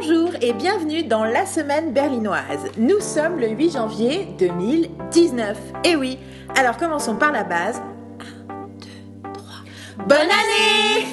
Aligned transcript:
Bonjour 0.00 0.30
et 0.42 0.52
bienvenue 0.52 1.02
dans 1.02 1.24
la 1.24 1.44
semaine 1.44 1.92
berlinoise. 1.92 2.70
Nous 2.76 3.00
sommes 3.00 3.40
le 3.40 3.48
8 3.48 3.72
janvier 3.72 4.28
2019. 4.38 5.58
Et 5.84 5.96
oui, 5.96 6.18
alors 6.56 6.76
commençons 6.76 7.16
par 7.16 7.32
la 7.32 7.42
base. 7.42 7.82
1, 8.48 8.68
2, 9.24 9.32
3. 9.32 10.06
Bonne 10.06 10.18
année 10.18 11.06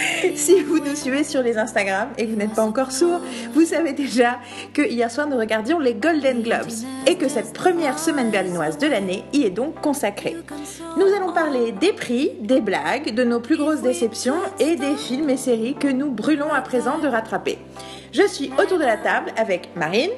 Si 0.34 0.60
vous 0.62 0.78
nous 0.78 0.94
suivez 0.94 1.24
sur 1.24 1.42
les 1.42 1.58
Instagram 1.58 2.08
et 2.18 2.26
que 2.26 2.30
vous 2.30 2.36
n'êtes 2.36 2.54
pas 2.54 2.64
encore 2.64 2.92
sourd, 2.92 3.20
vous 3.52 3.64
savez 3.64 3.92
déjà 3.92 4.38
que 4.72 4.82
hier 4.82 5.10
soir 5.10 5.26
nous 5.26 5.36
regardions 5.36 5.78
les 5.78 5.94
Golden 5.94 6.42
Globes 6.42 6.70
et 7.06 7.16
que 7.16 7.28
cette 7.28 7.52
première 7.52 7.98
semaine 7.98 8.30
berlinoise 8.30 8.78
de 8.78 8.86
l'année 8.86 9.24
y 9.32 9.44
est 9.44 9.50
donc 9.50 9.80
consacrée. 9.80 10.36
Nous 10.96 11.06
allons 11.14 11.32
parler 11.32 11.72
des 11.72 11.92
prix, 11.92 12.32
des 12.40 12.60
blagues, 12.60 13.14
de 13.14 13.24
nos 13.24 13.40
plus 13.40 13.56
grosses 13.56 13.82
déceptions 13.82 14.40
et 14.58 14.76
des 14.76 14.96
films 14.96 15.30
et 15.30 15.36
séries 15.36 15.74
que 15.74 15.88
nous 15.88 16.10
brûlons 16.10 16.52
à 16.52 16.60
présent 16.60 16.98
de 16.98 17.08
rattraper. 17.08 17.58
Je 18.12 18.26
suis 18.26 18.50
autour 18.60 18.78
de 18.78 18.84
la 18.84 18.96
table 18.96 19.32
avec 19.36 19.70
Marine. 19.76 20.10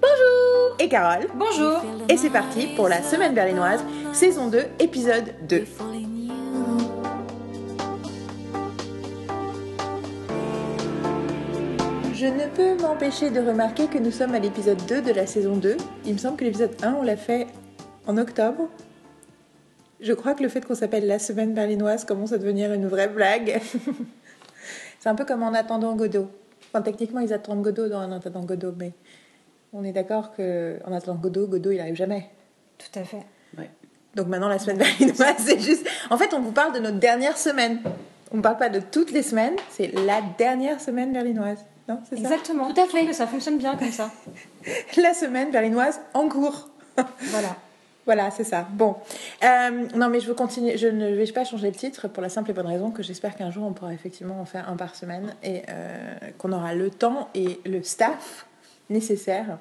Bonjour 0.00 0.76
Et 0.78 0.88
Carole. 0.88 1.26
Bonjour 1.34 1.82
Et 2.08 2.16
c'est 2.16 2.30
parti 2.30 2.68
pour 2.76 2.88
la 2.88 3.02
semaine 3.02 3.34
berlinoise, 3.34 3.84
saison 4.12 4.48
2, 4.48 4.62
épisode 4.80 5.34
2. 5.48 6.17
Je 12.18 12.26
ne 12.26 12.48
peux 12.48 12.74
m'empêcher 12.82 13.30
de 13.30 13.38
remarquer 13.38 13.86
que 13.86 13.96
nous 13.96 14.10
sommes 14.10 14.34
à 14.34 14.40
l'épisode 14.40 14.84
2 14.88 15.02
de 15.02 15.12
la 15.12 15.24
saison 15.24 15.54
2. 15.54 15.76
Il 16.04 16.14
me 16.14 16.18
semble 16.18 16.36
que 16.36 16.42
l'épisode 16.42 16.74
1, 16.82 16.94
on 16.94 17.02
l'a 17.02 17.16
fait 17.16 17.46
en 18.08 18.16
octobre. 18.16 18.68
Je 20.00 20.12
crois 20.14 20.34
que 20.34 20.42
le 20.42 20.48
fait 20.48 20.66
qu'on 20.66 20.74
s'appelle 20.74 21.06
la 21.06 21.20
semaine 21.20 21.54
berlinoise 21.54 22.04
commence 22.04 22.32
à 22.32 22.38
devenir 22.38 22.72
une 22.72 22.88
vraie 22.88 23.06
blague. 23.06 23.60
C'est 24.98 25.08
un 25.08 25.14
peu 25.14 25.24
comme 25.24 25.44
en 25.44 25.54
attendant 25.54 25.94
Godot. 25.94 26.28
Enfin, 26.72 26.82
techniquement, 26.82 27.20
ils 27.20 27.32
attendent 27.32 27.62
Godot 27.62 27.88
dans 27.88 28.02
En 28.02 28.10
attendant 28.10 28.42
Godot, 28.42 28.74
mais 28.76 28.94
on 29.72 29.84
est 29.84 29.92
d'accord 29.92 30.32
qu'en 30.34 30.92
attendant 30.92 31.20
Godot, 31.20 31.46
Godot, 31.46 31.70
il 31.70 31.78
arrive 31.78 31.94
jamais. 31.94 32.28
Tout 32.78 32.98
à 32.98 33.04
fait. 33.04 33.22
Donc 34.16 34.26
maintenant, 34.26 34.48
la 34.48 34.58
semaine 34.58 34.78
berlinoise, 34.78 35.36
c'est 35.38 35.60
juste. 35.60 35.88
En 36.10 36.18
fait, 36.18 36.34
on 36.34 36.40
vous 36.40 36.50
parle 36.50 36.74
de 36.74 36.80
notre 36.80 36.98
dernière 36.98 37.38
semaine. 37.38 37.78
On 38.32 38.38
ne 38.38 38.42
parle 38.42 38.56
pas 38.56 38.70
de 38.70 38.80
toutes 38.80 39.12
les 39.12 39.22
semaines, 39.22 39.54
c'est 39.70 39.92
la 40.04 40.20
dernière 40.36 40.80
semaine 40.80 41.12
berlinoise. 41.12 41.64
Non, 41.88 42.00
c'est 42.08 42.16
ça 42.16 42.22
Exactement. 42.22 42.72
Tout 42.72 42.80
à 42.80 42.86
fait. 42.86 43.12
Ça 43.12 43.26
fonctionne 43.26 43.58
bien 43.58 43.76
comme 43.76 43.90
ça. 43.90 44.10
La 44.96 45.14
semaine 45.14 45.50
berlinoise 45.50 46.00
en 46.14 46.28
cours. 46.28 46.68
Voilà. 47.30 47.56
Voilà, 48.06 48.30
c'est 48.30 48.44
ça. 48.44 48.66
Bon. 48.70 48.96
Euh, 49.44 49.86
non, 49.94 50.08
mais 50.08 50.18
je 50.20 50.26
veux 50.28 50.34
continuer. 50.34 50.78
Je 50.78 50.86
ne 50.88 51.14
vais 51.14 51.30
pas 51.30 51.44
changer 51.44 51.68
le 51.68 51.74
titre 51.76 52.08
pour 52.08 52.22
la 52.22 52.28
simple 52.30 52.50
et 52.50 52.54
bonne 52.54 52.66
raison 52.66 52.90
que 52.90 53.02
j'espère 53.02 53.36
qu'un 53.36 53.50
jour 53.50 53.64
on 53.66 53.72
pourra 53.74 53.92
effectivement 53.92 54.40
en 54.40 54.46
faire 54.46 54.68
un 54.70 54.76
par 54.76 54.94
semaine 54.94 55.34
et 55.42 55.62
euh, 55.68 56.14
qu'on 56.38 56.52
aura 56.52 56.74
le 56.74 56.88
temps 56.90 57.28
et 57.34 57.60
le 57.66 57.82
staff 57.82 58.46
nécessaire 58.88 59.58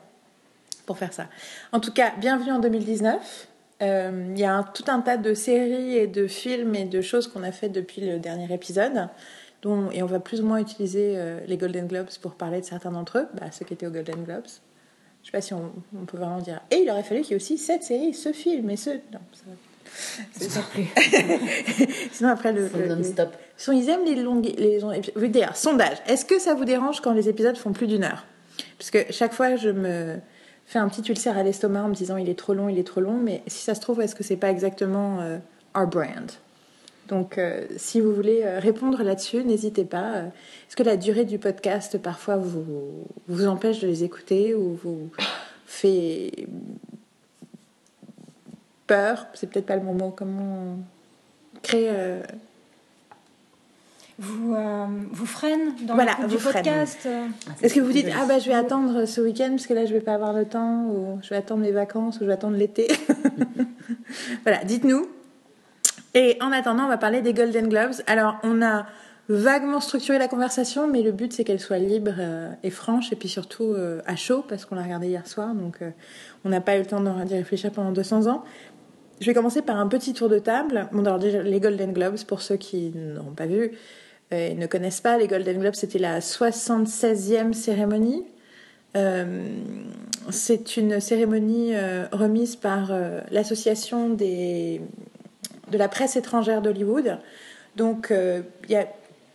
pour 0.85 0.97
faire 0.97 1.11
ça. 1.11 1.25
En 1.73 1.81
tout 1.81 1.91
cas, 1.91 2.13
bienvenue 2.17 2.53
en 2.53 2.59
2019. 2.59 3.47
Euh, 3.81 4.25
Il 4.33 4.39
y 4.39 4.45
a 4.45 4.53
un- 4.53 4.63
tout 4.63 4.85
un 4.87 5.01
tas 5.01 5.17
de 5.17 5.33
séries 5.33 5.97
et 5.97 6.07
de 6.07 6.25
films 6.27 6.73
et 6.75 6.85
de 6.85 7.01
choses 7.01 7.27
qu'on 7.27 7.43
a 7.43 7.51
fait 7.51 7.69
depuis 7.69 8.01
le 8.01 8.17
dernier 8.17 8.51
épisode. 8.53 9.09
Dont, 9.63 9.89
et 9.91 10.03
on 10.03 10.05
va 10.05 10.19
plus 10.19 10.41
ou 10.41 10.45
moins 10.45 10.59
utiliser 10.59 11.13
euh, 11.15 11.39
les 11.47 11.57
Golden 11.57 11.87
Globes 11.87 12.09
pour 12.21 12.33
parler 12.33 12.61
de 12.61 12.65
certains 12.65 12.91
d'entre 12.91 13.17
eux, 13.19 13.27
bah, 13.33 13.47
ceux 13.51 13.65
qui 13.65 13.73
étaient 13.73 13.87
aux 13.87 13.91
Golden 13.91 14.23
Globes. 14.23 14.45
Je 15.23 15.27
sais 15.27 15.31
pas 15.31 15.41
si 15.41 15.53
on, 15.53 15.71
on 15.99 16.05
peut 16.05 16.17
vraiment 16.17 16.39
dire. 16.39 16.61
Et 16.71 16.77
il 16.77 16.89
aurait 16.91 17.03
fallu 17.03 17.21
qu'il 17.21 17.31
y 17.31 17.33
ait 17.33 17.37
aussi 17.37 17.57
cette 17.57 17.83
série, 17.83 18.13
ce 18.13 18.31
film 18.31 18.69
et 18.69 18.77
ce. 18.77 18.91
Non, 18.91 19.19
ça 19.33 19.43
va. 19.47 19.53
Ça. 20.47 20.61
Sinon, 22.11 22.29
après, 22.29 22.53
le. 22.53 22.69
Le- 22.77 22.95
non-stop. 22.95 23.35
Ils 23.69 23.89
aiment 23.89 24.05
les 24.05 24.15
longues. 24.15 24.45
Les. 24.57 24.79
Oui, 25.15 25.29
D'ailleurs, 25.29 25.55
sondage. 25.55 25.97
Est-ce 26.07 26.23
que 26.25 26.39
ça 26.39 26.53
vous 26.53 26.65
dérange 26.65 27.01
quand 27.01 27.13
les 27.13 27.29
épisodes 27.29 27.57
font 27.57 27.73
plus 27.73 27.87
d'une 27.87 28.03
heure? 28.03 28.25
Parce 28.77 28.91
que 28.91 29.11
chaque 29.11 29.33
fois, 29.33 29.55
je 29.55 29.69
me 29.69 30.17
fais 30.65 30.79
un 30.79 30.87
petit 30.89 31.09
ulcère 31.09 31.37
à 31.37 31.43
l'estomac 31.43 31.83
en 31.83 31.87
me 31.89 31.95
disant 31.95 32.17
il 32.17 32.29
est 32.29 32.37
trop 32.37 32.53
long, 32.53 32.69
il 32.69 32.77
est 32.77 32.85
trop 32.87 33.01
long. 33.01 33.17
Mais 33.17 33.41
si 33.47 33.63
ça 33.63 33.75
se 33.75 33.81
trouve, 33.81 34.01
est-ce 34.01 34.15
que 34.15 34.23
c'est 34.23 34.37
pas 34.37 34.49
exactement 34.51 35.19
euh, 35.21 35.37
our 35.75 35.87
brand? 35.87 36.31
Donc, 37.07 37.37
euh, 37.37 37.65
si 37.77 38.01
vous 38.01 38.13
voulez 38.13 38.41
euh, 38.43 38.59
répondre 38.59 39.01
là-dessus, 39.03 39.43
n'hésitez 39.43 39.85
pas. 39.85 40.11
Euh, 40.15 40.25
Est-ce 40.27 40.75
que 40.75 40.83
la 40.83 40.97
durée 40.97 41.25
du 41.25 41.39
podcast, 41.39 41.97
parfois, 41.97 42.37
vous, 42.37 42.63
vous 43.27 43.47
empêche 43.47 43.79
de 43.79 43.87
les 43.87 44.03
écouter 44.03 44.53
ou 44.53 44.77
vous 44.83 45.09
fait 45.65 46.31
peur? 48.87 49.27
C'est 49.33 49.49
peut-être 49.49 49.65
pas 49.65 49.75
le 49.75 49.81
bon 49.81 49.93
mot. 49.93 50.13
Comment 50.15 50.77
créer. 51.63 51.89
euh, 51.89 52.21
Vous, 54.19 54.53
euh, 54.55 54.85
vous 55.11 55.25
freine 55.25 55.73
dans 55.85 55.95
Voilà, 55.95 56.15
vous 56.21 56.27
du 56.27 56.37
freine. 56.37 56.63
podcast. 56.63 57.07
Est-ce 57.61 57.73
que 57.75 57.79
vous 57.79 57.91
dites 57.91 58.07
ah 58.19 58.25
bah 58.27 58.39
je 58.39 58.47
vais 58.47 58.55
attendre 58.55 59.05
ce 59.05 59.21
week-end 59.21 59.49
parce 59.51 59.67
que 59.67 59.73
là 59.75 59.85
je 59.85 59.93
vais 59.93 59.99
pas 60.01 60.15
avoir 60.15 60.33
le 60.33 60.45
temps 60.45 60.85
ou 60.85 61.19
je 61.21 61.29
vais 61.29 61.35
attendre 61.35 61.63
les 61.63 61.71
vacances 61.71 62.17
ou 62.17 62.21
je 62.21 62.25
vais 62.25 62.33
attendre 62.33 62.57
l'été? 62.57 62.87
voilà, 64.43 64.63
dites-nous. 64.63 65.07
Et 66.17 66.35
en 66.41 66.51
attendant, 66.51 66.85
on 66.85 66.87
va 66.87 66.97
parler 66.97 67.21
des 67.21 67.31
Golden 67.31 67.69
Globes. 67.69 68.01
Alors 68.07 68.37
on 68.41 68.63
a 68.63 68.87
vaguement 69.29 69.79
structuré 69.79 70.17
la 70.17 70.27
conversation, 70.27 70.87
mais 70.87 71.03
le 71.03 71.11
but 71.11 71.31
c'est 71.31 71.43
qu'elle 71.43 71.59
soit 71.59 71.77
libre 71.77 72.15
euh, 72.17 72.49
et 72.63 72.71
franche 72.71 73.11
et 73.11 73.15
puis 73.15 73.29
surtout 73.29 73.65
euh, 73.65 74.01
à 74.07 74.15
chaud 74.15 74.43
parce 74.49 74.65
qu'on 74.65 74.73
l'a 74.73 74.81
regardé 74.81 75.09
hier 75.09 75.27
soir, 75.27 75.53
donc 75.53 75.83
euh, 75.83 75.91
on 76.43 76.49
n'a 76.49 76.59
pas 76.59 76.75
eu 76.77 76.79
le 76.79 76.87
temps 76.87 77.01
d'y 77.23 77.35
réfléchir 77.35 77.71
pendant 77.71 77.91
200 77.91 78.25
ans. 78.25 78.43
Je 79.21 79.27
vais 79.27 79.35
commencer 79.35 79.61
par 79.61 79.77
un 79.77 79.87
petit 79.87 80.13
tour 80.13 80.27
de 80.27 80.39
table. 80.39 80.89
Bon, 80.91 81.05
alors 81.05 81.19
déjà, 81.19 81.43
les 81.43 81.59
Golden 81.59 81.93
Globes, 81.93 82.17
pour 82.25 82.41
ceux 82.41 82.57
qui 82.57 82.93
n'auront 82.95 83.33
pas 83.33 83.45
vu 83.45 83.73
et 84.31 84.55
ne 84.55 84.65
connaissent 84.65 85.01
pas, 85.01 85.19
les 85.19 85.27
Golden 85.27 85.59
Globes, 85.59 85.75
c'était 85.75 85.99
la 85.99 86.19
76e 86.19 87.53
cérémonie. 87.53 88.25
C'est 90.29 90.77
une 90.77 90.99
cérémonie 90.99 91.73
remise 92.11 92.55
par 92.55 92.91
l'association 93.31 94.09
des 94.09 94.81
de 95.71 95.77
la 95.77 95.87
presse 95.87 96.15
étrangère 96.15 96.61
d'Hollywood. 96.61 97.19
Donc, 97.75 98.11
euh, 98.11 98.41
y 98.69 98.75
a, 98.75 98.87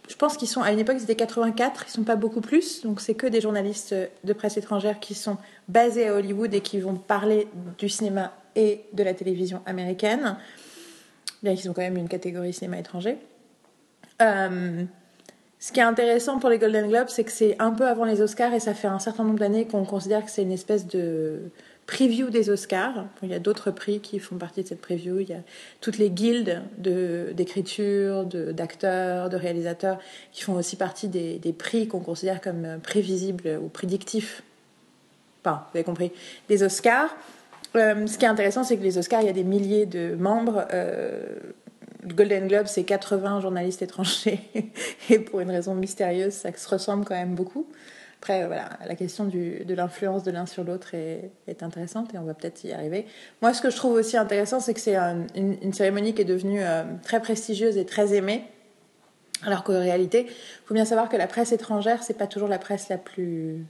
je 0.09 0.17
pense 0.17 0.37
qu'ils 0.37 0.49
sont 0.49 0.63
à 0.63 0.73
une 0.73 0.79
époque 0.79 0.97
c'était 0.99 1.15
84, 1.15 1.85
ils 1.89 1.91
sont 1.91 2.03
pas 2.03 2.17
beaucoup 2.17 2.41
plus. 2.41 2.83
Donc, 2.83 3.01
c'est 3.01 3.15
que 3.15 3.27
des 3.27 3.41
journalistes 3.41 3.95
de 4.25 4.33
presse 4.33 4.57
étrangère 4.57 5.01
qui 5.01 5.15
sont 5.15 5.37
basés 5.69 6.09
à 6.09 6.15
Hollywood 6.15 6.53
et 6.55 6.61
qui 6.61 6.81
vont 6.81 6.95
parler 6.95 7.49
du 7.79 7.89
cinéma 7.89 8.33
et 8.57 8.85
de 8.93 9.03
la 9.03 9.15
télévision 9.15 9.63
américaine, 9.65 10.37
bien 11.43 11.55
qu'ils 11.55 11.71
ont 11.71 11.73
quand 11.73 11.83
même 11.83 11.97
une 11.97 12.09
catégorie 12.09 12.53
cinéma 12.53 12.79
étranger. 12.79 13.17
Euh, 14.21 14.85
ce 15.59 15.73
qui 15.73 15.81
est 15.81 15.85
intéressant 15.85 16.39
pour 16.39 16.51
les 16.51 16.59
Golden 16.59 16.89
Globes, 16.89 17.09
c'est 17.09 17.25
que 17.25 17.31
c'est 17.31 17.57
un 17.61 17.71
peu 17.71 17.87
avant 17.87 18.05
les 18.05 18.21
Oscars 18.21 18.53
et 18.53 18.61
ça 18.61 18.75
fait 18.75 18.89
un 18.89 18.99
certain 18.99 19.23
nombre 19.25 19.39
d'années 19.39 19.67
qu'on 19.67 19.85
considère 19.85 20.25
que 20.25 20.31
c'est 20.31 20.43
une 20.43 20.53
espèce 20.53 20.87
de 20.89 21.51
preview 21.93 22.31
des 22.31 22.49
Oscars. 22.49 23.05
Il 23.23 23.29
y 23.29 23.35
a 23.35 23.39
d'autres 23.39 23.71
prix 23.71 24.01
qui 24.01 24.19
font 24.19 24.37
partie 24.37 24.63
de 24.63 24.69
cette 24.69 24.81
preview. 24.81 25.21
Il 25.21 25.29
y 25.29 25.35
a 25.35 25.43
toutes 25.83 25.99
les 25.99 26.09
guildes 26.09 26.63
de- 26.79 27.33
d'écriture, 27.35 28.25
d'acteurs, 28.25 29.29
de, 29.29 29.37
réalisateurs 29.37 29.99
qui 30.33 30.43
font 30.43 30.55
aussi 30.55 30.77
partie 30.77 31.09
des, 31.09 31.39
des 31.39 31.53
prix 31.53 31.89
qu'on 31.89 32.01
considère 32.01 32.41
comme 32.41 32.81
prévisibles 32.83 33.61
ou 33.63 33.69
prédictifs. 33.69 34.43
Enfin, 35.45 35.67
vous 35.71 35.79
avez 35.79 35.85
compris, 35.85 36.13
des 36.49 36.63
Oscars. 36.63 37.15
Euh, 37.77 38.07
ce 38.07 38.17
qui 38.17 38.25
est 38.25 38.29
intéressant, 38.29 38.65
c'est 38.65 38.79
que 38.79 38.83
les 38.83 38.97
Oscars, 38.97 39.21
il 39.21 39.27
y 39.27 39.31
a 39.31 39.35
des 39.35 39.45
milliers 39.45 39.85
de 39.85 40.15
membres. 40.15 40.67
Euh, 40.73 41.27
Golden 42.07 42.49
Globe, 42.49 42.67
c'est 42.69 42.85
80 42.85 43.41
journalistes 43.41 43.83
étrangers. 43.83 44.41
Et 45.11 45.19
pour 45.19 45.41
une 45.41 45.51
raison 45.51 45.75
mystérieuse, 45.75 46.33
ça 46.33 46.57
se 46.57 46.69
ressemble 46.69 47.05
quand 47.05 47.15
même 47.15 47.35
beaucoup. 47.35 47.67
Après, 48.23 48.45
euh, 48.45 48.47
voilà, 48.47 48.69
la 48.87 48.95
question 48.95 49.25
de 49.25 49.75
l'influence 49.75 50.23
de 50.23 50.31
l'un 50.31 50.47
sur 50.47 50.63
l'autre 50.63 50.95
est, 50.95 51.33
intéressante 51.61 52.15
et 52.15 52.19
on 52.19 52.23
va 52.23 52.35
peut-être 52.35 52.63
y 52.63 52.73
arriver. 52.73 53.05
Moi, 53.41 53.53
ce 53.53 53.61
que 53.61 53.69
je 53.69 53.75
trouve 53.75 53.95
aussi 53.95 54.17
intéressant, 54.17 54.61
c'est 54.61 54.75
que 54.75 54.81
c'est 54.81 54.95
un- 54.95 55.27
une, 55.35 55.73
cérémonie 55.73 56.15
qui 56.15 56.23
est 56.23 56.25
devenue 56.25 56.63
euh, 56.63 56.85
très 57.03 57.21
prestigieuse 57.21 57.77
et 57.79 57.85
très 57.85 58.15
aimée. 58.15 58.45
Alors 59.45 59.65
qu'en 59.65 59.73
réalité, 59.73 60.27
il 60.29 60.67
faut 60.67 60.75
bien 60.75 60.85
savoir 60.85 61.09
que 61.09 61.17
la 61.17 61.27
presse 61.27 61.51
étrangère, 61.51 62.05
c'est 62.05 62.17
pas 62.17 62.29
toujours 62.29 62.49
la 62.49 62.61
presse 62.61 62.89
la 62.89 62.97
plus 62.97 63.65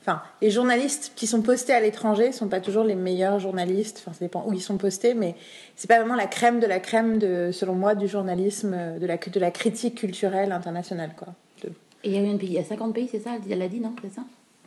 Enfin, 0.00 0.22
les 0.42 0.50
journalistes 0.50 1.12
qui 1.14 1.28
sont 1.28 1.42
postés 1.42 1.72
à 1.72 1.80
l'étranger 1.80 2.32
sont 2.32 2.48
pas 2.48 2.60
toujours 2.60 2.82
les 2.82 2.96
meilleurs 2.96 3.38
journalistes. 3.38 3.98
Enfin, 4.00 4.12
ça 4.12 4.24
dépend 4.24 4.44
où 4.44 4.52
ils 4.54 4.60
sont 4.60 4.78
postés, 4.78 5.14
mais 5.14 5.36
c'est 5.76 5.88
pas 5.88 5.98
vraiment 6.00 6.16
la 6.16 6.26
crème 6.26 6.58
de 6.58 6.66
la 6.66 6.80
crème 6.80 7.18
de, 7.18 7.50
selon 7.52 7.74
moi, 7.74 7.94
du 7.94 8.08
journalisme, 8.08 8.98
de 8.98 9.06
la, 9.06 9.18
de 9.18 9.40
la 9.40 9.50
critique 9.52 9.98
culturelle 9.98 10.50
internationale, 10.50 11.12
quoi. 11.16 11.28
Et 12.04 12.10
il 12.10 12.14
y 12.14 12.18
a 12.18 12.20
eu 12.22 12.26
une 12.26 12.38
pays, 12.38 12.48
il 12.50 12.54
y 12.54 12.58
a 12.58 12.64
50 12.64 12.94
pays, 12.94 13.08
c'est 13.10 13.20
ça 13.20 13.30
Elle- 13.50 13.58
l'a 13.58 13.68
dit, 13.68 13.80
non 13.80 13.92
C'est 14.02 14.14
ça? 14.14 14.22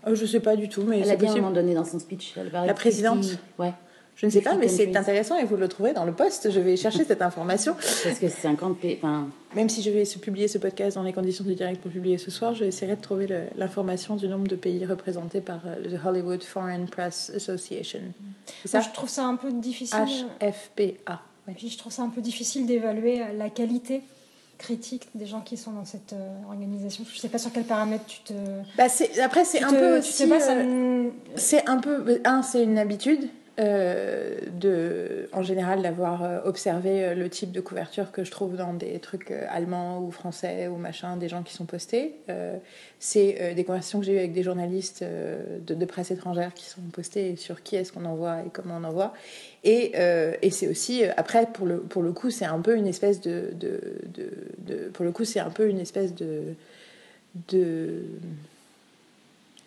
Euh, 0.07 0.15
je 0.15 0.25
sais 0.25 0.39
pas 0.39 0.55
du 0.55 0.67
tout, 0.67 0.81
mais 0.83 0.99
Elle 0.99 1.05
c'est 1.05 1.11
a 1.11 1.15
dit 1.15 1.27
à 1.27 1.31
un 1.31 1.35
moment 1.35 1.51
donné 1.51 1.73
dans 1.73 1.85
son 1.85 1.99
speech. 1.99 2.33
Elle 2.37 2.49
La 2.51 2.67
de 2.67 2.73
présidente 2.73 3.19
Christy- 3.21 3.37
Ouais. 3.59 3.73
Je 4.15 4.25
ne 4.25 4.31
sais 4.31 4.41
pas, 4.41 4.55
mais 4.55 4.67
c'est 4.67 4.95
intéressant 4.95 5.37
et 5.37 5.45
vous 5.45 5.55
le 5.55 5.67
trouverez 5.67 5.93
dans 5.93 6.03
le 6.05 6.11
post. 6.11 6.51
Je 6.51 6.59
vais 6.59 6.75
chercher 6.75 7.05
cette 7.05 7.21
information. 7.21 7.73
Parce 8.03 8.19
que 8.19 8.27
50 8.27 8.77
pays. 8.77 8.97
Enfin, 8.97 9.29
Même 9.55 9.69
si 9.69 9.81
je 9.81 9.89
vais 9.89 10.03
publier 10.21 10.47
ce 10.47 10.57
podcast 10.57 10.95
dans 10.95 11.01
les 11.03 11.13
conditions 11.13 11.43
du 11.45 11.55
direct 11.55 11.81
pour 11.81 11.91
publier 11.91 12.17
ce 12.17 12.29
soir, 12.29 12.53
je 12.53 12.65
essaierai 12.65 12.97
de 12.97 13.01
trouver 13.01 13.27
l'information 13.57 14.15
du 14.17 14.27
nombre 14.27 14.47
de 14.47 14.55
pays 14.57 14.85
représentés 14.85 15.39
par 15.41 15.61
euh, 15.65 15.75
le 15.89 15.97
Hollywood 16.07 16.43
Foreign 16.43 16.85
Press 16.87 17.31
Association. 17.35 18.01
C'est 18.65 18.73
Moi, 18.73 18.81
ça 18.83 18.89
je 18.89 18.93
trouve 18.93 19.09
ça 19.09 19.25
un 19.25 19.37
peu 19.37 19.51
difficile. 19.53 19.97
HFPA. 20.39 21.21
Ouais. 21.47 21.53
Puis 21.57 21.69
je 21.69 21.77
trouve 21.77 21.91
ça 21.93 22.03
un 22.03 22.09
peu 22.09 22.21
difficile 22.21 22.65
d'évaluer 22.67 23.21
euh, 23.21 23.25
la 23.37 23.49
qualité 23.49 24.01
critiques 24.61 25.07
des 25.15 25.25
gens 25.25 25.41
qui 25.41 25.57
sont 25.57 25.71
dans 25.71 25.85
cette 25.85 26.13
euh, 26.13 26.29
organisation 26.47 27.03
Je 27.11 27.19
sais 27.19 27.27
pas 27.29 27.37
sur 27.37 27.51
quel 27.51 27.63
paramètre 27.63 28.05
tu 28.05 28.19
te. 28.21 28.33
Bah, 28.77 28.85
après, 29.23 29.43
c'est 29.43 29.61
un 29.63 29.69
te- 29.69 29.75
peu 29.75 29.93
tu 30.01 30.07
aussi. 30.09 30.31
euh, 30.31 31.09
C'est 31.35 31.67
un 31.67 31.77
peu. 31.77 32.21
Un, 32.25 32.41
c'est 32.41 32.63
une 32.63 32.77
habitude. 32.77 33.29
Euh, 33.59 34.37
de, 34.53 35.27
en 35.33 35.43
général, 35.43 35.81
d'avoir 35.81 36.23
euh, 36.23 36.39
observé 36.45 37.03
euh, 37.03 37.15
le 37.15 37.29
type 37.29 37.51
de 37.51 37.59
couverture 37.59 38.13
que 38.13 38.23
je 38.23 38.31
trouve 38.31 38.55
dans 38.55 38.73
des 38.73 38.97
trucs 38.99 39.29
allemands 39.49 39.99
ou 39.99 40.09
français 40.09 40.67
ou 40.67 40.77
machin, 40.77 41.17
des 41.17 41.27
gens 41.27 41.43
qui 41.43 41.53
sont 41.53 41.65
postés. 41.65 42.15
C'est 42.99 43.53
des 43.55 43.63
conversations 43.63 43.99
que 43.99 44.05
j'ai 44.05 44.13
eues 44.13 44.19
avec 44.19 44.33
des 44.33 44.43
journalistes 44.43 45.03
de, 45.03 45.85
presse 45.85 46.11
étrangère 46.11 46.53
qui 46.53 46.65
sont 46.65 46.81
postés 46.93 47.35
sur 47.35 47.61
qui 47.63 47.75
est-ce 47.75 47.91
qu'on 47.91 48.05
envoie 48.05 48.39
et 48.41 48.49
comment 48.53 48.77
on 48.79 48.83
envoie. 48.83 49.13
Et, 49.63 49.93
et 50.41 50.51
c'est 50.51 50.67
aussi, 50.67 51.03
après, 51.17 51.47
pour 51.47 51.65
le, 51.65 51.79
pour 51.79 52.03
le 52.03 52.13
coup, 52.13 52.29
c'est 52.29 52.45
un 52.45 52.59
peu 52.59 52.75
une 52.77 52.87
espèce 52.87 53.21
de, 53.21 53.49
de, 53.53 53.79
de- 54.59 54.89
pour 54.93 55.03
le 55.03 55.11
coup, 55.11 55.25
c'est 55.25 55.39
un 55.39 55.49
peu 55.49 55.67
une 55.67 55.79
espèce 55.79 56.15
de. 56.15 56.53
de 57.49 58.03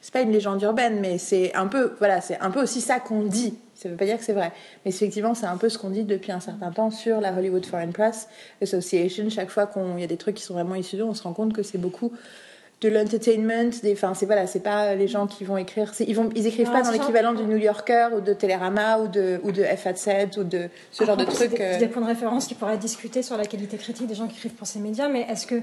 c'est 0.00 0.12
pas 0.12 0.20
une 0.20 0.32
légende 0.32 0.62
urbaine, 0.62 1.00
mais 1.00 1.18
c'est 1.18 1.54
un 1.54 1.66
peu, 1.66 1.92
voilà, 1.98 2.20
c'est 2.20 2.38
un 2.40 2.50
peu 2.50 2.62
aussi 2.62 2.80
ça 2.80 3.00
qu'on 3.00 3.22
dit. 3.22 3.54
Ça 3.74 3.88
veut 3.88 3.96
pas 3.96 4.04
dire 4.04 4.16
que 4.18 4.24
c'est 4.24 4.32
vrai, 4.32 4.52
mais 4.84 4.90
effectivement, 4.92 5.34
c'est 5.34 5.46
un 5.46 5.56
peu 5.56 5.68
ce 5.68 5.78
qu'on 5.78 5.90
dit 5.90 6.04
depuis 6.04 6.30
un 6.32 6.40
certain 6.40 6.70
temps 6.70 6.90
sur 6.90 7.20
la 7.20 7.32
Hollywood 7.32 7.66
Foreign 7.66 7.92
Press 7.92 8.28
Association. 8.62 9.28
Chaque 9.30 9.50
fois 9.50 9.66
qu'il 9.66 9.98
y 10.00 10.04
a 10.04 10.06
des 10.06 10.16
trucs 10.16 10.36
qui 10.36 10.42
sont 10.44 10.54
vraiment 10.54 10.74
issus 10.76 10.96
d'eux, 10.96 11.02
on 11.04 11.14
se 11.14 11.22
rend 11.24 11.32
compte 11.32 11.52
que 11.52 11.62
c'est 11.62 11.78
beaucoup 11.78 12.12
de 12.80 12.88
l'entertainment. 12.88 13.70
Des, 13.82 13.92
enfin, 13.92 14.14
c'est 14.14 14.26
voilà, 14.26 14.46
c'est 14.46 14.60
pas 14.60 14.94
les 14.94 15.08
gens 15.08 15.26
qui 15.26 15.44
vont 15.44 15.56
écrire. 15.56 15.92
Ils 16.00 16.14
vont, 16.14 16.30
ils 16.36 16.46
écrivent 16.46 16.70
pas 16.70 16.82
dans 16.82 16.90
l'équivalent 16.92 17.32
du 17.32 17.44
New 17.44 17.56
Yorker 17.56 18.08
ou 18.16 18.20
de 18.20 18.32
Télérama 18.32 18.98
ou 18.98 19.08
de 19.08 19.40
ou 19.42 19.52
de 19.52 19.62
FAZ 19.64 20.36
ou 20.36 20.44
de 20.44 20.68
ce 20.90 21.04
genre 21.04 21.16
de 21.16 21.24
trucs. 21.24 21.50
des- 21.56 21.60
euh, 21.62 21.78
des 21.78 21.88
points 21.88 22.02
de 22.02 22.06
référence 22.06 22.46
qui 22.46 22.54
pourraient 22.54 22.78
discuter 22.78 23.22
sur 23.22 23.36
la 23.36 23.44
qualité 23.46 23.76
critique 23.76 24.06
des 24.06 24.14
gens 24.14 24.26
qui 24.28 24.36
écrivent 24.36 24.52
pour 24.54 24.66
ces 24.66 24.78
médias, 24.80 25.08
mais 25.08 25.22
est-ce 25.30 25.46
que. 25.46 25.56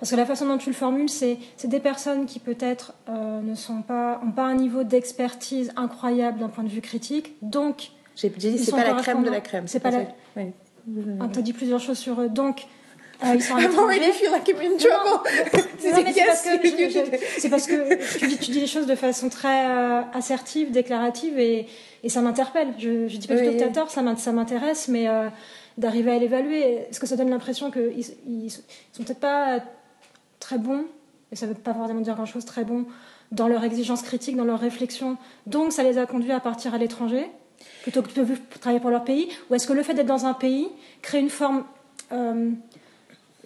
Parce 0.00 0.10
que 0.10 0.16
la 0.16 0.24
façon 0.26 0.46
dont 0.46 0.56
tu 0.58 0.70
le 0.70 0.74
formules, 0.74 1.08
c'est 1.10 1.36
c'est 1.56 1.68
des 1.68 1.78
personnes 1.80 2.24
qui 2.26 2.38
peut-être 2.40 2.94
euh, 3.08 3.40
ne 3.42 3.54
sont 3.54 3.82
pas, 3.82 4.20
ont 4.26 4.30
pas 4.32 4.44
un 4.44 4.54
niveau 4.54 4.82
d'expertise 4.82 5.70
incroyable 5.76 6.38
d'un 6.40 6.48
point 6.48 6.64
de 6.64 6.70
vue 6.70 6.80
critique, 6.80 7.34
donc 7.42 7.90
J'ai 8.16 8.30
dit 8.30 8.58
c'est 8.58 8.72
pas 8.72 8.84
la 8.84 8.94
crème 8.94 9.22
de 9.22 9.30
la 9.30 9.40
crème. 9.40 9.64
C'est 9.68 9.80
pas 9.80 9.90
la- 9.90 10.04
ça. 10.04 10.10
Oui. 10.36 10.46
on 11.20 11.28
t'a 11.28 11.42
dit 11.42 11.52
plusieurs 11.52 11.80
choses 11.80 11.98
sur 11.98 12.20
eux, 12.20 12.28
donc 12.30 12.62
euh, 13.22 13.34
ils 13.34 13.42
sont 13.42 13.54
à 13.56 13.60
I'm 13.60 13.78
already 13.78 14.00
l'étranger. 14.06 14.12
feel 14.18 14.30
like 14.32 14.48
I'm 14.48 14.56
in 14.72 14.76
trouble. 14.78 15.30
C'est 15.78 15.90
parce, 17.50 17.66
que, 17.66 18.18
tu 18.18 18.26
dis, 18.26 18.38
tu 18.38 18.50
dis 18.52 18.60
les 18.60 18.66
choses 18.66 18.86
de 18.86 18.94
façon 18.94 19.28
très 19.28 19.66
euh, 19.68 20.00
assertive, 20.14 20.70
déclarative, 20.70 21.38
et, 21.38 21.66
et 22.02 22.08
ça 22.08 22.22
m'interpelle. 22.22 22.68
Je, 22.78 23.08
je 23.08 23.16
dis 23.18 23.28
pas 23.28 23.34
Oui. 23.34 23.54
que 23.56 23.58
t'as 23.62 23.68
tort, 23.68 23.90
ça 23.90 24.00
m'int- 24.02 24.16
ça 24.16 24.32
m'intéresse, 24.32 24.88
mais 24.88 25.08
euh, 25.08 25.28
d'arriver 25.76 26.12
à 26.12 26.18
l'évaluer, 26.18 26.86
est-ce 26.88 26.98
que 27.00 27.06
ça 27.06 27.16
donne 27.16 27.30
l'impression 27.30 27.70
qu'ils 27.70 27.92
ils, 28.26 28.44
ils 28.46 28.50
sont 28.50 29.02
peut-être 29.04 29.20
pas 29.20 29.60
très 30.58 30.58
et 31.32 31.36
ça 31.36 31.46
veut 31.46 31.54
pas 31.54 31.74
forcément 31.74 32.00
dire 32.00 32.14
grand-chose, 32.14 32.44
très 32.44 32.64
bons 32.64 32.86
dans 33.30 33.46
leur 33.46 33.62
exigence 33.62 34.02
critique, 34.02 34.36
dans 34.36 34.44
leur 34.44 34.58
réflexion, 34.58 35.16
donc 35.46 35.72
ça 35.72 35.84
les 35.84 35.96
a 35.98 36.06
conduits 36.06 36.32
à 36.32 36.40
partir 36.40 36.74
à 36.74 36.78
l'étranger, 36.78 37.30
plutôt 37.82 38.02
que 38.02 38.08
de 38.08 38.36
travailler 38.58 38.80
pour 38.80 38.90
leur 38.90 39.04
pays, 39.04 39.28
ou 39.48 39.54
est-ce 39.54 39.68
que 39.68 39.72
le 39.72 39.84
fait 39.84 39.94
d'être 39.94 40.08
dans 40.08 40.26
un 40.26 40.34
pays 40.34 40.68
crée 41.02 41.20
une 41.20 41.30
forme... 41.30 41.64
euh, 42.10 42.50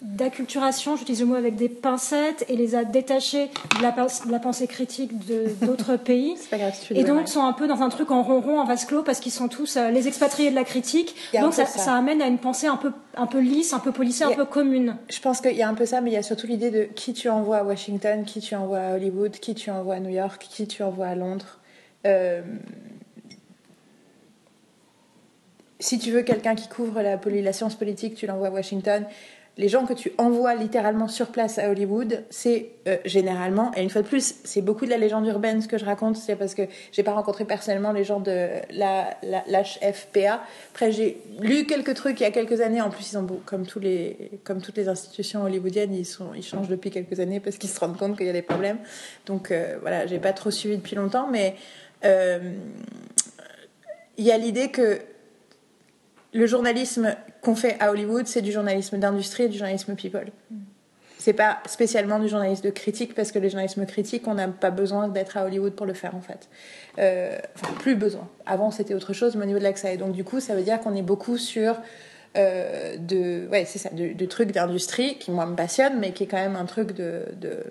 d'acculturation, 0.01 0.97
j'utilise 0.97 1.21
le 1.21 1.25
mot 1.27 1.35
avec 1.35 1.55
des 1.55 1.69
pincettes, 1.69 2.45
et 2.49 2.55
les 2.55 2.75
a 2.75 2.83
détachés 2.83 3.49
de 3.77 3.81
la, 3.81 3.91
pens- 3.91 4.25
de 4.27 4.31
la 4.31 4.39
pensée 4.39 4.67
critique 4.67 5.11
d'autres 5.61 5.95
pays. 6.03 6.35
C'est 6.37 6.49
pas 6.49 6.57
grave 6.57 6.73
si 6.75 6.87
tu 6.87 6.97
Et 6.97 7.03
donc 7.03 7.21
ouais. 7.21 7.27
sont 7.27 7.43
un 7.43 7.53
peu 7.53 7.67
dans 7.67 7.81
un 7.81 7.89
truc 7.89 8.11
en 8.11 8.21
ronron, 8.21 8.59
en 8.59 8.65
vase 8.65 8.85
clos, 8.85 9.03
parce 9.03 9.19
qu'ils 9.19 9.31
sont 9.31 9.47
tous 9.47 9.77
euh, 9.77 9.89
les 9.91 10.07
expatriés 10.07 10.49
de 10.51 10.55
la 10.55 10.63
critique. 10.65 11.15
Donc 11.33 11.53
ça, 11.53 11.65
ça. 11.65 11.79
ça 11.79 11.95
amène 11.95 12.21
à 12.21 12.27
une 12.27 12.37
pensée 12.39 12.67
un 12.67 12.77
peu, 12.77 12.91
un 13.15 13.25
peu 13.27 13.39
lisse, 13.39 13.73
un 13.73 13.79
peu 13.79 13.91
y 14.03 14.23
un 14.23 14.29
a- 14.31 14.35
peu 14.35 14.45
commune. 14.45 14.97
Je 15.09 15.19
pense 15.19 15.39
qu'il 15.41 15.55
y 15.55 15.63
a 15.63 15.69
un 15.69 15.73
peu 15.75 15.85
ça, 15.85 16.01
mais 16.01 16.11
il 16.11 16.13
y 16.13 16.17
a 16.17 16.23
surtout 16.23 16.47
l'idée 16.47 16.71
de 16.71 16.83
qui 16.83 17.13
tu 17.13 17.29
envoies 17.29 17.57
à 17.57 17.63
Washington, 17.63 18.25
qui 18.25 18.41
tu 18.41 18.53
envoies 18.55 18.79
à 18.79 18.93
Hollywood, 18.95 19.31
qui 19.39 19.55
tu 19.55 19.71
envoies 19.71 19.95
à 19.95 19.99
New 19.99 20.09
York, 20.09 20.45
qui 20.49 20.67
tu 20.67 20.83
envoies 20.83 21.07
à 21.07 21.15
Londres. 21.15 21.59
Euh, 22.05 22.41
Si 25.79 25.99
tu 25.99 26.09
veux 26.11 26.21
quelqu'un 26.23 26.55
qui 26.55 26.67
couvre 26.69 27.01
la 27.01 27.53
science 27.53 27.75
politique, 27.75 28.15
tu 28.15 28.25
l'envoies 28.27 28.47
à 28.47 28.51
Washington. 28.51 29.05
Les 29.57 29.69
gens 29.69 29.85
que 29.85 29.93
tu 29.93 30.11
envoies 30.17 30.53
littéralement 30.55 31.07
sur 31.07 31.27
place 31.27 31.59
à 31.59 31.69
Hollywood, 31.69 32.23
c'est 32.29 32.71
euh, 32.87 32.97
généralement, 33.05 33.71
et 33.75 33.83
une 33.83 33.89
fois 33.89 34.01
de 34.01 34.07
plus, 34.07 34.35
c'est 34.43 34.61
beaucoup 34.61 34.85
de 34.85 34.89
la 34.89 34.97
légende 34.97 35.25
urbaine 35.27 35.61
ce 35.61 35.67
que 35.69 35.77
je 35.77 35.85
raconte, 35.85 36.17
c'est 36.17 36.35
parce 36.35 36.53
que 36.53 36.63
j'ai 36.91 37.03
pas 37.03 37.13
rencontré 37.13 37.45
personnellement 37.45 37.93
les 37.93 38.03
gens 38.03 38.19
de 38.19 38.49
la, 38.71 39.17
la. 39.23 39.43
Après, 40.73 40.91
j'ai 40.91 41.17
lu 41.39 41.65
quelques 41.65 41.93
trucs 41.93 42.19
il 42.19 42.23
y 42.23 42.25
a 42.25 42.31
quelques 42.31 42.59
années. 42.59 42.81
En 42.81 42.89
plus, 42.89 43.13
ils 43.13 43.17
ont 43.17 43.25
comme 43.45 43.65
tous 43.65 43.79
les, 43.79 44.31
toutes 44.43 44.77
les 44.77 44.89
institutions 44.89 45.43
hollywoodiennes, 45.43 45.93
ils 45.93 46.05
sont, 46.05 46.33
ils 46.35 46.43
changent 46.43 46.67
depuis 46.67 46.91
quelques 46.91 47.19
années 47.21 47.39
parce 47.39 47.57
qu'ils 47.57 47.69
se 47.69 47.79
rendent 47.79 47.97
compte 47.97 48.17
qu'il 48.17 48.27
y 48.27 48.29
a 48.29 48.33
des 48.33 48.41
problèmes. 48.41 48.79
Donc 49.25 49.51
euh, 49.51 49.77
voilà, 49.79 50.05
j'ai 50.05 50.19
pas 50.19 50.33
trop 50.33 50.51
suivi 50.51 50.75
depuis 50.75 50.95
longtemps, 50.95 51.29
mais 51.31 51.55
euh, 52.03 52.51
il 54.17 54.25
y 54.25 54.31
a 54.31 54.37
l'idée 54.37 54.69
que 54.69 54.99
le 56.35 56.47
journalisme 56.47 57.15
qu'on 57.41 57.55
fait 57.55 57.77
à 57.79 57.91
Hollywood, 57.91 58.27
c'est 58.27 58.41
du 58.41 58.51
journalisme 58.51 58.97
d'industrie 58.97 59.43
et 59.43 59.47
du 59.47 59.57
journalisme 59.57 59.95
people. 59.95 60.31
C'est 61.17 61.33
pas 61.33 61.59
spécialement 61.65 62.19
du 62.19 62.27
journalisme 62.27 62.65
de 62.65 62.71
critique 62.71 63.15
parce 63.15 63.31
que 63.31 63.39
les 63.39 63.49
journalismes 63.49 63.85
critiques, 63.85 64.27
on 64.27 64.33
n'a 64.33 64.49
pas 64.49 64.69
besoin 64.69 65.07
d'être 65.07 65.37
à 65.37 65.45
Hollywood 65.45 65.73
pour 65.73 65.85
le 65.85 65.93
faire 65.93 66.13
en 66.13 66.19
fait. 66.19 66.49
Euh, 66.99 67.37
enfin, 67.55 67.73
plus 67.79 67.95
besoin. 67.95 68.27
Avant, 68.45 68.69
c'était 68.69 68.93
autre 68.93 69.13
chose, 69.13 69.35
mais 69.35 69.43
au 69.43 69.47
niveau 69.47 69.59
de 69.59 69.63
l'accès. 69.63 69.93
Et 69.95 69.97
donc, 69.97 70.11
du 70.11 70.25
coup, 70.25 70.41
ça 70.41 70.55
veut 70.55 70.61
dire 70.61 70.81
qu'on 70.81 70.93
est 70.93 71.01
beaucoup 71.01 71.37
sur 71.37 71.77
euh, 72.37 72.97
de, 72.97 73.47
ouais, 73.49 73.63
c'est 73.63 73.79
ça, 73.79 73.89
de, 73.91 74.11
de 74.11 74.25
trucs 74.25 74.51
d'industrie 74.51 75.17
qui 75.17 75.31
moi 75.31 75.45
me 75.45 75.55
passionne, 75.55 75.99
mais 75.99 76.11
qui 76.11 76.23
est 76.23 76.27
quand 76.27 76.37
même 76.37 76.57
un 76.57 76.65
truc 76.65 76.91
de, 76.91 77.23
de 77.39 77.63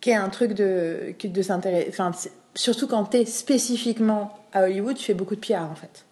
qui 0.00 0.10
est 0.10 0.16
un 0.16 0.28
truc 0.28 0.54
de, 0.54 1.14
de 1.22 1.42
s'intéresser. 1.42 1.86
Enfin, 1.88 2.10
surtout 2.56 2.88
quand 2.88 3.04
tu 3.04 3.18
es 3.18 3.24
spécifiquement 3.26 4.36
à 4.52 4.64
Hollywood, 4.64 4.96
tu 4.96 5.04
fais 5.04 5.14
beaucoup 5.14 5.36
de 5.36 5.40
PR 5.40 5.70
en 5.70 5.76
fait. 5.76 6.04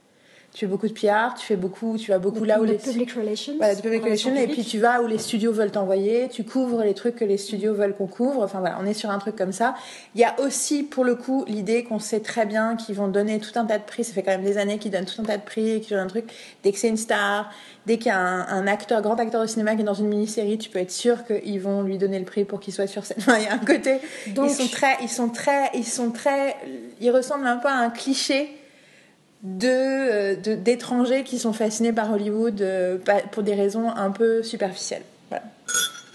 Tu 0.53 0.67
fais 0.67 0.67
beaucoup 0.67 0.89
de 0.89 0.93
PR, 0.93 1.35
tu 1.39 1.47
fais 1.47 1.55
beaucoup, 1.55 1.97
tu 1.97 2.11
vas 2.11 2.19
beaucoup 2.19 2.41
De- 2.41 2.47
là 2.47 2.59
où 2.61 2.67
de 2.67 2.73
les 2.73 2.79
public 2.79 3.13
relations. 3.13 3.55
voilà, 3.57 3.77
de 3.77 3.81
public 3.81 4.03
relations 4.03 4.35
et 4.35 4.49
puis 4.49 4.65
tu 4.65 4.81
vas 4.81 5.01
où 5.01 5.07
les 5.07 5.19
studios 5.19 5.53
veulent 5.53 5.71
t'envoyer, 5.71 6.29
tu 6.29 6.43
couvres 6.43 6.83
les 6.83 6.93
trucs 6.93 7.15
que 7.15 7.25
les 7.25 7.37
studios 7.37 7.73
veulent 7.73 7.95
qu'on 7.95 8.09
couvre. 8.09 8.43
Enfin 8.43 8.59
voilà, 8.59 8.77
on 8.83 8.85
est 8.85 8.93
sur 8.93 9.11
un 9.11 9.19
truc 9.21 9.37
comme 9.37 9.53
ça. 9.53 9.77
Il 10.17 10.21
y 10.21 10.25
a 10.25 10.35
aussi 10.41 10.83
pour 10.83 11.05
le 11.05 11.15
coup 11.15 11.45
l'idée 11.47 11.85
qu'on 11.85 12.01
sait 12.01 12.19
très 12.19 12.47
bien 12.47 12.75
qu'ils 12.75 12.97
vont 12.97 13.07
donner 13.07 13.39
tout 13.39 13.57
un 13.61 13.65
tas 13.65 13.79
de 13.79 13.85
prix. 13.85 14.03
Ça 14.03 14.13
fait 14.13 14.25
quand 14.25 14.33
même 14.33 14.43
des 14.43 14.59
années 14.59 14.79
qu'ils 14.79 14.91
donnent 14.91 15.05
tout 15.05 15.21
un 15.23 15.25
tas 15.25 15.37
de 15.37 15.43
prix, 15.45 15.71
et 15.71 15.81
qu'ils 15.81 15.97
donnent 15.97 16.07
un 16.07 16.09
truc. 16.09 16.25
Dès 16.65 16.73
que 16.73 16.79
c'est 16.79 16.89
une 16.89 16.97
star, 16.97 17.49
dès 17.87 17.97
qu'il 17.99 18.07
y 18.09 18.11
a 18.11 18.19
un, 18.19 18.49
un 18.49 18.67
acteur, 18.67 19.03
grand 19.03 19.21
acteur 19.21 19.43
de 19.43 19.47
cinéma 19.47 19.77
qui 19.77 19.83
est 19.83 19.85
dans 19.85 19.95
une 19.95 20.09
mini-série, 20.09 20.59
tu 20.59 20.69
peux 20.69 20.81
être 20.81 20.91
sûr 20.91 21.19
qu'ils 21.27 21.61
vont 21.61 21.83
lui 21.83 21.97
donner 21.97 22.19
le 22.19 22.25
prix 22.25 22.45
pour 22.45 22.59
qu'il 22.59 22.75
soit 22.75 22.89
sur 22.89 23.05
scène. 23.07 23.19
Enfin, 23.21 23.39
il 23.39 23.45
y 23.45 23.47
a 23.47 23.55
un 23.55 23.59
côté. 23.59 23.99
Donc- 24.35 24.51
ils 24.51 24.55
sont 24.57 24.67
très, 24.69 24.97
ils 25.01 25.09
sont 25.09 25.29
très, 25.29 25.71
ils 25.75 25.87
sont 25.87 26.11
très, 26.11 26.57
ils 27.01 27.13
ressemblent 27.13 27.47
un 27.47 27.59
peu 27.59 27.69
à 27.69 27.75
un 27.77 27.91
cliché 27.91 28.51
de 29.43 29.69
euh, 29.69 30.37
de- 30.37 30.55
d'étrangers 30.55 31.25
qui 31.25 31.39
sont 31.39 31.53
fascinés 31.53 31.93
par 31.93 32.13
Hollywood 32.13 32.61
euh, 32.61 32.99
pour 33.33 33.43
des 33.43 33.55
raisons 33.55 33.89
un 33.91 34.11
peu 34.11 34.43
superficielles. 34.43 35.03
Voilà. 35.31 35.45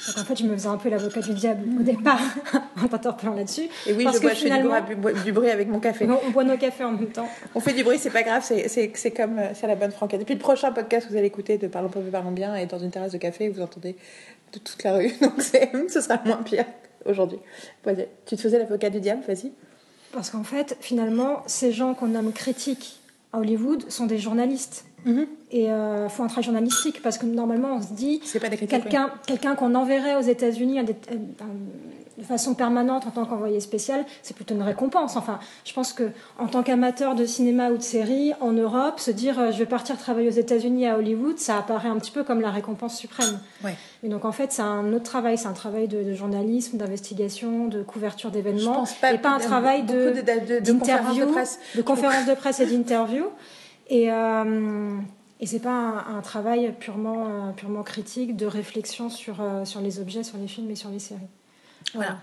Donc 0.07 0.17
en 0.19 0.23
fait, 0.23 0.35
je 0.35 0.43
me 0.43 0.53
faisais 0.55 0.67
un 0.67 0.77
peu 0.77 0.89
l'avocat 0.89 1.21
du 1.21 1.33
diable 1.33 1.63
au 1.79 1.81
départ 1.81 2.21
en 2.83 2.87
t'interpellant 2.87 3.33
là-dessus. 3.33 3.67
Et 3.87 3.93
oui, 3.93 4.03
Parce 4.03 4.17
je 4.17 4.21
que 4.21 4.25
bois, 4.27 4.33
je 4.35 4.39
fais 4.41 4.49
du 4.51 4.61
bruit, 4.67 4.81
finalement- 5.01 5.23
du 5.23 5.31
bruit 5.31 5.49
avec 5.49 5.67
mon 5.67 5.79
café. 5.79 6.07
On 6.27 6.29
boit 6.29 6.43
nos 6.43 6.57
cafés 6.57 6.83
en 6.83 6.91
même 6.91 7.07
temps. 7.09 7.27
On 7.55 7.59
fait 7.59 7.73
du 7.73 7.83
bruit, 7.83 7.97
c'est 7.97 8.11
pas 8.11 8.21
grave, 8.21 8.43
c'est- 8.45 9.11
comme 9.17 9.39
euh, 9.39 9.47
c'est 9.55 9.65
la 9.65 9.75
bonne 9.75 9.91
franquette. 9.91 10.21
Et 10.21 10.25
puis 10.25 10.35
le 10.35 10.39
prochain 10.39 10.71
podcast 10.71 11.07
vous 11.09 11.17
allez 11.17 11.25
écouter 11.25 11.57
de 11.57 11.65
Parlons 11.67 11.89
peu, 11.89 12.01
parlons 12.01 12.31
bien 12.31 12.53
est 12.55 12.67
dans 12.67 12.77
une 12.77 12.91
terrasse 12.91 13.13
de 13.13 13.17
café 13.17 13.45
et 13.45 13.49
vous 13.49 13.61
entendez 13.61 13.95
de 14.53 14.59
toute 14.59 14.83
la 14.83 14.93
rue. 14.93 15.11
Donc 15.21 15.89
ce 15.89 15.99
sera 16.01 16.21
moins 16.23 16.43
pire 16.43 16.65
aujourd'hui. 17.05 17.39
Vas-y. 17.83 18.07
Tu 18.27 18.35
te 18.35 18.41
faisais 18.41 18.59
l'avocat 18.59 18.91
du 18.91 18.99
diable, 18.99 19.23
vas-y. 19.27 19.51
Parce 20.13 20.29
qu'en 20.29 20.43
fait, 20.43 20.77
finalement, 20.81 21.41
ces 21.47 21.71
gens 21.71 21.95
qu'on 21.95 22.07
nomme 22.07 22.31
critiques 22.31 22.99
à 23.35 23.39
Hollywood 23.39 23.89
sont 23.89 24.05
des 24.05 24.17
journalistes. 24.17 24.85
Mhm. 25.05 25.27
Et 25.51 25.71
euh, 25.71 26.09
font 26.09 26.23
un 26.23 26.27
travail 26.27 26.45
journalistique 26.45 27.01
parce 27.03 27.17
que 27.19 27.25
normalement, 27.27 27.75
on 27.75 27.81
se 27.81 27.93
dit 27.93 28.21
quelqu'un 28.81 29.11
quelqu'un 29.27 29.53
qu'on 29.55 29.75
enverrait 29.75 30.15
aux 30.15 30.21
États-Unis 30.21 30.79
à- 30.79 30.83
de 32.17 32.23
façon 32.23 32.53
permanente 32.53 33.05
en 33.07 33.11
tant 33.11 33.25
qu'envoyé 33.25 33.59
spécial, 33.59 34.05
c'est 34.21 34.35
plutôt 34.35 34.55
une 34.55 34.61
récompense. 34.61 35.17
Enfin, 35.17 35.39
je 35.65 35.73
pense 35.73 35.91
que 35.93 36.11
en 36.39 36.47
tant 36.47 36.63
qu'amateur 36.63 37.15
de 37.15 37.25
cinéma 37.25 37.71
ou 37.71 37.77
de 37.77 37.81
série 37.83 38.33
en 38.39 38.51
Europe, 38.51 38.99
se 38.99 39.11
dire 39.11 39.39
euh, 39.39 39.51
je 39.51 39.57
vais 39.57 39.65
partir 39.65 39.97
travailler 39.97 40.29
aux 40.29 40.31
États-Unis 40.31 40.87
à 40.87 40.97
Hollywood, 40.97 41.37
ça 41.39 41.57
apparaît 41.57 41.89
un 41.89 41.97
petit 41.97 42.11
peu 42.11 42.23
comme 42.23 42.41
la 42.41 42.51
récompense 42.51 42.97
suprême. 42.97 43.39
Ouais. 43.63 43.75
Et 44.03 44.09
donc 44.09 44.23
en 44.25 44.31
fait, 44.31 44.51
c'est 44.51 44.61
un 44.61 44.93
autre 44.93 45.03
travail, 45.03 45.37
c'est 45.37 45.47
un 45.47 45.53
travail 45.53 45.87
de, 45.87 46.03
de 46.03 46.13
journalisme, 46.13 46.77
d'investigation, 46.77 47.67
de 47.67 47.83
couverture 47.83 48.31
d'événements, 48.31 48.85
pas 49.01 49.13
et 49.13 49.17
pas 49.17 49.31
un 49.31 49.39
travail 49.39 49.83
de 49.83 49.93
de, 49.93 50.21
de, 50.21 50.55
de 50.55 50.59
de 50.59 50.71
d'interview, 50.71 51.27
presse. 51.31 51.59
de 51.75 51.81
conférences 51.81 52.25
de 52.25 52.33
presse 52.33 52.59
et 52.59 52.65
d'interview. 52.65 53.25
Et, 53.87 54.11
euh, 54.11 54.97
et 55.39 55.45
c'est 55.45 55.59
pas 55.59 55.69
un, 55.69 56.17
un 56.17 56.21
travail 56.21 56.73
purement, 56.79 57.25
euh, 57.27 57.51
purement 57.51 57.83
critique 57.83 58.35
de 58.35 58.45
réflexion 58.45 59.09
sur, 59.09 59.41
euh, 59.41 59.65
sur 59.65 59.81
les 59.81 59.99
objets, 59.99 60.23
sur 60.23 60.37
les 60.37 60.47
films 60.47 60.71
et 60.71 60.75
sur 60.75 60.89
les 60.89 60.99
séries. 60.99 61.21
Voilà. 61.93 62.17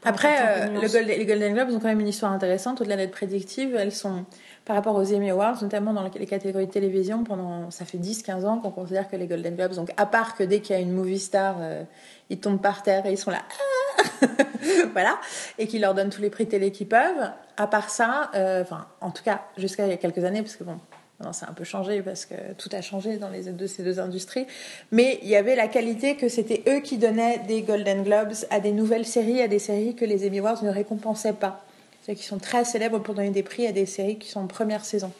Pour 0.00 0.08
Après, 0.08 0.36
euh, 0.40 0.80
le 0.80 1.00
les 1.00 1.26
Golden 1.26 1.54
Globes 1.54 1.70
ont 1.70 1.78
quand 1.78 1.88
même 1.88 2.00
une 2.00 2.08
histoire 2.08 2.32
intéressante. 2.32 2.80
Au-delà 2.80 2.96
d'être 2.96 3.12
prédictives, 3.12 3.76
elles 3.76 3.92
sont 3.92 4.24
par 4.64 4.76
rapport 4.76 4.94
aux 4.94 5.12
Emmy 5.12 5.30
Awards, 5.30 5.62
notamment 5.62 5.92
dans 5.92 6.02
les 6.02 6.26
catégories 6.26 6.66
de 6.66 6.72
télévision. 6.72 7.24
Pendant, 7.24 7.70
ça 7.70 7.84
fait 7.84 7.98
10-15 7.98 8.44
ans 8.44 8.58
qu'on 8.58 8.70
considère 8.70 9.08
que 9.08 9.16
les 9.16 9.26
Golden 9.26 9.56
Globes, 9.56 9.74
donc 9.74 9.92
à 9.96 10.06
part 10.06 10.34
que 10.34 10.42
dès 10.42 10.60
qu'il 10.60 10.76
y 10.76 10.78
a 10.78 10.82
une 10.82 10.92
movie 10.92 11.18
star, 11.18 11.56
euh, 11.60 11.82
ils 12.30 12.40
tombent 12.40 12.60
par 12.60 12.82
terre 12.82 13.06
et 13.06 13.12
ils 13.12 13.18
sont 13.18 13.30
là, 13.30 13.42
ah 13.50 14.26
voilà, 14.92 15.18
et 15.58 15.66
qu'ils 15.66 15.80
leur 15.80 15.94
donnent 15.94 16.10
tous 16.10 16.22
les 16.22 16.30
prix 16.30 16.46
télé 16.46 16.70
qu'ils 16.72 16.88
peuvent. 16.88 17.30
À 17.56 17.66
part 17.66 17.90
ça, 17.90 18.30
euh, 18.34 18.62
enfin, 18.62 18.86
en 19.00 19.10
tout 19.10 19.22
cas, 19.22 19.42
jusqu'à 19.56 19.86
il 19.86 19.90
y 19.90 19.94
a 19.94 19.96
quelques 19.96 20.24
années, 20.24 20.42
parce 20.42 20.56
que 20.56 20.64
bon, 20.64 20.78
non, 21.22 21.32
ça 21.32 21.46
a 21.46 21.50
un 21.50 21.54
peu 21.54 21.64
changé 21.64 22.02
parce 22.02 22.26
que 22.26 22.34
tout 22.58 22.68
a 22.72 22.80
changé 22.80 23.16
dans 23.16 23.30
ces 23.66 23.82
deux 23.82 24.00
industries. 24.00 24.46
Mais 24.90 25.18
il 25.22 25.28
y 25.28 25.36
avait 25.36 25.56
la 25.56 25.68
qualité 25.68 26.16
que 26.16 26.28
c'était 26.28 26.62
eux 26.68 26.80
qui 26.80 26.98
donnaient 26.98 27.38
des 27.46 27.62
Golden 27.62 28.02
Globes 28.02 28.34
à 28.50 28.60
des 28.60 28.72
nouvelles 28.72 29.06
séries, 29.06 29.40
à 29.40 29.48
des 29.48 29.58
séries 29.58 29.94
que 29.94 30.04
les 30.04 30.26
Emmy 30.26 30.40
Awards 30.40 30.62
ne 30.64 30.70
récompensaient 30.70 31.32
pas. 31.32 31.64
C'est-à-dire 32.02 32.20
qu'ils 32.20 32.28
sont 32.28 32.38
très 32.38 32.64
célèbres 32.64 32.98
pour 32.98 33.14
donner 33.14 33.30
des 33.30 33.44
prix 33.44 33.66
à 33.66 33.72
des 33.72 33.86
séries 33.86 34.18
qui 34.18 34.28
sont 34.28 34.40
en 34.40 34.46
première 34.46 34.84
saison. 34.84 35.12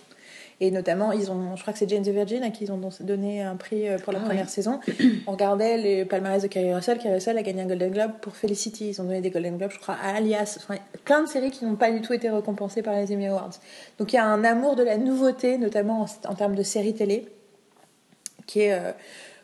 Et 0.61 0.71
notamment, 0.71 1.12
ils 1.12 1.30
ont, 1.30 1.56
je 1.56 1.62
crois 1.62 1.73
que 1.73 1.78
c'est 1.78 1.88
Jane 1.88 2.02
the 2.02 2.09
Virgin 2.09 2.42
à 2.42 2.50
qui 2.50 2.64
ils 2.64 2.73
ont 2.73 2.80
donné 3.00 3.42
un 3.42 3.56
prix 3.56 3.88
euh, 3.88 3.99
pour 3.99 4.12
la 4.12 4.21
Ah 4.23 4.26
première 4.26 4.49
saison. 4.49 4.80
On 5.26 5.32
regardait 5.32 5.76
les 5.76 6.04
palmarès 6.04 6.42
de 6.42 6.47
Kerry 6.47 6.73
Russell. 6.73 6.99
Kerry 6.99 7.14
Russell 7.14 7.37
a 7.37 7.42
gagné 7.42 7.62
un 7.62 7.66
Golden 7.66 7.90
Globe 7.90 8.12
pour 8.21 8.37
Felicity. 8.37 8.90
Ils 8.90 9.00
ont 9.00 9.04
donné 9.04 9.21
des 9.21 9.30
Golden 9.30 9.59
Globes, 9.59 9.73
je 9.73 9.78
crois, 9.78 9.97
à 10.02 10.16
Alias. 10.16 10.59
Enfin, 10.59 10.78
plein 11.04 11.23
de 11.23 11.28
séries 11.28 11.50
qui 11.50 11.64
n'ont 11.64 11.76
pas 11.76 11.90
du 11.90 12.00
tout 12.00 12.12
été 12.12 12.30
récompensées 12.30 12.82
par 12.82 12.94
les 12.94 13.12
Emmy 13.12 13.26
Awards. 13.26 13.59
Donc 13.99 14.12
il 14.12 14.16
y 14.16 14.18
a 14.18 14.25
un 14.25 14.44
amour 14.44 14.76
de 14.76 14.82
la 14.82 14.99
nouveauté, 14.99 15.59
notamment 15.59 16.02
en, 16.02 16.30
en 16.30 16.35
termes 16.35 16.54
de 16.54 16.62
séries 16.62 16.94
télé, 16.94 17.26
qui 18.47 18.61
est 18.61 18.73
euh, 18.73 18.92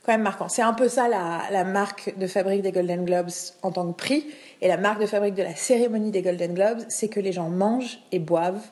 quand 0.05 0.13
même 0.13 0.23
marquant. 0.23 0.49
C'est 0.49 0.63
un 0.63 0.73
peu 0.73 0.89
ça 0.89 1.09
la, 1.09 1.43
la 1.51 1.65
marque 1.65 2.17
de 2.17 2.27
fabrique 2.27 2.63
des 2.63 2.73
Golden 2.73 3.05
Globes 3.05 3.31
en 3.63 3.73
tant 3.73 3.91
que 3.91 3.97
prix. 3.97 4.25
Et 4.61 4.69
la 4.69 4.77
marque 4.77 5.01
de 5.01 5.07
fabrique 5.07 5.35
de 5.35 5.43
la 5.43 5.55
cérémonie 5.55 6.11
des 6.11 6.23
Golden 6.23 6.55
Globes, 6.55 6.81
c'est 6.89 7.09
que 7.09 7.21
les 7.21 7.33
gens 7.33 7.49
mangent 7.49 7.99
et 8.13 8.19
boivent. 8.19 8.67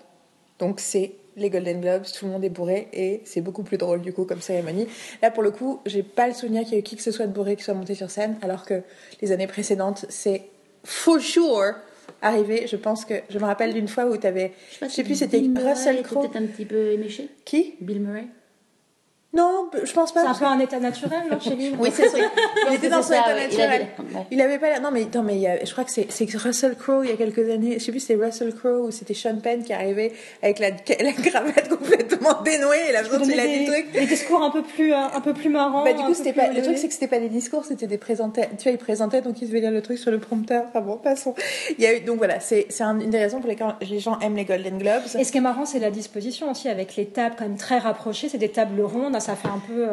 Donc 0.59 0.81
c'est 0.81 1.13
les 1.37 1.51
Golden 1.51 1.81
Globes, 1.81 2.05
tout 2.05 2.27
le 2.27 2.33
monde 2.33 2.45
est 2.45 2.51
bourré 2.51 2.89
et 2.93 3.21
c'est 3.25 3.41
beaucoup 3.41 3.63
plus 3.63 3.77
drôle 3.77 4.01
du 4.01 4.13
coup 4.13 4.25
comme 4.25 4.41
cérémonie. 4.41 4.89
Là 5.23 5.31
pour 5.31 5.43
le 5.43 5.51
coup, 5.51 5.81
j'ai 5.87 6.03
pas 6.03 6.27
le 6.27 6.35
souvenir 6.35 6.63
qu'il 6.63 6.73
y 6.73 6.77
ait 6.77 6.81
eu 6.81 6.83
qui 6.83 6.97
que 6.97 7.03
ce 7.03 7.11
soit 7.11 7.27
de 7.27 7.33
bourré 7.33 7.57
qui 7.57 7.63
soit 7.63 7.75
monté 7.75 7.95
sur 7.95 8.11
scène, 8.11 8.37
alors 8.43 8.65
que 8.65 8.83
les 9.21 9.33
années 9.33 9.47
précédentes, 9.47 10.07
c'est 10.09 10.43
for 10.85 11.21
sure 11.21 11.75
arrivé. 12.23 12.67
Je 12.67 12.77
pense 12.77 13.05
que 13.05 13.15
je 13.29 13.39
me 13.39 13.45
rappelle 13.45 13.75
d'une 13.75 13.89
fois 13.89 14.07
où 14.07 14.17
tu 14.17 14.27
avais, 14.27 14.53
je 14.81 14.89
sais 14.89 15.05
plus, 15.05 15.17
c'était 15.17 15.39
Russell 15.39 15.97
était 15.97 16.03
Crowe. 16.05 16.23
peut-être 16.23 16.37
un 16.37 16.47
petit 16.47 16.65
peu 16.65 16.93
éméché. 16.93 17.29
Qui? 17.45 17.75
Bill 17.81 18.01
Murray. 18.01 18.27
Non, 19.37 19.69
je 19.85 19.93
pense 19.93 20.13
pas. 20.13 20.23
C'est 20.23 20.29
un 20.29 20.35
peu 20.35 20.45
un 20.47 20.59
état 20.61 20.81
naturel, 20.81 21.21
non, 21.31 21.39
chez 21.41 21.55
lui 21.55 21.75
Oui, 21.79 21.91
c'est 21.93 22.07
vrai. 22.09 22.23
Il 22.71 22.75
était 22.75 22.89
dans 22.89 23.03
son 23.03 23.13
état 23.13 23.35
ouais, 23.35 23.49
il 23.51 23.57
naturel. 23.59 23.87
Il 24.31 24.41
avait 24.41 24.59
pas 24.59 24.69
l'air. 24.71 24.81
Non, 24.81 24.91
mais, 24.93 25.07
non, 25.15 25.23
mais 25.23 25.35
il 25.35 25.41
y 25.43 25.47
a- 25.47 25.65
je 25.65 25.71
crois 25.73 25.85
que 25.85 25.91
c'est 25.91 26.07
Russell 26.37 26.75
Crowe 26.77 27.05
il 27.05 27.11
y 27.11 27.13
a 27.13 27.17
quelques 27.17 27.49
années. 27.51 27.79
Je 27.79 27.85
sais 27.85 27.91
plus 27.93 28.01
si 28.01 28.07
c'était 28.07 28.25
Russell 28.25 28.55
Crowe 28.55 28.87
ou 28.87 28.91
c'était 28.91 29.15
Sean 29.15 29.37
Penn 29.37 29.63
qui 29.63 29.73
arrivait 29.73 30.13
avec 30.43 30.59
la, 30.59 30.71
la 31.01 31.13
cravate 31.13 31.69
complètement 31.69 32.43
dénouée 32.43 32.89
et 32.89 32.93
la 32.93 33.05
façon 33.05 33.19
dont 33.19 33.25
il 33.31 33.39
a 33.39 33.47
dit 33.47 33.53
le 33.53 33.59
des, 33.59 33.67
truc. 33.67 33.93
des 33.93 34.07
discours 34.07 34.43
un 34.43 34.51
peu 34.51 34.63
plus, 34.63 34.93
euh, 34.93 34.97
un 35.15 35.21
peu 35.21 35.35
plus 35.35 35.49
marrants. 35.51 35.85
Bah, 35.85 35.93
du 35.93 36.03
coup, 36.03 36.15
c'était 36.15 36.33
pas, 36.33 36.49
le 36.49 36.63
truc, 36.63 36.79
c'est 36.79 36.89
que 36.89 36.95
c'était 36.95 37.07
pas 37.09 37.19
des 37.21 37.29
discours, 37.29 37.65
c'était 37.65 37.87
des 37.87 37.99
présentations. 37.99 38.51
Tu 38.57 38.63
vois, 38.65 38.73
il 38.73 38.79
présentait, 38.79 39.21
donc 39.21 39.41
il 39.43 39.49
devait 39.49 39.61
lire 39.61 39.71
le 39.71 39.83
truc 39.83 39.99
sur 39.99 40.11
le 40.11 40.19
prompteur. 40.19 40.65
Enfin 40.69 40.81
bon, 40.81 40.97
passons. 40.97 41.35
Il 41.79 41.85
y 41.85 41.87
a 41.87 41.95
eu, 41.97 42.01
donc 42.01 42.19
voilà, 42.19 42.41
c'est 42.41 42.67
c'est 42.71 42.85
un- 42.85 42.99
une 42.99 43.11
des 43.11 43.19
raisons 43.19 43.41
pour 43.41 43.49
lesquelles 43.49 43.75
les 43.89 43.99
gens 44.01 44.19
aiment 44.21 44.37
les 44.37 44.45
Golden 44.45 44.79
Globes. 44.79 45.03
Et 45.19 45.25
ce 45.25 45.33
qui 45.33 45.39
est 45.39 45.43
marrant, 45.43 45.67
c'est 45.67 45.79
la 45.79 45.91
disposition 45.91 46.51
aussi, 46.51 46.69
avec 46.69 46.97
les 46.97 47.07
tables 47.07 47.35
quand 47.39 47.45
même 47.45 47.57
très 47.59 47.79
rapprochées. 47.79 48.29
C'est 48.29 48.39
des 48.39 48.49
tables 48.51 48.81
rondes, 48.81 49.15
ça 49.27 49.35
fait 49.35 49.49
un 49.49 49.59
peu 49.59 49.89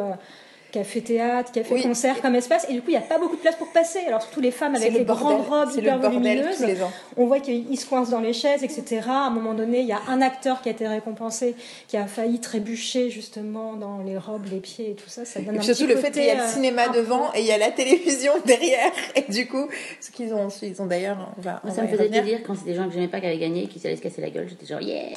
euh, 0.75 0.79
café-théâtre, 0.79 1.51
Oui. 1.55 1.61
café-concert 1.61 2.21
comme 2.21 2.35
espace. 2.35 2.65
Et 2.69 2.73
du 2.73 2.81
coup, 2.81 2.87
il 2.89 2.91
n'y 2.91 2.97
a 2.97 3.01
pas 3.01 3.17
beaucoup 3.17 3.35
de 3.35 3.41
place 3.41 3.55
pour 3.55 3.67
passer. 3.71 3.99
Alors, 4.07 4.21
surtout 4.21 4.41
les 4.41 4.51
femmes 4.51 4.75
avec 4.75 4.91
le 4.91 4.99
les 4.99 5.05
bordel. 5.05 5.25
grandes 5.37 5.47
robes 5.47 5.69
le 5.75 5.81
hyper 5.81 5.99
bordel 5.99 6.19
volumineuses. 6.21 6.57
tous 6.57 6.65
les 6.65 6.83
ans. 6.83 6.91
On 7.17 7.25
voit 7.27 7.39
qu'ils 7.39 7.79
se 7.79 7.85
coincent 7.85 8.11
dans 8.11 8.19
les 8.19 8.33
chaises, 8.33 8.63
etc. 8.63 9.01
À 9.07 9.27
un 9.27 9.29
moment 9.29 9.53
donné, 9.53 9.79
il 9.81 9.87
y 9.87 9.91
a 9.93 9.99
un 10.07 10.21
acteur 10.21 10.61
qui 10.61 10.69
a 10.69 10.71
été 10.71 10.87
récompensé, 10.87 11.55
qui 11.87 11.97
a 11.97 12.07
failli 12.07 12.39
trébucher 12.39 13.09
justement 13.09 13.73
dans 13.73 13.99
les 13.99 14.17
robes, 14.17 14.45
les 14.51 14.59
pieds 14.59 14.91
et 14.91 14.95
tout 14.95 15.09
ça. 15.09 15.25
Ça 15.25 15.39
donne 15.41 15.55
Et 15.55 15.59
un 15.59 15.61
surtout 15.61 15.83
petit 15.85 15.93
le 15.93 15.99
fait 15.99 16.11
qu'il 16.11 16.23
y 16.25 16.29
a 16.29 16.35
le 16.35 16.41
euh, 16.41 16.47
cinéma 16.47 16.87
peu- 16.89 16.97
devant 16.97 17.33
et 17.33 17.39
il 17.41 17.45
y 17.45 17.51
a 17.51 17.57
la 17.57 17.71
télévision 17.71 18.33
derrière. 18.45 18.91
Et 19.15 19.31
du 19.31 19.47
coup, 19.47 19.67
ce 20.01 20.11
qu'ils 20.11 20.33
ont, 20.33 20.47
ils 20.61 20.81
ont 20.81 20.85
d'ailleurs, 20.85 21.17
ça 21.43 21.81
me 21.81 21.87
faisait 21.87 22.03
revenir. 22.03 22.21
plaisir 22.21 22.39
quand 22.45 22.55
c'était 22.55 22.71
des 22.71 22.75
gens 22.77 22.87
que 22.87 22.93
j'aimais 22.93 23.07
pas 23.07 23.19
qui 23.19 23.27
avaient 23.27 23.37
gagné 23.37 23.63
et 23.63 23.67
qui 23.67 23.85
allaient 23.85 23.95
se 23.95 24.01
casser 24.01 24.21
la 24.21 24.29
gueule. 24.29 24.47
J'étais 24.49 24.65
genre, 24.65 24.81
yeah 24.81 25.09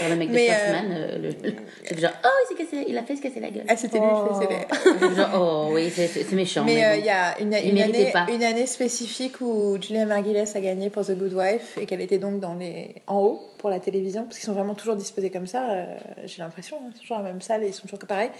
Genre 0.00 0.08
le 0.08 0.16
mec 0.16 0.30
de 0.30 0.36
First 0.36 0.60
euh, 0.60 0.74
euh, 0.92 1.18
le- 1.18 1.28
le- 1.50 1.54
j'étais 1.84 2.00
genre, 2.00 2.10
oh, 2.24 2.28
il 2.44 2.56
s'est 2.56 2.64
cassé, 2.64 2.84
il 2.88 2.96
a 2.98 3.02
fait 3.02 3.16
se 3.16 3.22
casser 3.22 3.40
la 3.40 3.50
gueule. 3.50 3.64
Ah, 3.68 3.76
c'était 3.76 3.98
lui 3.98 4.06
Oh. 4.10 4.22
qui 4.28 4.29
oh, 5.34 5.68
oui, 5.72 5.90
c'est- 5.90 6.32
méchant. 6.32 6.64
Mais 6.64 6.74
Mais, 6.74 6.84
euh, 6.84 6.94
bon. 6.94 6.98
il 7.00 7.04
y 7.06 7.10
a 7.10 7.40
une, 7.40 7.70
une 7.76 7.82
année, 7.82 8.10
pas. 8.12 8.26
une 8.32 8.42
année 8.42 8.66
spécifique 8.66 9.40
où 9.40 9.76
Julia 9.80 10.06
Margulies 10.06 10.38
a 10.54 10.60
gagné 10.60 10.90
pour 10.90 11.04
The 11.04 11.12
Good 11.16 11.32
Wife 11.34 11.78
et 11.80 11.86
qu'elle 11.86 12.00
était 12.00 12.18
donc 12.18 12.40
dans 12.40 12.54
les, 12.54 12.94
en 13.06 13.18
haut 13.20 13.40
pour 13.58 13.70
la 13.70 13.80
télévision, 13.80 14.24
parce 14.24 14.36
qu'ils 14.38 14.46
sont 14.46 14.52
vraiment 14.54 14.74
toujours 14.74 14.96
disposés 14.96 15.30
comme 15.30 15.46
ça, 15.46 15.70
euh, 15.70 15.84
j'ai 16.24 16.42
l'impression, 16.42 16.78
hein, 16.82 16.90
toujours 16.98 17.18
la 17.18 17.24
même 17.24 17.40
salle 17.40 17.62
et 17.64 17.68
ils 17.68 17.74
sont 17.74 17.82
toujours 17.86 17.98
pareils. 18.06 18.30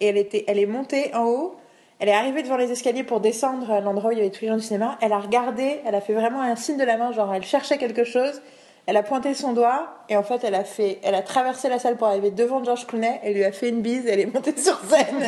Et 0.00 0.06
elle, 0.06 0.16
était, 0.16 0.44
elle 0.46 0.58
est 0.58 0.66
montée 0.66 1.12
en 1.14 1.24
haut, 1.24 1.56
elle 2.00 2.08
est 2.08 2.12
arrivée 2.14 2.42
devant 2.42 2.56
les 2.56 2.70
escaliers 2.70 3.02
pour 3.02 3.20
descendre 3.20 3.70
à 3.72 3.80
l'endroit 3.80 4.10
où 4.10 4.12
il 4.12 4.18
y 4.18 4.20
avait 4.20 4.30
tous 4.30 4.42
les 4.42 4.48
gens 4.48 4.56
du 4.56 4.62
cinéma, 4.62 4.96
elle 5.02 5.12
a 5.12 5.18
regardé, 5.18 5.80
elle 5.84 5.94
a 5.96 6.00
fait 6.00 6.12
vraiment 6.14 6.40
un 6.42 6.54
signe 6.54 6.76
de 6.76 6.84
la 6.84 6.96
main, 6.96 7.10
genre 7.12 7.34
elle 7.34 7.44
cherchait 7.44 7.76
quelque 7.78 8.04
chose, 8.04 8.40
elle 8.88 8.96
a 8.96 9.02
pointé 9.02 9.34
son 9.34 9.52
doigt 9.52 10.02
et 10.08 10.16
en 10.16 10.22
fait 10.22 10.42
elle 10.44 10.54
a 10.54 10.64
fait, 10.64 10.98
elle 11.02 11.14
a 11.14 11.22
traversé 11.22 11.68
la 11.68 11.78
salle 11.78 11.96
pour 11.96 12.08
arriver 12.08 12.30
devant 12.30 12.64
George 12.64 12.86
Clooney, 12.86 13.20
elle 13.22 13.34
lui 13.34 13.44
a 13.44 13.52
fait 13.52 13.68
une 13.68 13.82
bise, 13.82 14.06
elle 14.06 14.18
est 14.18 14.32
montée 14.32 14.56
sur 14.60 14.80
scène. 14.88 15.22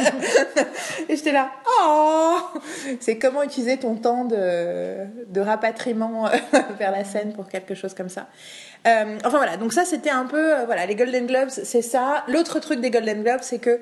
et 1.09 1.15
j'étais 1.15 1.33
là, 1.33 1.51
oh, 1.83 2.39
c'est 3.01 3.19
comment 3.19 3.43
utiliser 3.43 3.77
ton 3.77 3.97
temps 3.97 4.25
de, 4.25 5.05
de 5.29 5.41
rapatriement 5.41 6.25
vers 6.79 6.91
la 6.91 7.05
scène 7.05 7.35
pour 7.35 7.49
quelque 7.49 7.75
chose 7.75 7.95
comme 7.95 8.09
ça. 8.09 8.29
Euh, 8.89 9.19
enfin 9.27 9.37
voilà, 9.37 9.59
donc 9.59 9.73
ça 9.75 9.85
c'était 9.85 10.11
un 10.11 10.25
peu, 10.25 10.61
euh, 10.61 10.65
voilà, 10.65 10.87
les 10.87 10.95
Golden 10.95 11.27
Globes, 11.27 11.51
c'est 11.51 11.83
ça. 11.83 12.25
L'autre 12.29 12.61
truc 12.61 12.81
des 12.81 12.91
Golden 12.91 13.23
Globes, 13.23 13.43
c'est 13.43 13.59
que 13.59 13.79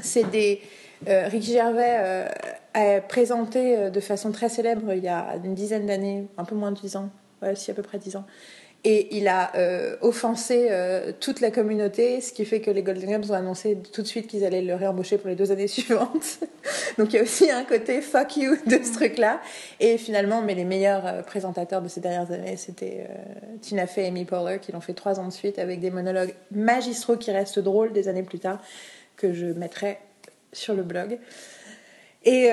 c'est 0.00 0.30
des 0.30 0.62
euh, 1.06 1.28
Ricky 1.28 1.52
Gervais 1.52 1.96
euh, 1.98 2.28
a 2.74 3.00
présenté 3.00 3.76
euh, 3.76 3.90
de 3.90 4.00
façon 4.00 4.32
très 4.32 4.48
célèbre 4.48 4.92
il 4.92 5.04
y 5.04 5.08
a 5.08 5.36
une 5.44 5.54
dizaine 5.54 5.86
d'années, 5.86 6.26
un 6.36 6.44
peu 6.44 6.56
moins 6.56 6.72
de 6.72 6.80
dix 6.80 6.96
ans, 6.96 7.10
ouais, 7.42 7.54
si 7.54 7.70
à 7.70 7.74
peu 7.74 7.82
près 7.82 7.98
dix 7.98 8.16
ans. 8.16 8.24
Et 8.90 9.18
il 9.18 9.28
a 9.28 9.54
euh, 9.54 9.96
offensé 10.00 10.68
euh, 10.70 11.12
toute 11.20 11.42
la 11.42 11.50
communauté, 11.50 12.22
ce 12.22 12.32
qui 12.32 12.46
fait 12.46 12.62
que 12.62 12.70
les 12.70 12.82
Golden 12.82 13.10
Globes 13.10 13.30
ont 13.30 13.34
annoncé 13.34 13.76
tout 13.92 14.00
de 14.00 14.06
suite 14.06 14.28
qu'ils 14.28 14.46
allaient 14.46 14.62
le 14.62 14.74
réembaucher 14.74 15.18
pour 15.18 15.28
les 15.28 15.34
deux 15.34 15.52
années 15.52 15.66
suivantes. 15.68 16.38
Donc 16.96 17.12
il 17.12 17.16
y 17.16 17.18
a 17.18 17.22
aussi 17.22 17.50
un 17.50 17.64
côté 17.64 18.00
fuck 18.00 18.38
you 18.38 18.56
de 18.64 18.82
ce 18.82 18.94
truc-là. 18.94 19.42
Et 19.78 19.98
finalement, 19.98 20.40
mais 20.40 20.54
les 20.54 20.64
meilleurs 20.64 21.06
euh, 21.06 21.22
présentateurs 21.22 21.82
de 21.82 21.88
ces 21.88 22.00
dernières 22.00 22.32
années, 22.32 22.56
c'était 22.56 23.06
Tina 23.60 23.86
Fey 23.86 24.04
et 24.04 24.06
Amy 24.06 24.24
Poehler, 24.24 24.58
qui 24.58 24.72
l'ont 24.72 24.80
fait 24.80 24.94
trois 24.94 25.20
ans 25.20 25.28
de 25.28 25.34
suite 25.34 25.58
avec 25.58 25.80
des 25.80 25.90
monologues 25.90 26.32
magistraux 26.50 27.18
qui 27.18 27.30
restent 27.30 27.58
drôles 27.58 27.92
des 27.92 28.08
années 28.08 28.22
plus 28.22 28.38
tard, 28.38 28.58
que 29.18 29.34
je 29.34 29.48
mettrai 29.48 29.98
sur 30.54 30.72
le 30.72 30.82
blog. 30.82 31.18
Et 32.24 32.48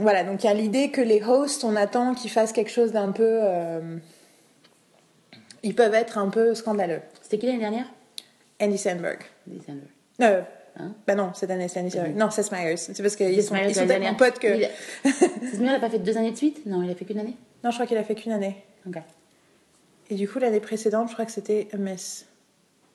voilà, 0.00 0.24
donc 0.24 0.42
il 0.42 0.46
y 0.46 0.50
a 0.50 0.54
l'idée 0.54 0.90
que 0.90 1.02
les 1.02 1.22
hosts, 1.22 1.64
on 1.64 1.76
attend 1.76 2.14
qu'ils 2.14 2.30
fassent 2.30 2.52
quelque 2.52 2.72
chose 2.72 2.92
d'un 2.92 3.12
peu... 3.12 3.40
ils 5.66 5.74
peuvent 5.74 5.94
être 5.94 6.16
un 6.18 6.28
peu 6.28 6.54
scandaleux. 6.54 7.00
C'était 7.22 7.38
qui 7.38 7.46
l'année 7.46 7.58
dernière? 7.58 7.86
Andy 8.60 8.78
Samberg. 8.78 9.18
December. 9.46 9.80
Euh, 10.22 10.42
Hein? 10.78 10.92
bah 11.06 11.14
non, 11.14 11.32
cette 11.32 11.50
année 11.50 11.68
c'est 11.68 11.80
Andy 11.80 11.90
Samberg. 11.90 12.16
Non, 12.16 12.30
Seth 12.30 12.52
Meyers. 12.52 12.76
C'est 12.76 13.02
parce 13.02 13.16
qu'ils 13.16 13.42
sont, 13.42 13.56
ils 13.56 13.74
sont 13.74 13.86
tellement 13.86 14.14
potes 14.14 14.38
que... 14.38 14.46
Il 14.58 14.64
a- 14.64 14.68
Seth 15.10 15.58
Meyers, 15.58 15.70
il 15.72 15.74
a 15.76 15.80
pas 15.80 15.88
fait 15.88 15.98
deux 15.98 16.16
années 16.18 16.32
de 16.32 16.36
suite? 16.36 16.66
Non, 16.66 16.82
il 16.82 16.90
a 16.90 16.94
fait 16.94 17.06
qu'une 17.06 17.18
année? 17.18 17.34
Non, 17.64 17.70
je 17.70 17.76
crois 17.76 17.86
qu'il 17.86 17.96
a 17.96 18.04
fait 18.04 18.14
qu'une 18.14 18.32
année. 18.32 18.56
Ok. 18.86 18.96
Et 20.10 20.14
du 20.16 20.28
coup, 20.28 20.38
l'année 20.38 20.60
précédente, 20.60 21.08
je 21.08 21.14
crois 21.14 21.24
que 21.24 21.32
c'était 21.32 21.68
A 21.72 21.78
Mess. 21.78 22.26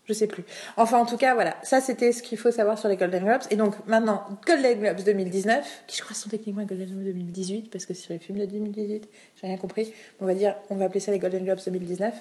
Je 0.05 0.13
sais 0.13 0.27
plus. 0.27 0.43
Enfin, 0.77 0.97
en 0.99 1.05
tout 1.05 1.17
cas, 1.17 1.33
voilà. 1.35 1.55
Ça, 1.63 1.79
c'était 1.81 2.11
ce 2.11 2.21
qu'il 2.23 2.37
faut 2.37 2.51
savoir 2.51 2.77
sur 2.77 2.87
les 2.89 2.97
Golden 2.97 3.23
Globes. 3.23 3.41
Et 3.49 3.55
donc, 3.55 3.75
maintenant, 3.87 4.23
Golden 4.45 4.79
Globes 4.79 5.03
2019, 5.03 5.83
qui 5.87 5.97
je 5.97 6.03
crois 6.03 6.15
sont 6.15 6.29
techniquement 6.29 6.63
Golden 6.63 6.87
Globes 6.87 7.03
2018, 7.15 7.69
parce 7.71 7.85
que 7.85 7.93
c'est 7.93 8.01
sur 8.03 8.13
les 8.13 8.19
films 8.19 8.39
de 8.39 8.45
2018, 8.45 9.07
j'ai 9.41 9.47
rien 9.47 9.57
compris. 9.57 9.93
On 10.19 10.25
va 10.25 10.33
dire, 10.33 10.55
on 10.69 10.75
va 10.75 10.85
appeler 10.85 10.99
ça 10.99 11.11
les 11.11 11.19
Golden 11.19 11.43
Globes 11.45 11.59
2019. 11.65 12.13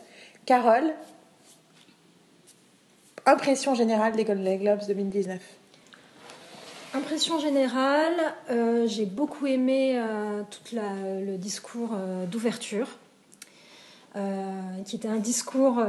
Carole, 0.46 0.94
impression 3.26 3.74
générale 3.74 4.16
des 4.16 4.24
Golden 4.24 4.58
Globes 4.58 4.86
2019. 4.86 5.40
Impression 6.92 7.38
générale, 7.38 8.34
euh, 8.50 8.88
j'ai 8.88 9.06
beaucoup 9.06 9.46
aimé 9.46 9.92
euh, 9.94 10.42
tout 10.50 10.74
le 10.74 11.36
discours 11.36 11.90
euh, 11.94 12.26
d'ouverture, 12.26 12.88
qui 14.84 14.96
était 14.96 15.06
un 15.06 15.18
discours 15.18 15.80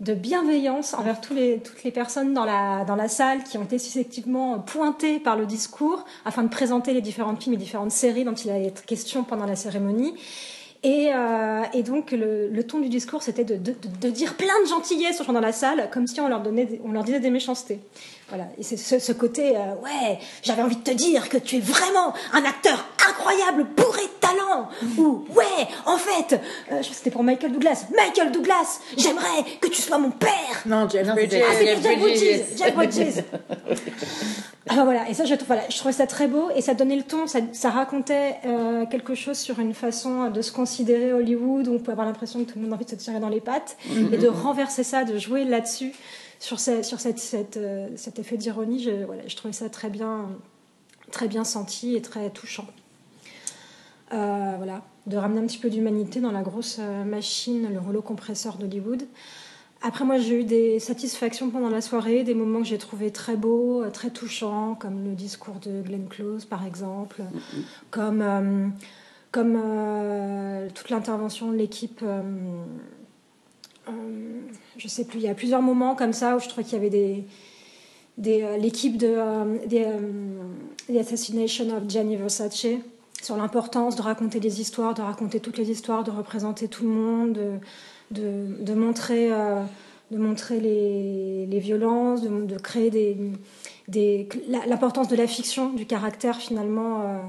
de 0.00 0.14
bienveillance 0.14 0.94
envers 0.94 1.20
toutes 1.20 1.36
les 1.36 1.90
personnes 1.90 2.32
dans 2.32 2.46
la, 2.46 2.86
dans 2.86 2.96
la 2.96 3.06
salle 3.06 3.44
qui 3.44 3.58
ont 3.58 3.64
été 3.64 3.78
susceptiblement 3.78 4.60
pointées 4.60 5.20
par 5.20 5.36
le 5.36 5.44
discours 5.44 6.06
afin 6.24 6.42
de 6.42 6.48
présenter 6.48 6.94
les 6.94 7.02
différents 7.02 7.36
films 7.36 7.54
et 7.54 7.58
différentes 7.58 7.90
séries 7.90 8.24
dont 8.24 8.32
il 8.32 8.50
allait 8.50 8.68
être 8.68 8.86
question 8.86 9.24
pendant 9.24 9.44
la 9.44 9.56
cérémonie. 9.56 10.14
Et, 10.82 11.10
euh, 11.12 11.62
et 11.72 11.82
donc 11.82 12.12
le, 12.12 12.62
ton 12.62 12.80
du 12.80 12.88
discours, 12.88 13.22
c'était 13.22 13.44
de, 13.44 13.56
dire 14.10 14.34
plein 14.34 14.60
de 14.62 14.68
gentillesses 14.68 15.20
aux 15.20 15.24
gens 15.24 15.32
dans 15.32 15.40
la 15.40 15.52
salle, 15.52 15.88
comme 15.92 16.06
si 16.06 16.20
on 16.20 16.28
leur, 16.28 16.40
donnait, 16.40 16.80
on 16.84 16.92
leur 16.92 17.04
disait 17.04 17.20
des 17.20 17.30
méchancetés. 17.30 17.80
Voilà, 18.28 18.46
et 18.58 18.62
c'est 18.62 18.76
ce, 18.76 19.12
côté, 19.12 19.56
euh, 19.56 19.74
ouais, 19.84 20.18
j'avais 20.42 20.62
envie 20.62 20.76
de 20.76 20.82
te 20.82 20.90
dire 20.90 21.28
que 21.28 21.38
tu 21.38 21.56
es 21.56 21.60
vraiment 21.60 22.12
un 22.32 22.44
acteur 22.44 22.84
incroyable, 23.08 23.66
bourré 23.76 24.02
talent. 24.28 24.68
Ou, 24.98 25.24
ouais, 25.34 25.66
en 25.86 25.96
fait, 25.98 26.34
euh, 26.34 26.38
je 26.68 26.68
crois 26.68 26.80
que 26.80 26.94
c'était 26.94 27.10
pour 27.10 27.22
Michael 27.22 27.52
Douglas. 27.52 27.86
Michael 27.94 28.32
Douglas, 28.32 28.80
j'aimerais 28.96 29.44
que 29.60 29.68
tu 29.68 29.80
sois 29.82 29.98
mon 29.98 30.10
père. 30.10 30.30
Non, 30.66 30.88
Jeff 30.88 31.06
Bridges. 31.08 31.34
Ah, 31.42 31.52
c'était 31.58 31.76
Jeff 31.76 31.82
Jeff 31.82 31.98
Bridges. 32.00 32.42
Jeff 32.58 32.74
Bridges. 32.74 33.22
Ah, 34.68 34.74
bah 34.74 34.82
voilà, 34.84 35.08
et 35.08 35.14
ça, 35.14 35.24
je, 35.24 35.32
trouve, 35.34 35.46
voilà, 35.46 35.62
je 35.70 35.76
trouvais 35.78 35.92
ça 35.92 36.08
très 36.08 36.26
beau 36.26 36.50
et 36.56 36.60
ça 36.60 36.74
donnait 36.74 36.96
le 36.96 37.04
ton, 37.04 37.28
ça, 37.28 37.38
ça 37.52 37.70
racontait 37.70 38.34
euh, 38.46 38.84
quelque 38.86 39.14
chose 39.14 39.38
sur 39.38 39.60
une 39.60 39.74
façon 39.74 40.28
de 40.28 40.42
se 40.42 40.50
considérer 40.50 41.12
Hollywood 41.12 41.68
où 41.68 41.74
on 41.74 41.78
peut 41.78 41.92
avoir 41.92 42.04
l'impression 42.04 42.40
que 42.44 42.50
tout 42.50 42.58
le 42.58 42.62
monde 42.64 42.72
a 42.72 42.74
envie 42.74 42.84
de 42.84 42.90
se 42.90 42.96
tirer 42.96 43.20
dans 43.20 43.28
les 43.28 43.40
pattes 43.40 43.76
et 44.12 44.16
de 44.18 44.26
renverser 44.26 44.82
ça, 44.82 45.04
de 45.04 45.18
jouer 45.18 45.44
là-dessus, 45.44 45.92
sur, 46.40 46.58
ce- 46.58 46.82
sur 46.82 46.98
cette, 46.98 47.20
cette, 47.20 47.58
euh, 47.58 47.86
cet 47.94 48.18
effet 48.18 48.36
d'ironie. 48.36 48.82
Je, 48.82 49.04
voilà, 49.04 49.22
je 49.28 49.36
trouvais 49.36 49.54
ça 49.54 49.68
très 49.68 49.88
bien, 49.88 50.30
très 51.12 51.28
bien 51.28 51.44
senti 51.44 51.94
et 51.94 52.02
très 52.02 52.28
touchant. 52.30 52.66
Euh, 54.12 54.54
voilà, 54.56 54.82
de 55.06 55.16
ramener 55.16 55.40
un 55.40 55.46
petit 55.46 55.58
peu 55.58 55.68
d'humanité 55.68 56.20
dans 56.20 56.30
la 56.30 56.42
grosse 56.42 56.78
euh, 56.80 57.04
machine, 57.04 57.68
le 57.72 57.80
rouleau 57.80 58.02
compresseur 58.02 58.56
d'Hollywood. 58.56 59.02
Après, 59.82 60.04
moi, 60.04 60.18
j'ai 60.18 60.40
eu 60.40 60.44
des 60.44 60.80
satisfactions 60.80 61.50
pendant 61.50 61.68
la 61.68 61.80
soirée, 61.80 62.24
des 62.24 62.34
moments 62.34 62.60
que 62.60 62.66
j'ai 62.66 62.78
trouvé 62.78 63.10
très 63.10 63.36
beaux, 63.36 63.82
euh, 63.82 63.90
très 63.90 64.10
touchants, 64.10 64.74
comme 64.74 65.04
le 65.04 65.14
discours 65.14 65.56
de 65.56 65.82
Glenn 65.82 66.08
Close, 66.08 66.44
par 66.44 66.66
exemple, 66.66 67.22
comme, 67.90 68.22
euh, 68.22 68.68
comme 69.30 69.56
euh, 69.62 70.68
toute 70.74 70.90
l'intervention 70.90 71.52
de 71.52 71.56
l'équipe. 71.56 72.02
je 74.76 74.88
sais 74.88 75.04
plus, 75.04 75.18
il 75.18 75.24
y 75.24 75.28
a 75.28 75.34
plusieurs 75.34 75.62
moments 75.62 75.94
comme 75.94 76.12
ça 76.12 76.36
où 76.36 76.40
je 76.40 76.48
trouvais 76.48 76.64
qu'il 76.64 76.74
y 76.74 76.80
avait 76.80 76.90
des. 76.90 77.24
des, 78.18 78.58
L'équipe 78.58 78.96
de 78.96 79.66
des, 79.66 79.86
The 80.88 80.96
Assassination 80.96 81.76
of 81.76 81.88
Gianni 81.88 82.16
Versace 82.16 82.66
sur 83.22 83.36
l'importance 83.36 83.96
de 83.96 84.02
raconter 84.02 84.40
des 84.40 84.60
histoires, 84.60 84.94
de 84.94 85.02
raconter 85.02 85.40
toutes 85.40 85.58
les 85.58 85.70
histoires, 85.70 86.04
de 86.04 86.10
représenter 86.10 86.68
tout 86.68 86.84
le 86.84 86.90
monde, 86.90 87.60
de, 88.10 88.74
montrer, 88.74 89.32
euh, 89.32 89.62
les, 90.10 91.58
violences, 91.58 92.22
de, 92.22 92.58
créer 92.58 92.90
des, 93.88 94.28
l'importance 94.66 95.08
de 95.08 95.16
la 95.16 95.26
fiction, 95.26 95.72
du 95.72 95.86
caractère 95.86 96.36
finalement, 96.36 97.20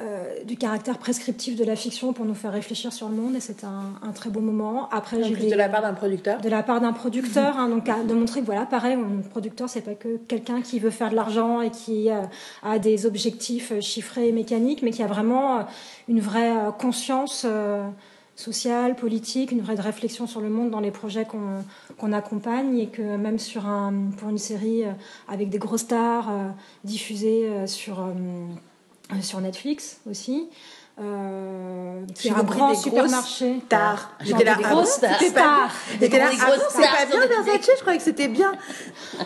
euh, 0.00 0.42
du 0.44 0.56
caractère 0.56 0.96
prescriptif 0.98 1.54
de 1.56 1.64
la 1.64 1.76
fiction 1.76 2.12
pour 2.14 2.24
nous 2.24 2.34
faire 2.34 2.52
réfléchir 2.52 2.92
sur 2.92 3.08
le 3.10 3.14
monde. 3.14 3.34
Et 3.36 3.40
c'était 3.40 3.66
un, 3.66 3.92
un 4.02 4.12
très 4.12 4.30
beau 4.30 4.40
moment. 4.40 4.88
Après, 4.90 5.22
j'ai 5.22 5.50
de 5.50 5.54
la 5.54 5.68
part 5.68 5.82
d'un 5.82 5.92
producteur. 5.92 6.40
de 6.40 6.48
la 6.48 6.62
part 6.62 6.80
d'un 6.80 6.92
producteur, 6.94 7.58
hein, 7.58 7.68
donc 7.68 7.88
à- 7.88 8.02
de 8.02 8.14
montrer 8.14 8.40
que 8.40 8.46
voilà, 8.46 8.64
pareil, 8.64 8.94
un 8.94 9.20
producteur, 9.28 9.68
c'est 9.68 9.82
pas 9.82 9.94
que 9.94 10.16
quelqu'un 10.28 10.62
qui 10.62 10.78
veut 10.78 10.90
faire 10.90 11.10
de 11.10 11.14
l'argent 11.16 11.60
et 11.60 11.70
qui 11.70 12.10
euh, 12.10 12.22
a 12.62 12.78
des 12.78 13.04
objectifs 13.04 13.72
euh, 13.72 13.80
chiffrés 13.82 14.28
et 14.28 14.32
mécaniques, 14.32 14.82
mais 14.82 14.92
qui 14.92 15.02
a 15.02 15.06
vraiment 15.06 15.66
une 16.08 16.20
vraie 16.20 16.52
conscience 16.78 17.44
euh, 17.46 17.86
sociale, 18.34 18.96
politique, 18.96 19.52
une 19.52 19.60
vraie 19.60 19.74
réflexion 19.74 20.26
sur 20.26 20.40
le 20.40 20.48
monde 20.48 20.70
dans 20.70 20.80
les 20.80 20.90
projets 20.90 21.26
qu'on 21.26 22.12
accompagne 22.14 22.78
et 22.78 22.86
que 22.88 23.02
même 23.18 23.38
sur 23.38 23.66
un, 23.66 23.92
pour 24.16 24.30
une 24.30 24.38
série 24.38 24.84
avec 25.28 25.50
des 25.50 25.58
grosses 25.58 25.82
stars 25.82 26.32
diffusées 26.82 27.46
euh, 27.48 27.66
sur 27.66 28.00
sur 29.20 29.40
Netflix 29.40 30.00
aussi. 30.08 30.48
Euh, 31.00 32.04
qui 32.14 32.28
J'ai 32.28 32.34
est 32.34 32.36
un 32.36 32.42
grand 32.42 32.74
supermarché. 32.74 33.60
Stars. 33.64 34.10
Genre 34.20 34.38
J'étais 34.38 34.44
là, 34.44 34.56
des 34.56 34.64
ah 34.66 34.70
grosses 34.70 34.90
c'était 34.90 35.30
pas 35.30 35.40
là, 35.40 36.30
ah 36.38 36.46
bon, 36.46 36.62
c'est 36.68 36.82
pas 36.82 37.06
bien. 37.06 37.42
Versace, 37.44 37.76
je 37.76 37.80
croyais 37.80 37.96
que 37.96 38.04
c'était 38.04 38.28
bien. 38.28 38.52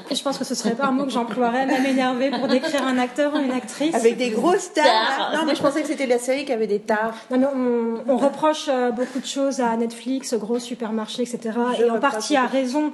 Je 0.08 0.22
pense 0.22 0.38
que 0.38 0.44
ce 0.44 0.54
serait 0.54 0.76
pas 0.76 0.86
un 0.86 0.92
mot 0.92 1.04
que 1.04 1.10
j'emploierais, 1.10 1.66
même 1.66 1.84
énervé, 1.84 2.30
pour 2.30 2.46
décrire 2.46 2.86
un 2.86 2.98
acteur 2.98 3.34
ou 3.34 3.38
une 3.38 3.50
actrice. 3.50 3.94
Avec 3.96 4.16
des 4.16 4.30
grosses 4.30 4.60
stars. 4.60 5.32
Non, 5.34 5.44
mais 5.44 5.56
je 5.56 5.62
pensais 5.62 5.82
que 5.82 5.88
c'était 5.88 6.06
la 6.06 6.20
série 6.20 6.44
qui 6.44 6.52
avait 6.52 6.68
des 6.68 6.78
stars. 6.78 7.16
Non, 7.32 7.38
mais 7.38 7.46
on, 7.46 8.12
on 8.12 8.16
reproche 8.16 8.66
euh, 8.68 8.92
beaucoup 8.92 9.18
de 9.18 9.26
choses 9.26 9.60
à 9.60 9.76
Netflix, 9.76 10.34
gros 10.34 10.60
supermarchés, 10.60 11.22
etc. 11.22 11.58
Je 11.76 11.82
et 11.82 11.90
en 11.90 11.98
partie 11.98 12.36
à 12.36 12.46
raison. 12.46 12.92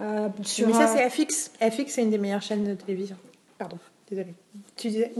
euh, 0.00 0.28
sur, 0.42 0.66
mais 0.66 0.72
ça, 0.72 0.88
euh, 0.88 0.96
c'est 0.96 1.10
FX. 1.10 1.50
FX, 1.60 1.92
c'est 1.92 2.02
une 2.02 2.10
des 2.10 2.18
meilleures 2.18 2.42
chaînes 2.42 2.64
de 2.64 2.74
télévision. 2.74 3.16
Pardon, 3.58 3.78
désolée. 4.10 4.34
Tu 4.76 4.88
disais 4.88 5.12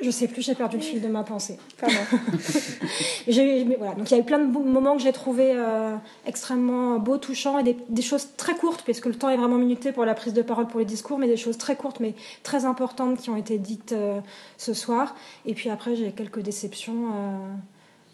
je 0.00 0.10
sais 0.10 0.28
plus, 0.28 0.42
j'ai 0.42 0.54
perdu 0.54 0.76
le 0.76 0.82
fil 0.82 1.00
de 1.02 1.08
ma 1.08 1.24
pensée. 1.24 1.58
Pardon. 1.80 1.96
J'ai- 3.28 3.64
mais 3.64 3.76
voilà. 3.76 3.94
Donc 3.94 4.10
il 4.10 4.14
y 4.14 4.16
a 4.16 4.20
eu 4.20 4.24
plein 4.24 4.38
de 4.38 4.46
moments 4.46 4.96
que 4.96 5.02
j'ai 5.02 5.12
trouvé 5.12 5.52
euh, 5.54 5.94
extrêmement 6.26 6.98
beaux, 6.98 7.18
touchants 7.18 7.58
et 7.58 7.62
des, 7.62 7.76
des 7.88 8.02
choses 8.02 8.28
très 8.36 8.54
courtes, 8.54 8.82
puisque 8.84 9.06
le 9.06 9.14
temps 9.14 9.28
est 9.28 9.36
vraiment 9.36 9.56
minuté 9.58 9.92
pour 9.92 10.04
la 10.04 10.14
prise 10.14 10.32
de 10.34 10.42
parole, 10.42 10.66
pour 10.68 10.78
les 10.80 10.86
discours, 10.86 11.18
mais 11.18 11.26
des 11.26 11.36
choses 11.36 11.58
très 11.58 11.76
courtes 11.76 11.98
mais 12.00 12.14
très 12.42 12.64
importantes 12.64 13.18
qui 13.18 13.28
ont 13.30 13.36
été 13.36 13.58
dites 13.58 13.92
euh, 13.92 14.20
ce 14.56 14.72
soir. 14.72 15.14
Et 15.46 15.54
puis 15.54 15.68
après, 15.68 15.96
j'ai 15.96 16.12
quelques 16.12 16.40
déceptions. 16.40 17.10
euh, 17.14 17.54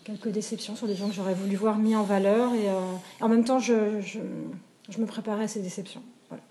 quelques 0.05 0.29
déceptions 0.29 0.77
sur 0.77 0.87
des 0.87 0.95
gens 0.97 1.09
que 1.09 1.15
j'aurais 1.15 1.33
voulu 1.35 1.57
voir 1.57 1.79
mis 1.79 1.97
en 1.97 2.03
valeur 2.03 2.53
et, 2.55 2.69
euh, 2.69 2.73
et 3.21 3.23
en 3.25 3.29
même 3.31 3.43
temps 3.45 3.59
je, 3.59 4.01
je, 4.03 4.19
je 4.91 4.99
me 4.99 5.07
préparais 5.07 5.45
à 5.45 5.49
ces 5.49 5.61
déceptions. 5.61 6.03
Voilà. 6.29 6.43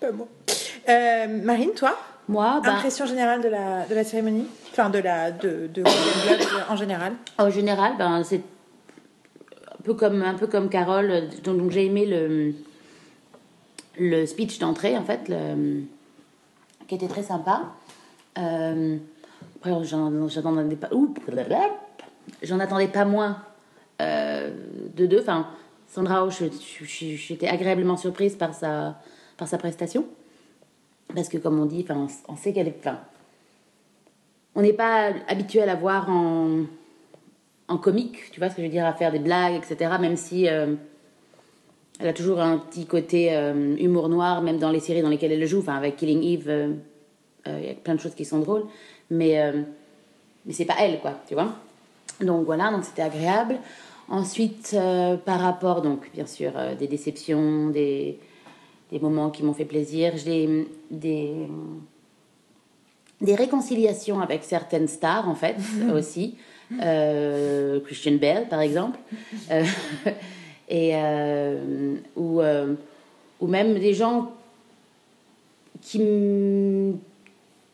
Pas 0.00 0.12
moi. 0.12 0.28
Euh, 0.88 1.42
Marine, 1.42 1.70
toi? 1.74 1.96
Moi, 2.28 2.60
bah, 2.64 2.74
Impression 2.76 3.06
générale 3.06 3.42
de 3.42 3.48
la, 3.48 3.86
de 3.86 3.94
la 3.94 4.04
cérémonie 4.04 4.46
Enfin, 4.72 4.90
de 4.90 4.98
la 4.98 5.30
de, 5.30 5.68
de 5.72 5.82
Globes 5.82 6.48
en 6.68 6.76
général. 6.76 7.12
En 7.38 7.50
général, 7.50 7.92
ben, 7.98 8.22
c'est 8.24 8.40
un 9.70 9.82
peu 9.84 9.94
comme, 9.94 10.22
un 10.22 10.34
peu 10.34 10.46
comme 10.46 10.68
Carole. 10.68 11.10
euh, 11.10 11.20
Donc, 11.44 11.58
donc 11.58 11.70
j'ai 11.70 11.84
aimé 11.86 12.06
le, 12.06 12.54
le 13.98 14.26
speech 14.26 14.58
d'entrée, 14.58 14.96
en 14.96 15.04
fait, 15.04 15.28
le- 15.28 15.82
qui 16.88 16.94
était 16.94 17.08
très 17.08 17.22
sympa. 17.22 17.62
Euh, 18.38 18.96
après, 19.56 19.70
j'en 19.84 20.10
j'en 20.28 20.40
attendais 20.40 20.76
pas. 20.76 20.88
J'en 22.42 22.58
attendais 22.58 22.88
pas 22.88 23.04
moins 23.04 23.38
euh, 24.00 24.50
de 24.96 25.06
deux. 25.06 25.20
Enfin, 25.20 25.46
Sandra 25.88 26.26
j'étais 26.30 27.48
agréablement 27.48 27.96
surprise 27.96 28.34
par 28.34 28.54
sa, 28.54 28.96
par 29.36 29.46
sa 29.46 29.58
prestation. 29.58 30.04
Parce 31.14 31.28
que, 31.28 31.38
comme 31.38 31.58
on 31.58 31.66
dit, 31.66 31.84
on, 31.90 32.06
on 32.28 32.36
sait 32.36 32.52
qu'elle 32.52 32.68
est. 32.68 32.88
On 34.56 34.62
n'est 34.62 34.72
pas 34.72 35.12
habitué 35.26 35.62
à 35.62 35.66
la 35.66 35.74
voir 35.74 36.08
en, 36.08 36.62
en 37.68 37.78
comique, 37.78 38.30
tu 38.30 38.40
vois 38.40 38.50
ce 38.50 38.56
que 38.56 38.62
je 38.62 38.66
veux 38.66 38.72
dire, 38.72 38.86
à 38.86 38.92
faire 38.92 39.12
des 39.12 39.18
blagues, 39.18 39.54
etc. 39.54 39.92
Même 40.00 40.16
si 40.16 40.48
euh, 40.48 40.74
elle 41.98 42.08
a 42.08 42.12
toujours 42.12 42.40
un 42.40 42.58
petit 42.58 42.86
côté 42.86 43.34
euh, 43.34 43.76
humour 43.76 44.08
noir, 44.08 44.42
même 44.42 44.58
dans 44.58 44.70
les 44.70 44.80
séries 44.80 45.02
dans 45.02 45.08
lesquelles 45.08 45.32
elle 45.32 45.46
joue. 45.46 45.60
Enfin, 45.60 45.76
avec 45.76 45.96
Killing 45.96 46.22
Eve, 46.22 46.48
euh, 46.48 46.72
il 47.46 47.66
y 47.66 47.70
a 47.70 47.74
plein 47.74 47.94
de 47.94 48.00
choses 48.00 48.14
qui 48.14 48.24
sont 48.24 48.38
drôles, 48.38 48.64
mais 49.10 49.38
mais 50.46 50.52
c'est 50.52 50.64
pas 50.64 50.76
elle, 50.80 50.98
quoi, 51.00 51.12
tu 51.28 51.34
vois. 51.34 51.54
Donc 52.20 52.44
voilà, 52.46 52.70
donc 52.70 52.84
c'était 52.84 53.02
agréable. 53.02 53.58
Ensuite, 54.08 54.76
par 55.24 55.40
rapport, 55.40 55.82
donc 55.82 56.10
bien 56.12 56.26
sûr, 56.26 56.52
des 56.78 56.86
déceptions, 56.86 57.68
des, 57.68 58.18
des 58.94 59.00
moments 59.00 59.30
qui 59.30 59.42
m'ont 59.42 59.54
fait 59.54 59.64
plaisir, 59.64 60.12
j'ai 60.16 60.68
des 60.88 61.48
des 63.20 63.34
réconciliations 63.34 64.20
avec 64.20 64.44
certaines 64.44 64.86
stars 64.86 65.28
en 65.28 65.34
fait 65.34 65.56
aussi. 65.94 66.36
Euh, 66.80 67.80
Christian 67.80 68.18
Bale 68.20 68.48
par 68.48 68.60
exemple. 68.60 68.98
Euh, 69.50 69.64
et 70.68 70.92
euh, 70.94 71.96
ou 72.14 72.40
ou 73.40 73.46
même 73.48 73.74
des 73.80 73.94
gens 73.94 74.30
qui 75.82 75.98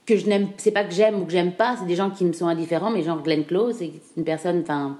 que 0.06 0.16
je 0.16 0.26
n'aime 0.26 0.48
c'est 0.56 0.70
pas 0.70 0.85
que 0.85 0.94
j'aime 0.94 1.20
ou 1.20 1.26
que 1.26 1.33
j'aime 1.33 1.52
pas 1.52 1.76
c'est 1.78 1.87
des 1.87 1.96
gens 1.96 2.11
qui 2.11 2.24
me 2.24 2.33
sont 2.33 2.46
indifférents 2.46 2.90
mais 2.90 3.02
genre 3.02 3.22
Glenn 3.22 3.44
Close 3.44 3.76
c'est 3.78 3.92
une 4.16 4.24
personne 4.24 4.62
enfin 4.62 4.96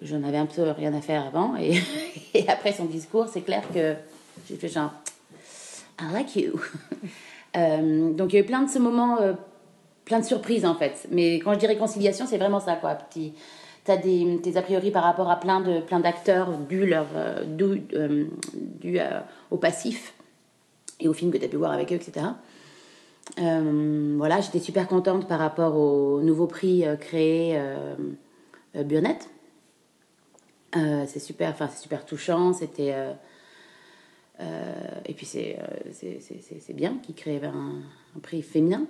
j'en 0.00 0.22
avais 0.22 0.38
un 0.38 0.46
peu 0.46 0.62
rien 0.70 0.94
à 0.94 1.00
faire 1.00 1.26
avant. 1.26 1.56
Et, 1.56 1.80
et 2.34 2.48
après 2.48 2.72
son 2.72 2.84
discours 2.84 3.26
c'est 3.26 3.42
clair 3.42 3.64
que 3.74 3.94
j'ai 4.48 4.54
fait 4.54 4.68
genre 4.68 4.92
I 5.98 6.12
like 6.12 6.36
you 6.36 6.60
Euh, 7.56 8.12
donc 8.12 8.32
il 8.32 8.36
y 8.36 8.38
a 8.38 8.42
eu 8.42 8.46
plein 8.46 8.62
de 8.62 8.70
ce 8.70 8.78
moment, 8.78 9.20
euh, 9.20 9.32
plein 10.04 10.20
de 10.20 10.24
surprises 10.24 10.66
en 10.66 10.74
fait. 10.74 11.06
Mais 11.10 11.36
quand 11.36 11.54
je 11.54 11.58
dis 11.58 11.66
réconciliation, 11.66 12.26
c'est 12.26 12.38
vraiment 12.38 12.60
ça 12.60 12.76
quoi. 12.76 12.94
Petit, 12.94 13.32
t'as 13.84 13.96
des, 13.96 14.56
a 14.56 14.62
priori 14.62 14.90
par 14.90 15.02
rapport 15.02 15.30
à 15.30 15.40
plein 15.40 15.60
de 15.60 15.80
plein 15.80 16.00
d'acteurs 16.00 16.50
dû 16.58 16.86
leur 16.86 17.06
euh, 17.14 17.44
dû, 17.44 19.00
euh, 19.00 19.20
au 19.50 19.56
passif 19.56 20.14
et 21.00 21.08
au 21.08 21.12
film 21.12 21.30
que 21.30 21.38
tu 21.38 21.44
as 21.44 21.48
pu 21.48 21.56
voir 21.56 21.72
avec 21.72 21.92
eux, 21.92 21.96
etc. 21.96 22.26
Voilà, 23.38 24.40
j'étais 24.40 24.60
super 24.60 24.86
contente 24.86 25.26
par 25.26 25.38
rapport 25.38 25.76
au 25.76 26.20
nouveau 26.20 26.46
prix 26.46 26.84
créé 27.00 27.60
Burnett. 28.74 29.28
C'est 30.72 31.18
super, 31.18 31.50
enfin 31.50 31.68
c'est 31.72 31.82
super 31.82 32.04
touchant. 32.06 32.52
C'était 32.52 32.94
et 34.40 35.12
puis 35.14 35.26
c'est 35.26 35.56
euh, 35.58 35.62
c'est- 35.92 36.18
c'est- 36.20 36.40
c'est- 36.42 36.60
c'est 36.60 36.72
bien 36.74 36.98
qu'il 37.02 37.14
crée 37.14 37.40
un, 37.44 37.80
un 38.16 38.20
prix 38.20 38.42
féminin. 38.42 38.84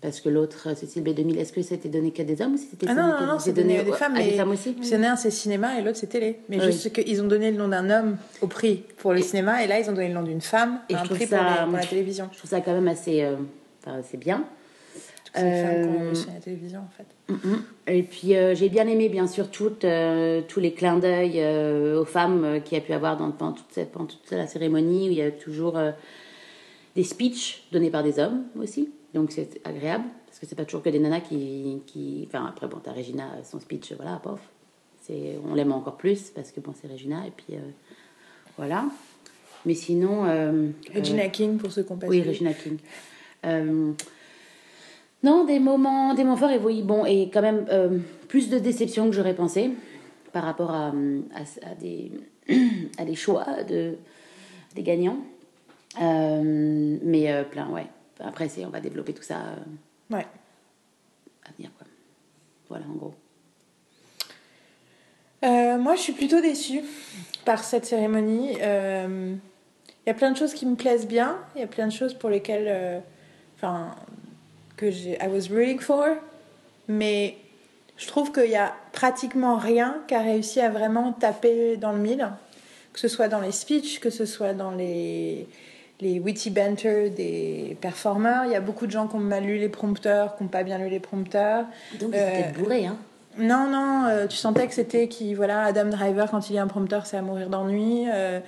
Parce 0.00 0.20
que 0.20 0.28
l'autre, 0.28 0.76
Cécile 0.76 1.02
B2000, 1.02 1.38
est-ce 1.38 1.52
que 1.52 1.60
c'était 1.60 1.88
donné 1.88 2.12
qu'à 2.12 2.22
des 2.22 2.40
hommes 2.40 2.54
ou 2.54 2.56
c'était 2.56 2.86
Ah 2.88 2.94
non, 2.94 3.08
non, 3.20 3.26
non, 3.32 3.38
c'est 3.40 3.52
donné 3.52 3.80
à 3.80 3.82
des 3.82 3.90
femmes. 3.90 4.14
à 4.14 4.22
des 4.22 4.30
femmes 4.30 4.52
aussi? 4.52 4.70
Parce 4.74 4.86
qu'il 4.88 4.96
y 4.96 5.00
en 5.00 5.02
a 5.02 5.10
un, 5.10 5.16
c'est 5.16 5.32
cinéma, 5.32 5.76
et 5.76 5.82
l'autre, 5.82 5.96
c'est 5.98 6.06
télé. 6.06 6.38
Mais 6.48 6.58
Oui. 6.60 6.66
juste 6.66 6.92
qu'ils 6.92 7.20
ont 7.20 7.26
donné 7.26 7.50
le 7.50 7.56
nom 7.56 7.66
d'un 7.66 7.90
homme 7.90 8.16
au 8.40 8.46
prix 8.46 8.84
pour 8.98 9.12
le 9.12 9.20
cinéma, 9.22 9.64
et 9.64 9.66
là, 9.66 9.80
ils 9.80 9.90
ont 9.90 9.92
donné 9.92 10.06
le 10.06 10.14
nom 10.14 10.22
d'une 10.22 10.40
femme 10.40 10.78
Et 10.88 10.94
un 10.94 11.02
prix 11.02 11.26
ça- 11.26 11.38
pour, 11.38 11.46
les- 11.50 11.64
pour 11.70 11.76
la 11.78 11.84
télévision. 11.86 12.28
Je 12.32 12.38
trouve 12.38 12.48
ça 12.50 12.60
quand 12.60 12.74
même 12.74 12.86
assez, 12.86 13.22
euh, 13.24 13.34
enfin, 13.84 13.98
assez 13.98 14.16
bien. 14.18 14.44
C'est 15.34 15.44
les 15.44 15.62
femmes 15.62 15.90
Euh, 15.90 15.98
révolutionné 15.98 16.34
la 16.34 16.40
télévision, 16.40 16.80
en 16.80 16.90
fait. 16.90 17.06
Mhm. 17.32 17.62
Et 17.86 18.02
puis 18.02 18.36
euh, 18.36 18.54
j'ai 18.54 18.68
bien 18.68 18.86
aimé 18.86 19.08
bien 19.08 19.26
sûr 19.26 19.50
toutes, 19.50 19.84
euh, 19.84 20.42
tous 20.46 20.60
les 20.60 20.72
clins 20.72 20.98
d'œil 20.98 21.34
euh, 21.36 22.00
aux 22.00 22.04
femmes 22.04 22.60
qu'il 22.64 22.78
y 22.78 22.80
a 22.80 22.84
pu 22.84 22.92
avoir 22.92 23.16
dans, 23.16 23.30
pendant, 23.30 23.52
toute 23.52 23.70
cette, 23.70 23.92
pendant 23.92 24.06
toute 24.06 24.30
la 24.30 24.46
cérémonie 24.46 25.08
où 25.08 25.12
il 25.12 25.18
y 25.18 25.22
a 25.22 25.30
toujours 25.30 25.78
des 26.94 27.04
speeches 27.04 27.64
donnés 27.70 27.90
par 27.90 28.02
des 28.02 28.18
hommes 28.18 28.44
aussi. 28.58 28.90
Donc 29.14 29.32
c'est 29.32 29.60
agréable 29.64 30.04
parce 30.26 30.38
que 30.38 30.46
c'est 30.46 30.54
pas 30.54 30.64
toujours 30.64 30.82
que 30.82 30.90
des 30.90 30.98
nanas 30.98 31.20
qui, 31.20 31.82
qui... 31.86 32.24
Enfin 32.26 32.46
après 32.46 32.66
bon 32.66 32.78
t'as 32.82 32.92
Regina 32.92 33.26
son 33.44 33.60
speech 33.60 33.92
voilà 33.92 34.20
pof. 34.22 34.40
On 35.10 35.54
l'aime 35.54 35.72
encore 35.72 35.96
plus 35.96 36.30
parce 36.34 36.52
que 36.52 36.60
bon 36.60 36.72
c'est 36.78 36.90
Regina 36.90 37.26
et 37.26 37.30
puis 37.30 37.54
euh, 37.56 37.60
voilà. 38.56 38.86
Mais 39.64 39.74
sinon 39.74 40.26
euh, 40.26 40.68
Regina 40.94 41.24
euh, 41.24 41.28
King, 41.28 41.56
pour 41.58 41.72
ceux 41.72 41.82
qui 41.82 41.92
ont 41.92 41.96
pas 41.96 42.06
oui. 42.06 42.22
Regina 42.22 42.52
King. 42.52 42.78
Non, 45.24 45.44
des 45.44 45.58
moments, 45.58 46.14
des 46.14 46.22
moments 46.22 46.36
forts 46.36 46.50
et 46.50 46.58
oui, 46.58 46.82
bon, 46.82 47.04
et 47.04 47.28
quand 47.32 47.42
même 47.42 47.66
euh, 47.70 47.98
plus 48.28 48.48
de 48.50 48.58
déception 48.58 49.06
que 49.06 49.12
j'aurais 49.12 49.34
pensé 49.34 49.70
par 50.32 50.44
rapport 50.44 50.70
à, 50.70 50.88
à, 50.88 51.70
à 51.70 51.74
des, 51.74 52.12
à 52.98 53.04
des 53.04 53.16
choix 53.16 53.64
de, 53.64 53.96
des 54.76 54.82
gagnants. 54.82 55.18
Euh, 56.00 56.98
mais 57.02 57.32
euh, 57.32 57.42
plein, 57.42 57.68
ouais. 57.70 57.86
Après, 58.20 58.48
on 58.64 58.68
va 58.70 58.80
développer 58.80 59.12
tout 59.12 59.22
ça 59.22 59.38
Ouais. 60.10 60.26
à 61.44 61.52
venir, 61.56 61.70
quoi. 61.76 61.86
Voilà, 62.68 62.84
en 62.86 62.94
gros. 62.94 63.14
Moi, 65.42 65.94
je 65.94 66.00
suis 66.00 66.12
plutôt 66.12 66.40
déçue 66.40 66.82
par 67.44 67.62
cette 67.64 67.86
cérémonie. 67.86 68.52
Il 68.54 69.38
y 70.06 70.10
a 70.10 70.14
plein 70.14 70.30
de 70.32 70.36
choses 70.36 70.52
qui 70.52 70.66
me 70.66 70.74
plaisent 70.74 71.06
bien. 71.06 71.38
Il 71.54 71.60
y 71.60 71.64
a 71.64 71.68
plein 71.68 71.86
de 71.86 71.92
choses 71.92 72.14
pour 72.14 72.28
lesquelles, 72.28 73.02
enfin, 73.56 73.94
que 74.78 74.90
j'ai, 74.90 75.18
I 75.22 75.28
was 75.28 75.52
rooting 75.54 75.80
for. 75.80 76.06
Mais 76.88 77.36
je 77.98 78.06
trouve 78.06 78.32
qu'il 78.32 78.50
y 78.50 78.56
a 78.56 78.72
pratiquement 78.92 79.58
rien 79.58 79.96
qui 80.08 80.14
a 80.14 80.20
réussi 80.20 80.60
à 80.60 80.70
vraiment 80.70 81.12
taper 81.12 81.76
dans 81.76 81.92
le 81.92 81.98
mille. 81.98 82.26
Que 82.94 83.00
ce 83.00 83.08
soit 83.08 83.28
dans 83.28 83.40
les 83.40 83.52
speeches, 83.52 84.00
que 84.00 84.10
ce 84.10 84.24
soit 84.24 84.54
dans 84.54 84.70
les, 84.70 85.46
les 86.00 86.18
witty 86.18 86.50
banter 86.50 87.10
des 87.10 87.76
performeurs. 87.80 88.44
Il 88.46 88.52
y 88.52 88.56
a 88.56 88.60
beaucoup 88.60 88.86
de 88.86 88.90
gens 88.90 89.06
qui 89.06 89.16
ont 89.16 89.20
mal 89.20 89.44
lu 89.44 89.58
les 89.58 89.68
prompteurs, 89.68 90.36
qui 90.36 90.42
n'ont 90.44 90.48
pas 90.48 90.62
bien 90.64 90.78
lu 90.78 90.88
les 90.88 90.98
prompteurs. 91.00 91.66
Donc, 92.00 92.14
Euh, 92.14 92.30
c'était 92.34 92.58
bourré, 92.58 92.86
hein. 92.86 92.96
Non, 93.36 93.68
non, 93.68 94.06
euh, 94.08 94.26
tu 94.26 94.36
sentais 94.36 94.66
que 94.66 94.74
c'était 94.74 95.06
qui, 95.06 95.32
voilà, 95.34 95.62
Adam 95.62 95.84
Driver, 95.84 96.28
quand 96.28 96.50
il 96.50 96.56
y 96.56 96.58
a 96.58 96.62
un 96.62 96.66
prompteur, 96.66 97.06
c'est 97.06 97.16
à 97.18 97.22
mourir 97.22 97.48
d'ennui. 97.50 98.06
euh, 98.12 98.40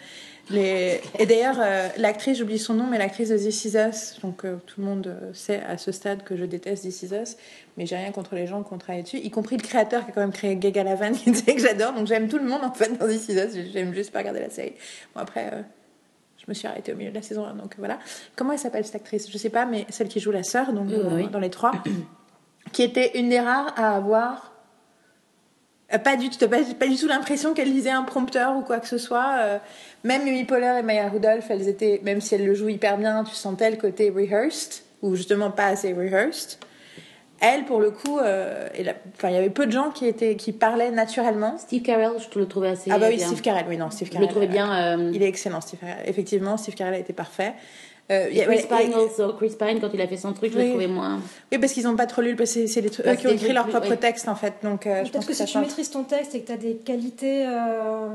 les... 0.50 1.00
Et 1.18 1.26
d'ailleurs, 1.26 1.56
euh, 1.60 1.88
l'actrice, 1.96 2.38
j'oublie 2.38 2.58
son 2.58 2.74
nom, 2.74 2.86
mais 2.86 2.98
l'actrice 2.98 3.28
de 3.28 3.36
This 3.36 3.64
Is 3.64 3.76
Us, 3.76 4.20
donc 4.22 4.44
euh, 4.44 4.56
tout 4.66 4.80
le 4.80 4.86
monde 4.86 5.06
euh, 5.06 5.32
sait 5.32 5.60
à 5.68 5.78
ce 5.78 5.92
stade 5.92 6.22
que 6.24 6.36
je 6.36 6.44
déteste 6.44 6.82
This 6.82 7.02
Is 7.02 7.14
Us, 7.14 7.36
mais 7.76 7.86
j'ai 7.86 7.96
rien 7.96 8.10
contre 8.10 8.34
les 8.34 8.46
gens 8.46 8.62
qui 8.62 8.72
ont 8.72 8.78
travaillé 8.78 9.02
dessus, 9.02 9.18
y 9.18 9.30
compris 9.30 9.56
le 9.56 9.62
créateur 9.62 10.04
qui 10.04 10.10
a 10.10 10.14
quand 10.14 10.20
même 10.20 10.32
créé 10.32 10.56
Gay 10.56 10.72
Galavan, 10.72 11.12
qui 11.14 11.30
disait 11.30 11.54
que 11.54 11.60
j'adore, 11.60 11.92
donc 11.92 12.06
j'aime 12.06 12.28
tout 12.28 12.38
le 12.38 12.44
monde 12.44 12.62
en 12.64 12.72
fait 12.72 12.96
dans 12.98 13.06
This 13.06 13.28
Is 13.28 13.34
Us, 13.34 13.72
j'aime 13.72 13.94
juste 13.94 14.12
pas 14.12 14.20
regarder 14.20 14.40
la 14.40 14.50
série. 14.50 14.74
Bon, 15.14 15.20
après, 15.20 15.50
euh, 15.52 15.62
je 16.38 16.44
me 16.48 16.54
suis 16.54 16.66
arrêtée 16.66 16.92
au 16.92 16.96
milieu 16.96 17.10
de 17.10 17.16
la 17.16 17.22
saison 17.22 17.44
1, 17.46 17.54
donc 17.54 17.74
voilà. 17.78 17.98
Comment 18.34 18.52
elle 18.52 18.58
s'appelle 18.58 18.84
cette 18.84 18.96
actrice? 18.96 19.30
Je 19.30 19.38
sais 19.38 19.50
pas, 19.50 19.66
mais 19.66 19.86
celle 19.88 20.08
qui 20.08 20.20
joue 20.20 20.32
la 20.32 20.42
sœur, 20.42 20.72
donc 20.72 20.88
dans, 20.88 21.14
oui. 21.14 21.28
dans 21.28 21.38
les 21.38 21.50
trois, 21.50 21.72
qui 22.72 22.82
était 22.82 23.18
une 23.18 23.28
des 23.28 23.40
rares 23.40 23.72
à 23.76 23.94
avoir 23.96 24.49
Pas 25.98 26.16
du, 26.16 26.30
tout, 26.30 26.38
pas, 26.48 26.58
pas 26.78 26.86
du 26.86 26.96
tout 26.96 27.08
l'impression 27.08 27.52
qu'elle 27.52 27.72
lisait 27.72 27.90
un 27.90 28.04
prompteur 28.04 28.56
ou 28.56 28.60
quoi 28.62 28.78
que 28.78 28.86
ce 28.86 28.96
soit. 28.98 29.34
euh, 29.40 29.58
même 30.04 30.22
Amy 30.22 30.44
Poehler 30.44 30.76
et 30.78 30.82
Maya 30.82 31.08
Rudolph, 31.08 31.46
elles 31.50 31.68
étaient, 31.68 32.00
même 32.04 32.20
si 32.20 32.34
elles 32.36 32.46
le 32.46 32.54
jouent 32.54 32.68
hyper 32.68 32.96
bien, 32.96 33.24
tu 33.24 33.34
sentais 33.34 33.70
le 33.70 33.76
côté 33.76 34.08
rehearsed, 34.10 34.82
ou 35.02 35.16
justement 35.16 35.50
pas 35.50 35.66
assez 35.66 35.92
rehearsed. 35.92 36.58
Elle, 37.42 37.64
pour 37.64 37.80
le 37.80 37.90
coup, 37.90 38.18
euh, 38.18 38.68
il 38.78 38.84
y 38.84 39.36
avait 39.36 39.48
peu 39.50 39.64
de 39.66 39.72
gens 39.72 39.90
qui, 39.90 40.06
étaient, 40.06 40.36
qui 40.36 40.52
parlaient 40.52 40.90
naturellement. 40.90 41.56
Steve 41.56 41.82
Carell, 41.82 42.10
je 42.18 42.28
te 42.28 42.38
le 42.38 42.46
trouvais 42.46 42.68
assez 42.68 42.90
ah 42.92 42.98
bah 42.98 43.06
oui, 43.08 43.16
bien. 43.16 43.26
Steve 43.26 43.40
Carell, 43.40 43.64
oui, 43.66 43.78
non, 43.78 43.90
Steve 43.90 44.08
Je 44.08 44.12
Carell. 44.12 44.26
le 44.28 44.30
trouvais 44.30 44.46
euh, 44.46 44.48
bien. 44.50 44.98
euh, 44.98 45.10
Il 45.14 45.22
est 45.22 45.28
excellent, 45.28 45.62
Steve 45.62 45.80
Carell. 45.80 46.04
Effectivement, 46.06 46.56
Steve 46.58 46.74
Carell 46.74 46.92
a 46.94 46.98
été 46.98 47.14
parfait. 47.14 47.54
Euh, 48.10 48.26
Chris 48.28 48.38
ouais, 48.48 48.66
Pine 48.68 48.90
et- 48.92 48.94
also. 48.94 49.32
Chris 49.34 49.54
Pine, 49.58 49.78
quand 49.80 49.90
il 49.94 50.00
a 50.00 50.06
fait 50.08 50.16
son 50.16 50.32
truc, 50.32 50.52
je 50.52 50.58
Oui. 50.58 50.64
le 50.64 50.70
trouvais 50.70 50.86
moins. 50.88 51.20
Oui, 51.52 51.58
parce 51.58 51.72
qu'ils 51.72 51.84
n'ont 51.84 51.94
pas 51.96 52.06
trop 52.06 52.22
lu, 52.22 52.34
parce 52.34 52.52
que 52.54 52.66
c'est 52.66 52.84
eux 52.84 53.14
qui 53.16 53.26
ont 53.26 53.30
écrit 53.30 53.52
leur 53.52 53.68
propre 53.68 53.88
oui. 53.90 53.96
texte, 53.98 54.28
en 54.28 54.34
fait. 54.34 54.54
Donc, 54.64 54.86
euh, 54.86 55.04
je 55.04 55.10
pense 55.12 55.24
que, 55.26 55.32
ça 55.32 55.44
si 55.46 55.52
tu 55.52 55.58
change. 55.58 55.66
maîtrises 55.66 55.90
ton 55.90 56.02
texte 56.02 56.34
et 56.34 56.40
que 56.40 56.46
tu 56.48 56.52
as 56.52 56.56
des 56.56 56.74
qualités 56.74 57.44
euh, 57.46 58.08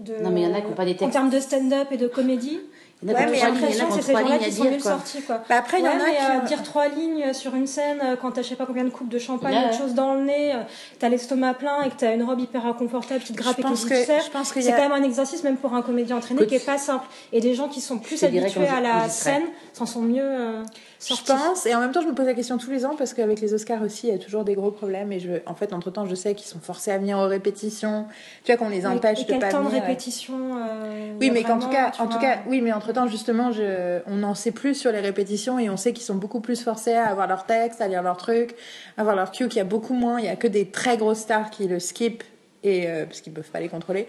de. 0.00 0.14
Non, 0.22 0.30
mais 0.30 0.42
il 0.42 0.48
y 0.48 0.52
en 0.52 0.54
a 0.54 0.60
qui 0.60 0.66
ont 0.66 0.72
pas 0.72 0.84
des 0.84 0.92
En 0.94 0.96
textes. 0.96 1.12
termes 1.12 1.30
de 1.30 1.38
stand-up 1.40 1.88
et 1.92 1.96
de 1.96 2.08
comédie, 2.08 2.58
Il 3.02 3.10
y 3.10 3.12
en 3.12 3.14
a 3.14 3.18
Ouais, 3.18 3.26
mais 3.30 3.42
après, 3.42 3.60
c'est 3.72 3.72
ces 4.02 4.12
gens-là 4.14 4.38
qui 4.38 4.52
sont 4.52 4.64
quoi. 4.64 4.78
sortis. 4.80 5.22
Quoi. 5.22 5.42
Bah, 5.50 5.56
après, 5.58 5.80
il 5.80 5.84
y 5.84 5.88
en 5.88 5.92
a 5.92 5.98
qui 5.98 6.44
euh, 6.44 6.46
dire 6.46 6.62
trois 6.62 6.88
lignes 6.88 7.34
sur 7.34 7.54
une 7.54 7.66
scène 7.66 8.00
euh, 8.02 8.16
quand 8.16 8.30
t'as 8.32 8.40
je 8.40 8.48
sais 8.48 8.56
pas 8.56 8.64
combien 8.64 8.84
de 8.84 8.88
coupes 8.88 9.10
de 9.10 9.18
champagne, 9.18 9.54
autre 9.54 9.70
ouais. 9.72 9.78
chose 9.78 9.92
dans 9.92 10.14
le 10.14 10.24
nez, 10.24 10.54
euh, 10.54 10.62
t'as 10.98 11.10
l'estomac 11.10 11.54
plein 11.54 11.82
et 11.82 11.90
que 11.90 11.96
t'as 11.98 12.14
une 12.14 12.22
robe 12.22 12.40
hyper 12.40 12.64
inconfortable 12.64 13.22
qui 13.22 13.34
te 13.34 13.38
grappe 13.38 13.56
Je 13.56 13.60
et 13.60 13.64
qui 13.74 13.84
te 13.84 13.88
que- 13.90 14.04
serre, 14.04 14.22
c'est 14.44 14.70
quand 14.72 14.78
même 14.88 14.92
un 14.92 15.02
exercice 15.02 15.42
même 15.44 15.58
pour 15.58 15.74
un 15.74 15.82
comédien 15.82 16.16
entraîné 16.16 16.40
Écoute, 16.40 16.48
qui 16.48 16.54
est 16.54 16.66
pas 16.66 16.78
simple. 16.78 17.04
Et 17.32 17.40
des 17.40 17.54
gens 17.54 17.68
qui 17.68 17.82
sont 17.82 17.98
plus 17.98 18.22
habitués 18.24 18.66
à 18.66 18.80
la 18.80 19.08
scène 19.10 19.44
s'en 19.74 19.84
sont 19.84 20.00
mieux 20.00 20.62
Je 20.98 21.14
pense, 21.24 21.66
et 21.66 21.74
en 21.74 21.80
même 21.80 21.92
temps, 21.92 22.00
je 22.00 22.06
me 22.06 22.14
pose 22.14 22.26
la 22.26 22.34
question 22.34 22.56
tous 22.58 22.70
les 22.70 22.86
ans 22.86 22.94
parce 22.96 23.12
qu'avec 23.12 23.40
les 23.40 23.52
Oscars 23.52 23.82
aussi, 23.82 24.08
il 24.08 24.12
y 24.12 24.16
a 24.16 24.18
toujours 24.18 24.44
des 24.44 24.54
gros 24.54 24.70
problèmes. 24.70 25.12
Et 25.12 25.20
je, 25.20 25.32
en 25.46 25.54
fait, 25.54 25.72
entre 25.72 25.90
temps, 25.90 26.06
je 26.06 26.14
sais 26.14 26.34
qu'ils 26.34 26.46
sont 26.46 26.58
forcés 26.58 26.90
à 26.90 26.98
venir 26.98 27.18
aux 27.18 27.26
répétitions. 27.26 28.06
Tu 28.44 28.52
vois, 28.52 28.58
qu'on 28.58 28.70
les 28.70 28.86
empêche 28.86 29.20
et 29.28 29.32
de 29.32 29.38
pas 29.38 29.48
temps 29.48 29.64
de 29.64 29.68
répétition 29.68 30.34
euh, 30.56 31.12
Oui, 31.20 31.30
mais 31.30 31.42
qu'en 31.42 31.58
tout 31.58 31.68
cas, 31.68 31.92
en 31.98 32.06
tout 32.06 32.18
cas, 32.18 32.38
oui, 32.48 32.60
mais 32.60 32.72
entre 32.72 32.92
temps, 32.92 33.06
justement, 33.06 33.52
je, 33.52 34.00
on 34.06 34.22
en 34.22 34.34
sait 34.34 34.52
plus 34.52 34.74
sur 34.74 34.90
les 34.90 35.00
répétitions 35.00 35.58
et 35.58 35.68
on 35.68 35.76
sait 35.76 35.92
qu'ils 35.92 36.04
sont 36.04 36.14
beaucoup 36.14 36.40
plus 36.40 36.62
forcés 36.62 36.94
à 36.94 37.06
avoir 37.08 37.26
leur 37.26 37.44
texte, 37.44 37.80
à 37.80 37.88
lire 37.88 38.02
leur 38.02 38.16
truc, 38.16 38.54
à 38.96 39.02
avoir 39.02 39.16
leur 39.16 39.30
cue, 39.30 39.48
qu'il 39.48 39.58
y 39.58 39.60
a 39.60 39.64
beaucoup 39.64 39.94
moins. 39.94 40.18
Il 40.18 40.24
y 40.24 40.28
a 40.30 40.36
que 40.36 40.48
des 40.48 40.70
très 40.70 40.96
grosses 40.96 41.20
stars 41.20 41.50
qui 41.50 41.68
le 41.68 41.78
skip 41.78 42.22
et 42.62 42.88
euh, 42.88 43.04
parce 43.04 43.20
qu'ils 43.20 43.32
peuvent 43.32 43.50
pas 43.50 43.60
les 43.60 43.68
contrôler. 43.68 44.06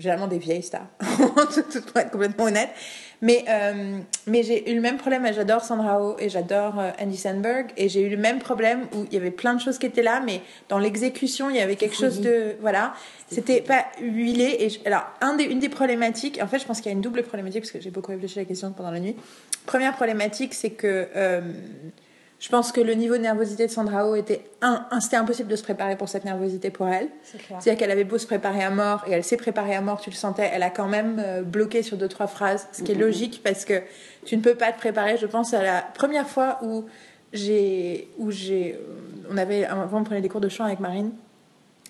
Généralement 0.00 0.26
des 0.28 0.38
vieilles 0.38 0.62
stars, 0.62 0.86
pour 0.98 1.96
être 2.00 2.10
complètement 2.10 2.44
honnête. 2.44 2.70
Mais, 3.22 3.44
euh, 3.50 3.98
mais 4.26 4.42
j'ai 4.42 4.70
eu 4.70 4.74
le 4.74 4.80
même 4.80 4.96
problème. 4.96 5.28
J'adore 5.34 5.62
Sandra 5.62 5.98
Oh 6.02 6.16
et 6.18 6.30
j'adore 6.30 6.80
euh, 6.80 6.90
Andy 6.98 7.18
Samberg. 7.18 7.66
Et 7.76 7.90
j'ai 7.90 8.00
eu 8.00 8.08
le 8.08 8.16
même 8.16 8.38
problème 8.38 8.86
où 8.94 9.04
il 9.04 9.12
y 9.12 9.18
avait 9.18 9.30
plein 9.30 9.52
de 9.52 9.60
choses 9.60 9.76
qui 9.78 9.84
étaient 9.84 10.02
là, 10.02 10.22
mais 10.24 10.40
dans 10.70 10.78
l'exécution, 10.78 11.50
il 11.50 11.56
y 11.56 11.60
avait 11.60 11.76
quelque 11.76 11.94
chose 11.94 12.14
fouillis. 12.14 12.28
de. 12.28 12.56
Voilà. 12.62 12.94
C'était 13.30 13.60
pas 13.60 13.84
huilé. 14.00 14.56
Et 14.60 14.70
je- 14.70 14.80
alors, 14.86 15.04
un 15.20 15.36
des, 15.36 15.44
une 15.44 15.58
des 15.58 15.68
problématiques, 15.68 16.40
en 16.42 16.46
fait, 16.46 16.58
je 16.60 16.64
pense 16.64 16.78
qu'il 16.80 16.86
y 16.90 16.94
a 16.94 16.96
une 16.96 17.02
double 17.02 17.22
problématique 17.22 17.60
parce 17.60 17.72
que 17.72 17.80
j'ai 17.82 17.90
beaucoup 17.90 18.10
réfléchi 18.10 18.38
à 18.38 18.42
la 18.42 18.46
question 18.48 18.72
pendant 18.72 18.90
la 18.90 19.00
nuit. 19.00 19.16
Première 19.66 19.94
problématique, 19.94 20.54
c'est 20.54 20.70
que. 20.70 21.08
euh, 21.14 21.42
je 22.40 22.48
pense 22.48 22.72
que 22.72 22.80
le 22.80 22.94
niveau 22.94 23.16
de 23.16 23.22
nervosité 23.22 23.66
de 23.66 23.70
Sandra 23.70 24.08
Oh 24.08 24.14
était 24.16 24.44
un, 24.62 24.86
un- 24.90 25.00
c'était 25.00 25.16
impossible 25.18 25.48
de 25.48 25.56
se 25.56 25.62
préparer 25.62 25.96
pour 25.96 26.08
cette 26.08 26.24
nervosité 26.24 26.70
pour 26.70 26.88
elle. 26.88 27.08
C'est-à-dire 27.60 27.76
qu'elle 27.78 27.90
avait 27.90 28.04
beau 28.04 28.16
se 28.18 28.26
préparer 28.26 28.62
à 28.64 28.70
mort, 28.70 29.04
et 29.06 29.12
elle 29.12 29.22
s'est 29.24 29.36
préparée 29.36 29.74
à 29.76 29.80
mort, 29.82 30.00
tu 30.00 30.08
le 30.10 30.16
sentais, 30.16 30.50
elle 30.52 30.62
a 30.62 30.70
quand 30.70 30.88
même 30.88 31.22
euh, 31.24 31.42
bloqué 31.42 31.82
sur 31.82 31.96
deux, 31.98 32.08
trois 32.08 32.26
phrases, 32.26 32.66
ce 32.72 32.82
qui 32.82 32.92
est 32.92 32.94
logique 32.96 33.42
parce 33.44 33.64
que 33.64 33.82
tu 34.24 34.36
ne 34.36 34.42
peux 34.42 34.54
pas 34.54 34.72
te 34.72 34.78
préparer. 34.78 35.16
Je 35.18 35.26
pense 35.26 35.52
à 35.54 35.62
la 35.62 35.82
première 35.82 36.26
fois 36.28 36.58
où 36.62 36.86
j'ai. 37.32 38.08
où 38.18 38.30
j'ai 38.30 38.78
on 39.30 39.36
avait. 39.36 39.64
Avant, 39.64 40.00
on 40.00 40.04
prenait 40.04 40.20
des 40.22 40.28
cours 40.28 40.40
de 40.40 40.48
chant 40.48 40.64
avec 40.64 40.80
Marine, 40.80 41.12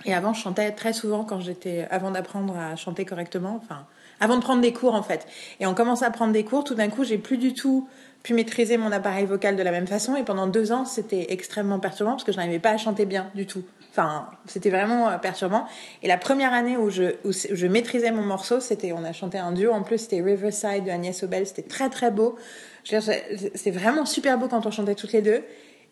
et 0.05 0.15
avant, 0.15 0.33
je 0.35 0.41
chantais 0.43 0.73
très 0.73 0.93
souvent 0.93 1.25
quand 1.25 1.41
j'étais. 1.41 1.87
avant 1.91 2.11
d'apprendre 2.11 2.57
à 2.57 2.75
chanter 2.77 3.05
correctement, 3.05 3.61
enfin, 3.63 3.87
avant 4.19 4.37
de 4.37 4.43
prendre 4.43 4.61
des 4.63 4.73
cours 4.73 4.95
en 4.95 5.03
fait. 5.03 5.27
Et 5.61 5.67
on 5.67 5.75
commence 5.75 6.03
à 6.03 6.11
prendre 6.11 6.33
des 6.33 6.45
cours, 6.45 6.65
tout 6.65 6.75
d'un 6.75 6.89
coup, 6.89 7.05
j'ai 7.05 7.19
plus 7.19 7.37
du 7.39 7.55
tout 7.55 7.89
pu 8.23 8.35
maîtriser 8.35 8.77
mon 8.77 8.93
appareil 8.93 9.25
vocal 9.25 9.57
de 9.57 9.63
la 9.63 9.71
même 9.71 9.87
façon, 9.87 10.17
et 10.17 10.25
pendant 10.25 10.47
deux 10.47 10.73
ans, 10.73 10.85
c'était 10.85 11.27
extrêmement 11.31 11.79
perturbant 11.79 12.13
parce 12.13 12.25
que 12.25 12.33
je 12.33 12.37
n'arrivais 12.37 12.59
pas 12.59 12.71
à 12.71 12.77
chanter 12.77 13.07
bien 13.07 13.31
du 13.35 13.47
tout. 13.47 13.63
Enfin, 13.91 14.29
c'était 14.47 14.71
vraiment 14.71 15.09
euh, 15.09 15.19
perturbant. 15.19 15.67
Et 16.03 16.09
la 16.09 16.17
première 16.17 16.53
année 16.53 16.77
où 16.77 16.91
je, 16.91 17.15
où 17.25 17.33
je 17.33 17.67
maîtrisais 17.67 18.13
mon 18.13 18.23
morceau, 18.23 18.61
c'était, 18.61 18.93
on 18.93 19.05
a 19.05 19.13
chanté 19.13 19.39
un 19.39 19.53
duo 19.53 19.73
en 19.73 19.83
plus, 19.83 19.99
c'était 19.99 20.21
Riverside 20.21 20.85
de 20.85 20.91
Agnès 20.91 21.23
Obel, 21.23 21.47
c'était 21.47 21.63
très 21.63 21.89
très 21.89 22.11
beau. 22.11 22.37
C'était 22.85 23.71
vraiment 23.71 24.07
super 24.07 24.39
beau 24.39 24.49
quand 24.49 24.65
on 24.65 24.71
chantait 24.71 24.95
toutes 24.95 25.13
les 25.13 25.23
deux. 25.23 25.43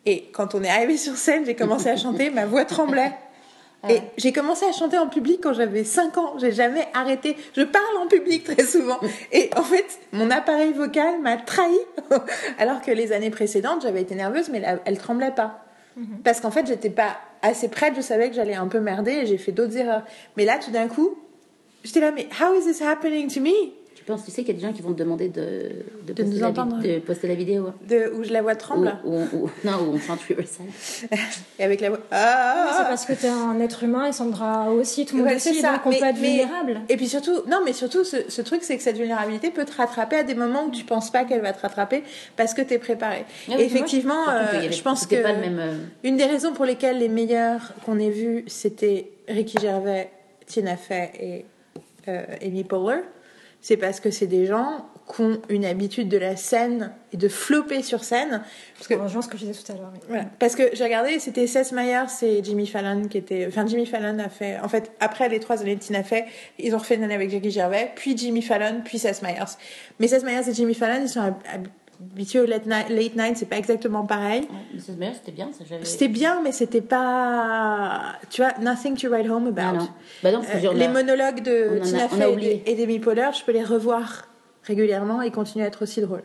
Et 0.07 0.31
quand 0.33 0.55
on 0.55 0.63
est 0.63 0.71
arrivé 0.71 0.97
sur 0.97 1.17
scène, 1.17 1.45
j'ai 1.45 1.55
commencé 1.55 1.89
à 1.89 1.97
chanter, 1.97 2.31
ma 2.31 2.47
voix 2.47 2.65
tremblait. 2.65 3.13
Et 3.89 4.01
j'ai 4.17 4.33
commencé 4.33 4.67
à 4.67 4.73
chanter 4.73 4.99
en 4.99 5.07
public 5.07 5.41
quand 5.43 5.53
j'avais 5.53 5.85
5 5.85 6.19
ans. 6.19 6.35
J'ai 6.39 6.51
jamais 6.51 6.89
arrêté. 6.95 7.37
Je 7.55 7.63
parle 7.63 7.97
en 8.03 8.09
public 8.09 8.43
très 8.45 8.65
souvent. 8.65 8.99
Et 9.33 9.51
en 9.57 9.63
fait, 9.63 10.01
mon 10.13 10.31
appareil 10.31 10.73
vocal 10.73 11.21
m'a 11.21 11.37
trahi. 11.37 11.79
Alors 12.59 12.83
que 12.83 12.91
les 12.91 13.13
années 13.13 13.31
précédentes, 13.31 13.83
j'avais 13.83 14.03
été 14.03 14.17
nerveuse, 14.17 14.49
mais 14.49 14.63
elle, 14.65 14.81
elle 14.85 14.99
tremblait 14.99 15.31
pas. 15.31 15.65
Parce 16.23 16.41
qu'en 16.41 16.51
fait, 16.51 16.67
j'étais 16.67 16.91
pas 16.91 17.17
assez 17.43 17.69
prête. 17.69 17.95
Je 17.97 18.01
savais 18.01 18.29
que 18.29 18.37
j'allais 18.37 18.55
un 18.55 18.69
peu 18.69 18.81
merder 18.81 19.13
et 19.13 19.27
j'ai 19.27 19.39
fait 19.39 19.53
d'autres 19.53 19.77
erreurs. 19.77 20.05
Mais 20.37 20.45
là, 20.45 20.59
tout 20.59 20.71
d'un 20.71 20.87
coup, 20.87 21.19
j'étais 21.83 22.01
là, 22.01 22.13
mais 22.13 22.29
how 22.41 22.55
is 22.55 22.65
this 22.65 22.81
happening 22.83 23.33
to 23.33 23.41
me? 23.41 23.78
Penses, 24.09 24.25
tu 24.25 24.31
sais 24.31 24.43
qu'il 24.43 24.55
y 24.55 24.59
a 24.59 24.61
des 24.61 24.67
gens 24.67 24.73
qui 24.73 24.83
vont 24.83 24.93
te 24.93 24.99
demander 24.99 25.29
de, 25.29 25.71
de, 26.07 26.13
poster, 26.13 26.25
nous 26.25 26.41
la, 26.41 26.49
entendre. 26.49 26.81
de 26.83 26.99
poster 26.99 27.29
la 27.29 27.35
vidéo 27.35 27.71
De, 27.89 28.13
où 28.15 28.25
je 28.25 28.33
la 28.33 28.43
vois 28.43 28.57
tremble 28.57 28.97
Ou- 29.05 29.15
ou- 29.15 29.29
ou- 29.45 29.51
Non, 29.65 29.75
où 29.87 29.95
on 29.95 29.99
chante 29.99 30.21
Riverside. 30.23 30.67
et 31.59 31.65
avec 31.65 31.81
la 31.81 31.91
voix. 31.91 31.99
Oui, 31.99 32.05
c'est 32.11 32.17
Ah 32.19 32.87
parce 32.89 33.05
que 33.07 33.13
t'es 33.13 33.29
un 33.29 33.61
être 33.61 33.85
humain 33.85 34.07
et 34.07 34.13
Sandra 34.13 34.71
aussi, 34.71 35.07
tout 35.07 35.17
le 35.17 35.23
monde 35.23 35.31
Ouais, 35.31 35.37
aussi, 35.37 35.55
c'est 35.55 35.61
ça. 35.61 35.73
donc 35.73 35.87
on 35.87 35.91
Mais- 35.91 35.99
peut 35.99 36.07
être 36.07 36.21
mais- 36.21 36.39
vulnérable. 36.39 36.81
Et 36.89 36.97
puis 36.97 37.09
surtout, 37.09 37.37
non, 37.47 37.61
mais 37.65 37.73
surtout, 37.73 38.05
ce, 38.05 38.17
ce 38.29 38.43
truc, 38.43 38.63
c'est 38.63 38.77
que 38.77 38.83
cette 38.83 38.97
vulnérabilité 38.99 39.51
peut 39.51 39.65
te 39.65 39.77
rattraper 39.77 40.17
à 40.17 40.23
des 40.25 40.35
moments 40.35 40.65
où 40.65 40.71
tu 40.71 40.85
penses 40.85 41.11
pas 41.11 41.25
qu'elle 41.25 41.41
va 41.43 41.53
te 41.53 41.61
rattraper 41.63 42.03
parce 42.37 42.55
que 42.55 42.63
tu 42.63 42.75
es 42.75 42.79
préparé. 42.79 43.25
Effectivement, 43.59 44.29
euh, 44.29 44.59
avait- 44.59 44.73
je 44.73 44.83
pense 44.83 45.07
que 45.07 45.23
pas 45.23 45.33
le 45.33 45.41
même. 45.41 45.59
euh, 45.59 45.75
une 46.05 46.17
des 46.17 46.25
raisons 46.27 46.53
pour 46.53 46.65
lesquelles 46.65 46.99
les 46.99 47.09
meilleurs 47.09 47.73
qu'on 47.85 47.99
ait 47.99 48.11
vus, 48.11 48.45
c'était 48.47 49.11
Ricky 49.29 49.59
Gervais, 49.61 50.11
Tina 50.47 50.77
Fey 50.77 51.11
et 51.21 51.45
euh, 52.09 52.23
Amy 52.43 52.65
Poehler, 52.65 53.01
c'est 53.61 53.77
parce 53.77 54.01
que 54.01 54.11
c'est 54.11 54.27
des 54.27 54.47
gens 54.47 54.87
qui 55.09 55.23
ont 55.23 55.41
une 55.49 55.65
habitude 55.65 56.09
de 56.09 56.19
la 56.19 56.37
scène 56.37 56.93
et 57.13 57.17
de 57.17 57.29
flopper 57.29 57.83
sur 57.83 58.05
scène. 58.05 58.43
Parce 58.75 58.89
que 58.89 58.95
rejoint 58.95 59.23
ce 59.23 59.29
que 59.29 59.39
je 59.39 59.47
disais 59.47 59.63
tout 59.63 59.73
à 59.73 59.75
l'heure. 59.75 59.91
oui. 59.95 60.01
voilà. 60.09 60.25
Parce 60.39 60.55
que 60.55 60.65
j'ai 60.75 60.85
regardé, 60.85 61.19
c'était 61.19 61.47
Seth 61.47 61.73
Meyers 61.73 62.07
et 62.23 62.45
Jimmy 62.45 62.67
Fallon 62.67 63.09
qui 63.09 63.19
étaient. 63.19 63.47
Enfin, 63.47 63.67
Jimmy 63.67 63.87
Fallon 63.87 64.19
a 64.19 64.29
fait. 64.29 64.59
En 64.61 64.69
fait, 64.69 64.93
après 65.01 65.29
les 65.29 65.41
trois 65.41 65.61
années 65.63 65.77
de 65.77 65.81
Tina 65.81 66.03
Fey, 66.03 66.27
ils 66.59 66.75
ont 66.75 66.79
refait 66.79 66.97
une 66.97 67.05
année 67.05 67.15
avec 67.15 67.31
Jackie 67.31 67.51
Gervais, 67.51 67.91
puis 67.95 68.17
Jimmy 68.17 68.43
Fallon, 68.43 68.83
puis 68.85 68.99
Seth 68.99 69.23
Meyers. 69.23 69.57
Mais 69.99 70.09
Seth 70.09 70.25
Meyers 70.25 70.49
et 70.49 70.55
Jimmy 70.55 70.75
Fallon, 70.75 71.01
ils 71.03 71.09
sont 71.09 71.35
au 72.01 72.47
late 72.47 72.67
night, 72.67 72.89
late 72.91 73.17
night 73.17 73.37
c'est 73.37 73.49
pas 73.49 73.57
exactement 73.59 74.05
pareil. 74.07 74.43
ouais, 74.43 75.13
c'était 75.15 75.33
bien, 75.33 75.51
ça. 75.53 75.65
C'était 75.83 76.09
bien, 76.09 76.41
mais 76.43 76.53
c'était 76.53 76.81
pas. 76.81 78.17
Tu 78.31 78.43
vois, 78.43 78.53
nothing 78.61 78.97
to 78.97 79.09
write 79.09 79.29
home 79.29 79.49
about. 79.49 79.61
Ah 79.61 79.73
non. 79.73 79.89
Bah 80.23 80.33
non, 80.33 80.43
Euh, 80.43 80.73
les 80.75 80.89
monologues 80.89 81.43
de 81.43 81.81
Tina 81.83 82.05
a 82.05 82.09
Fey 82.09 82.63
et 82.67 82.75
d'Amy 82.75 82.99
Poehler, 82.99 83.31
je 83.39 83.45
peux 83.45 83.53
les 83.53 83.65
revoir 83.65 84.29
régulièrement 84.65 85.23
et 85.23 85.31
continuer 85.31 85.65
à 85.65 85.69
être 85.69 85.83
aussi 85.83 86.01
drôles. 86.01 86.25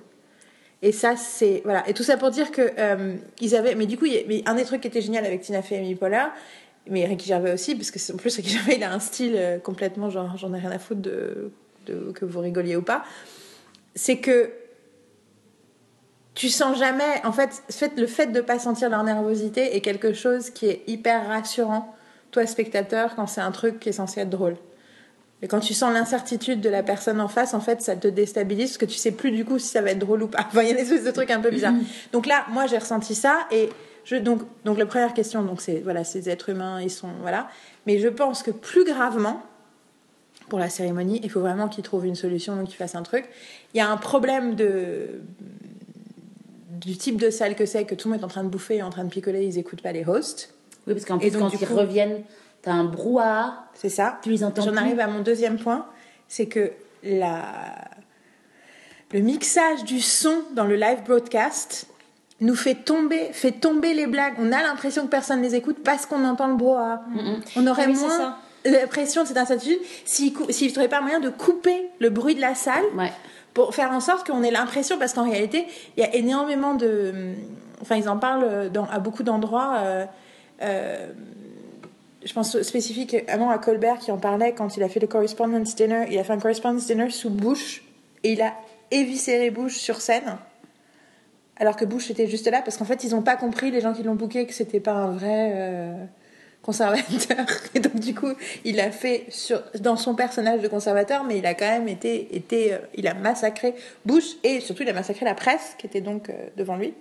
Et 0.82 0.92
ça, 0.92 1.16
c'est 1.16 1.62
voilà. 1.64 1.88
Et 1.90 1.94
tout 1.94 2.04
ça 2.04 2.18
pour 2.18 2.30
dire 2.30 2.52
que 2.52 2.62
euh, 2.78 3.16
ils 3.40 3.56
avaient. 3.56 3.74
Mais 3.76 3.86
du 3.86 3.98
coup, 3.98 4.06
il 4.06 4.26
mais 4.28 4.44
un 4.46 4.56
des 4.56 4.66
trucs 4.66 4.82
qui 4.82 4.88
était 4.88 5.02
génial 5.02 5.26
avec 5.26 5.42
Tina 5.42 5.62
Fey 5.62 5.76
et 5.76 5.80
Amy 5.80 5.96
Poehler, 5.96 6.26
mais 6.90 7.06
Ricky 7.06 7.28
Gervais 7.28 7.54
aussi, 7.54 7.74
parce 7.76 7.90
que 7.90 8.14
en 8.14 8.18
plus 8.18 8.36
Ricky 8.36 8.50
Gervais, 8.50 8.76
il 8.76 8.84
a 8.84 8.94
un 8.94 9.00
style 9.00 9.36
euh, 9.38 9.60
complètement 9.60 10.10
genre 10.10 10.36
j'en 10.38 10.54
ai 10.54 10.60
rien 10.60 10.72
à 10.72 10.80
foutre 10.80 11.02
de, 11.02 11.52
de 11.86 12.12
que 12.12 12.26
vous 12.26 12.40
rigoliez 12.42 12.76
ou 12.76 12.82
pas. 12.82 13.04
C'est 13.96 14.18
que 14.18 14.52
tu 16.36 16.50
sens 16.50 16.78
jamais. 16.78 17.24
En 17.24 17.32
fait, 17.32 17.63
le 17.98 18.08
fait 18.08 18.28
de 18.28 18.41
pas 18.41 18.60
sentir 18.60 18.89
leur 18.89 19.04
nervosité 19.04 19.76
est 19.76 19.82
quelque 19.82 20.13
chose 20.13 20.50
qui 20.50 20.67
est 20.67 20.84
hyper 20.88 21.28
rassurant, 21.28 21.96
toi 22.32 22.46
spectateur, 22.46 23.15
quand 23.15 23.28
c'est 23.28 23.41
un 23.41 23.52
truc 23.52 23.80
qui 23.80 23.89
est 23.89 23.93
censé 23.93 24.22
être 24.22 24.30
drôle. 24.30 24.56
Et 25.41 25.48
quand 25.48 25.60
tu 25.60 25.74
sens 25.74 25.93
l'incertitude 25.93 26.62
de 26.62 26.69
la 26.69 26.84
personne 26.84 27.19
en 27.19 27.28
face, 27.28 27.54
en 27.54 27.60
fait, 27.60 27.82
ça 27.82 27.98
te 27.98 28.08
déstabilise 28.08 28.72
parce 28.72 28.78
que 28.78 28.86
tu 28.86 28.98
sais 28.98 29.12
plus 29.12 29.30
du 29.32 29.43
coup 29.43 29.60
si 29.60 29.67
ça 29.67 29.82
va 29.82 29.91
être 29.91 30.00
drôle 30.00 30.24
ou 30.24 30.28
pas. 30.28 30.39
Enfin, 30.48 30.62
il 30.62 30.69
y 30.69 30.72
a 30.72 30.76
des 30.76 30.82
espèces 30.82 31.04
de 31.04 31.12
trucs 31.12 31.32
un 31.32 31.41
peu 31.41 31.52
bizarres. 31.52 31.74
Donc 32.13 32.26
là, 32.26 32.46
moi, 32.50 32.65
j'ai 32.65 32.78
ressenti 32.78 33.13
ça 33.13 33.39
et 33.52 33.69
je 34.06 34.15
donc 34.15 34.41
donc 34.63 34.78
la 34.78 34.86
première 34.86 35.13
question, 35.13 35.43
donc 35.43 35.62
c'est 35.62 35.82
voilà, 35.82 36.04
ces 36.04 36.30
êtres 36.30 36.50
humains, 36.50 36.82
ils 36.82 36.89
sont 36.89 37.10
voilà. 37.22 37.50
Mais 37.86 38.00
je 38.00 38.08
pense 38.08 38.41
que 38.41 38.52
plus 38.52 38.86
gravement, 38.86 39.43
pour 40.48 40.60
la 40.60 40.69
cérémonie, 40.69 41.19
il 41.24 41.30
faut 41.30 41.41
vraiment 41.41 41.67
qu'ils 41.67 41.84
trouvent 41.84 42.06
une 42.06 42.15
solution, 42.15 42.56
donc 42.56 42.67
qu'ils 42.67 42.78
fassent 42.78 42.96
un 42.96 43.04
truc. 43.04 43.26
Il 43.74 43.78
y 43.78 43.82
a 43.82 43.89
un 43.89 43.98
problème 43.98 44.56
de 44.56 45.22
du 46.80 46.98
type 46.98 47.18
de 47.20 47.30
salle 47.30 47.56
que 47.56 47.66
c'est, 47.66 47.86
que 47.86 47.96
tout 47.96 48.08
le 48.08 48.14
monde 48.14 48.22
est 48.22 48.26
en 48.26 48.30
train 48.30 48.44
de 48.44 48.50
bouffer 48.50 48.78
et 48.78 48.84
en 48.84 48.90
train 48.90 49.04
de 49.04 49.10
picoler, 49.10 49.46
ils 49.46 49.58
écoutent 49.58 49.82
pas 49.82 49.92
les 49.92 50.06
hosts. 50.06 50.54
Oui, 50.88 50.94
parce 50.94 51.06
qu'en 51.06 51.18
plus, 51.20 51.32
donc, 51.32 51.42
quand 51.52 51.58
ils 51.62 51.68
coup- 51.68 51.76
reviennent, 51.76 52.24
t'as 52.62 52.72
un 52.74 52.84
brouhaha, 52.86 53.66
C'est 53.74 53.90
ça. 53.90 54.20
tu 54.24 54.30
les 54.30 54.44
entends 54.44 54.64
J'en 54.64 54.76
arrive 54.76 55.00
à 55.00 55.08
mon 55.08 55.22
deuxième 55.22 55.58
point, 55.60 55.86
c'est 56.28 56.48
que 56.48 56.72
la... 57.04 57.44
le 59.12 59.20
mixage 59.20 59.84
du 59.84 60.02
son 60.02 60.44
dans 60.56 60.66
le 60.66 60.76
live 60.76 61.04
broadcast 61.06 61.88
nous 62.42 62.56
fait 62.56 62.76
tomber, 62.76 63.30
fait 63.32 63.52
tomber 63.52 63.94
les 63.94 64.08
blagues. 64.08 64.34
On 64.40 64.52
a 64.52 64.62
l'impression 64.62 65.04
que 65.04 65.10
personne 65.12 65.42
les 65.42 65.56
écoute 65.56 65.78
parce 65.84 66.06
qu'on 66.06 66.26
entend 66.26 66.48
le 66.48 66.56
brouhaha. 66.56 67.04
On 67.56 67.68
aurait 67.68 67.84
Ah 67.86 67.90
oui, 67.92 67.96
moins 67.98 68.38
l'impression 68.66 69.24
de 69.24 69.28
cette 69.28 69.38
incertitude 69.38 69.80
s'il 70.06 70.34
ne 70.34 70.70
trouvaient 70.72 70.88
pas 70.88 71.02
moyen 71.02 71.20
de 71.20 71.30
couper 71.30 71.90
le 72.00 72.10
bruit 72.10 72.34
de 72.36 72.42
la 72.42 72.56
salle 72.56 72.84
Ouais. 72.98 73.12
Pour 73.54 73.76
faire 73.76 73.92
en 73.92 74.00
sorte 74.00 74.28
qu'on 74.28 74.44
ait 74.44 74.52
l'impression, 74.52 74.98
parce 74.98 75.13
qu'en 75.13 75.30
réalité, 75.30 75.66
il 75.98 76.04
y 76.04 76.06
a 76.06 76.16
énormément 76.16 76.74
de... 76.74 77.34
Enfin, 77.82 77.96
ils 77.96 78.10
en 78.10 78.18
parlent 78.18 78.70
dans, 78.72 78.86
à 78.86 79.00
beaucoup 79.00 79.24
d'endroits. 79.24 79.76
euh, 79.78 80.06
euh, 80.62 81.08
je 82.26 82.34
pense 82.34 82.62
spécifiquement 82.62 83.50
à 83.50 83.58
Colbert 83.58 83.98
qui 84.00 84.12
en 84.12 84.18
parlait 84.18 84.54
quand 84.54 84.78
il 84.78 84.84
a 84.84 84.89
fait 84.89 85.00
le 85.00 85.08
Correspondence 85.08 85.76
Dinner. 85.76 86.06
Il 86.10 86.18
a 86.18 86.24
fait 86.24 86.34
un 86.34 86.39
Correspondence 86.39 86.86
Dinner 86.86 87.10
sous 87.10 87.30
Bush 87.30 87.84
et 88.24 88.34
il 88.34 88.42
a 88.42 88.54
éviscéré 88.92 89.52
Bush 89.52 89.76
sur 89.76 90.02
scène. 90.02 90.38
Alors 91.58 91.76
que 91.76 91.86
Bush 91.86 92.10
était 92.10 92.28
juste 92.28 92.50
là 92.50 92.62
parce 92.62 92.78
qu'en 92.78 92.86
fait 92.86 93.04
ils 93.04 93.12
n'ont 93.12 93.22
pas 93.22 93.36
compris 93.36 93.72
les 93.72 93.82
gens 93.82 93.94
qui 93.94 94.04
l'ont 94.04 94.16
booké 94.16 94.46
que 94.48 94.54
c'était 94.54 94.80
pas 94.80 94.94
un 94.94 95.12
vrai 95.12 95.52
euh, 95.54 96.06
conservateur. 96.63 97.45
Et 97.76 97.80
donc 97.80 97.99
du 97.99 98.15
coup 98.15 98.34
il 98.63 98.80
a 98.80 98.89
fait 98.89 99.26
sur, 99.30 99.62
dans 99.80 99.97
son 99.97 100.15
personnage 100.15 100.62
de 100.62 100.67
conservateur 100.67 101.23
mais 101.23 101.38
il 101.38 101.45
a 101.45 101.54
quand 101.54 101.67
même 101.67 101.88
été, 101.88 102.36
été 102.36 102.73
euh, 102.73 102.80
il 102.95 103.08
a 103.08 103.13
massacré 103.13 103.76
Bush 104.06 104.38
et 104.43 104.60
surtout 104.60 104.82
il 104.82 104.89
a 104.89 104.93
massacré 104.93 105.26
la 105.26 105.36
presse 105.36 105.76
qui 105.78 105.86
était 105.86 106.02
donc 106.02 106.30
euh, 106.30 106.34
devant 106.58 106.78
lui. 106.78 106.95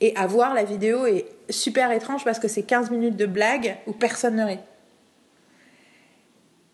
Et 0.00 0.16
à 0.16 0.26
voir 0.26 0.54
la 0.54 0.64
vidéo 0.64 1.06
est 1.06 1.26
super 1.50 1.92
étrange 1.92 2.24
parce 2.24 2.40
que 2.40 2.48
c'est 2.48 2.64
15 2.64 2.90
minutes 2.90 3.16
de 3.16 3.26
blague 3.26 3.76
où 3.86 3.92
personne 3.92 4.36
ne 4.36 4.44
rit. 4.44 4.58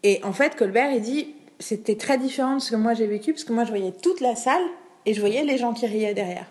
Et 0.03 0.21
en 0.25 0.33
fait 0.33 0.57
Colbert 0.57 0.93
il 0.93 1.03
dit 1.03 1.35
c'était 1.59 1.97
très 1.97 2.17
différent 2.17 2.57
de 2.57 2.61
ce 2.61 2.71
que 2.71 2.77
moi 2.77 2.95
j'ai 2.95 3.07
vécu 3.07 3.33
parce 3.33 3.45
que 3.45 3.53
moi 3.53 3.65
je 3.65 3.71
voyais 3.71 3.93
toute 3.93 4.21
la 4.21 4.37
salle 4.37 4.63
et 5.05 5.15
je 5.15 5.21
voyais 5.21 5.45
les 5.45 5.59
gens 5.59 5.75
qui 5.75 5.87
riaient 5.87 6.15
derrière 6.15 6.47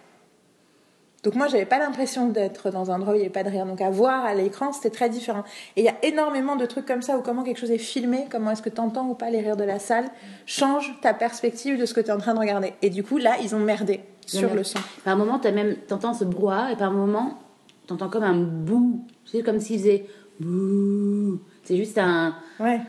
donc 1.23 1.35
moi, 1.35 1.47
j'avais 1.47 1.65
pas 1.65 1.79
l'impression 1.79 2.29
d'être 2.29 2.71
dans 2.71 2.91
un 2.91 2.95
endroit 2.95 3.11
où 3.11 3.15
il 3.15 3.19
n'y 3.19 3.25
avait 3.25 3.29
pas 3.33 3.43
de 3.43 3.49
rire. 3.49 3.65
Donc 3.65 3.81
à 3.81 3.89
voir 3.89 4.23
à 4.23 4.33
l'écran, 4.33 4.71
c'était 4.71 4.89
très 4.89 5.09
différent. 5.09 5.43
Et 5.75 5.81
il 5.81 5.83
y 5.83 5.89
a 5.89 5.95
énormément 6.03 6.55
de 6.55 6.65
trucs 6.65 6.85
comme 6.85 7.01
ça 7.01 7.17
où 7.17 7.21
comment 7.21 7.43
quelque 7.43 7.59
chose 7.59 7.71
est 7.71 7.77
filmé, 7.77 8.25
comment 8.31 8.51
est-ce 8.51 8.61
que 8.61 8.69
tu 8.69 8.79
entends 8.79 9.07
ou 9.09 9.15
pas 9.15 9.29
les 9.29 9.41
rires 9.41 9.57
de 9.57 9.65
la 9.65 9.79
salle, 9.79 10.05
change 10.45 10.93
ta 11.01 11.13
perspective 11.13 11.77
de 11.77 11.85
ce 11.85 11.93
que 11.93 11.99
tu 11.99 12.07
es 12.07 12.11
en 12.11 12.19
train 12.19 12.33
de 12.33 12.39
regarder. 12.39 12.73
Et 12.81 12.89
du 12.89 13.03
coup, 13.03 13.17
là, 13.17 13.35
ils 13.41 13.53
ont 13.53 13.59
merdé 13.59 13.99
Ils 14.27 14.37
ont 14.37 14.39
sur 14.39 14.41
merdé. 14.47 14.57
le 14.59 14.63
son. 14.63 14.79
Par 15.03 15.17
moment, 15.17 15.39
t'as 15.39 15.51
même, 15.51 15.75
t'entends 15.87 16.13
ce 16.13 16.23
brouhaha 16.23 16.71
et 16.71 16.77
par 16.77 16.91
moment, 16.91 17.37
t'entends 17.85 18.07
comme 18.09 18.23
un 18.23 18.35
bouh. 18.37 19.01
C'est 19.25 19.41
comme 19.43 19.59
s'il 19.59 19.79
faisait 19.79 20.05
bouh. 20.39 21.39
C'est 21.65 21.75
juste 21.75 21.97
un. 21.97 22.33
Ouais. 22.61 22.79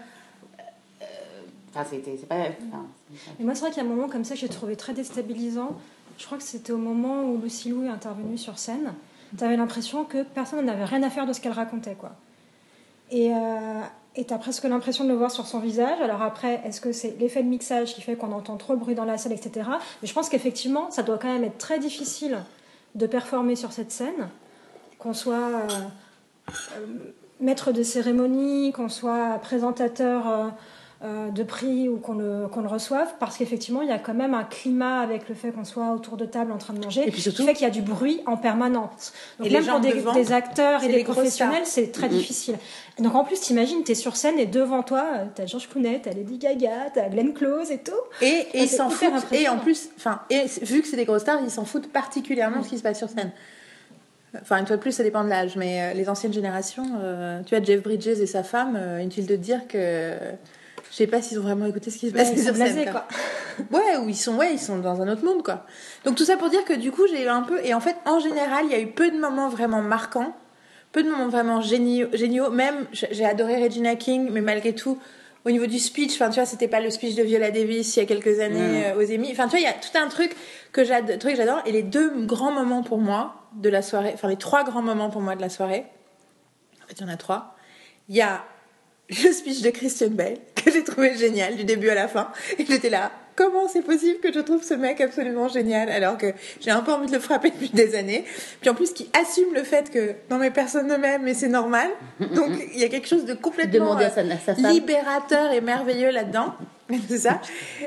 Enfin, 1.74 1.84
c'était. 1.90 2.16
C'est 2.18 2.26
pas. 2.28 2.36
enfin, 2.36 2.84
Et 3.40 3.42
moi, 3.44 3.54
c'est 3.54 3.62
vrai 3.62 3.70
qu'il 3.70 3.82
y 3.82 3.86
a 3.86 3.88
un 3.88 3.92
moment 3.92 4.08
comme 4.08 4.24
ça 4.24 4.34
que 4.34 4.40
j'ai 4.40 4.48
trouvé 4.48 4.76
très 4.76 4.92
déstabilisant. 4.92 5.76
Je 6.20 6.26
crois 6.26 6.37
que 6.37 6.44
c'était 6.44 6.72
au 6.72 6.78
moment 6.78 7.24
où 7.24 7.40
Lucy 7.40 7.70
Lou 7.70 7.87
est 7.87 7.88
intervenue 7.88 8.37
sur 8.37 8.59
scène. 8.59 8.92
Tu 9.37 9.42
avais 9.42 9.56
l'impression 9.56 10.04
que 10.04 10.22
personne 10.22 10.66
n'avait 10.66 10.85
rien 10.85 11.02
à 11.02 11.09
faire 11.09 11.26
de 11.26 11.33
ce 11.33 11.40
qu'elle 11.40 11.52
racontait. 11.52 11.94
quoi. 11.94 12.12
Et 13.11 13.33
euh, 13.33 13.80
tu 14.14 14.35
as 14.35 14.37
presque 14.37 14.64
l'impression 14.64 15.04
de 15.04 15.09
le 15.09 15.14
voir 15.14 15.30
sur 15.30 15.46
son 15.46 15.61
visage. 15.61 15.98
Alors 16.02 16.20
après, 16.20 16.61
est-ce 16.66 16.83
que 16.83 16.92
c'est 16.92 17.16
l'effet 17.18 17.42
de 17.42 17.48
mixage 17.48 17.94
qui 17.94 18.02
fait 18.02 18.16
qu'on 18.16 18.33
entend 18.33 18.59
trop 18.59 18.74
le 18.74 18.78
bruit 18.78 18.94
dans 18.94 19.06
la 19.06 19.16
salle, 19.16 19.33
etc. 19.33 19.66
Mais 20.02 20.09
je 20.09 20.12
pense 20.12 20.28
qu'effectivement, 20.28 20.90
ça 20.90 21.02
doit 21.02 21.16
quand 21.16 21.33
même 21.33 21.44
être 21.44 21.56
très 21.56 21.78
difficile 21.78 22.40
de 22.94 23.06
performer 23.06 23.56
sur 23.56 23.72
cette 23.72 23.90
scène, 23.90 24.28
qu'on 24.98 25.14
soit 25.14 25.37
euh, 25.37 25.68
euh, 26.76 26.87
maître 27.40 27.72
de 27.72 27.83
cérémonie, 27.83 28.72
qu'on 28.72 28.90
soit 28.90 29.38
présentateur 29.40 30.28
euh, 30.28 30.48
de 31.02 31.42
prix 31.42 31.88
ou 31.88 31.96
qu'on 31.96 32.12
le, 32.12 32.46
qu'on 32.48 32.60
le 32.60 32.68
reçoive, 32.68 33.08
parce 33.18 33.38
qu'effectivement, 33.38 33.80
il 33.80 33.88
y 33.88 33.92
a 33.92 33.98
quand 33.98 34.12
même 34.12 34.34
un 34.34 34.44
climat 34.44 35.00
avec 35.00 35.30
le 35.30 35.34
fait 35.34 35.50
qu'on 35.50 35.64
soit 35.64 35.92
autour 35.94 36.18
de 36.18 36.26
table 36.26 36.52
en 36.52 36.58
train 36.58 36.74
de 36.74 36.84
manger, 36.84 37.08
Et 37.08 37.10
puis 37.10 37.22
surtout- 37.22 37.40
qui 37.40 37.48
fait 37.48 37.54
qu'il 37.54 37.62
y 37.66 37.70
a 37.70 37.72
du 37.72 37.80
bruit 37.80 38.20
en 38.26 38.36
permanence. 38.36 39.14
Donc 39.38 39.48
Et 39.48 39.50
même 39.50 39.64
pour 39.64 39.80
des, 39.80 39.94
devant, 39.94 40.12
des 40.12 40.32
acteurs 40.32 40.84
et 40.84 40.88
des 40.88 41.02
professionnels, 41.04 41.62
c'est 41.64 41.90
très 41.90 42.10
difficile. 42.10 42.56
Et 42.98 43.02
donc 43.02 43.14
en 43.14 43.24
plus, 43.24 43.40
t'imagines, 43.40 43.82
t'es 43.82 43.94
sur 43.94 44.14
scène 44.14 44.38
et 44.38 44.44
devant 44.44 44.82
toi, 44.82 45.04
euh, 45.14 45.24
t'as 45.34 45.46
George 45.46 45.70
Clooney, 45.70 46.00
t'as 46.02 46.12
Lady 46.12 46.36
Gaga, 46.36 46.90
t'as 46.92 47.08
Glenn 47.08 47.32
Close 47.32 47.70
et 47.70 47.78
tout. 47.78 47.92
Et, 48.20 48.46
et 48.52 48.66
s'en 48.66 48.90
foutent. 48.90 49.32
Et 49.32 49.48
en 49.48 49.56
plus, 49.56 49.88
enfin, 49.96 50.20
vu 50.60 50.82
que 50.82 50.86
c'est 50.86 50.96
des 50.96 51.06
grosses 51.06 51.22
stars, 51.22 51.40
ils 51.42 51.50
s'en 51.50 51.64
foutent 51.64 51.90
particulièrement 51.90 52.58
de 52.58 52.64
ce 52.64 52.68
qui 52.68 52.76
se 52.78 52.82
passe 52.82 52.98
sur 52.98 53.08
scène. 53.08 53.30
Enfin, 54.40 54.58
une 54.58 54.66
fois 54.66 54.76
de 54.76 54.82
plus, 54.82 54.92
ça 54.92 55.02
dépend 55.02 55.24
de 55.24 55.28
l'âge, 55.30 55.56
mais 55.56 55.80
euh, 55.80 55.94
les 55.94 56.08
anciennes 56.08 56.32
générations, 56.32 56.84
euh, 57.02 57.40
tu 57.46 57.54
vois, 57.56 57.64
Jeff 57.64 57.82
Bridges 57.82 58.06
et 58.06 58.26
sa 58.26 58.44
femme, 58.44 58.76
euh, 58.78 59.00
inutile 59.00 59.26
de 59.26 59.34
dire 59.34 59.66
que 59.66 60.12
je 60.90 60.96
sais 60.96 61.07
pas 61.07 61.22
s'ils 61.22 61.38
ont 61.38 61.42
vraiment 61.42 61.66
écouté 61.66 61.90
ce 61.90 61.98
qui 61.98 62.09
se 62.09 62.14
passe 62.14 62.29
sur 62.42 62.55
scène. 62.66 62.76
quoi. 62.92 63.07
Ouais, 63.70 63.96
ou 63.98 64.09
ils 64.09 64.16
sont, 64.16 64.37
ouais, 64.37 64.53
ils 64.55 64.59
sont 64.59 64.79
dans 64.79 65.00
un 65.03 65.09
autre 65.09 65.24
monde, 65.24 65.42
quoi. 65.44 65.64
Donc 66.05 66.16
tout 66.16 66.24
ça 66.24 66.37
pour 66.37 66.48
dire 66.50 66.64
que 66.64 66.72
du 66.72 66.90
coup, 66.92 67.07
j'ai 67.09 67.24
eu 67.24 67.29
un 67.29 67.42
peu, 67.42 67.61
et 67.64 67.74
en 67.74 67.81
fait, 67.81 67.96
en 68.07 68.18
général, 68.18 68.64
il 68.66 68.72
y 68.72 68.74
a 68.74 68.81
eu 68.81 68.88
peu 68.88 69.11
de 69.11 69.18
moments 69.18 69.48
vraiment 69.48 69.83
marquants, 69.83 70.35
peu 70.92 71.03
de 71.03 71.11
moments 71.11 71.29
vraiment 71.29 71.61
géniaux, 71.61 72.09
géniaux. 72.12 72.50
Même, 72.50 72.87
j'ai 72.92 73.24
adoré 73.24 73.62
Regina 73.62 73.94
King, 73.96 74.31
mais 74.33 74.40
malgré 74.40 74.74
tout, 74.74 74.98
au 75.44 75.50
niveau 75.50 75.66
du 75.66 75.79
speech, 75.79 76.14
enfin, 76.14 76.29
tu 76.29 76.35
vois, 76.35 76.44
c'était 76.46 76.68
pas 76.68 76.81
le 76.81 76.90
speech 76.90 77.14
de 77.14 77.22
Viola 77.22 77.50
Davis 77.50 77.96
il 77.96 78.00
y 78.00 78.03
a 78.03 78.07
quelques 78.07 78.40
années 78.40 78.87
euh, 78.87 78.96
aux 78.98 79.11
Emmy. 79.11 79.31
Enfin, 79.33 79.44
tu 79.44 79.50
vois, 79.50 79.61
il 79.61 79.64
y 79.64 79.66
a 79.66 79.72
tout 79.72 79.96
un 79.96 80.09
truc 80.09 80.35
que 80.72 80.85
j'ad- 80.85 81.18
truc 81.18 81.33
que 81.33 81.37
j'adore, 81.37 81.62
et 81.64 81.72
les 81.72 81.83
deux 81.83 82.11
grands 82.26 82.53
moments 82.53 82.83
pour 82.83 82.98
moi 82.98 83.37
de 83.55 83.68
la 83.70 83.81
soirée, 83.83 84.11
enfin, 84.14 84.29
les 84.29 84.37
trois 84.37 84.64
grands 84.64 84.83
moments 84.83 85.09
pour 85.11 85.20
moi 85.22 85.37
de 85.37 85.40
la 85.40 85.48
soirée, 85.48 85.87
en 86.85 86.88
fait, 86.88 86.94
il 86.98 87.03
y 87.03 87.05
en 87.05 87.09
a 87.12 87.16
trois. 87.16 87.55
Il 88.09 88.16
y 88.16 88.20
a 88.22 88.42
le 89.10 89.32
speech 89.32 89.62
de 89.62 89.70
Christian 89.70 90.08
Bale, 90.10 90.36
que 90.54 90.70
j'ai 90.70 90.84
trouvé 90.84 91.16
génial 91.16 91.56
du 91.56 91.64
début 91.64 91.88
à 91.90 91.94
la 91.94 92.08
fin. 92.08 92.30
Et 92.58 92.64
j'étais 92.66 92.90
là, 92.90 93.10
comment 93.36 93.68
c'est 93.68 93.82
possible 93.82 94.20
que 94.20 94.32
je 94.32 94.40
trouve 94.40 94.62
ce 94.62 94.74
mec 94.74 95.00
absolument 95.00 95.48
génial 95.48 95.88
alors 95.90 96.16
que 96.18 96.26
j'ai 96.60 96.70
un 96.70 96.80
peu 96.82 96.92
envie 96.92 97.06
de 97.06 97.12
le 97.12 97.18
frapper 97.20 97.50
depuis 97.50 97.70
des 97.70 97.94
années. 97.96 98.24
Puis 98.60 98.70
en 98.70 98.74
plus, 98.74 98.92
qui 98.92 99.10
assume 99.20 99.54
le 99.54 99.62
fait 99.62 99.90
que 99.90 100.14
non 100.30 100.38
mais 100.38 100.50
personne 100.50 100.86
ne 100.86 100.96
m'aime 100.96 101.22
mais 101.22 101.34
c'est 101.34 101.48
normal. 101.48 101.88
Donc 102.34 102.50
il 102.74 102.78
y 102.80 102.84
a 102.84 102.88
quelque 102.88 103.08
chose 103.08 103.24
de 103.24 103.34
complètement 103.34 103.94
Demander 103.94 104.04
à 104.04 104.10
sa- 104.10 104.20
euh, 104.20 104.30
à 104.32 104.38
sa 104.38 104.54
femme. 104.54 104.72
libérateur 104.72 105.52
et 105.52 105.60
merveilleux 105.60 106.10
là-dedans. 106.10 106.54
C'est 107.08 107.18
ça. 107.18 107.40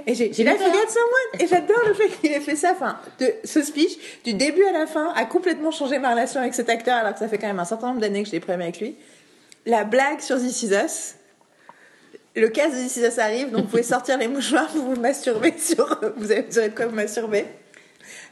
Et 0.07 0.15
j'ai 0.15 0.29
la 0.45 0.55
forget 0.55 0.71
someone. 0.87 1.41
Et 1.41 1.47
j'adore 1.47 1.81
le 1.87 1.93
fait 1.93 2.07
qu'il 2.21 2.31
ait 2.31 2.39
fait 2.39 2.55
ça. 2.55 2.71
Enfin, 2.71 2.97
de 3.19 3.33
ce 3.43 3.61
speech, 3.61 3.91
du 4.23 4.33
début 4.33 4.63
à 4.63 4.71
la 4.71 4.87
fin, 4.87 5.11
a 5.15 5.25
complètement 5.25 5.71
changé 5.71 5.99
ma 5.99 6.11
relation 6.11 6.39
avec 6.39 6.53
cet 6.53 6.69
acteur 6.69 6.95
alors 6.95 7.11
que 7.13 7.19
ça 7.19 7.27
fait 7.27 7.37
quand 7.37 7.47
même 7.47 7.59
un 7.59 7.65
certain 7.65 7.87
nombre 7.87 7.99
d'années 7.99 8.23
que 8.23 8.29
je 8.29 8.33
l'ai 8.33 8.39
problème 8.39 8.61
avec 8.61 8.79
lui. 8.79 8.95
La 9.65 9.85
blague 9.85 10.19
sur 10.19 10.37
This 10.37 10.63
Is 10.63 10.71
Us. 10.73 11.15
Le 12.35 12.49
cas 12.49 12.69
de 12.69 12.75
This 12.75 12.97
Is 12.97 13.05
Us 13.05 13.17
arrive, 13.17 13.51
donc 13.51 13.61
vous 13.61 13.69
pouvez 13.69 13.83
sortir 13.83 14.17
les 14.17 14.27
mouchoirs 14.27 14.67
pour 14.67 14.83
vous 14.83 14.99
masturber 14.99 15.53
sur. 15.57 15.99
Vous 16.17 16.31
avez 16.31 16.41
vous 16.41 16.57
aurez 16.57 16.69
de 16.69 16.75
quoi 16.75 16.87
vous 16.87 16.95
masturber. 16.95 17.45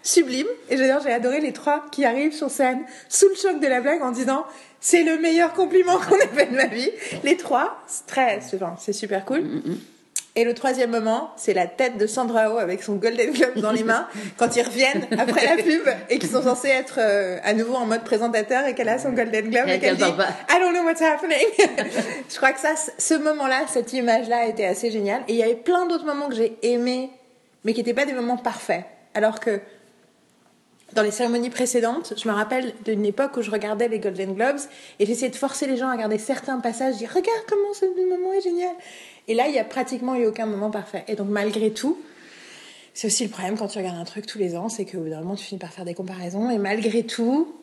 Sublime. 0.03 0.47
Et 0.69 0.77
j'adore, 0.77 1.01
j'ai 1.03 1.13
adoré 1.13 1.39
les 1.39 1.53
trois 1.53 1.85
qui 1.91 2.03
arrivent 2.03 2.33
sur 2.33 2.49
scène 2.49 2.83
sous 3.07 3.29
le 3.29 3.35
choc 3.35 3.59
de 3.61 3.67
la 3.67 3.79
blague 3.79 4.01
en 4.01 4.11
disant 4.11 4.45
c'est 4.81 5.03
le 5.03 5.17
meilleur 5.19 5.53
compliment 5.53 5.97
qu'on 6.09 6.17
ait 6.17 6.27
fait 6.27 6.47
de 6.47 6.55
ma 6.55 6.65
vie. 6.65 6.89
Les 7.23 7.37
trois, 7.37 7.81
c'est 7.87 8.07
très, 8.07 8.41
c'est 8.41 8.61
enfin, 8.61 8.75
super 8.91 9.23
cool. 9.23 9.61
Et 10.35 10.45
le 10.45 10.53
troisième 10.53 10.91
moment, 10.91 11.31
c'est 11.35 11.53
la 11.53 11.67
tête 11.67 11.97
de 11.97 12.07
Sandra 12.07 12.53
Oh 12.53 12.57
avec 12.57 12.83
son 12.83 12.95
Golden 12.95 13.31
Globe 13.33 13.59
dans 13.59 13.73
les 13.73 13.83
mains 13.83 14.07
quand 14.37 14.55
ils 14.55 14.61
reviennent 14.61 15.05
après 15.19 15.45
la 15.45 15.61
pub 15.61 15.81
et 16.09 16.19
qu'ils 16.19 16.29
sont 16.29 16.41
censés 16.41 16.69
être 16.69 16.99
euh, 16.99 17.37
à 17.43 17.53
nouveau 17.53 17.75
en 17.75 17.85
mode 17.85 18.05
présentateur 18.05 18.65
et 18.65 18.73
qu'elle 18.73 18.87
a 18.87 18.97
son 18.97 19.11
Golden 19.11 19.49
Globe 19.49 19.67
Et 19.67 19.73
et 19.73 19.79
qu'elle 19.79 19.97
dit. 19.97 20.03
I 20.03 20.59
don't 20.59 20.71
know 20.71 20.83
what's 20.85 21.01
happening. 21.01 21.45
Je 22.29 22.37
crois 22.37 22.53
que 22.53 22.61
ça, 22.61 22.75
ce 22.97 23.13
moment-là, 23.15 23.65
cette 23.67 23.91
image-là 23.91 24.45
était 24.45 24.65
assez 24.65 24.89
géniale. 24.89 25.21
Et 25.27 25.33
il 25.33 25.37
y 25.37 25.43
avait 25.43 25.55
plein 25.55 25.85
d'autres 25.85 26.05
moments 26.05 26.29
que 26.29 26.35
j'ai 26.35 26.57
aimés, 26.61 27.09
mais 27.65 27.73
qui 27.73 27.81
n'étaient 27.81 27.93
pas 27.93 28.05
des 28.05 28.13
moments 28.13 28.37
parfaits. 28.37 28.85
Alors 29.13 29.41
que 29.41 29.59
dans 30.93 31.03
les 31.03 31.11
cérémonies 31.11 31.49
précédentes, 31.49 32.13
je 32.21 32.27
me 32.27 32.33
rappelle 32.33 32.73
d'une 32.83 33.05
époque 33.05 33.37
où 33.37 33.41
je 33.41 33.51
regardais 33.51 33.87
les 33.87 33.99
Golden 33.99 34.33
Globes 34.33 34.59
et 34.99 35.05
j'essayais 35.05 35.29
de 35.29 35.35
forcer 35.35 35.67
les 35.67 35.77
gens 35.77 35.87
à 35.87 35.93
regarder 35.93 36.17
certains 36.17 36.59
passages, 36.59 36.97
dire 36.97 37.09
regarde 37.09 37.43
comment 37.47 37.73
ce 37.73 37.85
moment 37.85 38.33
est 38.33 38.41
génial. 38.41 38.75
Et 39.27 39.33
là, 39.33 39.47
il 39.47 39.55
y 39.55 39.59
a 39.59 39.63
pratiquement 39.63 40.15
eu 40.15 40.25
aucun 40.25 40.45
moment 40.45 40.71
parfait. 40.71 41.03
Et 41.07 41.15
donc 41.15 41.29
malgré 41.29 41.71
tout, 41.71 41.97
c'est 42.93 43.07
aussi 43.07 43.23
le 43.23 43.29
problème 43.29 43.57
quand 43.57 43.67
tu 43.67 43.77
regardes 43.77 43.97
un 43.97 44.03
truc 44.05 44.25
tous 44.25 44.37
les 44.37 44.55
ans, 44.55 44.69
c'est 44.69 44.85
bout 44.95 45.09
d'un 45.09 45.19
moment, 45.19 45.35
tu 45.35 45.45
finis 45.45 45.59
par 45.59 45.71
faire 45.71 45.85
des 45.85 45.93
comparaisons. 45.93 46.49
Et 46.49 46.57
malgré 46.57 47.03
tout, 47.03 47.55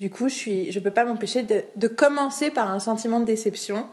du 0.00 0.10
coup, 0.10 0.28
je 0.28 0.34
suis, 0.34 0.72
je 0.72 0.80
peux 0.80 0.90
pas 0.90 1.04
m'empêcher 1.04 1.42
de, 1.42 1.62
de 1.76 1.88
commencer 1.88 2.50
par 2.50 2.70
un 2.70 2.80
sentiment 2.80 3.20
de 3.20 3.24
déception. 3.24 3.86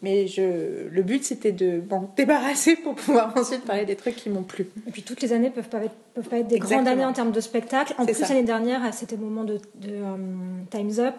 Mais 0.00 0.28
je, 0.28 0.86
le 0.88 1.02
but, 1.02 1.24
c'était 1.24 1.50
de 1.50 1.82
m'en 1.90 2.12
débarrasser 2.16 2.76
pour 2.76 2.94
pouvoir 2.94 3.36
ensuite 3.36 3.64
parler 3.64 3.84
des 3.84 3.96
trucs 3.96 4.16
qui 4.16 4.28
m'ont 4.30 4.44
plu. 4.44 4.68
Et 4.86 4.90
puis 4.90 5.02
toutes 5.02 5.22
les 5.22 5.32
années 5.32 5.50
peuvent 5.50 5.68
pas 5.68 5.82
être, 5.82 5.94
peuvent 6.14 6.28
pas 6.28 6.38
être 6.38 6.46
des 6.48 6.56
Exactement. 6.56 6.82
grandes 6.82 6.92
années 6.92 7.04
en 7.04 7.12
termes 7.12 7.32
de 7.32 7.40
spectacle. 7.40 7.94
En 7.98 8.04
plus, 8.04 8.20
l'année 8.20 8.44
dernière, 8.44 8.82
c'était 8.94 9.16
le 9.16 9.22
moment 9.22 9.44
de, 9.44 9.54
de 9.76 9.88
euh, 9.88 10.16
Time's 10.70 10.98
Up. 10.98 11.14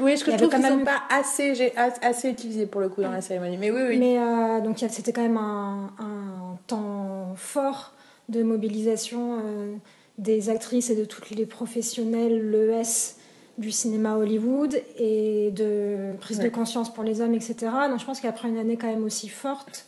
Oui, 0.00 0.16
je 0.16 0.22
avait 0.24 0.36
trouve 0.36 0.48
quand 0.50 0.56
qu'ils 0.56 0.62
même 0.62 0.72
sont 0.74 0.80
eu- 0.80 0.84
pas 0.84 1.02
assez, 1.10 1.54
j'ai 1.54 1.72
assez 1.76 2.28
utilisés 2.30 2.66
pour 2.66 2.80
le 2.80 2.88
coup 2.88 3.02
dans 3.02 3.10
la 3.10 3.20
cérémonie. 3.20 3.56
Mais 3.56 3.70
oui, 3.70 3.80
oui. 3.88 3.98
Mais 3.98 4.18
euh, 4.18 4.60
donc 4.60 4.78
c'était 4.88 5.12
quand 5.12 5.22
même 5.22 5.36
un, 5.36 5.90
un 5.98 6.58
temps 6.66 7.34
fort 7.36 7.92
de 8.28 8.42
mobilisation 8.42 9.38
euh, 9.44 9.74
des 10.18 10.50
actrices 10.50 10.90
et 10.90 10.96
de 10.96 11.04
toutes 11.04 11.30
les 11.30 11.46
professionnels, 11.46 12.50
l'ES 12.50 13.16
du 13.58 13.72
cinéma 13.72 14.16
Hollywood 14.16 14.80
et 14.98 15.50
de 15.50 16.12
prise 16.20 16.38
Ouais. 16.38 16.44
de 16.44 16.48
conscience 16.50 16.92
pour 16.92 17.02
les 17.04 17.20
hommes, 17.20 17.34
etc. 17.34 17.56
Donc 17.90 17.98
je 17.98 18.04
pense 18.04 18.20
qu'après 18.20 18.48
une 18.48 18.58
année 18.58 18.76
quand 18.76 18.86
même 18.86 19.04
aussi 19.04 19.28
forte, 19.28 19.86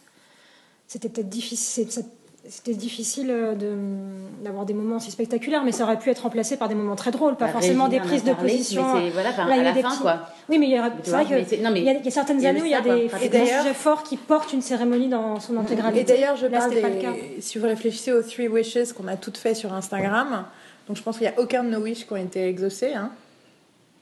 c'était 0.88 1.08
peut-être 1.08 1.28
difficile. 1.28 1.86
C'était 2.52 2.74
difficile 2.74 3.30
euh, 3.30 3.54
de- 3.54 3.76
d'avoir 4.44 4.64
des 4.66 4.74
moments 4.74 4.96
aussi 4.96 5.12
spectaculaires, 5.12 5.62
mais 5.64 5.70
ça 5.70 5.84
aurait 5.84 5.98
pu 6.00 6.10
être 6.10 6.18
remplacé 6.24 6.56
par 6.56 6.68
des 6.68 6.74
moments 6.74 6.96
très 6.96 7.12
drôles, 7.12 7.36
pas 7.36 7.46
Bah, 7.46 7.52
forcément 7.52 7.86
des 7.86 8.00
prises 8.00 8.24
de 8.24 8.32
parlé, 8.32 8.50
position. 8.54 8.94
mais 8.94 9.10
voilà, 9.10 9.30
Là, 9.30 9.56
il 9.56 9.62
y 9.64 9.66
a 9.68 9.72
des 9.72 9.82
fin, 9.82 9.90
petits- 9.90 10.00
quoi. 10.02 10.18
Oui, 10.48 10.58
mais 10.58 10.66
il 10.66 10.72
y 10.72 10.76
a, 10.76 10.90
Tu 10.90 10.96
c'est 11.04 11.10
vrai 11.12 11.26
mais 11.30 11.42
que 11.44 11.48
c'est- 11.48 11.58
non, 11.58 11.70
mais 11.70 11.78
il 11.78 11.84
y, 11.86 11.88
a, 11.90 11.92
il 11.92 12.04
y 12.04 12.08
a 12.08 12.10
certaines 12.10 12.38
il 12.38 12.42
y 12.42 12.46
a 12.46 12.50
années 12.50 12.60
où 12.62 12.64
il 12.64 12.70
y 12.72 12.74
a 12.74 12.80
des, 12.80 13.08
des 13.28 13.46
sujets 13.46 13.72
forts 13.72 14.02
qui 14.02 14.16
portent 14.16 14.52
une 14.52 14.62
cérémonie 14.62 15.08
dans 15.08 15.38
son 15.38 15.56
intégralité. 15.58 16.00
Et 16.00 16.04
d'ailleurs, 16.16 16.36
je 16.36 16.48
parle 16.48 16.70
des... 16.74 16.80
pas 16.80 16.88
le 16.88 16.96
cas. 17.00 17.12
Si 17.38 17.58
vous 17.58 17.66
réfléchissez 17.66 18.12
aux 18.12 18.22
Three 18.22 18.48
Wishes 18.48 18.92
qu'on 18.96 19.06
a 19.06 19.16
toutes 19.16 19.38
fait 19.38 19.54
sur 19.54 19.72
Instagram, 19.72 20.44
donc 20.88 20.96
je 20.96 21.02
pense 21.04 21.18
qu'il 21.18 21.28
n'y 21.28 21.32
a 21.32 21.38
aucun 21.40 21.62
de 21.62 21.68
nos 21.70 21.80
wishes 21.80 22.04
qui 22.04 22.12
ont 22.12 22.16
été 22.16 22.48
exaucés. 22.48 22.94
Hein. 22.94 23.10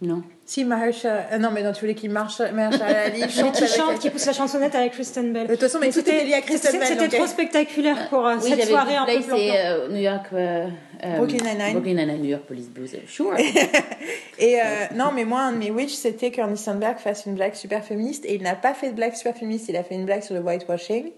Non. 0.00 0.22
Si 0.46 0.64
Mahershala... 0.64 1.26
euh, 1.32 1.38
non, 1.38 1.50
mais 1.52 1.62
non, 1.62 1.72
tu 1.72 1.80
voulais 1.80 1.94
qu'il 1.96 2.10
marche... 2.10 2.38
Mahershala 2.40 3.00
Ali 3.06 3.20
Mais 3.22 3.28
chante 3.28 3.56
qui 3.56 3.66
chante, 3.66 3.98
qui 3.98 4.10
pousse 4.10 4.26
la 4.26 4.32
chansonnette 4.32 4.74
avec 4.76 4.92
Kristen 4.92 5.32
Bell. 5.32 5.48
De 5.48 5.52
toute 5.54 5.62
façon, 5.62 5.78
mais 5.80 5.88
tout 5.88 5.94
c'était- 5.94 6.16
était 6.18 6.24
lié 6.24 6.34
à 6.34 6.40
Kristen 6.40 6.70
c'était- 6.70 6.78
Bell, 6.94 6.98
C'était 7.00 7.16
trop 7.16 7.26
spectaculaire 7.26 8.08
pour 8.08 8.24
euh, 8.24 8.36
Oui, 8.42 8.50
cette 8.50 8.68
soirée 8.68 8.94
un 8.94 9.06
peu 9.06 9.12
plan-plan. 9.20 9.36
euh, 9.36 9.88
New 9.88 10.00
York. 10.00 10.26
euh, 10.32 10.68
Brooklyn 11.16 11.44
Nine-Nine. 11.44 11.72
Brooklyn 11.72 11.94
Nine-Nine, 11.94 12.22
New 12.22 12.28
York 12.30 12.42
Police 12.46 12.68
Blues. 12.68 12.96
Sure. 13.08 13.34
Et 14.38 14.60
euh, 14.60 14.64
non, 14.94 15.10
mais 15.14 15.24
moi, 15.24 15.40
un 15.40 15.52
de 15.52 15.58
mes 15.58 15.70
wish, 15.72 15.94
c'était 15.94 16.30
qu'Ernie 16.30 16.56
Sandberg 16.56 16.98
fasse 16.98 17.26
une 17.26 17.34
blague 17.34 17.54
super 17.54 17.84
féministe. 17.84 18.24
Et 18.24 18.34
il 18.36 18.42
n'a 18.42 18.54
pas 18.54 18.74
fait 18.74 18.90
de 18.90 18.94
blague 18.94 19.14
super 19.14 19.36
féministe, 19.36 19.66
il 19.68 19.76
a 19.76 19.82
fait 19.82 19.96
une 19.96 20.04
blague 20.06 20.22
sur 20.22 20.34
le 20.34 20.40
whitewashing. 20.40 21.10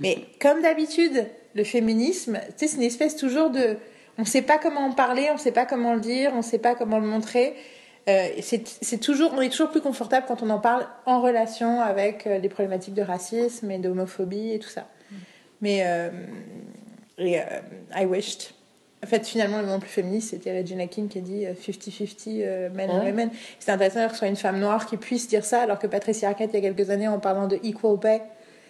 Mais 0.00 0.18
comme 0.40 0.60
d'habitude, 0.62 1.26
le 1.54 1.64
féminisme, 1.64 2.38
tu 2.48 2.52
sais, 2.56 2.68
c'est 2.68 2.76
une 2.76 2.82
espèce 2.82 3.16
toujours 3.16 3.50
de. 3.50 3.76
On 4.18 4.22
ne 4.22 4.26
sait 4.26 4.42
pas 4.42 4.58
comment 4.58 4.80
en 4.80 4.92
parler, 4.92 5.28
on 5.30 5.34
ne 5.34 5.38
sait 5.38 5.52
pas 5.52 5.64
comment 5.64 5.94
le 5.94 6.00
dire, 6.00 6.32
on 6.34 6.38
ne 6.38 6.42
sait 6.42 6.58
pas 6.58 6.74
comment 6.74 6.98
le 6.98 7.06
montrer. 7.06 7.54
Euh, 8.08 8.28
c'est 8.40 8.98
toujours, 9.00 9.32
on 9.36 9.40
est 9.42 9.50
toujours 9.50 9.70
plus 9.70 9.80
confortable 9.82 10.24
quand 10.26 10.42
on 10.42 10.48
en 10.50 10.58
parle 10.60 10.86
en 11.04 11.20
relation 11.20 11.80
avec 11.82 12.26
euh, 12.26 12.38
les 12.38 12.48
problématiques 12.48 12.94
de 12.94 13.02
racisme 13.02 13.70
et 13.70 13.78
d'homophobie 13.78 14.52
et 14.52 14.58
tout 14.58 14.68
ça. 14.70 14.86
Mais 15.60 15.82
euh, 15.84 16.08
et, 17.18 17.38
euh, 17.40 17.42
I 17.94 18.06
wished. 18.06 18.50
En 19.04 19.06
fait, 19.06 19.26
finalement, 19.26 19.58
le 19.58 19.66
moment 19.66 19.78
plus 19.78 19.90
féministe, 19.90 20.30
c'était 20.30 20.58
Regina 20.58 20.86
King 20.86 21.08
qui 21.08 21.18
a 21.18 21.20
dit 21.20 21.46
euh, 21.46 21.52
50-50 21.52 22.22
euh, 22.40 22.68
men 22.70 22.88
Ah 22.90 22.94
and 22.94 22.98
ouais 23.00 23.10
women. 23.10 23.30
C'est 23.60 23.70
intéressant 23.70 24.06
que 24.06 24.12
ce 24.12 24.18
soit 24.18 24.28
une 24.28 24.36
femme 24.36 24.58
noire 24.58 24.86
qui 24.86 24.96
puisse 24.96 25.28
dire 25.28 25.44
ça, 25.44 25.60
alors 25.62 25.78
que 25.78 25.86
Patricia 25.86 26.28
Arquette, 26.30 26.50
il 26.54 26.62
y 26.62 26.66
a 26.66 26.72
quelques 26.72 26.90
années, 26.90 27.06
en 27.08 27.18
parlant 27.20 27.46
de 27.46 27.58
equal 27.62 27.98
pay, 28.00 28.22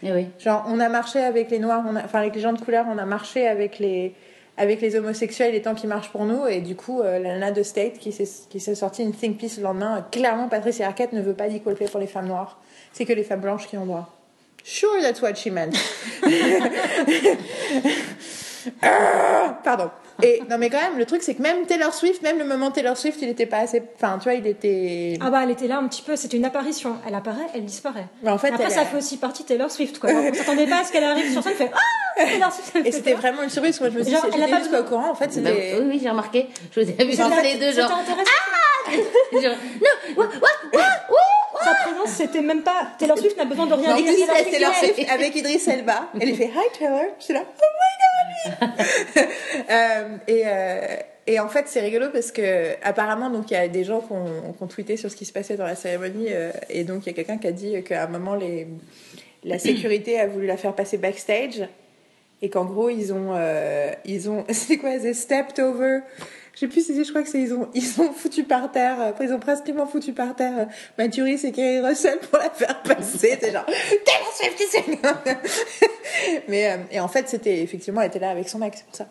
Eh 0.03 0.13
oui. 0.13 0.27
genre, 0.39 0.65
on 0.69 0.81
a 0.81 0.89
marché 0.91 1.21
avec 1.21 1.51
les 1.51 1.59
noirs, 1.59 1.83
on 1.89 1.97
a- 1.97 2.05
enfin, 2.05 2.19
avec 2.21 2.35
les 2.35 2.41
gens 2.43 2.53
de 2.53 2.61
couleur, 2.61 2.85
on 2.91 2.99
a 2.99 3.07
marché 3.07 3.47
avec 3.49 3.79
les, 3.79 4.15
avec 4.59 4.81
les 4.81 4.97
homosexuels 4.97 5.53
les 5.53 5.63
temps 5.63 5.75
qui 5.75 5.87
marchent 5.87 6.11
pour 6.11 6.25
nous. 6.25 6.47
Et 6.47 6.61
du 6.61 6.75
coup, 6.77 7.01
euh, 7.01 7.19
la 7.19 7.31
nana 7.31 7.53
de 7.53 7.63
State 7.63 7.99
qui 7.99 8.13
s'est 8.13 8.75
sortie 8.75 9.03
une 9.03 9.13
think 9.13 9.39
piece 9.39 9.57
le 9.57 9.63
lendemain, 9.63 9.99
euh, 9.99 10.01
clairement, 10.11 10.49
Patricia 10.49 10.87
Arquette 10.87 11.13
ne 11.13 11.23
veut 11.23 11.35
pas 11.35 11.49
d'equal 11.49 11.77
pay 11.77 11.87
pour 11.87 12.01
les 12.01 12.07
femmes 12.07 12.27
noires. 12.27 12.61
C'est 12.93 13.05
que 13.05 13.13
les 13.13 13.23
femmes 13.23 13.41
blanches 13.41 13.69
qui 13.69 13.79
ont 13.79 13.87
droit. 13.87 14.15
Sure, 14.65 15.01
that's 15.01 15.23
what 15.23 15.35
she 15.37 15.47
meant. 15.47 15.71
Ah, 18.83 19.59
Pardon. 19.65 19.91
Et 20.23 20.43
non, 20.51 20.59
mais 20.59 20.69
quand 20.69 20.81
même, 20.81 20.99
le 20.99 21.07
truc, 21.07 21.23
c'est 21.23 21.35
que 21.35 21.43
même 21.43 21.65
Taylor 21.67 21.95
Swift, 21.95 22.23
même 22.23 22.39
le 22.39 22.45
moment 22.45 22.71
Taylor 22.73 22.97
Swift, 22.97 23.21
il 23.23 23.29
était 23.29 23.47
pas 23.47 23.59
assez. 23.59 23.83
Enfin, 23.97 24.19
tu 24.19 24.25
vois, 24.25 24.35
il 24.35 24.47
était. 24.47 25.17
Ah 25.21 25.31
bah 25.31 25.41
elle 25.45 25.51
était 25.51 25.69
là 25.69 25.79
un 25.79 25.87
petit 25.87 26.03
peu, 26.03 26.17
c'était 26.17 26.37
une 26.37 26.45
apparition. 26.45 26.97
Elle 27.07 27.15
apparaît, 27.15 27.47
elle 27.55 27.65
disparaît. 27.65 28.07
Mais 28.23 28.31
en 28.31 28.39
fait, 28.39 28.49
Après 28.53 28.65
elle 28.65 28.71
ça 28.73 28.81
a- 28.81 28.85
fait 28.85 28.97
aussi 28.97 29.17
partie 29.19 29.45
de 29.45 29.49
Taylor 29.49 29.71
Swift 29.71 29.99
quoi. 30.01 30.11
On 30.11 30.35
s'attendait 30.35 30.67
pas 30.67 30.81
à 30.81 30.85
ce 30.85 30.91
qu'elle 30.93 31.05
arrive 31.05 31.31
sur 31.33 31.43
scène, 31.43 31.53
elle 31.61 31.67
fait 31.69 31.73
ah 31.73 32.25
Taylor 32.25 32.53
Swift. 32.53 32.87
Et 32.87 32.91
c'était 32.91 33.15
vraiment 33.15 33.43
une 33.45 33.49
surprise. 33.51 33.81
Moi, 33.81 33.91
je 33.91 33.99
me 33.99 34.03
suis 34.03 34.13
dit, 34.13 34.17
Genre, 34.17 34.27
elle 34.27 34.33
a 34.35 34.37
j'étais 34.47 34.51
pas 34.51 34.59
juste 34.59 34.71
pas 34.73 34.81
au 34.81 34.85
courant. 34.85 35.11
En 35.11 35.15
fait, 35.15 35.27
Bah, 35.27 35.33
c'était. 35.35 35.77
oui, 35.81 35.87
oui, 35.89 36.01
j'ai 36.03 36.11
remarqué. 36.11 36.47
Je 36.73 36.81
vous 36.81 36.89
ai 36.91 36.93
vu 36.93 37.05
les 37.43 37.55
deux, 37.59 37.73
genre. 37.81 37.91
genre 39.33 39.55
non, 39.81 40.17
what, 40.17 40.25
what, 40.27 40.33
what, 40.73 40.81
what? 41.11 41.38
Sa 41.65 41.75
présence 41.75 42.11
c'était 42.11 42.41
même 42.41 42.63
pas 42.63 42.89
Taylor 42.99 43.19
Swift 43.19 43.37
n'a 43.37 43.45
besoin 43.45 43.67
de 43.67 43.75
rien 43.75 43.95
plus, 43.97 44.51
Taylor 44.51 44.75
Swift, 44.75 45.11
avec 45.11 45.35
Idris 45.37 45.63
Elba. 45.67 46.09
Elle 46.21 46.29
lui 46.29 46.37
fait 46.37 46.47
Hi 46.47 46.79
Taylor. 46.79 47.01
Je 47.19 47.25
suis 47.25 47.35
là, 47.35 47.43
oh 47.47 47.65
my 47.79 48.69
god. 48.69 49.29
Euh, 49.71 50.17
et, 50.27 50.43
euh, 50.47 50.97
et 51.27 51.41
en 51.41 51.49
fait, 51.49 51.65
c'est 51.69 51.81
rigolo 51.81 52.07
parce 52.13 52.33
que 52.33 52.75
apparemment, 52.83 53.29
donc 53.29 53.51
il 53.51 53.55
y 53.55 53.57
a 53.57 53.69
des 53.69 53.85
gens 53.85 54.01
qui 54.01 54.13
ont, 54.13 54.53
qui 54.57 54.63
ont 54.63 54.67
tweeté 54.67 54.97
sur 54.97 55.11
ce 55.11 55.17
qui 55.17 55.25
se 55.25 55.33
passait 55.33 55.57
dans 55.57 55.67
la 55.67 55.75
cérémonie. 55.75 56.29
euh, 56.31 56.51
et 56.71 56.85
donc, 56.85 57.05
il 57.05 57.09
y 57.09 57.11
a 57.11 57.13
quelqu'un 57.13 57.37
qui 57.39 57.47
a 57.49 57.53
dit 57.53 57.83
qu'à 57.83 58.05
un 58.05 58.07
moment, 58.07 58.35
les, 58.35 58.67
la 59.45 59.59
sécurité 59.59 60.19
a 60.21 60.27
voulu 60.27 60.47
la 60.47 60.57
faire 60.57 60.75
passer 60.75 60.97
backstage. 60.97 61.69
Et 62.41 62.51
qu'en 62.51 62.65
gros, 62.65 62.89
ils 62.89 63.13
ont. 63.13 63.33
euh, 63.35 63.91
ils 64.05 64.31
ont 64.31 64.45
c'est 64.53 64.79
quoi 64.79 64.97
They 64.99 65.15
stepped 65.15 65.59
over. 65.59 66.01
Je 66.59 66.67
sais 66.67 66.73
plus 66.73 66.85
si 66.85 67.05
je 67.05 67.09
crois 67.11 67.23
que 67.23 67.29
c'est, 67.29 67.41
ils 67.41 67.55
ont, 67.55 67.69
ils 67.75 68.01
ont 68.01 68.13
foutu 68.13 68.43
par 68.43 68.73
terre, 68.73 69.01
euh, 69.01 69.13
ils 69.25 69.33
ont 69.33 69.39
pratiquement 69.39 69.87
foutu 69.87 70.13
par 70.13 70.35
terre 70.35 70.59
euh, 70.59 70.65
Mathuris 70.99 71.45
et 71.45 71.53
Kerry 71.53 71.79
Russell 71.87 72.19
pour 72.19 72.37
la 72.37 72.51
faire 72.51 72.83
passer. 72.83 73.39
C'est 73.41 73.53
genre, 73.53 73.65
Taylor 73.65 74.33
Swift, 74.35 74.63
c'est 74.69 75.39
Mais, 76.49 76.73
euh, 76.73 76.77
et 76.91 76.99
en 76.99 77.07
fait, 77.07 77.29
c'était, 77.29 77.61
effectivement, 77.61 78.01
elle 78.01 78.09
était 78.09 78.19
là 78.19 78.31
avec 78.31 78.49
son 78.49 78.59
mec, 78.59 78.73
c'est 78.77 78.87
pour 78.87 78.97
ça. 78.97 79.07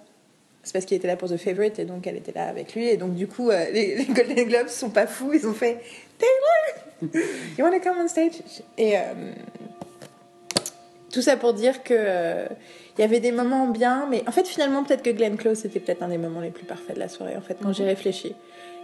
C'est 0.62 0.74
parce 0.74 0.84
qu'il 0.84 0.98
était 0.98 1.08
là 1.08 1.16
pour 1.16 1.30
The 1.30 1.38
Favorite 1.38 1.80
et 1.80 1.86
donc 1.86 2.06
elle 2.06 2.18
était 2.18 2.34
là 2.34 2.50
avec 2.50 2.76
lui. 2.76 2.90
Et 2.90 2.98
donc, 2.98 3.16
du 3.16 3.28
coup, 3.28 3.50
euh, 3.50 3.70
les, 3.72 3.96
les 3.96 4.06
Golden 4.06 4.46
Globes 4.46 4.68
sont 4.68 4.90
pas 4.90 5.08
fous, 5.08 5.32
ils 5.34 5.48
ont 5.48 5.54
fait 5.54 5.80
Taylor, 6.18 7.14
you 7.58 7.64
wanna 7.64 7.80
come 7.80 7.98
on 7.98 8.10
stage? 8.10 8.42
Et, 8.78 8.98
euh, 8.98 9.02
tout 11.12 11.22
ça 11.22 11.38
pour 11.38 11.54
dire 11.54 11.84
que 11.84 11.94
euh, 11.98 12.48
Il 12.98 13.02
y 13.02 13.04
avait 13.04 13.20
des 13.20 13.32
moments 13.32 13.68
bien, 13.68 14.08
mais 14.10 14.24
en 14.28 14.32
fait, 14.32 14.48
finalement, 14.48 14.84
peut-être 14.84 15.04
que 15.04 15.10
Glenn 15.12 15.38
Close, 15.38 15.58
c'était 15.60 15.80
peut-être 15.80 16.02
un 16.02 16.08
des 16.10 16.18
moments 16.18 16.42
les 16.42 16.50
plus 16.50 16.66
parfaits 16.66 16.96
de 16.96 17.00
la 17.00 17.08
soirée, 17.10 17.36
en 17.38 17.42
fait, 17.42 17.58
quand 17.62 17.70
Mhm. 17.70 17.76
j'ai 17.76 17.84
réfléchi. 17.86 18.36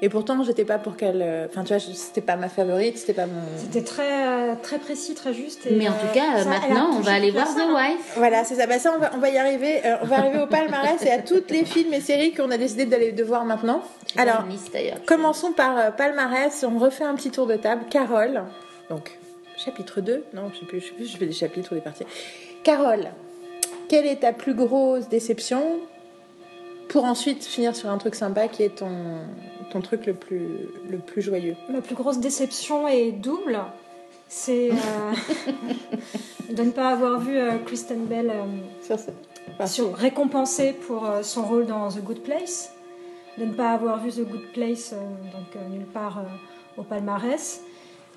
Et 0.02 0.10
pourtant, 0.10 0.44
j'étais 0.44 0.66
pas 0.66 0.80
pour 0.80 0.98
qu'elle. 0.98 1.22
euh, 1.22 1.48
Enfin, 1.50 1.64
tu 1.64 1.70
vois, 1.74 1.80
c'était 1.80 2.20
pas 2.22 2.36
ma 2.36 2.50
favorite, 2.50 2.98
c'était 2.98 3.14
pas 3.14 3.26
mon. 3.26 3.42
C'était 3.58 3.84
très, 3.84 4.56
très 4.58 4.78
précis, 4.78 5.14
très 5.16 5.34
juste. 5.34 5.66
et, 5.66 5.72
Mais 5.76 5.88
en 5.88 5.94
euh, 5.94 5.96
tout 5.96 6.14
cas, 6.14 6.44
ça, 6.44 6.50
maintenant, 6.50 6.90
on 6.98 7.00
va 7.00 7.14
aller 7.14 7.32
voir 7.32 7.48
The 7.56 7.60
hein. 7.60 7.74
Wife. 7.92 8.14
Voilà, 8.18 8.44
c'est 8.44 8.56
ça. 8.56 8.68
Bah, 8.68 8.80
ça, 8.80 8.94
on 8.96 9.00
va, 9.00 9.12
on 9.16 9.20
va 9.20 9.30
y 9.30 9.38
arriver. 9.38 9.80
Euh, 9.86 9.96
on 10.02 10.06
va 10.06 10.18
arriver 10.18 10.40
au 10.42 10.48
palmarès 10.48 11.02
et 11.06 11.10
à 11.12 11.20
toutes 11.20 11.50
les 11.52 11.64
films 11.64 11.94
et 11.94 12.02
séries 12.02 12.34
qu'on 12.34 12.52
a 12.52 12.58
décidé 12.58 12.86
d'aller 12.86 13.14
de 13.14 13.24
voir 13.24 13.46
maintenant. 13.46 13.82
Alors, 14.18 14.44
liste, 14.50 14.78
commençons 15.06 15.54
par 15.54 15.78
euh, 15.78 15.92
palmarès. 15.92 16.66
On 16.70 16.78
refait 16.80 17.06
un 17.06 17.16
petit 17.16 17.32
tour 17.32 17.48
de 17.48 17.56
table. 17.56 17.84
Carole, 17.90 18.44
donc 18.90 19.18
chapitre 19.58 20.02
2. 20.02 20.26
Non, 20.34 20.52
je 20.54 20.60
sais 20.60 20.66
plus, 20.66 20.82
je 20.82 20.86
sais 20.88 20.92
plus, 20.94 21.06
je 21.14 21.18
fais 21.18 21.26
des 21.28 21.32
chapitres 21.34 21.72
ou 21.72 21.76
des 21.76 21.82
parties. 21.82 22.04
Carole, 22.64 23.08
quelle 23.94 24.08
est 24.08 24.22
ta 24.22 24.34
plus 24.34 24.56
grosse 24.56 25.08
déception 25.08 25.62
pour 26.90 27.06
ensuite 27.06 27.46
finir 27.46 27.76
sur 27.76 27.90
un 27.92 28.00
truc 28.00 28.16
sympa 28.16 28.48
qui 28.48 28.64
est 28.64 28.78
ton, 28.80 28.90
ton 29.72 29.82
truc 29.82 30.08
le 30.08 30.16
plus, 30.16 30.48
le 30.90 30.98
plus 30.98 31.22
joyeux? 31.22 31.56
Ma 31.70 31.80
plus 31.80 31.94
grosse 31.94 32.18
déception 32.18 32.88
est 32.88 33.12
double. 33.12 33.60
C'est 34.28 34.72
euh, 34.72 34.74
de 36.56 36.64
ne 36.64 36.72
pas 36.72 36.90
avoir 36.90 37.20
vu 37.20 37.38
euh, 37.38 37.60
Kristen 37.68 38.06
Bell 38.06 38.32
euh, 38.32 38.44
sur 38.82 38.98
ce- 38.98 39.12
enfin, 39.54 39.68
sur- 39.68 39.94
récompensée 39.94 40.74
pour 40.74 41.08
son 41.22 41.44
rôle 41.46 41.68
dans 41.68 41.88
The 41.90 42.00
Good 42.04 42.22
Place. 42.24 42.74
De 43.38 43.46
ne 43.46 43.54
pas 43.54 43.74
avoir 43.74 44.00
vu 44.04 44.10
The 44.12 44.28
Good 44.28 44.54
Place, 44.54 44.92
donc 45.34 45.62
nulle 45.70 45.86
part 45.86 46.24
au 46.78 46.82
palmarès. 46.84 47.62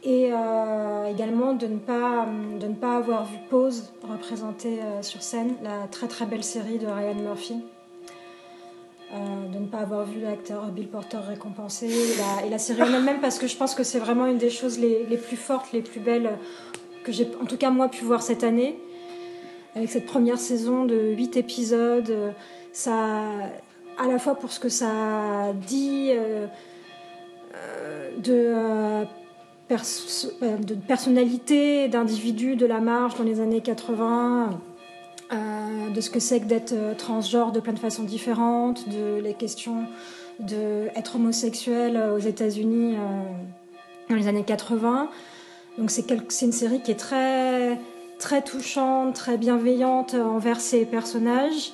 Et 0.03 0.31
euh, 0.33 1.07
également 1.07 1.55
de 1.55 1.67
ne, 1.67 1.79
pas, 1.79 2.27
euh, 2.27 2.59
de 2.59 2.67
ne 2.67 2.75
pas 2.75 2.97
avoir 2.97 3.25
vu 3.25 3.39
Pose 3.49 3.93
représentée 4.09 4.81
euh, 4.81 5.03
sur 5.03 5.23
scène, 5.23 5.55
la 5.63 5.89
très 5.91 6.07
très 6.07 6.27
belle 6.27 6.45
série 6.45 6.79
de 6.79 6.87
Ryan 6.87 7.15
Murphy. 7.15 7.57
De 9.13 9.59
ne 9.59 9.67
pas 9.67 9.79
avoir 9.79 10.05
vu 10.05 10.21
l'acteur 10.21 10.67
Bill 10.67 10.89
Porter 10.89 11.19
récompensé 11.27 11.87
et 11.87 12.51
la, 12.51 12.59
série 12.59 12.83
elle-même 12.83 13.21
parce 13.21 13.39
que 13.39 13.47
je 13.47 13.57
pense 13.57 13.75
que 13.75 13.85
c'est 13.85 14.01
vraiment 14.01 14.27
une 14.27 14.37
des 14.37 14.51
choses 14.51 14.79
les, 14.79 15.07
les 15.07 15.17
plus 15.17 15.37
fortes, 15.37 15.73
les 15.73 15.81
plus 15.81 16.01
belles 16.01 16.37
que 17.03 17.13
j'ai 17.13 17.31
en 17.41 17.47
tout 17.47 17.57
cas 17.57 17.71
moi 17.71 17.89
pu 17.89 18.05
voir 18.05 18.21
cette 18.21 18.43
année 18.43 18.79
avec 19.75 19.91
cette 19.91 20.07
première 20.07 20.39
saison 20.39 20.85
de 20.85 20.97
8 21.17 21.37
épisodes 21.37 22.35
ça 22.73 22.93
à 23.97 24.07
la 24.09 24.19
fois 24.19 24.35
pour 24.35 24.51
ce 24.51 24.59
que 24.59 24.69
ça 24.69 25.53
dit 25.55 26.11
de, 28.19 29.07
euh, 29.69 30.57
de 30.59 30.75
personnalité 30.75 31.89
d'individus 31.89 32.55
de 32.55 32.67
la 32.67 32.79
marge 32.79 33.17
dans 33.17 33.25
les 33.25 33.41
années 33.41 33.61
80 33.61 34.61
euh, 35.33 35.91
de 35.91 36.01
ce 36.01 36.09
que 36.09 36.21
c'est 36.21 36.39
que 36.39 36.45
d'être 36.45 36.73
euh, 36.73 36.95
transgenre 36.95 37.51
de 37.51 37.59
plein 37.59 37.73
de 37.73 37.81
façons 37.81 38.05
différentes, 38.05 38.89
de 38.89 39.21
les 39.21 39.35
questions 39.35 39.87
d'être 40.39 41.17
homosexuel 41.17 41.99
aux 42.15 42.19
États-Unis 42.19 42.95
dans 44.11 44.17
les 44.17 44.29
années 44.29 44.45
80. 44.45 45.09
Donc 45.79 45.91
c'est 45.91 46.11
une 46.11 46.53
série 46.53 46.83
qui 46.83 46.91
est 46.91 46.97
très 46.97 47.81
très 48.19 48.43
touchante, 48.43 49.15
très 49.15 49.39
bienveillante 49.39 50.13
envers 50.13 50.61
ses 50.61 50.85
personnages 50.85 51.73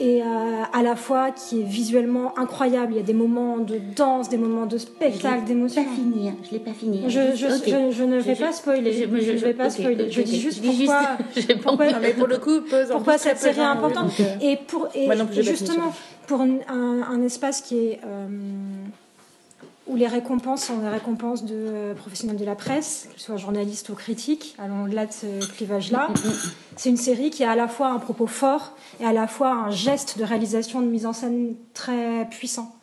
et 0.00 0.22
euh, 0.22 0.26
à 0.72 0.82
la 0.82 0.94
fois 0.96 1.30
qui 1.32 1.60
est 1.60 1.64
visuellement 1.64 2.38
incroyable. 2.38 2.92
Il 2.92 2.96
y 2.96 3.00
a 3.00 3.02
des 3.02 3.12
moments 3.14 3.58
de 3.58 3.78
danse, 3.96 4.28
des 4.28 4.36
moments 4.38 4.66
de 4.66 4.78
spectacle, 4.78 5.44
d'émotion. 5.44 5.82
pas 5.84 5.90
fini, 5.90 6.28
hein. 6.28 6.36
je 6.46 6.50
l'ai 6.52 6.58
pas 6.60 6.72
fini. 6.72 7.02
Je, 7.08 7.34
je, 7.34 7.46
Ok. 7.46 7.62
je- 7.66 7.96
je 7.96 8.04
ne 8.04 8.18
vais 8.20 8.34
pas 8.36 8.52
spoiler. 8.52 8.92
je- 8.92 9.04
ne 9.06 9.36
vais 9.38 9.54
pas 9.54 9.70
spoiler. 9.70 10.04
ok, 10.04 10.10
je 10.10 10.22
dis 10.22 10.40
juste 10.40 10.64
pourquoi. 10.64 11.00
juste- 11.34 11.60
pourquoi-. 11.60 11.92
Non, 11.92 11.98
mais 12.00 12.12
pour 12.12 12.26
le 12.28 12.38
coup, 12.38 12.60
pourquoi 12.90 13.18
cette 13.18 13.38
série 13.38 13.60
est 13.60 13.64
importante 13.64 14.12
et 14.40 14.56
pour 14.66 14.88
et, 14.94 15.06
Moi 15.06 15.16
non 15.16 15.26
et 15.36 15.42
justement 15.42 15.92
pour 16.26 16.40
un, 16.42 16.58
un- 16.68 17.02
un 17.10 17.22
espace 17.22 17.60
qui 17.62 17.76
est 17.78 18.00
euh, 18.06 18.26
où 19.88 19.96
les 19.96 20.06
récompenses 20.06 20.64
sont 20.64 20.78
des 20.78 20.88
récompenses 20.88 21.44
de 21.44 21.54
euh, 21.54 21.94
professionnels 21.94 22.36
de 22.36 22.44
la 22.44 22.54
presse, 22.54 23.08
qu'ils 23.12 23.22
soient 23.22 23.36
journalistes 23.36 23.88
ou 23.88 23.94
critiques, 23.94 24.54
allons 24.58 24.84
au-delà 24.84 25.06
de 25.06 25.12
ce 25.12 25.46
clivage-là. 25.56 26.08
C'est 26.76 26.90
une 26.90 26.96
série 26.96 27.30
qui 27.30 27.42
a 27.44 27.52
à 27.52 27.56
la 27.56 27.68
fois 27.68 27.88
un 27.88 27.98
propos 27.98 28.26
fort 28.26 28.76
et 29.00 29.04
à 29.04 29.12
la 29.12 29.26
fois 29.26 29.50
un 29.52 29.70
geste 29.70 30.18
de 30.18 30.24
réalisation, 30.24 30.80
de 30.82 30.86
mise 30.86 31.06
en 31.06 31.12
scène 31.12 31.54
très 31.74 32.28
puissant, 32.30 32.74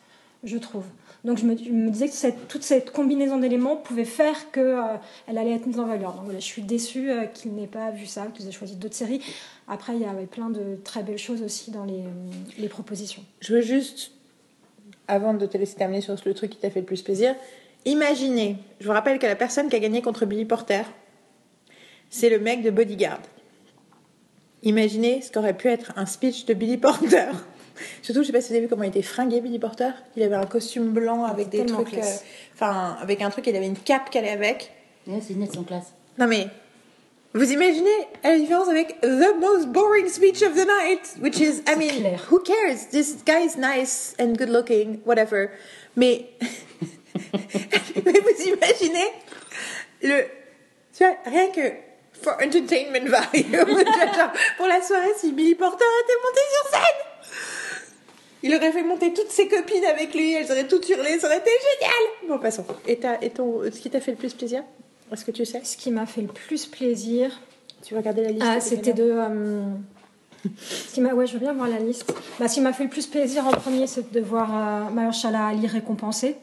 je 0.44 0.58
trouve. 0.58 0.84
Donc 1.24 1.38
je 1.38 1.44
me, 1.44 1.56
je 1.56 1.70
me 1.70 1.90
disais 1.90 2.06
que 2.08 2.14
cette- 2.14 2.46
toute 2.46 2.62
cette 2.62 2.92
combinaison 2.92 3.38
d'éléments 3.38 3.74
pouvait 3.76 4.04
faire 4.04 4.52
qu'elle 4.52 5.38
allait 5.38 5.54
être 5.54 5.66
mise 5.66 5.80
en 5.80 5.86
valeur. 5.86 6.12
Donc 6.12 6.24
voilà, 6.24 6.38
je 6.38 6.44
suis 6.44 6.62
déçue 6.62 7.10
euh, 7.10 7.24
qu'il 7.24 7.52
n'ait 7.54 7.66
pas 7.66 7.90
vu 7.90 8.06
ça, 8.06 8.26
qu'ils 8.32 8.46
aient 8.46 8.52
choisi 8.52 8.76
d'autres 8.76 8.94
séries. 8.94 9.20
Après, 9.66 9.96
il 9.96 10.02
y 10.02 10.04
avait 10.04 10.26
plein 10.26 10.50
de 10.50 10.76
très 10.84 11.02
belles 11.02 11.18
choses 11.18 11.42
aussi 11.42 11.72
dans 11.72 11.84
les, 11.84 11.94
euh, 12.00 12.10
les 12.58 12.68
propositions. 12.68 13.24
Je 13.40 13.54
veux 13.54 13.60
juste, 13.60 14.12
avant 15.08 15.34
de 15.34 15.46
te 15.46 15.56
laisser 15.56 15.76
terminer 15.76 16.00
sur 16.00 16.16
le 16.24 16.34
truc 16.34 16.50
qui 16.50 16.58
t'a 16.58 16.70
fait 16.70 16.80
le 16.80 16.86
plus 16.86 17.02
plaisir, 17.02 17.34
imaginez, 17.84 18.56
je 18.80 18.86
vous 18.86 18.92
rappelle 18.92 19.18
que 19.18 19.26
la 19.26 19.36
personne 19.36 19.68
qui 19.68 19.76
a 19.76 19.78
gagné 19.78 20.02
contre 20.02 20.26
Billy 20.26 20.44
Porter, 20.44 20.82
c'est 22.10 22.28
le 22.28 22.38
mec 22.38 22.62
de 22.62 22.70
Bodyguard. 22.70 23.20
Imaginez 24.62 25.20
ce 25.22 25.30
qu'aurait 25.30 25.56
pu 25.56 25.68
être 25.68 25.92
un 25.96 26.06
speech 26.06 26.46
de 26.46 26.54
Billy 26.54 26.76
Porter. 26.76 27.30
Surtout, 28.02 28.22
je 28.22 28.28
sais 28.28 28.32
pas 28.32 28.40
si 28.40 28.48
vous 28.48 28.54
avez 28.54 28.62
vu 28.62 28.68
comment 28.68 28.84
il 28.84 28.88
était 28.88 29.02
fringué 29.02 29.40
Billy 29.40 29.58
Porter. 29.58 29.90
Il 30.16 30.22
avait 30.22 30.34
un 30.34 30.46
costume 30.46 30.92
blanc 30.92 31.24
avec 31.24 31.50
des 31.50 31.66
trucs, 31.66 31.94
euh, 31.94 32.16
enfin 32.54 32.96
avec 33.00 33.20
un 33.20 33.30
truc, 33.30 33.46
il 33.46 33.54
avait 33.54 33.66
une 33.66 33.76
cape 33.76 34.10
qu'elle 34.10 34.24
est 34.24 34.30
avec. 34.30 34.72
C'est 35.20 35.34
net 35.34 35.52
son 35.52 35.62
classe. 35.62 35.92
Non 36.18 36.26
mais, 36.26 36.48
vous 37.36 37.52
imaginez 37.52 38.08
à 38.22 38.30
la 38.30 38.38
différence 38.38 38.68
avec 38.68 38.98
the 39.02 39.34
most 39.38 39.68
boring 39.68 40.08
speech 40.08 40.42
of 40.42 40.54
the 40.54 40.66
night, 40.66 41.16
which 41.20 41.38
is, 41.38 41.62
I 41.66 41.76
mean, 41.76 42.00
clair. 42.00 42.18
who 42.30 42.40
cares? 42.40 42.86
This 42.86 43.22
guy 43.26 43.44
is 43.44 43.56
nice 43.58 44.14
and 44.18 44.36
good 44.38 44.48
looking, 44.48 45.02
whatever. 45.04 45.50
Mais, 45.96 46.30
mais 48.04 48.20
vous 48.20 48.42
imaginez 48.46 49.12
le, 50.02 50.22
tu 50.96 51.04
vois, 51.04 51.16
rien 51.26 51.50
que 51.50 51.72
for 52.22 52.34
entertainment 52.42 53.06
value, 53.06 53.52
pour 54.56 54.66
la 54.66 54.80
soirée, 54.80 55.12
si 55.18 55.32
Billy 55.32 55.54
Porter 55.54 55.84
était 56.04 56.18
monté 56.24 56.40
sur 56.54 56.70
scène, 56.70 57.32
il 58.44 58.54
aurait 58.54 58.72
fait 58.72 58.82
monter 58.82 59.12
toutes 59.12 59.30
ses 59.30 59.46
copines 59.48 59.84
avec 59.84 60.14
lui, 60.14 60.32
elles 60.32 60.50
auraient 60.50 60.66
toutes 60.66 60.88
hurlé, 60.88 61.18
ça 61.18 61.26
aurait 61.26 61.38
été 61.38 61.50
génial. 61.50 62.28
Bon, 62.28 62.38
passons. 62.38 62.64
Et, 62.86 62.98
et 63.20 63.30
ton, 63.30 63.62
ce 63.64 63.78
qui 63.78 63.90
t'a 63.90 64.00
fait 64.00 64.12
le 64.12 64.16
plus 64.16 64.32
plaisir? 64.32 64.62
Est-ce 65.12 65.24
que 65.24 65.30
tu 65.30 65.44
sais? 65.44 65.60
Ce 65.64 65.76
qui 65.76 65.90
m'a 65.90 66.06
fait 66.06 66.22
le 66.22 66.28
plus 66.28 66.66
plaisir, 66.66 67.30
Tu 67.84 67.94
veux 67.94 68.00
regarder 68.00 68.22
la 68.22 68.30
liste 68.30 68.44
Ah, 68.46 68.60
c'était 68.60 68.92
de. 68.92 69.04
euh, 69.04 69.62
ce 70.58 70.94
qui 70.94 71.00
m'a- 71.00 71.14
ouais, 71.14 71.26
je 71.26 71.34
veux 71.34 71.38
bien 71.38 71.52
voir 71.52 71.68
la 71.68 71.78
liste. 71.78 72.12
Bah, 72.40 72.48
ce 72.48 72.54
qui 72.54 72.60
m'a 72.60 72.72
fait 72.72 72.84
le 72.84 72.90
plus 72.90 73.06
plaisir 73.06 73.46
en 73.46 73.50
premier, 73.52 73.86
c'est 73.86 74.10
de 74.12 74.20
voir 74.20 74.50
euh, 74.88 74.90
Mahershala 74.90 75.46
Ali 75.48 75.66
récompensé 75.66 76.36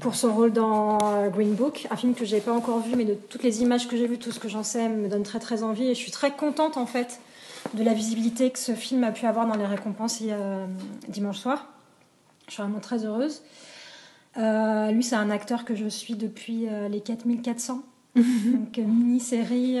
pour 0.00 0.14
son 0.14 0.34
rôle 0.34 0.52
dans 0.52 0.98
euh, 1.02 1.28
Green 1.28 1.54
Book, 1.54 1.86
un 1.90 1.96
film 1.96 2.14
que 2.14 2.24
j'ai 2.24 2.40
pas 2.40 2.52
encore 2.52 2.80
vu, 2.80 2.94
mais 2.94 3.04
de 3.04 3.14
toutes 3.14 3.42
les 3.42 3.62
images 3.62 3.88
que 3.88 3.96
j'ai 3.96 4.06
vues, 4.06 4.18
tout 4.18 4.32
ce 4.32 4.38
que 4.38 4.48
j'en 4.48 4.62
sais 4.62 4.88
me 4.88 5.08
donne 5.08 5.22
très 5.22 5.38
très 5.38 5.62
envie. 5.62 5.86
Et 5.88 5.94
je 5.94 5.98
suis 5.98 6.10
très 6.12 6.30
contente 6.30 6.76
en 6.76 6.86
fait 6.86 7.20
de 7.74 7.82
la 7.82 7.92
visibilité 7.94 8.50
que 8.50 8.58
ce 8.58 8.72
film 8.72 9.02
a 9.04 9.12
pu 9.12 9.26
avoir 9.26 9.46
dans 9.46 9.56
les 9.56 9.66
récompenses 9.66 10.20
euh, 10.22 10.66
dimanche 11.08 11.38
soir. 11.38 11.66
Je 12.48 12.52
suis 12.54 12.62
vraiment 12.62 12.80
très 12.80 13.04
heureuse. 13.04 13.42
Euh, 14.38 14.90
lui, 14.92 15.02
c'est 15.02 15.16
un 15.16 15.30
acteur 15.30 15.64
que 15.64 15.74
je 15.74 15.88
suis 15.88 16.14
depuis 16.14 16.68
euh, 16.68 16.88
les 16.88 17.00
4400. 17.00 17.82
Donc, 18.16 18.78
euh, 18.78 18.82
mini-série 18.82 19.78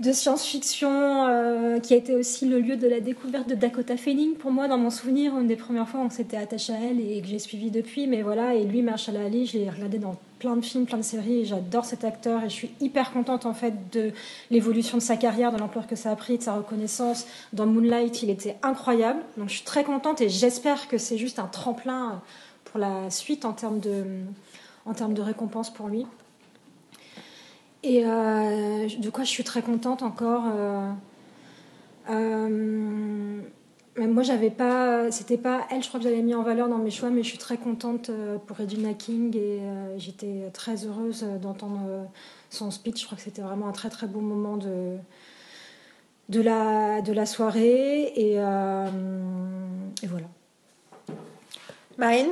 de 0.00 0.12
science-fiction 0.12 1.80
qui 1.82 1.94
a 1.94 1.96
été 1.96 2.14
aussi 2.16 2.46
le 2.46 2.58
lieu 2.58 2.76
de 2.76 2.88
la 2.88 2.98
découverte 2.98 3.48
de 3.48 3.54
Dakota 3.54 3.96
Fanning 3.96 4.34
pour 4.34 4.50
moi, 4.50 4.66
dans 4.66 4.78
mon 4.78 4.90
souvenir. 4.90 5.38
Une 5.38 5.46
des 5.46 5.56
premières 5.56 5.88
fois 5.88 6.00
où 6.00 6.04
on 6.04 6.10
s'était 6.10 6.36
attaché 6.36 6.72
à 6.72 6.76
elle 6.90 7.00
et 7.00 7.20
que 7.20 7.28
j'ai 7.28 7.38
suivi 7.38 7.70
depuis. 7.70 8.08
Mais 8.08 8.22
voilà, 8.22 8.54
et 8.54 8.64
lui, 8.64 8.82
Marshall 8.82 9.16
Ali, 9.16 9.46
je 9.46 9.58
l'ai 9.58 9.70
regardé 9.70 9.98
dans 9.98 10.16
plein 10.38 10.56
de 10.56 10.64
films, 10.64 10.86
plein 10.86 10.98
de 10.98 11.02
séries 11.02 11.40
et 11.40 11.44
j'adore 11.44 11.84
cet 11.84 12.04
acteur 12.04 12.44
et 12.44 12.48
je 12.48 12.54
suis 12.54 12.70
hyper 12.80 13.12
contente 13.12 13.44
en 13.44 13.54
fait 13.54 13.74
de 13.92 14.12
l'évolution 14.50 14.98
de 14.98 15.02
sa 15.02 15.16
carrière, 15.16 15.52
de 15.52 15.58
l'ampleur 15.58 15.86
que 15.86 15.96
ça 15.96 16.10
a 16.10 16.16
pris, 16.16 16.38
de 16.38 16.42
sa 16.42 16.54
reconnaissance. 16.54 17.26
Dans 17.52 17.66
Moonlight, 17.66 18.22
il 18.22 18.30
était 18.30 18.56
incroyable. 18.62 19.20
Donc 19.36 19.48
je 19.48 19.54
suis 19.54 19.64
très 19.64 19.84
contente 19.84 20.20
et 20.20 20.28
j'espère 20.28 20.88
que 20.88 20.98
c'est 20.98 21.18
juste 21.18 21.38
un 21.38 21.46
tremplin 21.46 22.22
la 22.78 23.10
suite 23.10 23.44
en 23.44 23.52
termes 23.52 23.80
de, 23.80 24.04
en 24.86 24.94
termes 24.94 25.14
de 25.14 25.22
récompense 25.22 25.72
pour 25.72 25.88
lui. 25.88 26.06
Et 27.82 28.04
euh, 28.04 28.88
de 28.98 29.10
quoi 29.10 29.24
je 29.24 29.30
suis 29.30 29.44
très 29.44 29.62
contente 29.62 30.02
encore. 30.02 30.44
euh, 30.46 30.90
euh, 32.10 33.40
moi, 33.96 34.22
j'avais 34.22 34.50
pas, 34.50 35.10
c'était 35.10 35.36
pas 35.36 35.66
elle, 35.70 35.82
je 35.82 35.88
crois 35.88 35.98
que 35.98 36.04
j'avais 36.04 36.22
mis 36.22 36.34
en 36.34 36.42
valeur 36.42 36.68
dans 36.68 36.78
mes 36.78 36.90
choix, 36.90 37.10
mais 37.10 37.22
je 37.24 37.28
suis 37.28 37.38
très 37.38 37.56
contente 37.56 38.10
pour 38.46 38.56
Regina 38.56 38.94
King 38.94 39.36
et 39.36 39.60
j'étais 39.96 40.50
très 40.52 40.86
heureuse 40.86 41.26
d'entendre 41.42 42.06
son 42.48 42.70
speech. 42.70 43.00
Je 43.00 43.06
crois 43.06 43.16
que 43.16 43.22
c'était 43.22 43.42
vraiment 43.42 43.66
un 43.66 43.72
très 43.72 43.90
très 43.90 44.06
beau 44.06 44.20
moment 44.20 44.56
de 44.56 44.96
de 46.28 46.40
la 46.40 47.00
de 47.00 47.12
la 47.12 47.26
soirée 47.26 48.02
et, 48.14 48.34
et 48.34 50.06
voilà. 50.06 50.28
Marine, 51.96 52.28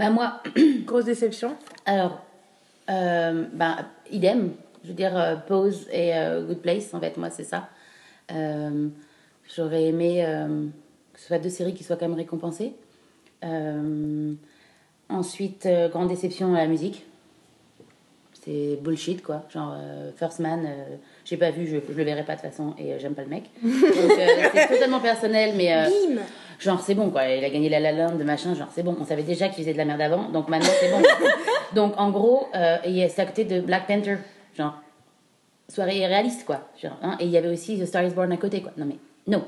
Bah 0.00 0.08
moi, 0.08 0.42
grosse 0.86 1.04
déception. 1.04 1.56
alors, 1.84 2.22
euh, 2.88 3.44
bah, 3.52 3.76
idem. 4.10 4.52
Je 4.82 4.88
veux 4.88 4.94
dire, 4.94 5.14
euh, 5.14 5.36
Pose 5.36 5.86
et 5.92 6.16
euh, 6.16 6.42
Good 6.42 6.62
Place, 6.62 6.94
en 6.94 7.00
fait, 7.00 7.18
moi, 7.18 7.28
c'est 7.28 7.44
ça. 7.44 7.68
Euh, 8.32 8.88
J'aurais 9.54 9.84
aimé 9.84 10.24
euh, 10.24 10.46
que 11.12 11.20
ce 11.20 11.26
soit 11.26 11.38
deux 11.38 11.50
séries 11.50 11.74
qui 11.74 11.84
soient 11.84 11.96
quand 11.96 12.08
même 12.08 12.16
récompensées. 12.16 12.72
Euh, 13.44 14.32
ensuite, 15.10 15.66
euh, 15.66 15.88
grande 15.90 16.08
déception 16.08 16.54
à 16.54 16.58
la 16.58 16.66
musique. 16.66 17.04
C'est 18.42 18.78
bullshit 18.80 19.22
quoi. 19.22 19.44
Genre 19.52 19.74
euh, 19.76 20.12
First 20.16 20.38
Man, 20.38 20.64
euh, 20.66 20.96
j'ai 21.26 21.36
pas 21.36 21.50
vu, 21.50 21.66
je, 21.66 21.76
je 21.92 21.96
le 21.96 22.04
verrai 22.04 22.24
pas 22.24 22.36
de 22.36 22.40
toute 22.40 22.50
façon 22.50 22.74
et 22.78 22.94
euh, 22.94 22.98
j'aime 22.98 23.14
pas 23.14 23.22
le 23.22 23.28
mec. 23.28 23.50
Donc 23.62 23.72
euh, 23.84 24.48
c'est 24.54 24.68
totalement 24.68 25.00
personnel, 25.00 25.54
mais 25.56 25.74
euh, 25.74 25.84
Bim 25.84 26.22
genre 26.60 26.80
c'est 26.80 26.94
bon 26.94 27.10
quoi. 27.10 27.26
Il 27.26 27.44
a 27.44 27.50
gagné 27.50 27.68
la 27.68 27.80
La 27.80 27.92
Land 27.92 28.14
de 28.14 28.24
machin, 28.24 28.54
genre 28.54 28.68
c'est 28.72 28.84
bon. 28.84 28.96
On 29.00 29.04
savait 29.04 29.24
déjà 29.24 29.48
qu'il 29.48 29.64
faisait 29.64 29.72
de 29.72 29.78
la 29.78 29.84
merde 29.84 30.00
avant, 30.00 30.28
donc 30.28 30.48
maintenant 30.48 30.70
c'est 30.80 30.90
bon. 30.90 31.02
donc 31.74 31.94
en 31.98 32.10
gros, 32.10 32.46
euh, 32.54 32.76
il 32.86 33.10
c'est 33.10 33.22
à 33.22 33.26
côté 33.26 33.44
de 33.44 33.60
Black 33.60 33.86
Panther, 33.88 34.18
genre 34.56 34.74
soirée 35.68 36.06
réaliste 36.06 36.44
quoi. 36.44 36.60
Genre, 36.80 36.96
hein, 37.02 37.16
et 37.18 37.24
il 37.24 37.30
y 37.30 37.36
avait 37.36 37.48
aussi 37.48 37.78
The 37.78 37.86
Star 37.86 38.04
Is 38.04 38.10
Born 38.10 38.30
à 38.30 38.36
côté 38.36 38.62
quoi. 38.62 38.72
Non 38.76 38.86
mais 38.86 38.96
non. 39.26 39.44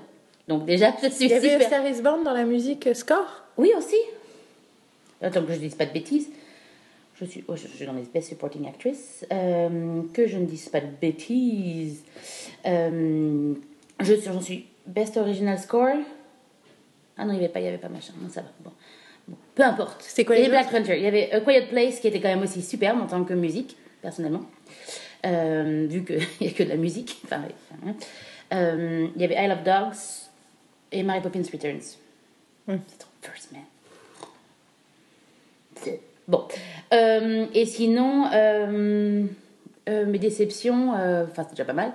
Donc 0.49 0.65
déjà 0.65 0.93
je 1.03 1.09
suis 1.09 1.27
Il 1.27 1.31
y 1.31 1.35
avait 1.35 1.51
super. 1.51 1.67
Star 1.69 1.87
is 1.87 2.03
Born 2.03 2.25
dans 2.25 2.35
la 2.35 2.45
musique 2.45 2.87
euh, 2.89 2.95
score? 2.95 3.43
Oui, 3.57 3.73
aussi. 3.77 3.97
Attends 5.21 5.43
que 5.43 5.53
je 5.53 5.59
ne 5.59 5.63
dise 5.63 5.75
pas 5.75 5.87
de 5.87 5.93
bêtises. 5.93 6.29
Je 7.21 7.25
suis, 7.27 7.45
oh, 7.47 7.55
je 7.55 7.69
suis 7.69 7.87
dans 7.87 7.93
les 7.93 8.03
Best 8.03 8.31
Supporting 8.31 8.67
Actress. 8.67 9.25
Euh, 9.33 10.03
que 10.13 10.27
je 10.27 10.39
ne 10.39 10.47
dise 10.47 10.69
pas 10.69 10.81
de 10.81 10.89
bêtises. 11.01 12.03
Euh, 12.67 13.55
je 14.01 14.15
j'en 14.25 14.41
suis 14.41 14.67
Best 14.87 15.17
Original 15.17 15.59
Score. 15.59 15.97
Ah 17.19 17.25
non, 17.25 17.33
il 17.33 17.39
n'y 17.39 17.45
avait 17.45 17.53
pas, 17.53 17.61
il 17.61 17.65
y 17.65 17.69
avait 17.69 17.79
pas 17.79 17.89
machin. 17.89 18.13
Non, 18.21 18.29
ça 18.29 18.43
va. 18.43 18.49
Bon. 18.65 18.71
Bon, 19.29 19.37
peu 19.55 19.63
importe. 19.63 20.03
C'est 20.07 20.25
quoi 20.25 20.37
les 20.37 20.49
Black 20.49 20.71
Panther. 20.71 20.97
Il 20.97 21.03
y 21.03 21.07
avait 21.07 21.31
A 21.33 21.41
Quiet 21.41 21.67
Place 21.69 22.01
qui 22.01 22.09
était 22.09 22.21
quand 22.21 22.29
même 22.29 22.43
aussi 22.43 22.63
superbe 22.63 23.01
en 23.01 23.07
tant 23.07 23.23
que 23.25 23.35
musique, 23.35 23.77
personnellement. 24.01 24.43
Euh, 25.25 25.87
vu 25.89 26.05
qu'il 26.05 26.19
n'y 26.41 26.49
a 26.49 26.51
que 26.51 26.63
de 26.65 26.69
la 26.69 26.77
musique. 26.77 27.21
Enfin, 27.25 27.43
ouais, 27.43 27.55
hein. 27.87 27.95
Euh, 28.53 29.09
il 29.15 29.21
y 29.21 29.25
avait 29.25 29.43
I 29.43 29.49
Love 29.49 29.63
Dogs 29.63 30.29
et 30.91 31.03
Mary 31.03 31.21
Poppins 31.21 31.43
Returns. 31.53 31.97
C'est 32.67 32.99
trop 32.99 33.11
First 33.23 33.53
Man. 33.53 33.63
Bon. 36.29 36.47
Euh, 36.93 37.47
et 37.55 37.67
sinon, 37.67 38.27
euh, 38.33 39.25
mes 39.87 40.19
déceptions, 40.19 40.91
enfin, 40.91 41.45
c'est 41.45 41.51
déjà 41.51 41.65
pas 41.65 41.73
mal. 41.73 41.93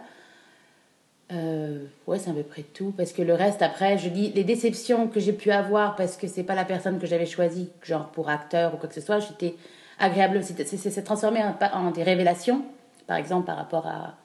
Euh, 1.34 1.84
ouais, 2.08 2.20
c'est 2.20 2.30
à 2.30 2.34
peu 2.34 2.44
près 2.44 2.62
tout. 2.62 2.94
Parce 2.96 3.12
que 3.12 3.22
le 3.22 3.34
reste, 3.34 3.62
après, 3.62 3.98
je 3.98 4.10
dis 4.10 4.32
les 4.34 4.44
déceptions 4.46 5.08
que 5.08 5.20
j'ai 5.20 5.34
pu 5.34 5.52
avoir 5.52 5.96
parce 5.96 6.16
que 6.16 6.28
c'est 6.28 6.44
pas 6.44 6.56
la 6.56 6.64
personne 6.66 7.00
que 7.00 7.08
j'avais 7.08 7.26
choisie, 7.26 7.70
genre 7.84 8.08
pour 8.08 8.30
acteur 8.30 8.74
ou 8.74 8.78
quoi 8.78 8.88
que 8.88 8.96
ce 8.96 9.02
soit, 9.02 9.20
j'étais 9.20 9.56
agréable. 10.00 10.42
C'est 10.44 11.04
transformé 11.04 11.42
en, 11.44 11.56
en 11.74 11.92
des 11.92 12.04
révélations, 12.04 12.62
par 13.08 13.18
exemple 13.18 13.46
par 13.46 13.58
rapport 13.58 13.88
à, 13.88 14.16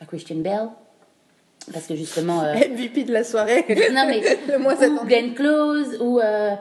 à 0.00 0.06
Christian 0.06 0.36
Bell. 0.36 0.68
Parce 1.72 1.86
que 1.86 1.94
justement. 1.96 2.42
euh, 2.42 2.54
MVP 2.70 3.04
de 3.04 3.12
la 3.12 3.24
soirée. 3.24 3.64
non, 3.92 4.04
mais. 4.06 4.20
le 4.48 4.58
mois 4.58 4.74
ou. 4.74 5.04
Glenn 5.06 5.34
Close, 5.34 5.98
ou. 6.00 6.20
euh, 6.20 6.54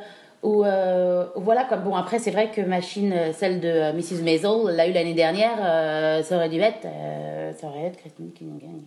ou 0.43 0.66
euh, 0.66 1.28
voilà, 1.36 1.66
comme 1.66 1.84
bon, 1.84 1.93
après, 1.93 2.18
c'est 2.18 2.32
vrai 2.32 2.49
que 2.49 2.62
Machine, 2.62 3.14
euh, 3.14 3.32
celle 3.32 3.60
de 3.60 3.68
euh, 3.68 3.93
Mrs. 3.93 4.24
Maisel, 4.24 4.76
l'a 4.76 4.88
eu 4.88 4.91
l'année 4.91 5.14
dernière, 5.14 5.60
euh, 5.62 6.24
ça 6.24 6.36
aurait 6.38 6.49
dû 6.49 6.60
être. 6.60 6.86
euh, 6.86 7.52
ça 7.54 7.68
aurait 7.68 7.84
être 7.86 7.97
Christine 7.97 8.32
qui 8.34 8.45
nous 8.45 8.58
gagne. 8.58 8.82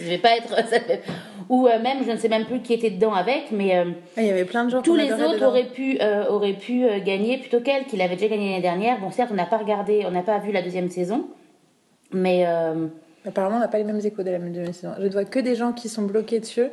Je 0.00 0.08
vais 0.08 0.18
pas 0.18 0.36
être. 0.36 0.54
Ou 1.48 1.66
euh, 1.66 1.80
même, 1.82 2.04
je 2.06 2.10
ne 2.12 2.16
sais 2.16 2.28
même 2.28 2.44
plus 2.46 2.60
qui 2.60 2.72
était 2.74 2.90
dedans 2.90 3.12
avec, 3.12 3.50
mais. 3.50 3.76
euh, 3.76 3.86
Ah, 4.16 4.22
Il 4.22 4.28
y 4.28 4.30
avait 4.30 4.44
plein 4.44 4.64
de 4.64 4.70
gens 4.70 4.82
tous 4.82 4.94
les 4.94 5.12
autres 5.12 5.32
dedans. 5.34 5.48
auraient 5.48 5.66
pu, 5.66 5.98
euh, 6.00 6.28
auraient 6.28 6.52
pu 6.52 6.84
euh, 6.84 7.00
gagner 7.00 7.38
plutôt 7.38 7.60
qu'elle, 7.60 7.86
qu'il 7.86 8.00
avait 8.02 8.14
déjà 8.16 8.28
gagné 8.28 8.50
l'année 8.50 8.62
dernière. 8.62 9.00
Bon, 9.00 9.10
certes, 9.10 9.30
on 9.32 9.36
n'a 9.36 9.46
pas 9.46 9.58
regardé, 9.58 10.04
on 10.06 10.12
n'a 10.12 10.22
pas 10.22 10.38
vu 10.38 10.52
la 10.52 10.62
deuxième 10.62 10.88
saison, 10.90 11.26
mais. 12.12 12.44
euh, 12.46 12.86
Apparemment, 13.26 13.56
on 13.56 13.60
n'a 13.60 13.68
pas 13.68 13.76
les 13.76 13.84
mêmes 13.84 14.00
échos 14.02 14.22
de 14.22 14.30
la 14.30 14.38
deuxième 14.38 14.72
saison. 14.72 14.94
Je 14.98 15.04
ne 15.04 15.10
vois 15.10 15.26
que 15.26 15.38
des 15.40 15.54
gens 15.54 15.72
qui 15.72 15.90
sont 15.90 16.00
bloqués 16.02 16.40
dessus, 16.40 16.68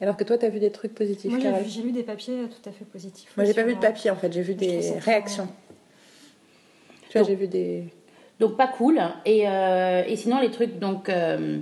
alors 0.00 0.16
que 0.16 0.24
toi, 0.24 0.36
tu 0.36 0.44
as 0.44 0.48
vu 0.48 0.58
des 0.58 0.72
trucs 0.72 0.96
positifs. 0.96 1.30
Moi, 1.30 1.38
j'ai 1.64 1.80
vu- 1.82 1.92
des 1.92 2.02
papiers 2.02 2.34
tout 2.50 2.68
à 2.68 2.72
fait 2.72 2.84
positifs. 2.84 3.30
Moi, 3.36 3.46
j'ai 3.46 3.54
pas 3.54 3.62
vu 3.62 3.74
de 3.76 3.80
papier 3.80 4.10
en 4.10 4.16
fait, 4.16 4.32
j'ai 4.32 4.42
vu 4.42 4.54
des 4.54 4.80
réactions. 4.98 5.46
Tu 7.08 7.18
vois, 7.18 7.26
j'ai 7.26 7.34
vu 7.36 7.46
des. 7.46 7.84
Donc 8.40 8.56
pas 8.56 8.66
cool. 8.66 8.98
Et, 9.24 9.44
euh, 9.46 10.02
et 10.08 10.16
sinon 10.16 10.40
les 10.40 10.50
trucs 10.50 10.78
donc 10.80 11.08
euh, 11.08 11.58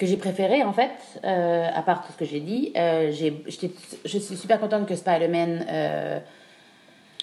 que 0.00 0.06
j'ai 0.06 0.16
préférés 0.16 0.64
en 0.64 0.72
fait, 0.72 0.90
euh, 1.24 1.68
à 1.72 1.82
part 1.82 2.04
tout 2.04 2.12
ce 2.12 2.16
que 2.18 2.24
j'ai 2.24 2.40
dit, 2.40 2.72
euh, 2.76 3.12
je 3.12 4.18
suis 4.18 4.36
super 4.36 4.58
contente 4.58 4.86
que 4.88 4.96
Spider-Man 4.96 5.66
euh, 5.70 6.18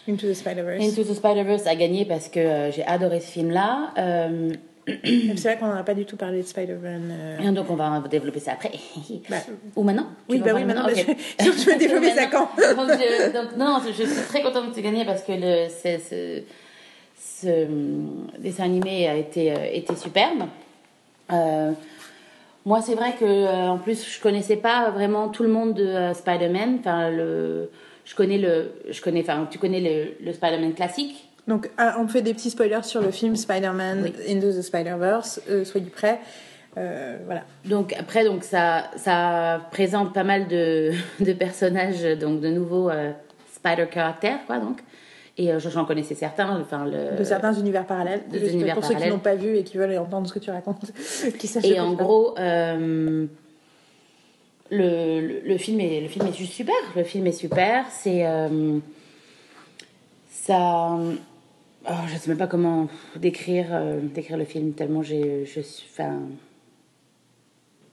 Into 0.08 0.28
the 0.28 0.34
Spider-Verse. 0.34 0.82
Into 0.84 1.04
the 1.04 1.16
Spider-Verse 1.16 1.66
a 1.68 1.76
gagné 1.76 2.06
parce 2.06 2.30
que 2.30 2.40
euh, 2.40 2.72
j'ai 2.72 2.86
adoré 2.86 3.20
ce 3.20 3.32
film-là. 3.32 3.92
C'est 4.88 5.42
vrai 5.44 5.58
qu'on 5.58 5.66
n'en 5.66 5.76
a 5.76 5.84
pas 5.84 5.94
du 5.96 6.06
tout 6.06 6.16
parlé 6.16 6.38
de 6.42 6.48
Spider-Man. 6.48 7.14
et 7.44 7.52
donc 7.52 7.70
on 7.70 7.76
va 7.76 8.02
développer 8.10 8.40
ça 8.40 8.54
après. 8.54 8.72
Bah, 9.30 9.36
Ou 9.76 9.84
maintenant? 9.84 10.06
oui, 10.30 10.40
bah 10.40 10.52
oui, 10.56 10.64
maintenant, 10.64 10.88
Ok. 10.88 11.06
bah, 11.06 11.14
je, 11.42 11.52
je 11.52 11.66
veux 11.72 11.78
développer 11.80 12.12
ça 12.12 12.28
quand? 12.28 12.50
Donc, 12.56 12.92
je- 12.92 13.34
donc, 13.34 13.58
non, 13.58 13.80
je 13.86 13.92
suis 13.92 14.06
très 14.30 14.42
contente 14.44 14.70
que 14.70 14.74
tu 14.76 14.80
aies 14.80 14.84
gagné 14.84 15.04
parce 15.04 15.24
que 15.24 15.34
le, 15.34 15.68
ce, 15.68 17.66
hum, 17.66 18.28
dessin 18.40 18.64
animé 18.64 19.08
a 19.10 19.16
été, 19.16 19.54
été 19.74 19.94
superbe. 19.96 20.44
Euh, 21.34 21.72
moi, 22.68 22.82
c'est 22.82 22.96
vrai 22.96 23.14
que 23.18 23.24
euh, 23.24 23.70
en 23.70 23.78
plus, 23.78 24.06
je 24.06 24.22
connaissais 24.22 24.58
pas 24.58 24.90
vraiment 24.90 25.30
tout 25.30 25.44
le 25.44 25.48
monde 25.48 25.74
de 25.74 25.86
euh, 25.86 26.14
Spider-Man. 26.14 26.80
Enfin, 26.82 27.10
le, 27.10 27.72
je 28.04 28.14
connais 28.14 28.38
le, 28.38 28.74
je 28.90 29.02
connais, 29.02 29.22
enfin, 29.22 29.48
tu 29.50 29.58
connais 29.58 29.80
le, 29.80 30.26
le 30.26 30.34
Spider-Man 30.34 30.74
classique. 30.74 31.30
Donc, 31.48 31.70
ah, 31.78 31.96
on 31.98 32.10
fait 32.10 32.22
des 32.22 32.34
petits 32.34 32.50
spoilers 32.50 32.84
sur 32.84 33.00
le 33.02 33.12
film 33.12 33.38
Spider-Man 33.38 34.02
Oui. 34.04 34.14
Into 34.30 34.52
the 34.52 34.62
Spider-Verse. 34.62 35.44
Euh, 35.50 35.64
soyez 35.64 35.88
prêts. 35.90 36.20
Voilà. 36.76 37.44
Donc 37.66 37.96
après, 37.98 38.24
donc 38.24 38.44
ça, 38.44 38.92
ça 38.98 39.62
présente 39.72 40.14
pas 40.14 40.24
mal 40.24 40.48
de, 40.48 40.92
de 41.22 41.34
personnages, 41.34 42.04
donc 42.20 42.42
de 42.42 42.50
nouveaux 42.50 42.92
Spider 43.52 43.88
caractères, 43.90 44.46
quoi. 44.46 44.60
Donc, 44.60 44.82
et 45.38 45.52
euh, 45.54 45.60
j'en 45.60 45.86
connaissais 45.86 46.16
certains. 46.16 46.60
Enfin, 46.60 46.86
le, 46.86 47.18
De 47.18 47.24
certains 47.24 47.54
univers 47.54 47.86
parallèles. 47.86 48.24
Juste 48.32 48.54
univers 48.54 48.76
pour 48.76 48.84
ceux 48.86 48.96
qui 48.96 49.08
n'ont 49.08 49.20
pas 49.20 49.36
vu 49.36 49.56
et 49.58 49.64
qui 49.64 49.78
veulent 49.78 49.98
entendre 49.98 50.28
ce 50.28 50.34
que 50.34 50.40
tu 50.40 50.50
racontes. 50.50 50.92
qui 51.38 51.48
Et 51.64 51.76
de 51.76 51.80
en 51.80 51.94
gros, 51.94 52.38
euh, 52.40 53.28
le, 54.72 55.22
le, 55.22 55.40
le 55.46 55.58
film 55.58 55.80
est, 55.80 56.02
le 56.02 56.08
film 56.08 56.26
est 56.28 56.34
juste 56.34 56.54
super. 56.54 56.76
Le 56.96 57.04
film 57.04 57.28
est 57.28 57.32
super. 57.32 57.86
C'est. 57.92 58.26
euh, 58.26 58.80
ça. 60.30 60.98
oh, 60.98 61.94
je 62.08 62.18
sais 62.18 62.30
même 62.30 62.38
pas 62.38 62.48
comment 62.48 62.88
décrire, 63.16 63.68
décrire 64.14 64.38
le 64.38 64.46
film, 64.46 64.74
tellement 64.74 65.04
j'ai, 65.04 65.46
je 65.46 65.62
suis. 65.62 65.88
Enfin. 65.92 66.20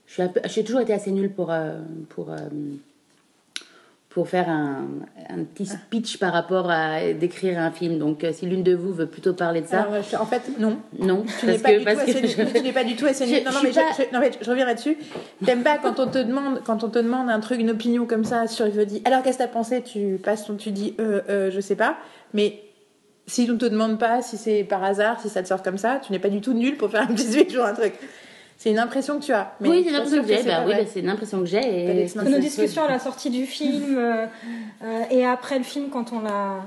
Je 0.07 0.13
suis 0.13 0.21
un 0.21 0.27
peu- 0.29 0.41
j'ai 0.45 0.63
toujours 0.63 0.81
été 0.81 0.93
assez 0.93 1.11
nulle 1.11 1.31
pour. 1.31 1.53
pour 2.09 2.31
pour 4.15 4.29
faire 4.29 4.47
un, 4.47 4.85
un 5.29 5.43
petit 5.43 5.65
speech 5.65 6.19
par 6.19 6.31
rapport 6.31 6.71
à 6.71 7.11
décrire 7.11 7.59
un 7.59 7.69
film. 7.69 7.99
Donc, 7.99 8.23
euh, 8.23 8.31
si 8.31 8.45
l'une 8.45 8.63
de 8.63 8.73
vous 8.73 8.93
veut 8.93 9.07
plutôt 9.07 9.33
parler 9.33 9.59
de 9.59 9.67
ça, 9.67 9.81
Alors, 9.81 10.01
je- 10.09 10.15
en 10.15 10.25
fait, 10.25 10.41
non. 10.57 10.77
non. 10.97 11.25
Tu 11.41 11.47
n'es 11.47 11.57
pas, 11.57 11.73
que- 11.73 11.79
du 11.79 11.83
parce 11.83 11.99
tout 11.99 12.05
que 12.05 12.11
assez 12.11 12.27
je-. 12.29 12.53
Tu 12.53 12.61
n'es 12.61 12.71
pas 12.71 12.85
du 12.85 12.95
tout. 12.95 13.05
Je- 13.07 13.43
Non, 13.43 13.51
non, 13.51 13.59
mais 13.61 13.71
pas- 13.71 13.81
je- 13.97 14.13
non, 14.13 14.19
mais 14.21 14.31
je 14.41 14.49
reviens 14.49 14.65
là-dessus. 14.65 14.97
T'aimes 15.45 15.63
pas 15.63 15.77
quand 15.79 15.99
on 15.99 16.07
te 16.07 16.17
demande, 16.19 16.61
quand 16.65 16.85
on 16.85 16.89
te 16.89 16.97
demande 16.99 17.29
un 17.29 17.41
truc, 17.41 17.59
une 17.59 17.71
opinion 17.71 18.05
comme 18.05 18.23
ça 18.23 18.47
sur 18.47 18.67
je 18.73 18.81
dis. 18.81 19.01
Alors 19.03 19.21
qu'est-ce 19.21 19.37
que 19.37 19.43
t'as 19.43 19.49
pensé? 19.49 19.81
Tu 19.81 20.17
passes 20.23 20.45
ton, 20.45 20.55
tu 20.55 20.71
dis, 20.71 20.95
euh, 21.01 21.19
euh, 21.29 21.51
je 21.51 21.59
sais 21.59 21.75
pas. 21.75 21.97
Mais 22.33 22.61
si 23.27 23.49
on 23.51 23.57
te 23.57 23.65
demande 23.65 23.99
pas, 23.99 24.21
si 24.21 24.37
c'est 24.37 24.63
par 24.63 24.81
hasard, 24.81 25.19
si 25.19 25.27
ça 25.27 25.43
te 25.43 25.47
sort 25.49 25.61
comme 25.61 25.77
ça, 25.77 25.99
tu 26.01 26.13
n'es 26.13 26.19
pas 26.19 26.29
du 26.29 26.39
tout 26.39 26.53
nul 26.53 26.77
pour 26.77 26.89
faire 26.89 27.01
un 27.01 27.07
petit 27.07 27.23
speech 27.33 27.51
sur 27.51 27.65
un 27.65 27.73
truc. 27.73 27.95
C'est 28.57 28.71
une 28.71 28.79
impression 28.79 29.19
que 29.19 29.25
tu 29.25 29.33
as. 29.33 29.53
Mais 29.59 29.69
oui, 29.69 29.83
je 29.85 29.89
c'est 29.89 29.89
suis 29.89 29.91
pas 29.91 29.97
l'impression 29.97 30.21
que 30.21 30.27
j'ai. 30.27 30.37
c'est 30.37 30.47
Bah, 30.47 30.63
oui, 30.65 30.73
bah, 30.73 30.79
c'est 30.91 30.99
une 31.01 31.09
impression 31.09 31.39
que 31.39 31.45
j'ai. 31.45 31.57
Et... 32.03 32.03
Nos 32.15 32.23
c'est- 32.25 32.39
discussions 32.39 32.83
à 32.83 32.87
la 32.89 32.99
sortie 32.99 33.29
du 33.29 33.45
film 33.57 33.97
euh, 33.97 34.25
euh, 34.83 35.01
et 35.11 35.25
après 35.25 35.57
le 35.57 35.63
film 35.63 35.89
quand 35.89 36.13
on 36.13 36.21
l'a 36.21 36.61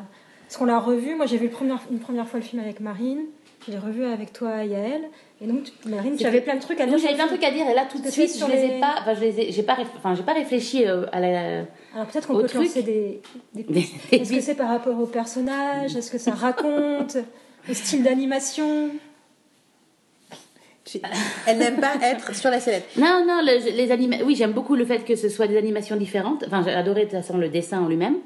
qu'on 0.57 0.65
l'a 0.65 0.79
revu 0.79 1.15
moi 1.15 1.27
j'ai 1.27 1.37
vu 1.37 1.47
une 1.47 1.51
première, 1.53 1.81
une 1.91 1.99
première 1.99 2.27
fois 2.29 2.41
le 2.41 2.45
film 2.45 2.63
avec 2.63 2.81
Marine 2.81 3.21
je 3.67 3.73
l'ai 3.73 3.79
revu 3.79 4.05
avec 4.05 4.33
toi 4.33 4.65
Yael 4.65 5.03
et 5.43 5.47
donc 5.47 5.65
Marine 5.87 6.17
tu 6.17 6.25
avais 6.27 6.41
plein 6.41 6.57
de 6.57 6.61
trucs 6.61 6.81
à 6.81 6.87
dire 6.87 6.97
j'avais 6.99 7.11
le 7.13 7.17
plein 7.17 7.25
de 7.27 7.31
trucs 7.31 7.45
à 7.45 7.51
dire 7.51 7.69
et 7.69 7.75
là 7.75 7.87
tout 7.91 7.99
de 8.01 8.09
suite 8.09 8.31
sur 8.31 8.47
je 8.49 8.53
les 8.53 8.65
ai 8.65 8.81
pas, 8.81 8.95
enfin 9.01 9.15
je 9.15 9.21
les 9.21 9.41
ai, 9.41 9.53
j'ai 9.53 9.63
pas, 9.63 9.77
enfin 9.97 10.15
j'ai 10.15 10.23
pas 10.23 10.33
réfléchi 10.33 10.87
euh, 10.87 11.05
à 11.13 11.21
la. 11.21 11.59
alors 11.95 12.07
peut-être 12.11 12.29
qu'on 12.29 12.37
peut 12.41 12.47
truc. 12.47 12.63
lancer 12.63 12.83
des, 12.83 13.21
est-ce 14.13 14.33
que 14.33 14.41
c'est 14.41 14.55
par 14.55 14.69
rapport 14.69 14.99
au 14.99 15.07
personnage? 15.07 15.97
Est-ce 15.97 16.11
que 16.11 16.19
ça 16.19 16.33
raconte? 16.33 17.19
Au 17.69 17.75
style 17.75 18.03
d'animation? 18.03 18.89
Elle 21.47 21.59
n'aime 21.59 21.81
pas 21.81 21.95
être 22.03 22.35
sur 22.35 22.51
la 22.51 22.61
sellette. 22.61 22.87
Non 22.97 23.25
non 23.27 23.41
le- 23.43 23.77
les 23.77 23.91
animations. 23.93 24.27
Oui 24.27 24.35
j'aime 24.37 24.53
beaucoup 24.53 24.75
le 24.77 24.85
fait 24.85 25.05
que 25.05 25.17
ce 25.17 25.29
soit 25.29 25.47
des 25.47 25.57
animations 25.57 25.97
différentes. 25.97 26.45
Enfin 26.47 26.63
j'ai 26.65 26.73
adoré 26.73 27.01
de 27.07 27.11
toute 27.11 27.19
façon 27.21 27.37
le 27.39 27.49
dessin 27.49 27.81
en 27.83 27.89
lui-même. 27.89 28.17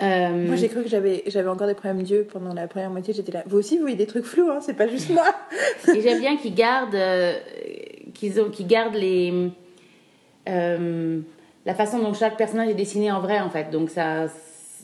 Euh, 0.00 0.46
Moi, 0.46 0.54
j'ai 0.54 0.68
cru 0.68 0.84
que 0.84 0.88
j'avais, 0.88 1.24
j'avais 1.26 1.48
encore 1.48 1.66
des 1.66 1.74
problèmes 1.74 2.04
d'yeux 2.04 2.24
pendant 2.32 2.54
la 2.54 2.68
première 2.68 2.88
moitié. 2.90 3.12
J'étais 3.12 3.32
là. 3.32 3.42
Vous 3.46 3.58
aussi, 3.58 3.74
vous 3.78 3.80
voyez 3.80 3.96
des 3.96 4.06
trucs 4.06 4.24
flous, 4.26 4.48
hein, 4.48 4.60
c'est 4.60 4.74
pas 4.76 4.86
juste 4.86 5.10
moi. 5.10 5.24
et 5.92 6.00
j'aime 6.00 6.20
bien 6.20 6.36
qu'ils 6.36 6.54
gardent, 6.54 6.94
euh, 6.94 7.34
qu'ils 8.14 8.40
ont, 8.40 8.48
gardent 8.60 8.94
les, 8.94 9.50
euh, 10.48 11.18
la 11.66 11.74
façon 11.74 11.98
dont 11.98 12.14
chaque 12.14 12.36
personnage 12.36 12.68
est 12.68 12.74
dessiné 12.74 13.10
en 13.10 13.20
vrai 13.20 13.40
en 13.40 13.50
fait. 13.50 13.70
Donc 13.72 13.90
ça, 13.90 14.26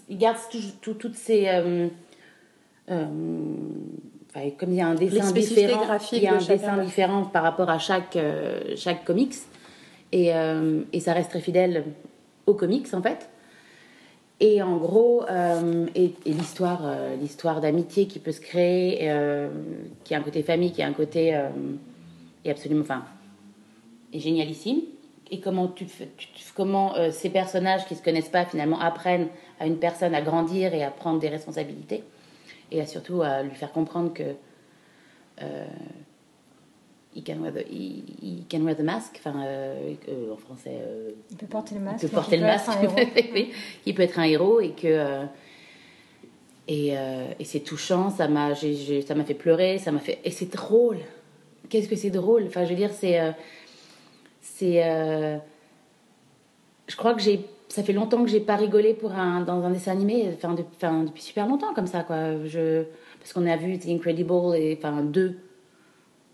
ils 0.08 0.18
gardent 0.18 0.36
tout- 0.50 0.58
tout- 0.82 0.94
toutes 0.94 1.14
ces, 1.14 1.46
enfin, 4.34 4.50
comme 4.58 4.72
il 4.72 4.76
y 4.76 4.80
a 4.80 4.88
un 4.88 4.94
dessin 4.94 5.32
différent, 5.32 5.82
il 6.12 6.22
y 6.22 6.26
a 6.26 6.34
un 6.34 6.38
dessin 6.38 6.82
différent 6.82 7.24
par 7.24 7.42
rapport 7.42 7.70
à 7.70 7.78
chaque 7.78 8.18
chaque 8.76 9.04
comics 9.04 9.34
et, 10.12 10.30
et 10.92 11.00
ça 11.00 11.12
reste 11.12 11.30
très 11.30 11.40
fidèle 11.40 11.84
aux 12.46 12.54
comics 12.54 12.92
en 12.92 13.02
fait. 13.02 13.28
Et 14.40 14.60
en 14.62 14.76
gros, 14.76 15.24
euh, 15.30 15.86
et, 15.94 16.12
l'histoire, 16.26 16.82
euh, 16.84 17.16
l'histoire 17.16 17.60
d'amitié 17.60 18.06
qui 18.06 18.18
peut 18.18 18.32
se 18.32 18.40
créer, 18.40 18.98
euh, 19.02 19.48
qui 20.02 20.14
a 20.14 20.18
un 20.18 20.22
côté 20.22 20.42
famille, 20.42 20.72
qui 20.72 20.82
a 20.82 20.86
un 20.86 20.92
côté 20.92 21.28
est 22.44 22.50
absolument, 22.50 22.82
enfin, 22.82 23.04
est 24.12 24.18
génialissime. 24.18 24.80
Et 25.30 25.40
comment 25.40 25.68
tu, 25.68 25.86
comment 26.54 26.94
ces 27.10 27.30
personnages 27.30 27.86
qui 27.86 27.94
se 27.94 28.02
connaissent 28.02 28.28
pas 28.28 28.44
finalement 28.44 28.78
apprennent 28.78 29.28
à 29.58 29.66
une 29.66 29.78
personne 29.78 30.14
à 30.14 30.20
grandir 30.20 30.74
et 30.74 30.84
à 30.84 30.90
prendre 30.90 31.18
des 31.18 31.30
responsabilités, 31.30 32.04
et 32.70 32.80
à 32.80 32.86
surtout 32.86 33.22
à 33.22 33.42
lui 33.42 33.54
faire 33.54 33.72
comprendre 33.72 34.12
que 34.12 34.34
il 37.14 37.22
can 37.22 37.40
wear 37.40 37.52
the, 37.52 37.64
he, 37.70 38.44
can 38.50 38.62
wear 38.62 38.74
the 38.76 38.82
mask, 38.82 39.16
enfin 39.18 39.34
euh, 39.44 39.94
euh, 40.08 40.32
en 40.32 40.36
français. 40.36 40.72
Euh, 40.74 41.10
il 41.30 41.36
peut 41.36 41.46
porter 41.46 41.74
le 41.76 41.80
masque. 41.80 42.02
Il 42.02 42.08
peut 42.08 42.14
porter 42.14 42.36
le 42.36 42.42
masque. 42.42 42.70
il 43.86 43.94
peut 43.94 44.02
être 44.02 44.18
un 44.18 44.24
héros 44.24 44.60
et 44.60 44.70
que 44.70 45.24
et, 46.66 46.88
et 46.88 47.44
c'est 47.44 47.60
touchant. 47.60 48.10
Ça 48.10 48.26
m'a, 48.28 48.54
ça 48.54 49.14
m'a 49.14 49.24
fait 49.24 49.34
pleurer. 49.34 49.78
Ça 49.78 49.92
m'a 49.92 50.00
fait 50.00 50.18
et 50.24 50.30
c'est 50.30 50.50
drôle. 50.50 50.98
Qu'est-ce 51.68 51.88
que 51.88 51.96
c'est 51.96 52.10
drôle? 52.10 52.44
Enfin, 52.46 52.64
je 52.64 52.70
veux 52.70 52.76
dire, 52.76 52.90
c'est 52.92 53.20
c'est. 54.40 55.40
je 56.88 56.96
crois 56.96 57.14
que 57.14 57.20
j'ai. 57.20 57.44
Ça 57.74 57.82
fait 57.82 57.92
longtemps 57.92 58.22
que 58.22 58.30
j'ai 58.30 58.38
pas 58.38 58.54
rigolé 58.54 58.94
pour 58.94 59.12
un, 59.12 59.40
dans 59.40 59.64
un 59.64 59.70
dessin 59.70 59.90
animé, 59.90 60.30
enfin, 60.36 60.54
depuis 60.54 61.22
super 61.22 61.48
longtemps 61.48 61.74
comme 61.74 61.88
ça, 61.88 62.04
quoi. 62.04 62.44
Je, 62.44 62.84
parce 63.18 63.32
qu'on 63.32 63.46
a 63.46 63.56
vu 63.56 63.76
The 63.78 63.88
Incredible 63.88 64.54
et 64.54 64.78
enfin 64.78 65.02
deux 65.02 65.38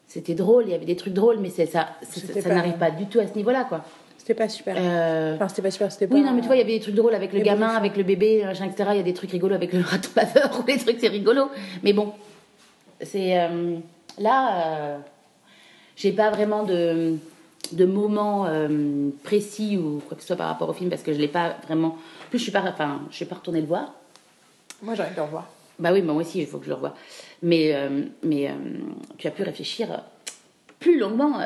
c'était 0.06 0.34
drôle, 0.34 0.64
il 0.66 0.72
y 0.72 0.74
avait 0.74 0.84
des 0.84 0.96
trucs 0.96 1.14
drôles, 1.14 1.38
mais 1.38 1.50
ça, 1.50 1.66
ça, 1.66 1.88
ça 2.02 2.48
n'arrive 2.52 2.78
pas 2.78 2.90
du 2.90 3.06
tout 3.06 3.20
à 3.20 3.28
ce 3.28 3.34
niveau-là, 3.36 3.64
quoi. 3.64 3.84
C'était 4.18 4.34
pas 4.34 4.48
super. 4.48 4.74
Euh... 4.76 5.36
Enfin, 5.36 5.48
c'était 5.48 5.62
pas 5.62 5.70
super, 5.70 5.90
c'était 5.92 6.08
pas. 6.08 6.16
Oui, 6.16 6.22
non, 6.22 6.32
mais 6.32 6.40
tu 6.40 6.48
vois, 6.48 6.56
il 6.56 6.58
y 6.58 6.62
avait 6.62 6.74
des 6.74 6.80
trucs 6.80 6.96
drôles 6.96 7.14
avec 7.14 7.32
le 7.32 7.40
gamin, 7.40 7.68
avec 7.68 7.96
le 7.96 8.02
bébé, 8.02 8.44
etc. 8.50 8.90
Il 8.90 8.96
y 8.96 9.00
a 9.00 9.04
des 9.04 9.14
trucs 9.14 9.30
rigolos 9.30 9.54
avec 9.54 9.72
le 9.72 9.80
raton 9.82 10.10
laveur 10.16 10.60
ou 10.60 10.66
les 10.66 10.78
trucs, 10.78 10.98
c'est 11.00 11.08
rigolo. 11.08 11.48
Mais 11.82 11.92
bon, 11.92 12.12
c'est. 13.00 13.40
Euh, 13.40 13.76
là, 14.18 14.66
euh, 14.66 14.98
j'ai 15.94 16.10
pas 16.10 16.30
vraiment 16.30 16.64
de, 16.64 17.14
de 17.72 17.84
moment 17.84 18.46
euh, 18.46 19.10
précis 19.22 19.76
ou 19.76 20.02
quoi 20.06 20.16
que 20.16 20.22
ce 20.22 20.28
soit 20.28 20.36
par 20.36 20.48
rapport 20.48 20.68
au 20.68 20.72
film 20.72 20.90
parce 20.90 21.02
que 21.02 21.12
je 21.12 21.18
l'ai 21.18 21.28
pas 21.28 21.56
vraiment. 21.66 21.88
En 21.88 22.28
plus, 22.30 22.38
je 22.38 22.44
suis 22.44 22.52
pas. 22.52 22.62
Enfin, 22.66 23.02
je 23.10 23.16
suis 23.16 23.24
pas 23.24 23.36
retournée 23.36 23.60
le 23.60 23.66
voir. 23.66 23.92
Moi, 24.82 24.94
j'arrive 24.94 25.12
de 25.12 25.18
le 25.18 25.24
revoir. 25.24 25.48
Bah 25.78 25.90
oui, 25.92 26.02
moi 26.02 26.14
aussi, 26.14 26.40
il 26.40 26.46
faut 26.46 26.58
que 26.58 26.64
je 26.64 26.70
le 26.70 26.74
revoie. 26.74 26.94
Mais, 27.42 27.74
euh, 27.74 28.02
mais 28.22 28.48
euh, 28.48 28.54
tu 29.16 29.26
as 29.26 29.30
pu 29.30 29.42
réfléchir 29.42 30.02
plus 30.78 30.98
longuement 30.98 31.40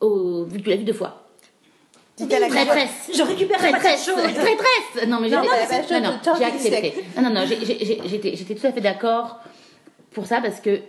au, 0.00 0.44
vu 0.44 0.58
que 0.58 0.64
tu 0.64 0.70
l'as 0.70 0.76
vu 0.76 0.84
deux 0.84 0.92
fois. 0.92 1.26
Traîtresse. 2.16 3.10
Je 3.14 3.22
récupère 3.22 3.58
traîtresse. 3.58 4.04
Traîtresse. 4.04 5.08
Non, 5.08 5.20
mais 5.20 5.28
j'ai 5.28 5.36
accepté. 5.36 6.00
Non, 7.16 7.22
non, 7.22 7.30
non, 7.30 7.46
j'étais 7.46 8.54
tout 8.54 8.66
à 8.66 8.72
fait 8.72 8.80
d'accord 8.80 9.40
pour 10.12 10.26
ça 10.26 10.40
parce 10.40 10.60
que 10.60 10.80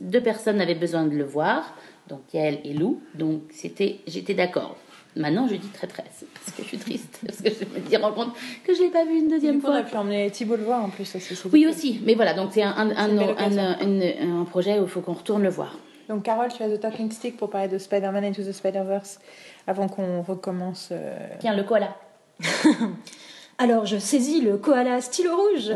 deux 0.00 0.20
personnes 0.20 0.60
avaient 0.60 0.74
besoin 0.74 1.04
de 1.04 1.16
le 1.16 1.24
voir, 1.24 1.74
donc 2.08 2.20
Yael 2.32 2.60
et 2.64 2.74
Lou, 2.74 3.00
donc 3.14 3.42
c'était, 3.50 4.00
j'étais 4.06 4.34
d'accord. 4.34 4.76
Maintenant, 5.16 5.48
je 5.48 5.56
dis 5.56 5.68
traîtresse 5.68 6.24
parce 6.34 6.56
que 6.56 6.62
je 6.62 6.68
suis 6.68 6.78
triste, 6.78 7.20
parce 7.26 7.38
que 7.38 7.50
je 7.50 7.64
me 7.64 7.80
dis 7.80 7.96
rends 7.96 8.12
compte 8.12 8.34
que 8.64 8.74
je 8.74 8.82
l'ai 8.82 8.90
pas 8.90 9.04
vu 9.04 9.18
une 9.18 9.28
deuxième 9.28 9.60
fois. 9.60 9.70
On 9.70 9.74
a 9.74 9.82
pu 9.82 9.96
emmener 9.96 10.30
Thibault 10.30 10.56
le 10.56 10.64
voir 10.64 10.84
en 10.84 10.90
plus 10.90 11.14
aussi. 11.16 11.34
Oui, 11.52 11.66
aussi. 11.66 12.00
Mais 12.04 12.14
voilà, 12.14 12.34
donc 12.34 12.50
c'est 12.52 12.62
un, 12.62 12.74
un, 12.76 12.90
un, 12.96 14.40
un, 14.40 14.44
projet 14.44 14.78
où 14.78 14.82
il 14.82 14.88
faut 14.88 15.00
qu'on 15.00 15.14
retourne 15.14 15.42
le 15.42 15.48
voir. 15.48 15.76
Donc, 16.08 16.22
Carole, 16.22 16.48
tu 16.48 16.62
as 16.62 16.68
The 16.68 16.80
Talking 16.80 17.10
Stick 17.10 17.36
pour 17.36 17.50
parler 17.50 17.68
de 17.68 17.78
Spider-Man 17.78 18.24
Into 18.24 18.42
the 18.42 18.52
Spider-Verse 18.52 19.18
avant 19.66 19.88
qu'on 19.88 20.22
recommence. 20.22 20.88
Euh, 20.92 21.16
Tiens, 21.40 21.54
le 21.54 21.64
koala. 21.64 21.96
Alors, 23.58 23.86
je 23.86 23.98
saisis 23.98 24.40
le 24.40 24.56
koala 24.56 25.00
stylo 25.00 25.36
rouge 25.36 25.72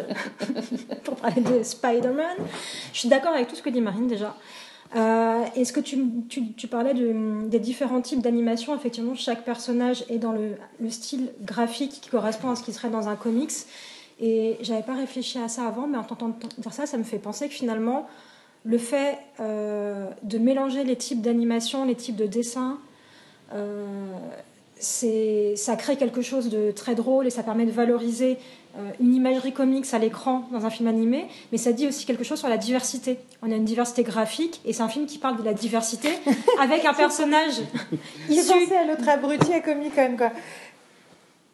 pour 1.04 1.16
parler 1.16 1.42
de 1.42 1.62
Spider-Man. 1.62 2.36
Je 2.92 2.98
suis 2.98 3.08
d'accord 3.08 3.32
avec 3.32 3.48
tout 3.48 3.56
ce 3.56 3.62
que 3.62 3.70
dit 3.70 3.80
Marine 3.80 4.06
déjà. 4.06 4.34
Euh, 4.94 5.44
Est-ce 5.56 5.72
que 5.72 5.80
tu, 5.80 6.66
parlais 6.68 6.94
de, 6.94 7.48
des 7.48 7.58
différents 7.58 8.00
types 8.00 8.20
d'animation 8.20 8.74
Effectivement, 8.74 9.14
chaque 9.14 9.44
personnage 9.44 10.04
est 10.08 10.18
dans 10.18 10.32
le, 10.32 10.56
le, 10.80 10.90
style 10.90 11.30
graphique 11.42 12.00
qui 12.02 12.10
correspond 12.10 12.50
à 12.50 12.56
ce 12.56 12.62
qui 12.62 12.72
serait 12.72 12.90
dans 12.90 13.08
un 13.08 13.16
comics. 13.16 13.52
Et 14.20 14.56
j'avais 14.60 14.82
pas 14.82 14.94
réfléchi 14.94 15.38
à 15.38 15.48
ça 15.48 15.66
avant, 15.66 15.86
mais 15.86 15.98
en 15.98 16.04
t'entendant 16.04 16.36
dire 16.58 16.72
ça, 16.72 16.86
ça 16.86 16.98
me 16.98 17.02
fait 17.02 17.18
penser 17.18 17.48
que 17.48 17.54
finalement, 17.54 18.06
le 18.64 18.78
fait 18.78 19.18
euh, 19.40 20.08
de 20.22 20.38
mélanger 20.38 20.84
les 20.84 20.96
types 20.96 21.20
d'animation, 21.20 21.84
les 21.84 21.94
types 21.94 22.16
de 22.16 22.26
dessins, 22.26 22.78
euh, 23.52 23.86
ça 24.78 25.76
crée 25.76 25.96
quelque 25.96 26.22
chose 26.22 26.48
de 26.48 26.70
très 26.70 26.94
drôle 26.94 27.26
et 27.26 27.30
ça 27.30 27.42
permet 27.42 27.66
de 27.66 27.70
valoriser 27.70 28.38
une 29.00 29.14
imagerie 29.14 29.52
comics 29.52 29.86
à 29.92 29.98
l'écran 29.98 30.48
dans 30.52 30.64
un 30.64 30.70
film 30.70 30.88
animé, 30.88 31.26
mais 31.50 31.58
ça 31.58 31.72
dit 31.72 31.86
aussi 31.86 32.06
quelque 32.06 32.24
chose 32.24 32.38
sur 32.38 32.48
la 32.48 32.56
diversité. 32.56 33.18
On 33.42 33.50
a 33.52 33.54
une 33.54 33.64
diversité 33.64 34.02
graphique 34.02 34.60
et 34.64 34.72
c'est 34.72 34.82
un 34.82 34.88
film 34.88 35.06
qui 35.06 35.18
parle 35.18 35.36
de 35.36 35.42
la 35.42 35.52
diversité 35.54 36.08
avec 36.60 36.84
un 36.84 36.94
personnage. 36.94 37.54
Il 38.30 38.38
est 38.38 38.48
pensé 38.48 38.74
à 38.74 38.86
l'autre 38.86 39.08
abruti 39.08 39.52
à 39.52 39.60
Comic 39.60 39.94
Con, 39.94 40.16
quoi. 40.16 40.30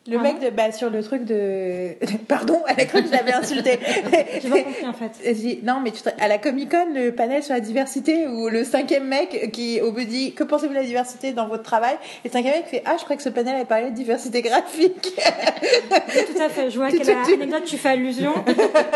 Le 0.08 0.18
mec 0.18 0.40
de, 0.40 0.50
bah, 0.50 0.72
sur 0.72 0.88
le 0.88 1.02
truc 1.02 1.24
de. 1.24 1.90
Pardon, 2.28 2.62
elle 2.66 2.80
a 2.80 2.84
cru 2.86 3.02
que 3.02 3.08
je 3.08 3.12
l'avais 3.12 3.32
insulté. 3.32 3.78
J'ai 4.42 4.48
pas 4.48 4.62
compris 4.62 4.86
en 4.86 4.92
fait. 4.92 5.62
Non, 5.62 5.80
mais 5.82 5.90
tu 5.90 6.02
à 6.18 6.28
la 6.28 6.38
Comic 6.38 6.70
Con, 6.70 6.86
le 6.94 7.10
panel 7.10 7.42
sur 7.42 7.54
la 7.54 7.60
diversité 7.60 8.26
où 8.26 8.48
le 8.48 8.64
cinquième 8.64 9.06
mec 9.06 9.50
qui 9.52 9.80
au 9.80 9.92
bout 9.92 10.04
dit 10.04 10.32
que 10.32 10.44
pensez-vous 10.44 10.72
de 10.72 10.78
la 10.78 10.84
diversité 10.84 11.32
dans 11.32 11.46
votre 11.46 11.62
travail? 11.62 11.96
Et 12.24 12.28
le 12.28 12.32
cinquième 12.32 12.54
mec 12.54 12.66
fait 12.66 12.82
Ah, 12.86 12.96
je 12.98 13.04
crois 13.04 13.16
que 13.16 13.22
ce 13.22 13.28
panel 13.28 13.54
avait 13.54 13.64
parlé 13.64 13.90
de 13.90 13.94
diversité 13.94 14.40
graphique. 14.40 15.14
Tout 15.14 16.42
à 16.42 16.48
fait. 16.48 16.70
Je 16.70 16.76
vois 16.78 16.86
à 16.88 16.90
quelle 16.90 17.10
anecdote 17.10 17.64
tu 17.66 17.76
fais 17.76 17.90
allusion. 17.90 18.32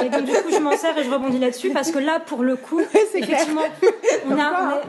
Et 0.05 0.09
donc 0.09 0.25
du 0.25 0.33
coup, 0.33 0.51
je 0.51 0.61
m'en 0.61 0.77
sers 0.77 0.97
et 0.97 1.05
je 1.05 1.11
rebondis 1.11 1.39
là-dessus 1.39 1.71
parce 1.71 1.91
que 1.91 1.99
là, 1.99 2.21
pour 2.21 2.43
le 2.43 2.57
coup, 2.57 2.81
effectivement, 2.81 3.63
on 4.31 4.39
a. 4.39 4.81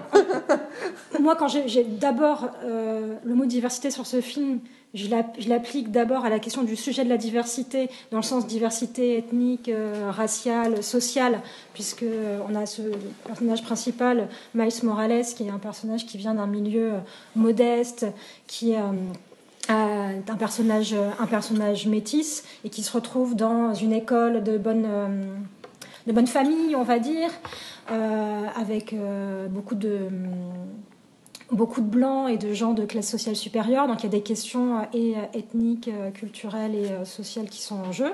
Moi, 1.19 1.35
quand 1.35 1.47
j'ai 1.47 1.83
d'abord 1.83 2.49
euh, 2.63 3.15
le 3.23 3.35
mot 3.35 3.45
diversité 3.45 3.91
sur 3.91 4.05
ce 4.05 4.21
film 4.21 4.59
je 4.93 5.49
l'applique 5.49 5.91
d'abord 5.91 6.23
à 6.23 6.29
la 6.29 6.37
question 6.37 6.61
du 6.63 6.75
sujet 6.75 7.03
de 7.03 7.09
la 7.09 7.17
diversité, 7.17 7.89
dans 8.11 8.17
le 8.17 8.23
sens 8.23 8.45
diversité 8.45 9.17
ethnique, 9.17 9.69
euh, 9.69 10.11
raciale, 10.11 10.83
sociale, 10.83 11.41
puisque 11.73 12.03
euh, 12.03 12.39
on 12.47 12.53
a 12.53 12.67
ce 12.67 12.83
personnage 13.25 13.63
principal, 13.63 14.29
Miles 14.53 14.71
Morales, 14.83 15.25
qui 15.35 15.47
est 15.47 15.49
un 15.49 15.57
personnage 15.57 16.05
qui 16.05 16.17
vient 16.17 16.35
d'un 16.35 16.45
milieu 16.45 16.93
euh, 16.93 16.99
modeste, 17.35 18.05
qui 18.45 18.75
a 18.75 18.91
un 19.69 20.35
personnage, 20.37 20.93
un 20.93 21.89
métis 21.89 22.43
et 22.63 22.69
qui 22.69 22.83
se 22.83 22.91
retrouve 22.91 23.35
dans 23.35 23.73
une 23.73 23.93
école 23.93 24.43
de 24.43 24.57
bonne, 24.57 24.85
de 26.05 26.11
bonne 26.11 26.27
famille, 26.27 26.75
on 26.75 26.83
va 26.83 26.99
dire, 26.99 27.29
avec 27.87 28.93
beaucoup 29.49 29.75
de 29.75 30.09
beaucoup 31.53 31.81
de 31.81 31.87
blancs 31.87 32.29
et 32.29 32.37
de 32.37 32.53
gens 32.53 32.73
de 32.73 32.85
classe 32.85 33.09
sociale 33.09 33.35
supérieure. 33.35 33.87
Donc 33.87 34.01
il 34.01 34.03
y 34.03 34.07
a 34.07 34.11
des 34.11 34.21
questions 34.21 34.79
euh, 34.79 34.83
euh, 34.95 35.25
ethniques, 35.33 35.87
euh, 35.87 36.11
culturelles 36.11 36.75
et 36.75 37.05
sociales 37.05 37.49
qui 37.49 37.61
sont 37.61 37.75
en 37.75 37.91
jeu. 37.91 38.11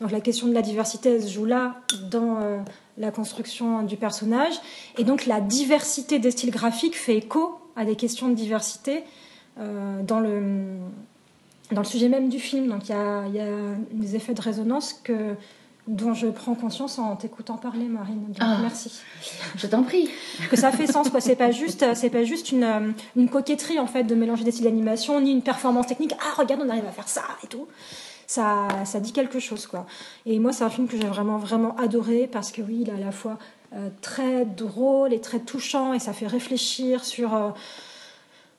Donc 0.00 0.10
la 0.12 0.20
question 0.20 0.46
de 0.46 0.54
la 0.54 0.62
diversité 0.62 1.20
se 1.20 1.28
joue 1.28 1.44
là 1.44 1.80
dans 2.10 2.38
la 2.98 3.10
construction 3.10 3.82
du 3.82 3.96
personnage. 3.96 4.54
Et 4.96 5.02
donc 5.02 5.26
la 5.26 5.40
diversité 5.40 6.20
des 6.20 6.30
styles 6.30 6.52
graphiques 6.52 6.96
fait 6.96 7.16
écho 7.16 7.58
à 7.74 7.84
des 7.84 7.96
questions 7.96 8.28
de 8.28 8.34
diversité 8.34 9.02
dans, 9.56 10.20
le, 10.20 10.68
dans 11.72 11.80
le 11.80 11.86
sujet 11.86 12.08
même 12.08 12.28
du 12.28 12.38
film. 12.38 12.68
Donc 12.68 12.88
il 12.88 12.92
y 12.92 12.94
a, 12.94 13.26
y 13.26 13.40
a 13.40 13.48
des 13.90 14.14
effets 14.14 14.34
de 14.34 14.40
résonance 14.40 14.92
que 14.92 15.34
dont 15.88 16.12
je 16.12 16.26
prends 16.26 16.54
conscience 16.54 16.98
en 16.98 17.16
t'écoutant 17.16 17.56
parler, 17.56 17.86
Marine. 17.86 18.22
Ah, 18.38 18.58
merci. 18.60 19.00
Je 19.56 19.66
t'en 19.66 19.82
prie. 19.82 20.08
Que 20.50 20.56
ça 20.56 20.70
fait 20.70 20.86
sens, 20.86 21.08
quoi. 21.08 21.20
C'est 21.20 21.34
pas 21.34 21.50
juste, 21.50 21.84
c'est 21.94 22.10
pas 22.10 22.24
juste 22.24 22.52
une, 22.52 22.62
euh, 22.62 22.90
une, 23.16 23.28
coquetterie 23.28 23.78
en 23.78 23.86
fait 23.86 24.04
de 24.04 24.14
mélanger 24.14 24.44
des 24.44 24.50
styles 24.50 24.64
d'animation, 24.64 25.20
ni 25.20 25.32
une 25.32 25.42
performance 25.42 25.86
technique. 25.86 26.12
Ah, 26.20 26.34
regarde, 26.38 26.60
on 26.64 26.68
arrive 26.68 26.86
à 26.86 26.92
faire 26.92 27.08
ça 27.08 27.22
et 27.42 27.46
tout. 27.46 27.66
Ça, 28.26 28.68
ça 28.84 29.00
dit 29.00 29.12
quelque 29.12 29.40
chose, 29.40 29.66
quoi. 29.66 29.86
Et 30.26 30.38
moi, 30.38 30.52
c'est 30.52 30.64
un 30.64 30.70
film 30.70 30.86
que 30.86 30.98
j'ai 30.98 31.06
vraiment, 31.06 31.38
vraiment 31.38 31.74
adoré 31.76 32.28
parce 32.30 32.52
que 32.52 32.60
oui, 32.60 32.80
il 32.82 32.90
est 32.90 32.92
à 32.92 32.98
la 32.98 33.10
fois 33.10 33.38
euh, 33.74 33.88
très 34.02 34.44
drôle 34.44 35.14
et 35.14 35.20
très 35.20 35.40
touchant 35.40 35.94
et 35.94 35.98
ça 35.98 36.12
fait 36.12 36.26
réfléchir 36.26 37.04
sur 37.04 37.34
euh, 37.34 37.50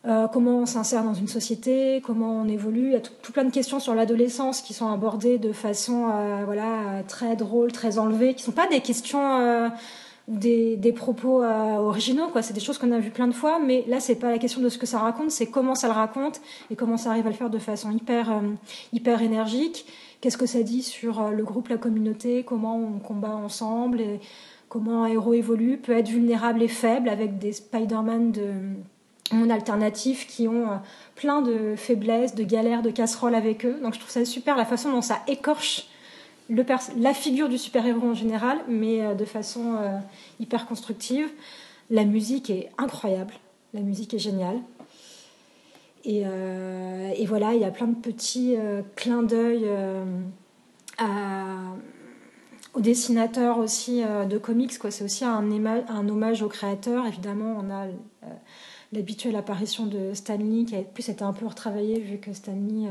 euh, 0.05 0.27
comment 0.27 0.59
on 0.59 0.65
s'insère 0.65 1.03
dans 1.03 1.13
une 1.13 1.27
société, 1.27 2.01
comment 2.05 2.41
on 2.41 2.47
évolue. 2.47 2.87
Il 2.87 2.93
y 2.93 2.95
a 2.95 3.01
tout, 3.01 3.31
plein 3.33 3.43
de 3.43 3.51
questions 3.51 3.79
sur 3.79 3.93
l'adolescence 3.93 4.61
qui 4.61 4.73
sont 4.73 4.89
abordées 4.89 5.37
de 5.37 5.51
façon 5.51 6.09
euh, 6.09 6.43
voilà, 6.45 7.03
très 7.07 7.35
drôle, 7.35 7.71
très 7.71 7.99
enlevée, 7.99 8.33
qui 8.33 8.43
ne 8.43 8.45
sont 8.45 8.51
pas 8.53 8.67
des 8.67 8.79
questions, 8.79 9.39
euh, 9.41 9.67
des, 10.29 10.93
propos 10.95 11.43
originaux. 11.43 12.29
Quoi. 12.29 12.41
C'est 12.41 12.53
des 12.53 12.61
choses 12.61 12.77
qu'on 12.77 12.91
a 12.93 12.99
vues 12.99 13.11
plein 13.11 13.27
de 13.27 13.33
fois, 13.33 13.59
mais 13.59 13.83
là, 13.87 13.99
c'est 13.99 14.15
pas 14.15 14.31
la 14.31 14.37
question 14.37 14.61
de 14.61 14.69
ce 14.69 14.77
que 14.77 14.85
ça 14.85 14.99
raconte, 14.99 15.31
c'est 15.31 15.47
comment 15.47 15.75
ça 15.75 15.87
le 15.87 15.93
raconte 15.93 16.39
et 16.71 16.75
comment 16.75 16.97
ça 16.97 17.09
arrive 17.09 17.27
à 17.27 17.29
le 17.29 17.35
faire 17.35 17.49
de 17.49 17.59
façon 17.59 17.91
hyper, 17.91 18.41
hyper 18.93 19.21
énergique. 19.21 19.85
qu'est-ce 20.21 20.37
que 20.37 20.45
ça 20.45 20.63
dit 20.63 20.83
sur 20.83 21.29
le 21.29 21.43
groupe, 21.43 21.67
la 21.67 21.77
communauté, 21.77 22.43
comment 22.43 22.77
on 22.77 22.99
combat 22.99 23.35
ensemble 23.35 24.01
comment 24.69 25.03
un 25.03 25.07
héros 25.07 25.33
évolue, 25.33 25.77
peut 25.77 25.97
être 25.97 26.09
vulnérable 26.09 26.61
et 26.61 26.67
faible 26.67 27.09
avec 27.09 27.39
des 27.39 27.53
Spider-Man 27.53 28.31
de 28.31 28.53
mon 29.31 29.49
alternatif 29.49 30.27
qui 30.27 30.47
ont 30.47 30.79
plein 31.15 31.41
de 31.41 31.75
faiblesses, 31.75 32.35
de 32.35 32.43
galères, 32.43 32.81
de 32.81 32.89
casseroles 32.89 33.35
avec 33.35 33.65
eux. 33.65 33.79
Donc 33.81 33.93
je 33.93 33.99
trouve 33.99 34.11
ça 34.11 34.25
super 34.25 34.55
la 34.55 34.65
façon 34.65 34.91
dont 34.91 35.01
ça 35.01 35.19
écorche 35.27 35.87
la 36.97 37.13
figure 37.13 37.47
du 37.47 37.59
super-héros 37.59 38.09
en 38.09 38.13
général, 38.15 38.57
mais 38.67 39.13
de 39.13 39.25
façon 39.25 39.75
hyper 40.39 40.65
constructive. 40.65 41.29
La 41.91 42.05
musique 42.05 42.49
est 42.49 42.71
incroyable, 42.79 43.35
la 43.75 43.81
musique 43.81 44.15
est 44.15 44.19
géniale. 44.19 44.59
Et, 46.05 46.23
euh, 46.25 47.13
voilà, 47.27 47.53
il 47.53 47.61
y 47.61 47.65
a 47.65 47.71
plein 47.71 47.87
de 47.87 47.95
petits 47.95 48.55
euh, 48.57 48.81
clins 48.95 49.23
d'œil 49.23 49.63
euh, 49.65 50.03
aux 52.73 52.81
dessinateurs 52.81 53.57
aussi 53.57 54.01
de 54.01 54.37
comics. 54.37 54.73
C'est 54.89 55.03
aussi 55.03 55.25
un, 55.25 55.43
un, 55.89 56.09
hommage 56.09 56.41
aux 56.41 56.47
créateurs. 56.47 57.05
Évidemment, 57.07 57.57
on 57.59 57.69
a 57.71 57.87
l'habituelle 58.91 59.35
apparition 59.35 59.85
de 59.85 60.13
Stanley 60.13 60.65
qui 60.65 60.75
a 60.75 60.81
plus 60.81 61.09
été 61.09 61.23
un 61.23 61.33
peu 61.33 61.45
retravaillé 61.45 61.99
vu 61.99 62.17
que 62.17 62.33
Stanley 62.33 62.89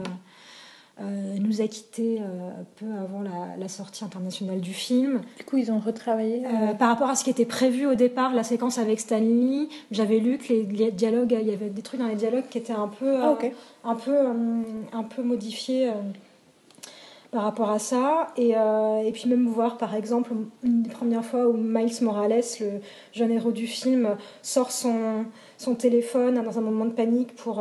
euh, 1.01 1.37
nous 1.41 1.61
a 1.61 1.69
quittés 1.69 2.19
euh, 2.21 2.51
peu 2.75 2.87
avant 3.01 3.23
la, 3.23 3.69
sortie 3.69 4.05
internationale 4.05 4.61
du 4.61 4.73
film. 4.73 5.21
Du 5.37 5.45
coup, 5.45 5.57
ils 5.57 5.71
ont 5.71 5.79
retravaillé 5.79 6.43
euh, 6.45 6.75
Par 6.75 6.89
rapport 6.89 7.09
à 7.09 7.15
ce 7.15 7.23
qui 7.23 7.31
était 7.31 7.45
prévu 7.45 7.87
au 7.87 7.95
départ, 7.95 8.35
la 8.35 8.43
séquence 8.43 8.79
avec 8.79 8.99
Stanley, 8.99 9.69
j'avais 9.93 10.19
lu 10.19 10.39
que 10.39 10.53
les, 10.53 10.91
dialogues, 10.91 11.37
il 11.41 11.47
y 11.47 11.53
avait 11.53 11.69
des 11.69 11.83
trucs 11.83 12.01
dans 12.01 12.09
les 12.09 12.17
dialogues 12.17 12.49
qui 12.51 12.59
étaient 12.59 12.73
un 12.73 12.89
peu, 12.89 13.17
ah, 13.23 13.39
un 13.85 13.95
peu, 13.95 14.17
un 14.93 15.03
peu 15.05 15.23
modifiés 15.23 15.93
par 17.31 17.45
rapport 17.45 17.71
à 17.71 17.79
ça. 17.79 18.29
Et, 18.37 18.55
et, 19.05 19.13
puis 19.13 19.29
même 19.29 19.47
voir, 19.47 19.77
par 19.79 19.95
exemple, 19.95 20.33
une 20.65 20.83
des 20.83 20.91
premières 20.91 21.25
fois 21.25 21.47
où 21.47 21.53
Miles 21.53 21.93
Morales, 22.01 22.43
le 22.59 22.81
jeune 23.13 23.31
héros 23.31 23.53
du 23.53 23.69
film, 23.69 24.17
sort 24.43 24.73
son, 24.73 25.27
son 25.59 25.75
téléphone 25.75 26.43
dans 26.43 26.59
un 26.59 26.63
moment 26.63 26.87
de 26.87 26.93
panique 26.93 27.37
pour 27.37 27.61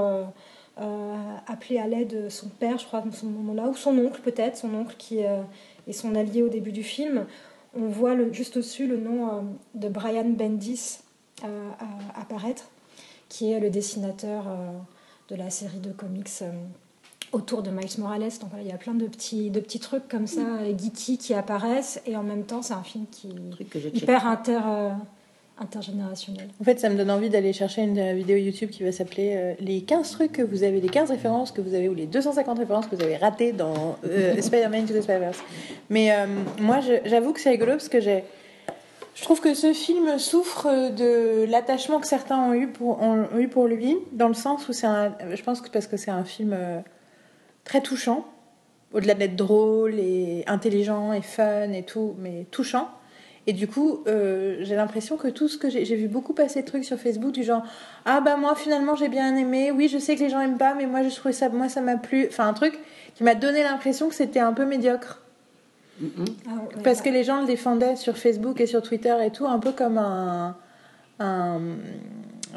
euh, 0.79 1.35
appeler 1.47 1.79
à 1.79 1.87
l'aide 1.87 2.29
son 2.29 2.49
père, 2.49 2.77
je 2.77 2.85
crois, 2.85 3.01
dans 3.01 3.11
ce 3.11 3.25
moment-là, 3.25 3.67
ou 3.67 3.75
son 3.75 3.97
oncle 3.97 4.21
peut-être, 4.21 4.57
son 4.57 4.71
oncle 4.75 4.93
qui 4.99 5.25
euh, 5.25 5.41
est 5.87 5.93
son 5.93 6.13
allié 6.13 6.43
au 6.43 6.49
début 6.49 6.71
du 6.71 6.83
film. 6.83 7.25
On 7.75 7.87
voit 7.87 8.13
le, 8.13 8.31
juste 8.31 8.57
au-dessus 8.57 8.85
le 8.85 8.97
nom 8.97 9.27
euh, 9.27 9.41
de 9.73 9.89
Brian 9.89 10.29
Bendis 10.29 10.99
apparaître, 12.15 12.69
qui 13.29 13.51
est 13.51 13.59
le 13.59 13.69
dessinateur 13.69 14.45
de 15.29 15.35
la 15.35 15.51
série 15.51 15.77
de 15.77 15.91
comics 15.91 16.43
autour 17.31 17.61
de 17.61 17.69
Miles 17.69 17.99
Morales. 17.99 18.31
Donc 18.41 18.49
il 18.59 18.65
y 18.65 18.71
a 18.71 18.77
plein 18.77 18.95
de 18.95 19.05
petits, 19.05 19.51
de 19.51 19.59
petits 19.59 19.79
trucs 19.79 20.07
comme 20.07 20.25
ça, 20.25 20.65
geeky, 20.75 21.19
qui 21.19 21.35
apparaissent. 21.35 22.01
Et 22.07 22.17
en 22.17 22.23
même 22.23 22.43
temps, 22.43 22.63
c'est 22.63 22.73
un 22.73 22.81
film 22.81 23.05
qui 23.11 23.29
est 23.59 23.95
hyper 23.95 24.25
inter, 24.25 24.61
intergénérationnel. 25.59 26.49
En 26.61 26.63
fait, 26.63 26.79
ça 26.79 26.89
me 26.89 26.95
donne 26.95 27.11
envie 27.11 27.29
d'aller 27.29 27.53
chercher 27.53 27.81
une 27.81 28.13
vidéo 28.13 28.37
YouTube 28.37 28.69
qui 28.69 28.83
va 28.83 28.91
s'appeler 28.91 29.33
euh, 29.35 29.53
Les 29.59 29.81
15 29.81 30.11
trucs 30.11 30.31
que 30.33 30.41
vous 30.41 30.63
avez, 30.63 30.79
les 30.79 30.89
15 30.89 31.09
références 31.09 31.51
que 31.51 31.61
vous 31.61 31.73
avez, 31.73 31.89
ou 31.89 31.93
les 31.93 32.05
250 32.05 32.59
références 32.59 32.87
que 32.87 32.95
vous 32.95 33.03
avez 33.03 33.17
ratées 33.17 33.51
dans 33.51 33.97
euh, 34.05 34.39
Spider-Man 34.39 34.85
to 34.85 34.93
the 34.93 35.01
Spider-Verse. 35.01 35.39
Mais 35.89 36.11
euh, 36.11 36.25
moi, 36.59 36.79
j'avoue 37.05 37.33
que 37.33 37.39
c'est 37.39 37.49
rigolo 37.49 37.73
parce 37.73 37.89
que 37.89 37.99
j'ai. 37.99 38.23
Je 39.15 39.23
trouve 39.23 39.41
que 39.41 39.55
ce 39.55 39.73
film 39.73 40.19
souffre 40.19 40.91
de 40.91 41.45
l'attachement 41.49 41.99
que 41.99 42.05
certains 42.05 42.37
ont 42.37 42.53
eu 42.53 42.67
pour, 42.67 43.01
ont 43.01 43.25
eu 43.39 43.47
pour 43.47 43.65
lui, 43.65 43.97
dans 44.11 44.27
le 44.27 44.35
sens 44.35 44.69
où 44.69 44.73
c'est 44.73 44.85
un. 44.85 45.15
Je 45.33 45.41
pense 45.41 45.59
que 45.59 45.69
parce 45.69 45.87
que 45.87 45.97
c'est 45.97 46.11
un 46.11 46.23
film 46.23 46.55
très 47.63 47.81
touchant, 47.81 48.27
au-delà 48.93 49.15
d'être 49.15 49.35
drôle 49.35 49.95
et 49.95 50.43
intelligent 50.45 51.13
et 51.13 51.23
fun 51.23 51.71
et 51.71 51.81
tout, 51.81 52.15
mais 52.19 52.45
touchant. 52.51 52.89
Et 53.49 53.53
du 53.53 53.67
coup, 53.67 54.03
euh, 54.07 54.57
j'ai 54.61 54.75
l'impression 54.75 55.15
que 55.15 55.29
tout 55.29 55.47
ce 55.47 55.57
que 55.57 55.69
j'ai, 55.69 55.83
vu 55.95 56.09
beaucoup 56.09 56.33
passer 56.33 56.61
de 56.61 56.67
trucs 56.67 56.83
sur 56.83 56.99
Facebook 56.99 57.31
du 57.31 57.43
genre 57.43 57.63
ah 58.03 58.19
bah 58.19 58.35
moi 58.35 58.55
finalement 58.55 58.95
j'ai 58.95 59.07
bien 59.07 59.37
aimé, 59.37 59.71
oui 59.71 59.87
je 59.87 59.97
sais 59.97 60.15
que 60.15 60.19
les 60.19 60.29
gens 60.29 60.41
aiment 60.41 60.57
pas, 60.57 60.73
mais 60.73 60.85
moi 60.85 61.01
je 61.01 61.15
trouvais 61.15 61.33
ça, 61.33 61.47
moi 61.47 61.69
ça 61.69 61.79
m'a 61.79 61.95
plu, 61.95 62.27
enfin 62.27 62.45
un 62.45 62.53
truc 62.53 62.77
qui 63.15 63.23
m'a 63.23 63.35
donné 63.35 63.63
l'impression 63.63 64.09
que 64.09 64.15
c'était 64.15 64.41
un 64.41 64.51
peu 64.51 64.65
médiocre. 64.65 65.21
Mm-hmm. 66.03 66.27
Ah 66.49 66.51
Parce 66.83 67.01
que 67.01 67.09
les 67.09 67.23
gens 67.23 67.39
le 67.39 67.47
défendaient 67.47 67.95
sur 67.95 68.17
Facebook 68.17 68.59
et 68.59 68.65
sur 68.65 68.81
Twitter 68.81 69.15
et 69.25 69.31
tout, 69.31 69.47
un 69.47 69.59
peu 69.59 69.71
comme 69.71 69.97
un, 69.97 70.57
un 71.19 71.61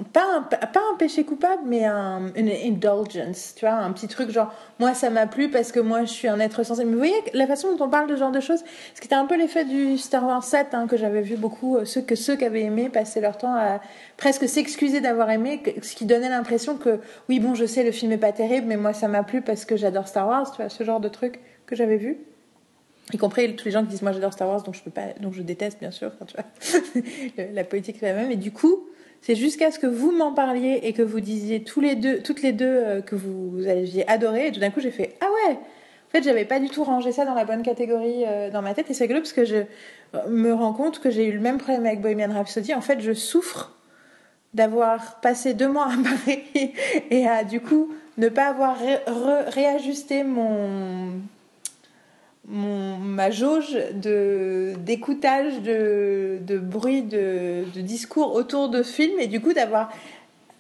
pas 0.03 0.25
un, 0.37 0.43
pas 0.43 0.81
un 0.93 0.97
péché 0.97 1.25
coupable, 1.25 1.63
mais 1.67 1.85
un, 1.85 2.33
une 2.37 2.49
indulgence, 2.49 3.55
tu 3.57 3.67
vois, 3.67 3.75
un 3.75 3.93
petit 3.93 4.09
truc 4.09 4.31
genre, 4.31 4.53
moi 4.79 4.95
ça 4.95 5.11
m'a 5.11 5.27
plu 5.27 5.51
parce 5.51 5.73
que 5.73 5.81
moi 5.81 6.05
je 6.05 6.13
suis 6.13 6.29
un 6.29 6.41
être 6.41 6.63
sensible. 6.63 6.89
Mais 6.89 6.93
vous 6.93 6.99
voyez 6.99 7.23
la 7.35 7.47
façon 7.47 7.75
dont 7.75 7.85
on 7.85 7.89
parle 7.89 8.09
de 8.09 8.15
ce 8.15 8.21
genre 8.21 8.31
de 8.31 8.41
choses, 8.41 8.63
ce 8.95 9.01
qui 9.01 9.07
était 9.07 9.15
un 9.15 9.27
peu 9.27 9.37
l'effet 9.37 9.65
du 9.65 9.99
Star 9.99 10.25
Wars 10.27 10.45
7, 10.45 10.69
hein, 10.73 10.87
que 10.87 10.97
j'avais 10.97 11.23
vu 11.23 11.37
beaucoup, 11.37 11.77
euh, 11.77 11.85
ceux, 11.85 12.03
que 12.03 12.15
ceux 12.15 12.37
qui 12.37 12.45
avaient 12.45 12.63
aimé 12.63 12.89
passer 12.89 13.21
leur 13.21 13.37
temps 13.37 13.55
à 13.55 13.81
presque 14.17 14.49
s'excuser 14.49 15.01
d'avoir 15.01 15.31
aimé, 15.31 15.63
ce 15.83 15.95
qui 15.95 16.07
donnait 16.07 16.29
l'impression 16.29 16.77
que, 16.77 17.01
oui 17.29 17.41
bon 17.41 17.55
je 17.55 17.67
sais 17.67 17.83
le 17.83 17.93
film 17.93 18.13
est 18.13 18.19
pas 18.19 18.33
terrible, 18.33 18.67
mais 18.67 18.77
moi 18.77 18.93
ça 18.93 19.09
m'a 19.09 19.23
plu 19.23 19.43
parce 19.43 19.65
que 19.65 19.77
j'adore 19.77 20.09
Star 20.09 20.29
Wars, 20.29 20.51
tu 20.51 20.63
vois, 20.63 20.69
ce 20.69 20.85
genre 20.85 21.01
de 21.01 21.09
truc 21.09 21.41
que 21.67 21.77
j'avais 21.77 21.97
vu. 21.97 22.19
Y 23.13 23.19
compris 23.19 23.57
tous 23.57 23.65
les 23.65 23.71
gens 23.71 23.83
qui 23.83 23.89
disent 23.89 24.03
moi 24.03 24.13
j'adore 24.13 24.33
Star 24.33 24.49
Wars 24.49 24.63
donc 24.63 24.75
je 24.75 24.83
peux 24.83 24.91
pas 24.91 25.09
donc 25.21 25.33
je 25.35 25.43
déteste 25.43 25.81
bien 25.81 25.91
sûr 25.91 26.13
tu 26.27 26.35
vois. 26.37 27.45
La 27.53 27.65
politique 27.65 27.97
c'est 27.99 28.07
la 28.07 28.15
même. 28.15 28.31
Et 28.31 28.37
du 28.37 28.53
coup 28.53 28.87
c'est 29.23 29.35
jusqu'à 29.35 29.71
ce 29.71 29.79
que 29.79 29.87
vous 29.87 30.13
m'en 30.13 30.33
parliez 30.33 30.81
et 30.83 30.93
que 30.93 31.03
vous 31.03 31.21
disiez 31.21 31.63
tous 31.63 31.81
les 31.81 31.95
deux, 31.95 32.21
toutes 32.23 32.43
les 32.43 32.53
deux 32.53 32.65
euh, 32.67 33.01
que 33.03 33.15
vous 33.15 33.67
aviez 33.69 34.09
adoré. 34.09 34.49
Et 34.49 34.53
tout 34.53 34.61
d'un 34.61 34.71
coup, 34.71 34.81
j'ai 34.81 34.91
fait 34.91 35.17
Ah 35.21 35.27
ouais 35.27 35.55
En 35.55 36.11
fait, 36.11 36.23
j'avais 36.23 36.47
pas 36.47 36.59
du 36.59 36.71
tout 36.71 36.85
rangé 36.85 37.13
ça 37.13 37.25
dans 37.25 37.35
la 37.35 37.45
bonne 37.45 37.63
catégorie 37.63 38.25
euh, 38.27 38.51
dans 38.51 38.63
ma 38.63 38.73
tête. 38.75 38.91
Et 38.91 38.95
c'est 38.95 39.05
rigolo 39.05 39.21
parce 39.21 39.35
que 39.35 39.45
je 39.45 39.59
me 40.29 40.53
rends 40.53 40.73
compte 40.73 41.01
que 41.01 41.11
j'ai 41.11 41.27
eu 41.27 41.33
le 41.33 41.41
même 41.41 41.59
problème 41.59 41.85
avec 41.87 42.01
Bohemian 42.01 42.33
Rhapsody. 42.33 42.75
En 42.75 42.81
fait, 42.81 43.01
je 43.01 43.13
souffre 43.13 43.77
d'avoir 44.55 45.21
passé 45.21 45.55
deux 45.55 45.69
mois 45.69 45.87
à 45.87 45.97
Paris 46.03 46.73
et 47.11 47.29
à 47.29 47.45
du 47.45 47.61
coup 47.61 47.93
ne 48.19 48.29
pas 48.29 48.47
avoir 48.47 48.77
réajusté 49.49 50.25
mon 50.25 51.13
mon, 52.49 52.97
ma 52.97 53.31
jauge 53.31 53.77
de, 53.95 54.73
d'écoutage 54.79 55.61
de, 55.63 56.39
de 56.41 56.59
bruit, 56.59 57.03
de, 57.03 57.65
de, 57.75 57.81
discours 57.81 58.35
autour 58.35 58.69
de 58.69 58.83
films 58.83 59.19
et 59.21 59.27
du 59.27 59.41
coup 59.41 59.53
d'avoir 59.53 59.93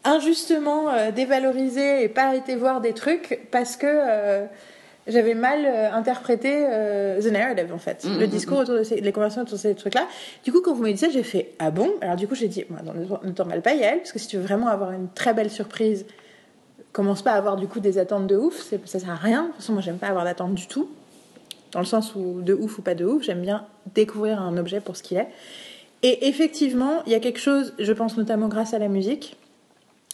injustement 0.04 0.90
euh, 0.90 1.10
dévalorisé 1.10 2.02
et 2.04 2.08
pas 2.08 2.34
été 2.34 2.54
voir 2.54 2.80
des 2.80 2.92
trucs 2.92 3.48
parce 3.50 3.76
que 3.76 3.86
euh, 3.86 4.46
j'avais 5.06 5.34
mal 5.34 5.64
euh, 5.64 5.92
interprété 5.92 6.50
The 7.20 7.32
Narrative 7.32 7.72
en 7.72 7.78
fait, 7.78 8.04
mm, 8.04 8.18
le 8.18 8.26
mm, 8.26 8.30
discours 8.30 8.58
mm. 8.58 8.62
autour 8.62 8.74
de 8.76 8.82
ces, 8.82 9.00
les 9.00 9.12
conversations 9.12 9.42
autour 9.42 9.56
de 9.56 9.62
ces 9.62 9.74
trucs-là. 9.74 10.06
Du 10.44 10.52
coup, 10.52 10.60
quand 10.60 10.74
vous 10.74 10.82
me 10.82 10.88
dites 10.88 11.00
ça, 11.00 11.10
j'ai 11.10 11.22
fait 11.22 11.52
Ah 11.58 11.70
bon? 11.70 11.90
Alors 12.02 12.16
du 12.16 12.28
coup, 12.28 12.34
j'ai 12.34 12.48
dit 12.48 12.64
Ne 13.24 13.32
t'en 13.32 13.46
mal 13.46 13.62
pas, 13.62 13.74
Yael, 13.74 13.98
parce 13.98 14.12
que 14.12 14.18
si 14.18 14.28
tu 14.28 14.36
veux 14.36 14.42
vraiment 14.42 14.68
avoir 14.68 14.92
une 14.92 15.08
très 15.08 15.34
belle 15.34 15.50
surprise, 15.50 16.06
commence 16.92 17.22
pas 17.22 17.32
à 17.32 17.36
avoir 17.36 17.56
du 17.56 17.66
coup 17.66 17.80
des 17.80 17.98
attentes 17.98 18.26
de 18.26 18.36
ouf, 18.36 18.62
ça 18.84 18.98
sert 18.98 19.10
à 19.10 19.16
rien. 19.16 19.42
De 19.42 19.46
toute 19.48 19.56
façon, 19.56 19.72
moi, 19.72 19.82
j'aime 19.82 19.98
pas 19.98 20.08
avoir 20.08 20.24
d'attentes 20.24 20.54
du 20.54 20.66
tout 20.66 20.88
dans 21.72 21.80
le 21.80 21.86
sens 21.86 22.14
où 22.14 22.40
de 22.42 22.54
ouf 22.54 22.78
ou 22.78 22.82
pas 22.82 22.94
de 22.94 23.04
ouf, 23.04 23.22
j'aime 23.22 23.42
bien 23.42 23.66
découvrir 23.94 24.40
un 24.40 24.56
objet 24.56 24.80
pour 24.80 24.96
ce 24.96 25.02
qu'il 25.02 25.16
est. 25.16 25.28
Et 26.02 26.28
effectivement, 26.28 27.02
il 27.06 27.12
y 27.12 27.14
a 27.14 27.20
quelque 27.20 27.40
chose, 27.40 27.74
je 27.78 27.92
pense 27.92 28.16
notamment 28.16 28.48
grâce 28.48 28.72
à 28.72 28.78
la 28.78 28.88
musique, 28.88 29.36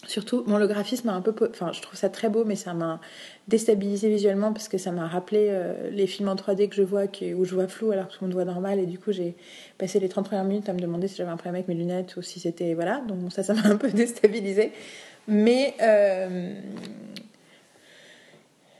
surtout, 0.07 0.43
bon, 0.47 0.59
le 0.59 0.67
graphisme 0.67 1.09
a 1.09 1.13
un 1.13 1.21
peu, 1.21 1.35
enfin, 1.51 1.73
je 1.73 1.81
trouve 1.81 1.99
ça 1.99 2.09
très 2.09 2.29
beau, 2.29 2.45
mais 2.45 2.57
ça 2.57 2.75
m'a 2.75 3.01
déstabilisé 3.49 4.09
visuellement 4.09 4.53
parce 4.53 4.69
que 4.69 4.79
ça 4.79 4.91
m'a 4.91 5.07
rappelé 5.07 5.49
euh, 5.51 5.91
les 5.91 6.07
films 6.07 6.29
en 6.29 6.35
3D 6.35 6.69
que 6.69 6.75
je 6.75 6.83
vois, 6.83 7.05
où 7.05 7.45
je 7.45 7.55
vois 7.55 7.69
flou 7.69 7.93
alors 7.93 8.09
que 8.09 8.13
tout 8.13 8.19
le 8.23 8.27
monde 8.27 8.35
voit 8.35 8.45
normal, 8.45 8.79
et 8.79 8.87
du 8.87 8.99
coup, 8.99 9.13
j'ai 9.13 9.37
passé 9.79 10.01
les 10.01 10.09
30 10.09 10.27
premières 10.27 10.45
minutes 10.45 10.69
à 10.69 10.73
me 10.73 10.81
demander 10.81 11.09
si 11.09 11.17
j'avais 11.17 11.31
un 11.31 11.37
problème 11.37 11.57
avec 11.57 11.69
mes 11.69 11.75
lunettes 11.75 12.17
ou 12.17 12.23
si 12.23 12.41
c'était, 12.41 12.75
voilà, 12.75 13.01
donc 13.07 13.33
ça, 13.33 13.43
ça 13.43 13.55
m'a 13.55 13.67
un 13.67 13.77
peu 13.77 13.91
déstabilisé. 13.91 14.73
Mais, 15.29 15.75
euh, 15.83 16.55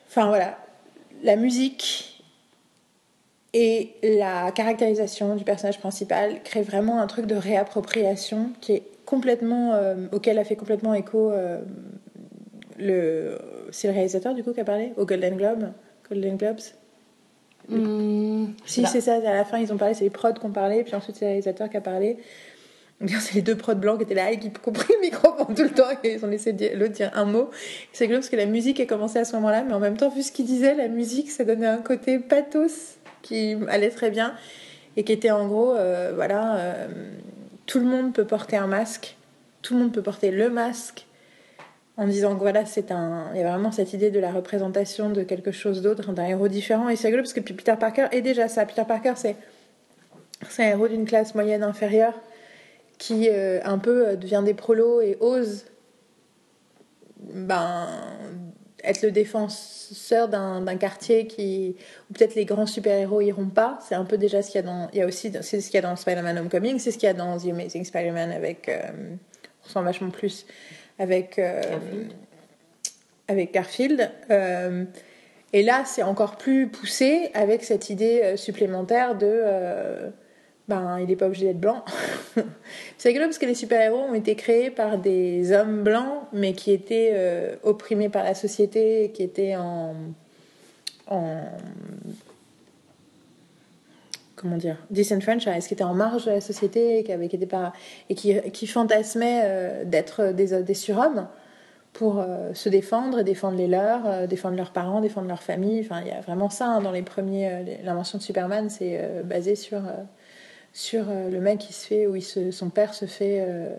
enfin 0.09 0.27
voilà, 0.27 0.59
la 1.23 1.37
musique, 1.37 2.16
et 3.59 3.95
la 4.03 4.53
caractérisation 4.53 5.35
du 5.35 5.43
personnage 5.43 5.79
principal 5.79 6.43
crée 6.45 6.61
vraiment 6.61 7.01
un 7.01 7.07
truc 7.07 7.25
de 7.25 7.35
réappropriation 7.35 8.51
qui 8.61 8.73
est 8.73 8.83
complètement 9.07 9.73
euh, 9.73 10.09
auquel 10.13 10.39
a 10.39 10.45
fait 10.45 10.57
complètement 10.57 10.93
écho 10.93 11.31
euh, 11.31 11.63
le 12.79 13.39
c'est 13.71 13.89
le 13.89 13.95
réalisateur 13.95 14.35
du 14.35 14.45
coup 14.45 14.53
qui 14.53 14.61
a 14.61 14.65
parlé? 14.65 14.93
Au 14.99 15.07
Golden 15.07 15.37
Globe? 15.37 15.71
Golden 16.07 16.37
Globes? 16.37 16.61
Hmm, 17.71 18.49
si 18.67 18.85
c'est 18.85 19.01
ça 19.01 19.15
à 19.15 19.21
la 19.21 19.47
fin 19.47 19.57
ils 19.57 19.73
ont 19.73 19.79
parlé 19.79 19.95
c'est 19.95 20.05
les 20.05 20.11
prods 20.11 20.35
qui 20.35 20.45
ont 20.45 20.53
parlé 20.53 20.85
puis 20.85 20.95
ensuite 20.95 21.17
c'est 21.17 21.25
le 21.25 21.31
réalisateur 21.31 21.71
qui 21.71 21.79
a 21.79 21.81
parlé. 21.81 22.19
C'est 23.21 23.37
les 23.37 23.43
deux 23.43 23.57
prods 23.57 23.75
blancs 23.75 23.97
qui 23.97 24.05
étaient 24.05 24.15
là 24.15 24.33
et 24.33 24.39
qui 24.39 24.51
ont 24.67 24.73
pris 24.73 24.93
le 24.93 25.01
micro 25.01 25.33
pendant 25.33 25.55
tout 25.55 25.63
le 25.63 25.71
temps 25.71 25.89
et 26.05 26.15
ils 26.15 26.25
ont 26.25 26.29
laissé 26.29 26.53
l'autre 26.75 26.93
dire 26.93 27.11
un 27.15 27.25
mot. 27.25 27.49
C'est 27.95 28.05
rigolo 28.05 28.19
parce 28.19 28.29
que 28.29 28.37
la 28.37 28.47
musique 28.47 28.81
a 28.81 28.87
commencé 28.87 29.19
à 29.19 29.25
ce 29.25 29.35
moment 29.35 29.49
là 29.49 29.65
mais 29.65 29.73
en 29.73 29.81
même 29.81 29.97
temps 29.97 30.11
vu 30.11 30.23
ce 30.23 30.31
qu'il 30.31 30.45
disait 30.45 30.75
la 30.75 30.89
musique 30.89 31.31
ça 31.31 31.45
donnait 31.45 31.67
un 31.67 31.79
côté 31.79 32.19
pathos 32.19 32.99
qui 33.27 33.57
allait 33.69 33.91
très 33.91 34.11
bien 34.11 34.35
et 34.97 35.05
qui 35.05 35.13
était 35.13 35.31
en 35.31 35.47
gros, 35.47 35.75
euh, 35.75 36.13
voilà, 36.15 36.57
euh, 36.57 36.89
tout 37.67 37.81
le 37.81 37.85
monde 37.85 38.15
peut 38.15 38.25
porter 38.25 38.57
un 38.57 38.69
masque, 38.69 39.17
tout 39.63 39.75
le 39.75 39.81
monde 39.81 39.93
peut 39.93 40.03
porter 40.03 40.31
le 40.31 40.49
masque 40.49 41.07
en 41.97 42.07
disant 42.07 42.35
que 42.35 42.41
voilà, 42.41 42.67
c'est 42.67 42.93
un, 42.93 43.31
il 43.35 43.41
y 43.41 43.43
a 43.43 43.51
vraiment 43.51 43.73
cette 43.73 43.93
idée 43.93 44.11
de 44.11 44.21
la 44.21 44.31
représentation 44.31 45.11
de 45.11 45.23
quelque 45.23 45.51
chose 45.51 45.83
d'autre, 45.83 46.13
d'un 46.13 46.27
héros 46.27 46.49
différent. 46.49 46.89
Et 46.89 46.97
c'est 46.97 47.09
rigolo 47.09 47.23
parce 47.23 47.33
que 47.33 47.41
Peter 47.41 47.75
Parker 47.79 48.07
est 48.13 48.21
déjà 48.21 48.49
ça. 48.49 48.67
Peter 48.67 48.85
Parker, 48.87 49.15
c'est, 49.17 49.37
c'est 50.49 50.65
un 50.65 50.69
héros 50.69 50.89
d'une 50.89 51.07
classe 51.07 51.35
moyenne 51.35 51.63
inférieure 51.63 52.15
qui 52.99 53.29
euh, 53.31 53.61
un 53.65 53.79
peu 53.79 54.17
devient 54.17 54.43
des 54.45 54.55
prolos 54.55 55.01
et 55.01 55.17
ose 55.21 55.65
ben, 57.19 57.89
être 58.87 59.03
le 59.03 59.11
défenseur 59.11 60.29
d'un, 60.29 60.77
quartier 60.77 61.27
qui 61.27 61.77
où 62.11 62.15
peut-être 62.15 62.35
les 62.35 62.45
grands 62.45 62.67
super-héros 62.67 63.21
iront 63.21 63.49
pas. 63.49 63.79
C'est 63.87 63.95
un 63.95 64.05
peu 64.05 64.19
déjà 64.19 64.43
ce 64.43 64.51
qu'il 64.51 64.61
y 64.61 64.65
a 64.65 64.67
dans. 64.67 64.89
Il 64.93 64.99
y 64.99 65.03
a 65.03 65.07
aussi 65.07 65.33
c'est 65.43 65.61
ce 65.61 65.67
qu'il 65.67 65.75
y 65.75 65.79
a 65.79 65.83
dans 65.83 65.97
Spider-Man 65.97 66.39
Homecoming, 66.39 66.79
c'est 66.79 66.91
ce 66.91 66.99
qu'il 66.99 67.07
y 67.07 67.11
a 67.11 67.15
dans 67.15 67.39
The 67.39 67.49
Amazing 67.49 67.85
Spider-Man 67.85 68.33
avec. 68.33 68.69
Euh, 68.69 68.83
on 69.65 69.69
sent 69.69 69.83
vachement 69.83 70.11
plus 70.11 70.47
avec. 70.99 71.39
Euh, 71.39 71.61
Garfield. 71.63 72.13
avec 73.29 73.53
Garfield. 73.53 74.11
Euh, 74.31 74.85
et 75.53 75.63
là, 75.63 75.85
c'est 75.87 76.03
encore 76.03 76.37
plus 76.37 76.69
poussé 76.69 77.31
avec 77.35 77.65
cette 77.65 77.91
idée 77.91 78.21
euh, 78.23 78.37
supplémentaire 78.37 79.17
de. 79.17 80.13
Ben, 80.69 80.99
il 80.99 81.07
n'est 81.07 81.17
pas 81.17 81.27
obligé 81.27 81.47
d'être 81.47 81.61
blanc. 81.61 81.85
c'est 82.99 83.09
rigolo 83.09 83.27
parce 83.27 83.39
que 83.39 83.47
les 83.47 83.55
super-héros 83.55 83.99
ont 83.99 84.15
été 84.15 84.35
créés 84.35 84.71
par 84.71 84.99
des 84.99 85.53
hommes 85.53 85.85
blancs, 85.85 86.25
mais 86.33 86.55
qui 86.55 86.73
étaient 86.73 87.13
euh, 87.15 87.55
opprimés 87.63 88.09
par 88.09 88.25
la 88.25 88.35
société, 88.35 89.13
qui 89.15 89.23
étaient 89.23 89.55
en. 89.57 89.95
en 91.09 91.41
comment 94.35 94.57
dire, 94.57 94.77
disenfranchised, 94.91 95.67
qui 95.67 95.75
étaient 95.75 95.85
en 95.85 95.95
marge 95.95 96.27
de 96.27 96.33
la 96.33 96.41
société, 96.41 97.05
qui, 97.05 97.47
pas, 97.47 97.73
et 98.11 98.15
qui, 98.15 98.39
qui 98.51 98.67
fantasmaient 98.67 99.43
euh, 99.45 99.85
d'être 99.85 100.33
des, 100.33 100.75
surhommes 100.75 101.27
pour 101.95 102.19
euh, 102.19 102.53
se 102.53 102.69
défendre 102.69 103.23
défendre 103.23 103.57
les 103.57 103.67
leurs, 103.67 104.29
défendre 104.29 104.57
leurs 104.57 104.73
parents, 104.73 105.01
défendre 105.01 105.29
leur 105.29 105.43
famille. 105.43 105.81
Enfin, 105.81 106.03
il 106.03 106.09
y 106.09 106.11
a 106.11 106.21
vraiment 106.21 106.51
ça 106.51 106.67
hein, 106.67 106.83
dans 106.83 106.93
les 106.93 107.03
premiers. 107.03 107.81
L'invention 107.85 108.19
de 108.19 108.23
Superman, 108.23 108.69
c'est 108.69 109.23
basé 109.25 109.55
sur, 109.55 109.81
sur 110.77 111.09
euh, 111.09 111.31
le 111.31 111.41
mec 111.41 111.59
qui 111.59 111.73
se 111.73 111.87
fait, 111.87 112.07
où 112.07 112.17
il 112.17 112.23
se, 112.23 112.51
son 112.51 112.69
père 112.69 112.93
se 112.93 113.07
fait. 113.07 113.41
euh, 113.41 113.75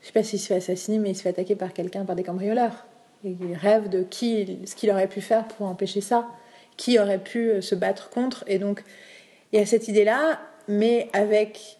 je 0.00 0.06
sais 0.06 0.12
pas 0.12 0.22
s'il 0.22 0.38
se 0.38 0.46
fait 0.46 0.54
assassiner, 0.54 1.00
mais 1.00 1.10
il 1.10 1.16
se 1.16 1.22
fait 1.22 1.30
attaquer 1.30 1.56
par 1.56 1.72
quelqu'un, 1.72 2.04
par 2.04 2.14
des 2.14 2.22
cambrioleurs. 2.22 2.86
Et 3.24 3.30
il 3.40 3.54
rêve 3.54 3.88
de 3.88 4.04
qui, 4.04 4.60
ce 4.64 4.76
qu'il 4.76 4.88
aurait 4.92 5.08
pu 5.08 5.20
faire 5.20 5.48
pour 5.48 5.66
empêcher 5.66 6.00
ça, 6.00 6.28
qui 6.76 7.00
aurait 7.00 7.18
pu 7.18 7.50
euh, 7.50 7.60
se 7.60 7.74
battre 7.74 8.08
contre. 8.08 8.44
Et 8.46 8.60
donc, 8.60 8.84
il 9.52 9.58
y 9.58 9.62
a 9.62 9.66
cette 9.66 9.88
idée-là, 9.88 10.40
mais 10.68 11.08
avec 11.12 11.78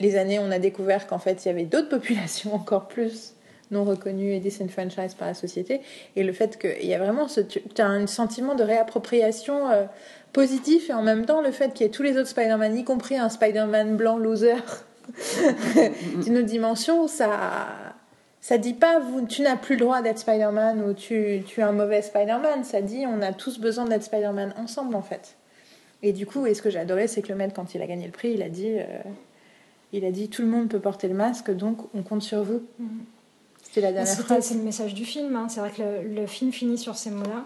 les 0.00 0.16
années, 0.16 0.40
on 0.40 0.50
a 0.50 0.58
découvert 0.58 1.06
qu'en 1.06 1.20
fait, 1.20 1.44
il 1.44 1.48
y 1.48 1.50
avait 1.52 1.64
d'autres 1.64 1.88
populations 1.96 2.56
encore 2.56 2.88
plus 2.88 3.31
non 3.72 3.84
reconnues 3.84 4.32
et 4.32 4.40
disenfranchised 4.40 5.16
par 5.16 5.28
la 5.28 5.34
société. 5.34 5.80
Et 6.16 6.22
le 6.22 6.32
fait 6.32 6.58
qu'il 6.58 6.86
y 6.86 6.94
a 6.94 6.98
vraiment 6.98 7.28
ce, 7.28 7.40
tu 7.40 7.60
as 7.78 7.86
un 7.86 8.06
sentiment 8.06 8.54
de 8.54 8.62
réappropriation 8.62 9.70
euh, 9.70 9.84
positif 10.32 10.90
et 10.90 10.92
en 10.92 11.02
même 11.02 11.26
temps 11.26 11.42
le 11.42 11.50
fait 11.50 11.72
qu'il 11.72 11.84
y 11.84 11.88
ait 11.88 11.92
tous 11.92 12.02
les 12.02 12.16
autres 12.16 12.28
Spider-Man, 12.28 12.76
y 12.76 12.84
compris 12.84 13.16
un 13.16 13.28
Spider-Man 13.28 13.96
blanc 13.96 14.18
loser 14.18 14.56
d'une 16.24 16.38
autre 16.38 16.46
dimension, 16.46 17.08
ça 17.08 17.66
ça 18.42 18.58
dit 18.58 18.74
pas 18.74 18.98
vous, 18.98 19.24
tu 19.24 19.42
n'as 19.42 19.56
plus 19.56 19.76
le 19.76 19.82
droit 19.82 20.02
d'être 20.02 20.18
Spider-Man 20.18 20.82
ou 20.82 20.94
tu, 20.94 21.42
tu 21.46 21.60
es 21.60 21.62
un 21.62 21.70
mauvais 21.70 22.02
Spider-Man. 22.02 22.64
Ça 22.64 22.82
dit 22.82 23.04
on 23.06 23.22
a 23.22 23.32
tous 23.32 23.60
besoin 23.60 23.84
d'être 23.84 24.02
Spider-Man 24.02 24.52
ensemble 24.58 24.96
en 24.96 25.02
fait. 25.02 25.36
Et 26.02 26.12
du 26.12 26.26
coup, 26.26 26.46
et 26.46 26.54
ce 26.54 26.60
que 26.60 26.68
j'ai 26.68 26.80
adoré, 26.80 27.06
c'est 27.06 27.22
que 27.22 27.28
le 27.28 27.36
maître, 27.36 27.54
quand 27.54 27.74
il 27.74 27.82
a 27.82 27.86
gagné 27.86 28.06
le 28.06 28.12
prix, 28.12 28.32
il 28.32 28.42
a 28.42 28.48
dit, 28.48 28.74
euh, 28.78 28.84
il 29.92 30.04
a 30.04 30.10
dit 30.10 30.28
tout 30.28 30.42
le 30.42 30.48
monde 30.48 30.68
peut 30.68 30.80
porter 30.80 31.06
le 31.06 31.14
masque, 31.14 31.52
donc 31.52 31.78
on 31.94 32.02
compte 32.02 32.22
sur 32.22 32.42
vous. 32.42 32.62
C'était 33.72 33.86
la 33.86 33.92
dernière 33.92 34.12
c'était- 34.12 34.22
phrase. 34.24 34.44
C'est 34.44 34.54
le 34.54 34.62
message 34.62 34.94
du 34.94 35.04
film. 35.04 35.34
hein. 35.36 35.46
C'est 35.48 35.60
vrai 35.60 35.70
que 35.70 35.82
le, 35.82 36.14
le 36.20 36.26
film 36.26 36.52
finit 36.52 36.78
sur 36.78 36.94
ces 36.96 37.10
mots-là. 37.10 37.44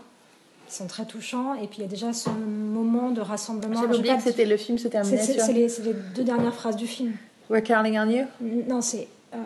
Ils 0.69 0.73
sont 0.75 0.87
très 0.87 1.05
touchants. 1.05 1.55
Et 1.55 1.69
puis 1.69 1.79
il 1.79 1.83
y 1.83 1.85
a 1.85 1.89
déjà 1.89 2.13
ce 2.13 2.29
moment 2.31 3.11
de 3.11 3.21
rassemblement. 3.21 3.81
J'avais 3.81 3.97
oublié 3.97 4.17
que 4.17 4.23
c'était 4.23 4.45
le 4.45 4.57
film 4.57 4.79
se 4.79 4.89
terminait 4.89 5.19
c'est- 5.19 5.35
sur 5.35 5.43
c'est 5.43 5.53
les, 5.53 5.69
deux 6.15 6.25
dernières 6.25 6.55
phrases 6.55 6.77
du 6.77 6.87
film. 6.87 7.13
We're 7.49 7.63
counting 7.63 7.97
on 7.99 8.09
you? 8.11 8.25
Non, 8.41 8.81
c'est. 8.81 9.07
euh, 9.35 9.39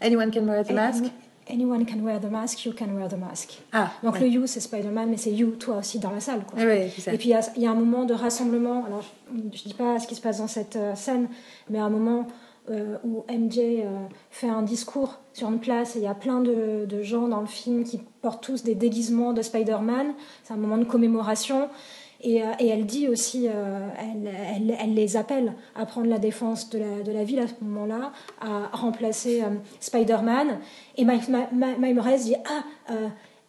Anyone 0.00 0.30
can 0.30 0.44
wear 0.46 0.64
the 0.64 0.70
mask? 0.72 1.04
Anyone 1.50 1.84
can 1.84 1.98
wear 2.04 2.20
the 2.20 2.30
mask, 2.30 2.64
you 2.64 2.72
can 2.72 2.86
wear 2.96 3.08
the 3.08 3.16
mask. 3.18 3.58
Ah, 3.72 3.90
Donc 4.04 4.14
ouais. 4.14 4.20
le 4.20 4.26
you, 4.28 4.46
c'est 4.46 4.60
Spider-Man, 4.60 5.08
mais 5.10 5.16
c'est 5.16 5.32
you, 5.32 5.50
toi 5.56 5.78
aussi, 5.78 5.98
dans 5.98 6.10
la 6.12 6.20
salle. 6.20 6.42
Quoi. 6.44 6.60
Ouais, 6.60 6.66
ouais. 6.66 6.86
Et 7.12 7.18
puis 7.18 7.30
il 7.30 7.60
y, 7.62 7.66
a- 7.66 7.70
un 7.70 7.74
moment 7.74 8.04
de 8.04 8.14
rassemblement. 8.14 8.84
Alors 8.86 9.02
je 9.32 9.38
ne 9.42 9.48
dis 9.48 9.74
pas 9.76 9.98
ce 9.98 10.06
qui 10.06 10.14
se 10.14 10.20
passe 10.20 10.38
dans 10.38 10.46
cette 10.46 10.76
euh, 10.76 10.94
scène, 10.94 11.26
mais 11.68 11.80
un 11.80 11.90
moment 11.90 12.28
euh, 12.70 12.96
où 13.04 13.24
MJ 13.28 13.58
euh, 13.58 13.86
fait 14.30 14.48
un 14.48 14.62
discours 14.62 15.18
sur 15.32 15.48
une 15.48 15.58
place 15.58 15.96
et 15.96 16.00
il 16.00 16.04
y 16.04 16.08
a 16.08 16.14
plein 16.14 16.40
de, 16.40 17.02
gens 17.02 17.28
dans 17.28 17.40
le 17.40 17.46
film 17.46 17.84
qui 17.84 18.00
portent 18.20 18.44
tous 18.44 18.62
des 18.62 18.74
déguisements 18.74 19.32
de 19.32 19.42
Spider-Man. 19.42 20.14
C'est 20.44 20.52
un 20.52 20.56
moment 20.56 20.78
de 20.78 20.84
commémoration. 20.84 21.68
Et, 22.20 22.42
euh, 22.42 22.52
elle 22.60 22.86
dit 22.86 23.08
aussi, 23.08 23.48
euh, 23.48 23.88
elle, 23.98 24.94
les 24.94 25.16
appelle 25.16 25.54
à 25.74 25.86
prendre 25.86 26.06
la 26.06 26.18
défense 26.18 26.70
de 26.70 27.12
la, 27.12 27.24
ville 27.24 27.40
à 27.40 27.48
ce 27.48 27.54
moment-là, 27.62 28.12
à 28.40 28.76
remplacer 28.76 29.42
euh, 29.42 29.48
Spider-Man. 29.80 30.58
Et 30.96 31.04
Miles 31.04 31.94
Morales 31.94 32.20
dit 32.20 32.36
Ah, 32.46 32.94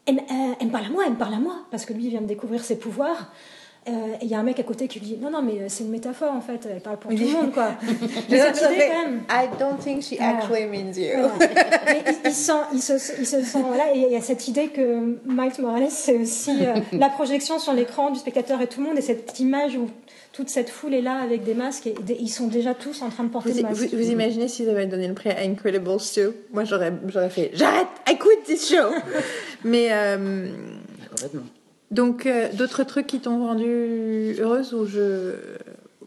elle, 0.06 0.22
elle 0.60 0.68
me 0.68 0.72
parle 0.72 0.86
à 0.86 0.90
moi, 0.90 1.04
elle 1.06 1.14
me 1.14 1.18
parle 1.18 1.36
à 1.36 1.40
moi, 1.40 1.56
parce 1.70 1.86
que 1.86 1.94
lui 1.94 2.10
vient 2.10 2.22
de 2.22 2.26
découvrir 2.26 2.64
ses 2.64 2.80
pouvoirs. 2.80 3.32
Euh, 3.86 3.92
et 4.22 4.24
il 4.24 4.30
y 4.30 4.34
a 4.36 4.40
un 4.40 4.44
mec 4.44 4.58
à 4.62 4.64
côté 4.64 4.88
qui 4.88 5.00
lui 5.00 5.08
dit 5.08 5.18
Non, 5.22 5.30
non, 5.30 5.42
mais 5.42 5.60
euh, 5.60 5.66
c'est 5.68 5.84
une 5.84 5.90
métaphore 5.90 6.32
en 6.32 6.40
fait, 6.40 6.66
elle 6.72 6.80
parle 6.80 6.98
pour 6.98 7.12
tout 7.12 7.18
le 7.18 7.26
monde 7.26 7.52
quoi. 7.52 7.72
J'ai 8.30 8.38
cette 8.40 8.56
idée, 8.58 8.76
fait, 8.80 8.88
quand 8.90 9.10
même. 9.10 9.22
I 9.30 9.48
don't 9.60 9.78
think 9.78 10.02
she 10.04 10.14
Ah. 10.22 10.38
actually 10.38 10.68
means 10.68 10.94
you. 10.96 11.28
Mais 11.86 12.02
il, 12.08 12.30
il 12.30 12.34
sent, 12.34 12.52
il, 12.74 12.82
se, 12.82 12.94
il 13.20 13.28
se 13.28 13.42
sent, 13.42 13.60
voilà, 13.68 13.94
et 13.94 14.00
il 14.00 14.12
y 14.12 14.16
a 14.16 14.22
cette 14.22 14.48
idée 14.48 14.68
que 14.70 15.18
Miles 15.26 15.52
Morales, 15.60 15.88
c'est 15.90 16.18
aussi 16.18 16.52
euh, 16.66 16.76
la 16.94 17.10
projection 17.10 17.60
sur 17.60 17.74
l'écran 17.74 18.10
du 18.12 18.20
spectateur 18.20 18.62
et 18.62 18.68
tout 18.68 18.80
le 18.82 18.88
monde, 18.88 18.98
et 18.98 19.02
cette 19.02 19.38
image 19.42 19.76
où 19.76 19.90
toute 20.32 20.48
cette 20.50 20.70
foule 20.70 20.94
est 20.94 21.02
là 21.02 21.18
avec 21.22 21.44
des 21.44 21.54
masques, 21.54 21.88
et 21.88 21.94
des- 22.04 22.18
ils 22.20 22.30
sont 22.30 22.48
déjà 22.48 22.74
tous 22.74 23.02
en 23.02 23.10
train 23.10 23.26
de 23.26 23.30
porter 23.30 23.50
Vous, 23.50 23.56
des 23.58 23.62
masques. 23.64 23.90
vous- 23.92 23.98
vous 23.98 24.10
imaginez 24.12 24.48
s'ils 24.48 24.70
avaient 24.70 24.86
donné 24.88 25.10
le 25.10 25.14
prix 25.14 25.30
à 25.30 25.40
Incredibles 25.42 25.84
2 26.16 26.36
Moi, 26.54 26.64
j'aurais, 26.64 26.94
j'aurais 27.08 27.30
fait 27.30 27.52
J'arrête, 27.54 27.88
I 28.10 28.18
quit 28.18 28.44
this 28.46 28.70
show 28.70 28.94
Mais 29.66 29.90
euh, 29.92 30.48
Complètement. 31.10 31.42
Donc, 31.94 32.26
euh, 32.26 32.50
d'autres 32.54 32.84
trucs 32.84 33.08
qui 33.08 33.20
t'ont 33.20 33.46
rendue 33.46 34.36
heureuse 34.40 34.74
ou 34.74 34.86
je, 34.86 35.36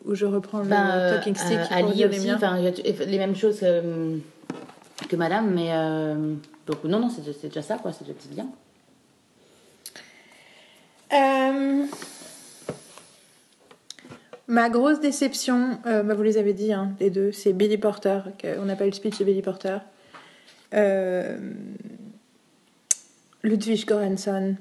ou 0.04 0.14
je 0.14 0.26
reprends 0.26 0.58
le 0.60 0.68
Ben, 0.68 0.90
euh, 0.92 1.16
talking 1.16 1.34
stick 1.34 1.58
euh, 1.58 1.64
pour 1.64 1.72
Ali 1.88 1.92
dire 1.96 2.08
aussi, 2.10 3.06
les 3.06 3.18
mêmes 3.18 3.34
choses 3.36 3.60
que, 3.60 4.18
que 5.08 5.16
Madame, 5.16 5.52
mais 5.54 5.68
euh, 5.72 6.34
donc 6.66 6.84
non, 6.84 6.98
non, 7.00 7.08
c'est 7.10 7.48
déjà 7.48 7.62
ça, 7.62 7.76
quoi, 7.78 7.92
c'est 7.92 8.04
déjà 8.06 8.18
bien. 8.30 8.48
Euh, 11.12 11.84
Ma 14.48 14.68
grosse 14.70 15.00
déception, 15.00 15.78
euh, 15.86 16.04
bah, 16.04 16.14
vous 16.14 16.22
les 16.22 16.38
avez 16.38 16.52
dit, 16.52 16.72
hein, 16.72 16.92
les 17.00 17.10
deux, 17.10 17.32
c'est 17.32 17.52
Billy 17.52 17.78
Porter. 17.78 18.20
que- 18.38 18.58
On 18.60 18.64
n'a 18.66 18.76
pas 18.76 18.84
eu 18.86 18.90
le 18.90 18.94
speech 18.94 19.18
de 19.18 19.24
Billy 19.24 19.42
Porter. 19.42 19.78
Euh, 20.72 21.36
Ludwig 23.42 23.84
Göransson, 23.86 24.54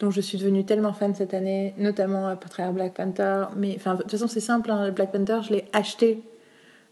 dont 0.00 0.10
je 0.10 0.20
suis 0.20 0.36
devenue 0.38 0.64
tellement 0.64 0.92
fan 0.92 1.14
cette 1.14 1.32
année, 1.32 1.74
notamment 1.78 2.28
à 2.28 2.36
travers 2.36 2.72
Black 2.72 2.94
Panther. 2.94 3.46
Mais 3.56 3.74
enfin, 3.76 3.94
de 3.94 4.02
toute 4.02 4.10
façon, 4.10 4.28
c'est 4.28 4.40
simple. 4.40 4.70
hein, 4.70 4.90
Black 4.90 5.12
Panther, 5.12 5.38
je 5.42 5.54
l'ai 5.54 5.64
acheté 5.72 6.22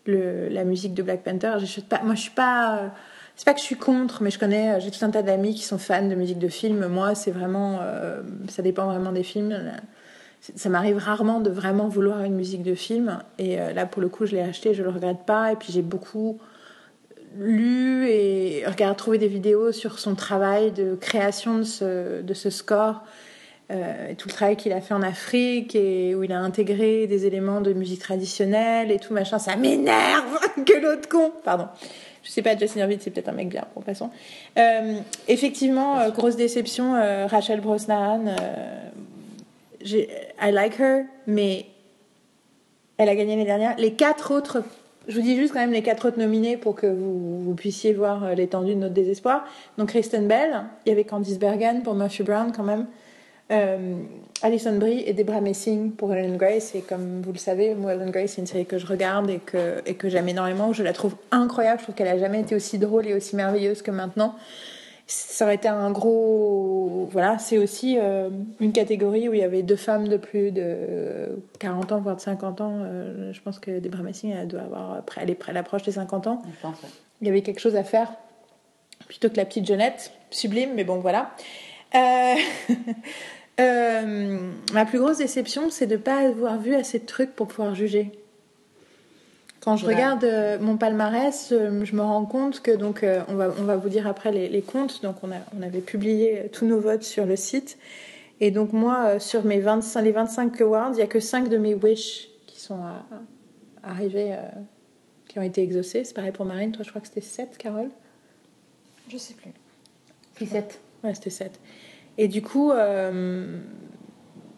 le, 0.07 0.49
la 0.49 0.65
musique 0.65 0.95
de 0.95 1.03
Black 1.03 1.23
Panther. 1.23 1.57
Pas, 1.89 2.03
moi, 2.03 2.15
je 2.15 2.21
suis 2.23 2.31
pas. 2.31 2.93
C'est 3.37 3.45
pas 3.45 3.53
que 3.53 3.59
je 3.61 3.65
suis 3.65 3.77
contre, 3.77 4.23
mais 4.23 4.31
je 4.31 4.39
connais. 4.39 4.81
J'ai 4.81 4.91
tout 4.91 5.05
un 5.05 5.11
tas 5.11 5.23
d'amis 5.23 5.55
qui 5.55 5.65
sont 5.65 5.77
fans 5.79 6.07
de 6.07 6.15
musique 6.15 6.39
de 6.39 6.49
film. 6.49 6.87
Moi, 6.87 7.15
c'est 7.15 7.31
vraiment. 7.31 7.81
euh, 7.83 8.23
ça 8.49 8.63
dépend 8.63 8.87
vraiment 8.87 9.13
des 9.13 9.25
films. 9.25 9.55
Ça 10.41 10.69
m'arrive 10.69 10.99
rarement 10.99 11.41
de 11.41 11.51
vraiment 11.51 11.89
vouloir 11.89 12.23
une 12.23 12.35
musique 12.35 12.63
de 12.63 12.75
film. 12.75 13.19
Et 13.39 13.61
euh, 13.61 13.73
là, 13.73 13.87
pour 13.87 14.03
le 14.03 14.09
coup, 14.09 14.25
je 14.25 14.35
l'ai 14.37 14.43
acheté, 14.43 14.73
je 14.73 14.83
le 14.83 14.91
regrette 14.91 15.25
pas. 15.27 15.53
Et 15.53 15.57
puis, 15.57 15.73
j'ai 15.73 15.83
beaucoup 15.83 16.39
lu 17.37 18.09
et 18.09 18.65
regardé, 18.67 18.97
trouvé 18.97 19.19
des 19.19 19.29
vidéos 19.29 19.73
sur 19.73 19.99
son 19.99 20.15
travail 20.15 20.73
de 20.73 20.95
création 20.95 21.59
de 21.59 21.63
ce, 21.65 22.23
de 22.23 22.35
ce 22.35 22.51
score. 22.51 23.03
Euh, 23.71 24.13
tout 24.19 24.29
le 24.29 24.35
travail 24.35 24.57
qu'il 24.57 24.73
a 24.73 24.81
fait 24.83 24.93
en 24.93 25.03
Afrique 25.03 25.75
et 25.75 26.15
où 26.15 26.23
il 26.23 26.33
a 26.33 26.39
intégré 26.39 27.07
des 27.07 27.25
éléments 27.25 27.63
de 27.63 27.73
musique 27.73 28.01
traditionnelle 28.01 28.91
et 28.91 28.99
tout 28.99 29.15
machin, 29.15 29.39
ça 29.39 29.57
m'énerve 29.57 30.39
que 30.67 30.81
l'autre 30.81 31.09
con. 31.09 31.33
Pardon. 31.45 31.69
Je 32.25 32.31
sais 32.31 32.43
pas, 32.43 32.57
Justin 32.57 32.81
Irving, 32.81 32.99
c'est 33.01 33.11
peut-être 33.11 33.29
un 33.29 33.33
mec 33.33 33.51
bien, 33.51 33.65
pour 33.75 33.85
passons. 33.85 34.11
Euh, 34.59 34.99
effectivement, 35.29 36.01
euh, 36.01 36.11
grosse 36.11 36.37
déception, 36.37 36.95
euh, 36.95 37.27
Rachel 37.27 37.61
Brosnahan. 37.61 38.35
I 39.87 40.51
like 40.51 40.81
her, 40.81 41.05
mais 41.27 41.67
elle 42.97 43.11
a 43.11 43.15
gagné 43.15 43.33
l'année 43.33 43.45
dernière. 43.45 43.77
Les 43.77 43.93
quatre 43.93 44.33
autres, 44.33 44.63
je 45.09 45.17
vous 45.17 45.23
dis 45.23 45.37
juste 45.37 45.53
quand 45.53 45.61
même 45.61 45.73
les 45.73 45.83
quatre 45.83 46.09
autres 46.09 46.19
nominés 46.19 46.57
pour 46.57 46.75
que 46.75 46.87
vous, 46.87 47.55
puissiez 47.57 47.93
voir 47.93 48.25
euh, 48.25 48.35
l'étendue 48.35 48.75
de 48.75 48.81
notre 48.81 48.95
désespoir. 48.95 49.45
Donc 49.79 49.89
Kristen 49.89 50.27
Bell, 50.27 50.65
il 50.85 50.89
y 50.89 50.93
avait 50.93 51.05
Candice 51.05 51.39
Bergen 51.39 51.83
pour 51.83 51.95
Murphy 51.95 52.23
Brown 52.23 52.53
quand 52.55 52.65
même. 52.65 52.87
Euh, 53.51 53.97
Alison 54.43 54.79
Brie 54.79 55.03
et 55.07 55.13
Debra 55.13 55.41
Messing 55.41 55.93
pour 55.93 56.13
Ellen 56.15 56.37
Grace. 56.37 56.75
Et 56.75 56.81
comme 56.81 57.21
vous 57.23 57.33
le 57.33 57.39
savez, 57.39 57.75
moi, 57.75 57.93
Ellen 57.93 58.11
Grace, 58.11 58.33
c'est 58.33 58.41
une 58.41 58.47
série 58.47 58.67
que 58.67 58.79
je 58.79 58.87
regarde 58.87 59.29
et 59.31 59.39
que, 59.39 59.83
et 59.87 59.95
que 59.95 60.09
j'aime 60.09 60.29
énormément. 60.29 60.73
Je 60.73 60.83
la 60.83 60.93
trouve 60.93 61.15
incroyable. 61.31 61.79
Je 61.81 61.85
trouve 61.85 61.95
qu'elle 61.95 62.09
a 62.09 62.19
jamais 62.19 62.41
été 62.41 62.55
aussi 62.55 62.79
drôle 62.79 63.07
et 63.07 63.15
aussi 63.15 63.37
merveilleuse 63.37 63.83
que 63.83 63.91
maintenant. 63.91 64.35
Ça 65.07 65.45
aurait 65.45 65.57
été 65.57 65.69
un 65.69 65.91
gros. 65.91 67.09
Voilà, 67.13 67.39
c'est 67.39 67.59
aussi 67.59 67.99
euh, 67.99 68.31
une 68.59 68.73
catégorie 68.73 69.29
où 69.29 69.35
il 69.35 69.41
y 69.41 69.45
avait 69.45 69.63
deux 69.63 69.77
femmes 69.77 70.09
de 70.09 70.17
plus 70.17 70.51
de 70.51 71.43
40 71.59 71.93
ans, 71.93 72.01
voire 72.01 72.17
de 72.17 72.21
50 72.23 72.61
ans. 72.63 72.79
Euh, 72.81 73.33
je 73.33 73.41
pense 73.43 73.59
que 73.59 73.81
Debra 73.81 74.03
Messing, 74.03 74.33
elle 74.33 74.49
doit 74.49 74.63
avoir. 74.63 75.03
Elle 75.21 75.29
est 75.29 75.35
près 75.35 75.51
à 75.51 75.53
l'approche 75.53 75.83
des 75.83 75.93
50 75.93 76.27
ans. 76.27 76.43
Je 76.47 76.61
pense, 76.63 76.83
ouais. 76.83 76.89
Il 77.21 77.27
y 77.27 77.31
avait 77.31 77.43
quelque 77.43 77.61
chose 77.61 77.77
à 77.77 77.85
faire 77.85 78.13
plutôt 79.07 79.29
que 79.29 79.37
la 79.37 79.45
petite 79.45 79.67
Jeannette. 79.67 80.13
Sublime, 80.31 80.71
mais 80.75 80.85
bon, 80.85 81.01
voilà. 81.01 81.31
Euh, 81.95 82.35
ma 84.73 84.85
plus 84.87 84.99
grosse 84.99 85.19
déception, 85.19 85.71
c'est 85.71 85.87
de 85.87 85.97
ne 85.97 86.01
pas 86.01 86.27
avoir 86.27 86.59
vu 86.59 86.75
assez 86.75 86.99
de 86.99 87.07
trucs 87.07 87.35
pour 87.37 87.47
pouvoir 87.47 87.75
juger. 87.75 88.11
Quand 89.65 89.77
je 89.77 89.87
regarde 89.87 90.25
euh, 90.25 90.59
mon 90.61 90.77
palmarès, 90.77 91.51
euh, 91.53 91.85
je 91.85 91.97
me 91.97 92.03
rends 92.03 92.27
compte 92.27 92.61
que 92.61 92.71
donc 92.71 93.03
euh, 93.03 93.23
on 93.29 93.35
va 93.35 93.53
on 93.59 93.65
va 93.65 93.77
vous 93.77 93.89
dire 93.89 94.07
après 94.07 94.31
les, 94.31 94.49
les 94.49 94.63
comptes. 94.63 95.03
Donc 95.03 95.17
on 95.23 95.31
a 95.33 95.37
on 95.59 95.63
avait 95.63 95.81
publié 95.81 96.51
tous 96.53 96.67
nos 96.67 96.79
votes 96.81 97.03
sur 97.03 97.25
le 97.25 97.37
site. 97.37 97.79
Et 98.41 98.51
donc 98.51 98.73
moi 98.73 99.05
euh, 99.07 99.19
sur 99.21 99.45
mes 99.45 99.61
25 99.61 100.03
les 100.03 100.13
25 100.13 100.61
awards, 100.61 100.91
il 100.95 100.99
y 100.99 101.03
a 101.03 101.07
que 101.07 101.21
5 101.21 101.49
de 101.49 101.57
mes 101.57 101.75
wish 101.75 102.29
qui 102.47 102.61
sont 102.61 102.77
à- 102.83 103.05
à- 103.83 103.91
arrivés 103.91 104.33
euh, 104.33 104.39
qui 105.29 105.39
ont 105.39 105.43
été 105.43 105.63
exaucés. 105.63 106.05
C'est 106.05 106.15
pareil 106.15 106.33
pour 106.33 106.45
Marine, 106.45 106.73
toi 106.73 106.85
je 106.85 106.91
crois 106.91 107.01
que 107.01 107.07
c'était 107.09 107.21
7 107.23 107.57
Carole. 107.57 107.89
Je 109.09 109.17
sais 109.17 109.35
plus. 109.35 109.51
17. 110.41 110.81
Ouais, 111.05 111.15
c'était 111.15 111.31
7. 111.31 111.61
Et 112.19 112.29
du 112.29 112.43
coup, 112.43 112.71
euh, 112.73 113.59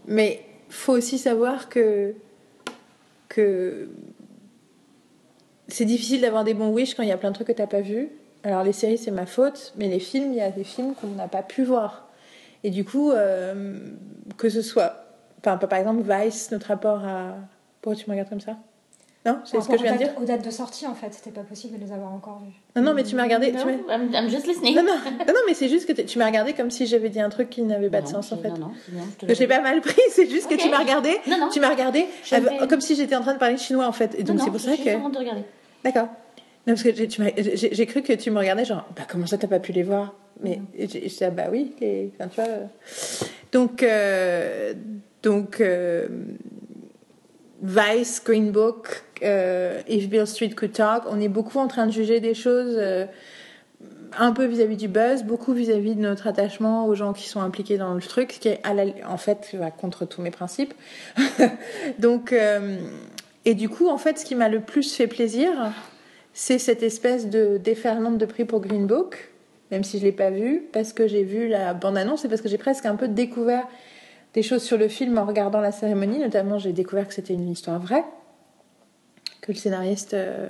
mais 0.07 0.43
faut 0.69 0.93
aussi 0.95 1.19
savoir 1.19 1.69
que, 1.69 2.15
que 3.29 3.89
c'est 5.69 5.85
difficile 5.85 6.21
d'avoir 6.21 6.45
des 6.45 6.55
bons 6.55 6.71
wish 6.71 6.95
quand 6.95 7.03
il 7.03 7.09
y 7.09 7.13
a 7.13 7.17
plein 7.17 7.31
de 7.31 7.35
trucs 7.35 7.49
que 7.49 7.53
t'as 7.53 7.67
pas 7.67 7.81
vus. 7.81 8.11
Alors 8.45 8.63
les 8.63 8.73
séries, 8.73 8.99
c'est 8.99 9.11
ma 9.11 9.27
faute, 9.27 9.73
mais 9.77 9.89
les 9.89 9.99
films, 9.99 10.33
il 10.33 10.39
y 10.39 10.41
a 10.41 10.51
des 10.51 10.65
films 10.65 10.95
qu'on 10.95 11.09
n'a 11.09 11.29
pas 11.29 11.43
pu 11.43 11.65
voir. 11.65 12.09
Et 12.63 12.71
du 12.71 12.85
coup, 12.85 13.11
euh, 13.11 13.79
que 14.37 14.49
ce 14.49 14.63
soit, 14.63 15.07
enfin, 15.41 15.57
par 15.57 15.79
exemple, 15.79 16.03
Vice, 16.03 16.51
notre 16.51 16.69
rapport 16.69 17.05
à. 17.05 17.35
Pourquoi 17.81 17.97
tu 17.97 18.09
me 18.09 18.13
regardes 18.13 18.29
comme 18.29 18.41
ça? 18.41 18.57
Non, 19.27 19.41
c'est 19.45 19.61
ce 19.61 19.69
que 19.69 19.77
je 19.77 19.83
viens 19.83 19.93
de 19.95 19.99
dire 19.99 20.11
Aux 20.21 20.25
dates 20.25 20.45
de 20.45 20.51
sortie, 20.51 20.87
en 20.87 20.95
fait, 20.95 21.13
c'était 21.13 21.31
pas 21.33 21.43
possible 21.43 21.79
de 21.79 21.85
les 21.85 21.93
avoir 21.93 22.13
encore 22.13 22.41
vues. 22.45 22.55
Non, 22.77 22.83
non, 22.83 22.95
mais 22.95 23.03
tu 23.03 23.17
m'as 23.17 23.25
regardé. 23.25 23.51
tu 23.53 23.59
I'm, 23.59 24.15
I'm 24.15 24.31
just 24.31 24.47
listening. 24.47 24.75
Non, 24.77 24.83
non, 24.85 24.95
non, 24.95 25.25
non, 25.27 25.41
mais 25.47 25.55
c'est 25.55 25.69
juste 25.69 25.87
que 25.87 25.93
t'es- 25.93 26.05
tu 26.05 26.19
m'as 26.19 26.27
regardé 26.27 26.53
comme 26.53 26.71
si 26.71 26.87
j'avais 26.87 27.09
dit 27.11 27.21
un 27.21 27.29
truc 27.29 27.51
qui 27.51 27.63
n'avait 27.63 27.91
pas 27.91 28.01
de 28.03 28.07
sens 28.09 28.33
en 28.33 28.37
je- 28.37 28.43
fait. 28.43 28.49
Non, 28.51 28.71
non, 28.93 29.03
je 29.29 29.35
j'ai 29.35 29.47
pas 29.47 29.61
mal 29.61 29.81
pris, 29.81 30.01
c'est 30.11 30.31
juste 30.31 30.49
que 30.49 30.55
tu 30.55 30.69
m'as 30.71 30.79
regardé. 30.79 31.11
Non, 31.29 31.39
non. 31.39 31.49
Tu 31.51 31.61
m'as 31.61 31.71
regardé 31.71 32.07
Je 32.25 32.35
avec- 32.37 32.69
comme 32.69 32.81
si 32.81 32.95
j'étais 32.95 33.17
en 33.17 33.21
train 33.23 33.35
de 33.35 33.39
parler 33.39 33.57
chinois 33.59 33.87
en 33.87 33.93
fait. 33.93 34.15
Et 34.19 34.23
donc 34.23 34.39
Non, 34.39 34.45
c'est 34.45 34.51
pour 34.51 34.61
je 34.61 34.65
ça 34.67 34.77
que. 34.77 34.91
D'accord. 35.85 36.09
Non, 36.69 36.75
parce 36.75 36.83
que 36.83 36.95
j'ai- 36.95 37.09
tu 37.09 37.23
m'as- 37.23 37.31
j'ai 37.37 37.75
j'ai 37.75 37.87
cru 37.87 38.03
que 38.03 38.13
tu 38.13 38.31
me 38.31 38.39
regardais 38.39 38.65
genre, 38.65 38.85
bah 38.97 39.03
comment 39.09 39.27
ça 39.27 39.39
t'as 39.39 39.47
pas 39.49 39.61
pu 39.61 39.73
les 39.73 39.83
voir? 39.85 40.15
Mais 40.43 40.61
j'ai- 40.79 40.87
j'ai 40.89 41.01
dit, 41.09 41.19
ah, 41.25 41.31
bah 41.31 41.45
oui, 41.51 41.73
les... 41.81 42.13
enfin, 42.19 42.29
tu 42.29 42.41
vois. 42.41 42.51
euh. 42.51 42.65
Donc, 43.53 43.83
euh, 43.83 44.75
donc 45.23 45.61
euh, 45.61 46.09
Vice, 47.63 48.21
Green 48.25 48.51
Book, 48.51 49.03
euh, 49.23 49.81
If 49.89 50.09
Bill 50.09 50.27
Street 50.27 50.51
Could 50.51 50.73
Talk, 50.73 51.05
on 51.09 51.21
est 51.21 51.29
beaucoup 51.29 51.59
en 51.59 51.69
train 51.69 51.87
de 51.87 51.93
juger 51.93 52.21
des 52.21 52.35
choses. 52.35 52.77
euh, 52.77 53.07
un 54.19 54.33
peu 54.33 54.45
vis-à-vis 54.45 54.77
du 54.77 54.89
buzz, 54.89 55.23
beaucoup 55.23 55.53
vis-à-vis 55.53 55.95
de 55.95 56.01
notre 56.01 56.27
attachement 56.27 56.87
aux 56.87 56.95
gens 56.95 57.13
qui 57.13 57.29
sont 57.29 57.41
impliqués 57.41 57.79
dans 57.79 57.95
le 57.95 58.01
truc, 58.01 58.33
ce 58.33 58.41
qui 58.41 58.49
est 58.49 58.63
en 59.07 59.17
fait 59.17 59.57
contre 59.79 60.05
tous 60.05 60.23
mes 60.23 60.31
principes. 60.31 60.75
Donc, 61.99 62.33
euh, 62.33 62.79
et 63.45 63.55
du 63.55 63.69
coup, 63.69 63.89
en 63.89 63.99
fait, 63.99 64.19
ce 64.19 64.25
qui 64.25 64.35
m'a 64.35 64.49
le 64.49 64.61
plus 64.61 64.95
fait 64.95 65.07
plaisir, 65.07 65.51
c'est 66.33 66.59
cette 66.59 66.83
espèce 66.83 67.29
de 67.29 67.59
déferlement 67.59 68.11
de 68.11 68.27
prix 68.27 68.45
pour 68.45 68.61
Green 68.61 68.87
Book, 68.87 69.31
même 69.71 69.85
si 69.85 69.99
je 69.99 70.05
l'ai 70.05 70.13
pas 70.13 70.31
vu, 70.31 70.65
parce 70.73 70.93
que 70.93 71.07
j'ai 71.07 71.23
vu 71.23 71.49
la 71.49 71.75
bande-annonce 71.75 72.25
et 72.25 72.29
parce 72.29 72.41
que 72.41 72.49
j'ai 72.49 72.59
presque 72.59 72.87
un 72.87 72.97
peu 72.97 73.09
découvert 73.09 73.67
des 74.35 74.43
choses 74.43 74.63
sur 74.63 74.79
le 74.79 74.89
film 74.89 75.19
en 75.19 75.25
regardant 75.25 75.61
la 75.61 75.73
cérémonie. 75.73 76.19
Notamment, 76.19 76.59
j'ai 76.59 76.73
découvert 76.73 77.09
que 77.09 77.15
c'était 77.15 77.35
une 77.35 77.49
histoire 77.49 77.81
vraie, 77.81 78.05
que 79.47 79.53
le 79.53 79.59
scénariste, 79.59 80.15
euh, 80.15 80.49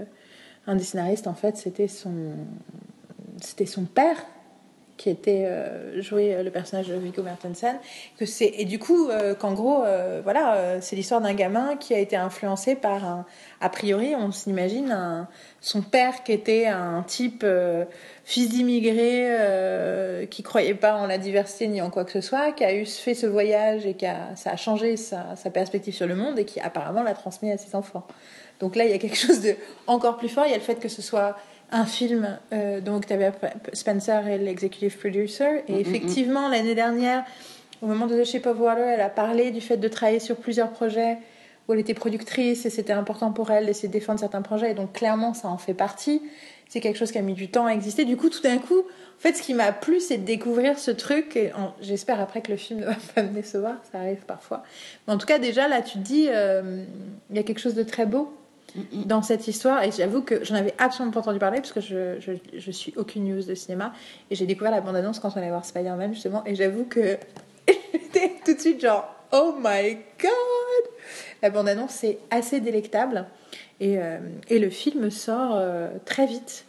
un 0.66 0.74
des 0.74 0.84
scénaristes, 0.84 1.26
en 1.26 1.34
fait, 1.34 1.56
c'était 1.56 1.88
son, 1.88 2.32
c'était 3.40 3.66
son 3.66 3.84
père 3.84 4.16
qui 4.96 5.10
était 5.10 5.44
euh, 5.46 6.00
joué 6.00 6.34
euh, 6.34 6.42
le 6.42 6.50
personnage 6.50 6.88
de 6.88 6.94
Viggo 6.94 7.22
Mortensen 7.22 7.76
que 8.18 8.26
c'est 8.26 8.52
et 8.56 8.64
du 8.64 8.78
coup 8.78 9.08
euh, 9.08 9.34
qu'en 9.34 9.52
gros 9.52 9.84
euh, 9.84 10.20
voilà 10.22 10.80
c'est 10.80 10.96
l'histoire 10.96 11.20
d'un 11.20 11.34
gamin 11.34 11.76
qui 11.76 11.94
a 11.94 11.98
été 11.98 12.16
influencé 12.16 12.74
par 12.74 13.04
un 13.04 13.26
a 13.60 13.68
priori 13.68 14.14
on 14.14 14.32
s'imagine 14.32 15.26
son 15.60 15.82
père 15.82 16.22
qui 16.22 16.32
était 16.32 16.66
un 16.66 17.02
type 17.02 17.44
fils 18.24 18.48
d'immigré 18.48 20.26
qui 20.30 20.42
croyait 20.42 20.74
pas 20.74 20.94
en 20.96 21.06
la 21.06 21.18
diversité 21.18 21.68
ni 21.68 21.80
en 21.80 21.90
quoi 21.90 22.04
que 22.04 22.12
ce 22.12 22.20
soit 22.20 22.52
qui 22.52 22.64
a 22.64 22.74
eu 22.74 22.86
fait 22.86 23.14
ce 23.14 23.26
voyage 23.26 23.86
et 23.86 23.94
qui 23.94 24.06
a 24.06 24.34
ça 24.36 24.50
a 24.50 24.56
changé 24.56 24.96
sa, 24.96 25.36
sa 25.36 25.50
perspective 25.50 25.94
sur 25.94 26.06
le 26.06 26.14
monde 26.14 26.38
et 26.38 26.44
qui 26.44 26.60
apparemment 26.60 27.02
l'a 27.02 27.14
transmis 27.14 27.50
à 27.50 27.58
ses 27.58 27.74
enfants 27.74 28.06
donc 28.60 28.76
là 28.76 28.84
il 28.84 28.90
y 28.90 28.94
a 28.94 28.98
quelque 28.98 29.18
chose 29.18 29.40
de 29.40 29.54
encore 29.86 30.16
plus 30.16 30.28
fort 30.28 30.44
il 30.46 30.50
y 30.50 30.54
a 30.54 30.58
le 30.58 30.62
fait 30.62 30.80
que 30.80 30.88
ce 30.88 31.02
soit 31.02 31.36
un 31.70 31.84
film, 31.84 32.38
euh, 32.52 32.80
donc 32.80 33.06
tu 33.06 33.12
avais 33.12 33.32
Spencer 33.72 34.26
et 34.28 34.38
l'executive 34.38 34.96
producer, 34.98 35.64
et 35.68 35.72
Mm, 35.72 35.76
mm, 35.76 35.80
effectivement, 35.80 36.48
l'année 36.48 36.74
dernière, 36.74 37.24
au 37.82 37.86
moment 37.86 38.06
de 38.06 38.20
The 38.20 38.24
Shape 38.24 38.46
of 38.46 38.58
Water, 38.58 38.86
elle 38.86 39.00
a 39.00 39.08
parlé 39.08 39.50
du 39.50 39.60
fait 39.60 39.76
de 39.76 39.88
travailler 39.88 40.20
sur 40.20 40.36
plusieurs 40.36 40.70
projets 40.70 41.18
où 41.68 41.72
elle 41.72 41.80
était 41.80 41.94
productrice 41.94 42.64
et 42.64 42.70
c'était 42.70 42.92
important 42.92 43.32
pour 43.32 43.50
elle 43.50 43.66
d'essayer 43.66 43.88
de 43.88 43.92
défendre 43.92 44.20
certains 44.20 44.42
projets, 44.42 44.70
et 44.70 44.74
donc 44.74 44.92
clairement, 44.92 45.34
ça 45.34 45.48
en 45.48 45.58
fait 45.58 45.74
partie. 45.74 46.22
C'est 46.68 46.80
quelque 46.80 46.96
chose 46.96 47.12
qui 47.12 47.18
a 47.18 47.22
mis 47.22 47.34
du 47.34 47.48
temps 47.48 47.66
à 47.66 47.70
exister. 47.70 48.04
Du 48.04 48.16
coup, 48.16 48.28
tout 48.28 48.42
d'un 48.42 48.58
coup, 48.58 48.80
en 48.80 49.20
fait, 49.20 49.34
ce 49.34 49.42
qui 49.42 49.54
m'a 49.54 49.70
plu, 49.70 50.00
c'est 50.00 50.18
de 50.18 50.24
découvrir 50.24 50.80
ce 50.80 50.90
truc. 50.90 51.36
Et 51.36 51.52
j'espère 51.80 52.20
après 52.20 52.42
que 52.42 52.50
le 52.50 52.56
film 52.56 52.80
ne 52.80 52.86
va 52.86 52.96
pas 53.14 53.22
me 53.22 53.28
décevoir, 53.28 53.74
ça 53.92 53.98
arrive 53.98 54.24
parfois. 54.26 54.64
Mais 55.06 55.14
en 55.14 55.18
tout 55.18 55.28
cas, 55.28 55.38
déjà, 55.38 55.68
là, 55.68 55.80
tu 55.80 55.98
te 55.98 56.02
dis, 56.02 56.26
euh, 56.28 56.82
il 57.30 57.36
y 57.36 57.38
a 57.38 57.44
quelque 57.44 57.60
chose 57.60 57.74
de 57.74 57.84
très 57.84 58.04
beau 58.04 58.32
dans 58.92 59.22
cette 59.22 59.46
histoire 59.48 59.82
et 59.82 59.90
j'avoue 59.90 60.22
que 60.22 60.44
j'en 60.44 60.54
avais 60.54 60.74
absolument 60.78 61.12
pas 61.12 61.20
entendu 61.20 61.38
parler 61.38 61.58
parce 61.60 61.72
que 61.72 61.80
je, 61.80 62.18
je, 62.20 62.32
je 62.56 62.70
suis 62.70 62.92
aucune 62.96 63.24
news 63.24 63.42
de 63.42 63.54
cinéma 63.54 63.92
et 64.30 64.34
j'ai 64.34 64.46
découvert 64.46 64.70
la 64.72 64.80
bande-annonce 64.80 65.18
quand 65.18 65.30
on 65.34 65.38
allait 65.38 65.48
voir 65.50 65.64
Spider-Man 65.64 66.12
justement 66.14 66.42
et 66.46 66.54
j'avoue 66.54 66.84
que 66.84 67.16
j'étais 67.68 68.32
tout 68.44 68.54
de 68.54 68.60
suite 68.60 68.80
genre 68.80 69.08
oh 69.32 69.54
my 69.58 69.94
god! 70.20 70.90
La 71.42 71.50
bande-annonce 71.50 72.04
est 72.04 72.18
assez 72.30 72.60
délectable 72.60 73.26
et, 73.80 73.98
euh, 73.98 74.18
et 74.48 74.58
le 74.58 74.70
film 74.70 75.10
sort 75.10 75.52
euh, 75.56 75.88
très 76.04 76.26
vite 76.26 76.64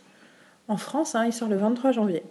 en 0.68 0.78
France 0.78 1.16
hein, 1.16 1.26
il 1.26 1.34
sort 1.34 1.48
le 1.50 1.58
23 1.58 1.92
janvier. 1.92 2.24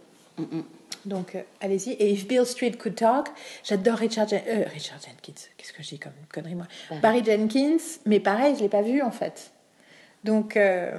Donc 1.04 1.34
euh, 1.34 1.40
allez-y. 1.60 1.92
Et 1.92 2.10
If 2.12 2.26
Bill 2.26 2.44
Street 2.44 2.72
Could 2.72 2.94
Talk 2.96 3.28
j'adore 3.64 3.96
Richard, 3.96 4.28
Jen- 4.28 4.42
euh, 4.48 4.64
Richard 4.72 4.98
Jenkins 5.00 5.40
qu'est-ce 5.56 5.72
que 5.72 5.82
je 5.82 5.88
dis 5.90 5.98
comme 5.98 6.12
connerie 6.32 6.54
moi? 6.54 6.66
Barry 7.00 7.24
Jenkins 7.24 7.76
mais 8.06 8.20
pareil 8.20 8.54
je 8.56 8.60
l'ai 8.62 8.68
pas 8.68 8.82
vu 8.82 9.02
en 9.02 9.10
fait 9.12 9.52
donc 10.26 10.56
euh, 10.56 10.90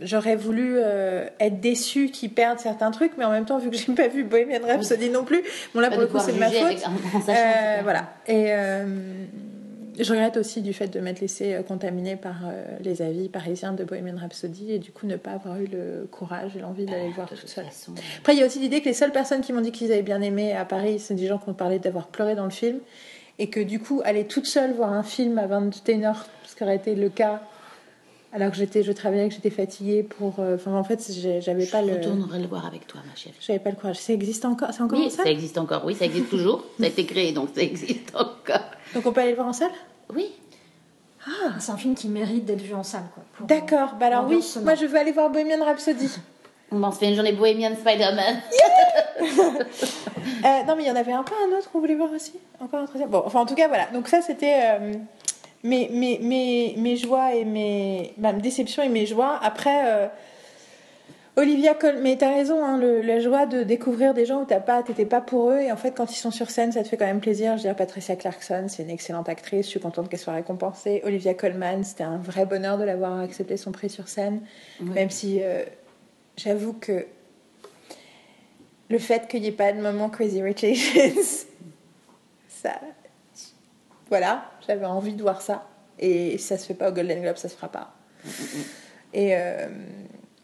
j'aurais 0.00 0.36
voulu 0.36 0.76
euh, 0.76 1.26
être 1.38 1.60
déçue 1.60 2.08
qu'ils 2.10 2.32
perdent 2.32 2.58
certains 2.58 2.90
trucs, 2.90 3.12
mais 3.18 3.24
en 3.26 3.30
même 3.30 3.44
temps, 3.44 3.58
vu 3.58 3.70
que 3.70 3.76
j'ai 3.76 3.92
pas 3.92 4.08
vu 4.08 4.24
Bohemian 4.24 4.66
Rhapsody 4.66 5.10
non 5.10 5.24
plus, 5.24 5.42
bon 5.74 5.80
là 5.80 5.90
pour 5.90 6.00
le 6.00 6.06
coup 6.06 6.18
c'est 6.18 6.32
de 6.32 6.38
ma 6.38 6.50
faute. 6.50 6.82
Euh, 7.28 7.80
voilà. 7.82 8.14
Et 8.26 8.52
je 9.98 10.12
regrette 10.12 10.36
aussi 10.36 10.60
du 10.60 10.74
fait 10.74 10.88
de 10.88 11.00
m'être 11.00 11.20
laissée 11.20 11.58
contaminer 11.66 12.16
par 12.16 12.36
les 12.80 13.00
avis 13.00 13.30
parisiens 13.30 13.72
de 13.72 13.82
Bohemian 13.82 14.16
Rhapsody 14.18 14.72
et 14.72 14.78
du 14.78 14.92
coup 14.92 15.06
ne 15.06 15.16
pas 15.16 15.32
avoir 15.32 15.58
eu 15.58 15.66
le 15.66 16.06
courage 16.10 16.54
et 16.54 16.60
l'envie 16.60 16.84
d'aller 16.84 17.08
le 17.08 17.14
voir 17.14 17.28
toute 17.28 17.40
toute 17.40 17.48
seule. 17.48 17.64
façon, 17.64 17.92
Après, 18.18 18.34
il 18.34 18.38
y 18.38 18.42
a 18.42 18.46
aussi 18.46 18.58
l'idée 18.58 18.80
que 18.80 18.86
les 18.86 18.94
seules 18.94 19.12
personnes 19.12 19.40
qui 19.40 19.54
m'ont 19.54 19.62
dit 19.62 19.72
qu'ils 19.72 19.92
avaient 19.92 20.02
bien 20.02 20.20
aimé 20.20 20.52
à 20.52 20.66
Paris, 20.66 20.98
c'est 20.98 21.14
des 21.14 21.26
gens 21.26 21.38
qui 21.38 21.48
ont 21.48 21.54
parlé 21.54 21.78
d'avoir 21.78 22.08
pleuré 22.08 22.34
dans 22.34 22.44
le 22.44 22.50
film. 22.50 22.78
Et 23.38 23.48
que 23.48 23.60
du 23.60 23.80
coup, 23.80 24.00
aller 24.04 24.26
toute 24.26 24.46
seule 24.46 24.72
voir 24.72 24.92
un 24.92 25.02
film 25.02 25.38
à 25.38 25.46
21h, 25.46 26.16
ce 26.44 26.56
qui 26.56 26.62
aurait 26.62 26.76
été 26.76 26.94
le 26.94 27.08
cas, 27.08 27.42
alors 28.32 28.50
que 28.50 28.56
j'étais, 28.56 28.82
je 28.82 28.92
travaillais, 28.92 29.28
que 29.28 29.34
j'étais 29.34 29.50
fatiguée 29.50 30.02
pour. 30.02 30.34
euh, 30.40 30.56
Enfin, 30.56 30.72
en 30.74 30.84
fait, 30.84 31.00
j'avais 31.40 31.66
pas 31.66 31.82
je 31.82 31.86
le. 31.88 31.94
retournerai 31.94 32.38
le 32.40 32.46
voir 32.46 32.66
avec 32.66 32.86
toi, 32.86 33.00
ma 33.08 33.14
chérie. 33.16 33.34
J'avais 33.40 33.58
pas 33.58 33.70
le 33.70 33.76
courage. 33.76 33.96
Ça 33.98 34.12
existe 34.12 34.44
encore 34.44 34.68
C'est 34.72 34.82
encore 34.82 34.98
Oui, 34.98 35.06
en 35.06 35.10
salle? 35.10 35.24
ça 35.24 35.30
existe 35.30 35.58
encore. 35.58 35.82
Oui, 35.84 35.94
ça 35.94 36.04
existe 36.04 36.28
toujours. 36.30 36.64
Ça 36.78 36.84
a 36.84 36.88
été 36.88 37.04
créé, 37.06 37.32
donc 37.32 37.48
ça 37.54 37.62
existe 37.62 38.14
encore. 38.14 38.60
Donc 38.94 39.06
on 39.06 39.12
peut 39.12 39.20
aller 39.20 39.30
le 39.30 39.36
voir 39.36 39.48
en 39.48 39.52
salle? 39.52 39.70
Oui. 40.14 40.30
C'est 41.58 41.72
un 41.72 41.76
film 41.76 41.94
qui 41.96 42.08
mérite 42.08 42.44
d'être 42.44 42.60
vu 42.62 42.72
en 42.74 42.84
salle. 42.84 43.02
Quoi, 43.12 43.46
D'accord, 43.48 43.94
bah 43.98 44.06
alors 44.06 44.26
oui, 44.28 44.44
moi 44.62 44.76
je 44.76 44.86
veux 44.86 44.96
aller 44.96 45.10
voir 45.10 45.28
Bohemian 45.30 45.64
Rhapsody. 45.64 46.08
On 46.70 46.92
se 46.92 46.98
fait 46.98 47.08
une 47.08 47.14
journée 47.14 47.32
bohémienne 47.32 47.76
Spider-Man. 47.76 48.36
Euh, 50.44 50.62
non, 50.66 50.76
mais 50.76 50.82
il 50.84 50.86
y 50.86 50.90
en 50.90 50.96
avait 50.96 51.12
un 51.12 51.22
pas 51.22 51.34
un 51.48 51.56
autre 51.56 51.70
qu'on 51.70 51.80
voulait 51.80 51.94
voir 51.94 52.10
aussi 52.12 52.34
Encore 52.60 52.80
un 52.80 52.86
troisième 52.86 53.08
Bon, 53.08 53.22
enfin 53.24 53.40
en 53.40 53.46
tout 53.46 53.54
cas, 53.54 53.68
voilà. 53.68 53.86
Donc 53.92 54.06
ça, 54.08 54.20
c'était 54.20 54.54
euh, 54.64 54.92
mes, 55.66 55.88
mes, 55.88 56.18
mes, 56.18 56.74
mes 56.78 56.96
joies 56.96 57.34
et 57.34 57.44
mes... 57.44 58.14
Ma 58.18 58.32
déception 58.32 58.82
et 58.82 58.88
mes 58.88 59.06
joies. 59.06 59.38
Après, 59.42 59.82
euh, 59.86 60.08
Olivia 61.38 61.74
Colman, 61.74 62.02
mais 62.02 62.16
t'as 62.16 62.32
raison, 62.32 62.64
hein, 62.64 62.78
le, 62.78 63.02
la 63.02 63.20
joie 63.20 63.44
de 63.44 63.62
découvrir 63.62 64.14
des 64.14 64.24
gens 64.24 64.42
où 64.42 64.44
t'as 64.46 64.60
pas, 64.60 64.82
t'étais 64.82 65.04
pas 65.04 65.20
pour 65.20 65.50
eux, 65.50 65.60
et 65.60 65.70
en 65.70 65.76
fait 65.76 65.92
quand 65.94 66.10
ils 66.10 66.16
sont 66.16 66.30
sur 66.30 66.48
scène, 66.48 66.72
ça 66.72 66.82
te 66.82 66.88
fait 66.88 66.96
quand 66.96 67.04
même 67.04 67.20
plaisir. 67.20 67.52
Je 67.52 67.56
veux 67.56 67.68
dire, 67.68 67.76
Patricia 67.76 68.16
Clarkson, 68.16 68.64
c'est 68.68 68.84
une 68.84 68.90
excellente 68.90 69.28
actrice, 69.28 69.66
je 69.66 69.70
suis 69.70 69.80
contente 69.80 70.08
qu'elle 70.08 70.18
soit 70.18 70.32
récompensée. 70.32 71.02
Olivia 71.04 71.34
Colman, 71.34 71.84
c'était 71.84 72.04
un 72.04 72.16
vrai 72.16 72.46
bonheur 72.46 72.78
de 72.78 72.84
l'avoir 72.84 73.20
accepté 73.20 73.58
son 73.58 73.70
prix 73.70 73.90
sur 73.90 74.08
scène, 74.08 74.40
même 74.80 75.10
si 75.10 75.42
euh, 75.42 75.64
j'avoue 76.38 76.72
que 76.72 77.06
le 78.88 78.98
fait 78.98 79.28
qu'il 79.28 79.42
n'y 79.42 79.48
ait 79.48 79.52
pas 79.52 79.72
de 79.72 79.80
moment 79.82 80.08
Crazy 80.08 80.40
Rich 80.40 80.64
Asians, 80.64 81.22
ça, 82.48 82.80
voilà, 84.08 84.50
j'avais 84.66 84.86
envie 84.86 85.14
de 85.14 85.22
voir 85.22 85.40
ça, 85.42 85.66
et 85.98 86.38
ça 86.38 86.58
se 86.58 86.66
fait 86.66 86.74
pas 86.74 86.90
au 86.90 86.92
Golden 86.92 87.22
Globe, 87.22 87.36
ça 87.36 87.48
se 87.48 87.54
fera 87.54 87.68
pas. 87.68 87.92
Et 89.12 89.36
euh, 89.36 89.68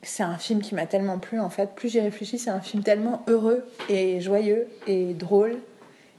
c'est 0.03 0.23
un 0.23 0.39
film 0.39 0.61
qui 0.61 0.75
m'a 0.75 0.87
tellement 0.87 1.19
plu 1.19 1.41
en 1.41 1.51
fait. 1.51 1.75
Plus 1.75 1.89
j'y 1.89 2.01
réfléchis, 2.01 2.39
c'est 2.39 2.51
un 2.51 2.61
film 2.61 2.83
tellement 2.83 3.23
heureux 3.29 3.65
et 3.89 4.21
joyeux 4.21 4.67
et 4.87 5.15
drôle. 5.15 5.59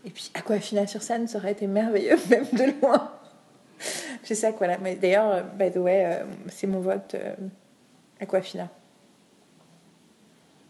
Et 0.05 0.09
puis 0.09 0.31
Aquafina 0.33 0.87
sur 0.87 1.01
scène, 1.01 1.27
ça 1.27 1.37
aurait 1.37 1.51
été 1.51 1.67
merveilleux, 1.67 2.17
même 2.29 2.45
de 2.53 2.81
loin. 2.81 3.11
C'est 4.23 4.35
ça. 4.35 4.51
Mais 4.81 4.95
d'ailleurs, 4.95 5.31
euh, 5.31 5.41
by 5.41 5.71
the 5.71 5.77
way, 5.77 6.05
euh, 6.05 6.23
c'est 6.47 6.67
mon 6.67 6.79
vote 6.79 7.15
euh, 7.15 7.33
Aquafina 8.19 8.69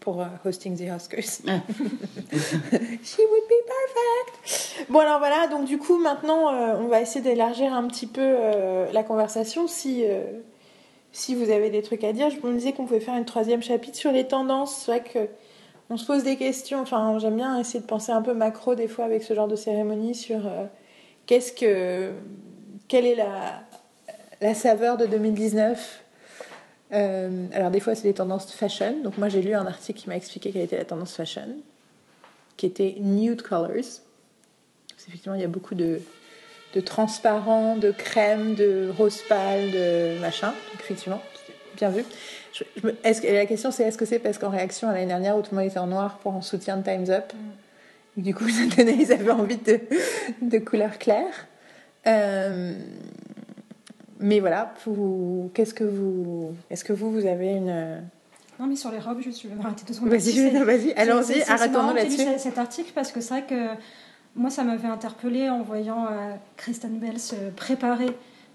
pour 0.04 0.22
euh, 0.22 0.26
hosting 0.43 0.76
the 0.76 0.91
Oscars. 0.93 1.41
Ah. 1.47 1.62
She 3.04 3.20
would 3.20 3.47
be 3.47 3.62
perfect. 3.66 4.89
Bon 4.89 4.99
alors 4.99 5.20
voilà, 5.20 5.47
donc 5.47 5.66
du 5.66 5.78
coup 5.78 5.97
maintenant 5.97 6.54
euh, 6.54 6.76
on 6.80 6.88
va 6.88 6.99
essayer 6.99 7.22
d'élargir 7.22 7.74
un 7.74 7.88
petit 7.88 8.08
peu 8.08 8.22
euh, 8.22 8.91
la 8.91 9.04
conversation. 9.04 9.66
Si 9.68 10.04
euh, 10.06 10.24
si 11.14 11.36
vous 11.36 11.49
avez 11.49 11.70
des 11.70 11.82
trucs 11.82 12.04
à 12.04 12.12
dire, 12.12 12.30
je 12.30 12.45
me 12.45 12.54
disais 12.54 12.74
qu'on 12.74 12.86
pouvait 12.86 12.99
faire 12.99 13.16
une 13.16 13.26
troisième 13.26 13.64
chapitre 13.64 13.97
sur 13.97 14.12
les 14.12 14.28
tendances. 14.28 14.76
C'est 14.76 14.91
vrai 14.91 15.04
que 15.04 15.30
on 15.89 15.95
se 15.95 16.06
pose 16.06 16.24
des 16.24 16.36
questions. 16.36 16.82
Enfin, 16.82 17.18
j'aime 17.20 17.38
bien 17.38 17.58
essayer 17.60 17.80
de 17.80 17.86
penser 17.86 18.12
un 18.12 18.22
peu 18.22 18.34
macro 18.34 18.76
des 18.76 18.89
fois 18.89 19.06
avec 19.06 19.24
ce 19.24 19.34
genre 19.34 19.47
de 19.47 19.56
cérémonie 19.56 20.16
sur 20.16 20.41
qu'est-ce 21.28 21.54
que 21.54 22.12
quelle 22.89 23.06
est 23.06 23.16
la 23.16 23.62
la 24.41 24.54
saveur 24.54 24.97
de 24.97 25.06
2019. 25.06 26.03
Euh, 26.93 27.47
alors 27.53 27.71
des 27.71 27.79
fois 27.79 27.95
c'est 27.95 28.07
les 28.07 28.13
tendances 28.13 28.51
fashion. 28.53 29.01
Donc 29.03 29.17
moi 29.17 29.29
j'ai 29.29 29.41
lu 29.41 29.53
un 29.53 29.65
article 29.65 29.99
qui 29.99 30.09
m'a 30.09 30.15
expliqué 30.15 30.51
quelle 30.51 30.63
était 30.63 30.77
la 30.77 30.85
tendance 30.85 31.15
fashion, 31.15 31.47
qui 32.57 32.65
était 32.65 32.95
nude 32.99 33.41
colors. 33.41 33.69
Parce 33.69 35.05
qu'effectivement 35.05 35.35
il 35.35 35.41
y 35.41 35.45
a 35.45 35.49
beaucoup 35.49 35.75
de 35.75 36.01
de 36.75 36.81
transparent, 36.81 37.77
de 37.77 37.91
crème, 37.91 38.55
de 38.55 38.91
rose 38.97 39.21
pâle, 39.29 39.69
de 39.71 40.19
machin. 40.19 40.47
Donc 40.47 40.81
effectivement, 40.81 41.21
bien 41.77 41.89
vu. 41.89 42.03
Est-ce 43.03 43.31
la 43.31 43.45
question 43.45 43.71
c'est 43.71 43.83
est-ce 43.83 43.97
que 43.97 44.05
c'est 44.05 44.19
parce 44.19 44.37
qu'en 44.37 44.49
réaction 44.49 44.89
à 44.89 44.93
l'année 44.93 45.07
dernière 45.07 45.37
où 45.37 45.41
tout 45.41 45.51
le 45.51 45.57
monde 45.57 45.69
était 45.69 45.79
en 45.79 45.87
noir 45.87 46.17
pour 46.19 46.33
en 46.33 46.41
soutien 46.41 46.77
de 46.77 46.83
Time's 46.83 47.09
Up 47.09 47.33
du 48.17 48.33
coup 48.33 48.47
cette 48.49 48.79
année 48.79 48.97
ils 48.99 49.11
avaient 49.11 49.31
envie 49.31 49.57
de, 49.57 49.79
de 50.41 50.57
couleurs 50.59 50.97
claires. 50.97 51.47
Euh, 52.05 52.73
mais 54.24 54.39
voilà, 54.39 54.74
qu'est-ce 55.53 55.74
que 55.74 55.84
vous, 55.84 56.51
est-ce 56.69 56.84
que 56.84 56.93
vous 56.93 57.11
vous 57.11 57.26
avez 57.26 57.51
une 57.51 58.01
Non, 58.59 58.67
mais 58.67 58.76
sur 58.76 58.89
les 58.91 58.99
robes, 58.99 59.19
je 59.21 59.47
vais 59.47 59.55
m'arrêter 59.55 59.84
deux 59.88 59.93
secondes. 59.93 60.09
Vas-y, 60.09 60.49
vas-y, 60.63 60.93
allons-y, 60.93 61.41
lu 61.93 61.95
là-dessus. 62.01 62.24
ce- 62.38 62.43
cet 62.43 62.57
article 62.57 62.91
parce 62.95 63.11
que 63.11 63.21
c'est 63.21 63.34
vrai 63.39 63.43
que 63.47 63.80
moi, 64.36 64.49
ça 64.49 64.63
m'avait 64.63 64.88
interpellée 64.88 65.49
en 65.49 65.61
voyant 65.61 66.05
euh, 66.07 66.34
Kristen 66.57 66.97
Bell 66.97 67.19
se 67.19 67.36
préparer 67.55 68.07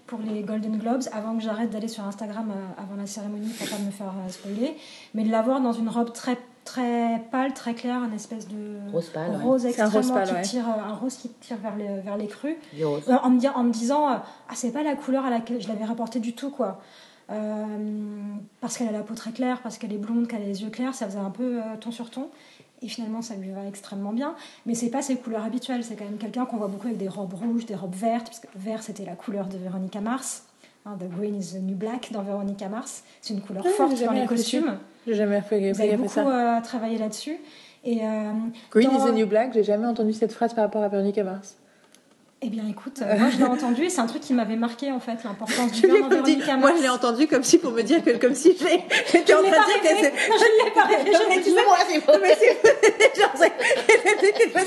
pour 0.07 0.19
les 0.19 0.41
Golden 0.41 0.77
Globes 0.77 1.03
avant 1.13 1.37
que 1.37 1.43
j'arrête 1.43 1.69
d'aller 1.69 1.87
sur 1.87 2.03
Instagram 2.03 2.51
euh, 2.51 2.81
avant 2.81 2.95
la 2.99 3.05
cérémonie 3.05 3.49
pour 3.57 3.69
pas 3.69 3.77
me 3.77 3.91
faire 3.91 4.13
euh, 4.25 4.29
spoiler. 4.29 4.75
Mais 5.13 5.23
de 5.23 5.29
la 5.31 5.41
voir 5.41 5.61
dans 5.61 5.71
une 5.71 5.87
robe 5.87 6.11
très 6.11 6.37
très 6.65 7.19
pâle, 7.31 7.53
très 7.53 7.73
claire, 7.73 8.01
un 8.03 8.11
espèce 8.11 8.47
de 8.47 8.77
Rose 8.91 9.09
pâle, 9.09 9.31
ouais. 9.31 9.37
C'est 9.37 9.37
un 9.39 9.39
rose 9.49 9.65
extrêmement 9.65 10.13
pâle, 10.13 10.41
qui 10.41 10.49
tire, 10.49 10.67
euh, 10.69 10.89
un 10.91 10.93
rose 10.93 11.15
qui 11.15 11.29
tire 11.29 11.57
vers 11.57 11.75
les, 11.75 11.99
vers 12.01 12.17
les 12.17 12.29
rose. 12.83 13.03
Euh, 13.09 13.15
en 13.23 13.29
me, 13.29 13.39
disant- 13.39 13.55
en 13.55 13.63
me 13.63 13.71
disant 13.71 14.09
euh, 14.09 14.15
ah 14.47 14.53
c'est 14.55 14.71
pas 14.71 14.83
la 14.83 14.95
couleur 14.95 15.25
à 15.25 15.29
laquelle 15.29 15.61
je 15.61 15.67
l'avais 15.67 15.85
rapporté 15.85 16.19
du 16.19 16.33
tout 16.33 16.49
quoi. 16.51 16.79
Euh, 17.31 17.65
parce 18.59 18.77
qu'elle 18.77 18.87
a 18.87 18.91
la 18.91 19.01
peau 19.03 19.13
très 19.13 19.31
claire 19.31 19.61
parce 19.61 19.77
qu'elle 19.77 19.93
est 19.93 19.97
blonde 19.99 20.27
qu'elle 20.27 20.41
a 20.41 20.45
les 20.45 20.63
yeux 20.63 20.71
clairs 20.71 20.95
ça 20.95 21.05
faisait 21.05 21.19
un 21.19 21.29
peu 21.29 21.59
euh, 21.59 21.75
ton 21.79 21.91
sur 21.91 22.09
ton. 22.09 22.29
Et 22.81 22.87
finalement 22.87 23.21
ça 23.21 23.35
lui 23.35 23.51
va 23.51 23.65
extrêmement 23.67 24.13
bien. 24.13 24.35
Mais 24.65 24.73
c'est 24.73 24.89
pas 24.89 25.01
ses 25.01 25.17
couleurs 25.17 25.43
habituelles. 25.43 25.83
C'est 25.83 25.95
quand 25.95 26.05
même 26.05 26.17
quelqu'un 26.17 26.45
qu'on 26.45 26.57
voit 26.57 26.69
beaucoup 26.69 26.87
avec 26.87 26.97
des 26.97 27.09
robes 27.09 27.33
rouges 27.33 27.65
des 27.65 27.75
robes 27.75 27.93
vertes 27.95 28.27
parce 28.27 28.39
que 28.39 28.47
vert 28.55 28.81
c'était 28.83 29.05
la 29.05 29.15
couleur 29.15 29.47
de 29.47 29.57
Véronica 29.57 30.01
Mars 30.01 30.43
hein, 30.85 30.97
the 30.99 31.07
green 31.09 31.35
is 31.35 31.53
the 31.53 31.61
new 31.61 31.75
black 31.75 32.11
dans 32.11 32.23
Véronica 32.23 32.67
Mars 32.69 33.03
c'est 33.21 33.33
une 33.33 33.41
couleur 33.41 33.63
Ah, 33.65 33.69
forte 33.69 34.01
dans 34.03 34.11
les 34.11 34.25
costumes 34.25 34.77
J'ai 35.07 35.13
jamais 35.15 35.41
fait, 35.41 35.71
vous 35.71 35.81
avez 35.81 35.97
beaucoup 35.97 36.09
ça. 36.09 36.57
euh, 36.57 36.61
travaillé 36.61 36.97
là-dessus 36.97 37.37
et 37.83 38.01
euh, 38.05 38.31
Green 38.71 38.89
dans- 38.89 39.05
is 39.07 39.09
the 39.11 39.13
new 39.13 39.25
black. 39.25 39.53
J'ai 39.53 39.63
jamais 39.63 39.85
entendu 39.87 40.11
cette 40.13 40.33
phrase 40.33 40.53
par 40.53 40.65
rapport 40.65 40.83
à 40.83 40.89
Véronica 40.89 41.23
Mars. 41.23 41.57
Eh 42.41 42.49
bien 42.49 42.63
écoute 42.69 43.01
euh, 43.01 43.15
moi 43.19 43.27
je 43.33 43.37
l'ai 43.37 43.43
entendu 43.43 43.83
et 43.83 43.89
c'est 43.89 43.99
un 43.99 44.05
truc 44.07 44.21
qui 44.21 44.33
m'avait 44.33 44.55
marqué 44.55 44.91
en 44.91 44.99
fait 45.01 45.17
l'importance 45.25 45.71
du 45.73 45.81
Je 45.81 45.87
l'ai 45.87 45.99
vert 45.99 46.07
dans 46.09 46.57
Moi, 46.57 46.71
je 46.77 46.81
l'ai 46.81 46.87
entendu 46.89 47.27
comme 47.27 47.43
si 47.43 47.57
pour 47.57 47.71
me 47.71 47.81
dire 47.81 48.01
que 48.03 48.11
comme 48.17 48.33
si 48.35 48.55
j'étais 48.57 49.33
en 49.33 49.39
Je 49.39 49.43
l'ai 49.43 49.51
train 49.51 49.65
de 49.65 49.81
dire 49.83 50.11
que 50.11 50.37
je 50.39 50.45
ne 50.45 50.65
l'ai 50.65 50.71
pas 50.71 50.83
rêvé. 50.83 51.11
Moi, 51.11 51.19
c'est 51.89 52.05
pas- 52.05 52.17
mais 52.21 52.37
c'est 52.39 52.57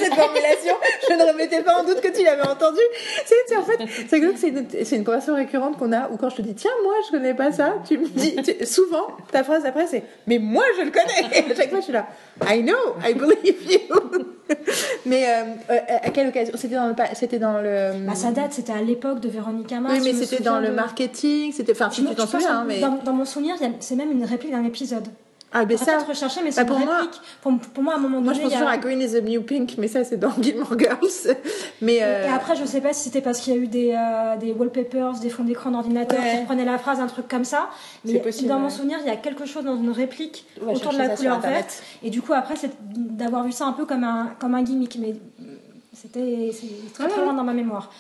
cette 0.04 0.14
formulation. 0.14 0.74
Je 1.08 1.14
ne 1.14 1.22
remettais 1.32 1.62
pas 1.62 1.80
en 1.80 1.84
doute 1.84 2.00
que 2.00 2.08
tu 2.08 2.24
l'avais 2.24 2.46
entendu. 2.46 2.80
C'est, 3.24 3.56
en 3.56 3.62
fait, 3.62 3.78
c'est 4.08 4.20
que 4.20 4.36
c'est 4.36 4.48
une, 4.48 4.66
une 4.98 5.04
conversation 5.04 5.34
récurrente 5.34 5.78
qu'on 5.78 5.92
a 5.92 6.08
où 6.10 6.16
quand 6.16 6.30
je 6.30 6.36
te 6.36 6.42
dis 6.42 6.54
tiens 6.54 6.70
moi 6.84 6.94
je 7.06 7.12
connais 7.16 7.34
pas 7.34 7.52
ça, 7.52 7.76
tu 7.88 7.98
me 7.98 8.06
dis 8.06 8.36
tu- 8.36 8.66
souvent 8.66 9.08
ta 9.30 9.44
phrase 9.44 9.64
après 9.64 9.86
c'est 9.86 10.02
mais 10.26 10.38
moi 10.38 10.64
je 10.78 10.84
le 10.84 10.90
connais. 10.90 11.38
Et 11.38 11.50
à 11.50 11.54
chaque 11.54 11.70
fois 11.70 11.78
je 11.80 11.84
suis 11.84 11.92
là 11.92 12.06
I 12.50 12.62
know, 12.62 12.96
I 13.06 13.14
believe 13.14 13.70
you. 13.70 13.78
mais 15.06 15.24
euh, 15.28 15.42
euh, 15.70 15.78
à 16.02 16.10
quelle 16.10 16.28
occasion? 16.28 16.54
C'était 16.56 16.74
dans 16.74 16.88
le, 16.88 16.94
c'était 17.14 17.38
dans 17.38 17.58
le. 17.60 17.92
Bah, 18.06 18.14
ça 18.14 18.30
date, 18.32 18.52
c'était 18.52 18.72
à 18.72 18.82
l'époque 18.82 19.20
de 19.20 19.28
Véronica 19.28 19.80
Mars. 19.80 19.94
oui 19.94 20.00
mais 20.04 20.12
c'était 20.24 20.42
dans 20.42 20.60
le 20.60 20.72
marketing. 20.72 21.52
C'était 21.52 21.72
enfin 21.72 21.90
si 21.90 22.04
tu 22.04 22.14
t'en 22.14 22.26
souviens 22.26 22.58
en- 22.58 22.60
hein, 22.60 22.64
mais 22.66 22.80
dans, 22.80 22.96
dans 23.04 23.12
mon 23.12 23.24
souvenir, 23.24 23.54
c'est 23.80 23.96
même 23.96 24.10
une 24.12 24.24
réplique 24.24 24.52
d'un 24.52 24.64
épisode. 24.64 25.06
Ah 25.54 25.64
mais 25.66 25.76
Ça, 25.76 25.84
ça. 25.84 25.98
recherché, 26.04 26.40
mais 26.42 26.50
bah, 26.50 26.64
pour 26.64 26.78
moi-. 26.78 27.02
Pour, 27.42 27.58
pour 27.58 27.82
moi, 27.84 27.94
à 27.94 27.96
un 27.96 28.00
moment 28.00 28.20
Moi, 28.20 28.32
donné, 28.32 28.44
je 28.44 28.48
pense 28.48 28.52
y 28.52 28.54
a- 28.54 28.58
toujours 28.58 28.72
à 28.72 28.78
Green 28.78 29.00
is 29.00 29.12
the 29.12 29.22
New 29.22 29.42
Pink, 29.42 29.74
mais 29.78 29.88
ça, 29.88 30.02
c'est 30.04 30.16
dans 30.16 30.32
Gilmore 30.42 30.78
Girls. 30.78 31.36
Mais 31.80 31.96
Et, 31.96 32.02
euh, 32.02 32.26
et 32.26 32.30
après, 32.30 32.56
je 32.56 32.64
sais 32.64 32.80
pas 32.80 32.92
si 32.92 33.04
c'était 33.04 33.20
parce 33.20 33.40
qu'il 33.40 33.54
y 33.54 33.56
a 33.56 33.60
eu 33.60 33.66
des, 33.68 33.92
euh, 33.96 34.36
des 34.38 34.52
wallpapers, 34.52 35.12
des 35.20 35.28
fonds 35.30 35.44
d'écran 35.44 35.70
d'ordinateur 35.70 36.18
Ouais. 36.18 36.30
qui 36.30 36.36
reprenaient 36.40 36.64
la 36.64 36.78
phrase, 36.78 37.00
un 37.00 37.06
truc 37.06 37.28
comme 37.28 37.44
ça. 37.44 37.68
Mais 38.04 38.18
possible, 38.18 38.48
dans 38.48 38.58
mon 38.58 38.70
souvenir, 38.70 38.98
il 39.02 39.06
y 39.06 39.10
a 39.10 39.16
quelque 39.16 39.44
chose 39.46 39.64
dans 39.64 39.76
une 39.76 39.90
réplique 39.90 40.46
autour 40.66 40.92
de 40.92 40.98
la 40.98 41.08
couleur 41.10 41.40
verte. 41.40 41.82
Et 42.02 42.10
du 42.10 42.22
coup, 42.22 42.32
après, 42.32 42.56
c'est 42.56 42.70
d'avoir 42.80 43.44
vu 43.44 43.52
ça 43.52 43.66
un 43.66 43.72
peu 43.72 43.84
comme 43.84 44.04
un, 44.04 44.30
comme 44.38 44.54
un 44.54 44.62
gimmick. 44.62 44.98
Mais 45.00 45.14
c'était 45.94 46.50
c'est 46.52 46.92
très 46.94 47.08
très 47.08 47.20
loin 47.22 47.34
dans 47.34 47.44
ma 47.44 47.52
mémoire. 47.52 47.90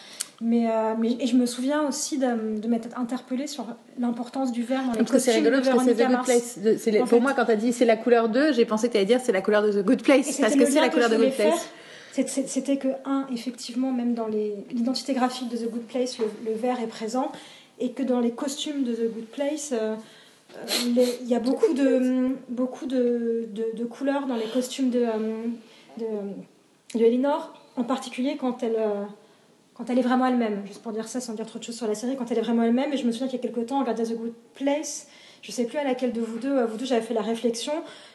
Mais, 0.44 0.68
euh, 0.68 0.94
mais 0.98 1.12
et 1.20 1.28
je 1.28 1.36
me 1.36 1.46
souviens 1.46 1.86
aussi 1.86 2.18
de, 2.18 2.58
de 2.58 2.66
m'être 2.66 2.88
interpellée 2.98 3.46
sur 3.46 3.64
l'importance 4.00 4.50
du 4.50 4.64
vert 4.64 4.82
dans 4.84 4.90
les 4.92 4.98
parce 4.98 5.10
que 5.12 5.18
c'est 5.20 5.30
costumes 5.30 5.44
rigolo 5.44 5.62
de 5.62 5.70
parce 5.70 5.84
que 5.84 5.94
c'est 5.94 6.04
The 6.04 6.08
Good. 6.08 6.24
Place. 6.24 6.58
De- 6.58 6.98
pour 6.98 7.08
fait. 7.08 7.20
moi, 7.20 7.32
quand 7.34 7.44
t'as 7.44 7.54
dit 7.54 7.72
c'est 7.72 7.84
la 7.84 7.96
couleur 7.96 8.28
2, 8.28 8.52
j'ai 8.52 8.64
pensé 8.64 8.88
que 8.88 8.94
t'allais 8.94 9.04
dire 9.04 9.20
c'est 9.22 9.30
la 9.30 9.40
couleur 9.40 9.62
de 9.62 9.70
The 9.70 9.84
Good 9.84 10.02
Place. 10.02 10.38
Parce 10.40 10.56
que 10.56 10.66
c'est 10.66 10.80
la 10.80 10.88
couleur 10.88 11.10
de 11.10 11.16
Good 11.16 11.32
Place. 11.32 11.68
C'était 12.12 12.76
que, 12.76 12.88
un, 13.04 13.26
effectivement, 13.32 13.92
même 13.92 14.14
dans 14.14 14.26
l'identité 14.26 15.14
graphique 15.14 15.48
de 15.48 15.56
The 15.56 15.70
Good 15.70 15.82
Place, 15.86 16.18
le, 16.18 16.26
le 16.44 16.52
vert 16.56 16.78
est 16.82 16.86
présent, 16.88 17.30
et 17.78 17.92
que 17.92 18.02
dans 18.02 18.20
les 18.20 18.32
costumes 18.32 18.82
de 18.84 18.92
The 18.94 19.14
Good 19.14 19.26
Place, 19.26 19.72
euh, 19.72 19.94
euh, 20.56 21.04
il 21.22 21.28
y 21.28 21.34
a 21.34 21.38
beaucoup 21.40 21.72
de, 21.72 22.30
beaucoup 22.48 22.86
de, 22.86 23.46
de- 23.50 23.78
de 23.78 23.84
couleurs 23.84 24.26
dans 24.26 24.36
les 24.36 24.44
costumes 24.52 24.90
de, 24.90 25.06
de, 25.98 26.98
de 26.98 27.04
Elinor, 27.04 27.54
en 27.76 27.84
particulier 27.84 28.36
quand 28.38 28.62
elle, 28.62 28.76
quand 29.74 29.88
elle 29.90 29.98
est 29.98 30.02
vraiment 30.02 30.26
elle-même. 30.26 30.62
Juste 30.66 30.82
pour 30.82 30.92
dire 30.92 31.08
ça, 31.08 31.20
sans 31.20 31.34
dire 31.34 31.46
trop 31.46 31.58
de 31.58 31.64
choses 31.64 31.76
sur 31.76 31.86
la 31.86 31.94
série, 31.94 32.16
quand 32.16 32.30
elle 32.30 32.38
est 32.38 32.42
vraiment 32.42 32.62
elle-même, 32.62 32.92
et 32.92 32.96
je 32.96 33.06
me 33.06 33.12
souviens 33.12 33.28
qu'il 33.28 33.40
y 33.40 33.42
a 33.42 33.48
quelques 33.48 33.66
temps, 33.66 33.76
on 33.76 33.80
regardait 33.80 34.04
The 34.04 34.16
Good 34.16 34.34
Place, 34.54 35.08
je 35.42 35.50
sais 35.50 35.64
plus 35.64 35.78
à 35.78 35.84
laquelle 35.84 36.12
de 36.12 36.20
vous 36.20 36.38
deux, 36.38 36.58
à 36.58 36.66
vous 36.66 36.76
deux, 36.76 36.84
j'avais 36.84 37.00
fait 37.00 37.14
la 37.14 37.22
réflexion 37.22 37.72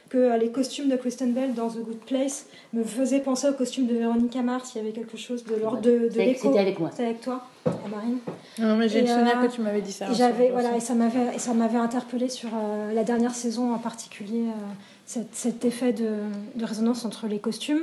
que 0.10 0.18
euh, 0.18 0.38
les 0.38 0.50
costumes 0.50 0.88
de 0.88 0.96
Kristen 0.96 1.34
Bell 1.34 1.54
dans 1.54 1.68
The 1.68 1.80
Good 1.80 2.00
Place 2.06 2.46
me 2.72 2.84
faisaient 2.84 3.20
penser 3.20 3.50
aux 3.50 3.54
costumes 3.54 3.88
de 3.88 3.96
Véronica 3.96 4.42
Mars. 4.42 4.72
Il 4.74 4.78
y 4.78 4.82
avait 4.82 4.94
quelque 4.94 5.18
chose 5.18 5.44
de 5.44 5.56
l'ordre 5.56 5.82
de, 5.82 6.08
de 6.08 6.18
l'écho. 6.18 6.48
C'était 6.48 6.60
avec 6.60 6.80
moi. 6.80 6.90
C'était 6.92 7.04
avec 7.04 7.20
toi, 7.20 7.44
à 7.66 7.88
Marine. 7.90 8.20
Non, 8.58 8.78
mais 8.78 8.88
j'ai 8.88 9.02
le 9.02 9.08
souvenir 9.08 9.38
euh, 9.38 9.46
que 9.48 9.52
tu 9.52 9.60
m'avais 9.60 9.82
dit 9.82 9.92
ça. 9.92 10.06
Hein, 10.08 10.14
j'avais 10.14 10.52
voilà 10.52 10.78
et 10.78 10.80
ça 10.80 10.94
m'avait 10.94 11.36
et 11.36 11.40
ça 11.40 11.54
m'avait 11.54 11.78
interpellé 11.78 12.30
sur 12.30 12.50
euh, 12.54 12.94
la 12.94 13.04
dernière 13.04 13.36
saison 13.36 13.74
en 13.74 13.80
particulier 13.80 14.46
euh, 14.48 14.74
cet, 15.06 15.36
cet 15.36 15.66
effet 15.66 15.92
de, 15.92 16.08
de 16.56 16.66
résonance 16.66 17.04
entre 17.04 17.28
les 17.28 17.40
costumes. 17.40 17.82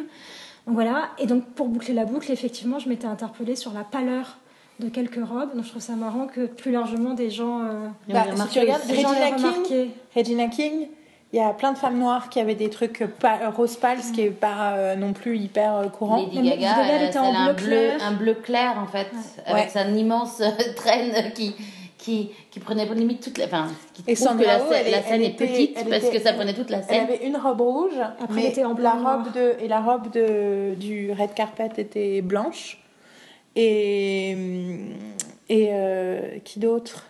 Donc 0.66 0.74
voilà 0.76 1.10
et 1.18 1.26
donc 1.26 1.44
pour 1.54 1.68
boucler 1.68 1.92
la 1.94 2.04
boucle 2.04 2.30
effectivement 2.32 2.78
je 2.78 2.88
m'étais 2.88 3.06
interpellée 3.06 3.56
sur 3.56 3.72
la 3.72 3.84
pâleur 3.84 4.38
de 4.80 4.88
quelques 4.88 5.16
robes 5.24 5.54
donc 5.54 5.64
je 5.64 5.70
trouve 5.70 5.82
ça 5.82 5.94
marrant 5.94 6.26
que 6.26 6.46
plus 6.46 6.72
largement 6.72 7.14
des 7.14 7.30
gens 7.30 7.60
euh, 7.62 7.88
Bah, 8.08 8.20
a 8.20 8.24
si 8.24 8.30
remarqué 8.30 8.52
tu 8.54 8.60
regardes- 8.60 8.86
des 8.86 9.00
gens 9.00 9.08
Regina 9.10 9.30
King. 9.62 9.90
Regina 10.16 10.46
King, 10.48 10.88
il 11.32 11.38
y 11.38 11.42
a 11.42 11.50
plein 11.50 11.72
de 11.72 11.78
femmes 11.78 11.98
noires 11.98 12.28
qui 12.28 12.40
avaient 12.40 12.54
des 12.54 12.70
trucs 12.70 13.02
rose 13.56 13.76
pâle, 13.76 14.00
ce 14.02 14.12
qui 14.12 14.22
est 14.22 14.30
pas 14.30 14.72
euh, 14.74 14.96
non 14.96 15.12
plus 15.12 15.36
hyper 15.36 15.74
euh, 15.76 15.88
courant. 15.88 16.16
Lady 16.16 16.36
Gaga, 16.42 16.56
Gaga, 16.56 16.76
elle 16.82 16.90
elle, 17.02 17.08
était 17.08 17.18
elle 17.18 17.24
en 17.24 17.34
a 17.34 17.38
un 17.38 17.52
bleu 17.52 17.90
un 18.00 18.12
bleu 18.12 18.34
clair 18.34 18.74
en 18.82 18.86
fait, 18.86 19.08
avec 19.46 19.74
Ouais. 19.74 19.98
immense 19.98 20.40
traîne 20.76 21.32
qui, 21.34 21.54
qui, 22.04 22.30
qui 22.50 22.60
prenait 22.60 22.84
limite 22.94 23.22
toute 23.22 23.38
la. 23.38 23.46
Enfin, 23.46 23.68
qui 23.94 24.02
Et 24.06 24.14
trouve 24.14 24.36
que 24.38 24.44
la, 24.44 24.58
elle 24.58 24.90
la 24.90 24.98
est- 24.98 25.02
scène 25.02 25.12
elle 25.14 25.22
est 25.22 25.26
était- 25.28 25.46
petite 25.46 25.72
elle 25.76 25.88
parce 25.88 26.04
était- 26.04 26.18
que 26.18 26.22
ça 26.22 26.32
prenait 26.34 26.52
toute 26.54 26.70
la 26.70 26.78
Elle 26.78 26.84
scène. 26.84 27.04
avait 27.04 27.26
une 27.26 27.36
robe 27.36 27.60
rouge, 27.62 27.98
Après, 27.98 28.26
mais 28.34 28.44
elle 28.44 28.50
était 28.50 28.64
en 28.64 28.74
la 28.76 28.92
robe 28.92 29.32
de 29.32 29.54
et 29.60 29.68
la 29.68 29.80
robe 29.80 30.10
de 30.12 30.74
du 30.74 31.12
red 31.12 31.32
carpet 31.34 31.70
était 31.78 32.20
blanche. 32.20 32.78
Et 33.56 34.36
et 35.48 35.68
euh, 35.72 36.38
qui 36.44 36.58
d'autre? 36.58 37.06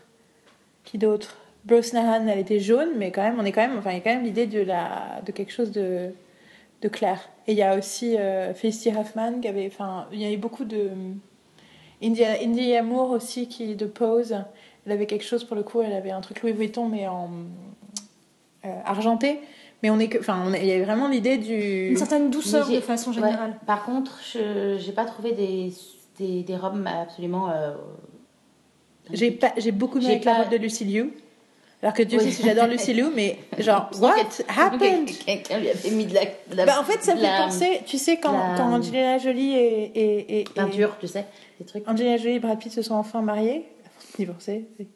Qui 0.84 0.98
d'autre? 0.98 1.36
Brosnahan, 1.64 2.26
elle 2.28 2.38
était 2.40 2.60
jaune, 2.60 2.90
mais 2.96 3.10
quand 3.10 3.22
même, 3.22 3.36
on 3.40 3.44
est 3.44 3.52
quand 3.52 3.62
même, 3.66 3.78
enfin, 3.78 3.90
il 3.92 3.94
y 3.94 3.96
a 3.96 4.00
quand 4.02 4.12
même 4.12 4.24
l'idée 4.24 4.46
de 4.46 4.60
la 4.60 5.22
de 5.24 5.32
quelque 5.32 5.52
chose 5.52 5.70
de 5.72 6.10
de 6.82 6.88
clair. 6.88 7.18
Et 7.46 7.52
il 7.52 7.58
y 7.58 7.62
a 7.62 7.76
aussi 7.76 8.16
euh, 8.18 8.52
Felicity 8.54 8.90
Huffman 8.90 9.40
qui 9.40 9.48
avait, 9.48 9.66
enfin, 9.66 10.06
il 10.12 10.20
y 10.20 10.26
avait 10.26 10.36
beaucoup 10.36 10.64
de 10.64 10.90
India, 12.02 12.28
India 12.42 12.82
Moore 12.82 13.10
aussi 13.12 13.48
qui 13.48 13.74
de 13.76 13.86
Pose. 13.86 14.36
Elle 14.86 14.92
avait 14.92 15.06
quelque 15.06 15.24
chose 15.24 15.44
pour 15.44 15.56
le 15.56 15.62
coup, 15.62 15.80
elle 15.82 15.92
avait 15.92 16.10
un 16.10 16.20
truc 16.20 16.42
Louis 16.42 16.52
Vuitton 16.52 16.88
mais 16.88 17.06
en 17.08 17.30
euh, 18.64 18.68
argenté. 18.84 19.40
Mais 19.82 19.90
on 19.90 19.98
est 19.98 20.08
que, 20.08 20.18
enfin, 20.18 20.44
il 20.58 20.64
y 20.66 20.72
avait 20.72 20.84
vraiment 20.84 21.08
l'idée 21.08 21.36
du. 21.36 21.88
Une 21.90 21.96
certaine 21.96 22.30
douceur 22.30 22.68
de 22.70 22.80
façon 22.80 23.10
ouais. 23.10 23.16
générale. 23.16 23.56
Par 23.66 23.84
contre, 23.84 24.18
je 24.32 24.76
j'ai 24.78 24.92
pas 24.92 25.04
trouvé 25.04 25.32
des, 25.32 25.72
des, 26.18 26.42
des 26.42 26.56
robes 26.56 26.82
absolument. 26.86 27.50
euh, 27.50 27.74
J'ai 29.12 29.30
pas, 29.30 29.52
j'ai 29.58 29.72
beaucoup 29.72 29.98
aimé 29.98 30.06
J'ai 30.06 30.12
avec 30.12 30.24
la 30.24 30.34
pas- 30.36 30.42
robe 30.44 30.52
de 30.52 30.56
Lucy 30.56 30.84
Liu. 30.84 31.12
Alors 31.82 31.92
que 31.92 32.02
Dieu 32.02 32.18
Oui. 32.18 32.24
sait 32.24 32.30
si 32.30 32.42
j'adore 32.42 32.66
Lucy 32.66 32.94
Liu, 32.94 33.08
mais 33.14 33.36
genre 33.58 33.90
what 34.00 34.14
happened? 34.48 35.06
que 35.06 35.24
Quelqu'un 35.26 35.58
lui 35.58 35.68
avait 35.68 35.90
mis 35.90 36.06
de 36.06 36.14
la. 36.14 36.24
de 36.24 36.56
la- 36.56 36.64
Bah, 36.64 36.80
en 36.80 36.84
fait, 36.84 37.02
ça 37.02 37.14
me 37.14 37.20
fait 37.20 37.26
la 37.26 37.44
penser, 37.44 37.80
tu 37.84 37.98
sais, 37.98 38.16
quand, 38.16 38.32
la- 38.32 38.54
quand 38.56 38.72
Angelina 38.72 39.18
Jolie 39.18 39.52
et, 39.54 39.82
et, 39.84 40.18
et- 40.38 40.40
et- 40.40 40.44
Peinture, 40.54 40.96
tu 40.98 41.06
sais, 41.08 41.26
des 41.60 41.66
trucs. 41.66 41.86
Angelina 41.86 42.16
Jolie 42.16 42.36
et 42.36 42.38
Brad 42.40 42.58
Pitt 42.58 42.72
se 42.72 42.80
sont 42.80 42.94
enfin 42.94 43.20
mariés, 43.20 43.66
divorcés. 44.16 44.68
oui. 44.78 44.88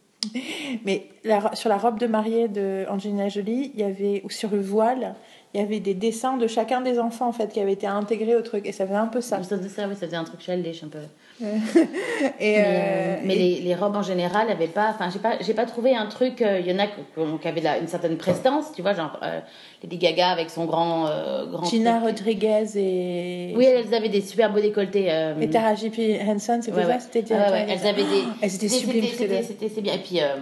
Mais 0.85 1.09
sur 1.55 1.69
la 1.69 1.79
robe 1.79 1.99
de 1.99 2.07
mariée 2.07 2.49
de 2.49 2.87
Angelina 2.89 3.29
Jolie, 3.29 3.71
il 3.75 3.81
y 3.81 3.85
avait 3.85 4.21
ou 4.25 4.31
sur 4.31 4.51
le 4.51 4.61
voile, 4.61 5.15
il 5.55 5.61
y 5.61 5.63
avait 5.63 5.81
des 5.81 5.95
dessins 5.95 6.37
de 6.37 6.47
chacun 6.47 6.81
des 6.81 6.99
enfants 6.99 7.29
en 7.29 7.33
fait 7.33 7.53
qui 7.53 7.61
avaient 7.61 7.73
été 7.73 7.87
intégrés 7.87 8.35
au 8.35 8.43
truc 8.43 8.67
et 8.67 8.73
ça 8.73 8.85
faisait 8.85 8.97
un 8.97 9.07
peu 9.07 9.21
ça. 9.21 9.43
Ça, 9.43 9.57
faisait 9.57 9.69
ça 9.69 9.89
faisait 9.89 10.17
un 10.17 10.25
truc 10.25 10.41
childish 10.41 10.83
un 10.83 10.89
peu. 10.89 10.99
Et, 12.41 12.57
Mais, 12.57 12.59
euh, 12.59 12.63
euh, 12.67 13.17
mais 13.25 13.35
et- 13.35 13.39
les, 13.39 13.61
les 13.61 13.75
robes 13.75 13.97
en 13.97 14.03
général 14.03 14.51
avaient 14.51 14.67
pas. 14.67 14.91
Enfin, 14.91 15.09
j'ai 15.13 15.19
pas, 15.21 15.35
j'ai 15.41 15.55
pas 15.55 15.67
trouvé 15.67 15.95
un 15.95 16.07
truc. 16.07 16.43
euh, 16.43 16.61
Il 16.61 16.71
y 16.71 16.75
en 16.75 16.79
a 16.79 16.87
qui, 16.87 17.49
avaient 17.49 17.61
la- 17.61 17.79
une 17.79 17.87
certaine 17.89 18.17
prestance, 18.17 18.73
tu 18.75 18.83
vois, 18.83 18.95
genre 18.95 19.19
euh, 19.23 19.41
Lady 19.83 19.99
Gaga 19.99 20.29
avec 20.31 20.51
son 20.51 20.65
grand. 20.65 21.07
euh, 21.07 21.47
grand 21.47 21.65
Gina 21.65 21.99
truc. 22.01 22.05
Rodriguez 22.19 22.65
et, 22.77 23.53
Oui, 23.57 23.65
elles 23.67 23.95
avaient 23.95 24.09
des 24.09 24.21
super 24.21 24.53
beaux 24.53 24.61
décolletés. 24.61 25.07
euh, 25.13 25.41
et 25.41 25.49
Tara 25.49 25.75
J.P. 25.75 26.21
Henson, 26.27 26.59
c'était 26.61 26.77
ouais, 26.77 26.83
ça 26.83 26.89
ouais. 26.89 26.99
C'était 27.01 27.35
Ah 27.35 27.53
ouais, 27.53 27.67
elles 27.69 27.87
avaient 27.87 28.03
des. 28.03 28.25
Elles 28.43 28.55
étaient 28.55 28.69
sublimes 28.69 29.05
c'était- 29.05 29.81
bien. 29.81 29.95
Et 29.95 29.99
puis 29.99 30.21
euh, 30.21 30.37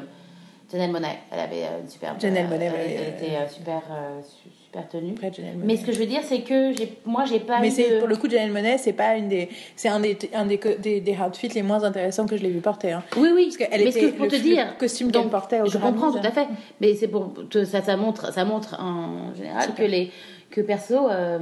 Janelle 0.72 0.90
Monáe, 0.92 1.08
elle 1.30 1.40
avait 1.40 1.62
euh, 1.64 1.80
une 1.82 1.88
superbe. 1.88 2.20
Janelle 2.20 2.46
euh, 2.46 2.48
Monáe, 2.48 2.64
elle, 2.74 2.90
elle 2.90 3.00
euh, 3.00 3.16
était 3.26 3.36
euh, 3.36 3.48
super, 3.48 3.82
euh, 3.90 4.20
su- 4.22 4.48
super 4.76 4.88
tenue. 4.88 5.12
Après, 5.12 5.32
Janelle 5.32 5.54
Monáe. 5.54 5.66
Mais 5.66 5.76
ce 5.76 5.84
que 5.84 5.92
je 5.92 5.98
veux 5.98 6.06
dire, 6.06 6.20
c'est 6.22 6.40
que 6.40 6.72
moi, 7.04 7.24
j'ai 7.24 7.40
pas. 7.40 7.60
Mais 7.60 7.70
c'est 7.70 7.90
de- 7.90 7.98
pour 7.98 8.08
le 8.08 8.16
coup 8.16 8.28
Janelle 8.28 8.52
Monáe, 8.52 8.78
c'est 8.78 8.92
pas 8.92 9.16
une 9.16 9.28
des, 9.28 9.48
c'est 9.74 9.88
un 9.88 10.00
des, 10.00 10.16
un 10.34 10.44
des, 10.46 10.60
des, 10.78 11.00
des 11.00 11.16
outfits 11.16 11.48
les 11.48 11.62
moins 11.62 11.82
intéressants 11.84 12.26
que 12.26 12.36
je 12.36 12.42
l'ai 12.42 12.50
vu 12.50 12.60
porter. 12.60 12.92
Hein. 12.92 13.02
Oui, 13.16 13.30
oui. 13.34 13.44
Parce 13.46 13.56
qu'elle 13.70 13.82
était 13.86 14.00
que 14.00 14.06
pour 14.16 14.24
le- 14.26 14.30
te 14.30 14.36
le 14.36 14.42
dire, 14.42 14.76
costume 14.78 15.10
qu'elle 15.10 15.28
portait 15.28 15.60
au 15.60 15.66
je 15.66 15.78
comprends 15.78 16.12
tout 16.12 16.18
hein. 16.18 16.22
à 16.24 16.30
fait. 16.32 16.46
Mais 16.80 16.94
c'est 16.94 17.08
pour 17.08 17.32
ça, 17.64 17.82
ça 17.82 17.96
montre, 17.96 18.32
ça 18.32 18.44
montre 18.44 18.76
en 18.80 19.34
général 19.34 19.74
que 19.74 19.82
les 19.82 20.10
que 20.50 20.60
perso, 20.60 21.08
euh, 21.10 21.38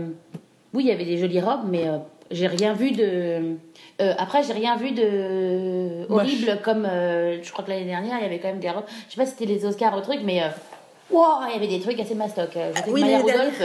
oui, 0.73 0.85
il 0.85 0.89
y 0.89 0.93
avait 0.93 1.05
des 1.05 1.19
jolies 1.19 1.41
robes, 1.41 1.67
mais 1.71 1.87
euh, 1.87 1.99
j'ai 2.31 2.47
rien 2.47 2.73
vu 2.73 2.91
de. 2.93 3.03
euh, 4.01 4.15
après, 4.19 4.43
j'ai 4.43 4.55
rien 4.55 4.77
vu 4.77 4.93
de 4.93 6.11
horrible 6.11 6.59
comme 6.65 6.87
euh, 6.91 7.39
je 7.43 7.53
crois 7.53 7.65
que 7.65 7.71
l'année 7.71 7.85
dernière, 7.85 8.17
il 8.19 8.23
y 8.23 8.27
avait 8.27 8.39
quand 8.39 8.49
même 8.49 8.61
des 8.61 8.71
robes. 8.71 8.85
Je 9.09 9.15
sais 9.15 9.21
pas 9.21 9.27
si 9.27 9.33
c'était 9.39 9.47
les 9.53 9.65
Oscars 9.67 9.97
ou 9.97 10.01
truc, 10.01 10.21
mais 10.25 10.43
euh, 10.43 10.47
wow, 11.11 11.47
il 11.49 11.53
y 11.55 11.57
avait 11.57 11.69
des 11.69 11.81
trucs 11.81 11.99
assez 12.01 12.15
mastoc. 12.15 12.57
Euh, 12.57 12.71
Je 12.73 12.79
sais 12.79 12.85
que 12.85 12.91
oui, 12.91 13.01
Maya 13.03 13.19
l'année 13.19 13.33
Rudolph, 13.33 13.63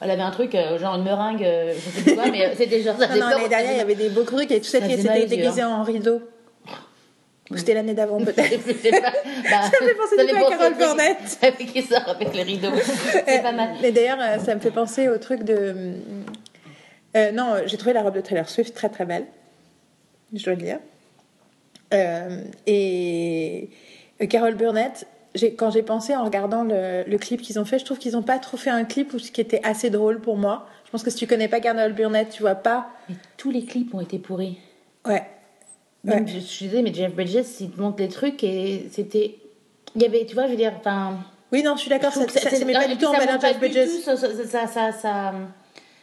elle 0.00 0.10
avait 0.10 0.22
un 0.22 0.30
truc 0.30 0.54
euh, 0.54 0.78
genre 0.78 0.94
une 0.94 1.04
meringue, 1.04 1.44
euh, 1.44 1.74
je 1.74 1.90
sais 1.90 2.02
plus 2.02 2.14
quoi, 2.14 2.30
mais 2.30 2.46
euh, 2.46 2.54
c'était 2.56 2.82
genre 2.82 2.96
ça 2.98 3.08
Non, 3.08 3.16
non, 3.16 3.28
l'année 3.28 3.48
dernière, 3.48 3.72
il 3.72 3.78
y 3.78 3.80
avait 3.80 3.94
des 3.94 4.08
beaux 4.08 4.24
trucs 4.24 4.50
et 4.50 4.60
tout 4.60 4.66
ça 4.66 4.80
qui 4.80 4.94
yeux, 4.94 5.26
déguisé 5.26 5.62
en 5.62 5.82
rideau. 5.82 6.20
Ou 7.50 7.56
c'était 7.56 7.74
l'année 7.74 7.94
d'avant 7.94 8.18
peut-être. 8.18 8.64
Bah, 8.92 9.12
Ça 9.50 9.82
me 9.82 9.88
fait 9.88 9.94
penser 9.94 10.24
du 10.24 10.32
coup 10.32 10.46
à 10.46 10.50
Carole 10.50 10.74
Burnett. 10.74 11.38
Avec 11.42 11.56
qui 11.72 11.82
sort 11.82 12.08
avec 12.08 12.32
les 12.32 12.42
rideaux. 12.44 12.70
C'est 13.26 13.42
pas 13.42 13.50
mal. 13.50 13.70
Mais 13.82 13.90
d'ailleurs, 13.90 14.18
euh, 14.20 14.38
ça 14.38 14.54
me 14.54 14.60
fait 14.60 14.70
penser 14.70 15.08
au 15.08 15.18
truc 15.18 15.42
de. 15.42 15.94
Euh, 17.16 17.32
non, 17.32 17.54
euh, 17.54 17.62
j'ai 17.66 17.76
trouvé 17.76 17.92
la 17.92 18.02
robe 18.02 18.14
de 18.14 18.20
Taylor 18.20 18.48
Swift 18.48 18.72
très 18.72 18.88
très 18.88 19.04
belle. 19.04 19.26
Je 20.32 20.44
dois 20.44 20.54
le 20.54 20.62
dire. 20.62 20.78
Euh, 21.92 22.44
et 22.68 23.68
euh, 24.22 24.26
Carole 24.26 24.54
Burnett, 24.54 25.08
quand 25.56 25.70
j'ai 25.70 25.82
pensé 25.82 26.14
en 26.16 26.24
regardant 26.24 26.64
le, 26.64 27.04
le 27.06 27.18
clip 27.18 27.40
qu'ils 27.42 27.58
ont 27.60 27.64
fait, 27.64 27.78
je 27.78 27.84
trouve 27.84 27.98
qu'ils 27.98 28.12
n'ont 28.12 28.22
pas 28.22 28.38
trop 28.38 28.56
fait 28.56 28.70
un 28.70 28.84
clip 28.84 29.12
où 29.14 29.18
ce 29.18 29.30
qui 29.30 29.40
était 29.40 29.60
assez 29.64 29.90
drôle 29.90 30.20
pour 30.20 30.36
moi. 30.36 30.66
Je 30.86 30.90
pense 30.90 31.02
que 31.04 31.10
si 31.10 31.16
tu 31.18 31.26
connais 31.26 31.46
pas 31.48 31.60
Carole 31.60 31.92
Burnett, 31.92 32.30
tu 32.30 32.42
vois 32.42 32.56
pas. 32.56 32.88
Mais 33.08 33.14
tous 33.36 33.50
les 33.50 33.64
clips 33.64 33.94
ont 33.94 34.00
été 34.00 34.18
pourris. 34.18 34.58
Ouais. 35.06 35.22
Même, 36.02 36.24
Ouais. 36.24 36.26
je, 36.28 36.34
je 36.34 36.44
suis 36.44 36.64
désolée, 36.66 36.82
mais 36.82 36.94
Jeff 36.94 37.14
Bridges, 37.14 37.44
il 37.60 37.70
te 37.70 37.80
montre 37.80 37.98
les 38.02 38.08
trucs 38.08 38.42
et 38.42 38.88
c'était. 38.90 39.36
Il 39.94 40.02
y 40.02 40.06
avait, 40.06 40.24
tu 40.26 40.34
vois, 40.34 40.46
je 40.46 40.50
veux 40.52 40.56
dire, 40.56 40.72
enfin. 40.78 41.18
Oui, 41.52 41.62
non, 41.62 41.74
je 41.76 41.80
suis 41.82 41.90
d'accord, 41.90 42.12
ça, 42.12 42.26
ça, 42.28 42.50
ça 42.50 42.64
met 42.64 42.72
pas 42.72 42.86
du 42.88 42.96
tout 42.96 43.06
en 43.06 43.12
ça 43.12 43.18
valeur 43.18 43.40
Jeff 43.40 43.58
Bridges. 43.58 43.88
tout 44.04 44.16
sa, 44.16 44.66
sa, 44.66 44.92
sa, 44.92 45.32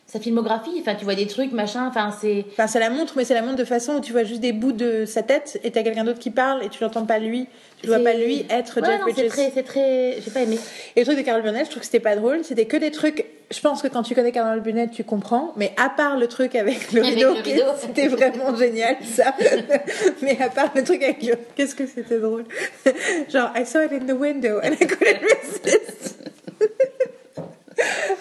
sa- 0.07 0.19
filmographie. 0.19 0.77
Enfin, 0.79 0.95
tu 0.95 1.03
vois 1.05 1.15
des 1.15 1.27
trucs, 1.27 1.51
machin, 1.51 1.85
enfin, 1.87 2.15
c'est. 2.19 2.45
Enfin, 2.53 2.65
ça 2.67 2.79
la 2.79 2.89
montre, 2.89 3.13
mais 3.17 3.25
c'est 3.25 3.33
la 3.33 3.41
montre 3.41 3.57
de 3.57 3.65
façon 3.65 3.93
où 3.97 3.99
tu 4.01 4.11
vois 4.13 4.23
juste 4.23 4.41
des 4.41 4.53
bouts 4.53 4.71
de 4.71 5.05
sa 5.05 5.21
tête 5.21 5.59
et 5.63 5.71
t'as 5.71 5.83
quelqu'un 5.83 6.03
d'autre 6.03 6.19
qui 6.19 6.31
parle 6.31 6.63
et 6.63 6.69
tu 6.69 6.81
l'entends 6.83 7.05
pas 7.05 7.19
lui. 7.19 7.47
Tu 7.81 7.87
vois 7.89 7.99
pas 7.99 8.13
lui 8.13 8.43
être 8.49 8.81
Ouais, 8.81 8.87
Jeff 8.87 8.99
non, 9.01 9.05
c'est 9.07 9.13
Bridges. 9.13 9.27
très, 9.29 9.51
c'est 9.53 9.61
très. 9.63 10.17
J'ai 10.23 10.31
pas 10.31 10.41
aimé. 10.41 10.57
Et 10.95 11.01
le 11.01 11.05
truc 11.05 11.17
de 11.17 11.21
Carole 11.23 11.43
Burnett, 11.43 11.65
je 11.65 11.69
trouve 11.69 11.81
que 11.81 11.85
c'était 11.85 11.99
pas 11.99 12.15
drôle. 12.15 12.43
C'était 12.43 12.65
que 12.65 12.77
des 12.77 12.89
trucs. 12.89 13.25
Je 13.51 13.59
pense 13.61 13.81
que 13.83 13.87
quand 13.87 14.01
tu 14.03 14.15
connais 14.15 14.31
Carole 14.31 14.61
Burnett, 14.61 14.89
tu 14.91 15.03
comprends. 15.03 15.53
Mais 15.57 15.73
à 15.77 15.89
part 15.89 16.17
le 16.17 16.27
truc 16.27 16.55
avec 16.55 16.91
le 16.91 17.01
rideau, 17.03 17.35
le 17.35 17.41
rideau. 17.41 17.63
c'était 17.79 18.07
vraiment 18.07 18.55
génial 18.55 18.95
ça. 19.05 19.35
mais 20.23 20.41
à 20.41 20.49
part 20.49 20.71
le 20.75 20.83
truc 20.83 21.03
avec 21.03 21.21
le. 21.21 21.35
Qu'est-ce 21.55 21.75
que 21.75 21.85
c'était 21.85 22.17
drôle? 22.19 22.45
Genre, 23.29 23.51
I 23.55 23.63
saw 23.65 23.81
it 23.83 23.91
in 23.91 24.05
the 24.07 24.17
window 24.19 24.59
and 24.63 24.71
I 24.81 24.87
couldn't 24.87 25.21
resist. 25.21 26.17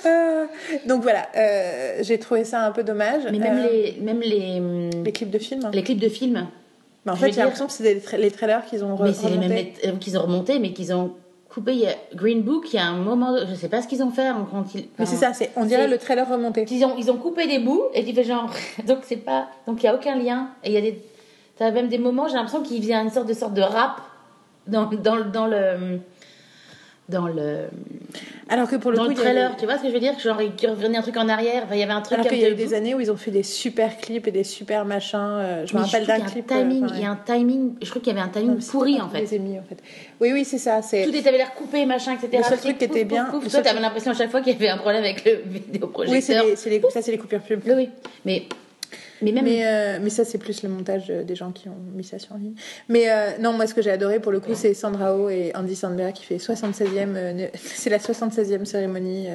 Euh, 0.05 0.45
donc 0.87 1.03
voilà, 1.03 1.27
euh, 1.37 1.99
j'ai 2.03 2.19
trouvé 2.19 2.45
ça 2.45 2.61
un 2.67 2.73
peu 2.73 2.83
dommage. 2.85 3.23
Mais 3.33 3.39
même 3.39 3.59
Euh, 3.59 3.69
les, 3.71 3.97
même 4.01 4.21
les, 4.21 4.59
hum, 4.61 4.91
les 5.05 5.13
clips 5.13 5.31
de 5.31 5.39
films. 5.39 5.69
les 5.73 5.83
clips 5.83 5.99
de 6.01 6.09
films. 6.09 6.47
Bah, 7.05 7.13
en 7.13 7.17
fait, 7.17 7.33
j'ai 7.33 7.41
l'impression 7.41 7.67
que 7.67 7.73
c'est 7.73 7.95
tra- 7.97 8.19
les 8.19 8.31
trailers 8.31 8.65
qu'ils 8.67 8.85
ont 8.85 8.95
re- 8.97 9.05
Mais 9.05 9.13
c'est 9.13 9.31
les 9.31 9.39
mêmes 9.39 9.51
remontés. 9.53 9.99
qu'ils 10.01 10.19
ont 10.19 10.23
remonté, 10.23 10.59
mais 10.59 10.73
qu'ils 10.73 10.93
ont 10.93 11.13
coupé. 11.49 11.73
Il 11.73 11.79
y 11.81 11.87
a 11.87 11.95
Green 12.15 12.43
Book, 12.43 12.67
il 12.73 12.77
y 12.77 12.79
a 12.79 12.85
un 12.87 12.97
moment, 12.97 13.37
je 13.49 13.55
sais 13.55 13.69
pas 13.69 13.81
ce 13.81 13.89
qu'ils 13.89 14.03
ont 14.03 14.11
fait 14.11 14.29
quand 14.51 14.75
ils. 14.75 14.89
Mais 14.99 15.07
c'est 15.07 15.17
ça, 15.17 15.33
c'est, 15.33 15.51
on 15.57 15.65
dirait 15.65 15.89
le 15.89 15.99
trailer 15.99 16.29
remonté. 16.29 16.67
Ils 16.71 16.85
ont, 16.85 16.95
ils 16.99 17.11
ont 17.11 17.17
coupé 17.17 17.47
des 17.47 17.59
bouts 17.61 17.85
et 17.95 18.05
tu 18.05 18.13
fais 18.13 18.25
genre. 18.25 18.51
Donc 18.87 18.99
c'est 19.03 19.17
pas. 19.17 19.47
Donc 19.67 19.83
il 19.83 19.87
y 19.87 19.89
a 19.89 19.95
aucun 19.95 20.17
lien. 20.17 20.49
Et 20.65 20.69
il 20.69 20.73
y 20.75 20.77
a 20.77 20.81
des. 20.81 21.01
T'as 21.57 21.71
même 21.71 21.89
des 21.89 21.99
moments, 21.99 22.29
j'ai 22.29 22.35
l'impression 22.35 22.63
qu'il 22.63 22.83
vient 22.83 23.03
une 23.03 23.11
sorte 23.11 23.27
de 23.29 23.33
sorte 23.35 23.55
de 23.55 23.63
rap 23.63 24.03
dans, 24.67 24.85
dans, 24.87 25.25
dans 25.25 25.47
le. 25.47 26.01
Dans 27.09 27.29
le, 27.29 27.69
Alors 28.49 28.69
que 28.69 28.75
pour 28.75 28.91
le 28.91 28.97
dans 28.97 29.05
coup, 29.05 29.11
le 29.11 29.15
il 29.15 29.19
y 29.19 29.21
avait- 29.21 29.31
trailer, 29.31 29.57
tu 29.57 29.65
vois 29.65 29.77
ce 29.79 29.83
que 29.83 29.89
je 29.89 29.93
veux 29.93 30.01
dire? 30.01 30.19
Genre, 30.19 30.41
il 30.43 30.69
revenait 30.69 30.99
un 30.99 31.03
truc 31.03 31.17
en 31.17 31.29
arrière, 31.29 31.63
enfin, 31.65 31.77
il 31.77 31.79
y 31.79 31.83
avait 31.85 31.93
un 31.93 32.01
truc 32.01 32.19
Alors 32.19 32.27
qu'il 32.29 32.41
y 32.41 32.45
a 32.45 32.51
eu 32.51 32.57
des 32.57 32.75
années 32.75 32.97
où 32.97 33.01
ils 33.01 33.13
ont 33.13 33.17
fait 33.17 33.31
des 33.31 33.45
super 33.45 33.97
clips 33.99 34.27
et 34.27 34.33
des 34.33 34.43
super 34.43 34.85
machins. 34.85 35.17
euh, 35.21 35.65
je 35.67 35.77
me 35.77 35.83
rappelle 35.83 36.05
d'un 36.05 36.19
clip. 36.19 36.51
euh, 36.51 36.59
timing, 36.59 36.81
pareil. 36.81 36.99
il 37.01 37.03
y 37.05 37.07
a 37.07 37.11
un 37.13 37.21
timing, 37.25 37.75
je 37.81 37.89
trouve 37.89 38.03
qu'il 38.03 38.13
y 38.13 38.17
avait 38.19 38.25
un 38.25 38.27
Non, 38.27 38.33
timing 38.33 38.61
c'était 38.61 38.73
pourri 38.73 39.01
en 39.01 39.09
fait. 39.09 39.21
les 39.21 39.35
émis, 39.37 39.57
en 39.57 39.63
fait. 39.63 39.79
Oui, 40.21 40.31
oui, 40.33 40.45
c'est 40.45 40.59
ça. 40.59 40.81
Tout 40.81 40.97
était 40.97 41.29
avait 41.29 41.39
l'air 41.39 41.55
coupé, 41.55 41.87
machin, 41.87 42.15
etc. 42.15 42.29
Le 42.39 42.43
seul 42.43 42.59
truc 42.59 42.79
qui 42.79 42.85
était 42.87 43.05
bien- 43.05 43.27
pouf. 43.27 43.49
Toi, 43.49 43.61
t'avais 43.63 43.81
l'impression 43.81 44.11
à 44.11 44.15
chaque 44.15 44.31
fois 44.33 44.41
qu'il 44.41 44.55
y 44.55 44.57
avait 44.57 44.69
un 44.69 44.79
problème 44.79 45.05
avec 45.05 45.25
le 45.25 45.43
vidéoprojecteur. 45.47 46.45
Oui, 46.45 46.55
c'est, 46.57 46.81
ça, 46.91 47.03
c'est 47.03 47.11
les 47.13 47.19
coupures 47.19 47.41
pub. 47.41 47.61
Oui. 47.69 47.89
Mais, 48.25 48.47
mais 49.23 49.33
même. 49.33 49.45
Mais, 49.45 49.67
euh, 49.67 49.99
mais 50.03 50.11
ça, 50.11 50.25
c'est 50.25 50.39
plus 50.39 50.63
le 50.63 50.69
montage 50.69 51.07
euh, 51.11 51.23
des 51.23 51.35
gens 51.35 51.51
qui 51.53 51.69
ont 51.69 51.77
mis 51.95 52.05
ça 52.05 52.19
sur 52.19 52.35
ligne. 52.37 52.55
Mais 52.89 53.11
euh, 53.11 53.39
non, 53.41 53.53
moi, 53.53 53.67
ce 53.67 53.75
que 53.75 53.83
j'ai 53.83 53.91
adoré 53.91 54.21
pour 54.21 54.33
le 54.33 54.41
coup, 54.41 54.55
c'est 54.55 54.75
Sandra 54.75 55.17
Oh 55.17 55.29
et 55.31 55.53
Andy 55.55 55.75
Sandberg 55.77 56.13
qui 56.13 56.25
fait 56.25 56.37
76e. 56.37 57.17
euh, 57.17 57.33
ne- 57.33 57.47
c'est 57.55 57.91
la 57.91 57.99
76e 57.99 58.65
cérémonie. 58.65 59.29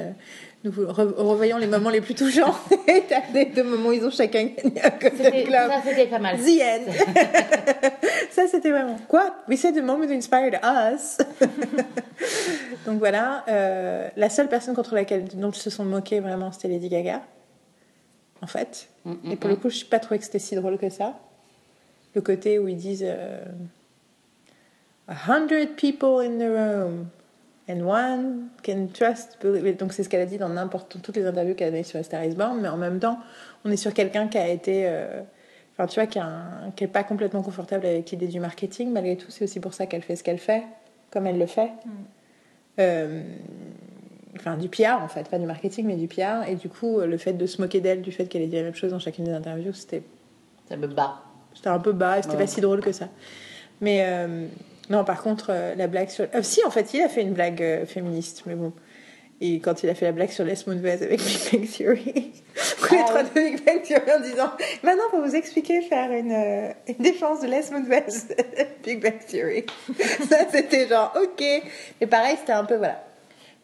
nous 0.64 0.70
re- 0.70 1.14
revoyons 1.16 1.58
les 1.58 1.66
moments 1.66 1.90
les 1.90 2.00
plus 2.00 2.14
touchants. 2.14 2.54
et 2.88 3.02
t'as 3.08 3.22
des 3.32 3.46
deux 3.46 3.64
moments 3.64 3.88
où 3.88 3.92
ils 3.92 4.04
ont 4.04 4.10
chacun 4.10 4.44
gagné 4.44 4.80
un 4.82 4.90
ça, 4.90 5.82
c'était 5.84 6.06
pas 6.06 6.18
mal. 6.18 6.36
The 6.38 6.60
end. 6.62 6.92
ça, 8.30 8.46
c'était 8.46 8.70
vraiment. 8.70 8.96
Quoi? 9.08 9.34
We 9.48 9.58
said 9.58 9.74
the 9.74 9.82
moment 9.82 10.10
inspired 10.10 10.58
us. 10.64 11.18
Donc 12.86 12.98
voilà. 12.98 13.44
la 14.16 14.30
seule 14.30 14.48
personne 14.48 14.74
contre 14.74 14.94
laquelle 14.94 15.24
dont 15.34 15.50
ils 15.50 15.60
se 15.60 15.70
sont 15.70 15.84
moqués 15.84 16.20
vraiment, 16.20 16.52
c'était 16.52 16.68
Lady 16.68 16.88
Gaga. 16.88 17.22
En 18.40 18.46
fait. 18.46 18.88
Mm, 19.04 19.32
Et 19.32 19.36
pour 19.36 19.50
le 19.50 19.56
coup, 19.56 19.70
je 19.70 19.78
n'ai 19.82 19.88
pas 19.88 19.98
trouvé 19.98 20.18
que 20.18 20.24
c'était 20.24 20.38
si 20.38 20.54
drôle 20.54 20.78
que 20.78 20.88
ça. 20.88 21.18
Le 22.14 22.20
côté 22.20 22.58
où 22.58 22.68
ils 22.68 22.76
disent 22.76 23.04
euh, 23.06 23.44
A 25.08 25.14
hundred 25.28 25.76
people 25.76 26.20
in 26.24 26.38
the 26.38 26.48
room. 26.50 27.06
And 27.68 27.80
one 27.86 28.48
can 28.64 28.88
trust. 28.92 29.38
Donc 29.78 29.92
c'est 29.92 30.02
ce 30.02 30.08
qu'elle 30.08 30.20
a 30.20 30.26
dit 30.26 30.36
dans 30.36 30.48
n'importe 30.48 31.00
toutes 31.00 31.16
les 31.16 31.24
interviews 31.26 31.54
qu'elle 31.54 31.68
a 31.68 31.70
données 31.70 31.84
sur 31.84 31.98
A 31.98 32.02
Star 32.02 32.24
Is 32.24 32.34
Born, 32.34 32.60
mais 32.60 32.68
en 32.68 32.76
même 32.76 32.98
temps, 32.98 33.18
on 33.64 33.70
est 33.70 33.76
sur 33.76 33.94
quelqu'un 33.94 34.28
qui 34.28 34.38
a 34.38 34.48
été. 34.48 34.82
euh, 34.86 35.22
Enfin 35.74 35.84
enfin 35.84 35.86
tu 36.06 36.20
vois, 36.20 36.70
qui 36.76 36.84
n'est 36.84 36.90
pas 36.90 37.02
complètement 37.02 37.42
confortable 37.42 37.86
avec 37.86 38.10
l'idée 38.10 38.26
du 38.26 38.40
marketing, 38.40 38.92
malgré 38.92 39.16
tout, 39.16 39.30
c'est 39.30 39.44
aussi 39.44 39.58
pour 39.58 39.72
ça 39.72 39.86
qu'elle 39.86 40.02
fait 40.02 40.16
ce 40.16 40.22
qu'elle 40.22 40.38
fait, 40.38 40.64
comme 41.10 41.26
elle 41.26 41.38
le 41.38 41.46
fait. 41.46 41.70
Mm. 41.86 41.90
Euh, 42.80 43.22
enfin, 44.36 44.56
du 44.56 44.68
PR 44.68 45.00
en 45.02 45.08
fait, 45.08 45.28
pas 45.28 45.38
du 45.38 45.46
marketing, 45.46 45.86
mais 45.86 45.96
du 45.96 46.08
PR. 46.08 46.48
Et 46.48 46.54
du 46.56 46.68
coup, 46.68 47.00
le 47.00 47.16
fait 47.18 47.32
de 47.34 47.46
se 47.46 47.60
moquer 47.60 47.80
d'elle, 47.80 48.02
du 48.02 48.12
fait 48.12 48.26
qu'elle 48.26 48.42
ait 48.42 48.46
dit 48.46 48.56
la 48.56 48.62
même 48.62 48.74
chose 48.74 48.90
dans 48.92 48.98
chacune 48.98 49.24
des 49.24 49.32
interviews, 49.32 49.72
c'était 49.72 50.02
Ça 50.68 50.76
me 50.76 50.86
bat. 50.86 51.20
c'était 51.54 51.68
un 51.68 51.78
peu 51.78 51.92
bas 51.92 52.18
et 52.18 52.22
c'était 52.22 52.34
Ouais. 52.36 52.42
pas 52.42 52.46
si 52.46 52.60
drôle 52.60 52.80
que 52.80 52.92
ça. 52.92 53.08
Mais 53.80 54.04
euh, 54.06 54.46
non, 54.90 55.04
par 55.04 55.22
contre, 55.22 55.46
euh, 55.50 55.74
la 55.74 55.86
blague 55.86 56.08
sur. 56.08 56.26
euh, 56.34 56.42
si, 56.42 56.64
en 56.64 56.70
fait, 56.70 56.92
il 56.94 57.02
a 57.02 57.08
fait 57.08 57.22
une 57.22 57.32
blague 57.32 57.62
euh, 57.62 57.86
féministe, 57.86 58.42
mais 58.46 58.54
bon. 58.54 58.72
Et 59.44 59.58
quand 59.58 59.82
il 59.82 59.88
a 59.90 59.94
fait 59.96 60.04
la 60.04 60.12
blague 60.12 60.30
sur 60.30 60.44
Les 60.44 60.54
Moonves 60.68 60.86
avec 60.86 61.20
Big 61.50 61.50
Bang 61.52 61.68
Theory, 61.68 62.04
les 62.14 62.98
Ah 63.00 63.04
trois 63.08 63.22
de 63.24 63.28
Big 63.30 63.64
Bang 63.66 63.82
Theory 63.82 64.12
en 64.16 64.20
disant 64.20 64.50
Maintenant, 64.84 65.02
pour 65.10 65.20
vous 65.20 65.34
expliquer, 65.34 65.80
faire 65.82 66.12
une, 66.12 66.30
une 66.86 67.02
défense 67.02 67.40
de 67.40 67.48
Les 67.48 67.62
Moonves, 67.72 68.28
Big 68.84 69.02
Bang 69.02 69.18
Theory. 69.26 69.64
ça, 70.28 70.46
c'était 70.48 70.86
genre, 70.86 71.12
ok. 71.20 71.42
Mais 72.00 72.06
pareil, 72.06 72.36
c'était 72.38 72.52
un 72.52 72.64
peu, 72.64 72.76
voilà. 72.76 73.02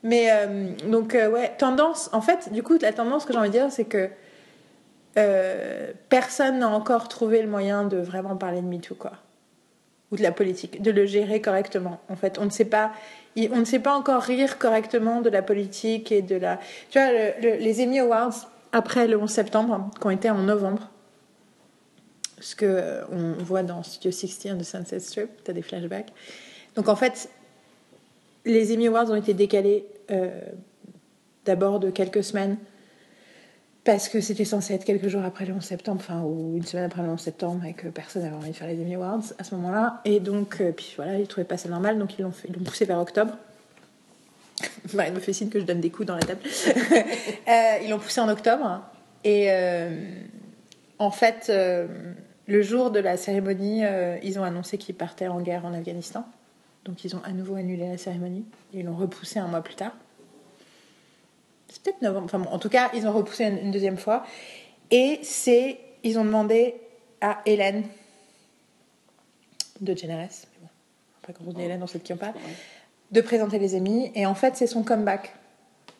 Mais 0.02 0.28
euh, 0.30 0.70
donc, 0.88 1.14
euh, 1.14 1.28
ouais, 1.30 1.52
tendance, 1.58 2.08
en 2.12 2.20
fait, 2.20 2.52
du 2.52 2.62
coup, 2.62 2.78
la 2.80 2.92
tendance 2.92 3.24
que 3.24 3.32
j'ai 3.32 3.38
envie 3.38 3.48
de 3.48 3.54
dire, 3.54 3.72
c'est 3.72 3.84
que 3.84 4.08
euh, 5.16 5.92
personne 6.08 6.60
n'a 6.60 6.68
encore 6.68 7.08
trouvé 7.08 7.42
le 7.42 7.48
moyen 7.48 7.84
de 7.84 7.96
vraiment 7.96 8.36
parler 8.36 8.60
de 8.60 8.66
MeToo, 8.66 8.94
quoi. 8.94 9.12
Ou 10.10 10.16
de 10.16 10.22
la 10.22 10.32
politique, 10.32 10.80
de 10.80 10.90
le 10.90 11.04
gérer 11.04 11.40
correctement. 11.42 12.00
En 12.08 12.16
fait, 12.16 12.38
on 12.38 12.44
ne 12.44 12.50
sait 12.50 12.64
pas, 12.64 12.92
on 13.36 13.56
ne 13.56 13.64
sait 13.64 13.80
pas 13.80 13.94
encore 13.94 14.22
rire 14.22 14.58
correctement 14.58 15.20
de 15.20 15.28
la 15.28 15.42
politique 15.42 16.12
et 16.12 16.22
de 16.22 16.36
la. 16.36 16.58
Tu 16.90 16.98
vois, 16.98 17.10
le- 17.12 17.32
le- 17.42 17.56
les 17.56 17.82
Emmy 17.84 17.98
Awards, 17.98 18.48
après 18.72 19.06
le 19.06 19.18
11 19.18 19.28
septembre, 19.30 19.90
qui 20.00 20.06
ont 20.06 20.10
été 20.10 20.30
en 20.30 20.38
novembre, 20.38 20.88
ce 22.40 22.54
que 22.54 23.00
on 23.10 23.32
voit 23.42 23.62
dans 23.64 23.82
Studio 23.82 24.12
60 24.12 24.56
de 24.58 24.64
Sunset 24.64 25.00
Strip, 25.00 25.44
tu 25.44 25.50
as 25.50 25.54
des 25.54 25.62
flashbacks. 25.62 26.12
Donc 26.76 26.88
en 26.88 26.96
fait, 26.96 27.28
les 28.48 28.74
Emmy 28.74 28.88
Awards 28.88 29.10
ont 29.10 29.14
été 29.14 29.34
décalés 29.34 29.84
euh, 30.10 30.40
d'abord 31.44 31.78
de 31.78 31.90
quelques 31.90 32.24
semaines 32.24 32.56
parce 33.84 34.08
que 34.08 34.20
c'était 34.20 34.44
censé 34.44 34.74
être 34.74 34.84
quelques 34.84 35.08
jours 35.08 35.22
après 35.24 35.46
le 35.46 35.54
11 35.54 35.62
septembre, 35.62 36.00
enfin, 36.00 36.22
ou 36.22 36.56
une 36.56 36.64
semaine 36.64 36.84
après 36.84 37.02
le 37.02 37.08
11 37.08 37.18
septembre, 37.18 37.64
et 37.64 37.72
que 37.72 37.88
personne 37.88 38.22
n'avait 38.22 38.36
envie 38.36 38.50
de 38.50 38.56
faire 38.56 38.68
les 38.68 38.78
Emmy 38.82 38.96
Awards 38.96 39.22
à 39.38 39.44
ce 39.44 39.54
moment-là. 39.54 40.00
Et 40.04 40.20
donc, 40.20 40.60
euh, 40.60 40.72
puis 40.72 40.92
voilà, 40.96 41.18
ils 41.18 41.26
trouvaient 41.26 41.46
pas 41.46 41.56
ça 41.56 41.70
normal, 41.70 41.98
donc 41.98 42.18
ils 42.18 42.22
l'ont 42.22 42.32
poussé 42.64 42.84
vers 42.84 42.98
octobre. 42.98 43.34
Marine 44.94 45.14
me 45.14 45.20
fait 45.20 45.32
signe 45.32 45.48
que 45.48 45.60
je 45.60 45.64
donne 45.64 45.80
des 45.80 45.90
coups 45.90 46.06
dans 46.06 46.16
la 46.16 46.22
table. 46.22 46.40
Euh, 47.48 47.78
ils 47.82 47.88
l'ont 47.88 47.98
poussé 47.98 48.20
en 48.20 48.28
octobre. 48.28 48.82
Et 49.24 49.48
en 50.98 51.10
fait, 51.10 51.50
le 52.46 52.62
jour 52.62 52.90
de 52.90 53.00
la 53.00 53.16
cérémonie, 53.16 53.84
ils 54.22 54.38
ont 54.38 54.44
annoncé 54.44 54.76
qu'ils 54.76 54.94
partaient 54.94 55.28
en 55.28 55.40
guerre 55.40 55.64
en 55.64 55.72
Afghanistan. 55.72 56.26
Donc 56.84 57.04
ils 57.04 57.14
ont 57.16 57.22
à 57.24 57.32
nouveau 57.32 57.56
annulé 57.56 57.88
la 57.88 57.98
cérémonie. 57.98 58.44
Ils 58.72 58.84
l'ont 58.84 58.96
repoussé 58.96 59.38
un 59.38 59.48
mois 59.48 59.62
plus 59.62 59.74
tard. 59.74 59.92
C'est 61.68 61.82
peut-être 61.82 62.02
novembre. 62.02 62.26
Enfin 62.26 62.38
bon, 62.38 62.50
en 62.50 62.58
tout 62.58 62.68
cas, 62.70 62.90
ils 62.94 63.06
ont 63.06 63.12
repoussé 63.12 63.44
une, 63.44 63.70
deuxième 63.70 63.98
fois. 63.98 64.24
Et 64.90 65.20
c'est, 65.22 65.78
ils 66.02 66.18
ont 66.18 66.24
demandé 66.24 66.74
à 67.20 67.40
Hélène 67.44 67.84
de 69.80 69.94
Generes, 69.94 70.28
mais 70.30 70.60
bon, 70.62 70.68
après 71.22 71.34
quand 71.34 71.44
on 71.46 71.52
dit 71.52 71.62
Hélène, 71.62 71.82
on 71.82 71.86
sait 71.86 71.98
de 71.98 72.04
qui 72.04 72.12
on 72.12 72.16
parle, 72.16 72.34
de 73.10 73.20
présenter 73.20 73.58
les 73.58 73.76
Emmy. 73.76 74.10
Et 74.14 74.24
en 74.24 74.34
fait, 74.34 74.56
c'est 74.56 74.66
son 74.66 74.82
comeback. 74.82 75.34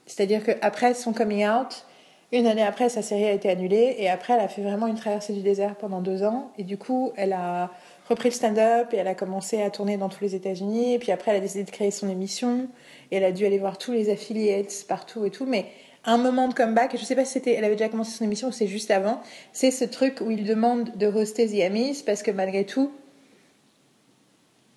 C'est-à-dire 0.07 0.43
qu'après 0.43 0.95
son 0.95 1.13
coming 1.13 1.47
out, 1.47 1.85
une 2.33 2.47
année 2.47 2.63
après, 2.63 2.89
sa 2.89 3.03
série 3.03 3.25
a 3.25 3.33
été 3.33 3.51
annulée. 3.51 3.97
Et 3.99 4.09
après, 4.09 4.35
elle 4.35 4.41
a 4.41 4.49
fait 4.49 4.63
vraiment 4.63 4.87
une 4.87 4.97
traversée 4.97 5.33
du 5.33 5.43
désert 5.43 5.77
pendant 5.77 6.01
deux 6.01 6.23
ans. 6.23 6.51
Et 6.57 6.65
du 6.65 6.79
coup, 6.79 7.13
elle 7.17 7.33
a 7.33 7.71
repris 8.09 8.31
le 8.31 8.35
stand-up 8.35 8.93
et 8.93 8.97
elle 8.97 9.09
a 9.09 9.15
commencé 9.15 9.63
à 9.63 9.71
tourner 9.71 9.97
dans 9.97 10.09
tous 10.09 10.23
les 10.23 10.35
États-Unis. 10.35 10.95
Et 10.95 10.99
puis 10.99 11.13
après, 11.13 11.33
elle 11.33 11.39
a 11.39 11.41
décidé 11.41 11.65
de 11.65 11.71
créer 11.71 11.91
son 11.91 12.09
émission. 12.09 12.69
Et 13.11 13.17
elle 13.17 13.25
a 13.25 13.33
dû 13.33 13.45
aller 13.45 13.59
voir 13.59 13.79
tous 13.79 13.93
les 13.93 14.11
affiliates 14.11 14.85
partout 14.89 15.25
et 15.25 15.31
tout. 15.31 15.47
Mais 15.47 15.67
un 16.05 16.17
moment 16.17 16.49
de 16.49 16.55
comeback, 16.55 16.97
je 16.99 17.05
sais 17.05 17.15
pas 17.15 17.25
si 17.25 17.33
c'était, 17.33 17.53
elle 17.53 17.65
avait 17.65 17.77
déjà 17.77 17.89
commencé 17.89 18.13
son 18.13 18.25
émission 18.25 18.49
ou 18.49 18.53
c'est 18.53 18.67
juste 18.67 18.91
avant, 18.91 19.21
c'est 19.53 19.71
ce 19.71 19.85
truc 19.85 20.21
où 20.21 20.31
il 20.31 20.45
demande 20.45 20.97
de 20.97 21.07
hoster 21.07 21.47
The 21.47 21.71
Emmys 21.71 22.03
parce 22.05 22.23
que 22.23 22.31
malgré 22.31 22.65
tout, 22.65 22.93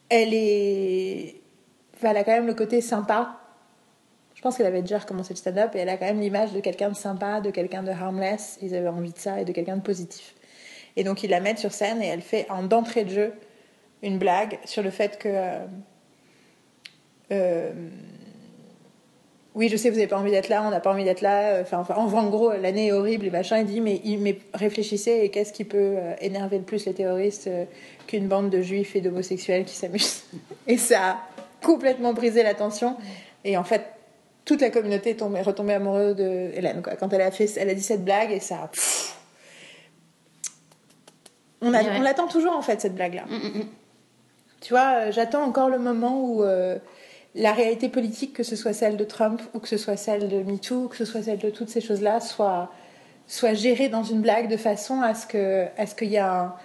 elle 0.09 0.33
est. 0.33 1.35
enfin, 1.95 2.09
elle 2.09 2.17
a 2.17 2.23
quand 2.23 2.33
même 2.33 2.47
le 2.47 2.53
côté 2.53 2.81
sympa. 2.81 3.37
Je 4.35 4.41
pense 4.41 4.57
qu'elle 4.57 4.65
avait 4.65 4.81
déjà 4.81 4.97
recommencé 4.97 5.33
le 5.33 5.37
stand-up 5.37 5.75
et 5.75 5.79
elle 5.79 5.89
a 5.89 5.97
quand 5.97 6.07
même 6.07 6.19
l'image 6.19 6.51
de 6.51 6.59
quelqu'un 6.59 6.89
de 6.89 6.95
sympa, 6.95 7.39
de 7.41 7.51
quelqu'un 7.51 7.83
de 7.83 7.91
harmless. 7.91 8.57
Ils 8.61 8.75
avaient 8.75 8.89
envie 8.89 9.13
de 9.13 9.17
ça 9.17 9.39
et 9.39 9.45
de 9.45 9.51
quelqu'un 9.51 9.77
de 9.77 9.83
positif. 9.83 10.33
Et 10.97 11.03
donc 11.03 11.23
ils 11.23 11.30
la 11.30 11.39
mettent 11.39 11.59
sur 11.59 11.72
scène 11.72 12.01
et 12.01 12.07
elle 12.07 12.22
fait 12.22 12.45
en 12.49 12.63
d'entrée 12.63 13.03
de 13.05 13.09
jeu 13.09 13.34
une 14.03 14.18
blague 14.18 14.59
sur 14.65 14.84
le 14.84 14.89
fait 14.89 15.18
que. 15.18 15.30
euh, 15.30 15.65
euh, 17.31 17.72
oui, 19.53 19.68
je 19.68 19.76
sais, 19.76 19.89
vous 19.89 19.97
n'avez 19.97 20.07
pas 20.07 20.18
envie 20.18 20.31
d'être 20.31 20.47
là, 20.47 20.63
on 20.65 20.69
n'a 20.69 20.80
pas 20.80 20.91
envie 20.93 21.03
d'être 21.03 21.19
là. 21.19 21.59
Enfin, 21.61 21.80
enfin, 21.80 21.95
en 21.95 22.30
gros, 22.30 22.53
l'année 22.53 22.88
est 22.88 22.91
horrible 22.93 23.26
et 23.26 23.30
machin. 23.30 23.57
Il 23.59 23.65
dit, 23.65 23.81
mais, 23.81 24.01
mais 24.19 24.38
réfléchissez, 24.53 25.19
et 25.23 25.30
qu'est-ce 25.30 25.51
qui 25.51 25.65
peut 25.65 25.95
euh, 25.97 26.13
énerver 26.22 26.57
le 26.57 26.63
plus 26.63 26.85
les 26.85 26.93
terroristes 26.93 27.47
euh, 27.47 27.65
qu'une 28.07 28.27
bande 28.30 28.49
de 28.49 28.61
juifs 28.61 28.95
et 28.95 29.01
d'homosexuels 29.01 29.65
qui 29.65 29.76
s'amusent? 29.76 30.23
Et 30.68 30.77
ça 30.77 31.01
a 31.09 31.18
complètement 31.61 32.13
brisé 32.13 32.43
la 32.43 32.53
tension. 32.53 32.95
Et 33.43 33.57
en 33.57 33.65
fait, 33.65 33.81
toute 34.45 34.61
la 34.61 34.69
communauté 34.69 35.09
est 35.11 35.15
tombée, 35.15 35.41
retombée 35.41 35.73
amoureuse 35.73 36.15
de 36.15 36.51
Hélène, 36.53 36.81
quoi. 36.81 36.95
Quand 36.95 37.11
elle 37.11 37.22
a, 37.22 37.31
fait, 37.31 37.49
elle 37.57 37.69
a 37.69 37.73
dit 37.73 37.84
cette 37.84 38.05
blague, 38.05 38.31
et 38.31 38.39
ça 38.39 38.63
a- 38.63 38.68
pff. 38.69 39.18
On, 41.61 41.73
a- 41.73 41.81
Ouais, 41.81 41.88
ouais. 41.89 41.95
on 41.97 42.01
l'attend 42.01 42.27
toujours, 42.27 42.55
en 42.55 42.61
fait, 42.61 42.81
cette 42.81 42.95
blague-là. 42.95 43.23
Mm, 43.29 43.33
mm, 43.35 43.59
mm. 43.61 43.67
Tu 44.61 44.73
vois, 44.73 44.93
euh, 44.95 45.11
j'attends 45.11 45.43
encore 45.43 45.69
le 45.69 45.79
moment 45.79 46.21
où 46.23 46.43
euh, 46.43 46.77
la 47.35 47.51
réalité 47.53 47.89
politique, 47.89 48.33
que 48.33 48.43
ce 48.43 48.55
soit 48.55 48.73
celle 48.73 48.95
de 48.97 49.03
Trump 49.03 49.41
ou 49.53 49.59
que 49.59 49.67
ce 49.67 49.77
soit 49.77 49.97
celle 49.97 50.27
de 50.29 50.43
MeToo, 50.43 50.88
que 50.88 50.95
ce 50.97 51.05
soit 51.05 51.21
celle 51.23 51.39
de 51.39 51.49
toutes 51.49 51.69
ces 51.69 51.81
choses-là, 51.81 52.19
soit, 52.19 52.71
soit 53.27 53.53
gérée 53.53 53.89
dans 53.89 54.03
une 54.03 54.21
blague 54.21 54.49
de 54.49 54.57
façon 54.57 55.01
à 55.01 55.13
ce 55.15 55.25
que, 55.25 55.65
à 55.77 55.88
ce 55.88 55.95
qu'il 55.95 56.09
y 56.11 56.17
a 56.17 56.41
un- 56.41 56.55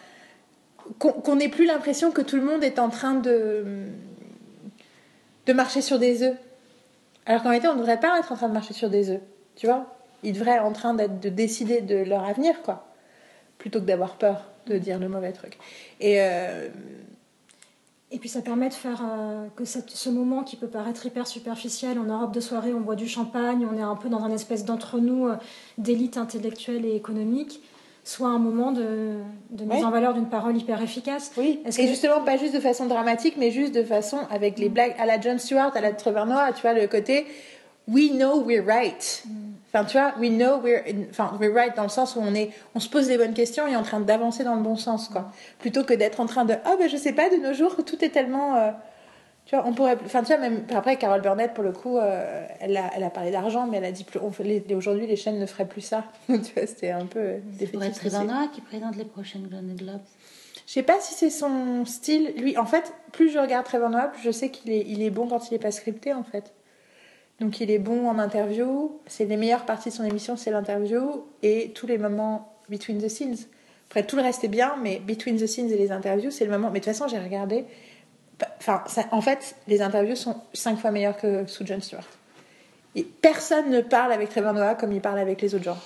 qu'on 0.98 1.36
n'ait 1.36 1.48
plus 1.48 1.64
l'impression 1.66 2.10
que 2.12 2.20
tout 2.22 2.36
le 2.36 2.42
monde 2.42 2.62
est 2.62 2.78
en 2.78 2.90
train 2.90 3.14
de 3.14 3.64
de 5.46 5.52
marcher 5.52 5.80
sur 5.80 5.98
des 5.98 6.22
œufs. 6.22 6.36
Alors 7.24 7.42
qu'en 7.42 7.48
réalité, 7.50 7.68
on 7.68 7.74
ne 7.74 7.78
devrait 7.78 8.00
pas 8.00 8.18
être 8.18 8.30
en 8.32 8.36
train 8.36 8.48
de 8.48 8.52
marcher 8.52 8.74
sur 8.74 8.90
des 8.90 9.10
œufs. 9.10 9.20
Tu 9.56 9.66
vois 9.66 9.86
Ils 10.22 10.32
devraient 10.32 10.52
être 10.56 10.64
en 10.64 10.72
train 10.72 10.94
d'être 10.94 11.20
de 11.20 11.28
décider 11.28 11.80
de 11.80 11.96
leur 11.96 12.24
avenir, 12.24 12.62
quoi, 12.62 12.85
plutôt 13.58 13.80
que 13.80 13.84
d'avoir 13.86 14.16
peur 14.16 14.44
de 14.66 14.78
dire 14.78 14.98
le 14.98 15.08
mauvais 15.08 15.32
truc. 15.32 15.58
Et 16.00 16.16
euh, 16.20 16.68
Et 18.12 18.18
puis 18.20 18.28
ça 18.28 18.40
permet 18.40 18.68
de 18.68 18.74
faire 18.74 19.02
euh, 19.04 19.46
que 19.56 19.64
cette- 19.64 19.90
ce 19.90 20.08
moment 20.08 20.44
qui 20.44 20.54
peut 20.54 20.68
paraître 20.68 21.04
hyper 21.06 21.26
superficiel, 21.26 21.98
en 21.98 22.04
Europe 22.04 22.32
de 22.32 22.38
soirée, 22.40 22.72
on 22.72 22.80
boit 22.80 22.94
du 22.94 23.08
champagne, 23.08 23.66
on 23.70 23.76
est 23.76 23.82
un 23.82 23.96
peu 23.96 24.08
dans 24.08 24.22
un 24.22 24.30
espèce 24.32 24.64
d'entre-nous 24.64 25.26
euh, 25.26 25.34
d'élite 25.76 26.16
intellectuelle 26.16 26.84
et 26.86 26.94
économique, 26.94 27.60
soit 28.04 28.28
un 28.28 28.38
moment 28.38 28.70
de, 28.70 29.16
de 29.50 29.64
mise 29.64 29.78
Ouais. 29.80 29.84
en 29.84 29.90
valeur 29.90 30.14
d'une 30.14 30.28
parole 30.28 30.56
hyper 30.56 30.80
efficace. 30.80 31.32
Oui, 31.36 31.60
et 31.66 31.70
que- 31.70 31.82
justement 31.88 32.20
pas 32.22 32.36
juste 32.36 32.54
de 32.54 32.60
façon 32.60 32.86
dramatique, 32.86 33.34
mais 33.38 33.50
juste 33.50 33.74
de 33.74 33.82
façon 33.82 34.18
avec 34.30 34.60
les 34.60 34.68
blagues 34.68 34.94
à 35.00 35.06
la 35.06 35.20
Jon 35.20 35.38
Stewart, 35.38 35.72
à 35.76 35.80
la 35.80 35.92
Trevor 35.92 36.26
Noah, 36.26 36.52
tu 36.52 36.62
vois, 36.62 36.74
le 36.74 36.86
côté 36.86 37.26
we 37.88 38.10
know 38.12 38.40
we're 38.44 38.64
right. 38.64 39.24
Enfin, 39.76 39.84
tu 39.84 39.98
vois, 39.98 40.14
we 40.18 40.30
know 40.30 40.58
we're, 40.62 40.82
in- 40.88 41.04
enfin, 41.10 41.36
we're 41.38 41.52
right 41.54 41.76
dans 41.76 41.82
le 41.82 41.90
sens 41.90 42.16
où 42.16 42.20
on 42.20 42.34
est, 42.34 42.50
on 42.74 42.80
se 42.80 42.88
pose 42.88 43.08
les 43.08 43.18
bonnes 43.18 43.34
questions 43.34 43.66
et 43.66 43.76
en 43.76 43.82
train 43.82 44.00
d'avancer 44.00 44.42
dans 44.42 44.54
le 44.54 44.62
bon 44.62 44.76
sens, 44.76 45.08
quoi. 45.08 45.30
Plutôt 45.58 45.84
que 45.84 45.92
d'être 45.92 46.18
en 46.20 46.24
train 46.26 46.46
de, 46.46 46.54
oh 46.66 46.76
ben 46.78 46.88
je 46.88 46.96
sais 46.96 47.12
pas, 47.12 47.28
de 47.28 47.36
nos 47.36 47.52
jours 47.52 47.76
tout 47.84 48.02
est 48.02 48.08
tellement, 48.08 48.56
euh, 48.56 48.70
tu 49.44 49.54
vois, 49.54 49.66
on 49.66 49.74
pourrait, 49.74 49.98
enfin 50.04 50.20
tu 50.22 50.28
vois 50.28 50.38
même 50.38 50.64
après 50.74 50.96
Carol 50.96 51.20
Burnett 51.20 51.52
pour 51.52 51.62
le 51.62 51.72
coup, 51.72 51.98
euh, 51.98 52.46
elle 52.58 52.76
a, 52.78 52.90
elle 52.96 53.04
a 53.04 53.10
parlé 53.10 53.30
d'argent, 53.30 53.66
mais 53.66 53.76
elle 53.76 53.84
a 53.84 53.92
dit 53.92 54.04
plus, 54.04 54.18
aujourd'hui 54.18 55.06
les 55.06 55.16
chaînes 55.16 55.38
ne 55.38 55.46
feraient 55.46 55.68
plus 55.68 55.82
ça. 55.82 56.04
tu 56.26 56.34
vois, 56.34 56.66
c'était 56.66 56.90
un 56.92 57.04
peu 57.04 57.18
euh, 57.18 57.38
Ça 57.58 57.66
pourrait 57.72 57.86
être. 57.88 58.24
Noah 58.26 58.48
qui 58.54 58.60
présente 58.62 58.96
les 58.96 59.04
prochaines 59.04 59.42
Golden 59.42 59.76
Globes. 59.76 60.00
Je 60.66 60.72
sais 60.72 60.82
pas 60.82 60.98
si 61.00 61.12
c'est 61.14 61.30
son 61.30 61.84
style. 61.84 62.32
Lui, 62.38 62.56
en 62.58 62.66
fait, 62.66 62.92
plus 63.12 63.28
je 63.30 63.38
regarde 63.38 63.64
Trevor 63.66 63.90
Noah, 63.90 64.08
plus 64.08 64.22
je 64.22 64.30
sais 64.32 64.50
qu'il 64.50 64.72
est, 64.72 64.84
il 64.88 65.02
est 65.02 65.10
bon 65.10 65.28
quand 65.28 65.48
il 65.50 65.54
est 65.54 65.58
pas 65.60 65.70
scripté, 65.70 66.12
en 66.12 66.24
fait. 66.24 66.52
Donc 67.40 67.60
il 67.60 67.70
est 67.70 67.78
bon 67.78 68.08
en 68.08 68.18
interview. 68.18 68.98
C'est 69.06 69.26
les 69.26 69.36
meilleures 69.36 69.66
parties 69.66 69.90
de 69.90 69.94
son 69.94 70.04
émission, 70.04 70.36
c'est 70.36 70.50
l'interview 70.50 71.24
et 71.42 71.72
tous 71.74 71.86
les 71.86 71.98
moments 71.98 72.56
between 72.68 72.98
the 72.98 73.08
scenes. 73.08 73.46
Après, 73.88 74.04
tout 74.04 74.16
le 74.16 74.22
reste 74.22 74.42
est 74.44 74.48
bien, 74.48 74.76
mais 74.82 74.98
between 74.98 75.36
the 75.36 75.46
scenes 75.46 75.70
et 75.70 75.76
les 75.76 75.92
interviews, 75.92 76.30
c'est 76.30 76.44
le 76.44 76.50
moment. 76.50 76.70
Mais 76.70 76.80
de 76.80 76.84
toute 76.84 76.92
façon, 76.92 77.08
j'ai 77.08 77.18
regardé. 77.18 77.64
Enfin, 78.58 78.82
en 79.12 79.20
fait, 79.20 79.54
les 79.68 79.80
interviews 79.80 80.16
sont 80.16 80.36
cinq 80.52 80.76
fois 80.78 80.90
meilleures 80.90 81.16
que 81.16 81.46
sous 81.46 81.64
Jon 81.66 81.80
Stewart. 81.80 82.06
Et 82.94 83.04
personne 83.04 83.70
ne 83.70 83.80
parle 83.80 84.12
avec 84.12 84.30
Trevor 84.30 84.54
Noah 84.54 84.74
comme 84.74 84.92
il 84.92 85.00
parle 85.00 85.18
avec 85.18 85.40
les 85.40 85.54
autres 85.54 85.64
gens. 85.64 85.78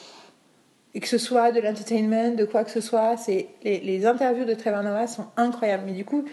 Et 0.95 1.01
que 1.01 1.07
ce 1.07 1.19
soit 1.19 1.53
de 1.53 1.61
l'entertainment, 1.61 2.35
de 2.35 2.45
quoi 2.45 2.65
que 2.65 2.71
ce 2.71 2.81
soit, 2.81 3.17
c'est 3.17 3.49
les, 3.63 3.81
les 3.81 4.07
interviews 4.07 4.45
de 4.45 4.55
Trevor 4.55 4.83
Noah 4.83 5.07
sont 5.07 5.27
incroyables. 5.37 5.85
Mais 5.87 5.93
du 5.93 6.05
coup, 6.05 6.25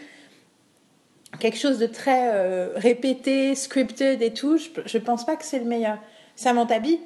quelque 1.40 1.58
chose 1.58 1.80
de 1.80 1.88
très 1.88 2.32
euh, 2.34 2.70
répété, 2.76 3.56
scripted 3.56 4.22
et 4.22 4.34
tout, 4.34 4.58
je, 4.58 4.70
je 4.86 4.98
pense 4.98 5.26
pas 5.26 5.36
que 5.36 5.46
c'est 5.46 5.60
le 5.60 5.66
meilleur. 5.66 5.98
Samantha 6.36 6.80
Bee, 6.80 7.00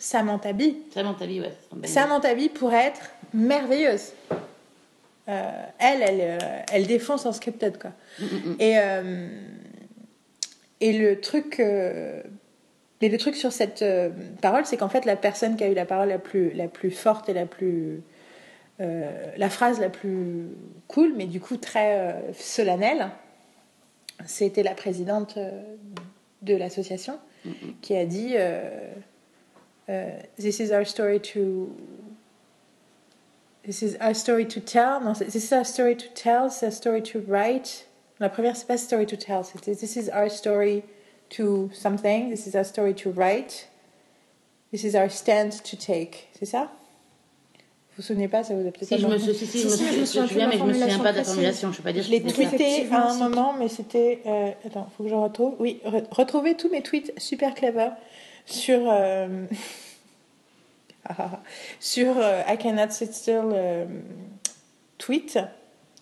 Samantha 0.00 0.54
Bee, 0.54 0.78
Samantha 0.94 1.26
Bee, 1.26 1.40
ouais. 1.42 1.86
Samantha 1.86 2.30
pourrait 2.54 2.86
être 2.86 3.10
merveilleuse. 3.34 4.12
euh, 5.28 5.50
elle, 5.78 6.02
elle, 6.02 6.20
euh, 6.20 6.62
elle 6.72 6.86
défonce 6.86 7.26
en 7.26 7.32
scripted, 7.32 7.78
quoi. 7.78 7.92
Et, 8.58 8.78
euh, 8.78 9.28
et 10.80 10.94
le 10.94 11.20
truc. 11.20 11.58
mais 11.58 13.08
le 13.08 13.18
truc 13.18 13.36
sur 13.36 13.52
cette 13.52 13.84
parole, 14.40 14.64
c'est 14.64 14.78
qu'en 14.78 14.88
fait, 14.88 15.04
la 15.04 15.16
personne 15.16 15.56
qui 15.56 15.64
a 15.64 15.68
eu 15.68 15.74
la 15.74 15.84
parole 15.84 16.08
la 16.08 16.18
plus, 16.18 16.50
la 16.52 16.66
plus 16.66 16.90
forte 16.90 17.28
et 17.28 17.34
la 17.34 17.44
plus. 17.44 18.00
la 18.78 19.50
phrase 19.50 19.80
la 19.80 19.90
plus 19.90 20.46
cool, 20.88 21.12
mais 21.14 21.26
du 21.26 21.40
coup 21.40 21.58
très 21.58 22.16
solennelle, 22.32 23.10
c'était 24.26 24.62
la 24.62 24.74
présidente 24.74 25.36
euh, 25.36 25.62
de 26.42 26.54
l'association 26.54 27.18
qui 27.80 27.96
a 27.96 28.04
dit 28.04 28.32
euh, 28.34 28.92
euh, 29.88 30.10
This 30.38 30.60
is 30.60 30.72
our 30.72 30.86
story 30.86 31.20
to. 31.20 31.70
This 33.64 33.82
is 33.82 33.96
our 34.00 34.14
story 34.14 34.46
to 34.48 34.60
tell. 34.60 35.00
Non, 35.02 35.12
this 35.12 35.34
is 35.34 35.52
our 35.52 35.64
story 35.64 35.96
to 35.96 36.06
tell, 36.14 36.50
c'est 36.50 36.66
our 36.66 36.72
story 36.72 37.02
to 37.02 37.20
write. 37.26 37.86
La 38.18 38.28
première, 38.28 38.56
c'est 38.56 38.66
pas 38.66 38.78
story 38.78 39.06
to 39.06 39.16
tell, 39.16 39.44
c'était 39.44 39.74
This 39.74 39.96
is 39.96 40.10
our 40.10 40.30
story 40.30 40.82
to 41.30 41.70
something. 41.72 42.30
This 42.30 42.46
is 42.46 42.54
our 42.54 42.64
story 42.64 42.94
to 42.94 43.10
write. 43.10 43.68
This 44.70 44.84
is 44.84 44.94
our 44.94 45.08
stand 45.08 45.62
to 45.64 45.76
take. 45.76 46.28
C'est 46.38 46.46
ça? 46.46 46.70
Vous 47.90 47.96
vous 47.96 48.02
souvenez 48.02 48.28
pas 48.28 48.42
Ça 48.44 48.54
vous 48.54 48.66
a 48.66 48.70
peut-être 48.70 48.84
Si, 48.88 48.94
pas 48.94 49.00
je 49.00 49.06
me, 49.06 49.18
suis, 49.18 49.34
si, 49.34 49.46
Si, 49.46 49.58
je 49.60 49.66
me 49.66 49.70
si, 49.70 49.84
je 49.84 50.00
me 50.00 50.00
je 50.00 50.04
souviens 50.06 50.22
me 50.22 50.28
souviens, 50.28 50.48
mais 50.48 50.58
je 50.58 50.62
me 50.64 50.72
souviens 50.72 50.98
pas 51.00 51.12
de 51.12 51.18
la 51.18 51.24
formulation. 51.24 51.72
Je 51.72 51.76
peux 51.78 51.82
pas 51.82 51.92
dire 51.92 52.02
Je 52.02 52.10
l'ai 52.10 52.22
tweeté 52.22 52.88
à 52.90 53.08
un 53.10 53.14
moment, 53.18 53.52
mais 53.58 53.68
c'était. 53.68 54.20
euh, 54.26 54.50
attends, 54.66 54.88
faut 54.96 55.02
que 55.04 55.08
je 55.10 55.14
retrouve. 55.14 55.54
Oui, 55.58 55.80
re- 55.84 56.04
retrouvez 56.10 56.54
tous 56.56 56.68
mes 56.70 56.82
tweets 56.82 57.12
super 57.18 57.54
clever 57.54 57.90
sur. 58.46 58.78
euh, 58.90 59.44
sur 61.80 62.14
euh, 62.18 62.42
I 62.48 62.56
Cannot 62.58 62.90
Sit 62.90 63.12
Still 63.12 63.40
euh, 63.52 63.84
tweet, 64.98 65.38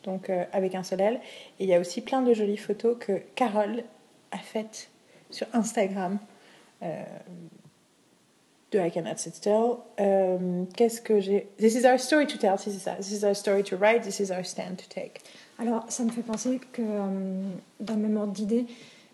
donc 0.04 0.28
euh, 0.30 0.44
avec 0.52 0.74
un 0.74 0.82
seul 0.82 1.00
L. 1.00 1.20
Et 1.58 1.64
il 1.64 1.68
y 1.68 1.74
a 1.74 1.80
aussi 1.80 2.00
plein 2.00 2.22
de 2.22 2.34
jolies 2.34 2.56
photos 2.58 2.96
que 3.00 3.12
Carole 3.34 3.82
a 4.30 4.38
faites 4.38 4.88
sur 5.30 5.46
Instagram. 5.52 6.18
De 8.72 8.78
I 8.78 8.90
Cannot 8.90 9.16
Sit 9.16 9.34
Still. 9.34 9.76
Euh, 10.00 10.64
Qu'est-ce 10.76 11.00
que 11.00 11.20
j'ai? 11.20 11.48
This 11.58 11.74
is 11.74 11.86
our 11.86 11.98
story 11.98 12.26
to 12.26 12.36
tell, 12.38 12.58
si 12.58 12.70
c'est 12.70 12.78
ça. 12.78 12.92
This 12.96 13.12
is 13.12 13.24
our 13.24 13.34
story 13.34 13.62
to 13.64 13.76
write, 13.76 14.02
this 14.02 14.20
is 14.20 14.30
our 14.30 14.44
stand 14.44 14.76
to 14.76 14.84
take. 14.88 15.20
Alors, 15.58 15.84
ça 15.88 16.04
me 16.04 16.10
fait 16.10 16.22
penser 16.22 16.60
que, 16.72 16.82
euh, 16.82 17.42
dans 17.80 17.94
le 17.94 18.00
même 18.00 18.16
ordre 18.16 18.32
d'idée, 18.32 18.66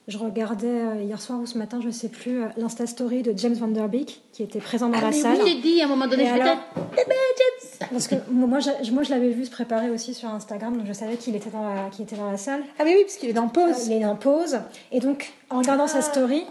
je 0.09 0.19
regardais 0.19 0.67
euh, 0.67 1.03
hier 1.03 1.19
soir 1.23 1.41
ou 1.41 1.47
ce 1.47 1.57
matin, 1.57 1.81
je 1.81 1.87
ne 1.87 1.93
sais 1.93 2.09
plus, 2.11 2.43
euh, 2.43 2.49
l'Insta 2.59 2.87
Story 2.87 3.23
de 3.23 3.33
James 3.39 3.55
Van 3.55 3.69
Der 3.69 3.89
Beek, 3.89 4.21
qui 4.33 4.43
était 4.43 4.59
présent 4.59 4.89
dans 4.91 4.99
Ah, 4.99 5.03
la 5.03 5.11
mais 5.11 5.13
salle. 5.17 5.39
oui, 5.43 5.53
j'ai 5.57 5.63
dit 5.63 5.81
à 5.81 5.85
un 5.87 5.89
moment 5.89 6.07
donné, 6.07 6.25
Et 6.25 6.27
je 6.27 6.33
alors 6.33 6.59
Eh 6.77 7.05
ben, 7.09 7.15
James 7.39 7.89
Parce 7.91 8.09
que 8.09 8.17
moi, 8.31 8.59
je, 8.59 8.91
moi, 8.91 9.03
je 9.05 9.11
l'avais 9.11 9.31
vu 9.31 9.47
se 9.47 9.51
préparer 9.51 9.89
aussi 9.89 10.13
sur 10.13 10.29
Instagram, 10.29 10.77
donc 10.77 10.87
je 10.87 10.93
savais 10.93 11.17
qu'il 11.17 11.35
était, 11.37 11.49
dans 11.49 11.63
la- 11.67 11.89
qu'il 11.91 12.05
était 12.05 12.17
dans 12.17 12.31
la 12.31 12.37
salle. 12.37 12.61
Ah, 12.79 12.85
mais 12.85 12.95
oui, 12.97 13.03
parce 13.05 13.17
qu'il 13.17 13.31
est 13.31 13.35
dans 13.35 13.49
pause. 13.49 13.87
Il 13.87 13.93
est 13.95 14.05
en 14.05 14.17
pause. 14.17 14.59
Et 14.93 15.01
donc, 15.01 15.33
en 15.49 15.61
regardant 15.61 15.87
sa 15.87 16.03
story, 16.03 16.45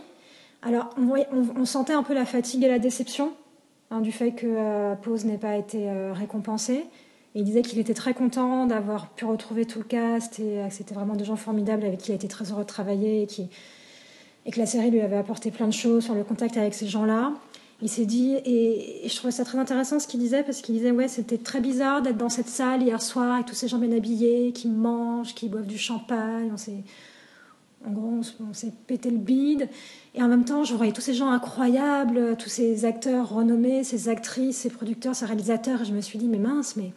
alors 0.66 0.90
on, 0.98 1.66
sentait 1.66 1.94
un 1.94 2.04
peu 2.04 2.14
la 2.14 2.26
fatigue 2.26 2.64
et 2.64 2.68
la 2.68 2.80
déception 2.80 3.34
hein, 3.92 4.02
du 4.02 4.12
fait 4.12 4.32
que 4.32 4.48
euh, 4.48 4.96
Pause 4.96 5.26
n'ait 5.26 5.38
pas 5.38 5.58
été 5.58 5.90
euh, 5.90 6.14
récompensé. 6.14 6.86
Il 7.36 7.44
disait 7.44 7.64
qu'il 7.64 7.80
était 7.80 7.96
très 7.96 8.14
content 8.14 8.68
d'avoir 8.68 9.10
pu 9.10 9.26
retrouver 9.26 9.66
tout 9.66 9.80
le 9.80 9.86
cast 9.86 10.40
et 10.40 10.60
euh, 10.60 10.68
que 10.68 10.74
c'était 10.74 10.96
vraiment 10.96 11.16
des 11.16 11.26
gens 11.26 11.36
formidables 11.36 11.84
avec 11.84 12.00
qui 12.00 12.10
il 12.10 12.12
a 12.14 12.16
été 12.16 12.28
très 12.28 12.52
heureux 12.52 12.64
de 12.64 12.68
travailler 12.68 13.24
et, 14.46 14.52
que 14.52 14.60
la 14.60 14.66
série 14.66 14.92
lui 14.92 15.02
avait 15.02 15.18
apporté 15.18 15.52
plein 15.52 15.68
de 15.68 15.74
choses 15.74 16.06
sur 16.06 16.14
le 16.14 16.24
contact 16.24 16.58
avec 16.58 16.74
ces 16.74 16.88
gens-là. 16.88 17.34
Il 17.82 17.90
s'est 17.90 18.06
dit, 18.06 18.36
et, 18.46 19.02
je 19.06 19.16
trouvais 19.16 19.32
ça 19.32 19.44
très 19.44 19.58
intéressant 19.58 20.00
ce 20.00 20.08
qu'il 20.08 20.20
disait, 20.20 20.44
parce 20.44 20.62
qu'il 20.62 20.76
disait, 20.76 20.92
ouais, 20.92 21.08
c'était 21.08 21.38
très 21.38 21.60
bizarre 21.60 22.02
d'être 22.02 22.18
dans 22.18 22.30
cette 22.30 22.48
salle 22.48 22.82
hier 22.82 23.02
soir 23.02 23.34
avec 23.34 23.46
tous 23.46 23.56
ces 23.56 23.68
gens 23.68 23.78
bien 23.78 23.92
habillés, 23.92 24.54
qui 24.54 24.70
mangent, 24.70 25.34
qui 25.34 25.50
boivent 25.50 25.66
du 25.66 25.78
champagne, 25.78 26.50
on 26.54 26.58
en 27.88 27.92
gros, 27.92 28.20
on 28.50 28.54
s'est 28.54 28.72
pété 28.88 29.10
le 29.10 29.18
bide. 29.18 29.70
Et 30.16 30.24
en 30.24 30.28
même 30.28 30.46
temps, 30.46 30.64
je 30.64 30.74
voyais 30.76 30.92
tous 30.92 31.02
ces 31.02 31.14
gens 31.14 31.30
incroyables, 31.30 32.38
tous 32.38 32.50
ces 32.50 32.86
acteurs 32.86 33.30
renommés, 33.30 33.84
ces 33.84 34.10
actrices, 34.10 34.58
ces 34.58 34.70
producteurs, 34.70 35.16
ces 35.16 35.26
réalisateurs, 35.26 35.82
et 35.82 35.86
je 35.86 35.94
me 35.94 36.02
suis 36.02 36.20
dit, 36.20 36.28
mais 36.28 36.38
mince, 36.40 36.76
mais 36.76 36.92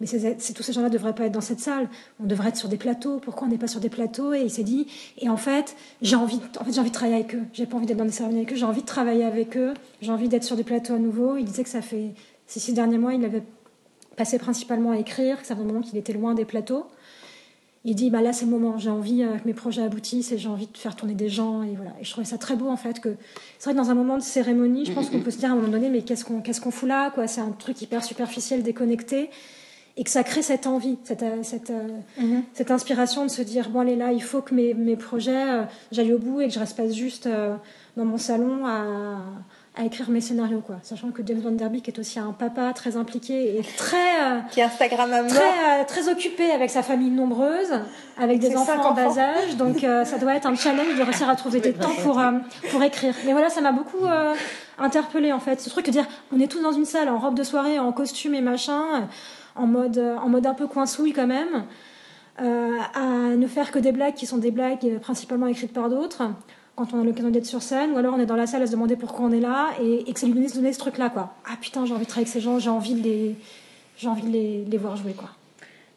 mais 0.00 0.08
ces- 0.08 0.36
tous 0.52 0.64
ces 0.64 0.72
gens-là 0.72 0.88
ne 0.88 0.92
devraient 0.92 1.14
pas 1.14 1.26
être 1.26 1.32
dans 1.32 1.40
cette 1.40 1.60
salle. 1.60 1.88
On 2.20 2.26
devrait 2.26 2.48
être 2.48 2.56
sur 2.56 2.68
des 2.68 2.76
plateaux. 2.76 3.20
Pourquoi 3.20 3.46
on 3.46 3.50
n'est 3.50 3.58
pas 3.58 3.68
sur 3.68 3.78
des 3.78 3.88
plateaux? 3.88 4.34
Et 4.34 4.42
il 4.42 4.50
s'est 4.50 4.64
dit, 4.64 4.88
et 5.18 5.28
en 5.28 5.36
fait, 5.36 5.76
j'ai 6.02 6.16
envie, 6.16 6.40
en 6.60 6.64
fait, 6.64 6.78
envie 6.80 6.90
de 6.90 6.94
travailler 6.94 7.14
avec 7.14 7.36
eux. 7.36 7.42
J'ai 7.52 7.64
pas 7.64 7.76
envie 7.76 7.86
d'être 7.86 7.98
dans 7.98 8.04
des 8.04 8.10
cérémonies 8.10 8.40
avec 8.40 8.52
eux. 8.52 8.56
J'ai 8.56 8.66
envie 8.66 8.80
de 8.80 8.86
travailler 8.86 9.24
avec 9.24 9.56
eux. 9.56 9.72
J'ai 10.02 10.10
envie 10.10 10.28
d'être 10.28 10.42
sur 10.42 10.56
des 10.56 10.64
plateaux 10.64 10.94
à 10.94 10.98
nouveau. 10.98 11.36
Il 11.36 11.44
disait 11.44 11.62
que 11.62 11.68
ça 11.70 11.80
fait 11.80 12.10
ces 12.48 12.58
six 12.58 12.72
derniers 12.72 12.98
mois, 12.98 13.14
il 13.14 13.24
avait 13.24 13.44
passé 14.16 14.38
principalement 14.38 14.90
à 14.90 14.98
écrire, 14.98 15.40
que 15.40 15.46
ça 15.46 15.54
fait 15.54 15.62
un 15.62 15.64
moment 15.64 15.80
qu'il 15.80 15.96
était 15.96 16.12
loin 16.12 16.34
des 16.34 16.44
plateaux. 16.44 16.86
Il 17.86 17.94
dit, 17.94 18.08
bah 18.08 18.22
là 18.22 18.32
c'est 18.32 18.46
le 18.46 18.50
moment. 18.50 18.78
J'ai 18.78 18.90
envie 18.90 19.22
euh, 19.22 19.36
que 19.36 19.46
mes 19.46 19.52
projets 19.52 19.82
aboutissent 19.82 20.32
et 20.32 20.38
j'ai 20.38 20.48
envie 20.48 20.66
de 20.66 20.76
faire 20.76 20.96
tourner 20.96 21.14
des 21.14 21.28
gens 21.28 21.62
et 21.62 21.74
voilà. 21.74 21.92
Et 22.00 22.04
je 22.04 22.10
trouvais 22.10 22.26
ça 22.26 22.38
très 22.38 22.56
beau 22.56 22.68
en 22.68 22.76
fait 22.76 23.00
que 23.00 23.16
c'est 23.58 23.64
vrai 23.64 23.74
que 23.74 23.84
dans 23.84 23.90
un 23.90 23.94
moment 23.94 24.16
de 24.16 24.22
cérémonie, 24.22 24.86
je 24.86 24.92
pense 24.92 25.10
qu'on 25.10 25.20
peut 25.20 25.30
se 25.30 25.38
dire 25.38 25.50
à 25.50 25.52
un 25.52 25.56
moment 25.56 25.68
donné, 25.68 25.90
mais 25.90 26.02
qu'est-ce 26.02 26.24
qu'on 26.24 26.40
qu'est-ce 26.40 26.62
qu'on 26.62 26.70
fout 26.70 26.88
là 26.88 27.10
quoi? 27.10 27.26
C'est 27.26 27.42
un 27.42 27.50
truc 27.50 27.82
hyper 27.82 28.02
superficiel, 28.02 28.62
déconnecté 28.62 29.28
et 29.96 30.02
que 30.02 30.10
ça 30.10 30.24
crée 30.24 30.42
cette 30.42 30.66
envie, 30.66 30.98
cette, 31.04 31.22
euh, 31.22 31.42
euh, 31.70 32.40
cette 32.52 32.70
inspiration 32.70 33.24
de 33.26 33.30
se 33.30 33.42
dire 33.42 33.68
bon 33.68 33.80
allez 33.80 33.96
là, 33.96 34.12
il 34.12 34.22
faut 34.22 34.40
que 34.40 34.54
mes, 34.54 34.72
mes 34.72 34.96
projets 34.96 35.64
j'aille 35.92 36.14
au 36.14 36.18
bout 36.18 36.40
et 36.40 36.48
que 36.48 36.54
je 36.54 36.58
reste 36.58 36.76
pas 36.76 36.88
juste 36.88 37.28
dans 37.96 38.04
mon 38.04 38.18
salon 38.18 38.66
à, 38.66 39.18
à 39.76 39.84
écrire 39.84 40.08
mes 40.08 40.20
scénarios 40.20 40.60
quoi. 40.60 40.76
Sachant 40.82 41.10
que 41.10 41.22
James 41.26 41.40
Van 41.40 41.50
Der 41.50 41.68
Beek 41.68 41.88
est 41.88 41.98
aussi 41.98 42.18
un 42.20 42.32
papa 42.32 42.72
très 42.72 42.96
impliqué 42.96 43.58
et 43.58 43.62
très 43.76 44.22
euh, 44.22 44.40
Qui 44.50 44.60
est 44.60 44.62
Instagram 44.62 45.12
à 45.12 45.22
mort. 45.22 45.30
très, 45.30 45.80
euh, 45.80 45.84
très 45.86 46.08
occupé 46.08 46.50
avec 46.52 46.70
sa 46.70 46.82
famille 46.82 47.10
nombreuse, 47.10 47.72
avec 48.16 48.38
des 48.38 48.56
enfants 48.56 48.80
en 48.80 48.94
bas 48.94 49.18
âge. 49.18 49.56
Donc 49.56 49.82
euh, 49.82 50.04
ça 50.04 50.18
doit 50.18 50.34
être 50.34 50.46
un 50.46 50.54
challenge 50.54 50.96
de 50.96 51.02
réussir 51.02 51.28
à 51.28 51.34
trouver 51.34 51.60
des 51.68 51.72
temps 51.72 51.94
pour, 52.02 52.20
euh, 52.20 52.32
pour 52.70 52.82
écrire. 52.84 53.14
Mais 53.26 53.32
voilà, 53.32 53.50
ça 53.50 53.60
m'a 53.60 53.72
beaucoup 53.72 54.04
euh, 54.04 54.34
interpellé 54.78 55.32
en 55.32 55.40
fait. 55.40 55.60
Ce 55.60 55.68
truc 55.70 55.86
de 55.86 55.90
dire, 55.90 56.06
on 56.32 56.38
est 56.38 56.46
tous 56.46 56.62
dans 56.62 56.72
une 56.72 56.84
salle 56.84 57.08
en 57.08 57.18
robe 57.18 57.34
de 57.34 57.42
soirée, 57.42 57.78
en 57.80 57.90
costume 57.92 58.34
et 58.34 58.40
machin, 58.40 59.08
en 59.56 59.66
mode, 59.66 59.98
en 59.98 60.28
mode 60.28 60.46
un 60.46 60.54
peu 60.54 60.68
coinsouille 60.68 61.12
quand 61.12 61.26
même, 61.26 61.64
euh, 62.40 62.78
à 62.94 63.34
ne 63.36 63.46
faire 63.48 63.72
que 63.72 63.80
des 63.80 63.92
blagues 63.92 64.14
qui 64.14 64.26
sont 64.26 64.38
des 64.38 64.50
blagues 64.52 64.98
principalement 65.00 65.48
écrites 65.48 65.72
par 65.72 65.88
d'autres. 65.88 66.22
Quand 66.76 66.92
on 66.92 67.00
a 67.02 67.04
l'occasion 67.04 67.30
d'être 67.30 67.46
sur 67.46 67.62
scène, 67.62 67.92
ou 67.92 67.98
alors 67.98 68.14
on 68.14 68.20
est 68.20 68.26
dans 68.26 68.34
la 68.36 68.46
salle 68.48 68.62
à 68.62 68.66
se 68.66 68.72
demander 68.72 68.96
pourquoi 68.96 69.26
on 69.26 69.32
est 69.32 69.40
là, 69.40 69.68
et, 69.80 70.08
et 70.08 70.12
que 70.12 70.18
ça 70.18 70.26
lui 70.26 70.32
donne, 70.34 70.46
donner 70.46 70.72
ce 70.72 70.78
truc-là, 70.80 71.08
quoi. 71.10 71.32
Ah 71.46 71.54
putain, 71.60 71.86
j'ai 71.86 71.94
envie 71.94 72.04
de 72.04 72.08
travailler 72.08 72.26
avec 72.26 72.32
ces 72.32 72.40
gens, 72.40 72.58
j'ai 72.58 72.70
envie 72.70 72.94
de 72.94 73.02
les, 73.02 73.36
j'ai 73.96 74.08
envie 74.08 74.22
de 74.22 74.30
les, 74.32 74.64
les 74.64 74.76
voir 74.78 74.96
jouer, 74.96 75.12
quoi. 75.12 75.28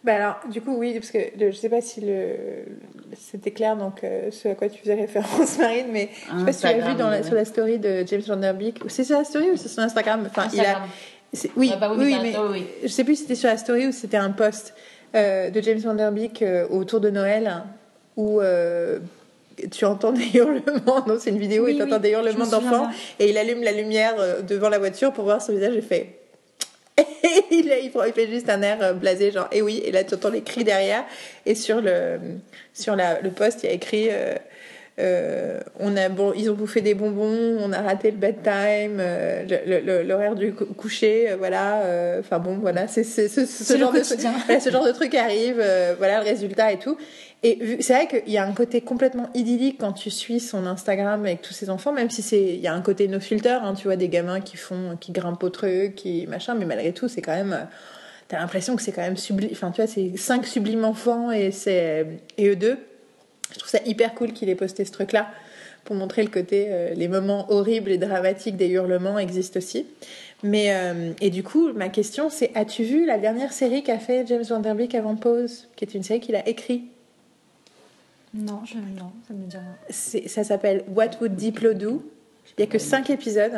Bah 0.04 0.14
alors, 0.16 0.36
du 0.52 0.62
coup, 0.62 0.76
oui, 0.78 0.94
parce 0.94 1.10
que 1.10 1.18
le- 1.40 1.50
je 1.52 1.56
sais 1.58 1.70
pas 1.70 1.82
si 1.82 2.02
le 2.02 2.36
c'était 3.20 3.50
clair, 3.52 3.76
donc 3.76 4.04
euh, 4.04 4.30
ce 4.32 4.48
à 4.50 4.56
quoi 4.56 4.70
tu 4.70 4.80
faisais 4.80 4.94
référence, 4.94 5.58
Marine, 5.60 5.88
mais 5.92 6.10
je 6.32 6.38
sais 6.40 6.46
pas 6.46 6.54
si 6.54 6.60
tu 6.62 6.66
l'as 6.68 6.74
vu 6.74 6.80
Instagram, 6.82 6.98
dans 6.98 7.10
la, 7.10 7.18
ouais. 7.18 7.24
sur 7.24 7.34
la 7.36 7.46
story 7.46 7.80
de 7.80 8.04
James 8.06 8.22
Van 8.28 8.38
Der 8.38 8.54
Beek. 8.54 8.80
C'est 8.88 9.04
sur 9.04 9.18
la 9.18 9.24
story 9.24 9.50
ou 9.52 9.58
c'est 9.58 9.68
sur 9.70 9.82
Instagram? 9.82 10.24
Enfin, 10.30 10.48
il 10.54 10.60
a. 10.62 10.82
C'est- 11.34 11.50
Oui, 11.58 11.72
Ah 11.74 11.78
bah 11.78 11.92
oui, 11.98 12.06
oui, 12.06 12.16
mais 12.22 12.36
oui, 12.52 12.66
je 12.84 12.88
sais 12.88 13.04
plus 13.04 13.16
si 13.16 13.24
c'était 13.24 13.36
sur 13.36 13.50
la 13.50 13.58
story 13.58 13.88
ou 13.88 13.92
c'était 13.92 14.16
un 14.18 14.30
post 14.32 14.76
euh, 15.16 15.50
de 15.50 15.60
James 15.62 15.80
Van 15.80 15.96
Der 15.96 16.12
Beek 16.12 16.42
euh, 16.44 16.68
autour 16.70 17.02
de 17.02 17.10
Noël 17.10 17.64
où 18.16 18.40
euh, 18.40 19.00
tu 19.72 19.86
entends 19.86 20.12
des 20.12 20.28
hurlements. 20.34 21.06
Non, 21.08 21.18
c'est 21.20 21.30
une 21.32 21.40
vidéo 21.40 21.66
Oui, 21.66 21.72
et 21.72 21.76
tu 21.76 21.82
entends 21.84 21.96
oui, 21.96 22.02
des 22.02 22.12
hurlements 22.12 22.46
d'enfants 22.48 22.90
et 23.20 23.30
il 23.30 23.38
allume 23.38 23.64
la 23.64 23.72
lumière 23.72 24.16
euh, 24.20 24.42
devant 24.42 24.70
la 24.70 24.80
voiture 24.80 25.12
pour 25.14 25.24
voir 25.26 25.42
son 25.42 25.54
visage 25.54 25.76
et 25.76 25.82
fait. 25.82 26.08
Il, 27.52 27.66
il 27.84 27.92
fait- 27.92 28.08
il 28.08 28.14
fait 28.14 28.28
juste 28.28 28.50
un 28.50 28.62
air 28.62 28.78
euh, 28.82 28.94
blasé, 28.94 29.32
genre, 29.32 29.48
et 29.52 29.62
oui, 29.62 29.82
et 29.86 29.92
là 29.92 30.04
tu 30.04 30.16
entends 30.16 30.30
les 30.30 30.42
cris 30.42 30.64
derrière, 30.64 31.04
et 31.46 31.54
sur 31.56 31.80
le, 31.82 32.18
sur 32.74 32.96
la, 32.96 33.22
le 33.22 33.30
poste, 33.30 33.64
il 33.64 33.68
y 33.68 33.70
a 33.70 33.74
écrit 33.76 34.08
euh, 34.10 34.34
euh, 35.00 35.60
on 35.80 35.96
a, 35.96 36.10
bon, 36.10 36.34
Ils 36.36 36.50
ont 36.50 36.56
bouffé 36.56 36.82
des 36.82 36.96
bonbons, 36.96 37.58
on 37.62 37.72
a 37.72 37.82
raté 37.82 38.10
le 38.10 38.18
bedtime, 38.18 38.98
euh, 39.00 40.04
l'horaire 40.04 40.34
du 40.34 40.54
cou- 40.54 40.66
coucher, 40.74 41.30
euh, 41.32 41.36
voilà, 41.38 41.84
enfin 42.20 42.40
bon, 42.40 42.58
voilà, 42.58 42.88
c'est 42.88 43.04
ce, 43.04 43.22
genre 43.78 43.92
de, 43.92 44.00
voilà, 44.48 44.60
ce 44.60 44.70
genre 44.72 44.86
de 44.86 44.92
truc 44.92 45.14
arrive, 45.14 45.64
voilà 46.00 46.20
le 46.20 46.26
résultat 46.26 46.72
et 46.72 46.80
tout. 46.80 46.98
Et 47.44 47.78
c'est 47.82 47.94
vrai 47.94 48.08
qu'il 48.08 48.34
y 48.34 48.38
a 48.38 48.46
un 48.46 48.54
côté 48.54 48.82
complètement 48.82 49.30
idyllique 49.36 49.78
quand 49.80 49.94
tu 49.94 50.10
suis 50.10 50.40
son 50.40 50.66
Instagram 50.66 51.24
avec 51.24 51.44
tous 51.44 51.54
ses 51.54 51.70
enfants, 51.70 51.94
même 51.94 52.10
si 52.10 52.24
c'est 52.24 52.42
il 52.42 52.60
y 52.60 52.68
a 52.68 52.74
un 52.74 52.82
côté 52.82 53.08
no 53.08 53.20
filter, 53.20 53.60
hein, 53.62 53.76
tu 53.76 53.84
vois 53.84 53.96
des 53.96 54.10
gamins 54.10 54.42
qui 54.42 54.58
font 54.58 54.98
qui 55.00 55.12
grimpent 55.12 55.44
au 55.44 55.50
truc, 55.50 55.94
qui 55.94 56.26
machin, 56.26 56.56
mais 56.56 56.66
malgré 56.66 56.94
tout 56.94 57.08
c'est 57.08 57.22
quand 57.22 57.36
même 57.36 57.54
euh, 57.54 57.66
t'as 58.28 58.40
l'impression 58.40 58.76
que 58.76 58.82
c'est 58.82 58.92
quand 58.92 59.04
même 59.04 59.18
sublime. 59.18 59.50
Enfin 59.52 59.70
tu 59.70 59.82
vois 59.82 59.88
c'est 59.88 60.18
cinq 60.18 60.48
sublimes 60.48 60.84
enfants 60.84 61.32
et 61.32 61.52
c'est 61.52 62.08
et 62.40 62.48
eux 62.48 62.56
deux. 62.56 62.80
Je 63.54 63.60
trouve 63.60 63.70
ça 63.70 63.80
hyper 63.86 64.16
cool 64.16 64.34
qu'il 64.34 64.50
ait 64.50 64.56
posté 64.56 64.84
ce 64.84 64.92
truc 64.92 65.12
là 65.12 65.30
pour 65.86 65.96
montrer 65.96 66.24
le 66.24 66.30
côté 66.30 66.66
euh, 66.70 66.96
les 66.96 67.08
moments 67.08 67.52
horribles 67.52 67.92
et 67.92 68.00
dramatiques 68.00 68.58
des 68.58 68.68
hurlements 68.68 69.20
existent 69.20 69.60
aussi. 69.60 69.86
Mais 70.42 70.74
euh, 70.74 71.12
et 71.22 71.30
du 71.30 71.44
coup 71.44 71.72
ma 71.74 71.90
question 71.90 72.32
c'est 72.32 72.50
as-tu 72.56 72.82
vu 72.82 73.06
la 73.06 73.20
dernière 73.20 73.54
série 73.54 73.84
qu'a 73.84 74.00
fait 74.00 74.26
James 74.26 74.44
Van 74.50 74.60
Der 74.60 74.74
Beek 74.74 74.96
avant 74.96 75.16
Pause, 75.16 75.68
qui 75.76 75.86
est 75.86 75.94
une 75.94 76.04
série 76.04 76.20
qu'il 76.20 76.36
a 76.36 76.48
écrit 76.50 76.86
Non, 78.34 78.62
je, 78.66 78.76
non, 78.78 79.12
ça 79.28 79.34
me 79.34 79.46
dit 79.48 79.58
rien. 79.58 79.76
C'est- 79.90 80.28
ça 80.28 80.44
s'appelle 80.44 80.84
What 80.96 81.12
Would 81.22 81.36
Diplo 81.36 81.74
Do? 81.74 82.04
Il 82.58 82.62
n'y 82.62 82.64
a 82.64 82.72
que 82.72 82.80
5 82.80 83.10
épisodes. 83.10 83.54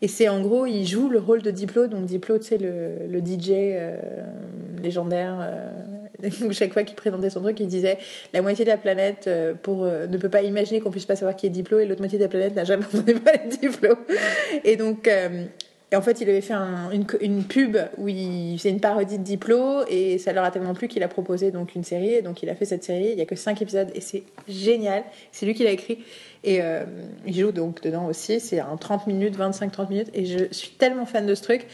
Et 0.00 0.08
c'est 0.08 0.28
en 0.28 0.40
gros, 0.40 0.66
il 0.66 0.84
joue 0.86 1.08
le 1.08 1.18
rôle 1.20 1.42
de 1.42 1.50
Diplo. 1.50 1.86
Donc 1.86 2.06
Diplo, 2.06 2.38
tu 2.38 2.44
sais, 2.44 2.58
le, 2.58 3.06
le 3.08 3.20
DJ 3.20 3.50
euh, 3.52 3.96
légendaire. 4.82 5.38
euh, 5.40 5.70
où 6.44 6.52
chaque 6.52 6.72
fois 6.72 6.82
qu'il 6.84 6.94
présentait 6.96 7.30
son 7.30 7.40
truc, 7.40 7.58
il 7.60 7.66
disait 7.68 7.98
la 8.32 8.42
moitié 8.42 8.64
de 8.64 8.70
la 8.70 8.76
planète 8.76 9.24
euh, 9.26 9.54
pour, 9.60 9.84
euh, 9.84 10.06
ne 10.06 10.16
peut 10.18 10.28
pas 10.28 10.42
imaginer 10.42 10.80
qu'on 10.80 10.90
puisse 10.90 11.06
pas 11.06 11.16
savoir 11.16 11.34
qui 11.36 11.46
est 11.46 11.50
Diplo 11.50 11.78
et 11.80 11.86
l'autre 11.86 12.00
moitié 12.00 12.18
de 12.18 12.22
la 12.24 12.28
planète 12.28 12.54
n'a 12.54 12.64
jamais 12.64 12.84
entendu 12.94 13.14
parler 13.14 13.40
de 13.46 13.56
Diplo. 13.56 13.94
Et 14.64 14.76
donc, 14.76 15.06
euh, 15.08 15.44
et 15.92 15.96
en 15.96 16.00
fait, 16.00 16.22
il 16.22 16.28
avait 16.30 16.40
fait 16.40 16.54
un- 16.54 16.90
une, 16.90 17.44
pub 17.44 17.76
où 17.98 18.08
il 18.08 18.56
faisait 18.56 18.70
une 18.70 18.80
parodie 18.80 19.18
de 19.18 19.22
Diplo 19.22 19.84
et 19.88 20.16
ça 20.16 20.32
leur 20.32 20.42
a 20.42 20.50
tellement 20.50 20.72
plu 20.72 20.88
qu'il 20.88 21.02
a 21.02 21.08
proposé 21.08 21.50
donc 21.50 21.74
une 21.74 21.84
série. 21.84 22.14
Et 22.14 22.22
donc, 22.22 22.42
il 22.42 22.48
a 22.48 22.54
fait 22.54 22.64
cette 22.64 22.82
série. 22.82 23.10
Il 23.12 23.18
y 23.18 23.20
a 23.20 23.26
que 23.26 23.36
5 23.36 23.60
épisodes 23.60 23.90
et 23.94 24.00
c'est 24.00 24.22
génial. 24.48 25.04
C'est 25.32 25.44
lui 25.44 25.52
qui 25.52 25.64
l'a 25.64 25.70
écrit. 25.70 25.98
Et 26.44 26.62
euh, 26.62 26.84
il 27.26 27.34
joue 27.38 27.52
donc 27.52 27.82
dedans 27.82 28.06
aussi. 28.06 28.40
C'est 28.40 28.62
en 28.62 28.78
30 28.78 29.06
minutes, 29.06 29.36
25-30 29.38 29.90
minutes. 29.90 30.08
Et 30.14 30.24
je 30.24 30.46
suis 30.50 30.70
tellement 30.70 31.04
fan 31.04 31.26
de 31.26 31.34
ce 31.34 31.42
truc. 31.42 31.66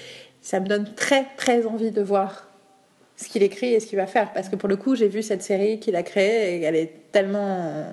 Ça 0.42 0.58
me 0.58 0.66
donne 0.66 0.92
très, 0.96 1.24
très 1.36 1.64
envie 1.66 1.92
de 1.92 2.02
voir 2.02 2.48
ce 3.16 3.28
qu'il 3.28 3.44
écrit 3.44 3.72
et 3.72 3.78
ce 3.78 3.86
qu'il 3.86 3.98
va 3.98 4.08
faire. 4.08 4.32
Parce 4.32 4.48
que 4.48 4.56
pour 4.56 4.68
le 4.68 4.74
coup, 4.76 4.96
j'ai 4.96 5.06
vu 5.06 5.22
cette 5.22 5.44
série 5.44 5.78
qu'il 5.78 5.94
a 5.94 6.02
créée 6.02 6.56
et 6.58 6.62
elle 6.64 6.74
est 6.74 6.92
tellement, 7.12 7.84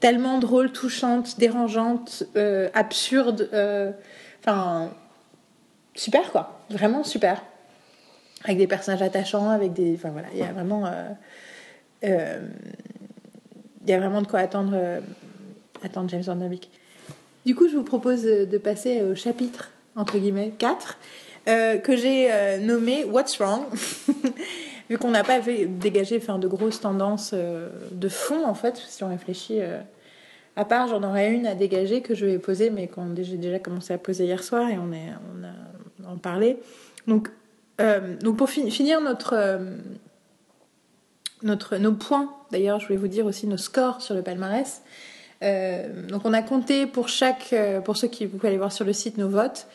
tellement 0.00 0.38
drôle, 0.40 0.72
touchante, 0.72 1.38
dérangeante, 1.38 2.24
euh, 2.34 2.68
absurde. 2.74 3.48
euh, 3.52 3.92
Enfin, 4.46 4.90
super 5.94 6.30
quoi. 6.32 6.60
Vraiment 6.70 7.04
super. 7.04 7.42
Avec 8.44 8.58
des 8.58 8.66
personnages 8.66 9.02
attachants, 9.02 9.48
avec 9.50 9.72
des. 9.72 9.94
Enfin 9.94 10.10
voilà, 10.10 10.28
il 10.32 10.38
y 10.38 10.42
a 10.42 10.52
vraiment. 10.52 10.86
euh, 10.86 11.10
euh, 12.04 12.40
il 13.84 13.90
y 13.90 13.92
a 13.92 13.98
vraiment 13.98 14.22
de 14.22 14.26
quoi 14.26 14.40
attendre, 14.40 14.72
euh, 14.74 15.00
attendre 15.82 16.08
James 16.08 16.22
Van 16.22 16.36
Der 16.36 16.48
Beek. 16.48 16.70
Du 17.44 17.54
coup, 17.54 17.68
je 17.68 17.76
vous 17.76 17.82
propose 17.82 18.22
de 18.22 18.58
passer 18.58 19.02
au 19.02 19.14
chapitre, 19.14 19.70
entre 19.96 20.18
guillemets, 20.18 20.54
4, 20.58 20.98
euh, 21.46 21.76
que 21.76 21.94
j'ai 21.94 22.32
euh, 22.32 22.58
nommé 22.58 23.04
What's 23.04 23.36
Wrong? 23.38 23.64
Vu 24.90 24.98
qu'on 24.98 25.10
n'a 25.10 25.24
pas 25.24 25.40
fait 25.40 25.66
dégager 25.66 26.16
enfin, 26.16 26.38
de 26.38 26.48
grosses 26.48 26.80
tendances 26.80 27.32
euh, 27.34 27.68
de 27.90 28.08
fond, 28.08 28.46
en 28.46 28.54
fait, 28.54 28.76
si 28.76 29.04
on 29.04 29.08
réfléchit. 29.08 29.60
à 30.56 30.64
part, 30.64 30.88
j'en 30.88 31.02
aurais 31.02 31.32
une 31.32 31.46
à 31.46 31.54
dégager 31.54 32.00
que 32.00 32.14
je 32.14 32.24
vais 32.24 32.38
poser, 32.38 32.70
mais 32.70 32.86
qu'on 32.86 33.14
j'ai 33.14 33.36
déjà 33.36 33.58
commencé 33.58 33.92
à 33.92 33.98
poser 33.98 34.24
hier 34.24 34.42
soir 34.42 34.68
et 34.70 34.78
on, 34.78 34.92
est, 34.92 35.10
on 35.34 35.44
a 35.44 35.52
parlé. 36.18 36.58
Donc, 37.06 37.30
euh, 37.80 38.16
donc 38.18 38.36
pour 38.36 38.48
fi- 38.50 38.70
finir 38.70 39.00
notre, 39.00 39.34
euh, 39.34 39.76
notre, 41.42 41.76
nos 41.76 41.92
points, 41.92 42.32
d'ailleurs, 42.52 42.80
je 42.80 42.86
voulais 42.86 42.98
vous 42.98 43.08
dire 43.08 43.26
aussi 43.26 43.46
nos 43.46 43.56
scores 43.56 44.00
sur 44.00 44.14
le 44.14 44.22
palmarès. 44.22 44.82
Euh, 45.42 46.06
donc 46.06 46.22
on 46.24 46.32
a 46.32 46.42
compté 46.42 46.86
pour 46.86 47.08
chaque, 47.08 47.54
pour 47.84 47.96
ceux 47.96 48.08
qui 48.08 48.24
vous 48.26 48.38
pouvez 48.38 48.48
aller 48.48 48.58
voir 48.58 48.72
sur 48.72 48.84
le 48.84 48.92
site 48.92 49.18
nos 49.18 49.28
votes. 49.28 49.66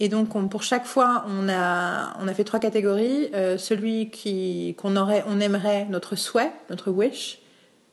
Et 0.00 0.08
donc 0.08 0.34
on- 0.34 0.48
pour 0.48 0.62
chaque 0.64 0.86
fois 0.86 1.24
on 1.28 1.48
a, 1.48 2.16
on 2.20 2.26
a 2.26 2.34
fait 2.34 2.44
trois 2.44 2.58
catégories. 2.58 3.30
Celui 3.58 4.10
qui 4.10 4.74
qu'on 4.78 4.96
aurait, 4.96 5.22
on 5.28 5.38
aimerait 5.38 5.84
notre 5.90 6.16
souhait, 6.16 6.50
notre 6.70 6.90
wish, 6.90 7.38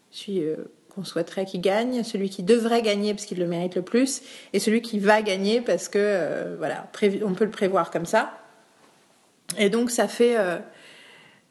celui 0.09 0.43
euh, 0.43 0.55
qu'on 0.93 1.03
souhaiterait 1.03 1.45
qu'il 1.45 1.61
gagne, 1.61 2.03
celui 2.03 2.29
qui 2.29 2.43
devrait 2.43 2.81
gagner 2.81 3.13
parce 3.13 3.25
qu'il 3.25 3.39
le 3.39 3.47
mérite 3.47 3.75
le 3.75 3.81
plus, 3.81 4.21
et 4.53 4.59
celui 4.59 4.81
qui 4.81 4.99
va 4.99 5.21
gagner 5.21 5.61
parce 5.61 5.87
que 5.87 5.99
euh, 5.99 6.55
voilà, 6.57 6.87
on 7.23 7.33
peut 7.33 7.45
le 7.45 7.51
prévoir 7.51 7.91
comme 7.91 8.05
ça. 8.05 8.31
Et 9.57 9.69
donc 9.69 9.91
ça 9.91 10.07
fait, 10.07 10.37
euh, 10.37 10.57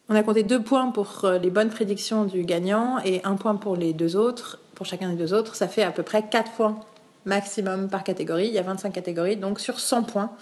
on 0.08 0.14
a 0.14 0.22
compté 0.22 0.42
deux 0.42 0.62
points 0.62 0.90
pour 0.90 1.24
euh, 1.24 1.38
les 1.38 1.50
bonnes 1.50 1.70
prédictions 1.70 2.24
du 2.24 2.42
gagnant 2.42 2.98
et 3.04 3.20
un 3.24 3.36
point 3.36 3.56
pour 3.56 3.76
les 3.76 3.92
deux 3.92 4.16
autres, 4.16 4.60
pour 4.74 4.86
chacun 4.86 5.10
des 5.10 5.16
deux 5.16 5.34
autres. 5.34 5.54
Ça 5.54 5.68
fait 5.68 5.82
à 5.82 5.90
peu 5.90 6.02
près 6.02 6.28
quatre 6.28 6.52
points 6.52 6.80
maximum 7.24 7.88
par 7.88 8.04
catégorie. 8.04 8.46
Il 8.46 8.54
y 8.54 8.58
a 8.58 8.62
25 8.62 8.92
catégories, 8.92 9.36
donc 9.36 9.60
sur 9.60 9.80
100 9.80 10.04
points. 10.04 10.32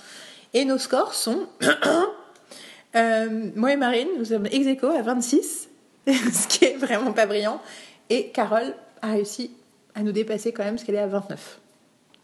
Et 0.54 0.64
nos 0.64 0.78
scores 0.78 1.14
sont 1.14 1.46
moi 2.94 3.72
et 3.72 3.76
Marine, 3.76 4.08
nous 4.18 4.26
sommes 4.26 4.46
ex 4.46 4.66
aequo 4.66 4.88
à 4.88 5.02
26, 5.02 5.68
ce 6.06 6.48
qui 6.48 6.64
est 6.64 6.76
vraiment 6.76 7.12
pas 7.12 7.26
brillant. 7.26 7.60
Et 8.08 8.28
Carole 8.28 8.74
a 9.06 9.12
réussi 9.12 9.50
à 9.94 10.02
nous 10.02 10.12
dépasser 10.12 10.52
quand 10.52 10.64
même, 10.64 10.74
parce 10.74 10.84
qu'elle 10.84 10.96
est 10.96 11.00
à 11.00 11.06
29. 11.06 11.60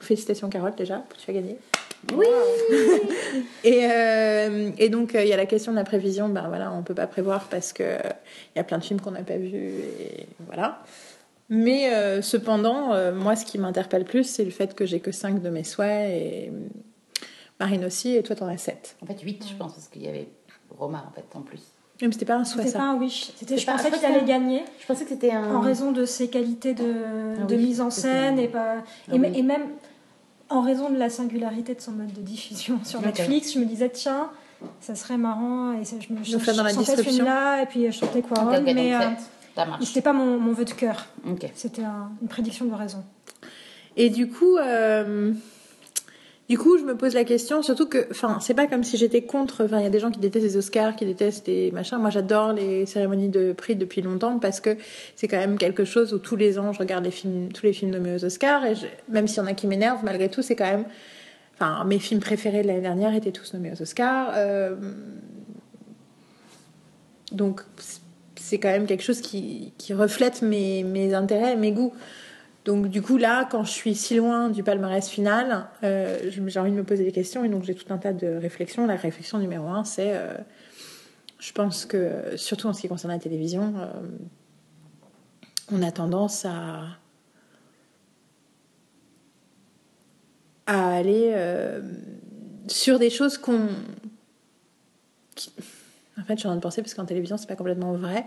Félicitations 0.01 0.49
Carole 0.49 0.75
déjà, 0.75 1.05
tu 1.19 1.31
as 1.31 1.35
gagné. 1.35 1.57
Oui 2.13 2.27
Et, 3.65 3.87
euh, 3.91 4.71
et 4.77 4.89
donc, 4.89 5.15
euh, 5.15 5.23
il 5.23 5.29
y 5.29 5.33
a 5.33 5.37
la 5.37 5.47
question 5.47 5.71
de 5.73 5.77
la 5.77 5.85
prévision. 5.85 6.29
Ben 6.29 6.49
voilà, 6.49 6.73
on 6.73 6.83
peut 6.83 6.95
pas 6.95 7.07
prévoir 7.07 7.45
parce 7.45 7.73
que 7.73 7.85
euh, 7.85 7.99
il 8.55 8.59
y 8.59 8.61
a 8.61 8.65
plein 8.65 8.79
de 8.79 8.85
films 8.85 9.01
qu'on 9.01 9.13
n'a 9.13 9.23
pas 9.23 9.37
vus. 9.37 9.55
Et 9.55 10.27
voilà. 10.47 10.83
Mais 11.55 11.93
euh, 11.93 12.23
cependant, 12.23 12.95
euh, 12.95 13.15
moi, 13.15 13.37
ce 13.37 13.45
qui 13.45 13.59
m'interpelle 13.59 14.05
plus, 14.05 14.25
c'est 14.25 14.45
le 14.45 14.51
fait 14.51 14.75
que 14.75 14.87
j'ai 14.87 15.01
que 15.01 15.13
5 15.13 15.43
de 15.43 15.51
mes 15.51 15.65
souhaits 15.65 16.11
et 16.11 16.53
Marine 17.61 17.85
aussi, 17.85 18.17
et 18.17 18.23
toi, 18.23 18.35
t'en 18.35 18.49
as 18.49 18.57
7. 18.57 18.97
En 19.03 19.07
fait, 19.07 19.21
8, 19.21 19.47
je 19.51 19.55
pense, 19.57 19.75
parce 19.75 19.89
qu'il 19.89 20.03
y 20.03 20.09
avait 20.09 20.29
Romain, 20.71 21.05
en 21.07 21.13
fait, 21.13 21.27
en 21.35 21.43
plus. 21.43 21.61
Mais 22.07 22.13
c'était 22.13 22.25
pas 22.25 22.35
un 22.37 22.45
souhait, 22.45 22.65
C'était 22.67 22.79
pas 22.79 22.85
un 22.85 22.97
wish. 22.97 23.31
C'était, 23.37 23.57
je 23.57 23.67
pensais 23.67 23.91
je 23.91 23.97
qu'il 23.97 24.05
allait 24.07 24.25
gagner 24.25 24.65
Je 24.81 24.87
pensais 24.87 25.05
que 25.05 25.11
c'était 25.11 25.31
un. 25.33 25.55
en 25.55 25.61
raison 25.61 25.93
de 25.93 26.05
ses 26.05 26.29
qualités 26.29 26.75
de, 26.75 26.85
Ah 27.41 27.45
de 27.45 27.55
oui, 27.55 27.63
mise 27.67 27.81
en 27.81 27.91
scène 27.91 28.39
et, 28.39 28.49
pas, 28.49 28.77
Ah 29.09 29.15
et, 29.15 29.19
me- 29.19 29.29
oui. 29.29 29.39
et 29.39 29.43
même 29.43 29.63
en 30.51 30.61
raison 30.63 30.91
de 30.91 30.97
la 30.99 31.09
singularité 31.09 31.75
de 31.75 31.81
son 31.81 31.93
mode 31.93 32.13
de 32.13 32.21
diffusion 32.21 32.79
sur. 32.85 33.01
Netflix, 33.01 33.55
je 33.55 33.59
me 33.61 33.65
disais 33.65 33.89
tiens, 33.89 34.29
ça 34.81 34.95
serait 34.95 35.17
marrant 35.17 35.73
et 35.81 35.85
ça, 35.85 35.97
je 36.01 36.13
me 36.13 36.19
Nous 36.19 36.39
faire 36.41 36.55
dans 36.57 36.63
la 36.65 36.71
je 36.71 36.75
ce 36.81 37.03
film-là 37.03 37.63
et 37.63 37.67
puis 37.67 37.87
je 37.87 37.91
chantais 37.93 38.19
ok, 38.19 38.63
mais 38.75 38.95
euh, 38.95 38.99
7. 39.01 39.09
Ça 39.55 39.67
marche. 39.67 39.85
c'était 39.85 40.01
pas 40.03 40.13
mon, 40.13 40.39
mon 40.39 40.53
vœu 40.53 40.65
de 40.65 40.71
cœur. 40.73 41.07
Ok. 41.31 41.51
C'était 41.55 41.85
un- 41.85 42.11
une 42.21 42.29
prédiction 42.29 42.65
de 42.67 42.75
raison. 42.75 43.03
Et 43.97 44.09
du 44.11 44.29
coup, 44.29 44.57
euh, 44.57 45.33
du 46.53 46.59
coup, 46.59 46.77
je 46.77 46.85
me 46.85 46.95
pose 46.95 47.15
la 47.15 47.25
question, 47.25 47.63
surtout 47.63 47.89
que, 47.89 48.07
enfin, 48.11 48.37
c'est 48.43 48.53
pas 48.53 48.67
comme 48.67 48.85
si 48.85 48.99
j'étais 48.99 49.23
contre. 49.23 49.65
Enfin, 49.65 49.79
il 49.79 49.85
y 49.85 49.87
a 49.87 49.91
des 49.91 50.01
gens 50.01 50.11
qui 50.11 50.21
détestent 50.21 50.45
les 50.45 50.59
Oscars, 50.59 50.97
qui 50.97 51.07
détestent 51.07 51.47
les 51.47 51.71
machins. 51.71 51.97
Moi, 51.97 52.11
j'adore 52.11 52.53
les 52.53 52.85
cérémonies 52.85 53.31
de 53.31 53.55
prix 53.55 53.75
depuis 53.75 54.03
longtemps 54.03 54.39
parce 54.39 54.61
que 54.61 54.77
c'est 55.17 55.29
quand 55.29 55.39
même 55.39 55.57
quelque 55.57 55.87
chose 55.87 56.13
où 56.13 56.19
tous 56.19 56.37
les 56.37 56.59
ans, 56.59 56.75
je 56.75 56.79
regarde 56.79 57.09
tous 57.09 57.63
les 57.65 57.73
films 57.73 57.91
nommés 57.93 58.17
aux 58.17 58.25
Oscars 58.27 58.67
et 58.67 58.75
même 59.09 59.29
s'il 59.29 59.39
y 59.39 59.41
en 59.41 59.47
a 59.47 59.55
qui 59.55 59.67
m'énervent, 59.67 60.05
malgré 60.05 60.29
tout, 60.29 60.43
c'est 60.43 60.55
quand 60.55 60.71
même. 60.71 60.85
Enfin, 61.55 61.85
mes 61.87 61.99
films 61.99 62.21
préférés 62.21 62.61
de 62.61 62.67
l'année 62.67 62.83
dernière 62.83 63.15
étaient 63.15 63.33
tous 63.33 63.55
nommés 63.55 63.73
aux 63.73 63.81
Oscars. 63.81 64.33
euh, 64.37 64.77
donc, 67.33 67.63
c'est 68.37 68.59
quand 68.59 68.69
même 68.69 68.85
quelque 68.85 69.05
chose 69.05 69.23
qui, 69.23 69.73
reflète 69.95 70.43
mes, 70.43 71.15
intérêts 71.15 71.57
mes 71.57 71.73
goûts. 71.73 71.95
Donc 72.65 72.89
du 72.89 73.03
coup 73.03 73.17
là, 73.17 73.49
quand 73.51 73.65
je 73.65 73.73
suis 73.73 73.95
si 73.95 74.15
loin 74.15 74.49
du 74.49 74.63
palmarès 74.63 75.09
final, 75.09 75.67
euh, 75.83 76.31
j'ai 76.31 76.61
envie 76.61 76.71
de 76.71 76.77
me 76.77 76.85
poser 76.85 77.05
des 77.05 77.13
questions 77.13 77.45
et 77.45 77.49
donc 77.49 77.65
j'ai 77.65 77.75
tout 77.75 77.93
un 77.93 77.99
tas 77.99 78.13
de 78.13 78.29
réflexions. 78.29 78.87
La 78.87 78.95
réflexion 78.95 79.39
numéro 79.39 79.67
un, 79.67 79.83
c'est, 79.83 80.15
euh, 80.15 80.35
je 81.41 81.53
pense 81.53 81.87
que 81.87 82.37
surtout 82.37 82.69
en 82.69 82.73
ce 82.73 82.83
qui 82.83 82.89
concerne 82.89 83.13
la 83.13 83.19
télévision, 83.19 83.75
euh, 83.79 83.87
on 85.73 85.83
a 85.83 85.91
tendance 85.91 86.45
à 86.45 86.85
à 90.67 90.95
aller 90.95 91.35
sur 92.69 93.01
des 93.01 93.11
choses 93.11 93.37
qu'on 93.37 93.67
en 96.19 96.25
fait 96.25 96.35
je 96.35 96.39
suis 96.39 96.47
en 96.47 96.51
train 96.51 96.57
de 96.57 96.61
penser 96.61 96.83
parce 96.83 96.95
qu'en 96.95 97.05
télévision 97.05 97.37
c'est 97.37 97.49
pas 97.49 97.57
complètement 97.57 97.93
vrai 97.95 98.27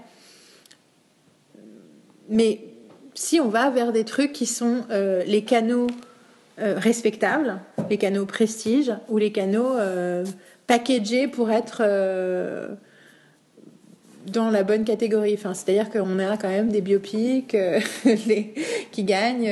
mais 2.28 2.75
si 3.16 3.40
on 3.40 3.48
va 3.48 3.70
vers 3.70 3.92
des 3.92 4.04
trucs 4.04 4.34
qui 4.34 4.46
sont 4.46 4.84
euh, 4.92 5.24
les 5.26 5.44
canaux 5.44 5.88
euh, 6.60 6.76
respectables, 6.78 7.60
les 7.90 7.98
canaux 7.98 8.26
prestige 8.26 8.92
ou 9.10 9.18
les 9.18 9.32
canaux 9.32 9.76
euh, 9.78 10.26
packagés 10.68 11.28
pour 11.28 11.50
être 11.50 11.82
dans 14.28 14.50
la 14.50 14.64
bonne 14.64 14.84
catégorie. 14.84 15.36
Enfin, 15.36 15.54
c'est-à-dire 15.54 15.90
qu'on 15.90 16.20
a 16.20 16.38
quand 16.38 16.50
même 16.50 16.70
des 16.70 16.82
biopics 16.82 17.56
qui 18.92 19.04
gagnent. 19.04 19.52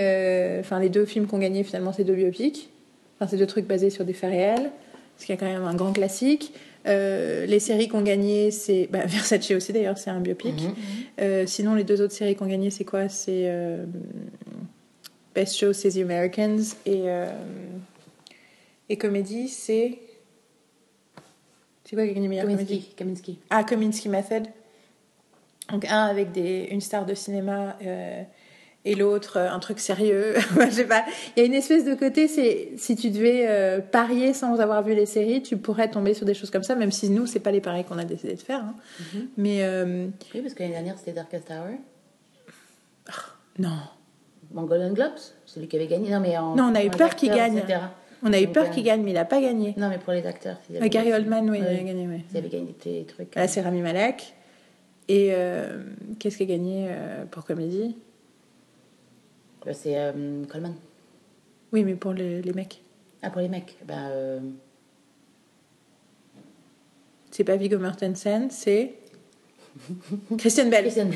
Enfin, 0.59 0.79
les 0.79 0.89
deux 0.89 1.05
films 1.05 1.27
qui 1.27 1.35
ont 1.35 1.39
gagné 1.39 1.63
finalement, 1.63 1.93
c'est 1.93 2.03
deux 2.03 2.15
biopics. 2.15 2.69
Enfin, 3.15 3.29
c'est 3.29 3.37
deux 3.37 3.47
trucs 3.47 3.67
basés 3.67 3.91
sur 3.91 4.05
des 4.05 4.13
faits 4.13 4.31
réels, 4.31 4.71
ce 5.17 5.25
qui 5.25 5.31
est 5.31 5.37
quand 5.37 5.45
même 5.45 5.65
un 5.65 5.75
grand 5.75 5.93
classique. 5.93 6.53
Euh, 6.85 7.45
les 7.45 7.59
séries 7.59 7.87
qui 7.87 7.95
ont 7.95 8.01
gagné, 8.01 8.51
c'est 8.51 8.87
bah, 8.91 9.05
Versace 9.05 9.51
aussi 9.51 9.73
d'ailleurs, 9.73 9.97
c'est 9.97 10.09
un 10.09 10.19
biopic. 10.19 10.61
Mhm. 10.61 10.75
Euh, 11.21 11.45
sinon, 11.45 11.75
les 11.75 11.83
deux 11.83 12.01
autres 12.01 12.13
séries 12.13 12.35
qui 12.35 12.43
ont 12.43 12.47
gagné, 12.47 12.69
c'est 12.69 12.83
quoi? 12.83 13.09
C'est 13.09 13.43
euh, 13.45 13.85
Best 15.33 15.57
Show, 15.57 15.73
c'est 15.73 15.91
The 15.91 15.97
Americans. 15.97 16.75
Et, 16.85 17.03
et 18.89 18.97
comédie, 18.97 19.47
c'est. 19.47 19.99
C'est 21.85 21.95
quoi 21.95 22.05
qui 22.05 22.11
a 22.11 22.13
gagné 22.13 22.27
meilleure 22.27 22.45
comédie? 22.45 22.93
Kaminski. 22.95 23.39
Ah, 23.49 23.63
Kominsky 23.63 24.09
Method. 24.09 24.47
Donc, 25.69 25.85
un 25.85 26.05
avec 26.05 26.31
des, 26.31 26.67
une 26.71 26.81
star 26.81 27.05
de 27.05 27.13
cinéma 27.13 27.77
et 28.85 28.95
l'autre 28.95 29.37
euh, 29.37 29.49
un 29.49 29.59
truc 29.59 29.79
sérieux. 29.79 30.33
Je 30.59 30.69
sais 30.69 30.85
pas. 30.85 31.05
Il 31.35 31.39
y 31.39 31.43
a 31.43 31.45
une 31.45 31.53
espèce 31.53 31.85
de 31.85 31.93
côté, 31.95 32.27
c'est 32.27 32.71
si 32.77 32.95
tu 32.95 33.09
devais 33.11 33.45
euh, 33.47 33.79
parier 33.79 34.33
sans 34.33 34.59
avoir 34.59 34.83
vu 34.83 34.93
les 34.95 35.05
séries, 35.05 35.41
tu 35.41 35.57
pourrais 35.57 35.89
tomber 35.89 36.13
sur 36.13 36.25
des 36.25 36.33
choses 36.33 36.49
comme 36.51 36.63
ça, 36.63 36.75
même 36.75 36.91
si 36.91 37.09
nous, 37.09 37.25
c'est 37.25 37.39
pas 37.39 37.51
les 37.51 37.61
paris 37.61 37.83
qu'on 37.85 37.97
a 37.97 38.03
décidé 38.05 38.35
de 38.35 38.41
faire. 38.41 38.59
hein. 38.59 38.75
Mhm. 39.13 39.27
Mais 39.37 39.63
euh, 39.63 40.07
Oui, 40.35 40.41
parce 40.41 40.53
que 40.53 40.59
l'année 40.63 40.73
dernière, 40.75 40.97
c'était 40.97 41.13
Darkest 41.13 41.49
Hour. 41.49 41.77
non. 43.59 43.69
Bon, 44.51 44.63
Golden 44.63 44.93
Globes, 44.93 45.17
celui 45.45 45.67
qui 45.67 45.77
avait 45.77 45.87
gagné. 45.87 46.11
Non, 46.11 46.19
mais 46.19 46.37
en. 46.37 46.55
Non, 46.55 46.65
on 46.71 46.75
a 46.75 46.83
eu 46.83 46.89
peur 46.91 47.15
qu'il 47.15 47.29
gagne. 47.31 47.57
etc. 47.57 47.79
On 48.21 48.31
a 48.31 48.39
eu 48.39 48.47
peur 48.47 48.69
qu'il 48.69 48.83
gagne, 48.83 49.01
mais 49.01 49.11
il 49.11 49.15
n'a 49.15 49.25
pas 49.25 49.41
gagné. 49.41 49.73
Non, 49.77 49.89
mais 49.89 49.97
pour 49.97 50.13
les 50.13 50.25
acteurs. 50.27 50.57
avaient- 50.77 50.89
Gary 50.89 51.11
Oldman, 51.11 51.49
oui, 51.49 51.57
il 51.59 51.65
a 51.65 51.83
gagné, 51.83 52.07
oui. 52.07 52.23
S'ils 52.29 52.37
avaient 52.37 52.49
gagné 52.49 52.75
des 52.85 53.05
trucs. 53.05 53.33
Là, 53.35 53.47
c'est 53.47 53.61
Rami 53.61 53.81
Malek. 53.81 54.33
Et 55.09 55.29
euh, 55.31 55.83
qu'est-ce 56.19 56.37
qu'il 56.37 56.49
a 56.49 56.55
gagné 56.55 56.89
pour 57.31 57.45
comédie? 57.45 57.97
C'est 59.71 59.97
euh, 59.97 60.43
Coleman. 60.51 60.75
Oui, 61.71 61.83
mais 61.83 61.95
pour 61.95 62.13
le- 62.13 62.39
les 62.41 62.53
mecs. 62.53 62.81
Ah, 63.21 63.29
pour 63.29 63.41
les 63.41 63.47
mecs. 63.47 63.77
Bah, 63.87 64.07
euh, 64.11 64.39
C'est 67.31 67.43
pas 67.43 67.55
Viggo 67.55 67.79
Mortensen, 67.79 68.49
c'est. 68.51 68.93
Christian 70.37 70.67
Bell. 70.67 70.83
Christian. 70.83 71.05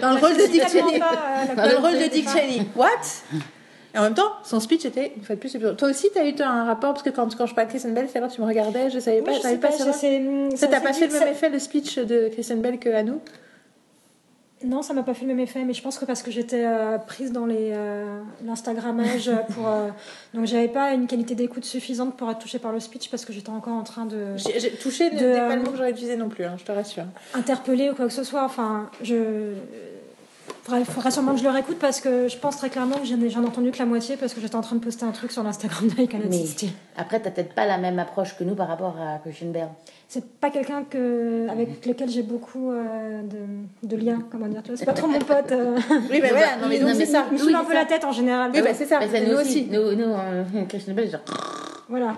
Dans 0.00 0.14
le 0.14 0.20
rôle 0.20 0.36
de 0.36 0.50
Dick 0.50 0.68
Cheney. 0.68 1.00
euh, 1.00 1.54
Dans 1.54 1.68
le 1.68 1.76
rôle 1.76 2.02
de 2.02 2.08
Dick. 2.10 2.28
Cheney. 2.28 2.66
What? 2.74 2.88
Et 3.94 3.98
en 3.98 4.02
même 4.02 4.14
temps, 4.14 4.32
son 4.42 4.58
speech 4.58 4.84
était 4.86 5.12
une 5.16 5.22
fois 5.22 5.36
de 5.36 5.40
plus. 5.40 5.52
Toi 5.76 5.88
aussi, 5.88 6.08
t'as 6.12 6.26
eu 6.28 6.34
un 6.42 6.64
rapport 6.64 6.94
parce 6.94 7.04
que 7.04 7.10
quand, 7.10 7.32
quand 7.36 7.46
je 7.46 7.54
parlais 7.54 7.66
de 7.66 7.70
Christian 7.70 7.92
Bell, 7.92 8.08
c'est 8.12 8.18
là 8.18 8.26
tu 8.26 8.40
me 8.40 8.46
regardais, 8.46 8.90
je 8.90 8.98
savais 8.98 9.18
Oui, 9.18 9.24
pas, 9.24 9.32
je 9.34 9.40
sais 9.42 9.56
pas 9.58 9.68
pas, 9.68 9.92
c'est- 9.92 10.56
Ça 10.56 10.66
t'a 10.66 10.80
pas 10.80 10.92
fait 10.92 11.06
le 11.06 11.12
même 11.12 11.22
ça- 11.22 11.30
effet 11.30 11.48
le 11.48 11.60
speech 11.60 12.00
de 12.00 12.28
Christian 12.32 12.56
Bell 12.56 12.80
que 12.80 12.88
à 12.88 13.04
nous? 13.04 13.20
Non, 14.62 14.82
ça 14.82 14.94
m'a 14.94 15.02
pas 15.02 15.14
fait 15.14 15.22
le 15.22 15.28
même 15.28 15.40
effet, 15.40 15.64
mais 15.64 15.74
je 15.74 15.82
pense 15.82 15.98
que 15.98 16.04
parce 16.04 16.22
que 16.22 16.30
j'étais 16.30 16.64
euh, 16.64 16.96
prise 16.98 17.32
dans 17.32 17.44
les 17.44 17.72
euh, 17.72 18.20
l'Instagrammage 18.44 19.30
pour 19.54 19.66
euh, 19.68 19.88
donc 20.32 20.46
j'avais 20.46 20.68
pas 20.68 20.92
une 20.92 21.06
qualité 21.06 21.34
d'écoute 21.34 21.64
suffisante 21.64 22.16
pour 22.16 22.30
être 22.30 22.38
touchée 22.38 22.58
par 22.58 22.72
le 22.72 22.80
speech 22.80 23.10
parce 23.10 23.24
que 23.24 23.32
j'étais 23.32 23.50
encore 23.50 23.74
en 23.74 23.82
train 23.82 24.06
de 24.06 24.36
J'ai 24.36 24.70
touché 24.70 25.10
De, 25.10 25.16
n'est 25.16 25.36
pas 25.36 25.50
euh, 25.50 25.56
le 25.56 25.62
mot 25.62 25.70
que 25.70 25.76
j'aurais 25.76 25.90
utilisé 25.90 26.16
non 26.16 26.28
plus, 26.28 26.44
hein, 26.44 26.54
je 26.58 26.64
te 26.64 26.72
rassure. 26.72 27.04
interpeller 27.34 27.90
ou 27.90 27.94
quoi 27.94 28.06
que 28.06 28.12
ce 28.12 28.24
soit. 28.24 28.44
Enfin, 28.44 28.88
je 29.02 29.54
il 30.72 30.84
faudrait 30.84 31.10
sûrement 31.10 31.32
que 31.32 31.38
je 31.38 31.44
le 31.44 31.50
réécoute 31.50 31.78
parce 31.78 32.00
que 32.00 32.28
je 32.28 32.36
pense 32.38 32.56
très 32.56 32.70
clairement 32.70 32.96
que 32.96 33.06
j'en 33.06 33.20
ai, 33.20 33.28
j'en 33.28 33.42
ai 33.42 33.46
entendu 33.46 33.70
que 33.70 33.78
la 33.78 33.84
moitié 33.84 34.16
parce 34.16 34.32
que 34.32 34.40
j'étais 34.40 34.56
en 34.56 34.62
train 34.62 34.76
de 34.76 34.80
poster 34.80 35.04
un 35.04 35.12
truc 35.12 35.30
sur 35.30 35.42
l'Instagram 35.42 35.90
Style. 35.90 36.70
après, 36.96 37.20
t'as 37.20 37.30
peut-être 37.30 37.54
pas 37.54 37.66
la 37.66 37.76
même 37.76 37.98
approche 37.98 38.36
que 38.36 38.44
nous 38.44 38.54
par 38.54 38.68
rapport 38.68 38.96
à 38.98 39.20
Bale. 39.42 39.68
C'est 40.14 40.24
pas 40.38 40.50
quelqu'un 40.50 40.84
que 40.84 41.48
avec 41.50 41.84
lequel 41.86 42.08
j'ai 42.08 42.22
beaucoup 42.22 42.70
euh, 42.70 43.20
de, 43.22 43.88
de 43.88 43.96
liens, 43.96 44.22
comment 44.30 44.46
dire. 44.46 44.62
tu 44.62 44.68
vois, 44.68 44.76
C'est 44.76 44.84
pas 44.86 44.92
trop 44.92 45.08
mon 45.08 45.18
pote. 45.18 45.50
euh. 45.50 45.76
Oui, 46.10 46.20
mais 46.22 46.28
voilà, 46.28 46.56
non, 46.62 46.68
mais 46.68 46.78
donc 46.78 46.88
Non, 46.90 46.94
mais 46.96 47.04
c'est 47.04 47.10
ça. 47.10 47.24
Il 47.30 47.34
me 47.34 47.38
saoule 47.38 47.54
un 47.56 47.64
peu 47.64 47.72
ça. 47.72 47.78
la 47.80 47.84
tête 47.84 48.04
en 48.04 48.12
général. 48.12 48.52
Oui, 48.54 48.62
bah, 48.62 48.68
c'est 48.74 48.86
ça. 48.86 49.00
Bah, 49.00 49.06
ça, 49.12 49.18
nous 49.20 49.32
nous 49.32 49.40
aussi. 49.40 49.66
Nous, 49.68 49.92
nous 49.96 50.12
euh, 50.14 50.44
Christian 50.68 50.94
Bale, 50.94 51.10
genre. 51.10 51.20
Voilà. 51.88 52.14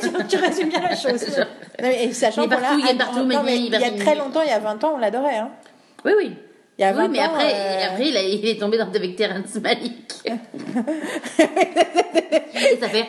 tu, 0.00 0.08
tu 0.28 0.36
résumes 0.36 0.68
bien 0.68 0.80
la 0.82 0.94
chose. 0.94 1.26
genre- 1.26 1.46
Non, 1.82 1.88
mais, 1.88 2.04
et 2.04 2.12
sachant 2.12 2.42
Il 2.42 2.44
est 2.44 2.54
qu'on 2.54 2.60
partout, 2.62 2.78
l'a- 2.78 2.84
il 2.88 2.94
est 2.94 2.98
partout, 2.98 3.18
non, 3.24 3.42
mais 3.44 3.56
il 3.58 3.72
y 3.72 3.74
a 3.74 3.90
très 3.90 4.14
longtemps, 4.14 4.42
il 4.42 4.48
y 4.50 4.52
a 4.52 4.60
20 4.60 4.84
ans, 4.84 4.92
on 4.94 4.98
l'adorait. 4.98 5.38
Hein. 5.38 5.50
Oui, 6.04 6.12
oui. 6.16 6.36
Il 6.78 6.82
y 6.82 6.84
a 6.84 6.92
20 6.92 7.02
Oui, 7.04 7.08
mais 7.12 7.20
ans, 7.20 7.24
après, 7.26 7.52
euh, 7.54 7.86
après 7.92 8.08
il, 8.08 8.16
a- 8.16 8.22
il 8.22 8.44
est 8.48 8.58
tombé 8.58 8.78
dans, 8.78 8.88
avec 8.88 9.14
Terrence 9.16 9.54
Malick. 9.62 10.12
et 10.26 10.32
ça 12.80 12.88
fait. 12.88 13.06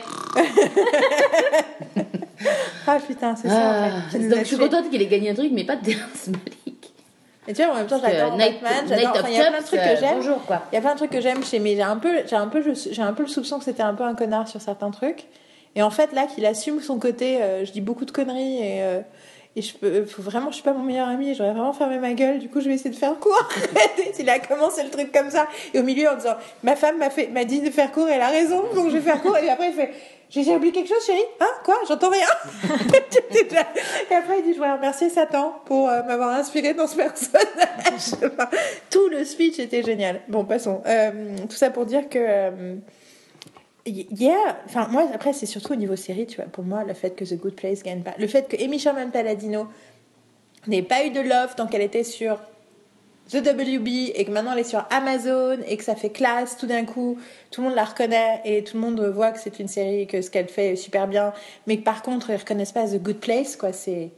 Ah 2.88 3.00
putain, 3.06 3.36
c'est 3.36 3.50
ça. 3.50 3.56
Ah, 3.58 3.88
en 4.08 4.12
fait, 4.12 4.20
donc 4.30 4.40
je 4.40 4.44
suis 4.44 4.58
contente 4.58 4.90
qu'il 4.90 5.02
ait 5.02 5.08
gagné 5.08 5.32
un 5.32 5.34
truc, 5.34 5.50
mais 5.52 5.64
pas 5.64 5.76
de 5.78 5.86
Terrence 5.86 6.28
Malick. 6.28 6.92
Et 7.48 7.54
tu 7.54 7.64
vois, 7.64 7.74
en 7.74 7.78
même 7.78 7.88
temps, 7.88 8.00
j'adore 8.04 8.38
Batman, 8.38 8.86
j'adore. 8.88 9.16
of 9.16 9.22
Enfin, 9.22 9.30
il 9.30 9.36
y 9.36 9.40
a 9.42 9.50
plein 9.52 9.62
de 9.62 9.66
trucs 9.66 9.80
euh, 9.80 9.94
que 9.94 10.00
j'aime. 10.00 10.16
Bonjour, 10.18 10.46
quoi. 10.46 10.64
Il 10.72 10.76
y 10.76 10.78
a 10.78 10.82
plein 10.82 10.94
de 10.94 10.98
trucs 10.98 11.12
que 11.12 11.22
j'aime 11.22 11.44
chez, 11.44 11.60
mais 11.60 11.76
j'ai 11.76 11.82
un 11.84 11.98
peu, 11.98 12.22
j'ai 12.28 12.36
un 12.36 12.48
peu, 12.48 12.60
le- 12.62 12.74
j'ai 12.92 13.02
un 13.02 13.14
peu 13.14 13.24
le 13.24 13.30
soupçon 13.30 13.60
que 13.60 13.66
c'était 13.66 13.84
un 13.84 13.94
peu 13.94 14.04
un 14.04 14.16
connard 14.16 14.48
sur 14.48 14.62
certains 14.62 14.90
trucs. 14.92 15.26
Et 15.76 15.82
en 15.84 15.90
fait, 15.92 16.12
là, 16.14 16.26
qu'il 16.26 16.46
assume 16.46 16.82
son 16.82 16.98
côté, 17.00 17.42
euh, 17.42 17.66
je 17.66 17.72
dis 17.72 17.82
beaucoup 17.82 18.06
de 18.06 18.12
conneries 18.12 18.58
et, 18.60 18.82
euh, 18.84 19.00
et 19.58 19.62
je 19.62 19.74
peux, 19.74 20.06
faut 20.06 20.22
vraiment, 20.22 20.50
je 20.50 20.56
suis 20.56 20.64
pas 20.64 20.74
mon 20.74 20.84
meilleur 20.84 21.08
ami, 21.08 21.34
j'aurais 21.34 21.52
vraiment 21.52 21.72
fermé 21.72 21.98
ma 21.98 22.14
gueule. 22.14 22.40
Du 22.40 22.50
coup, 22.50 22.60
je 22.60 22.68
vais 22.68 22.76
essayer 22.76 22.90
de 22.90 22.96
faire 22.96 23.18
court. 23.20 23.50
Il 24.20 24.30
a 24.30 24.40
commencé 24.40 24.84
le 24.84 24.90
truc 24.90 25.14
comme 25.14 25.30
ça 25.30 25.48
et 25.74 25.80
au 25.80 25.84
milieu 25.84 26.10
en 26.10 26.16
disant, 26.16 26.36
ma 26.64 26.76
femme 26.76 26.98
m'a 26.98 27.10
fait, 27.10 27.28
m'a 27.28 27.46
dit 27.46 27.62
de 27.62 27.70
faire 27.70 27.92
court, 27.94 28.10
elle 28.10 28.22
a 28.22 28.28
raison, 28.30 28.64
donc 28.74 28.90
je 28.90 28.98
vais 28.98 29.02
faire 29.02 29.22
court. 29.22 29.38
Et 29.38 29.50
après, 29.50 29.70
il 29.70 29.74
fait. 29.74 29.92
J'ai 30.30 30.54
oublié 30.54 30.74
quelque 30.74 30.90
chose, 30.90 31.06
chérie? 31.06 31.20
Hein? 31.40 31.48
Quoi? 31.64 31.76
J'entends 31.88 32.10
rien. 32.10 32.28
et 33.32 34.14
après, 34.14 34.40
il 34.40 34.44
dit 34.44 34.50
Je 34.50 34.58
voudrais 34.58 34.74
remercier 34.74 35.10
Satan 35.10 35.62
pour 35.66 35.88
euh, 35.88 36.04
m'avoir 36.04 36.30
inspiré 36.32 36.74
dans 36.74 36.88
ce 36.88 36.96
personnage. 36.96 38.20
Tout 38.90 39.08
le 39.10 39.24
speech 39.24 39.60
était 39.60 39.84
génial. 39.84 40.22
Bon, 40.28 40.44
passons. 40.44 40.82
Euh, 40.88 41.12
tout 41.48 41.56
ça 41.56 41.70
pour 41.70 41.86
dire 41.86 42.10
que. 42.10 42.20
euh, 42.20 42.76
il 43.86 44.22
y 44.22 44.30
a, 44.30 44.58
enfin 44.66 44.88
moi 44.90 45.08
après 45.14 45.34
c'est 45.34 45.46
surtout 45.46 45.74
au 45.74 45.76
niveau 45.76 45.96
série, 45.96 46.26
tu 46.26 46.38
vois. 46.38 46.46
Pour 46.46 46.64
moi, 46.64 46.84
le 46.84 46.94
fait 46.94 47.12
que 47.12 47.24
The 47.24 47.40
Good 47.40 47.56
Place 47.56 47.84
gagne 47.84 48.02
pas, 48.02 48.16
le 48.18 48.28
fait 48.28 48.48
que 48.48 48.62
Amy 48.64 48.80
Sherman 48.80 49.12
Palladino 49.12 49.68
n'ait 50.68 50.82
pas 50.82 51.06
eu 51.06 51.12
de 51.12 51.20
love 51.20 51.56
tant 51.56 51.68
qu'elle 51.68 51.84
était 51.84 52.04
sur 52.04 52.40
The 53.32 53.38
WB 53.38 53.88
et 54.14 54.26
que 54.26 54.32
maintenant 54.32 54.54
elle 54.54 54.60
est 54.60 54.64
sur 54.64 54.86
Amazon 54.90 55.58
et 55.68 55.78
que 55.78 55.84
ça 55.84 55.96
fait 55.96 56.10
classe 56.10 56.58
tout 56.58 56.68
d'un 56.68 56.86
coup, 56.86 57.18
tout 57.52 57.62
le 57.62 57.68
monde 57.68 57.76
la 57.76 57.86
reconnaît 57.86 58.42
et 58.46 58.64
tout 58.64 58.78
le 58.78 58.82
monde 58.82 59.02
voit 59.02 59.32
que 59.32 59.40
c'est 59.40 59.60
une 59.60 59.68
série 59.68 60.08
que 60.08 60.22
ce 60.22 60.30
qu'elle 60.30 60.48
fait 60.48 60.74
est 60.74 60.76
super 60.76 61.08
bien, 61.08 61.34
mais 61.68 61.78
que 61.78 61.84
par 61.84 62.02
contre 62.02 62.30
ils 62.30 62.38
reconnaissent 62.38 62.72
pas 62.72 62.88
The 62.88 63.02
Good 63.02 63.20
Place 63.20 63.56
quoi. 63.56 63.74
C'est 63.74 64.12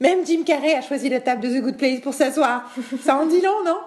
même 0.00 0.26
Jim 0.26 0.42
Carrey 0.44 0.74
a 0.74 0.82
choisi 0.82 1.08
la 1.08 1.20
table 1.20 1.42
de 1.42 1.58
The 1.58 1.62
Good 1.62 1.76
Place 1.76 2.00
pour 2.00 2.14
s'asseoir. 2.14 2.70
Ça 3.02 3.16
en 3.16 3.26
dit 3.26 3.40
long, 3.40 3.64
non? 3.64 3.78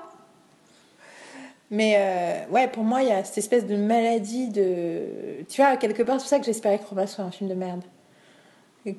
Mais 1.71 1.95
euh, 1.97 2.51
ouais, 2.51 2.67
pour 2.67 2.83
moi, 2.83 3.03
il 3.03 3.09
y 3.09 3.11
a 3.11 3.23
cette 3.23 3.37
espèce 3.37 3.65
de 3.67 3.75
maladie 3.75 4.49
de. 4.49 5.43
Tu 5.47 5.61
vois, 5.61 5.77
quelque 5.77 6.01
part, 6.03 6.15
c'est 6.19 6.23
pour 6.23 6.29
ça 6.29 6.39
que 6.39 6.45
j'espérais 6.45 6.79
que 6.79 6.85
Roma 6.85 7.05
soit 7.07 7.23
un 7.23 7.31
film 7.31 7.49
de 7.49 7.55
merde. 7.55 7.81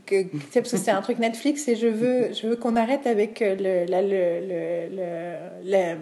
Que, 0.06 0.22
tu 0.22 0.28
sais, 0.52 0.60
parce 0.60 0.70
que 0.72 0.76
c'est 0.76 0.90
un 0.92 1.02
truc 1.02 1.18
Netflix 1.18 1.66
et 1.66 1.74
je 1.74 1.88
veux, 1.88 2.32
je 2.32 2.47
veux 2.47 2.55
qu'on 2.55 2.76
arrête 2.76 3.06
avec 3.09 3.42
euh, 3.42 3.56
le, 3.56 3.90
la- 3.90 4.02
le, 4.02 4.40
le, 4.47 4.97
le- 4.97 5.70
la- 5.70 5.97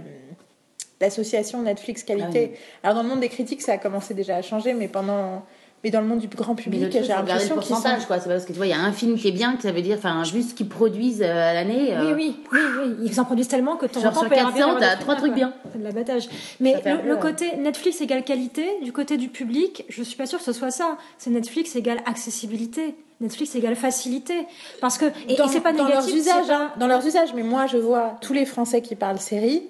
l'association 1.01 1.63
Netflix 1.63 2.03
qualité. 2.03 2.53
Alors, 2.83 2.97
dans 2.97 3.03
le 3.05 3.09
monde 3.09 3.21
des 3.21 3.29
critiques, 3.29 3.63
ça 3.63 3.73
a 3.75 3.79
commencé 3.79 4.13
déjà 4.15 4.37
à 4.37 4.43
changer, 4.43 4.75
mais 4.75 4.89
pendant. 4.89 5.45
Mais 5.85 5.91
dans 5.91 6.01
le 6.01 6.07
monde 6.07 6.19
du 6.19 6.27
grand 6.29 6.55
public, 6.57 6.91
j'ai 6.91 7.01
regarder 7.01 7.09
le 7.09 7.15
l'impression 7.29 7.55
qu'ils 7.57 7.63
sont. 7.65 7.75
pourcentage, 7.75 8.07
quoi. 8.07 8.19
C'est 8.19 8.29
pas 8.29 8.35
parce 8.35 8.45
que 8.45 8.53
tu 8.53 8.57
vois, 8.57 8.67
il 8.67 8.71
y 8.71 8.73
a 8.73 8.81
un 8.81 8.93
film 8.93 9.17
qui 9.17 9.29
est 9.29 9.33
bien 9.33 9.55
que 9.55 9.63
ça 9.63 9.71
veut 9.71 9.81
dire, 9.83 9.97
enfin, 9.97 10.25
juste 10.25 10.57
qu'ils 10.57 10.69
produisent 10.69 11.23
euh, 11.23 11.51
à 11.51 11.55
l'année. 11.55 11.95
Oui, 12.01 12.07
euh, 12.09 12.15
oui, 12.17 12.37
oui, 12.53 12.59
oui. 12.81 12.95
Ils 13.05 13.21
en 13.21 13.25
produisent 13.25 13.49
tellement 13.49 13.77
que 13.77 13.87
temps 13.87 14.01
Genre 14.01 14.13
sur 14.13 14.29
peut 14.29 14.35
y 14.35 14.39
avoir 14.39 14.55
400, 14.55 14.75
des 14.75 14.81
t'as 14.81 14.97
trois 14.97 15.15
trucs 15.15 15.35
bien. 15.35 15.53
C'est 15.73 15.79
de 15.79 15.85
l'abattage. 15.85 16.29
Mais 16.59 16.83
le, 17.07 17.17
côté 17.17 17.57
Netflix 17.57 18.01
égale 18.01 18.25
qualité, 18.25 18.67
du 18.83 18.93
côté 18.93 19.17
du 19.17 19.29
public, 19.29 19.85
je 19.89 20.03
suis 20.03 20.17
pas 20.17 20.27
sûre 20.27 20.39
que 20.39 20.45
ce 20.45 20.53
soit 20.53 20.71
ça. 20.73 20.97
C'est 21.17 21.31
Netflix 21.31 21.77
égale 21.77 21.99
accessibilité. 22.07 22.97
Netflix 23.21 23.55
égale 23.55 23.77
facilité. 23.77 24.47
Parce 24.81 24.99
que, 24.99 25.07
et, 25.29 25.35
et 25.35 25.37
c'est 25.49 25.61
pas 25.61 25.73
dans 25.73 25.85
négatif. 25.85 26.11
leurs 26.13 26.17
usages, 26.21 26.47
pas- 26.47 26.55
hein, 26.57 26.71
dans 26.79 26.87
leurs 26.87 27.07
usages, 27.07 27.35
mais 27.35 27.43
moi 27.43 27.67
je 27.67 27.77
vois 27.77 28.17
tous 28.21 28.33
les 28.33 28.45
Français 28.47 28.81
qui 28.83 28.95
parlent 28.95 29.19
série. 29.19 29.63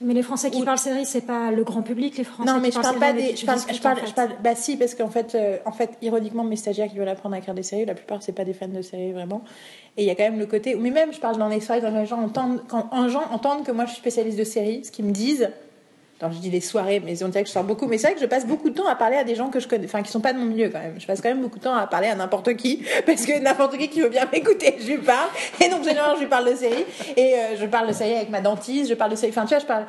Mais 0.00 0.12
les 0.12 0.22
Français 0.22 0.50
qui 0.50 0.60
Ou- 0.60 0.64
parlent 0.64 0.76
série, 0.78 1.06
c'est 1.06 1.22
pas 1.22 1.50
le 1.50 1.64
grand 1.64 1.80
public, 1.82 2.18
les 2.18 2.24
Français 2.24 2.52
non, 2.52 2.58
mais 2.60 2.68
qui 2.68 2.76
je 2.76 2.80
parlent 2.82 2.98
parle 2.98 3.14
pas 3.14 3.18
des. 3.18 3.34
Je 3.34 3.46
parle, 3.46 3.58
je 3.72 3.80
parle, 3.80 3.96
en 3.96 4.00
fait. 4.02 4.06
je 4.08 4.12
parle- 4.14 4.30
bah 4.42 4.54
si, 4.54 4.76
parce 4.76 4.94
qu'en 4.94 5.08
fait, 5.08 5.34
euh, 5.34 5.56
en 5.64 5.72
fait, 5.72 5.92
ironiquement, 6.02 6.44
mes 6.44 6.56
stagiaires 6.56 6.88
qui 6.88 6.98
veulent 6.98 7.08
apprendre 7.08 7.34
à 7.34 7.38
écrire 7.38 7.54
des 7.54 7.62
séries, 7.62 7.86
la 7.86 7.94
plupart 7.94 8.22
c'est 8.22 8.32
pas 8.32 8.44
des 8.44 8.52
fans 8.52 8.68
de 8.68 8.82
séries 8.82 9.12
vraiment. 9.12 9.42
Et 9.96 10.02
il 10.02 10.06
y 10.06 10.10
a 10.10 10.14
quand 10.14 10.24
même 10.24 10.38
le 10.38 10.44
côté. 10.46 10.74
Mais 10.74 10.90
même, 10.90 11.14
je 11.14 11.18
parle 11.20 11.38
dans 11.38 11.48
les 11.48 11.60
soirées, 11.60 11.80
quand 11.80 11.90
les 11.90 12.04
gens 12.04 12.20
entendent, 12.20 12.62
quand 12.68 12.88
un 12.92 13.08
gens 13.08 13.22
entendent 13.32 13.64
que 13.64 13.72
moi 13.72 13.86
je 13.86 13.92
suis 13.92 14.00
spécialiste 14.00 14.38
de 14.38 14.44
séries, 14.44 14.84
ce 14.84 14.90
qu'ils 14.90 15.06
me 15.06 15.12
disent. 15.12 15.48
Alors 16.20 16.32
je 16.32 16.38
dis 16.38 16.50
les 16.50 16.62
soirées, 16.62 17.02
mais 17.04 17.22
on 17.22 17.28
dirait 17.28 17.42
que 17.42 17.48
je 17.48 17.52
sors 17.52 17.64
beaucoup. 17.64 17.86
Mais 17.86 17.98
c'est 17.98 18.06
vrai 18.06 18.14
que 18.14 18.20
je 18.22 18.26
passe 18.26 18.46
beaucoup 18.46 18.70
de 18.70 18.74
temps 18.74 18.86
à 18.86 18.94
parler 18.94 19.16
à 19.16 19.24
des 19.24 19.34
gens 19.34 19.50
que 19.50 19.60
je 19.60 19.68
connais, 19.68 19.84
enfin 19.84 20.02
qui 20.02 20.10
sont 20.10 20.20
pas 20.20 20.32
de 20.32 20.38
mon 20.38 20.46
milieu 20.46 20.70
quand 20.70 20.78
même. 20.78 20.94
Je 20.98 21.06
passe 21.06 21.20
quand 21.20 21.28
même 21.28 21.42
beaucoup 21.42 21.58
de 21.58 21.64
temps 21.64 21.74
à 21.74 21.86
parler 21.86 22.08
à 22.08 22.14
n'importe 22.14 22.56
qui, 22.56 22.82
parce 23.06 23.26
que 23.26 23.38
n'importe 23.38 23.76
qui 23.76 23.90
qui 23.90 24.00
veut 24.00 24.08
bien 24.08 24.26
m'écouter, 24.32 24.76
je 24.80 24.92
lui 24.92 24.98
parle. 24.98 25.28
Et 25.62 25.68
donc 25.68 25.84
généralement 25.84 26.14
je 26.14 26.20
lui 26.20 26.28
parle 26.28 26.50
de 26.50 26.56
série. 26.56 26.86
Et 27.18 27.34
euh, 27.34 27.56
je 27.60 27.66
parle 27.66 27.88
de 27.88 27.92
série 27.92 28.14
avec 28.14 28.30
ma 28.30 28.40
dentiste, 28.40 28.88
je 28.88 28.94
parle 28.94 29.10
de 29.10 29.16
série. 29.16 29.30
Enfin 29.30 29.42
tu 29.42 29.50
vois, 29.50 29.58
je 29.58 29.66
parle. 29.66 29.84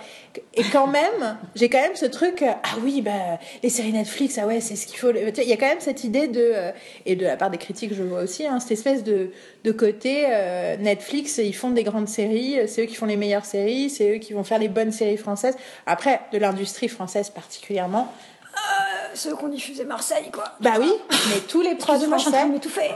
Et 0.54 0.64
quand 0.64 0.88
même, 0.88 1.38
j'ai 1.56 1.70
quand 1.70 1.82
même 1.82 1.96
ce 1.96 2.06
truc. 2.06 2.42
euh, 2.42 2.52
ah 2.62 2.76
oui, 2.84 3.02
bah 3.02 3.12
les 3.64 3.70
séries 3.70 3.94
Netflix, 3.94 4.38
ah 4.38 4.48
ouais, 4.48 4.60
c'est 4.60 4.76
ce 4.76 4.86
qu'il 4.86 4.98
faut. 4.98 5.12
Il 5.12 5.48
y 5.48 5.54
a 5.54 5.58
quand 5.58 5.68
même 5.68 5.80
cette 5.80 6.04
idée 6.04 6.28
de 6.28 6.52
euh, 6.54 6.72
et 7.06 7.16
de 7.16 7.26
la 7.26 7.38
part 7.38 7.52
des 7.52 7.58
critiques, 7.58 7.94
je 7.94 8.04
vois 8.04 8.24
aussi, 8.24 8.46
hein, 8.46 8.60
cette 8.60 8.72
espèce 8.72 9.04
de 9.04 9.32
de 9.64 9.72
côté 9.72 10.26
Netflix, 10.80 11.40
ils 11.40 11.54
font 11.54 11.72
des 11.72 11.84
grandes 11.84 12.08
séries, 12.08 12.58
c'est 12.68 12.84
eux 12.84 12.86
qui 12.86 12.96
font 12.96 13.06
les 13.06 13.18
meilleures 13.18 13.44
séries, 13.44 13.90
c'est 13.90 14.16
eux 14.16 14.18
qui 14.18 14.32
vont 14.32 14.46
faire 14.46 14.60
les 14.60 14.70
bonnes 14.70 14.94
séries 14.94 15.18
françaises. 15.18 15.58
Après, 15.86 16.17
de 16.32 16.38
l'industrie 16.38 16.88
française 16.88 17.30
particulièrement, 17.30 18.12
Ceux 19.14 19.36
qu'on 19.36 19.48
diffusait 19.50 19.86
Marseille, 19.86 20.30
quoi. 20.32 20.44
bah 20.60 20.74
oui, 20.80 20.92
mais 21.30 21.40
tous 21.48 21.62
les 21.62 21.76
prods 21.76 22.00
français, 22.00 22.46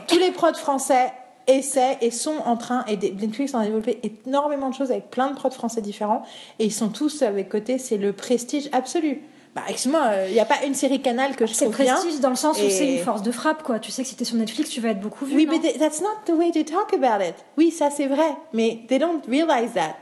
tous 0.08 0.18
les 0.20 0.32
prods 0.32 0.54
français 0.54 1.12
essaient 1.48 1.98
et 2.02 2.12
sont 2.12 2.38
en 2.46 2.58
train, 2.58 2.86
et 2.88 2.96
Netflix 2.98 3.54
en 3.56 3.60
a 3.60 3.64
développé 3.66 4.00
énormément 4.26 4.70
de 4.70 4.76
choses 4.76 4.92
avec 4.92 5.10
plein 5.10 5.30
de 5.32 5.36
prods 5.36 5.50
français 5.52 5.82
différents, 5.82 6.24
et 6.60 6.66
ils 6.66 6.74
sont 6.74 6.90
tous 6.90 7.22
avec 7.24 7.50
côté, 7.50 7.78
c'est 7.80 7.98
le 7.98 8.14
prestige 8.14 8.70
absolu. 8.72 9.22
Bah, 9.56 9.64
excuse-moi, 9.68 10.02
il 10.28 10.34
n'y 10.34 10.40
a 10.40 10.46
pas 10.46 10.64
une 10.66 10.76
série 10.76 11.02
Canal 11.02 11.36
que 11.36 11.46
je 11.46 11.54
C'est 11.54 11.66
trouve 11.66 11.78
bien. 11.78 11.96
prestige 11.96 12.20
dans 12.22 12.30
le 12.30 12.36
sens 12.38 12.58
où 12.58 12.70
c'est 12.70 12.88
une 12.94 13.04
force 13.04 13.22
de 13.22 13.32
frappe, 13.32 13.64
quoi. 13.64 13.80
Tu 13.80 13.92
sais 13.92 14.04
que 14.04 14.08
si 14.08 14.16
t'es 14.16 14.24
sur 14.24 14.38
Netflix, 14.38 14.70
tu 14.70 14.80
vas 14.80 14.90
être 14.90 15.02
beaucoup 15.02 15.26
vu. 15.26 15.36
Oui, 15.36 15.46
mais 15.50 15.60
that's 15.74 16.00
not 16.02 16.08
the 16.26 16.30
way 16.38 16.52
to 16.52 16.64
talk 16.64 16.94
about 16.94 17.22
it. 17.22 17.36
Oui, 17.58 17.70
ça 17.72 17.90
c'est 17.90 18.08
vrai, 18.08 18.30
mais 18.54 18.80
they 18.88 18.98
don't 18.98 19.22
realize 19.28 19.74
that. 19.74 19.96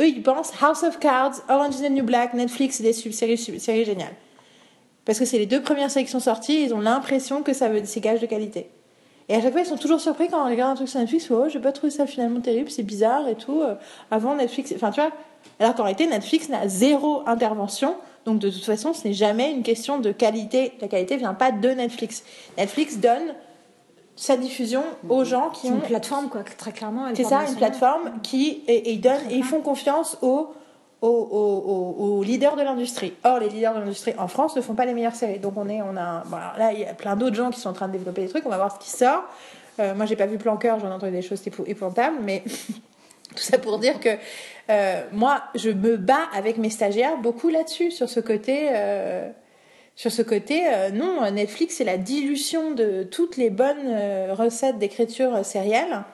Eux, 0.00 0.08
ils 0.08 0.22
pensent 0.22 0.52
House 0.60 0.82
of 0.82 0.98
Cards, 0.98 1.36
Orange 1.48 1.76
is 1.76 1.82
the 1.82 1.90
New 1.90 2.04
Black, 2.04 2.34
Netflix, 2.34 2.80
des 2.80 2.92
séries, 2.92 3.36
géniales. 3.36 4.14
Parce 5.04 5.18
que 5.18 5.24
c'est 5.24 5.38
les 5.38 5.46
deux 5.46 5.62
premières 5.62 5.90
séries 5.90 6.04
qui 6.04 6.10
sont 6.10 6.20
sorties, 6.20 6.64
ils 6.64 6.74
ont 6.74 6.80
l'impression 6.80 7.42
que 7.42 7.52
ça 7.52 7.68
veut 7.68 7.80
c'est 7.84 8.00
gage 8.00 8.20
de 8.20 8.26
qualité. 8.26 8.68
Et 9.28 9.34
à 9.34 9.40
chaque 9.40 9.52
fois, 9.52 9.60
ils 9.60 9.66
sont 9.66 9.76
toujours 9.76 10.00
surpris 10.00 10.28
quand 10.28 10.44
on 10.44 10.48
regarde 10.48 10.72
un 10.72 10.74
truc 10.74 10.88
sur 10.88 11.00
Netflix, 11.00 11.30
oh, 11.30 11.48
j'ai 11.48 11.58
pas 11.58 11.72
trouvé 11.72 11.90
ça 11.90 12.06
finalement 12.06 12.40
terrible, 12.40 12.70
c'est 12.70 12.82
bizarre 12.82 13.26
et 13.28 13.34
tout. 13.34 13.62
Euh, 13.62 13.74
Avant 14.10 14.34
Netflix, 14.34 14.72
enfin 14.74 14.90
tu 14.90 15.00
vois, 15.00 15.10
alors 15.58 15.74
qu'en 15.74 15.84
réalité, 15.84 16.06
Netflix 16.06 16.48
n'a 16.48 16.68
zéro 16.68 17.22
intervention 17.26 17.96
Donc 18.24 18.38
de 18.38 18.50
toute 18.50 18.64
façon, 18.64 18.92
ce 18.92 19.06
n'est 19.06 19.14
jamais 19.14 19.50
une 19.52 19.62
question 19.62 19.98
de 19.98 20.12
qualité. 20.12 20.72
La 20.80 20.88
qualité 20.88 21.16
vient 21.16 21.34
pas 21.34 21.52
de 21.52 21.68
Netflix. 21.70 22.24
Netflix 22.58 22.98
donne 22.98 23.34
sa 24.16 24.36
diffusion 24.38 24.82
aux 25.10 25.24
gens 25.24 25.50
qui 25.50 25.66
ont 25.68 25.74
une 25.76 25.80
plateforme, 25.82 26.28
quoi, 26.30 26.42
très 26.42 26.72
clairement. 26.72 27.06
c'est 27.14 27.22
ça, 27.24 27.44
une 27.48 27.56
plateforme 27.56 28.12
qui 28.22 28.62
et, 28.66 28.74
et 28.74 28.92
ils 28.92 29.00
donnent 29.00 29.30
et 29.30 29.34
ils 29.36 29.44
font 29.44 29.60
confiance 29.60 30.16
aux, 30.22 30.48
aux, 31.02 31.08
aux- 31.08 31.96
aux- 32.18 32.22
leaders 32.22 32.56
de 32.56 32.62
l'industrie. 32.62 33.12
Or, 33.24 33.38
les 33.40 33.50
leaders 33.50 33.74
de 33.74 33.80
l'industrie 33.80 34.14
en 34.18 34.26
France 34.28 34.56
ne 34.56 34.62
font 34.62 34.74
pas 34.74 34.86
les 34.86 34.94
meilleures 34.94 35.14
séries. 35.14 35.38
Donc 35.38 35.52
on 35.56 35.68
est, 35.68 35.82
on 35.82 35.96
a, 35.98 36.22
bon, 36.26 36.36
alors 36.38 36.54
là, 36.58 36.72
il 36.72 36.80
y 36.80 36.84
a 36.86 36.94
plein 36.94 37.14
d'autres 37.14 37.36
gens 37.36 37.50
qui 37.50 37.60
sont 37.60 37.68
en 37.68 37.74
train 37.74 37.88
de 37.88 37.92
développer 37.92 38.22
des 38.22 38.28
trucs. 38.28 38.46
On 38.46 38.50
va 38.50 38.56
voir 38.56 38.72
ce 38.74 38.78
qui 38.84 38.90
sort. 38.90 39.22
Euh, 39.78 39.94
moi, 39.94 40.06
j'ai 40.06 40.16
pas 40.16 40.24
vu 40.26 40.38
Plan 40.38 40.56
Cœur, 40.56 40.80
j'en 40.80 40.88
ai 40.90 40.94
entendu 40.94 41.12
des 41.12 41.20
choses 41.20 41.42
épou- 41.46 41.64
épouvantables, 41.66 42.16
mais 42.22 42.42
tout 43.36 43.42
ça 43.42 43.58
pour 43.58 43.78
dire 43.78 44.00
que 44.00 44.08
euh, 44.70 45.02
moi, 45.12 45.42
je 45.54 45.68
me 45.68 45.98
bats 45.98 46.28
avec 46.34 46.56
mes 46.56 46.70
stagiaires 46.70 47.18
beaucoup 47.18 47.50
là-dessus, 47.50 47.90
sur 47.90 48.08
ce 48.08 48.20
côté. 48.20 48.68
euh, 48.72 49.28
sur 49.96 50.12
ce 50.12 50.20
côté, 50.22 50.62
euh, 50.66 50.90
non, 50.90 51.28
Netflix, 51.30 51.76
c'est 51.76 51.84
la 51.84 51.96
dilution 51.96 52.72
de 52.72 53.02
toutes 53.02 53.36
les 53.38 53.48
bonnes 53.50 53.86
euh, 53.86 54.34
recettes 54.34 54.78
d'écriture 54.78 55.34
euh, 55.34 55.42
sérielle. 55.42 56.04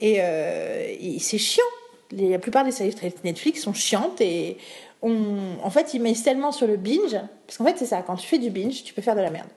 Et, 0.00 0.16
euh, 0.20 0.84
et 0.98 1.18
c'est 1.20 1.38
chiant. 1.38 1.62
Les- 2.10 2.30
la 2.30 2.38
plupart 2.40 2.64
des 2.64 2.72
séries 2.72 2.94
Netflix 3.22 3.62
sont 3.62 3.72
chiantes 3.72 4.20
et 4.20 4.58
on, 5.00 5.36
en 5.62 5.70
fait, 5.70 5.94
ils 5.94 6.02
mettent 6.02 6.22
tellement 6.24 6.50
sur 6.50 6.66
le 6.66 6.76
binge. 6.76 7.16
Parce 7.46 7.56
qu'en 7.58 7.64
fait, 7.64 7.76
c'est 7.78 7.86
ça, 7.86 8.02
quand 8.02 8.16
tu 8.16 8.26
fais 8.26 8.38
du 8.38 8.50
binge, 8.50 8.82
tu 8.82 8.92
peux 8.94 9.02
faire 9.02 9.14
de 9.14 9.20
la 9.20 9.30
merde. 9.30 9.48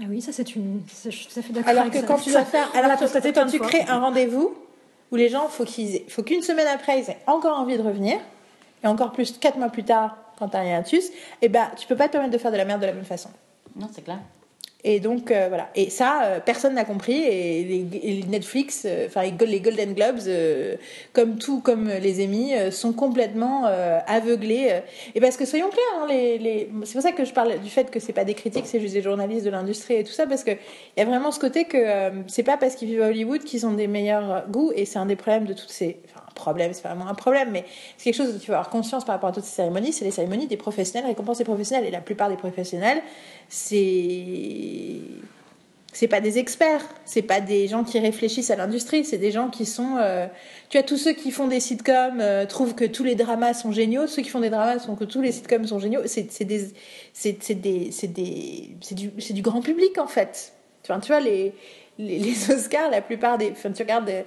Ah 0.00 0.04
oui, 0.08 0.22
ça 0.22 0.32
c'est 0.32 0.54
une. 0.54 0.80
Je 1.04 1.10
suis 1.10 1.26
tout 1.26 1.38
à 1.38 1.42
fait 1.42 1.52
d'accord. 1.52 1.70
Alors 1.70 1.90
que 1.90 2.00
ça. 2.00 2.06
quand 2.06 2.18
tu 2.18 2.30
vas 2.30 2.44
faire, 2.44 2.70
alors 2.76 2.96
que 2.98 3.30
quand 3.32 3.46
tu 3.46 3.58
crées 3.58 3.82
un 3.88 3.98
rendez-vous 3.98 4.56
où 5.10 5.16
les 5.16 5.28
gens, 5.28 5.48
faut 5.48 5.64
qu'ils, 5.64 6.02
faut 6.08 6.22
qu'une 6.22 6.42
semaine 6.42 6.68
après, 6.68 7.00
ils 7.00 7.10
aient 7.10 7.18
encore 7.26 7.58
envie 7.58 7.76
de 7.76 7.82
revenir, 7.82 8.18
et 8.84 8.86
encore 8.86 9.10
plus 9.12 9.36
quatre 9.38 9.58
mois 9.58 9.70
plus 9.70 9.82
tard, 9.84 10.16
quand 10.38 10.48
t'as 10.48 10.60
rien 10.60 10.82
dessus, 10.82 11.02
et 11.42 11.48
ben, 11.48 11.70
tu 11.76 11.86
peux 11.86 11.96
pas 11.96 12.06
te 12.06 12.12
permettre 12.12 12.32
de 12.32 12.38
faire 12.38 12.52
de 12.52 12.56
la 12.56 12.64
merde 12.64 12.80
de 12.80 12.86
la 12.86 12.92
même 12.92 13.04
façon. 13.04 13.30
Non, 13.76 13.88
c'est 13.92 14.02
clair. 14.02 14.18
Et 14.84 15.00
donc 15.00 15.32
euh, 15.32 15.46
voilà. 15.48 15.70
Et 15.74 15.90
ça, 15.90 16.22
euh, 16.22 16.40
personne 16.40 16.74
n'a 16.74 16.84
compris. 16.84 17.20
Et 17.20 17.64
les, 17.64 17.98
et 18.00 18.12
les 18.20 18.26
Netflix, 18.28 18.84
euh, 18.86 19.06
enfin 19.08 19.22
les, 19.22 19.32
Go- 19.32 19.44
les 19.44 19.58
Golden 19.58 19.92
Globes, 19.92 20.20
comme 21.12 21.36
tout, 21.36 21.60
comme 21.60 21.88
les 21.88 22.24
Emmy, 22.24 22.52
sont 22.70 22.92
complètement 22.92 23.64
aveuglés. 24.06 24.80
Et 25.16 25.20
parce 25.20 25.36
que 25.36 25.44
soyons 25.46 25.68
clairs, 25.68 25.84
hein, 26.00 26.06
les, 26.08 26.38
les... 26.38 26.70
c'est 26.84 26.92
pour 26.92 27.02
ça 27.02 27.10
que 27.10 27.24
je 27.24 27.32
parle 27.32 27.58
du 27.58 27.70
fait 27.70 27.90
que 27.90 27.98
c'est 27.98 28.12
pas 28.12 28.24
des 28.24 28.34
critiques, 28.34 28.66
c'est 28.66 28.78
juste 28.78 28.94
des 28.94 29.02
journalistes 29.02 29.44
de 29.44 29.50
l'industrie 29.50 29.94
et 29.94 30.04
tout 30.04 30.12
ça, 30.12 30.28
parce 30.28 30.44
que 30.44 30.52
il 30.52 30.98
y 30.98 31.02
a 31.02 31.04
vraiment 31.04 31.32
ce 31.32 31.40
côté 31.40 31.64
que 31.64 32.12
c'est 32.28 32.44
pas 32.44 32.56
parce 32.56 32.76
qu'ils 32.76 32.86
vivent 32.88 33.02
à 33.02 33.08
Hollywood 33.08 33.42
qu'ils 33.42 33.66
ont 33.66 33.72
des 33.72 33.88
meilleurs 33.88 34.46
goûts. 34.48 34.70
Et 34.76 34.84
c'est 34.84 35.00
un 35.00 35.06
des 35.06 35.16
problèmes 35.16 35.46
de 35.46 35.54
toutes 35.54 35.70
ces, 35.70 35.98
enfin 36.04 36.24
un 36.27 36.27
c'est 36.72 36.82
vraiment 36.82 37.08
un 37.08 37.14
problème, 37.14 37.50
mais 37.50 37.64
c'est 37.96 38.04
quelque 38.04 38.16
chose 38.16 38.32
dont 38.32 38.38
tu 38.38 38.50
vas 38.50 38.58
avoir 38.58 38.70
conscience 38.70 39.04
par 39.04 39.14
rapport 39.14 39.30
à 39.30 39.32
toutes 39.32 39.44
ces 39.44 39.56
cérémonies. 39.56 39.92
C'est 39.92 40.04
les 40.04 40.10
cérémonies 40.10 40.46
des 40.46 40.56
professionnels 40.56 41.06
récompensent 41.08 41.38
les 41.38 41.44
professionnels. 41.44 41.86
Et 41.86 41.90
la 41.90 42.00
plupart 42.00 42.28
des 42.28 42.36
professionnels, 42.36 43.02
c'est 43.48 45.00
c'est 45.92 46.06
pas 46.06 46.20
des 46.20 46.38
experts, 46.38 46.84
c'est 47.04 47.22
pas 47.22 47.40
des 47.40 47.66
gens 47.66 47.82
qui 47.82 47.98
réfléchissent 47.98 48.50
à 48.50 48.56
l'industrie, 48.56 49.04
c'est 49.04 49.18
des 49.18 49.32
gens 49.32 49.48
qui 49.48 49.66
sont. 49.66 49.96
euh, 49.98 50.26
tu 50.68 50.78
as 50.78 50.82
tous 50.82 50.98
ceux 50.98 51.12
qui 51.12 51.30
font 51.30 51.48
des 51.48 51.60
sitcoms 51.60 52.20
euh, 52.20 52.46
trouvent 52.46 52.74
que 52.74 52.84
tous 52.84 53.04
les 53.04 53.14
dramas 53.14 53.54
sont 53.54 53.72
géniaux, 53.72 54.06
ceux 54.06 54.22
qui 54.22 54.28
font 54.28 54.40
des 54.40 54.50
dramas 54.50 54.76
trouvent 54.76 54.98
que 54.98 55.04
tous 55.04 55.22
les 55.22 55.32
sitcoms 55.32 55.66
sont 55.66 55.78
géniaux. 55.78 56.02
C'est 56.06 56.44
des 56.44 56.70
c'est 57.12 57.54
des 57.54 57.90
c'est 57.90 58.12
des 58.12 58.76
c'est 58.80 58.94
du 58.94 59.10
c'est 59.18 59.34
du 59.34 59.42
grand 59.42 59.60
public 59.62 59.98
en 59.98 60.06
fait. 60.06 60.52
Vois, 60.86 61.00
tu 61.00 61.08
vois 61.08 61.20
les, 61.20 61.52
les 61.98 62.18
les 62.18 62.50
Oscars, 62.50 62.90
la 62.90 63.02
plupart 63.02 63.36
des, 63.36 63.50
enfin 63.50 63.72
tu 63.72 63.82
regardes 63.82 64.08
euh, 64.08 64.22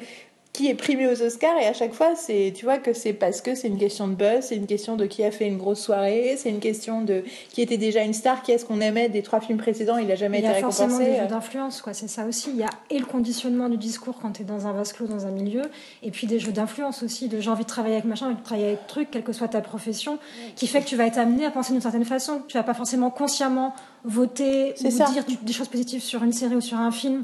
qui 0.53 0.67
est 0.67 0.75
primé 0.75 1.07
aux 1.07 1.21
Oscars 1.21 1.57
et 1.61 1.65
à 1.65 1.73
chaque 1.73 1.93
fois 1.93 2.15
c'est 2.15 2.51
tu 2.55 2.65
vois 2.65 2.77
que 2.77 2.91
c'est 2.93 3.13
parce 3.13 3.41
que 3.41 3.55
c'est 3.55 3.67
une 3.67 3.77
question 3.77 4.07
de 4.07 4.15
buzz, 4.15 4.41
c'est 4.41 4.55
une 4.55 4.67
question 4.67 4.97
de 4.97 5.05
qui 5.05 5.23
a 5.23 5.31
fait 5.31 5.47
une 5.47 5.57
grosse 5.57 5.79
soirée, 5.79 6.35
c'est 6.37 6.49
une 6.49 6.59
question 6.59 7.01
de 7.01 7.23
qui 7.49 7.61
était 7.61 7.77
déjà 7.77 8.03
une 8.03 8.13
star, 8.13 8.43
qui 8.43 8.51
est-ce 8.51 8.65
qu'on 8.65 8.81
aimait 8.81 9.07
des 9.07 9.21
trois 9.21 9.39
films 9.39 9.57
précédents, 9.57 9.97
il 9.97 10.11
a 10.11 10.15
jamais 10.15 10.39
Il 10.39 10.45
y 10.45 10.47
été 10.47 10.57
a 10.57 10.59
forcément 10.59 10.97
récompensé. 10.97 11.11
des 11.11 11.17
euh. 11.17 11.23
jeux 11.23 11.29
d'influence, 11.29 11.81
quoi. 11.81 11.93
C'est 11.93 12.09
ça 12.09 12.25
aussi. 12.25 12.49
Il 12.49 12.57
y 12.57 12.63
a 12.63 12.69
et 12.89 12.99
le 12.99 13.05
conditionnement 13.05 13.69
du 13.69 13.77
discours 13.77 14.19
quand 14.21 14.31
tu 14.31 14.41
es 14.41 14.45
dans 14.45 14.67
un 14.67 14.73
vase 14.73 14.91
clos, 14.91 15.07
dans 15.07 15.25
un 15.25 15.31
milieu, 15.31 15.63
et 16.03 16.11
puis 16.11 16.27
des 16.27 16.39
jeux 16.39 16.51
d'influence 16.51 17.01
aussi, 17.03 17.29
de 17.29 17.39
j'ai 17.39 17.49
envie 17.49 17.63
de 17.63 17.69
travailler 17.69 17.95
avec 17.95 18.05
machin, 18.05 18.27
envie 18.27 18.35
de 18.35 18.43
travailler 18.43 18.67
avec 18.67 18.87
truc, 18.87 19.09
quelle 19.09 19.23
que 19.23 19.33
soit 19.33 19.47
ta 19.47 19.61
profession, 19.61 20.19
qui 20.55 20.67
fait 20.67 20.81
que 20.81 20.87
tu 20.87 20.97
vas 20.97 21.05
être 21.05 21.17
amené 21.17 21.45
à 21.45 21.51
penser 21.51 21.71
d'une 21.71 21.81
certaine 21.81 22.05
façon. 22.05 22.41
Tu 22.47 22.57
vas 22.57 22.63
pas 22.63 22.73
forcément 22.73 23.09
consciemment 23.09 23.73
voter 24.03 24.73
ou 24.83 24.91
ça. 24.91 25.05
dire 25.05 25.23
des 25.41 25.53
choses 25.53 25.69
positives 25.69 26.01
sur 26.01 26.23
une 26.23 26.33
série 26.33 26.55
ou 26.55 26.61
sur 26.61 26.77
un 26.77 26.91
film. 26.91 27.23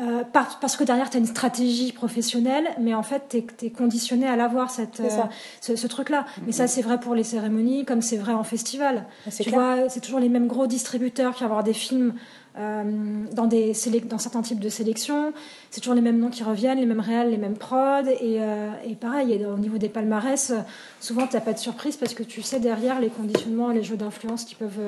Euh, 0.00 0.24
par- 0.24 0.58
parce 0.60 0.76
que 0.76 0.84
derrière 0.84 1.08
tu 1.10 1.16
as 1.16 1.20
une 1.20 1.26
stratégie 1.26 1.92
professionnelle, 1.92 2.66
mais 2.80 2.94
en 2.94 3.02
fait 3.02 3.22
tu 3.30 3.66
es, 3.66 3.70
conditionné 3.70 4.26
à 4.26 4.36
l'avoir 4.36 4.70
cette, 4.70 5.00
euh, 5.00 5.08
ce, 5.60 5.74
ce 5.76 5.86
truc-là. 5.86 6.26
Mais 6.46 6.52
ça 6.52 6.66
c'est 6.66 6.82
vrai 6.82 7.00
pour 7.00 7.14
les 7.14 7.24
cérémonies, 7.24 7.84
comme 7.84 8.02
c'est 8.02 8.16
vrai 8.18 8.32
en 8.32 8.44
festival. 8.44 9.04
C'est 9.30 9.44
Tu 9.44 9.50
clair. 9.50 9.60
vois, 9.60 9.88
c'est 9.88 10.00
toujours 10.00 10.20
les 10.20 10.28
mêmes 10.28 10.46
gros 10.48 10.66
distributeurs 10.66 11.34
qui 11.34 11.40
vont 11.40 11.46
avoir 11.46 11.64
des 11.64 11.72
films 11.72 12.14
euh, 12.58 12.84
dans, 13.32 13.46
des 13.46 13.72
dans 14.08 14.18
certains 14.18 14.40
types 14.42 14.60
de 14.60 14.68
sélections. 14.70 15.32
C'est 15.70 15.80
toujours 15.82 15.94
les 15.94 16.00
mêmes 16.00 16.18
noms 16.18 16.30
qui 16.30 16.42
reviennent, 16.42 16.78
les 16.78 16.86
mêmes 16.86 17.00
réals, 17.00 17.30
les 17.30 17.36
mêmes 17.36 17.56
prods. 17.56 18.08
Et, 18.22 18.38
et 18.86 18.94
pareil, 18.94 19.32
et 19.34 19.44
au 19.44 19.58
niveau 19.58 19.76
des 19.76 19.90
palmarès, 19.90 20.52
souvent 21.00 21.26
tu 21.26 21.34
n'as 21.36 21.42
pas 21.42 21.52
de 21.52 21.58
surprise 21.58 21.96
parce 21.96 22.14
que 22.14 22.22
tu 22.22 22.40
sais 22.42 22.58
derrière 22.60 22.98
les 23.00 23.08
conditionnements, 23.10 23.68
les 23.70 23.82
jeux 23.82 23.96
d'influence 23.98 24.44
qui 24.44 24.54
peuvent, 24.54 24.80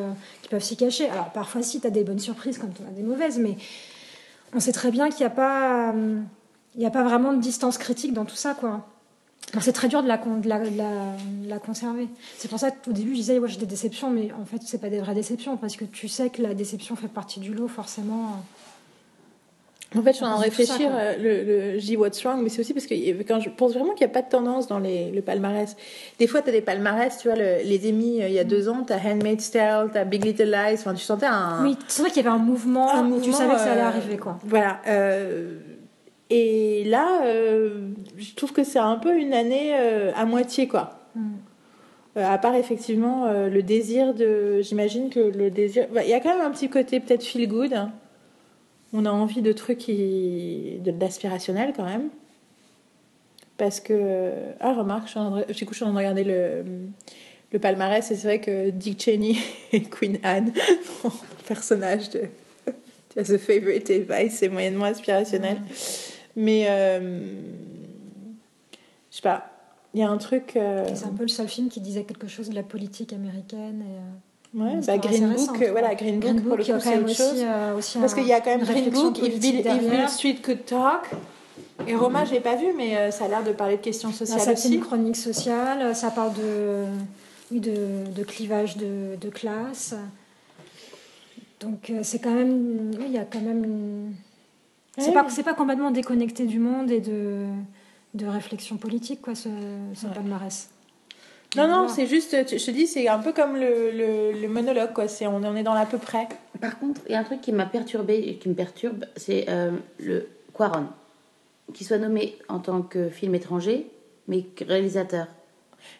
qui 0.42 0.48
peuvent 0.48 0.62
s'y 0.62 0.76
cacher. 0.76 1.08
Alors 1.10 1.30
parfois, 1.30 1.62
si 1.62 1.80
tu 1.80 1.86
as 1.86 1.90
des 1.90 2.04
bonnes 2.04 2.18
surprises 2.18 2.56
comme 2.56 2.72
tu 2.72 2.80
as 2.82 2.90
des 2.96 3.02
mauvaises, 3.02 3.38
mais 3.38 3.56
on 4.54 4.60
sait 4.60 4.72
très 4.72 4.90
bien 4.90 5.10
qu'il 5.10 5.20
n'y 5.20 5.26
a, 5.26 5.34
pas, 5.34 5.92
euh, 5.92 6.20
il 6.76 6.84
a 6.84 6.90
pas 6.90 7.02
vraiment 7.02 7.32
de 7.32 7.40
distance 7.40 7.78
critique 7.78 8.12
dans 8.12 8.24
tout 8.24 8.36
ça. 8.36 8.54
quoi. 8.54 8.86
C'est 9.60 9.72
très 9.72 9.88
dur 9.88 10.02
de 10.02 10.08
la, 10.08 10.18
de 10.18 11.44
de 11.44 11.48
la 11.48 11.58
conserver. 11.58 12.08
C'est 12.36 12.48
pour 12.48 12.58
ça 12.58 12.70
qu'au 12.70 12.92
début 12.92 13.10
je 13.10 13.20
disais 13.20 13.38
ouais, 13.38 13.48
j'ai 13.48 13.58
des 13.58 13.66
déceptions, 13.66 14.10
mais 14.10 14.30
en 14.32 14.44
fait 14.44 14.60
c'est 14.64 14.78
pas 14.78 14.90
des 14.90 15.00
vraies 15.00 15.14
déceptions 15.14 15.56
parce 15.56 15.76
que 15.76 15.84
tu 15.84 16.06
sais 16.08 16.28
que 16.28 16.42
la 16.42 16.54
déception 16.54 16.96
fait 16.96 17.08
partie 17.08 17.40
du 17.40 17.54
lot 17.54 17.68
forcément. 17.68 18.42
En 19.96 20.02
fait, 20.02 20.10
je 20.10 20.16
suis 20.16 20.24
en 20.26 20.28
train 20.36 20.36
de 20.36 20.42
ça, 20.42 20.44
réfléchir, 20.50 20.90
euh, 20.92 21.72
le, 21.74 21.80
dis 21.80 21.96
what's 21.96 22.22
wrong, 22.22 22.42
mais 22.42 22.50
c'est 22.50 22.60
aussi 22.60 22.74
parce 22.74 22.86
que 22.86 22.92
y- 22.94 23.24
quand 23.24 23.40
je 23.40 23.48
pense 23.48 23.72
vraiment 23.72 23.94
qu'il 23.94 24.06
n'y 24.06 24.10
a 24.10 24.14
pas 24.14 24.20
de 24.20 24.28
tendance 24.28 24.66
dans 24.66 24.78
les, 24.78 25.10
le 25.10 25.22
palmarès. 25.22 25.76
Des 26.18 26.26
fois, 26.26 26.42
tu 26.42 26.50
as 26.50 26.52
des 26.52 26.60
palmarès, 26.60 27.16
tu 27.16 27.28
vois, 27.28 27.38
le- 27.38 27.62
les 27.64 27.88
Emmy, 27.88 28.22
euh, 28.22 28.28
il 28.28 28.34
y 28.34 28.38
a 28.38 28.44
deux 28.44 28.68
ans, 28.68 28.84
tu 28.86 28.92
as 28.92 28.98
Handmaid's 28.98 29.50
Tale, 29.50 29.88
tu 29.90 29.96
as 29.98 30.04
Big 30.04 30.22
Little 30.24 30.50
Lies, 30.50 30.74
enfin, 30.74 30.92
tu 30.92 31.02
sentais 31.02 31.24
un... 31.26 31.64
Oui, 31.64 31.76
c'est 31.88 32.02
vrai 32.02 32.10
qu'il 32.10 32.22
y 32.22 32.26
avait 32.26 32.34
un 32.36 32.38
mouvement, 32.38 32.90
un 32.92 32.98
et 32.98 33.02
tu 33.04 33.08
mouvement, 33.14 33.32
savais 33.32 33.54
que 33.54 33.60
ça 33.60 33.72
allait 33.72 33.80
euh, 33.80 33.86
arriver 33.86 34.16
quoi. 34.18 34.38
Voilà. 34.44 34.80
euh, 34.88 35.54
et 36.28 36.84
là, 36.84 37.22
euh, 37.24 37.88
je 38.18 38.34
trouve 38.34 38.52
que 38.52 38.64
c'est 38.64 38.78
un 38.78 38.96
peu 38.96 39.16
une 39.16 39.32
année 39.32 39.70
euh, 39.74 40.10
à 40.14 40.26
moitié, 40.26 40.68
quoi. 40.68 41.00
Mm. 41.14 41.20
Euh, 42.18 42.26
à 42.30 42.36
part 42.36 42.54
effectivement 42.56 43.24
euh, 43.26 43.48
le 43.48 43.62
désir 43.62 44.12
de. 44.12 44.60
J'imagine 44.60 45.08
que 45.08 45.20
le 45.20 45.50
désir. 45.50 45.86
bah, 45.94 46.02
Il 46.04 46.10
y 46.10 46.14
a 46.14 46.20
quand 46.20 46.36
même 46.36 46.44
un 46.46 46.50
petit 46.50 46.68
côté 46.68 47.00
peut-être 47.00 47.22
feel 47.24 47.48
good. 47.48 47.72
hein. 47.72 47.92
On 48.92 49.04
a 49.04 49.10
envie 49.10 49.42
de 49.42 49.52
trucs 49.52 49.78
qui... 49.78 50.78
de- 50.84 50.90
d'aspirationnel 50.90 51.72
quand 51.76 51.84
même. 51.84 52.08
Parce 53.56 53.80
que. 53.80 54.32
Ah, 54.60 54.72
remarque, 54.74 55.06
je 55.06 55.10
suis 55.10 55.18
en 55.18 55.30
train 55.30 55.40
de, 55.46 55.52
du 55.52 55.66
coup, 55.66 55.72
je 55.72 55.78
suis 55.78 55.84
en 55.84 55.88
train 55.88 55.94
de 55.94 55.98
regarder 55.98 56.24
le, 56.24 56.64
le 57.52 57.58
palmarès 57.58 58.08
et 58.10 58.14
c'est 58.14 58.26
vrai 58.28 58.40
que 58.40 58.70
Dick 58.70 59.02
Cheney 59.02 59.36
et 59.72 59.82
Queen 59.82 60.18
Anne, 60.22 60.52
personnage 61.46 62.10
de. 62.10 62.22
Tu 63.10 63.18
as 63.20 63.24
The 63.24 63.38
Favorite 63.38 63.88
Advice, 63.90 64.34
c'est 64.38 64.48
moyennement 64.48 64.84
aspirationnel. 64.84 65.58
Mais. 66.36 66.66
euh, 66.68 67.32
je 69.10 69.16
sais 69.16 69.22
pas. 69.22 69.50
Il 69.94 70.00
y 70.00 70.02
a 70.02 70.08
un 70.10 70.18
truc. 70.18 70.54
euh, 70.56 70.86
C'est 70.94 71.06
un 71.06 71.12
peu 71.14 71.22
le 71.22 71.28
seul 71.28 71.48
film 71.48 71.68
qui 71.70 71.80
disait 71.80 72.04
quelque 72.04 72.28
chose 72.28 72.50
de 72.50 72.54
la 72.54 72.62
politique 72.62 73.12
américaine. 73.14 73.80
Et, 73.82 73.96
euh, 73.96 74.00
Ouais, 74.54 74.76
bah, 74.86 74.98
Green 74.98 75.28
Book, 75.34 75.60
euh, 75.62 75.70
voilà. 75.72 75.94
Green 75.94 76.20
Book, 76.20 76.30
Green 76.30 76.42
pour 76.42 76.56
le 76.56 76.64
Book, 76.64 76.74
coup, 76.76 76.80
c'est 76.82 76.96
autre 76.96 77.04
aussi, 77.04 77.14
chose. 77.16 77.42
euh, 77.44 77.80
Parce 78.00 78.14
qu'il 78.14 78.26
y 78.26 78.32
a 78.32 78.40
quand 78.40 78.50
même 78.56 78.64
Green 78.66 78.90
Book, 78.90 79.18
If 79.18 79.38
Bill, 79.38 79.60
if. 79.66 80.08
Street 80.10 80.36
Could 80.42 80.64
Talk. 80.64 81.10
Et 81.86 81.94
Roma, 81.94 82.24
je 82.24 82.32
l'ai 82.32 82.40
pas 82.40 82.56
vu, 82.56 82.66
mais 82.76 82.96
euh, 82.96 83.10
ça 83.10 83.26
a 83.26 83.28
l'air 83.28 83.44
de 83.44 83.52
parler 83.52 83.76
de 83.76 83.82
questions 83.82 84.10
sociales 84.12 84.40
ça 84.40 84.46
c'est 84.56 84.66
aussi. 84.68 84.74
une 84.76 84.80
chronique 84.80 85.16
sociale, 85.16 85.94
ça 85.94 86.10
parle 86.10 86.32
de, 86.34 86.84
oui, 87.52 87.60
de, 87.60 88.04
de 88.14 88.24
clivage 88.24 88.76
de, 88.76 89.16
de 89.20 89.28
classe. 89.28 89.94
Donc 91.60 91.90
euh, 91.90 92.00
c'est 92.02 92.18
quand 92.18 92.32
même, 92.34 92.90
oui, 92.98 93.04
il 93.06 93.12
y 93.12 93.18
a 93.18 93.24
quand 93.24 93.40
même, 93.40 93.64
une- 93.64 94.14
c'est 94.96 95.12
pas, 95.12 95.22
mais- 95.24 95.30
c'est 95.30 95.42
pas 95.42 95.54
complètement 95.54 95.90
déconnecté 95.90 96.46
du 96.46 96.58
monde 96.58 96.90
et 96.90 97.00
de, 97.00 97.44
de 98.14 98.26
réflexion 98.26 98.76
politique 98.76 99.20
quoi, 99.22 99.34
ce, 99.34 99.48
ce 99.94 100.06
Ouais. 100.06 100.12
palmarès. 100.14 100.68
Non, 101.56 101.66
non, 101.66 101.88
c'est 101.88 102.06
juste, 102.06 102.36
je 102.58 102.62
te 102.64 102.70
dis, 102.70 102.86
c'est 102.86 103.08
un 103.08 103.18
peu 103.20 103.32
comme 103.32 103.56
le, 103.56 103.90
le, 103.90 104.32
le 104.40 104.48
monologue, 104.48 104.92
quoi. 104.92 105.08
C'est, 105.08 105.26
on, 105.26 105.36
on 105.36 105.56
est 105.56 105.62
dans 105.62 105.74
l'à 105.74 105.86
peu 105.86 105.96
près. 105.98 106.28
Par 106.60 106.78
contre, 106.78 107.00
il 107.06 107.12
y 107.12 107.14
a 107.14 107.18
un 107.20 107.24
truc 107.24 107.40
qui 107.40 107.52
m'a 107.52 107.64
perturbé 107.66 108.16
et 108.26 108.36
qui 108.36 108.48
me 108.50 108.54
perturbe, 108.54 109.06
c'est 109.16 109.46
euh, 109.48 109.70
le 109.98 110.28
Quaron, 110.54 110.86
qui 111.72 111.84
soit 111.84 111.98
nommé 111.98 112.36
en 112.48 112.58
tant 112.58 112.82
que 112.82 113.08
film 113.08 113.34
étranger, 113.34 113.86
mais 114.26 114.44
réalisateur. 114.60 115.26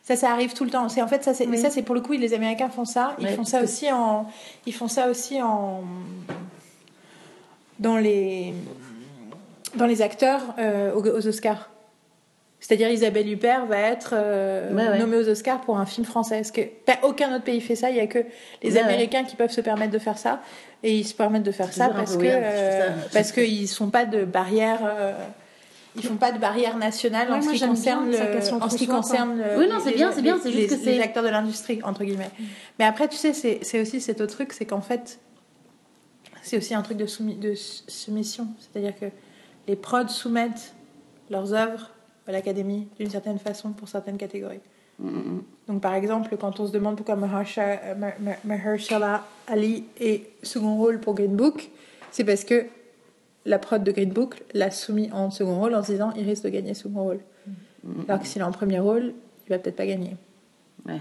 Ça, 0.02 0.16
ça 0.16 0.30
arrive 0.32 0.52
tout 0.52 0.64
le 0.64 0.70
temps. 0.70 0.88
C'est 0.90 1.00
en 1.00 1.08
fait 1.08 1.24
ça, 1.24 1.32
c'est 1.32 1.46
Oui. 1.46 1.56
ça, 1.56 1.70
c'est 1.70 1.82
pour 1.82 1.94
le 1.94 2.02
coup, 2.02 2.12
les 2.12 2.34
Américains 2.34 2.68
font 2.68 2.84
ça. 2.84 3.16
Ils 3.18 3.24
Ouais, 3.26 3.34
font 3.34 3.44
ça 3.44 3.60
que- 3.60 3.64
aussi 3.64 3.90
en, 3.90 4.26
ils 4.66 4.74
font 4.74 4.88
ça 4.88 5.08
aussi 5.08 5.40
en 5.40 5.82
dans 7.78 7.96
les 7.96 8.52
dans 9.76 9.86
les 9.86 10.02
acteurs 10.02 10.42
euh, 10.58 10.92
aux, 10.94 11.06
aux 11.06 11.26
Oscars. 11.26 11.70
C'est-à-dire 12.60 12.90
Isabelle 12.90 13.28
Huppert 13.30 13.66
va 13.66 13.78
être 13.78 14.10
euh, 14.14 14.72
Ouais, 14.74 14.88
ouais. 14.88 14.98
nommée 14.98 15.16
aux 15.16 15.28
Oscars 15.28 15.60
pour 15.60 15.78
un 15.78 15.86
film 15.86 16.04
français. 16.04 16.36
Parce 16.36 16.50
que 16.50 16.62
pas- 16.62 16.98
aucun 17.04 17.32
autre 17.34 17.44
pays 17.44 17.60
fait 17.60 17.76
ça. 17.76 17.90
Il 17.90 17.96
y 17.96 18.00
a 18.00 18.06
que 18.08 18.18
les 18.62 18.70
Ouais, 18.70 18.74
ouais. 18.74 18.78
Américains 18.80 19.22
qui 19.24 19.36
peuvent 19.36 19.52
se 19.52 19.60
permettre 19.60 19.92
de 19.92 19.98
faire 19.98 20.18
ça. 20.18 20.40
Et 20.82 20.96
ils 20.98 21.04
se 21.04 21.14
permettent 21.14 21.44
de 21.44 21.52
faire 21.52 21.68
C'est 21.72 21.78
ça 21.80 21.88
parce 21.90 22.16
que 22.16 22.24
euh, 22.26 22.88
ça. 22.88 23.08
parce 23.12 23.32
qu'ils 23.32 23.68
sont 23.68 23.90
pas 23.90 24.04
de 24.06 24.24
barrière. 24.24 24.80
euh, 24.84 25.12
ils 25.96 26.02
font 26.04 26.16
pas 26.16 26.30
de 26.32 26.38
barrière 26.38 26.76
nationale 26.76 27.28
Ouais, 27.30 27.36
en, 27.38 27.42
ce 27.42 27.50
qui 27.50 27.60
concerne 27.60 28.10
le- 28.10 28.62
en 28.62 28.70
ce 28.70 28.76
qui 28.76 28.86
concerne 28.86 29.38
le- 29.38 29.58
Oui, 29.58 29.68
non, 29.68 29.76
c'est 29.82 29.90
les- 29.90 29.96
bien, 29.96 30.12
c'est 30.12 30.22
bien, 30.22 30.36
les- 30.36 30.42
c'est 30.42 30.52
juste 30.52 30.70
les- 30.70 30.76
que 30.76 30.84
c'est- 30.84 30.92
les 30.92 31.00
acteurs 31.00 31.24
de 31.24 31.28
l'industrie 31.28 31.80
entre 31.82 32.04
guillemets. 32.04 32.30
Mais 32.78 32.84
après, 32.84 33.08
tu 33.08 33.16
sais, 33.16 33.32
c'est 33.32 33.60
c'est 33.62 33.80
aussi 33.80 34.00
cet 34.00 34.20
autre 34.20 34.34
truc, 34.34 34.52
c'est 34.52 34.64
qu'en 34.66 34.80
fait, 34.80 35.18
c'est 36.42 36.56
aussi 36.56 36.74
un 36.74 36.82
truc 36.82 36.98
de, 36.98 37.06
soumis- 37.06 37.36
de 37.36 37.54
soumission. 37.54 38.46
C'est-à-dire 38.60 38.94
que 38.98 39.06
les 39.66 39.76
prods 39.76 40.08
soumettent 40.08 40.74
leurs 41.30 41.52
œuvres 41.54 41.90
à 42.28 42.32
l'académie 42.32 42.88
d'une 42.98 43.10
certaine 43.10 43.38
façon 43.38 43.72
pour 43.72 43.88
certaines 43.88 44.18
catégories. 44.18 44.60
Mm, 44.98 45.08
mm, 45.08 45.42
Donc, 45.68 45.80
par 45.82 45.94
exemple, 45.94 46.36
quand 46.36 46.60
on 46.60 46.66
se 46.66 46.72
demande 46.72 46.96
pourquoi 46.96 47.14
euh, 47.16 47.94
Ma- 47.96 48.12
Ma- 48.20 48.36
Mahershala 48.44 49.24
Ali 49.46 49.84
est 50.00 50.24
second 50.42 50.76
rôle 50.76 51.00
pour 51.00 51.14
Green 51.14 51.34
Book, 51.36 51.70
c'est 52.10 52.24
parce 52.24 52.44
que 52.44 52.66
la 53.46 53.58
prod 53.58 53.82
de 53.82 53.92
Green 53.92 54.10
Book 54.10 54.42
l'a 54.54 54.70
soumis 54.70 55.10
en 55.12 55.30
second 55.30 55.58
rôle 55.58 55.74
en 55.74 55.82
se 55.82 55.92
disant 55.92 56.12
il 56.16 56.24
risque 56.24 56.44
de 56.44 56.50
gagner 56.50 56.74
second 56.74 57.02
rôle. 57.02 57.20
mm. 57.84 58.02
Alors 58.08 58.20
que 58.20 58.26
s'il 58.26 58.42
est 58.42 58.44
en 58.44 58.52
premier 58.52 58.78
rôle, 58.78 59.14
il 59.46 59.50
va 59.50 59.58
peut-être 59.58 59.76
pas 59.76 59.86
gagner. 59.86 60.16
Ouais. 60.86 61.00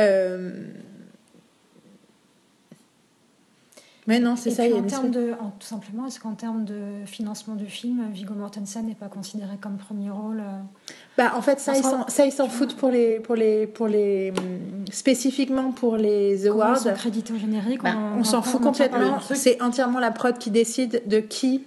Euh, 0.00 0.64
Mais 4.08 4.18
non, 4.18 4.34
c'est 4.36 4.50
ça. 4.50 4.62
puis 4.64 4.72
il 4.72 4.76
y 4.76 4.78
a 4.78 4.82
en 4.82 4.86
termes 4.86 5.10
de, 5.10 5.32
en- 5.40 5.50
tout 5.58 5.66
simplement, 5.66 6.06
est-ce 6.06 6.18
qu'en 6.18 6.32
termes 6.32 6.64
de 6.64 6.80
financement 7.06 7.54
du 7.54 7.66
film, 7.66 8.08
Viggo 8.12 8.34
Mortensen 8.34 8.86
n'est 8.86 8.94
pas 8.94 9.06
considéré 9.08 9.56
comme 9.60 9.76
premier 9.76 10.10
rôle 10.10 10.40
euh, 10.40 10.90
Bah, 11.16 11.34
en 11.36 11.42
fait, 11.42 11.60
ça, 11.60 11.76
ils 11.76 11.84
s'en, 11.84 12.08
ça, 12.08 12.24
ils 12.24 12.32
s'en 12.32 12.48
foutent 12.48 12.74
pour 12.74 12.88
les, 12.88 13.20
pour 13.20 13.36
les, 13.36 13.66
pour 13.66 13.86
les, 13.86 14.32
hum, 14.36 14.84
spécifiquement 14.90 15.70
pour 15.72 15.96
les 15.96 16.46
awards. 16.48 16.78
ils 16.80 16.88
sont 16.88 16.94
crédités 16.94 17.32
au 17.34 17.38
générique 17.38 17.82
Bah, 17.82 17.94
On 18.16 18.24
s'en 18.24 18.42
fout 18.42 18.60
complètement. 18.62 19.18
C'est 19.34 19.60
entièrement 19.62 20.00
la 20.00 20.10
prod 20.10 20.36
qui 20.38 20.50
décide 20.50 21.02
de 21.06 21.20
qui 21.20 21.64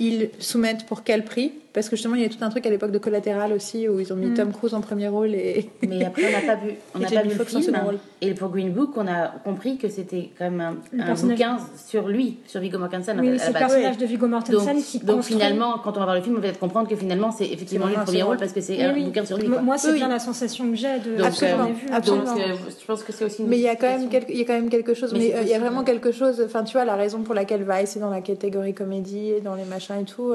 ils 0.00 0.30
soumettent 0.38 0.86
pour 0.86 1.02
quel 1.02 1.24
prix. 1.24 1.52
Parce 1.78 1.88
que 1.88 1.96
justement, 1.96 2.16
il 2.16 2.22
y 2.22 2.24
a 2.24 2.28
tout 2.28 2.38
un 2.42 2.50
truc 2.50 2.66
à 2.66 2.70
l'époque 2.70 2.90
de 2.90 2.98
Collatéral 2.98 3.52
aussi 3.52 3.88
où 3.88 4.00
ils 4.00 4.12
ont 4.12 4.16
mis 4.16 4.26
Mm. 4.26 4.34
Tom 4.34 4.52
Cruise 4.52 4.74
en 4.74 4.80
premier 4.80 5.06
rôle 5.08 5.34
et. 5.34 5.70
Mais 5.88 6.04
après, 6.04 6.22
on 6.28 6.32
n'a 6.46 6.54
pas 6.54 6.60
vu, 6.60 6.72
on 6.94 6.98
n'a 6.98 7.08
pas 7.08 7.22
vu 7.22 7.30
le 7.38 7.44
film. 7.44 7.76
Et 8.20 8.34
pour 8.34 8.48
Green 8.48 8.72
Book, 8.72 8.90
on 8.96 9.06
a 9.06 9.28
compris 9.44 9.78
que 9.78 9.88
c'était 9.88 10.30
quand 10.36 10.50
même 10.50 10.60
un, 10.60 10.76
Le 10.92 11.02
un 11.02 11.06
personnage- 11.06 11.38
bouquin 11.38 11.58
sur 11.86 12.08
lui, 12.08 12.38
sur 12.46 12.60
Viggo 12.60 12.78
Mortensen. 12.78 13.18
Oui, 13.20 13.38
c'est 13.38 13.48
le 13.48 13.52
personnage 13.52 13.96
de 13.98 14.06
Viggo 14.06 14.26
Mortensen 14.26 14.74
Donc, 14.74 14.84
qui 14.84 14.98
donc 14.98 15.16
construit- 15.18 15.34
finalement, 15.36 15.78
quand 15.84 15.92
on 15.96 16.00
va 16.00 16.04
voir 16.06 16.16
le 16.16 16.22
film, 16.22 16.34
on 16.34 16.38
va 16.40 16.42
peut-être 16.48 16.58
comprendre 16.58 16.88
que 16.88 16.96
finalement, 16.96 17.30
c'est 17.30 17.46
effectivement 17.46 17.86
lui 17.86 17.94
le 17.96 18.02
premier 18.02 18.22
rôle 18.22 18.36
parce 18.38 18.52
que 18.52 18.60
c'est 18.60 18.76
Oui, 18.76 18.82
un 18.82 18.92
oui. 18.94 19.04
bouquin 19.04 19.24
sur 19.24 19.38
lui. 19.38 19.46
Moi, 19.46 19.56
quoi. 19.58 19.62
moi, 19.64 19.78
c'est 19.78 19.90
Oui. 19.92 19.98
bien 19.98 20.08
la 20.08 20.18
sensation 20.18 20.68
que 20.70 20.76
j'ai 20.76 20.98
de 20.98 21.10
euh, 21.12 21.16
vu. 21.16 21.22
absolument. 21.22 21.64
Donc, 21.64 22.40
euh, 22.40 22.54
je 22.80 22.84
pense 22.86 23.02
que 23.04 23.12
c'est 23.12 23.24
aussi 23.24 23.44
Mais 23.44 23.56
il 23.56 23.62
y 23.62 23.68
a 23.68 23.76
quand 23.76 23.86
même 23.88 24.08
quelque, 24.08 24.94
chose. 24.94 25.12
Mais 25.14 25.34
euh, 25.34 25.42
il 25.42 25.48
y 25.48 25.54
a 25.54 25.58
vraiment 25.60 25.84
quelque 25.84 26.10
chose. 26.12 26.42
Enfin, 26.44 26.64
tu 26.64 26.72
vois, 26.72 26.84
la 26.84 26.96
raison 26.96 27.20
pour 27.22 27.34
laquelle 27.34 27.64
Vice 27.68 27.96
est 27.96 28.00
dans 28.00 28.10
la 28.10 28.20
catégorie 28.20 28.74
comédie 28.74 29.30
et 29.30 29.40
dans 29.40 29.54
les 29.54 29.64
machins 29.64 29.96
et 30.00 30.04
tout. 30.04 30.34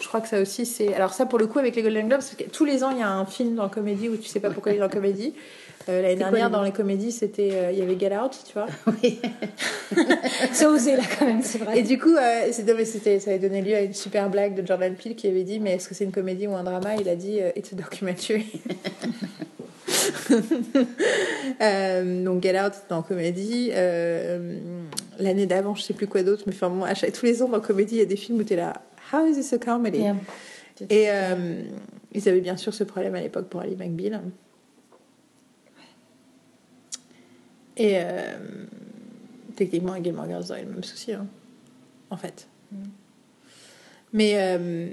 je 0.00 0.06
crois 0.08 0.20
que 0.20 0.28
ça 0.28 0.40
aussi, 0.40 0.66
c'est. 0.66 0.83
Alors 0.92 1.14
ça, 1.14 1.26
pour 1.26 1.38
le 1.38 1.46
coup, 1.46 1.58
avec 1.58 1.76
les 1.76 1.82
Golden 1.82 2.08
Globes, 2.08 2.20
tous 2.52 2.64
les 2.64 2.84
ans, 2.84 2.90
il 2.90 2.98
y 2.98 3.02
a 3.02 3.08
un 3.08 3.24
film 3.26 3.54
dans 3.54 3.68
comédie 3.68 4.08
où 4.08 4.16
tu 4.16 4.28
sais 4.28 4.40
pas 4.40 4.50
pourquoi 4.50 4.72
il 4.72 4.76
est 4.76 4.80
dans 4.80 4.88
comédie. 4.88 5.34
Euh, 5.88 6.02
L'année 6.02 6.16
dernière, 6.16 6.50
dans 6.50 6.62
les 6.62 6.72
comédies, 6.72 7.12
c'était 7.12 7.50
euh, 7.52 7.70
il 7.70 7.78
y 7.78 7.82
avait 7.82 7.98
Get 7.98 8.16
Out, 8.16 8.32
tu 8.46 8.54
vois. 8.54 8.66
Oui. 9.02 9.20
C'est 10.52 10.66
osé 10.66 10.96
là 10.96 11.02
quand 11.18 11.26
même, 11.26 11.42
c'est 11.42 11.58
vrai. 11.58 11.78
Et 11.78 11.82
du 11.82 11.98
coup, 11.98 12.14
euh, 12.16 12.50
c'était, 12.50 13.20
ça 13.20 13.30
avait 13.30 13.38
donné 13.38 13.60
lieu 13.60 13.74
à 13.74 13.80
une 13.82 13.92
super 13.92 14.30
blague 14.30 14.54
de 14.54 14.66
Jordan 14.66 14.94
Peele 14.94 15.14
qui 15.14 15.26
avait 15.26 15.44
dit 15.44 15.60
Mais 15.60 15.74
est-ce 15.74 15.88
que 15.88 15.94
c'est 15.94 16.04
une 16.04 16.12
comédie 16.12 16.46
ou 16.46 16.54
un 16.54 16.64
drama? 16.64 16.96
Il 16.98 17.08
a 17.08 17.16
dit 17.16 17.38
euh, 17.40 17.50
It's 17.56 17.72
a 17.72 17.76
documentary. 17.76 18.46
Euh, 21.60 22.24
donc 22.24 22.42
Get 22.42 22.58
Out, 22.60 22.72
en 22.90 23.02
comédie. 23.02 23.70
Euh, 23.72 24.58
l'année 25.18 25.46
d'avant, 25.46 25.74
je 25.74 25.82
sais 25.82 25.94
plus 25.94 26.06
quoi 26.06 26.22
d'autre, 26.22 26.42
mais 26.46 26.52
enfin, 26.52 26.68
bon, 26.68 26.82
à 26.82 26.94
chaque, 26.94 27.12
tous 27.12 27.26
les 27.26 27.42
ans 27.42 27.48
dans 27.48 27.60
comédie, 27.60 27.96
il 27.96 27.98
y 27.98 28.02
a 28.02 28.06
des 28.06 28.16
films 28.16 28.38
où 28.38 28.44
tu 28.44 28.54
es 28.54 28.56
là 28.56 28.74
How 29.12 29.26
is 29.26 29.34
this 29.34 29.52
a 29.52 29.58
comedy? 29.58 29.98
Yeah. 29.98 30.16
Et 30.90 31.10
euh, 31.10 31.62
ils 32.12 32.28
avaient 32.28 32.40
bien 32.40 32.56
sûr 32.56 32.74
ce 32.74 32.84
problème 32.84 33.14
à 33.14 33.20
l'époque 33.20 33.48
pour 33.48 33.60
Ali 33.60 33.76
McBeal. 33.76 34.20
Et 37.76 37.94
euh, 37.96 38.66
techniquement, 39.56 39.96
Gilmore 40.02 40.26
Girls 40.26 40.44
aurait 40.50 40.64
le 40.64 40.70
même 40.70 40.84
souci, 40.84 41.12
hein, 41.12 41.26
en 42.10 42.16
fait. 42.16 42.48
Mais 44.12 44.34
euh, 44.36 44.88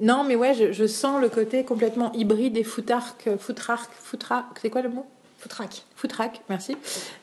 non, 0.00 0.24
mais 0.24 0.36
ouais, 0.36 0.54
je, 0.54 0.72
je 0.72 0.86
sens 0.86 1.20
le 1.20 1.28
côté 1.28 1.64
complètement 1.64 2.12
hybride 2.12 2.56
et 2.56 2.64
foutarque, 2.64 3.36
foutrarque, 3.38 3.92
foutra, 3.92 4.50
c'est 4.60 4.70
quoi 4.70 4.82
le 4.82 4.90
mot? 4.90 5.06
Foutraque. 5.40 5.84
Foutraque, 5.96 6.42
merci, 6.50 6.76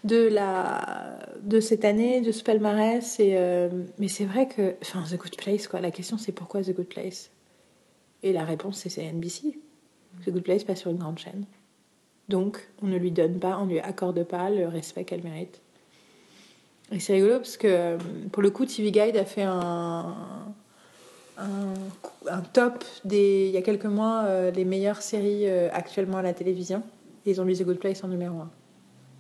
de 0.03 0.27
la 0.27 1.19
de 1.44 1.60
cette 1.60 1.85
année, 1.85 2.22
de 2.22 2.31
ce 2.31 2.44
palmarès. 2.44 3.19
Et 3.19 3.35
euh, 3.38 3.69
mais 3.99 4.07
c'est 4.07 4.26
vrai 4.26 4.48
que, 4.48 4.76
enfin, 4.81 5.03
The 5.10 5.18
Good 5.18 5.38
Place, 5.38 5.68
quoi. 5.68 5.81
La 5.81 5.91
question, 5.91 6.18
c'est 6.18 6.31
pourquoi 6.31 6.64
The 6.64 6.73
Good 6.73 6.88
Place? 6.88 7.30
Et 8.23 8.34
la 8.34 8.44
réponse, 8.44 8.84
c'est 8.88 9.03
NBC. 9.03 9.60
The 10.26 10.31
Good 10.31 10.41
Place 10.41 10.64
passe 10.64 10.80
sur 10.80 10.89
une 10.89 10.98
grande 10.98 11.19
chaîne, 11.19 11.45
donc 12.27 12.68
on 12.81 12.88
ne 12.88 12.98
lui 12.98 13.11
donne 13.11 13.39
pas, 13.39 13.60
on 13.61 13.68
lui 13.68 13.80
accorde 13.80 14.23
pas 14.23 14.49
le 14.49 14.68
respect 14.68 15.03
qu'elle 15.03 15.23
mérite. 15.23 15.61
Et 16.91 16.99
c'est 16.99 17.14
rigolo 17.14 17.35
parce 17.35 17.57
que 17.57 17.68
euh, 17.68 17.98
pour 18.31 18.41
le 18.41 18.49
coup, 18.49 18.65
TV 18.65 18.91
Guide 18.91 19.18
a 19.18 19.26
fait 19.26 19.44
un 19.44 20.15
un, 21.38 21.73
un 22.27 22.41
top 22.41 22.84
des 23.06 23.45
il 23.48 23.52
y 23.52 23.57
a 23.57 23.61
quelques 23.61 23.85
mois 23.85 24.23
euh, 24.26 24.52
les 24.52 24.65
meilleures 24.65 25.02
séries 25.02 25.48
euh, 25.48 25.69
actuellement 25.72 26.18
à 26.18 26.22
la 26.22 26.34
télévision. 26.34 26.81
Et 27.28 27.32
ils 27.32 27.41
ont 27.41 27.45
mis 27.45 27.58
The 27.58 27.64
Good 27.64 27.80
Place 27.80 28.04
en 28.06 28.08
numéro 28.08 28.40
1. 28.40 28.49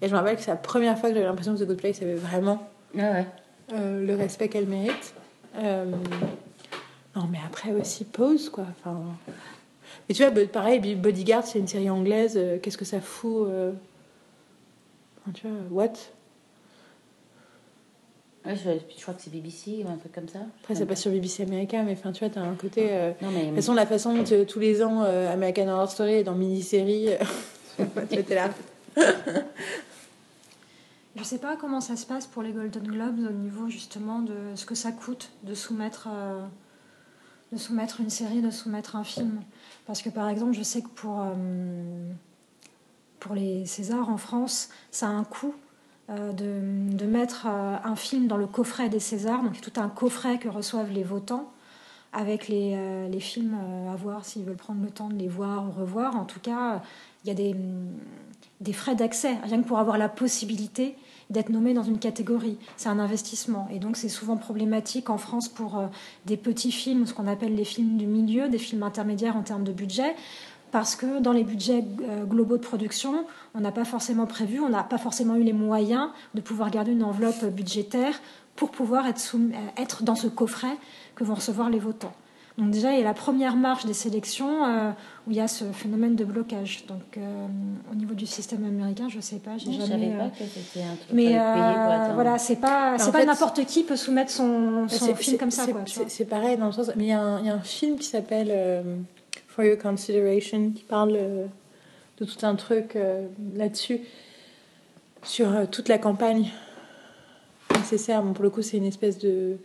Et 0.01 0.07
je 0.07 0.13
me 0.13 0.17
rappelle 0.17 0.37
que 0.37 0.41
c'est 0.41 0.51
la 0.51 0.55
première 0.57 0.97
fois 0.97 1.09
que 1.09 1.15
j'avais 1.15 1.27
l'impression 1.27 1.53
que 1.55 1.59
The 1.61 1.67
Good 1.67 1.77
Place 1.77 2.01
avait 2.01 2.15
vraiment 2.15 2.65
Ah 2.97 3.11
ouais. 3.11 3.25
euh, 3.73 4.05
le 4.05 4.15
respect 4.15 4.47
qu'elle 4.47 4.65
mérite. 4.67 5.13
Euh, 5.57 5.85
Non, 7.15 7.27
mais 7.29 7.39
après 7.45 7.73
aussi, 7.73 8.05
pause, 8.05 8.47
quoi. 8.49 8.65
Enfin... 8.79 8.97
Mais 10.07 10.15
tu 10.15 10.23
vois, 10.25 10.31
pareil, 10.45 10.95
Bodyguard, 10.95 11.45
c'est 11.45 11.59
une 11.59 11.67
série 11.67 11.89
anglaise. 11.89 12.35
euh, 12.37 12.59
Qu'est-ce 12.59 12.77
que 12.77 12.85
ça 12.85 13.01
fout 13.01 13.47
enfin, 15.19 15.31
Tu 15.33 15.47
vois, 15.47 15.57
what? 15.83 15.93
Ouais, 18.45 18.55
je, 18.55 18.69
je 18.95 19.01
crois 19.01 19.13
que 19.15 19.21
c'est 19.21 19.33
BBC 19.33 19.83
ou 19.85 19.89
un 19.89 19.97
truc 19.97 20.13
comme 20.13 20.29
ça. 20.29 20.39
Après, 20.61 20.75
ça 20.75 20.85
passe 20.85 21.01
sur 21.01 21.11
BBC 21.11 21.43
America, 21.43 21.83
mais 21.83 21.91
enfin, 21.91 22.13
tu 22.13 22.23
vois, 22.23 22.29
t'as 22.33 22.39
un 22.41 22.55
côté... 22.55 22.87
euh, 22.91 23.11
Non, 23.21 23.29
mais. 23.31 23.41
De 23.41 23.45
toute 23.47 23.55
façon, 23.55 23.73
la 23.73 23.85
façon 23.85 24.13
dont 24.15 24.23
euh, 24.31 24.45
tous 24.45 24.59
les 24.59 24.81
ans 24.81 25.03
euh, 25.03 25.33
American 25.33 25.67
Horror 25.67 25.91
Story 25.91 26.13
est 26.13 26.23
dans 26.23 26.35
mini-série, 26.35 27.09
euh, 27.79 27.85
tu 28.09 28.15
étais 28.15 28.35
là. 28.35 28.49
Je 31.17 31.23
sais 31.23 31.39
pas 31.39 31.55
comment 31.55 31.81
ça 31.81 31.95
se 31.95 32.05
passe 32.05 32.27
pour 32.27 32.43
les 32.43 32.51
Golden 32.51 32.83
Globes 32.83 33.27
au 33.27 33.31
niveau 33.31 33.69
justement 33.69 34.19
de 34.19 34.35
ce 34.53 34.67
que 34.67 34.75
ça 34.75 34.91
coûte 34.91 35.31
de 35.41 35.55
soumettre, 35.55 36.07
euh, 36.11 36.45
de 37.51 37.57
soumettre 37.57 38.01
une 38.01 38.11
série, 38.11 38.41
de 38.43 38.51
soumettre 38.51 38.95
un 38.95 39.03
film. 39.03 39.41
Parce 39.87 40.03
que 40.03 40.09
par 40.09 40.29
exemple, 40.29 40.53
je 40.53 40.61
sais 40.61 40.83
que 40.83 40.89
pour, 40.89 41.21
euh, 41.21 42.13
pour 43.19 43.33
les 43.33 43.65
Césars 43.65 44.09
en 44.09 44.17
France, 44.17 44.69
ça 44.91 45.07
a 45.07 45.09
un 45.09 45.23
coût 45.23 45.55
euh, 46.11 46.33
de, 46.33 46.95
de 46.95 47.05
mettre 47.07 47.47
un 47.47 47.95
film 47.95 48.27
dans 48.27 48.37
le 48.37 48.45
coffret 48.45 48.87
des 48.87 48.99
Césars. 48.99 49.41
Donc 49.41 49.59
tout 49.59 49.73
un 49.81 49.89
coffret 49.89 50.37
que 50.37 50.49
reçoivent 50.49 50.91
les 50.91 51.03
votants 51.03 51.51
avec 52.17 52.47
les, 52.47 52.73
euh, 52.73 53.19
films 53.19 53.55
euh, 53.55 53.93
à 53.93 53.95
voir 53.95 54.25
s'ils 54.25 54.43
veulent 54.43 54.55
prendre 54.55 54.81
le 54.83 54.89
temps 54.89 55.07
de 55.07 55.13
les 55.13 55.27
voir 55.27 55.65
ou 55.67 55.71
revoir. 55.71 56.15
En 56.15 56.25
tout 56.25 56.39
cas, 56.39 56.81
il 57.23 57.27
y 57.27 57.31
a 57.31 57.35
des, 57.35 58.73
frais 58.73 58.95
d'accès, 58.95 59.35
rien 59.43 59.61
que 59.61 59.67
pour 59.67 59.77
avoir 59.77 59.99
la 59.99 60.09
possibilité 60.09 60.95
d'être 61.29 61.49
nommé 61.49 61.75
dans 61.75 61.83
une 61.83 61.99
catégorie. 61.99 62.57
C'est 62.75 62.89
un 62.89 62.97
investissement. 62.97 63.67
Et 63.71 63.77
donc, 63.77 63.97
c'est 63.97 64.09
souvent 64.09 64.35
problématique 64.35 65.11
en 65.11 65.19
France 65.19 65.47
pour 65.47 65.77
euh, 65.77 65.87
des 66.25 66.37
petits 66.37 66.71
films, 66.71 67.05
ce 67.05 67.13
qu'on 67.13 67.27
appelle 67.27 67.53
les 67.53 67.65
films 67.65 67.97
du 67.97 68.07
milieu, 68.07 68.49
des 68.49 68.57
films 68.57 68.81
intermédiaires 68.81 69.37
en 69.37 69.43
termes 69.43 69.63
de 69.63 69.73
budget. 69.73 70.15
Parce 70.71 70.95
que 70.95 71.21
dans 71.21 71.31
les 71.31 71.45
budgets 71.45 71.81
globaux 72.25 72.57
de 72.57 72.61
production, 72.61 73.25
on 73.55 73.61
n'a 73.61 73.71
pas 73.71 73.85
forcément 73.85 74.25
prévu, 74.25 74.59
on 74.59 74.67
n'a 74.67 74.83
pas 74.83 74.97
forcément 74.97 75.35
eu 75.35 75.43
les 75.43 75.53
moyens 75.53 76.09
de 76.33 76.41
pouvoir 76.41 76.71
garder 76.71 76.91
une 76.91 77.03
enveloppe 77.03 77.45
budgétaire 77.45 78.19
pour 78.57 78.71
pouvoir 78.71 79.05
être 79.07 80.03
dans 80.03 80.15
ce 80.15 80.27
coffret 80.27 80.75
que 81.17 81.23
vont 81.23 81.33
recevoir 81.35 81.69
les 81.69 81.79
votants. 81.79 82.13
Donc 82.57 82.71
déjà, 82.71 82.91
il 82.93 82.97
y 82.97 83.01
a 83.01 83.03
la 83.03 83.13
première 83.13 83.55
marche 83.55 83.85
des 83.85 83.93
sélections 83.93 84.65
euh, 84.65 84.89
où 85.27 85.31
il 85.31 85.37
y 85.37 85.39
a 85.41 85.47
ce 85.47 85.63
phénomène 85.65 86.15
de 86.15 86.23
blocage. 86.25 86.85
Donc 86.87 87.17
euh, 87.17 87.45
au 87.91 87.95
niveau 87.95 88.15
du 88.15 88.25
système 88.25 88.63
américain, 88.65 89.07
je 89.09 89.19
sais 89.19 89.35
pas, 89.37 89.57
j'ai 89.59 89.73
jamais. 89.73 89.85
savais 89.87 90.11
euh, 90.13 90.17
pas 90.17 90.29
que 90.29 90.43
c'était 90.45 90.83
un 90.85 90.95
truc. 90.95 91.09
mais 91.13 91.33
pour 91.33 91.41
euh, 91.41 92.13
voilà, 92.15 92.37
c'est 92.39 92.55
pas, 92.55 92.97
c'est 92.97 93.11
pas 93.11 93.19
fait, 93.19 93.25
n'importe 93.25 93.63
qui 93.65 93.83
peut 93.83 93.95
soumettre 93.95 94.31
son, 94.31 94.87
film 95.15 95.37
comme 95.37 95.51
ça. 95.51 95.65
c'est- 95.65 95.71
Quoi, 95.71 95.81
tu 95.81 95.93
c'est- 95.93 95.99
vois. 96.01 96.09
C'est 96.09 96.25
pareil 96.25 96.57
dans 96.57 96.65
le 96.67 96.71
sens. 96.71 96.89
Mais 96.95 97.03
il 97.05 97.09
y, 97.09 97.11
a 97.13 97.21
un- 97.21 97.39
il 97.41 97.45
y 97.45 97.49
a 97.49 97.53
un 97.55 97.59
film 97.59 97.97
qui 97.97 98.07
s'appelle 98.07 98.47
euh, 98.49 98.81
For 99.49 99.63
Your 99.63 99.77
Consideration 99.77 100.71
qui 100.71 100.83
parle 100.83 101.11
euh, 101.15 101.45
de 102.19 102.25
tout 102.25 102.43
un 102.43 102.55
truc 102.55 102.95
euh, 102.95 103.27
là-dessus, 103.55 104.01
sur 105.21 105.53
euh, 105.53 105.65
toute 105.69 105.89
la 105.89 105.99
campagne 105.99 106.49
nécessaire. 107.75 108.23
Bon, 108.23 108.33
pour 108.33 108.43
le 108.43 108.49
coup, 108.49 108.63
c'est 108.63 108.77
une 108.77 108.85
espèce 108.85 109.19
de, 109.19 109.57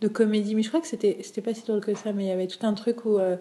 de 0.00 0.08
comédie. 0.08 0.54
Mais 0.54 0.62
je 0.62 0.68
crois 0.68 0.80
que 0.80 0.86
c'était 0.86 1.22
pas 1.42 1.54
si 1.54 1.64
drôle 1.64 1.80
que 1.80 1.94
ça, 1.94 2.12
mais 2.12 2.24
il 2.24 2.28
y 2.28 2.32
avait 2.32 2.46
tout 2.46 2.64
un 2.66 2.74
truc 2.74 3.04
où. 3.04 3.18
euh, 3.18 3.36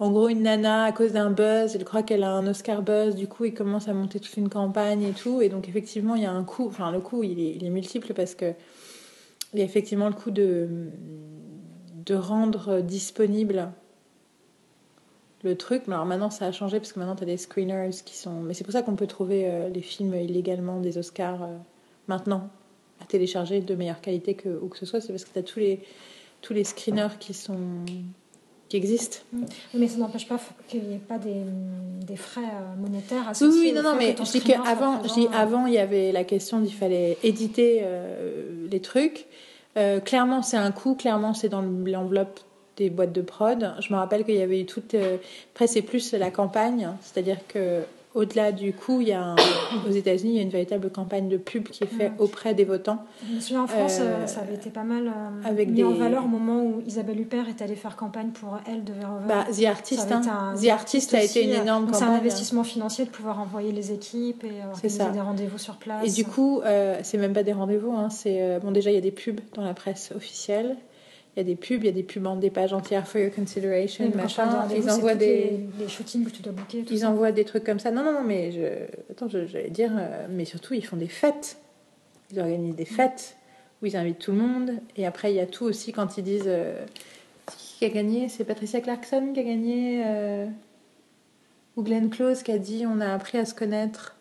en 0.00 0.10
gros, 0.10 0.28
une 0.28 0.44
nana, 0.44 0.84
à 0.84 0.92
cause 0.92 1.12
d'un 1.12 1.30
buzz, 1.30 1.76
elle 1.76 1.84
croit 1.84 2.02
qu'elle 2.02 2.22
a 2.22 2.30
un 2.30 2.46
Oscar 2.46 2.80
buzz, 2.80 3.14
du 3.14 3.28
coup, 3.28 3.44
il 3.44 3.52
commence 3.52 3.86
à 3.86 3.92
monter 3.92 4.18
toute 4.18 4.34
une 4.38 4.48
campagne 4.48 5.02
et 5.02 5.12
tout. 5.12 5.42
Et 5.42 5.50
donc, 5.50 5.68
effectivement, 5.68 6.14
il 6.14 6.22
y 6.22 6.26
a 6.26 6.32
un 6.32 6.42
coût, 6.42 6.66
enfin, 6.68 6.90
le 6.90 7.00
coût, 7.00 7.22
il 7.22 7.38
est, 7.62 7.68
multiple 7.68 8.14
parce 8.14 8.34
que 8.34 8.54
il 9.52 9.58
y 9.58 9.62
a 9.62 9.64
effectivement 9.64 10.08
le 10.08 10.32
de, 10.32 10.88
de 12.06 12.14
rendre 12.14 12.80
disponible 12.80 13.70
le 15.42 15.54
truc. 15.54 15.82
Mais 15.86 15.94
alors 15.94 16.06
maintenant, 16.06 16.30
ça 16.30 16.46
a 16.46 16.52
changé 16.52 16.78
parce 16.78 16.94
que 16.94 16.98
maintenant, 16.98 17.16
tu 17.16 17.24
as 17.24 17.26
des 17.26 17.36
screeners 17.36 17.90
qui 18.04 18.16
sont. 18.16 18.40
Mais 18.40 18.54
c'est 18.54 18.64
pour 18.64 18.72
ça 18.72 18.80
qu'on 18.82 18.96
peut 18.96 19.06
trouver 19.06 19.50
euh, 19.50 19.68
les 19.68 19.82
films 19.82 20.14
illégalement 20.14 20.80
des 20.80 20.96
Oscars 20.96 21.42
euh, 21.42 21.56
maintenant 22.08 22.48
à 23.02 23.04
télécharger 23.06 23.60
de 23.60 23.74
meilleure 23.74 24.00
qualité 24.00 24.34
que 24.34 24.48
où 24.48 24.68
que 24.68 24.78
ce 24.78 24.86
soit. 24.86 25.00
C'est 25.00 25.08
parce 25.12 25.24
que 25.24 25.32
tu 25.32 25.38
as 25.38 25.42
tous 25.42 25.58
les, 25.60 25.80
tous 26.42 26.52
les 26.52 26.64
screeners 26.64 27.16
qui 27.18 27.34
sont 27.34 27.58
qui 28.68 28.76
existent. 28.76 29.18
Oui, 29.32 29.42
Mais 29.74 29.88
ça 29.88 29.98
n'empêche 29.98 30.28
pas 30.28 30.38
qu'il 30.68 30.82
n'y 30.84 30.94
ait 30.94 30.98
pas 30.98 31.18
des, 31.18 31.42
des 32.06 32.14
frais 32.16 32.40
euh, 32.40 32.80
monétaires 32.80 33.22
Oui, 33.24 33.30
associés. 33.30 33.72
oui, 33.72 33.72
au 33.72 33.82
non, 33.82 33.90
non, 33.90 33.96
mais 33.98 34.14
je 34.16 34.30
dis 34.30 34.40
qu'avant, 34.40 35.02
euh, 35.02 35.26
avant, 35.32 35.66
il 35.66 35.74
y 35.74 35.78
avait 35.78 36.12
la 36.12 36.22
question 36.22 36.60
d'il 36.60 36.72
fallait 36.72 37.18
éditer 37.24 37.80
euh, 37.82 38.68
les 38.70 38.80
trucs. 38.80 39.26
Euh, 39.76 39.98
clairement, 39.98 40.42
c'est 40.42 40.56
un 40.56 40.70
coût. 40.70 40.94
Clairement, 40.94 41.34
c'est 41.34 41.48
dans 41.48 41.62
l'enveloppe 41.62 42.38
des 42.76 42.90
boîtes 42.90 43.12
de 43.12 43.22
prod. 43.22 43.74
Je 43.80 43.92
me 43.92 43.98
rappelle 43.98 44.24
qu'il 44.24 44.36
y 44.36 44.40
avait 44.42 44.60
eu 44.60 44.66
toute. 44.66 44.94
euh, 44.94 45.16
après, 45.52 45.66
c'est 45.66 45.82
plus 45.82 46.12
la 46.12 46.30
campagne, 46.30 46.90
c'est-à-dire 47.02 47.38
que 47.48 47.82
au-delà 48.14 48.50
du 48.52 48.72
coût, 48.72 49.00
il 49.00 49.08
y 49.08 49.12
a 49.12 49.22
un- 49.22 49.36
aux 49.88 49.92
États-Unis, 49.92 50.32
il 50.32 50.36
y 50.36 50.38
a 50.40 50.42
une 50.42 50.50
véritable 50.50 50.90
campagne 50.90 51.28
de 51.28 51.36
pub 51.36 51.68
qui 51.68 51.84
est 51.84 51.86
faite 51.86 52.12
Ouais. 52.12 52.24
auprès 52.24 52.54
des 52.54 52.64
votants. 52.64 53.04
Je 53.28 53.34
me 53.36 53.40
souviens 53.40 53.62
en 53.62 53.66
France, 53.66 53.98
Euh, 54.00 54.04
euh, 54.22 54.26
ça 54.26 54.40
avait 54.40 54.54
été 54.54 54.70
pas 54.70 54.82
mal 54.82 55.06
euh, 55.06 55.48
avec 55.48 55.68
mis 55.68 55.76
des- 55.76 55.84
en 55.84 55.92
valeur 55.92 56.24
au 56.24 56.28
moment 56.28 56.62
où 56.64 56.82
Isabelle 56.86 57.20
Huppert 57.20 57.48
est 57.48 57.62
allée 57.62 57.76
faire 57.76 57.96
campagne 57.96 58.30
pour 58.30 58.58
Elle 58.66 58.82
de 58.84 58.92
Verhoeven. 58.92 59.28
Bah, 59.28 59.46
The 59.56 59.64
Artist, 59.64 60.10
hein. 60.10 60.22
un- 60.28 60.56
The 60.56 60.68
Artist 60.68 61.14
a 61.14 61.22
été 61.22 61.44
une 61.44 61.50
énorme 61.62 61.86
donc 61.86 61.94
C'est 61.94 62.02
un 62.02 62.06
campagne. 62.06 62.20
investissement 62.20 62.64
financier 62.64 63.04
de 63.04 63.10
pouvoir 63.10 63.38
envoyer 63.40 63.70
les 63.72 63.92
équipes 63.92 64.42
et 64.44 64.64
organiser 64.72 65.10
des 65.12 65.20
rendez-vous 65.20 65.58
sur 65.58 65.76
place. 65.76 66.06
Et 66.06 66.10
du 66.10 66.24
coup, 66.28 66.60
euh, 66.64 66.98
c'est 67.02 67.18
même 67.18 67.32
pas 67.32 67.42
des 67.44 67.52
rendez-vous. 67.52 67.92
Hein, 67.92 68.10
c'est 68.10 68.58
bon 68.60 68.70
déjà 68.72 68.90
il 68.90 68.94
y 68.94 68.98
a 68.98 69.02
des 69.02 69.10
pubs 69.12 69.40
dans 69.54 69.62
la 69.62 69.74
presse 69.74 70.12
officielle. 70.16 70.76
Il 71.36 71.38
y 71.38 71.42
a 71.42 71.44
des 71.44 71.54
pubs, 71.54 71.82
il 71.82 71.86
y 71.86 71.88
a 71.88 71.92
des 71.92 72.02
pubs 72.02 72.26
en 72.26 72.36
des 72.36 72.50
pages 72.50 72.72
entières 72.72 73.06
for 73.06 73.20
your 73.20 73.32
consideration, 73.32 74.04
Oui, 74.06 74.12
machin. 74.16 74.66
Ils 74.76 74.90
envoient 74.90 75.14
des, 75.14 75.26
les, 75.26 75.60
les 75.78 75.88
shootings 75.88 76.24
que 76.24 76.30
tu 76.30 76.42
dois 76.42 76.52
booker. 76.52 76.84
ils 76.90 76.98
ça. 77.00 77.10
envoient 77.10 77.30
des 77.32 77.44
trucs 77.44 77.62
comme 77.64 77.78
ça. 77.78 77.90
Non, 77.92 78.02
non, 78.02 78.12
non, 78.12 78.24
mais 78.24 78.50
je, 78.50 79.12
attends, 79.12 79.28
j'allais 79.28 79.70
dire, 79.70 79.92
euh, 79.96 80.26
mais 80.28 80.44
surtout 80.44 80.74
ils 80.74 80.84
font 80.84 80.96
des 80.96 81.06
fêtes. 81.08 81.58
Ils 82.32 82.40
organisent 82.40 82.74
des 82.74 82.84
fêtes 82.84 83.36
où 83.80 83.86
ils 83.86 83.96
invitent 83.96 84.18
tout 84.18 84.32
le 84.32 84.38
monde. 84.38 84.72
Et 84.96 85.06
après 85.06 85.32
il 85.32 85.36
y 85.36 85.40
a 85.40 85.46
tout 85.46 85.64
aussi 85.64 85.92
quand 85.92 86.18
ils 86.18 86.24
disent 86.24 86.42
euh, 86.46 86.84
qui 87.78 87.84
a 87.84 87.88
gagné, 87.90 88.28
c'est 88.28 88.44
Patricia 88.44 88.80
Clarkson 88.80 89.30
qui 89.32 89.40
a 89.40 89.44
gagné 89.44 90.02
euh, 90.04 90.46
ou 91.76 91.82
Glenn 91.82 92.10
Close 92.10 92.42
qui 92.42 92.50
a 92.52 92.58
dit 92.58 92.84
on 92.86 93.00
a 93.00 93.14
appris 93.14 93.38
à 93.38 93.44
se 93.44 93.54
connaître. 93.54 94.16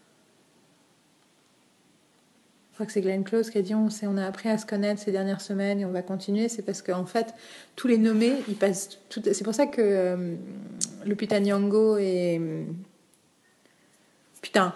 Je 2.79 2.83
crois 2.85 2.87
que 2.87 2.93
c'est 2.93 3.01
Glenn 3.01 3.25
Close 3.25 3.49
qui 3.49 3.57
a 3.57 3.61
dit 3.61 3.75
on, 3.75 3.89
on 4.03 4.17
a 4.17 4.25
appris 4.25 4.47
à 4.47 4.57
se 4.57 4.65
connaître 4.65 5.01
ces 5.01 5.11
dernières 5.11 5.41
semaines 5.41 5.81
et 5.81 5.85
on 5.85 5.91
va 5.91 6.01
continuer. 6.01 6.47
C'est 6.47 6.61
parce 6.61 6.81
qu'en 6.81 7.03
fait, 7.03 7.33
tous 7.75 7.89
les 7.89 7.97
nommés, 7.97 8.35
ils 8.47 8.55
passent. 8.55 8.99
Tout, 9.09 9.21
c'est 9.21 9.43
pour 9.43 9.53
ça 9.53 9.65
que 9.65 9.81
euh, 9.81 10.35
Lupita 11.03 11.41
Nyong'o 11.41 11.97
et. 11.97 12.39
Putain, 14.41 14.73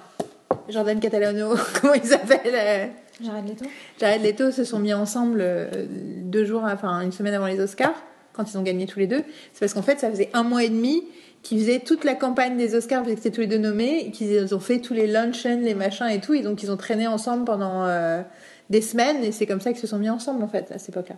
Jordan 0.68 1.00
Catalano, 1.00 1.56
comment 1.82 1.94
ils 1.94 2.04
s'appellent 2.04 2.42
euh, 2.54 2.88
Jared 3.22 3.48
Leto 3.48 3.66
Jared 3.98 4.22
Leto 4.22 4.52
se 4.52 4.66
sont 4.66 4.80
mis 4.80 4.94
ensemble 4.94 5.40
euh, 5.40 5.86
deux 6.24 6.44
jours, 6.44 6.64
enfin 6.66 7.00
une 7.00 7.14
semaine 7.14 7.36
avant 7.36 7.48
les 7.48 7.62
Oscars, 7.62 7.96
quand 8.34 8.52
ils 8.52 8.58
ont 8.58 8.64
gagné 8.64 8.86
tous 8.86 9.00
les 9.00 9.08
deux. 9.08 9.24
C'est 9.54 9.62
parce 9.62 9.74
qu'en 9.74 9.82
fait, 9.82 10.02
ça 10.02 10.10
faisait 10.10 10.30
un 10.34 10.44
mois 10.44 10.66
et 10.66 10.70
demi 10.70 11.06
qu'ils 11.44 11.60
faisaient 11.60 11.80
toute 11.80 12.06
la 12.06 12.16
campagne 12.16 12.58
des 12.58 12.74
Oscars, 12.74 13.04
parce 13.04 13.16
que 13.16 13.22
c'était 13.22 13.36
tous 13.36 13.42
les 13.42 13.48
deux 13.48 13.58
nommés, 13.58 14.12
qu'ils 14.12 14.56
ont 14.56 14.60
fait 14.60 14.80
tous 14.80 14.94
les 14.94 15.08
luncheons, 15.08 15.60
les 15.62 15.76
machins 15.76 16.08
et 16.08 16.20
tout, 16.20 16.34
et 16.34 16.42
donc 16.42 16.64
ils 16.64 16.72
ont 16.72 16.78
traîné 16.78 17.06
ensemble 17.06 17.44
pendant 17.44 17.86
euh, 17.86 18.22
des 18.70 18.82
semaines, 18.82 19.24
et 19.24 19.32
c'est 19.32 19.46
comme 19.46 19.62
ça 19.62 19.72
qu'ils 19.72 19.82
se 19.82 19.88
sont 19.88 20.00
mis 20.00 20.10
ensemble 20.10 20.42
en 20.44 20.48
fait 20.48 20.72
à 20.72 20.80
cette 20.80 20.90
époque-là. 20.90 21.18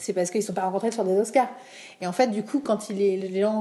C'est 0.00 0.12
parce 0.12 0.30
qu'ils 0.30 0.42
ne 0.42 0.46
sont 0.46 0.52
pas 0.52 0.62
rencontrés 0.62 0.92
sur 0.92 1.02
des 1.02 1.18
Oscars. 1.18 1.48
Et 2.00 2.06
en 2.06 2.12
fait, 2.12 2.28
du 2.28 2.44
coup, 2.44 2.60
quand 2.60 2.88
les 2.88 3.40
gens 3.40 3.60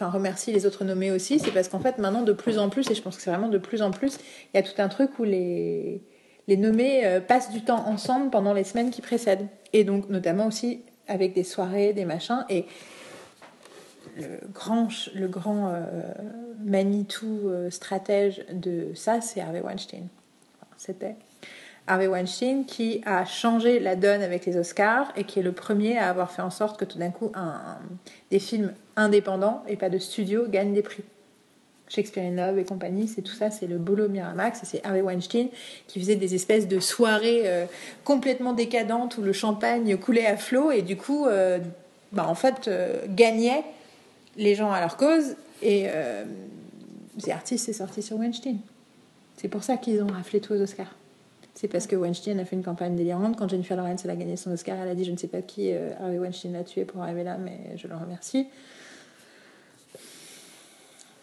remercient 0.00 0.52
les 0.52 0.64
autres 0.64 0.84
nommés 0.84 1.10
aussi, 1.10 1.40
c'est 1.40 1.50
parce 1.50 1.66
qu'en 1.66 1.80
fait, 1.80 1.98
maintenant, 1.98 2.22
de 2.22 2.32
plus 2.32 2.58
en 2.58 2.68
plus, 2.68 2.88
et 2.88 2.94
je 2.94 3.02
pense 3.02 3.16
que 3.16 3.22
c'est 3.22 3.30
vraiment 3.30 3.48
de 3.48 3.58
plus 3.58 3.82
en 3.82 3.90
plus, 3.90 4.18
il 4.54 4.56
y 4.56 4.60
a 4.60 4.62
tout 4.62 4.80
un 4.80 4.88
truc 4.88 5.18
où 5.18 5.24
les, 5.24 6.00
les 6.46 6.56
nommés 6.56 7.04
euh, 7.04 7.20
passent 7.20 7.50
du 7.50 7.62
temps 7.62 7.84
ensemble 7.88 8.30
pendant 8.30 8.54
les 8.54 8.62
semaines 8.62 8.90
qui 8.90 9.00
précèdent. 9.00 9.48
Et 9.72 9.82
donc, 9.82 10.08
notamment 10.08 10.46
aussi 10.46 10.82
avec 11.08 11.34
des 11.34 11.42
soirées, 11.42 11.92
des 11.92 12.04
machins. 12.04 12.44
Et 12.48 12.64
le 14.16 14.24
grand, 14.52 14.88
le 15.14 15.28
grand 15.28 15.68
euh, 15.68 15.80
Manitou 16.64 17.40
euh, 17.48 17.70
stratège 17.70 18.44
de 18.52 18.88
ça, 18.94 19.20
c'est 19.20 19.40
Harvey 19.40 19.60
Weinstein. 19.60 20.06
C'était 20.76 21.16
Harvey 21.86 22.06
Weinstein 22.06 22.64
qui 22.64 23.00
a 23.06 23.24
changé 23.24 23.80
la 23.80 23.96
donne 23.96 24.22
avec 24.22 24.46
les 24.46 24.56
Oscars 24.56 25.12
et 25.16 25.24
qui 25.24 25.40
est 25.40 25.42
le 25.42 25.52
premier 25.52 25.98
à 25.98 26.08
avoir 26.10 26.30
fait 26.30 26.42
en 26.42 26.50
sorte 26.50 26.78
que 26.78 26.84
tout 26.84 26.98
d'un 26.98 27.10
coup, 27.10 27.32
un- 27.34 27.78
des 28.30 28.38
films 28.38 28.72
indépendants 28.96 29.62
et 29.66 29.76
pas 29.76 29.88
de 29.90 29.98
studio 29.98 30.46
gagnent 30.48 30.74
des 30.74 30.82
prix. 30.82 31.02
Shakespeare 31.88 32.24
in 32.24 32.36
Love 32.36 32.58
et 32.58 32.64
compagnie, 32.64 33.06
c'est 33.06 33.20
tout 33.22 33.34
ça, 33.34 33.50
c'est 33.50 33.66
le 33.66 33.76
boulot 33.76 34.08
Miramax, 34.08 34.60
c'est 34.64 34.84
Harvey 34.86 35.02
Weinstein 35.02 35.48
qui 35.88 36.00
faisait 36.00 36.16
des 36.16 36.34
espèces 36.34 36.66
de 36.66 36.80
soirées 36.80 37.42
euh, 37.44 37.66
complètement 38.04 38.52
décadentes 38.54 39.18
où 39.18 39.22
le 39.22 39.32
champagne 39.32 39.96
coulait 39.98 40.26
à 40.26 40.36
flot 40.36 40.70
et 40.70 40.82
du 40.82 40.96
coup, 40.96 41.26
bah, 42.12 42.26
en 42.28 42.34
fait, 42.34 42.70
gagnait 43.08 43.62
les 44.36 44.54
gens 44.54 44.70
à 44.72 44.80
leur 44.80 44.96
cause 44.96 45.36
et 45.60 45.84
euh, 45.86 46.24
The 47.22 47.28
Artist 47.28 47.68
est 47.68 47.74
sorti 47.74 48.02
sur 48.02 48.16
Weinstein. 48.18 48.58
C'est 49.36 49.48
pour 49.48 49.62
ça 49.62 49.76
qu'ils 49.76 50.02
ont 50.02 50.08
raflé 50.08 50.40
tous 50.40 50.54
aux 50.54 50.60
Oscars. 50.60 50.94
C'est 51.54 51.68
parce 51.68 51.86
que 51.86 51.96
Weinstein 51.96 52.38
a 52.40 52.44
fait 52.44 52.56
une 52.56 52.62
campagne 52.62 52.96
délirante. 52.96 53.36
Quand 53.36 53.48
Jennifer 53.48 53.76
Lawrence 53.76 54.04
elle 54.04 54.10
a 54.10 54.16
gagné 54.16 54.36
son 54.36 54.50
Oscar, 54.52 54.78
elle 54.80 54.88
a 54.88 54.94
dit 54.94 55.04
je 55.04 55.12
ne 55.12 55.16
sais 55.16 55.28
pas 55.28 55.42
qui 55.42 55.72
euh, 55.72 55.90
Harvey 56.00 56.18
Weinstein 56.18 56.52
l'a 56.52 56.64
tué 56.64 56.84
pour 56.84 57.02
arriver 57.02 57.24
là, 57.24 57.36
mais 57.38 57.76
je 57.76 57.86
le 57.86 57.94
remercie. 57.94 58.46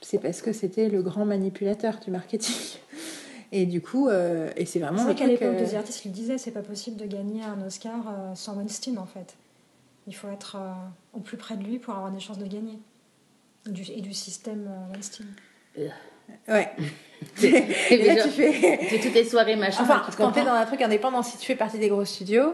C'est 0.01 0.19
parce 0.19 0.41
que 0.41 0.53
c'était 0.53 0.89
le 0.89 1.01
grand 1.01 1.25
manipulateur 1.25 1.99
du 1.99 2.11
marketing. 2.11 2.55
Et 3.51 3.65
du 3.65 3.81
coup, 3.81 4.07
euh, 4.07 4.49
et 4.55 4.65
c'est 4.65 4.73
C'est 4.73 4.79
vraiment 4.79 5.03
vrai 5.03 5.13
le 5.13 5.19
qu'à 5.19 5.27
l'époque 5.27 5.55
euh, 5.55 5.65
de 5.65 5.71
The 5.71 5.73
Artist, 5.75 6.05
il 6.05 6.11
disait 6.11 6.37
c'est 6.37 6.51
pas 6.51 6.61
possible 6.61 6.97
de 6.97 7.05
gagner 7.05 7.43
un 7.43 7.65
Oscar 7.65 7.95
euh, 8.07 8.35
sans 8.35 8.55
Weinstein 8.55 8.97
en 8.99 9.05
fait. 9.05 9.35
Il 10.05 10.15
faut 10.15 10.27
être 10.29 10.57
euh, 10.59 10.73
au 11.13 11.19
plus 11.19 11.37
près 11.37 11.57
de 11.57 11.63
lui 11.63 11.79
pour 11.79 11.95
avoir 11.95 12.11
des 12.11 12.19
chances 12.19 12.37
de 12.37 12.45
gagner. 12.45 12.77
Et 13.67 13.71
du, 13.71 13.83
et 13.91 14.01
du 14.01 14.13
système 14.13 14.67
euh, 14.69 14.93
Weinstein. 14.93 15.27
Ouais. 16.47 16.69
Et 17.91 17.97
là, 18.05 18.15
genre, 18.15 18.23
tu 18.25 18.29
fais. 18.31 18.77
tu 18.79 18.85
fais 18.85 18.99
toutes 18.99 19.13
tes 19.13 19.25
soirées, 19.25 19.55
machin. 19.55 19.83
Enfin, 19.83 20.03
tu 20.09 20.15
quand 20.15 20.31
t'es 20.31 20.43
dans 20.45 20.53
un 20.53 20.65
truc 20.65 20.81
indépendant, 20.81 21.23
si 21.23 21.37
tu 21.37 21.45
fais 21.45 21.55
partie 21.55 21.77
des 21.79 21.89
gros 21.89 22.05
studios, 22.05 22.53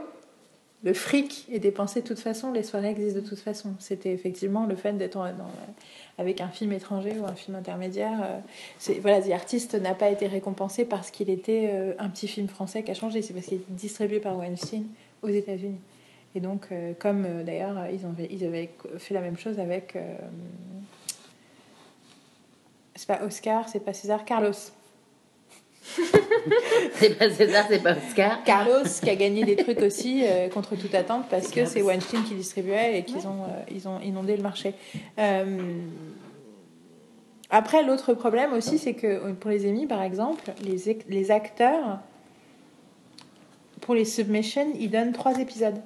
le 0.84 0.94
fric 0.94 1.48
est 1.52 1.60
dépensé 1.60 2.02
de 2.02 2.08
toute 2.08 2.20
façon, 2.20 2.52
les 2.52 2.64
soirées 2.64 2.90
existent 2.92 3.20
de 3.22 3.26
toute 3.28 3.40
façon. 3.40 3.74
C'était 3.80 4.12
effectivement 4.12 4.66
le 4.66 4.76
fait 4.76 4.94
d'être 4.94 5.14
dans- 5.18 5.32
avec 6.18 6.42
un 6.42 6.48
film 6.50 6.72
étranger 6.74 7.14
ou 7.20 7.26
un 7.26 7.34
film 7.34 7.56
intermédiaire. 7.58 8.20
euh, 8.24 8.40
c'est- 8.80 9.00
voilà, 9.00 9.22
The 9.22 9.32
Artist 9.32 9.74
n'a 9.76 9.94
pas 9.96 10.10
été 10.10 10.28
récompensé 10.28 10.86
parce 10.86 11.12
qu'il 11.12 11.30
était 11.30 11.70
euh, 11.74 11.94
un 12.00 12.10
petit 12.10 12.28
film 12.28 12.48
français 12.48 12.84
qui 12.84 12.92
a 12.92 12.94
changé. 12.94 13.22
C'est 13.22 13.34
parce 13.34 13.46
qu'il 13.48 13.58
est 13.58 13.66
distribué 13.70 14.20
par 14.20 14.38
Weinstein 14.38 14.86
aux 15.22 15.30
États-Unis. 15.30 15.80
Et 16.36 16.42
donc, 16.42 16.68
euh, 16.72 16.94
comme 17.00 17.26
euh, 17.26 17.44
d'ailleurs, 17.44 17.88
ils, 17.92 18.06
ont- 18.06 18.14
ils 18.30 18.44
avaient 18.46 18.70
fait 18.98 19.14
la 19.14 19.22
même 19.22 19.38
chose 19.38 19.58
avec. 19.60 19.96
euh, 19.96 20.16
c'est 22.96 23.08
pas 23.08 23.22
Oscar, 23.24 23.68
c'est 23.70 23.80
pas 23.80 23.94
César, 23.94 24.26
Carlos. 24.26 24.52
C'est 26.94 27.18
pas 27.18 27.30
César, 27.30 27.66
c'est 27.70 27.82
pas 27.84 27.94
Oscar. 27.96 28.44
Carlos 28.44 28.84
qui 29.04 29.10
a 29.10 29.16
gagné 29.16 29.44
des 29.46 29.56
trucs 29.56 29.82
aussi 29.82 30.24
euh, 30.26 30.50
contre 30.50 30.76
toute 30.76 30.94
attente 30.96 31.26
parce 31.30 31.50
que 31.52 31.66
c'est 31.66 31.82
Weinstein 31.84 32.24
qui 32.24 32.34
distribuait 32.36 32.98
et 33.00 33.04
qu'ils 33.04 33.28
ont, 33.28 33.44
euh, 33.44 33.64
ils 33.72 33.88
ont 33.88 34.00
inondé 34.00 34.36
le 34.36 34.42
marché. 34.44 34.74
Euh, 35.20 35.46
Après, 37.52 37.84
l'autre 37.84 38.14
problème 38.16 38.54
aussi, 38.54 38.78
c'est 38.80 38.94
que 38.96 39.32
pour 39.34 39.52
les 39.52 39.70
Emmy, 39.70 39.86
par 39.86 40.02
exemple, 40.02 40.52
les, 40.64 40.98
les 41.08 41.32
acteurs, 41.32 42.00
pour 43.82 43.94
les 43.94 44.06
submissions, 44.06 44.72
ils 44.80 44.90
donnent 44.90 45.14
trois 45.14 45.38
épisodes. 45.40 45.80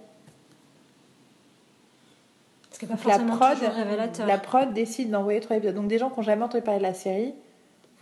Pas 2.87 3.17
la 3.17 3.19
prod, 3.19 3.57
toujours 3.57 3.73
révélateur. 3.73 4.27
la 4.27 4.37
prod 4.37 4.73
décide 4.73 5.11
d'envoyer 5.11 5.39
trois 5.39 5.57
épisodes. 5.57 5.75
Donc 5.75 5.87
des 5.87 5.97
gens 5.97 6.09
qui 6.09 6.17
n'ont 6.17 6.23
jamais 6.23 6.43
entendu 6.43 6.63
parler 6.63 6.79
de 6.79 6.85
la 6.85 6.93
série 6.93 7.33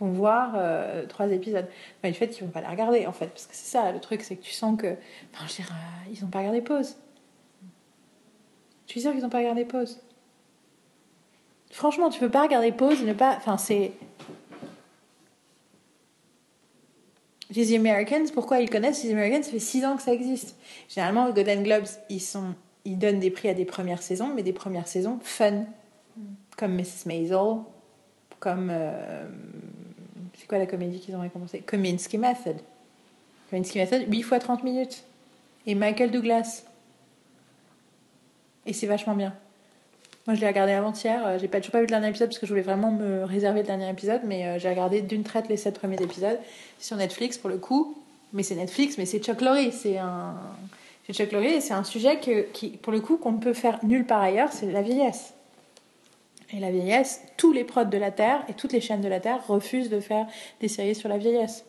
vont 0.00 0.12
voir 0.12 0.52
euh, 0.54 1.06
trois 1.06 1.28
épisodes. 1.28 1.66
Mais 2.02 2.10
le 2.10 2.14
fait 2.14 2.28
qu'ils 2.28 2.44
vont 2.44 2.50
pas 2.50 2.60
la 2.60 2.70
regarder 2.70 3.06
en 3.06 3.12
fait, 3.12 3.26
parce 3.26 3.46
que 3.46 3.54
c'est 3.54 3.70
ça 3.70 3.90
le 3.92 4.00
truc, 4.00 4.22
c'est 4.22 4.36
que 4.36 4.42
tu 4.42 4.52
sens 4.52 4.78
que, 4.78 4.94
enfin, 5.34 5.44
je 5.46 5.50
veux 5.50 5.64
dire, 5.64 5.72
euh, 5.72 6.12
ils 6.12 6.22
n'ont 6.22 6.30
pas 6.30 6.38
regardé 6.38 6.60
pause. 6.60 6.96
Je 8.86 8.92
suis 8.92 9.00
sûre 9.00 9.12
qu'ils 9.12 9.22
n'ont 9.22 9.28
pas 9.28 9.38
regardé 9.38 9.64
pause? 9.64 10.00
Franchement, 11.70 12.08
tu 12.08 12.20
peux 12.20 12.30
pas 12.30 12.42
regarder 12.42 12.72
pause 12.72 13.02
et 13.02 13.04
ne 13.04 13.12
pas, 13.12 13.34
enfin 13.36 13.58
c'est. 13.58 13.92
Les 17.50 17.74
Americans, 17.74 18.30
pourquoi 18.32 18.60
ils 18.60 18.68
connaissent 18.68 19.04
les 19.04 19.12
Americans? 19.12 19.42
Ça 19.42 19.50
fait 19.50 19.58
six 19.58 19.84
ans 19.84 19.96
que 19.96 20.02
ça 20.02 20.12
existe. 20.12 20.56
Généralement, 20.88 21.28
aux 21.28 21.32
Golden 21.32 21.62
Globes, 21.62 21.86
ils, 22.10 22.20
sont, 22.20 22.54
ils 22.84 22.98
donnent 22.98 23.20
des 23.20 23.30
prix 23.30 23.48
à 23.48 23.54
des 23.54 23.64
premières 23.64 24.02
saisons, 24.02 24.32
mais 24.34 24.42
des 24.42 24.52
premières 24.52 24.88
saisons 24.88 25.18
fun. 25.22 25.64
comme 26.56 26.74
Mrs. 26.74 27.06
Maisel, 27.06 27.58
comme. 28.40 28.68
euh, 28.70 29.26
c'est 30.38 30.46
quoi 30.46 30.58
la 30.58 30.66
comédie 30.66 31.00
qu'ils 31.00 31.16
ont 31.16 31.20
récompensé 31.20 31.60
Kominsky 31.60 32.16
Method. 32.18 32.56
Kominsky 33.50 33.78
Method, 33.78 34.04
8 34.08 34.22
fois 34.22 34.38
30 34.38 34.62
minutes. 34.62 35.04
Et 35.66 35.74
Michael 35.74 36.10
Douglas. 36.10 36.64
Et 38.66 38.72
c'est 38.72 38.86
vachement 38.86 39.14
bien. 39.14 39.34
Moi, 40.26 40.34
je 40.34 40.40
l'ai 40.40 40.46
regardé 40.46 40.72
avant-hier. 40.72 41.26
Euh, 41.26 41.38
J'ai 41.38 41.48
pas, 41.48 41.58
toujours 41.58 41.72
pas 41.72 41.78
vu 41.78 41.84
le 41.86 41.90
dernier 41.90 42.08
épisode 42.08 42.28
parce 42.28 42.38
que 42.38 42.46
je 42.46 42.52
voulais 42.52 42.62
vraiment 42.62 42.92
me 42.92 43.24
réserver 43.24 43.60
le 43.60 43.66
dernier 43.66 43.88
épisode. 43.90 44.20
Mais 44.26 44.46
euh, 44.46 44.58
j'ai 44.58 44.68
regardé 44.68 45.00
d'une 45.02 45.24
traite 45.24 45.48
les 45.48 45.56
7 45.56 45.78
premiers 45.78 46.00
épisodes. 46.00 46.38
Sur 46.78 46.96
Netflix 46.96 47.36
pour 47.38 47.50
le 47.50 47.58
coup. 47.58 47.98
Mais 48.32 48.42
c'est 48.42 48.54
Netflix, 48.54 48.98
mais 48.98 49.06
c'est 49.06 49.20
Chuck 49.20 49.40
Lorre. 49.40 49.72
C'est 49.72 49.96
un. 49.98 50.34
C'est 51.08 51.14
Chuck 51.14 51.32
Lorre 51.32 51.44
et 51.44 51.60
c'est 51.62 51.72
un 51.72 51.84
sujet 51.84 52.20
que, 52.20 52.42
qui, 52.52 52.68
pour 52.68 52.92
le 52.92 53.00
coup, 53.00 53.16
qu'on 53.16 53.32
ne 53.32 53.38
peut 53.38 53.54
faire 53.54 53.78
nulle 53.82 54.04
part 54.04 54.20
ailleurs. 54.20 54.52
C'est 54.52 54.70
la 54.70 54.82
vieillesse. 54.82 55.32
Et 56.52 56.60
la 56.60 56.70
vieillesse, 56.70 57.22
tous 57.38 57.50
les 57.50 57.64
prods 57.64 57.84
de 57.84 57.96
la 57.96 58.10
Terre 58.10 58.44
et 58.48 58.52
toutes 58.52 58.74
les 58.74 58.82
chaînes 58.82 59.00
de 59.00 59.08
la 59.08 59.18
Terre 59.18 59.40
refusent 59.46 59.88
de 59.88 60.00
faire 60.00 60.26
des 60.60 60.68
séries 60.68 60.94
sur 60.94 61.08
la 61.08 61.16
vieillesse. 61.16 61.64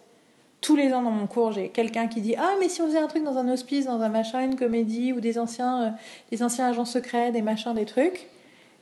Tous 0.59 0.75
les 0.75 0.91
ans 0.91 1.01
dans 1.01 1.11
mon 1.11 1.25
cours, 1.25 1.53
j'ai 1.53 1.69
quelqu'un 1.69 2.07
qui 2.07 2.19
dit 2.19 2.35
Ah, 2.37 2.55
mais 2.59 2.67
si 2.67 2.81
on 2.81 2.87
faisait 2.87 2.99
un 2.99 3.07
truc 3.07 3.23
dans 3.23 3.37
un 3.37 3.47
hospice, 3.47 3.85
dans 3.85 4.01
un 4.01 4.09
machin, 4.09 4.43
une 4.43 4.57
comédie, 4.57 5.13
ou 5.13 5.21
des 5.21 5.39
anciens, 5.39 5.83
euh, 5.83 5.89
des 6.31 6.43
anciens 6.43 6.67
agents 6.67 6.83
secrets, 6.83 7.31
des 7.31 7.41
machins, 7.41 7.73
des 7.73 7.85
trucs. 7.85 8.27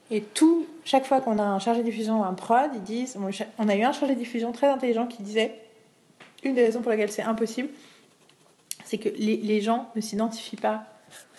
Et 0.10 0.22
tout, 0.22 0.66
chaque 0.86 1.06
fois 1.06 1.22
qu'on 1.22 1.38
a 1.38 1.44
un 1.44 1.60
chargé 1.60 1.82
de 1.82 1.86
diffusion 1.86 2.22
ou 2.22 2.24
un 2.24 2.34
prod, 2.34 2.72
ils 2.74 2.82
disent 2.82 3.16
On 3.20 3.30
on 3.60 3.70
a 3.70 3.76
eu 3.76 3.84
un 3.84 3.92
chargé 3.92 4.16
de 4.16 4.20
diffusion 4.20 4.52
très 4.52 4.68
intelligent 4.68 5.06
qui 5.06 5.22
disait 5.22 5.54
Une 6.44 6.56
des 6.56 6.66
raisons 6.66 6.82
pour 6.82 6.92
lesquelles 6.92 7.12
c'est 7.12 7.22
impossible, 7.22 7.70
c'est 8.88 8.98
que 8.98 9.10
les, 9.10 9.36
les 9.36 9.62
gens 9.62 9.90
ne 9.96 10.02
s'identifient 10.02 10.56
pas 10.56 10.86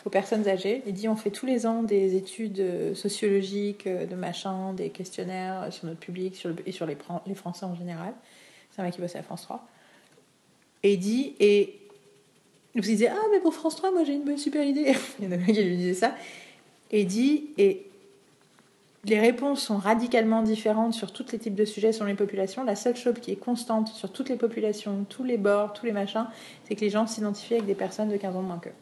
aux 0.05 0.11
personnes 0.11 0.47
âgées. 0.49 0.83
Il 0.87 0.93
dit 0.93 1.09
on 1.09 1.17
fait 1.17 1.31
tous 1.31 1.47
les 1.47 1.67
ans 1.67 1.83
des 1.83 2.15
études 2.15 2.61
euh, 2.61 2.95
sociologiques, 2.95 3.87
euh, 3.87 4.07
de 4.07 4.15
machin, 4.15 4.75
des 4.75 4.91
questionnaires 4.91 5.73
sur 5.73 5.87
notre 5.87 5.99
public 5.99 6.37
sur 6.37 6.55
et 6.67 6.73
sur 6.73 6.85
les, 6.85 6.97
les 7.27 7.35
Français 7.35 7.65
en 7.65 7.75
général. 7.75 8.13
C'est 8.71 8.83
un 8.83 8.85
mec 8.85 8.95
qui 8.95 9.01
bosse 9.01 9.17
à 9.17 9.23
France 9.23 9.43
3. 9.43 9.67
Et 10.83 10.93
il 10.93 10.99
dit, 10.99 11.35
et 11.41 11.81
il 12.75 12.83
disait, 12.83 13.09
ah 13.09 13.27
mais 13.33 13.41
pour 13.41 13.55
France 13.55 13.77
3, 13.77 13.93
moi 13.93 14.05
j'ai 14.05 14.13
une 14.13 14.25
bonne 14.25 14.39
super 14.39 14.63
idée. 14.63 14.95
il 15.19 15.25
y 15.25 15.29
en 15.29 15.33
a 15.33 15.41
un 15.41 15.47
qui 15.47 15.65
lui 15.65 15.77
disait 15.77 15.95
ça. 15.95 16.15
Et 16.91 17.01
il 17.01 17.07
dit, 17.07 17.51
et 17.57 17.88
les 19.09 19.19
réponses 19.19 19.63
sont 19.63 19.77
radicalement 19.77 20.43
différentes 20.43 20.95
sur 20.95 21.13
tous 21.13 21.33
les 21.33 21.39
types 21.39 21.55
de 21.55 21.65
sujets, 21.65 21.93
sur 21.93 22.05
les 22.05 22.15
populations. 22.15 22.65
La 22.65 22.77
seule 22.77 22.97
chose 22.97 23.15
qui 23.21 23.33
est 23.33 23.37
constante 23.37 23.89
sur 23.89 24.13
toutes 24.13 24.29
les 24.29 24.37
populations, 24.37 25.05
tous 25.09 25.25
les 25.25 25.39
bords, 25.39 25.73
tous 25.73 25.87
les 25.87 25.93
machins, 25.93 26.27
c'est 26.65 26.75
que 26.75 26.81
les 26.81 26.91
gens 26.91 27.07
s'identifient 27.07 27.55
avec 27.55 27.67
des 27.67 27.75
personnes 27.75 28.09
de 28.09 28.17
15 28.17 28.37
ans 28.37 28.43
de 28.43 28.47
moins 28.47 28.59
qu'eux. 28.59 28.73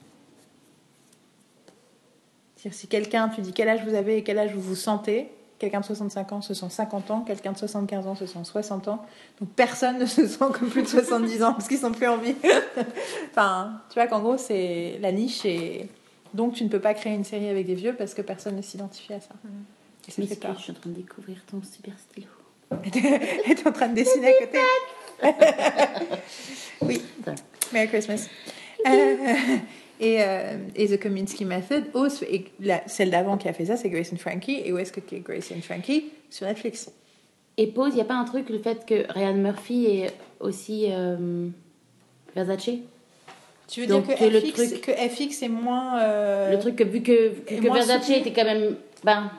C'est-à-dire, 2.57 2.79
si 2.79 2.87
quelqu'un, 2.89 3.29
tu 3.29 3.41
dis 3.41 3.53
quel 3.53 3.69
âge 3.69 3.85
vous 3.87 3.95
avez 3.95 4.19
et 4.19 4.23
quel 4.23 4.39
âge 4.39 4.53
vous 4.53 4.61
vous 4.61 4.75
sentez, 4.75 5.31
quelqu'un 5.59 5.81
de 5.81 5.85
65 5.85 6.33
ans 6.33 6.41
se 6.41 6.55
sent 6.55 6.71
50 6.71 7.11
ans, 7.11 7.21
quelqu'un 7.21 7.53
de 7.53 7.59
75 7.59 8.07
ans 8.07 8.15
se 8.15 8.27
sent 8.27 8.45
60 8.45 8.89
ans. 8.89 9.05
Donc 9.41 9.51
personne 9.51 9.99
ne 10.01 10.07
se 10.07 10.27
sent 10.27 10.45
comme 10.53 10.69
plus 10.69 10.83
de 10.83 10.89
70 10.89 11.43
ans 11.43 11.53
parce 11.53 11.69
qu'ils 11.69 11.79
sont 11.79 11.93
plus 11.93 12.09
en 12.09 12.17
vie. 12.17 12.35
enfin, 13.31 13.81
tu 13.91 13.95
vois 13.95 14.07
qu'en 14.07 14.21
gros, 14.21 14.37
c'est 14.37 14.99
la 15.01 15.13
niche 15.13 15.45
et 15.45 15.89
donc 16.35 16.55
tu 16.55 16.65
ne 16.65 16.69
peux 16.69 16.81
pas 16.81 16.95
créer 16.95 17.15
une 17.15 17.25
série 17.25 17.49
avec 17.49 17.67
des 17.67 17.75
vieux 17.75 17.95
parce 17.95 18.15
que 18.15 18.23
personne 18.23 18.57
ne 18.57 18.63
s'identifie 18.63 19.13
à 19.13 19.21
ça. 19.21 19.35
Et 19.45 19.76
ça 20.13 20.23
fait 20.27 20.37
peur. 20.41 20.55
je 20.59 20.63
suis 20.63 20.73
en 20.73 20.75
train 20.75 20.91
de 20.91 20.95
découvrir 20.97 21.39
ton 21.51 21.63
super 21.63 21.95
stylo. 21.99 22.27
Et 22.85 23.55
t'es 23.55 23.67
en 23.69 23.73
train 23.73 23.89
de 23.89 23.95
dessiner 23.95 24.29
à 24.29 24.33
côté. 24.47 24.59
oui. 26.83 27.03
Merry 27.73 27.89
Christmas. 27.89 28.29
Euh, 28.87 29.17
et, 30.01 30.23
euh, 30.23 30.59
et 30.75 30.89
The 30.89 31.01
Kominsky 31.01 31.45
Method, 31.45 31.85
et 32.29 32.45
la- 32.61 32.83
celle 32.87 33.11
d'avant 33.11 33.37
qui 33.37 33.49
a 33.49 33.53
fait 33.53 33.67
ça, 33.67 33.77
c'est 33.77 33.89
Grace 33.89 34.13
and 34.13 34.19
Frankie. 34.19 34.61
Et 34.65 34.73
où 34.73 34.79
est-ce 34.79 34.93
que 34.93 35.01
est 35.15 35.21
Grace 35.21 35.51
and 35.57 35.63
Frankie? 35.63 36.11
Sur 36.31 36.47
Netflix. 36.47 36.91
Et 37.57 37.69
pause, 37.69 37.93
il 37.93 37.97
n'y 37.97 38.01
a 38.03 38.05
pas 38.05 38.15
un 38.15 38.25
truc, 38.25 38.51
le 38.51 38.59
fait 38.59 38.85
que 38.85 39.11
Ryan 39.13 39.35
Murphy 39.35 39.87
est 39.87 40.13
aussi 40.41 40.87
euh, 40.91 41.49
Versace? 42.35 42.71
Tu 43.69 43.81
veux 43.81 43.87
Donc, 43.87 44.07
dire 44.07 44.17
que 44.17 44.25
que 44.25 44.29
le 44.29 44.41
FX, 44.41 44.53
truc- 44.53 44.81
que 44.83 44.93
FX 44.93 45.43
est 45.43 45.49
moins. 45.49 46.51
Le 46.51 46.59
truc 46.59 46.77
que 46.77 46.85
vu 46.85 47.03
que, 47.03 47.29
vu 47.31 47.43
que 47.61 47.73
Versace 47.73 48.11
était 48.11 48.33
quand 48.33 48.45
même. 48.45 48.77
Ben, 49.03 49.31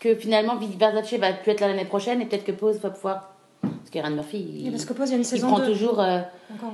que 0.00 0.14
finalement, 0.16 0.56
Versace 0.56 1.12
va 1.20 1.32
plus 1.34 1.52
être 1.52 1.60
là 1.60 1.68
l'année 1.68 1.84
prochaine 1.84 2.20
et 2.20 2.26
peut-être 2.26 2.44
que 2.44 2.52
Pause 2.52 2.78
va 2.80 2.90
pouvoir. 2.90 3.34
Parce 3.62 3.90
que 3.92 3.98
Ryan 3.98 4.10
Murphy, 4.16 4.38
il, 4.64 4.70
parce 4.70 4.84
que 4.86 4.92
Pause, 4.94 5.10
il 5.10 5.12
y 5.12 5.14
a 5.14 5.16
une 5.18 5.22
il 5.22 5.26
saison 5.26 5.48
prend 5.48 5.58
2. 5.58 5.66
toujours. 5.66 6.00
euh, 6.00 6.20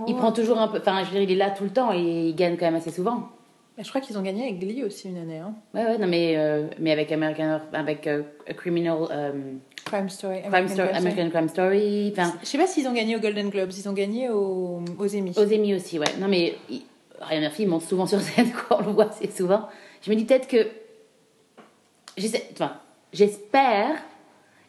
il 0.06 0.14
prend 0.16 0.30
toujours 0.32 0.58
un 0.58 0.68
peu. 0.68 0.78
Enfin, 0.78 1.00
je 1.00 1.06
veux 1.06 1.12
dire, 1.18 1.22
il 1.22 1.32
est 1.32 1.34
là 1.36 1.50
tout 1.50 1.64
le 1.64 1.70
temps 1.70 1.92
et 1.92 1.98
il 2.28 2.34
gagne 2.36 2.56
quand 2.56 2.66
même 2.66 2.76
assez 2.76 2.90
souvent. 2.92 3.16
bah, 3.76 3.82
je 3.82 3.88
crois 3.88 4.00
qu'ils 4.00 4.16
ont 4.16 4.22
gagné 4.22 4.44
avec 4.44 4.60
Glee 4.60 4.84
aussi 4.84 5.08
une 5.08 5.18
année. 5.18 5.38
Hein. 5.38 5.52
Ouais, 5.74 5.84
ouais, 5.84 5.98
non, 5.98 6.06
mais, 6.06 6.34
euh, 6.36 6.68
mais 6.78 6.92
avec 6.92 7.10
American. 7.10 7.60
Avec 7.72 8.06
euh, 8.06 8.22
A 8.48 8.54
Criminal. 8.54 8.98
euh, 9.10 9.32
Crime 9.84 10.08
Story. 10.08 10.40
Crime 10.42 10.54
American 10.54 10.68
Story, 10.74 10.88
Crime 10.88 11.00
Story. 11.00 11.12
American 11.12 11.30
Crime 11.30 11.48
Story. 11.48 12.12
Enfin, 12.16 12.32
Je 12.42 12.46
sais 12.46 12.58
pas 12.58 12.66
s'ils 12.68 12.86
ont 12.86 12.92
gagné 12.92 13.16
aux 13.16 13.20
Golden 13.20 13.50
Globes, 13.50 13.70
ils 13.76 13.88
ont 13.88 13.92
gagné 13.92 14.28
aux, 14.30 14.80
aux 14.98 15.16
Emmy. 15.16 15.32
Aux 15.36 15.52
Emmy 15.52 15.74
aussi, 15.74 15.98
ouais. 15.98 16.06
Non, 16.20 16.28
mais 16.28 16.54
il- 16.70 16.82
Ryan 17.20 17.40
Murphy 17.40 17.62
il 17.62 17.68
monte 17.68 17.82
souvent 17.82 18.06
sur 18.06 18.20
scène, 18.20 18.52
quoi. 18.68 18.78
On 18.80 18.86
le 18.86 18.92
voit 18.92 19.08
assez 19.10 19.28
souvent. 19.30 19.62
Je 20.02 20.10
me 20.10 20.16
dis 20.16 20.24
peut-être 20.24 20.46
que. 20.46 20.66
j'essaie- 22.16 22.46
Enfin, 22.52 22.72
j'espère. 23.16 23.96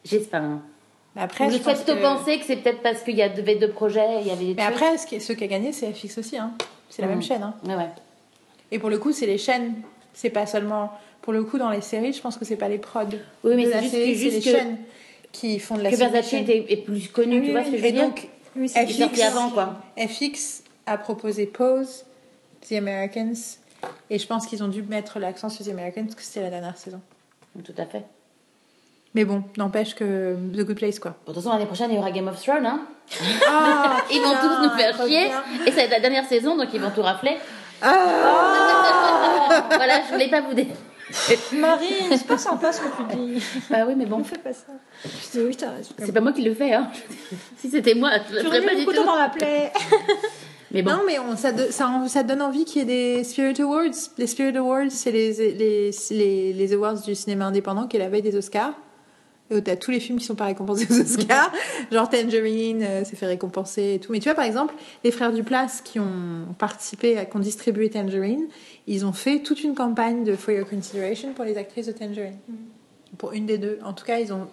J'espère. 0.04 0.42
hein. 0.42 0.62
Après, 1.16 1.46
je 1.50 1.56
je 1.56 1.62
souhaite 1.62 1.76
pense 1.76 1.84
plutôt 1.84 1.98
que- 1.98 2.02
penser 2.02 2.38
que 2.38 2.44
c'est 2.44 2.56
peut-être 2.56 2.80
parce 2.82 3.02
qu'il 3.02 3.16
y 3.16 3.22
avait 3.22 3.56
deux 3.56 3.70
projets, 3.70 4.20
il 4.20 4.28
y 4.28 4.30
avait 4.30 4.44
des 4.44 4.54
Mais 4.54 4.62
trucs. 4.62 4.74
après, 4.82 4.98
ce 4.98 5.06
qui, 5.06 5.20
ceux 5.20 5.34
qui 5.34 5.44
a 5.44 5.48
gagné, 5.48 5.72
c'est 5.72 5.92
FX 5.92 6.18
aussi. 6.18 6.36
Hein. 6.38 6.52
C'est 6.90 7.02
la 7.02 7.08
même 7.08 7.22
chaîne. 7.22 7.42
Hein. 7.42 7.54
Ouais, 7.66 7.74
ouais. 7.74 7.88
Et 8.70 8.78
pour 8.78 8.88
le 8.90 8.98
coup, 8.98 9.12
c'est 9.12 9.26
les 9.26 9.38
chaînes. 9.38 9.74
C'est 10.14 10.30
pas 10.30 10.46
seulement. 10.46 10.92
Pour 11.22 11.32
le 11.32 11.42
coup, 11.44 11.58
dans 11.58 11.70
les 11.70 11.80
séries, 11.80 12.12
je 12.12 12.20
pense 12.20 12.36
que 12.36 12.44
c'est 12.44 12.56
pas 12.56 12.68
les 12.68 12.78
prods. 12.78 13.04
Oui, 13.44 13.54
mais 13.56 13.66
c'est 13.66 13.80
juste 13.80 13.90
série, 13.90 14.14
les 14.14 14.38
que- 14.40 14.50
chaînes 14.50 14.78
qui 15.32 15.58
font 15.58 15.76
de 15.76 15.82
la 15.82 15.90
Que. 15.90 15.96
Versace 15.96 16.32
est 16.32 16.84
plus 16.84 17.08
connu, 17.08 17.40
Oui, 17.40 17.46
tu 17.46 17.50
vois 17.52 17.60
oui, 17.60 17.66
ce 17.66 17.70
que 17.72 17.76
je 17.78 17.82
veux 17.82 17.92
dire 17.92 18.04
donc, 18.04 18.28
Oui, 18.56 18.68
sorti 18.68 19.22
avant, 19.22 19.50
quoi. 19.50 19.74
FX 19.98 20.62
a 20.86 20.96
proposé 20.98 21.46
Pose, 21.46 22.04
The 22.68 22.72
Americans, 22.72 23.34
et 24.08 24.18
je 24.18 24.26
pense 24.26 24.46
qu'ils 24.46 24.62
ont 24.62 24.68
dû 24.68 24.82
mettre 24.82 25.18
l'accent 25.18 25.48
sur 25.50 25.64
The 25.64 25.68
Americans 25.68 26.04
parce 26.04 26.14
que 26.14 26.22
c'était 26.22 26.40
la 26.42 26.50
dernière 26.50 26.76
saison. 26.78 27.00
Tout 27.62 27.74
à 27.76 27.84
fait. 27.86 28.04
Mais 29.14 29.24
bon, 29.24 29.42
n'empêche 29.56 29.94
que 29.94 30.34
The 30.54 30.64
Good 30.64 30.76
Place, 30.76 30.98
quoi. 30.98 31.12
Bon, 31.26 31.32
de 31.32 31.34
toute 31.34 31.42
façon, 31.42 31.52
l'année 31.54 31.66
prochaine, 31.66 31.90
il 31.90 31.96
y 31.96 31.98
aura 31.98 32.10
Game 32.10 32.28
of 32.28 32.40
Thrones, 32.42 32.66
hein. 32.66 32.80
Ah, 33.48 33.96
Ils 34.10 34.20
vont 34.20 34.34
tous 34.34 34.62
nous 34.68 34.70
faire 34.76 34.96
chier. 35.06 35.26
Et 35.66 35.70
ça 35.70 35.76
va 35.76 35.82
être 35.84 35.90
la 35.90 36.00
dernière 36.00 36.26
saison, 36.26 36.56
donc 36.56 36.68
ils 36.74 36.80
vont 36.80 36.90
tout 36.90 37.02
rafler. 37.02 37.36
Ah. 37.82 39.62
voilà, 39.76 40.02
je 40.06 40.12
voulais 40.12 40.28
pas 40.28 40.40
vous 40.42 40.54
dire. 40.54 40.66
Marie, 41.54 41.86
c'est 42.10 42.26
pas 42.26 42.36
sympa 42.36 42.70
ce 42.70 42.80
que 42.82 42.86
tu 43.10 43.16
dis. 43.16 43.42
Bah 43.70 43.78
oui, 43.86 43.94
mais 43.96 44.04
bon. 44.04 44.18
On 44.20 44.24
fait 44.24 44.36
pas 44.38 44.52
ça. 44.52 44.66
Je 45.04 45.38
dis 45.38 45.46
oui, 45.46 45.56
t'as 45.56 45.70
raison. 45.70 45.94
C'est 45.98 46.12
pas 46.12 46.20
moi 46.20 46.32
qui 46.32 46.42
le 46.42 46.52
fais, 46.54 46.74
hein. 46.74 46.88
si 47.56 47.70
c'était 47.70 47.94
moi, 47.94 48.10
je 48.28 48.34
le 48.36 48.42
J'aurais 48.42 48.60
ferais 48.60 48.74
pas 48.74 48.78
du 48.78 48.84
tout. 48.84 49.04
dans 49.06 49.16
la 49.16 49.30
plaie. 49.30 49.72
Mais 50.70 50.82
bon. 50.82 50.90
Non, 50.90 51.00
mais 51.06 51.18
on, 51.18 51.34
ça, 51.34 51.52
de- 51.52 51.72
ça, 51.72 51.90
ça 52.08 52.22
donne 52.24 52.42
envie 52.42 52.66
qu'il 52.66 52.80
y 52.80 52.82
ait 52.82 53.16
des 53.16 53.24
Spirit 53.24 53.58
Awards. 53.62 53.84
Les 54.18 54.26
Spirit 54.26 54.54
Awards, 54.58 54.90
c'est 54.90 55.10
les, 55.10 55.32
les, 55.54 55.90
les, 56.10 56.52
les 56.52 56.72
awards 56.74 57.00
du 57.00 57.14
cinéma 57.14 57.46
indépendant 57.46 57.86
qui 57.86 57.96
est 57.96 58.00
la 58.00 58.10
veille 58.10 58.20
des 58.20 58.36
Oscars. 58.36 58.74
T'as 59.64 59.76
tous 59.76 59.90
les 59.90 60.00
films 60.00 60.18
qui 60.18 60.24
sont 60.26 60.34
pas 60.34 60.44
récompensés 60.46 60.86
aux 60.90 61.00
Oscars. 61.00 61.50
Genre 61.92 62.08
Tangerine, 62.10 62.82
euh, 62.82 63.04
s'est 63.04 63.16
fait 63.16 63.26
récompenser 63.26 63.94
et 63.94 63.98
tout. 63.98 64.12
Mais 64.12 64.18
tu 64.18 64.24
vois, 64.24 64.34
par 64.34 64.44
exemple, 64.44 64.74
les 65.04 65.10
frères 65.10 65.32
Duplass 65.32 65.80
qui 65.80 65.98
ont 66.00 66.54
participé, 66.58 67.16
à- 67.16 67.24
qui 67.24 67.36
ont 67.36 67.40
distribué 67.40 67.88
Tangerine, 67.88 68.46
ils 68.86 69.06
ont 69.06 69.12
fait 69.14 69.40
toute 69.40 69.64
une 69.64 69.74
campagne 69.74 70.22
de 70.24 70.36
For 70.36 70.52
Your 70.54 70.68
Consideration 70.68 71.32
pour 71.32 71.44
les 71.46 71.56
actrices 71.56 71.86
de 71.86 71.92
Tangerine. 71.92 72.36
Pour 73.16 73.32
une 73.32 73.46
des 73.46 73.56
deux. 73.58 73.78
En 73.84 73.94
tout 73.94 74.04
cas, 74.04 74.18
ils 74.18 74.32
ont 74.32 74.48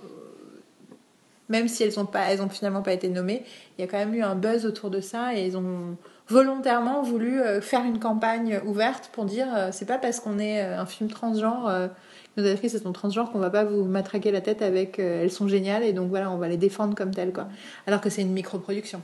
même 1.47 1.67
si 1.67 1.83
elles 1.83 1.99
ont 1.99 2.05
pas, 2.07 2.21
elles 2.31 2.41
ont 2.41 2.49
finalement 2.49 2.81
pas 2.81 2.93
été 2.93 3.07
nommées, 3.07 3.43
il 3.77 3.81
y 3.81 3.83
a 3.83 3.87
quand 3.87 3.99
même 3.99 4.15
eu 4.15 4.23
un 4.23 4.33
buzz 4.35 4.65
autour 4.65 4.89
de 4.89 4.99
ça 4.99 5.35
et 5.35 5.45
ils 5.45 5.55
ont 5.57 5.95
volontairement 6.27 7.03
voulu 7.03 7.39
euh, 7.39 7.61
faire 7.61 7.83
une 7.85 7.99
campagne 7.99 8.59
ouverte 8.65 9.11
pour 9.13 9.25
dire 9.25 9.45
euh, 9.55 9.69
c'est 9.71 9.85
pas 9.85 9.99
parce 9.99 10.19
qu'on 10.19 10.39
est 10.39 10.63
euh, 10.63 10.79
un 10.81 10.87
film 10.87 11.07
transgenre, 11.07 11.67
euh, 11.67 11.87
nos 12.37 12.45
actrices 12.45 12.73
elles 12.73 12.81
sont 12.81 12.91
transgenres 12.91 13.31
qu'on 13.31 13.39
va 13.39 13.49
pas 13.49 13.63
vous 13.63 13.85
matraquer 13.85 14.31
la 14.31 14.41
tête 14.41 14.61
avec 14.61 14.99
euh, 14.99 15.23
elles 15.23 15.31
sont 15.31 15.47
géniales 15.47 15.83
et 15.83 15.93
donc 15.93 16.09
voilà 16.09 16.29
on 16.31 16.37
va 16.37 16.47
les 16.47 16.57
défendre 16.57 16.95
comme 16.95 17.11
telles 17.13 17.31
quoi. 17.33 17.47
Alors 17.87 18.01
que 18.01 18.09
c'est 18.09 18.21
une 18.21 18.33
micro-production. 18.33 19.01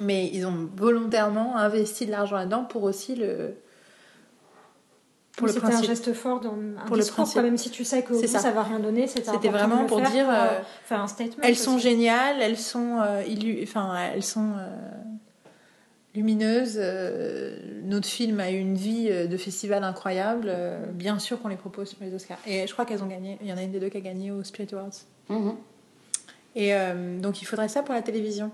Mais 0.00 0.30
ils 0.32 0.46
ont 0.46 0.68
volontairement 0.76 1.56
investi 1.58 2.06
de 2.06 2.10
l'argent 2.10 2.36
là-dedans 2.36 2.64
pour 2.64 2.84
aussi 2.84 3.14
le 3.16 3.54
pour 5.36 5.46
le 5.46 5.52
C'était 5.52 5.66
un 5.72 5.82
geste 5.82 6.12
fort 6.12 6.40
dans 6.40 6.52
un 6.52 6.84
Pour 6.86 6.96
le 6.96 7.02
discours, 7.02 7.16
principe. 7.18 7.34
quoi, 7.34 7.42
même 7.42 7.56
si 7.56 7.70
tu 7.70 7.84
sais 7.84 8.02
que 8.02 8.14
ça. 8.26 8.38
ça. 8.40 8.50
va 8.50 8.62
rien 8.62 8.78
donner. 8.78 9.06
C'était 9.06 9.48
vraiment 9.48 9.82
le 9.82 9.86
pour 9.86 10.00
faire 10.00 10.10
dire, 10.10 10.26
euh, 10.28 10.58
faire 10.84 11.00
un 11.00 11.06
statement. 11.06 11.42
Elles 11.42 11.56
sont 11.56 11.78
géniales, 11.78 12.36
elles 12.42 12.58
sont, 12.58 12.98
euh, 13.00 13.22
illu- 13.22 13.62
enfin, 13.62 13.94
elles 14.12 14.22
sont 14.24 14.52
lumineuses. 16.14 16.76
euh, 16.78 17.56
notre 17.84 18.06
film 18.08 18.40
a 18.40 18.50
eu 18.50 18.58
une 18.58 18.74
vie 18.76 19.08
euh, 19.10 19.26
de 19.26 19.36
festival 19.36 19.84
incroyable. 19.84 20.46
euh, 20.48 20.84
bien 20.92 21.18
sûr 21.18 21.40
qu'on 21.40 21.48
les 21.48 21.56
propose 21.56 21.94
pour 21.94 22.04
les 22.06 22.14
Oscars. 22.14 22.38
Et 22.46 22.66
je 22.66 22.72
crois 22.72 22.84
qu'elles 22.84 23.02
ont 23.02 23.06
gagné. 23.08 23.38
Il 23.42 23.48
y 23.48 23.52
en 23.52 23.56
a 23.56 23.62
une 23.62 23.72
des 23.72 23.80
deux 23.80 23.88
qui 23.88 23.96
a 23.98 24.00
gagné 24.00 24.30
au 24.30 24.42
Spirit 24.42 24.68
Awards. 24.72 24.90
Mhm. 25.28 25.54
Et 26.56 26.74
euh, 26.74 27.18
donc 27.20 27.40
il 27.42 27.44
faudrait 27.44 27.68
ça 27.68 27.82
pour 27.82 27.94
la 27.94 28.02
télévision. 28.02 28.50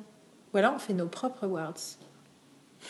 Ou 0.53 0.59
alors 0.59 0.75
on 0.77 0.79
fait 0.79 0.93
nos 0.95 1.07
propres 1.07 1.45
awards. 1.45 1.75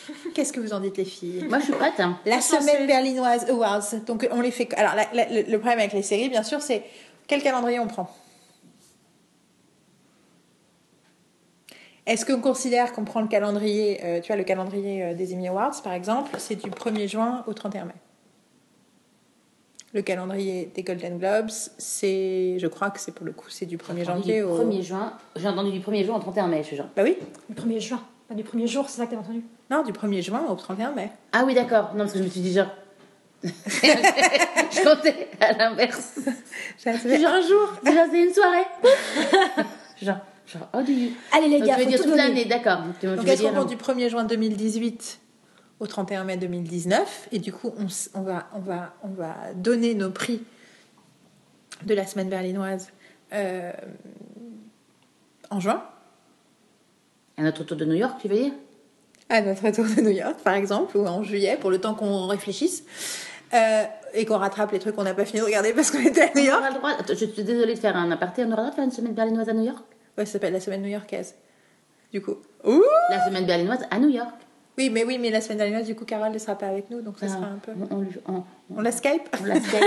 Qu'est-ce 0.35 0.51
que 0.53 0.59
vous 0.59 0.73
en 0.73 0.79
dites 0.81 0.97
les 0.97 1.05
filles? 1.05 1.45
Moi, 1.49 1.59
je 1.59 1.63
suis 1.65 1.73
prête. 1.73 1.99
Hein. 1.99 2.19
la 2.25 2.41
semaine 2.41 2.85
berlinoise 2.87 3.49
awards. 3.49 3.83
Donc 4.05 4.27
on 4.31 4.41
les 4.41 4.51
fait. 4.51 4.73
Alors 4.75 4.95
la- 4.95 5.07
la- 5.13 5.29
le 5.33 5.49
le 5.49 5.57
problème 5.59 5.79
avec 5.79 5.93
les 5.93 6.01
séries, 6.03 6.29
bien 6.29 6.43
sûr, 6.43 6.61
c'est 6.61 6.83
Quel 7.27 7.41
calendrier 7.41 7.79
on 7.79 7.87
prend? 7.87 8.13
Est-ce 12.07 12.25
qu'on 12.25 12.39
considère 12.39 12.93
qu'on 12.93 13.03
prend 13.03 13.19
le 13.19 13.27
calendrier, 13.27 13.99
euh, 14.03 14.21
tu 14.21 14.27
vois, 14.27 14.37
le 14.37 14.45
calendrier 14.45 15.03
euh, 15.03 15.13
des 15.13 15.33
Emmy 15.33 15.49
Awards, 15.49 15.81
par 15.83 15.91
exemple, 15.91 16.31
c'est 16.39 16.55
du 16.55 16.69
1er 16.69 17.09
juin 17.09 17.43
au 17.47 17.53
31 17.53 17.85
mai? 17.85 17.93
Le 19.93 20.01
calendrier 20.01 20.71
des 20.73 20.83
Golden 20.83 21.17
Globes, 21.17 21.49
c'est, 21.77 22.59
je 22.59 22.67
crois 22.67 22.91
que 22.91 22.99
c'est 23.01 23.13
pour 23.13 23.25
le 23.25 23.33
coup, 23.33 23.49
c'est 23.49 23.65
du 23.65 23.77
1er 23.77 24.05
janvier 24.05 24.37
du 24.37 24.43
au... 24.43 24.63
1er 24.63 24.81
juin. 24.81 25.13
J'ai 25.35 25.49
entendu 25.49 25.71
du 25.71 25.81
1er 25.81 26.05
juin 26.05 26.15
au 26.15 26.19
31 26.19 26.47
mai, 26.47 26.59
je 26.61 26.67
suis 26.67 26.77
genre. 26.77 26.87
Bah 26.95 27.03
oui, 27.03 27.17
Le 27.49 27.55
1er 27.55 27.79
juin. 27.81 28.01
Pas 28.29 28.35
du 28.35 28.43
1er 28.43 28.67
jour, 28.67 28.89
c'est 28.89 28.97
ça 28.97 29.05
que 29.05 29.11
t'as 29.11 29.17
entendu? 29.17 29.43
Non, 29.69 29.83
du 29.83 29.91
1er 29.91 30.21
juin 30.21 30.45
au 30.49 30.55
31 30.55 30.91
mai. 30.91 31.11
Ah 31.33 31.43
oui, 31.45 31.53
d'accord. 31.55 31.91
Non, 31.93 31.99
parce 31.99 32.13
que 32.13 32.19
je 32.19 32.23
me 32.23 32.29
suis 32.29 32.41
dit 32.41 32.53
genre. 32.53 32.67
je 33.43 34.83
comptais 34.83 35.27
à 35.41 35.53
l'inverse. 35.53 36.19
Genre 36.83 36.95
un 36.95 37.41
jour. 37.41 37.73
C'est 37.83 37.93
genre, 37.93 38.05
c'est 38.11 38.23
une 38.23 38.33
soirée. 38.33 38.65
genre, 40.01 40.17
genre, 40.47 40.69
oh, 40.73 40.81
do 40.81 40.91
you. 40.91 41.11
Allez 41.31 41.49
les 41.49 41.59
Donc, 41.59 41.67
gars, 41.67 41.75
tu 41.75 41.79
veux 41.81 41.85
faut 41.85 41.89
dire 41.91 41.99
tout 42.03 42.09
toute 42.09 42.17
l'année, 42.17 42.45
d'accord. 42.45 42.79
Tu, 42.99 43.07
tu 43.07 43.15
Donc 43.15 43.25
dire. 43.25 43.51
prend 43.53 43.65
du 43.65 43.75
1er 43.75 44.09
juin 44.09 44.23
2018 44.23 45.19
au 45.79 45.85
31 45.87 46.23
mai 46.23 46.37
2019 46.37 47.29
et 47.31 47.39
du 47.39 47.53
coup 47.53 47.71
on, 47.77 47.85
on 48.19 48.21
va, 48.23 48.47
on, 48.55 48.59
va, 48.59 48.93
on 49.03 49.09
va 49.09 49.35
donner 49.55 49.93
nos 49.93 50.09
prix 50.09 50.41
de 51.85 51.93
la 51.93 52.05
semaine 52.07 52.29
berlinoise 52.29 52.89
euh, 53.33 53.71
en 55.51 55.59
juin? 55.59 55.83
Un 57.37 57.47
autre 57.47 57.63
tour 57.63 57.77
de 57.77 57.85
New 57.85 57.93
York, 57.93 58.17
tu 58.19 58.27
veux 58.27 58.35
dire? 58.35 58.53
À 59.29 59.41
notre 59.41 59.69
tour 59.71 59.85
de 59.85 60.01
New 60.01 60.09
York 60.09 60.37
par 60.43 60.55
exemple 60.55 60.97
ou 60.97 61.05
en 61.05 61.21
juillet 61.21 61.57
pour 61.59 61.69
le 61.69 61.79
temps 61.79 61.93
qu'on 61.93 62.25
réfléchisse 62.27 62.83
euh, 63.53 63.83
et 64.13 64.25
qu'on 64.25 64.37
rattrape 64.37 64.71
les 64.71 64.79
trucs 64.79 64.95
qu'on 64.95 65.03
n'a 65.03 65.13
pas 65.13 65.25
fini 65.25 65.41
de 65.41 65.45
regarder 65.45 65.73
parce 65.73 65.91
qu'on 65.91 65.99
était 65.99 66.21
à 66.21 66.33
New 66.33 66.41
On 66.41 66.45
York. 66.45 66.59
aura 66.59 66.69
le 66.69 66.75
droit. 66.75 66.91
Je 67.07 67.13
suis 67.25 67.43
désolée 67.43 67.75
de 67.75 67.79
faire 67.79 67.95
un 67.95 68.09
aparté. 68.09 68.43
On 68.43 68.51
aura 68.51 68.55
le 68.55 68.61
droit 68.61 68.69
de 68.71 68.75
faire 68.75 68.83
une 68.85 68.91
semaine 68.91 69.13
berlinoise 69.13 69.47
à 69.49 69.53
New 69.53 69.65
York? 69.65 69.83
Ouais, 70.17 70.25
ça 70.25 70.33
s'appelle 70.33 70.53
la 70.53 70.59
semaine 70.59 70.81
new-yorkaise. 70.81 71.35
Du 72.11 72.21
coup. 72.21 72.35
Ouh 72.63 72.83
La 73.09 73.25
semaine 73.25 73.45
berlinoise 73.45 73.85
à 73.91 73.99
New 73.99 74.09
York. 74.09 74.33
oui, 74.77 74.89
mais 74.89 75.03
oui, 75.03 75.17
mais 75.19 75.29
la 75.29 75.41
semaine 75.41 75.57
berlinoise, 75.59 75.85
du 75.85 75.95
coup, 75.95 76.05
Carole 76.05 76.31
ne 76.31 76.37
sera 76.37 76.55
pas 76.57 76.67
avec 76.67 76.89
nous, 76.89 77.01
donc 77.01 77.19
ça 77.19 77.27
Ah, 77.29 77.33
sera 77.33 77.45
un 77.47 77.57
peu. 77.57 77.71
On, 77.91 77.95
on, 77.97 78.01
lui- 78.01 78.19
on, 78.27 78.43
On 78.75 78.81
la 78.81 78.91
Skype 78.91 79.29
on 79.41 79.45
la 79.45 79.59
Skype. 79.59 79.83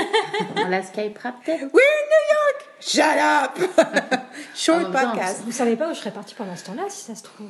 on 0.56 0.68
la 0.68 0.82
Skypera 0.82 1.32
peut-être 1.44 1.62
in 1.62 1.66
New 1.66 2.24
York! 2.34 2.68
Shut 2.80 3.04
up! 3.04 4.20
Short 4.54 4.92
podcast. 4.92 5.42
Vous 5.44 5.52
savez 5.52 5.76
pas 5.76 5.90
où 5.90 5.94
je 5.94 5.98
serais 5.98 6.10
partie 6.12 6.34
pendant 6.34 6.54
ce 6.56 6.64
temps-là, 6.66 6.84
si 6.88 7.04
ça 7.04 7.14
se 7.14 7.22
trouve. 7.22 7.48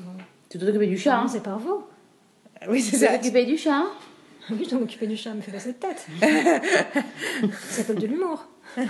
Tu 0.48 0.58
dois 0.58 0.66
t'occuper 0.68 0.86
du 0.86 0.98
chat. 0.98 1.16
Non, 1.16 1.22
Hein. 1.24 1.28
c'est 1.28 1.42
par 1.42 1.58
vous. 1.58 1.84
Oui, 2.68 2.80
c'est 2.82 2.92
Tu 2.92 2.98
dois 2.98 3.08
ça. 3.08 3.18
t'occuper 3.18 3.44
du 3.46 3.56
chat. 3.58 3.74
Hein. 3.74 3.90
Oui, 4.50 4.62
je 4.64 4.70
dois 4.70 4.80
m'occuper 4.80 5.06
du 5.06 5.16
chat, 5.16 5.32
me 5.34 5.40
fait 5.42 5.52
passer 5.52 5.72
de 5.72 5.78
tête. 5.78 6.06
ça 7.60 7.82
s'appelle 7.82 7.98
de 8.00 8.06
l'humour. 8.06 8.46
Euh, 8.78 8.82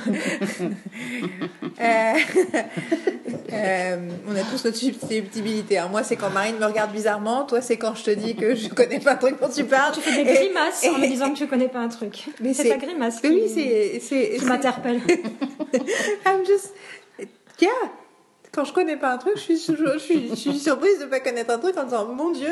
euh, 3.53 3.97
on 4.29 4.37
a 4.37 4.43
tous 4.51 4.65
notre 4.65 4.77
susceptibilité. 4.77 5.79
hein. 5.79 5.89
Moi, 5.91 6.03
c'est 6.03 6.17
quand 6.17 6.31
Marine 6.31 6.57
me 6.59 6.67
regarde 6.67 6.93
bizarrement. 6.93 7.45
Toi, 7.45 7.61
c'est 7.61 7.77
quand 7.77 7.95
je 7.95 8.05
te 8.05 8.11
dis 8.11 8.37
que 8.37 8.55
je 8.55 8.69
connais 8.69 9.01
pas 9.01 9.13
un 9.13 9.17
truc 9.17 9.41
dont 9.41 9.49
tu 9.49 9.65
parles. 9.65 9.93
Tu 9.95 10.01
fais 10.01 10.23
des 10.25 10.31
Et- 10.31 10.35
grimaces 10.35 10.85
en 10.87 10.99
me 10.99 11.07
disant 11.07 11.31
que 11.33 11.39
tu 11.39 11.47
connais 11.47 11.69
pas 11.69 11.79
un 11.81 11.89
truc. 11.89 12.27
Mais 12.41 12.53
c'est 12.55 12.69
ta 12.69 12.77
grimace 12.77 13.21
qui, 13.21 13.29
oui, 13.29 14.01
c'est. 14.01 14.37
qui 14.39 14.45
m'interpelle. 14.45 15.01
I'm 16.27 16.45
just. 16.47 16.73
Yeah! 17.61 17.69
Quand 18.53 18.65
je 18.65 18.73
connais 18.73 18.97
pas 18.97 19.13
un 19.13 19.19
truc, 19.19 19.35
je 19.37 19.41
suis, 19.43 19.59
toujours- 19.61 19.93
je 19.95 19.99
suis, 19.99 20.29
je 20.31 20.35
suis 20.35 20.59
surprise 20.59 20.99
de 20.99 21.05
pas 21.05 21.21
connaître 21.21 21.51
un 21.53 21.59
truc 21.59 21.77
en 21.77 21.85
disant 21.85 22.07
Mon 22.07 22.31
Dieu, 22.31 22.49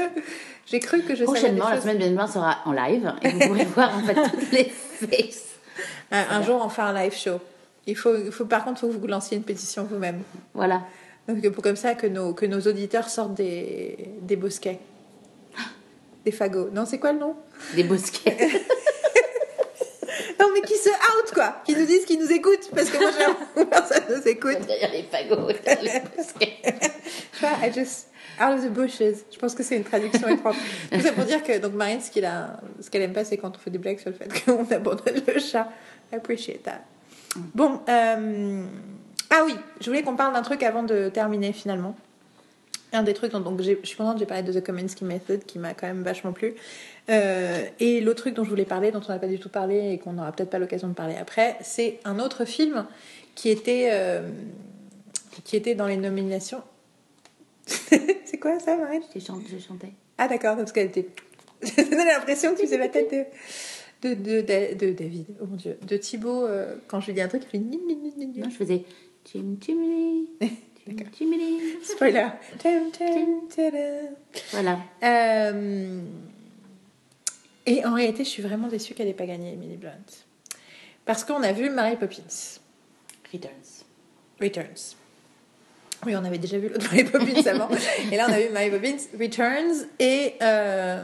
j'ai 0.67 0.79
cru 0.81 1.01
que 1.03 1.15
je 1.17 1.25
savais. 1.25 1.27
Prochainement, 1.27 1.69
des 1.71 1.75
la 1.77 1.81
semaine 1.81 1.99
berlinoise 1.99 2.33
sera 2.33 2.59
en 2.67 2.73
live 2.73 3.13
et 3.23 3.31
vous 3.31 3.39
pourrez 3.41 3.65
voir 3.75 3.97
en 3.97 4.03
fait 4.03 4.15
toutes 4.15 4.53
les 4.53 4.65
faces. 4.65 5.48
Un, 6.11 6.43
jour, 6.43 6.61
on 6.65 6.69
fait 6.69 6.83
un 6.83 6.93
live 6.93 7.15
show. 7.15 7.41
Il 7.87 7.97
faut, 7.97 8.17
il 8.17 8.33
faut, 8.33 8.45
par 8.45 8.65
contre, 8.65 8.81
faut 8.81 8.89
que 8.89 8.93
vous 8.93 9.07
lanciez 9.07 9.37
une 9.37 9.45
pétition 9.45 9.85
vous-même. 9.85 10.23
Voilà. 10.55 10.83
Donc, 11.27 11.47
pour 11.51 11.63
comme 11.63 11.77
ça 11.77 11.95
que 11.95 12.07
nos, 12.07 12.33
que 12.35 12.47
nos 12.47 12.61
auditeurs 12.61 13.09
sortent 13.09 13.35
des, 13.35 14.11
des 14.23 14.37
bosquets. 14.37 14.79
Des 16.25 16.33
fagots. 16.33 16.71
Non, 16.73 16.85
c'est 16.85 16.99
quoi 16.99 17.13
le 17.13 17.21
nom? 17.21 17.37
Des 17.75 17.85
bosquets. 17.85 18.37
Non, 20.41 20.47
mais 20.55 20.61
qui 20.63 20.75
se 20.75 20.89
out, 20.89 21.33
quoi 21.35 21.63
Qui 21.65 21.75
nous 21.75 21.85
disent 21.85 22.05
qu'ils 22.05 22.21
nous 22.21 22.31
écoutent. 22.31 22.71
Parce 22.75 22.91
que 22.91 22.99
moi, 22.99 23.11
que 23.55 23.65
personne 23.71 24.05
nous 24.09 24.29
écoute. 24.29 24.59
Derrière 24.67 24.93
les 24.93 25.03
fagots, 25.03 25.53
derrière 25.65 25.83
les 25.83 26.01
bosquets. 26.17 26.59
I 27.43 27.73
just... 27.75 28.09
Out 28.41 28.59
of 28.59 28.65
the 28.65 28.71
bushes. 28.71 28.99
Je 29.33 29.39
pense 29.39 29.55
que 29.55 29.63
c'est 29.63 29.77
une 29.77 29.85
traduction 29.85 30.29
étrange. 30.29 30.57
Tout 30.93 31.01
ça 31.01 31.13
pour 31.13 31.25
dire 31.25 31.43
que, 31.43 31.59
donc, 31.59 31.75
Marine, 31.75 32.01
ce 32.01 32.11
qu'elle 32.11 32.25
a- 32.25 32.61
ce 32.81 32.89
qu'elle 32.91 33.03
aime 33.03 33.13
pas, 33.13 33.25
c'est 33.25 33.37
quand 33.37 33.55
on 33.57 33.59
fait 33.59 33.71
des 33.71 33.79
blagues 33.79 33.99
sur 33.99 34.11
le 34.11 34.17
fait 34.17 34.29
qu'on 34.45 34.65
abandonne 34.71 35.23
le 35.27 35.41
chat. 35.41 35.69
I 36.13 36.17
appreciate 36.17 36.63
that. 36.63 36.81
Bon, 37.55 37.81
euh... 37.89 38.65
ah 39.31 39.43
oui, 39.45 39.55
je 39.81 39.87
voulais 39.91 40.03
qu'on 40.03 40.17
parle 40.17 40.33
d'un 40.33 40.43
truc 40.43 40.63
avant 40.63 40.83
de 40.83 41.09
terminer, 41.09 41.53
finalement. 41.53 41.95
Un 42.93 43.03
des 43.03 43.13
trucs 43.13 43.33
dont 43.33 43.41
donc, 43.41 43.61
je 43.61 43.75
suis 43.83 43.97
contente, 43.97 44.19
j'ai 44.19 44.25
parlé 44.25 44.43
de 44.43 44.51
The 44.59 44.65
Kominsky 44.65 45.05
Method, 45.05 45.45
qui 45.45 45.59
m'a 45.59 45.75
quand 45.75 45.87
même 45.87 46.03
vachement 46.03 46.33
plu. 46.33 46.55
Euh, 47.11 47.63
et 47.81 48.01
l'autre 48.01 48.23
truc 48.23 48.35
dont 48.35 48.45
je 48.45 48.49
voulais 48.51 48.65
parler, 48.65 48.91
dont 48.91 49.03
on 49.07 49.13
n'a 49.13 49.19
pas 49.19 49.27
du 49.27 49.39
tout 49.39 49.51
parlé 49.51 49.93
et 49.93 49.99
qu'on 49.99 50.15
n'aura 50.15 50.33
peut-être 50.33 50.49
pas 50.51 50.59
l'occasion 50.59 50.89
de 50.89 50.95
parler 50.95 51.17
après, 51.21 51.57
c'est 51.61 52.01
un 52.07 52.19
autre 52.19 52.47
film 52.47 52.87
qui 53.35 53.51
était, 53.51 53.89
euh, 53.93 54.23
qui 55.45 55.57
était 55.57 55.75
dans 55.75 55.87
les 55.87 55.99
nominations. 55.99 56.63
c'est 58.39 58.41
quoi 58.41 58.59
ça, 58.61 58.77
Marine 58.77 59.03
j'ai 59.13 59.21
chanté. 59.61 59.89
Ah 60.17 60.29
d'accord, 60.29 60.57
parce 60.57 60.73
qu'elle 60.73 60.89
était... 60.89 61.09
Ça 61.63 61.83
donnait 61.83 62.05
l'impression 62.05 62.53
que 62.55 62.61
tu 62.61 62.67
faisais 62.67 62.79
la 62.79 62.89
tête 62.89 63.11
de, 64.03 64.09
de, 64.11 64.15
de, 64.15 64.41
de- 64.43 64.75
de 64.87 64.93
David, 64.93 65.27
oh 65.41 65.47
mon 65.47 65.57
dieu, 65.57 65.77
de 65.83 65.97
Thibaut, 65.97 66.45
euh, 66.47 66.77
quand 66.87 67.01
je 67.01 67.07
lui 67.07 67.15
dis 67.15 67.21
un 67.21 67.29
truc, 67.29 67.43
il 67.47 67.51
fait... 67.51 67.59
ni, 67.59 67.77
ni, 67.79 67.97
ni, 67.97 68.27
ni. 68.27 68.39
Non, 68.39 68.49
je 68.49 68.55
faisais. 68.57 68.85
Jim 69.33 69.57
Jiminy. 69.61 70.29
Spoiler. 71.83 72.29
Tum, 72.59 72.91
tadam. 72.93 74.15
Voilà. 74.53 74.79
Euh, 75.03 76.01
Et 77.67 77.85
en 77.85 77.95
réalité, 77.95 78.25
je 78.25 78.29
suis 78.31 78.43
vraiment 78.43 78.69
déçue 78.69 78.95
qu'elle 78.95 79.07
n'ait 79.09 79.15
pas 79.15 79.27
gagné 79.27 79.53
Emily 79.53 79.77
Blunt. 79.77 79.93
Parce 81.05 81.25
qu'on 81.25 81.43
a 81.43 81.53
vu 81.53 81.69
Mary 81.71 81.97
Poppins, 81.97 82.23
Returns. 83.33 83.85
Returns. 84.41 84.97
Oui, 86.07 86.15
on 86.17 86.25
avait 86.25 86.39
déjà 86.39 86.59
vu 86.59 86.69
l'autre 86.69 86.87
Mary 86.93 87.05
Poppins 87.05 87.51
avant. 87.51 87.69
et 88.11 88.17
là, 88.17 88.27
on 88.29 88.33
a 88.33 88.39
vu 88.39 88.49
Mary 88.51 88.71
Poppins, 88.71 89.19
Returns. 89.19 89.87
Et 89.99 90.35
euh, 90.43 91.03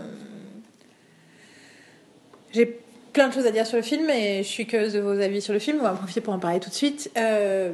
j'ai 2.53 2.81
plein 3.13 3.29
de 3.29 3.33
choses 3.33 3.47
à 3.47 3.51
dire 3.51 3.67
sur 3.67 3.77
le 3.77 3.83
film 3.83 4.09
et 4.11 4.43
je 4.43 4.49
suis 4.49 4.67
curieuse 4.67 4.93
de 4.93 5.01
vos 5.01 5.21
avis 5.21 5.41
sur 5.41 5.53
le 5.53 5.59
film. 5.59 5.79
On 5.81 5.85
va 5.85 5.93
en 5.93 5.97
profiter 5.97 6.21
pour 6.21 6.35
en 6.35 6.39
parler 6.39 6.61
tout 6.61 6.71
de 6.71 6.75
suite. 6.75 7.11
Euh, 7.17 7.73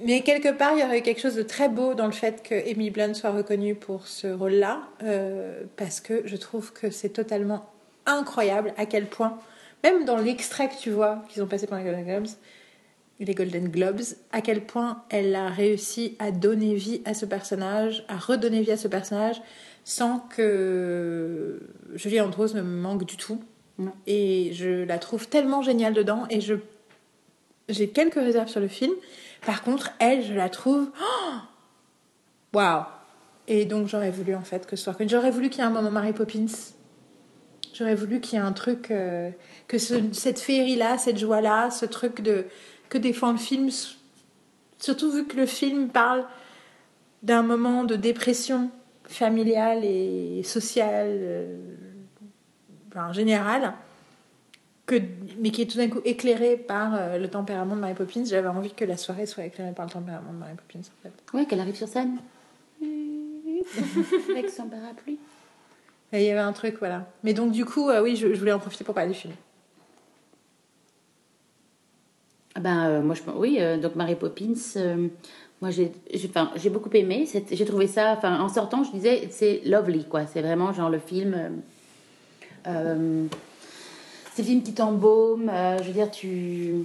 mais 0.00 0.20
quelque 0.20 0.52
part, 0.52 0.74
il 0.74 0.80
y 0.80 0.84
aurait 0.84 1.02
quelque 1.02 1.20
chose 1.20 1.34
de 1.34 1.42
très 1.42 1.68
beau 1.68 1.94
dans 1.94 2.06
le 2.06 2.12
fait 2.12 2.42
que 2.42 2.54
Emily 2.54 2.90
Blunt 2.90 3.14
soit 3.14 3.30
reconnue 3.30 3.74
pour 3.74 4.06
ce 4.06 4.28
rôle-là, 4.28 4.82
euh, 5.02 5.62
parce 5.76 6.00
que 6.00 6.22
je 6.24 6.36
trouve 6.36 6.72
que 6.72 6.90
c'est 6.90 7.08
totalement 7.08 7.66
incroyable 8.06 8.74
à 8.76 8.86
quel 8.86 9.06
point, 9.06 9.38
même 9.82 10.04
dans 10.04 10.16
l'extrait 10.16 10.68
que 10.68 10.76
tu 10.80 10.90
vois 10.90 11.24
qu'ils 11.28 11.42
ont 11.42 11.46
passé 11.46 11.66
pendant 11.66 11.82
les 11.82 11.90
Golden 11.90 12.06
Globes, 12.06 12.28
les 13.24 13.34
Golden 13.34 13.68
Globes, 13.68 14.00
à 14.32 14.40
quel 14.40 14.64
point 14.64 15.02
elle 15.10 15.34
a 15.34 15.48
réussi 15.48 16.16
à 16.18 16.30
donner 16.30 16.74
vie 16.74 17.02
à 17.04 17.14
ce 17.14 17.26
personnage, 17.26 18.04
à 18.08 18.16
redonner 18.16 18.60
vie 18.62 18.70
à 18.72 18.76
ce 18.76 18.86
personnage, 18.88 19.40
sans 19.84 20.20
que 20.20 21.60
Julie 21.94 22.20
Andrews 22.20 22.54
ne 22.54 22.62
me 22.62 22.80
manque 22.80 23.04
du 23.04 23.16
tout. 23.16 23.42
Non. 23.78 23.92
Et 24.06 24.50
je 24.54 24.84
la 24.84 24.98
trouve 24.98 25.28
tellement 25.28 25.62
géniale 25.62 25.94
dedans, 25.94 26.26
et 26.30 26.40
je 26.40 26.54
j'ai 27.68 27.88
quelques 27.88 28.14
réserves 28.14 28.48
sur 28.48 28.60
le 28.60 28.68
film. 28.68 28.92
Par 29.44 29.62
contre, 29.62 29.90
elle, 29.98 30.24
je 30.24 30.32
la 30.34 30.48
trouve. 30.48 30.88
oh 31.00 31.34
Waouh! 32.54 32.84
Et 33.46 33.64
donc, 33.66 33.88
j'aurais 33.88 34.10
voulu 34.10 34.34
en 34.34 34.42
fait 34.42 34.66
que 34.66 34.74
ce 34.76 34.84
soit. 34.84 34.96
J'aurais 35.06 35.30
voulu 35.30 35.48
qu'il 35.50 35.60
y 35.60 35.62
ait 35.62 35.66
un 35.66 35.70
moment 35.70 35.90
Mary 35.90 36.12
Poppins. 36.12 36.46
J'aurais 37.74 37.94
voulu 37.94 38.20
qu'il 38.20 38.38
y 38.38 38.42
ait 38.42 38.44
un 38.44 38.52
truc. 38.52 38.90
euh, 38.90 39.30
que 39.68 39.78
ce- 39.78 40.12
cette 40.12 40.38
féerie-là, 40.40 40.98
cette 40.98 41.18
joie-là, 41.18 41.70
ce 41.70 41.84
truc 41.86 42.20
de. 42.22 42.46
Que 42.88 42.98
défend 42.98 43.32
le 43.32 43.38
film. 43.38 43.68
Surtout 44.78 45.10
vu 45.10 45.26
que 45.26 45.36
le 45.36 45.46
film 45.46 45.88
parle 45.88 46.24
d'un 47.22 47.42
moment 47.42 47.84
de 47.84 47.96
dépression 47.96 48.70
familiale 49.04 49.84
et 49.84 50.42
sociale, 50.44 51.08
euh, 51.08 51.56
enfin, 52.88 53.12
générale 53.12 53.74
que, 54.88 54.96
mais 55.38 55.50
qui 55.50 55.62
est 55.62 55.66
tout 55.66 55.76
d'un 55.76 55.88
coup 55.88 56.00
éclairé 56.04 56.56
par 56.56 56.94
euh, 56.94 57.18
le 57.18 57.28
tempérament 57.28 57.76
de 57.76 57.80
Mary 57.80 57.94
Poppins. 57.94 58.24
J'avais 58.24 58.48
envie 58.48 58.72
que 58.72 58.84
la 58.84 58.96
soirée 58.96 59.26
soit 59.26 59.44
éclairée 59.44 59.72
par 59.72 59.86
le 59.86 59.92
tempérament 59.92 60.32
de 60.32 60.38
Mary 60.38 60.54
Poppins, 60.56 60.80
en 60.80 61.02
fait. 61.02 61.36
Ouais, 61.36 61.44
qu'elle 61.44 61.60
arrive 61.60 61.76
sur 61.76 61.86
scène. 61.86 62.18
Avec 64.30 64.48
son 64.50 64.66
parapluie. 64.68 65.18
Et 66.12 66.22
il 66.22 66.26
y 66.26 66.30
avait 66.30 66.40
un 66.40 66.54
truc, 66.54 66.76
voilà. 66.78 67.06
Mais 67.22 67.34
donc, 67.34 67.52
du 67.52 67.66
coup, 67.66 67.90
euh, 67.90 68.02
oui, 68.02 68.16
je, 68.16 68.32
je 68.32 68.38
voulais 68.38 68.52
en 68.52 68.58
profiter 68.58 68.82
pour 68.82 68.94
parler 68.94 69.12
du 69.12 69.18
film. 69.18 69.34
Ah 72.47 72.47
Ben, 72.58 72.86
euh, 72.86 73.02
moi, 73.02 73.14
je 73.14 73.22
oui, 73.36 73.58
euh, 73.60 73.78
donc 73.78 73.94
Mary 73.94 74.16
Poppins, 74.16 74.54
euh, 74.76 75.08
moi, 75.60 75.70
j'ai 75.70 75.92
beaucoup 76.70 76.90
aimé. 76.94 77.28
J'ai 77.50 77.64
trouvé 77.64 77.86
ça, 77.86 78.18
en 78.22 78.48
sortant, 78.48 78.84
je 78.84 78.90
disais, 78.90 79.28
c'est 79.30 79.60
lovely, 79.64 80.04
quoi. 80.04 80.26
C'est 80.26 80.42
vraiment 80.42 80.72
genre 80.72 80.90
le 80.90 80.98
film. 80.98 81.62
c'est 82.64 82.72
le 84.38 84.44
film 84.44 84.62
qui 84.62 84.72
t'embaume. 84.74 85.50
je 85.78 85.84
veux 85.84 85.92
dire, 85.92 86.10
tu. 86.10 86.84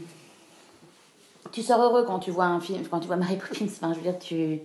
tu 1.51 1.61
sors 1.61 1.81
heureux 1.81 2.03
quand 2.05 2.19
tu 2.19 2.31
vois 2.31 2.45
un 2.45 2.59
film, 2.59 2.83
quand 2.89 2.99
tu 2.99 3.07
vois 3.07 3.17
Mary 3.17 3.37
Poppins. 3.37 3.65
Enfin, 3.65 3.93
je 3.93 3.97
veux 3.97 4.03
dire, 4.03 4.19
tu. 4.19 4.59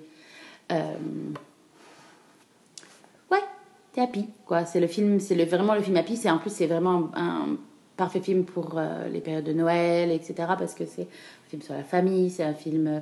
Ouais, 3.30 3.44
t'es 3.92 4.00
happy, 4.00 4.26
quoi. 4.46 4.64
C'est 4.64 4.80
le 4.80 4.86
film, 4.86 5.20
c'est 5.20 5.34
le, 5.34 5.44
vraiment 5.44 5.74
le 5.74 5.82
film 5.82 5.96
happy. 5.96 6.16
C'est 6.16 6.30
en 6.30 6.38
plus, 6.38 6.50
c'est 6.50 6.66
vraiment 6.66 7.10
un 7.14 7.56
parfait 7.98 8.20
film 8.20 8.44
pour 8.44 8.78
euh, 8.78 9.08
les 9.08 9.20
périodes 9.20 9.44
de 9.44 9.52
Noël, 9.52 10.10
etc. 10.10 10.34
Parce 10.58 10.74
que 10.74 10.86
c'est 10.86 11.02
un 11.02 11.50
film 11.50 11.60
sur 11.60 11.74
la 11.74 11.82
famille, 11.82 12.30
c'est 12.30 12.44
un 12.44 12.54
film 12.54 12.86
euh, 12.86 13.00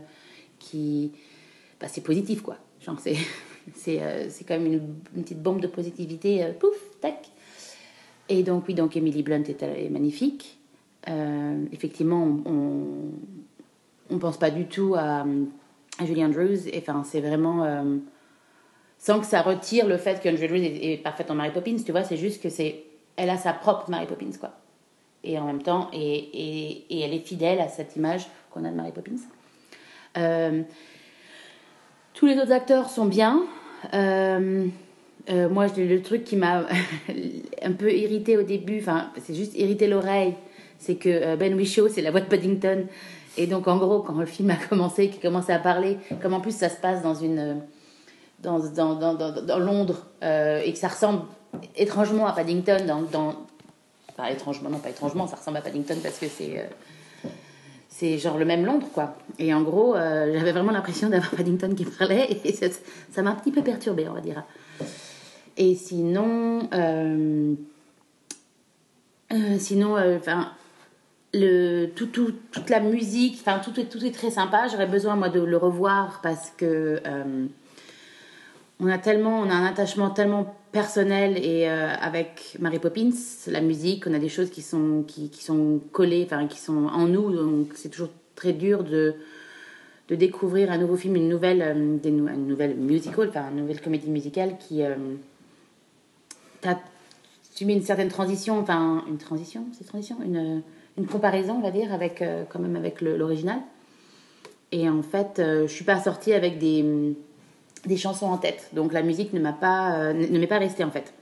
qui. 0.59 1.13
Bah, 1.79 1.87
c'est 1.87 2.01
positif, 2.01 2.43
quoi. 2.43 2.57
Genre, 2.81 2.99
c'est. 2.99 3.15
C'est 3.75 4.01
euh, 4.01 4.27
c'est 4.31 4.45
quand 4.45 4.55
même 4.55 4.73
une, 4.73 5.23
petite 5.25 5.43
bombe 5.43 5.61
de 5.61 5.67
positivité, 5.67 6.53
pouf, 6.61 6.77
tac. 7.01 7.29
Et 8.29 8.45
donc, 8.45 8.63
oui, 8.69 8.75
donc 8.75 8.97
Emily 8.97 9.25
Blunt 9.25 9.43
est, 9.43 9.91
magnifique. 9.91 10.61
Effectivement, 11.73 12.23
on, 12.47 13.11
on 14.09 14.19
pense 14.21 14.37
pas 14.39 14.53
du 14.53 14.67
tout 14.67 14.95
à, 14.95 15.27
à 15.99 16.07
Julie 16.07 16.25
Andrews. 16.25 16.69
Et, 16.69 16.79
Enfin, 16.79 17.03
c'est 17.03 17.21
vraiment 17.21 17.99
sans 18.99 19.19
que 19.19 19.27
ça 19.27 19.43
retire 19.43 19.89
le 19.89 19.97
fait 19.97 20.23
que 20.23 20.29
Andrews 20.29 20.63
est, 20.63 20.93
est 20.93 21.03
parfaite 21.03 21.33
en 21.33 21.35
Mary 21.35 21.51
Poppins. 21.51 21.79
Tu 21.85 21.91
vois, 21.91 22.05
c'est 22.05 22.17
juste 22.17 22.41
que 22.41 22.51
c'est, 22.51 22.85
elle 23.17 23.31
a 23.31 23.37
sa 23.37 23.53
propre 23.53 23.91
Mary 23.91 24.07
Poppins, 24.07 24.39
quoi. 24.39 24.53
Et 25.27 25.39
en 25.41 25.45
même 25.47 25.61
temps, 25.61 25.91
et, 25.93 26.85
et, 26.89 27.01
elle 27.01 27.13
est 27.13 27.27
fidèle 27.27 27.59
à 27.59 27.69
cette 27.69 27.97
image 27.97 28.27
qu'on 28.51 28.65
a 28.65 28.71
de 28.71 28.77
Mary 28.77 28.93
Poppins. 28.93 29.17
Euh, 30.17 30.63
tous 32.15 32.27
les 32.27 32.39
autres 32.39 32.53
acteurs 32.53 32.89
sont 32.89 33.07
bien. 33.07 33.43
Euh, 33.93 34.67
euh, 35.29 35.49
moi, 35.49 35.67
le 35.77 36.01
truc 36.01 36.23
qui 36.23 36.37
m'a 36.37 36.65
un 37.63 37.73
peu 37.73 37.93
irrité 37.93 38.39
au 38.39 38.45
début, 38.45 38.79
enfin, 38.79 39.11
c'est 39.21 39.35
juste 39.35 39.59
irrité 39.59 39.89
l'oreille, 39.89 40.35
c'est 40.79 40.95
que 40.95 41.35
Ben 41.35 41.55
Whishaw, 41.55 41.89
c'est 41.89 42.03
la 42.03 42.13
voix 42.13 42.21
de 42.21 42.27
Paddington. 42.27 42.87
Et 43.37 43.49
donc, 43.49 43.67
en 43.67 43.79
gros, 43.79 44.01
quand 44.01 44.15
le 44.15 44.27
film 44.27 44.51
a 44.51 44.57
commencé, 44.69 45.09
qu'il 45.09 45.21
commençait 45.21 45.53
à 45.53 45.59
parler, 45.59 45.99
comme 46.23 46.35
en 46.35 46.41
plus 46.41 46.55
ça 46.55 46.69
se 46.69 46.81
passe 46.81 47.03
dans 47.03 47.17
une. 47.17 47.63
dans, 48.39 48.61
dans, 48.61 48.95
dans, 48.95 49.15
dans, 49.15 49.59
Londres, 49.59 50.07
et 50.23 50.73
que 50.73 50.79
ça 50.79 50.89
ressemble 50.89 51.23
étrangement 51.77 52.29
à 52.29 52.33
Paddington, 52.33 52.87
dans. 53.11 53.35
Enfin, 54.17 54.29
étrangement, 54.29 54.71
non, 54.71 54.79
pas 54.79 54.91
étrangement, 54.91 55.27
ça 55.27 55.37
ressemble 55.37 55.59
à 55.59 55.61
Paddington 55.61 55.97
parce 56.03 56.19
que 56.19 56.27
c'est. 56.29 56.69
euh, 58.03 58.19
genre 58.19 58.39
le 58.39 58.45
même 58.45 58.65
Londres, 58.65 58.89
quoi. 58.93 59.17
Et 59.39 59.53
en 59.53 59.63
gros, 59.63 59.95
euh, 59.95 60.33
j'avais 60.33 60.53
vraiment 60.53 60.73
l'impression 60.73 61.09
d'avoir 61.09 61.31
Paddington 61.37 61.75
qui 61.75 61.85
parlait, 61.85 62.41
et 62.45 62.53
ça 62.53 63.23
m'a 63.23 63.31
un 63.31 63.35
petit 63.35 63.53
peu 63.53 63.63
perturbée, 63.63 64.09
on 64.09 64.15
va 64.15 64.21
dire. 64.21 64.45
Et 65.57 65.75
sinon, 65.75 66.69
euh, 66.75 67.55
sinon, 69.59 69.97
enfin, 70.17 70.53
le 71.33 71.87
tout, 71.87 72.07
tout, 72.07 72.33
toute 72.53 72.69
la 72.71 72.81
musique, 72.81 73.39
enfin, 73.41 73.59
tout, 73.59 73.73
tout 73.73 74.05
est 74.05 74.15
très 74.15 74.31
sympa. 74.31 74.69
J'aurais 74.69 74.87
besoin 74.87 75.17
moi 75.17 75.31
de 75.31 75.41
le 75.41 75.57
revoir 75.57 76.21
parce 76.23 76.51
que 76.57 77.01
on 78.79 78.89
a 78.89 78.99
tellement, 78.99 79.41
on 79.41 79.49
a 79.49 79.55
un 79.55 79.65
attachement 79.65 80.11
tellement 80.11 80.55
personnel 80.77 81.39
et 81.39 81.71
euh, 81.71 81.89
avec 81.99 82.55
Mary 82.59 82.79
Poppins, 82.79 83.09
la 83.47 83.63
musique, 83.63 84.07
on 84.07 84.13
a 84.13 84.19
des 84.19 84.29
choses 84.29 84.51
qui 84.51 84.61
sont 84.61 85.05
qui, 85.09 85.31
sont 85.33 85.81
collées, 85.91 86.25
enfin, 86.27 86.47
qui 86.47 86.61
sont 86.61 86.85
en 86.89 87.07
nous. 87.09 87.35
Donc 87.35 87.69
c'est 87.75 87.89
toujours 87.89 88.11
très 88.35 88.53
dur 88.53 88.85
de 88.85 89.15
de 90.11 90.15
découvrir 90.15 90.71
un 90.71 90.77
nouveau 90.77 90.97
film, 90.97 91.17
une 91.17 91.31
nouvelle, 91.31 91.63
euh, 91.63 91.97
des 91.97 92.11
une 92.11 92.47
nouvelle 92.47 92.77
musical, 92.77 93.29
enfin 93.31 93.49
une 93.53 93.63
nouvelle 93.63 93.81
comédie 93.81 94.11
musicale 94.11 94.59
qui 94.59 94.83
euh, 94.83 94.95
mets 96.65 97.73
une 97.73 97.83
certaine 97.83 98.09
transition, 98.09 98.59
enfin 98.59 99.03
une 99.09 99.17
transition, 99.17 99.65
c'est 99.73 99.87
transition, 99.87 100.19
une, 100.23 100.63
une 100.99 101.07
comparaison, 101.07 101.55
on 101.55 101.63
va 101.63 101.71
dire, 101.71 101.91
avec 101.91 102.21
euh, 102.21 102.45
quand 102.51 102.59
même 102.59 102.77
avec 102.77 103.01
l'original. 103.01 103.61
Et 104.73 104.91
en 104.91 105.03
fait, 105.03 105.41
je 105.41 105.73
suis 105.73 105.87
pas 105.87 106.01
sortie 106.01 106.35
avec 106.35 106.59
des 106.59 107.17
des 107.87 107.97
chansons 107.97 108.27
en 108.27 108.39
tête, 108.39 108.71
donc 108.73 108.93
la 108.93 109.03
musique 109.03 109.33
ne 109.33 109.41
m'a 109.41 109.53
pas 109.53 109.97
euh, 109.99 110.13
ne 110.13 110.39
m'est 110.39 110.47
pas 110.47 110.59
restée 110.59 110.85
en 110.85 110.91
fait. 110.91 111.13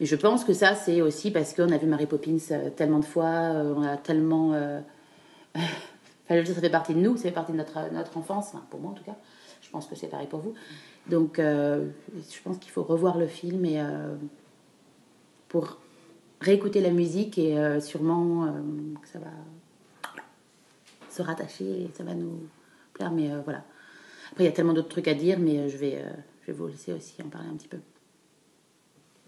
Mais 0.00 0.06
je 0.06 0.16
pense 0.16 0.44
que 0.44 0.54
ça, 0.54 0.74
c'est 0.74 1.02
aussi 1.02 1.30
parce 1.30 1.52
qu'on 1.52 1.70
a 1.70 1.76
vu 1.76 1.86
Mary 1.86 2.06
Poppins 2.06 2.38
euh, 2.52 2.70
tellement 2.70 3.00
de 3.00 3.04
fois, 3.04 3.26
euh, 3.26 3.74
on 3.76 3.82
a 3.82 3.96
tellement. 3.98 4.54
euh, 4.54 4.80
Enfin, 6.24 6.38
je 6.38 6.44
dire, 6.44 6.54
ça 6.54 6.60
fait 6.60 6.70
partie 6.70 6.94
de 6.94 7.00
nous, 7.00 7.16
ça 7.16 7.24
fait 7.24 7.32
partie 7.32 7.50
de 7.50 7.56
notre, 7.56 7.92
notre 7.92 8.16
enfance, 8.16 8.52
pour 8.70 8.78
moi 8.78 8.92
en 8.92 8.94
tout 8.94 9.02
cas. 9.02 9.16
Je 9.62 9.68
pense 9.68 9.86
que 9.86 9.96
c'est 9.96 10.06
pareil 10.06 10.28
pour 10.28 10.38
vous. 10.38 10.54
Donc, 11.08 11.38
je 11.38 12.42
pense 12.44 12.58
qu'il 12.58 12.70
faut 12.70 12.84
revoir 12.84 13.18
le 13.18 13.26
film 13.26 13.64
et 13.64 13.82
pour 15.48 15.78
réécouter 16.40 16.80
la 16.80 16.90
musique 16.90 17.36
et 17.36 17.80
sûrement 17.80 18.46
que 19.02 19.08
ça 19.08 19.18
va 19.18 19.32
se 21.08 21.20
rattacher 21.20 21.64
et 21.64 21.90
ça 21.96 22.04
va 22.04 22.14
nous 22.14 22.38
plaire. 22.92 23.10
Mais 23.10 23.28
voilà. 23.42 23.64
Après, 24.30 24.44
il 24.44 24.46
y 24.46 24.50
a 24.50 24.52
tellement 24.52 24.72
d'autres 24.72 24.88
trucs 24.88 25.08
à 25.08 25.14
dire, 25.14 25.38
mais 25.38 25.58
euh, 25.58 25.68
je, 25.68 25.76
vais, 25.76 25.96
euh, 25.96 26.10
je 26.42 26.52
vais 26.52 26.58
vous 26.58 26.68
laisser 26.68 26.92
aussi 26.92 27.20
en 27.22 27.28
parler 27.28 27.48
un 27.48 27.56
petit 27.56 27.68
peu. 27.68 27.78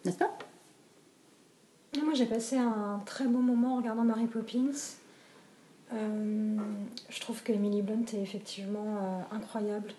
N'est-ce 0.04 0.18
pas? 0.18 0.36
Moi, 2.02 2.14
j'ai 2.14 2.26
passé 2.26 2.56
un 2.56 3.00
très 3.04 3.26
bon 3.26 3.40
moment 3.40 3.74
en 3.74 3.76
regardant 3.78 4.04
Mary 4.04 4.26
Poppins. 4.26 4.70
Euh, 5.92 6.56
je 7.08 7.20
trouve 7.20 7.42
que 7.42 7.52
Emily 7.52 7.82
Blunt 7.82 8.04
est 8.14 8.22
effectivement 8.22 9.26
incroyable. 9.30 9.92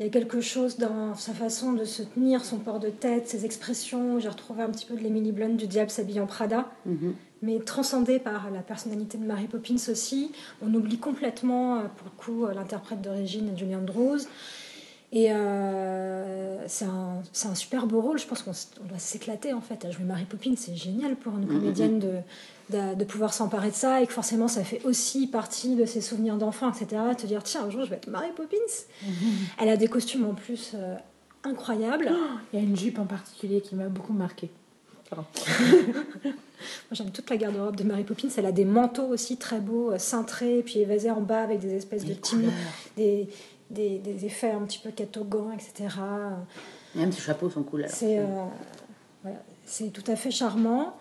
Il 0.00 0.06
y 0.06 0.08
a 0.08 0.10
quelque 0.12 0.40
chose 0.40 0.78
dans 0.78 1.14
sa 1.14 1.34
façon 1.34 1.74
de 1.74 1.84
se 1.84 2.02
tenir, 2.02 2.42
son 2.42 2.56
port 2.56 2.80
de 2.80 2.88
tête, 2.88 3.28
ses 3.28 3.44
expressions. 3.44 4.18
J'ai 4.18 4.30
retrouvé 4.30 4.62
un 4.62 4.70
petit 4.70 4.86
peu 4.86 4.94
de 4.94 5.00
l'Emily 5.00 5.30
Blunt 5.30 5.50
du 5.56 5.66
Diable 5.66 5.90
s'habille 5.90 6.20
en 6.20 6.26
Prada, 6.26 6.70
Mhm. 6.86 7.12
mais 7.42 7.58
transcendée 7.58 8.18
par 8.18 8.50
la 8.50 8.60
personnalité 8.60 9.18
de 9.18 9.26
Mary 9.26 9.46
Poppins 9.46 9.74
aussi. 9.90 10.32
On 10.62 10.72
oublie 10.72 10.96
complètement, 10.96 11.76
euh, 11.76 11.82
pour 11.98 12.06
le 12.06 12.16
coup, 12.16 12.46
euh, 12.46 12.54
l'interprète 12.54 13.02
d'origine, 13.02 13.50
Julie 13.54 13.76
Andrews. 13.76 14.20
Et 15.12 15.32
euh, 15.32 16.68
c'est 16.68 16.84
un, 16.84 17.22
un 17.44 17.54
super 17.54 17.86
beau 17.86 18.00
rôle. 18.00 18.18
Je 18.18 18.26
pense 18.26 18.42
qu'on 18.42 18.52
doit 18.86 18.98
s'éclater 18.98 19.52
en 19.52 19.60
fait 19.60 19.84
à 19.84 19.90
jouer 19.90 20.04
Mary 20.04 20.24
Poppins. 20.24 20.54
C'est 20.56 20.76
génial 20.76 21.16
pour 21.16 21.36
une 21.36 21.48
comédienne 21.48 21.98
de, 21.98 22.18
de, 22.70 22.94
de 22.94 23.04
pouvoir 23.04 23.34
s'emparer 23.34 23.70
de 23.70 23.74
ça 23.74 24.00
et 24.00 24.06
que 24.06 24.12
forcément 24.12 24.46
ça 24.46 24.62
fait 24.62 24.80
aussi 24.84 25.26
partie 25.26 25.74
de 25.74 25.84
ses 25.84 26.00
souvenirs 26.00 26.36
d'enfant, 26.36 26.70
etc. 26.70 27.02
Te 27.18 27.26
dire 27.26 27.42
tiens, 27.42 27.64
un 27.64 27.70
jour 27.70 27.84
je 27.84 27.90
vais 27.90 27.96
être 27.96 28.08
Mary 28.08 28.28
Poppins. 28.36 28.56
Elle 29.60 29.68
a 29.68 29.76
des 29.76 29.88
costumes 29.88 30.26
en 30.26 30.34
plus 30.34 30.72
euh, 30.74 30.94
incroyables. 31.42 32.12
Il 32.52 32.60
y 32.60 32.62
a 32.62 32.64
une 32.64 32.76
jupe 32.76 33.00
en 33.00 33.06
particulier 33.06 33.60
qui 33.60 33.74
m'a 33.74 33.88
beaucoup 33.88 34.12
marqué. 34.12 34.48
Pardon. 35.08 35.24
Moi 36.22 36.92
j'aime 36.92 37.10
toute 37.10 37.28
la 37.30 37.36
garde-robe 37.36 37.74
de 37.74 37.82
Mary 37.82 38.04
Poppins. 38.04 38.28
Elle 38.36 38.46
a 38.46 38.52
des 38.52 38.64
manteaux 38.64 39.08
aussi 39.08 39.38
très 39.38 39.58
beaux, 39.58 39.90
euh, 39.90 39.98
cintrés, 39.98 40.62
puis 40.64 40.78
évasés 40.78 41.10
en 41.10 41.20
bas 41.20 41.42
avec 41.42 41.58
des 41.58 41.74
espèces 41.74 42.04
de 42.04 42.14
petits 42.14 42.36
des, 42.96 43.28
des, 43.70 43.98
des 43.98 44.26
effets 44.26 44.50
un 44.50 44.60
petit 44.62 44.78
peu 44.78 44.90
catogans, 44.90 45.52
etc. 45.52 45.94
Même 46.94 47.12
ses 47.12 47.20
chapeaux 47.20 47.48
sont 47.50 47.62
cool. 47.62 47.86
C'est 47.88 48.18
euh, 48.18 48.24
voilà, 49.22 49.38
c'est 49.64 49.92
tout 49.92 50.08
à 50.10 50.16
fait 50.16 50.30
charmant. 50.30 50.96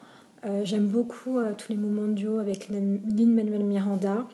Euh, 0.45 0.61
J'aime 0.63 0.87
beaucoup 0.87 1.37
euh, 1.37 1.53
tous 1.57 1.71
les 1.71 1.77
moments 1.77 2.07
de 2.07 2.13
duo 2.13 2.39
avec 2.39 2.69
Lin-Manuel 2.69 3.63
Miranda. 3.63 4.27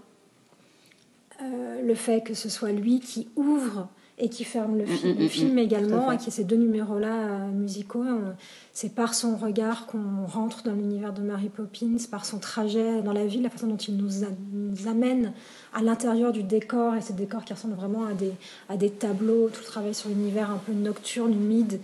Euh, 1.42 1.82
le 1.82 1.96
fait 1.96 2.22
que 2.22 2.34
ce 2.34 2.50
soit 2.50 2.72
lui 2.72 3.00
qui 3.00 3.30
ouvre 3.36 3.90
et 4.18 4.30
qui 4.30 4.46
ferme 4.46 4.78
le, 4.78 4.86
fi- 4.86 5.08
Mm, 5.08 5.10
mm, 5.12 5.18
le 5.20 5.26
mm, 5.26 5.30
film 5.30 5.58
également, 5.60 6.10
et 6.12 6.18
qui 6.18 6.30
a 6.30 6.32
ces 6.32 6.46
deux 6.46 6.56
numéros-là 6.56 7.14
euh, 7.28 7.48
musicaux. 7.52 8.04
On- 8.08 8.34
C'est 8.72 8.94
par 8.96 9.14
son 9.14 9.36
regard 9.36 9.86
qu'on 9.88 10.26
rentre 10.26 10.64
dans 10.64 10.72
l'univers 10.74 11.12
de 11.14 11.22
Mary 11.22 11.50
Poppins, 11.50 11.98
par 12.10 12.24
son 12.26 12.40
trajet 12.40 13.02
dans 13.02 13.12
la 13.14 13.26
ville, 13.26 13.42
la 13.44 13.50
façon 13.50 13.68
dont 13.68 13.76
il 13.78 13.98
nous, 13.98 14.24
a- 14.24 14.28
nous 14.54 14.88
amène 14.88 15.34
à 15.74 15.82
l'intérieur 15.82 16.32
du 16.32 16.44
décor, 16.44 16.96
et 16.96 17.02
ces 17.02 17.14
décors 17.14 17.44
qui 17.44 17.52
ressemblent 17.54 17.76
vraiment 17.76 18.06
à 18.06 18.14
des, 18.14 18.32
à 18.70 18.78
des 18.78 18.90
tableaux, 18.90 19.50
tout 19.50 19.60
le 19.62 19.66
travail 19.68 19.94
sur 19.94 20.08
l'univers 20.10 20.50
un 20.50 20.58
peu 20.66 20.72
nocturne, 20.72 21.34
humide, 21.34 21.82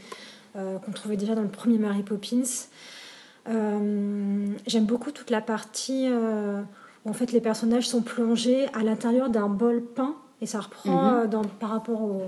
euh, 0.55 0.77
qu'on 0.79 0.91
trouvait 0.91 1.17
déjà 1.17 1.35
dans 1.35 1.43
le 1.43 1.49
premier 1.49 1.77
Mary 1.79 2.03
Poppins. 2.03 2.43
Euh, 3.49 4.45
J'aime 4.67 4.85
beaucoup 4.85 5.11
toute 5.11 5.29
la 5.31 5.41
partie 5.41 6.07
euh, 6.09 6.61
où 7.05 7.09
en 7.09 7.13
fait 7.13 7.31
les 7.31 7.41
personnages 7.41 7.87
sont 7.89 8.01
plongés 8.01 8.67
à 8.73 8.83
l'intérieur 8.83 9.29
d'un 9.29 9.49
bol 9.49 9.81
peint 9.83 10.15
et 10.41 10.45
ça 10.45 10.59
reprend 10.59 10.91
Mhm. 10.91 11.07
euh, 11.23 11.27
dans, 11.27 11.43
par 11.43 11.69
rapport 11.69 12.01
au, 12.01 12.21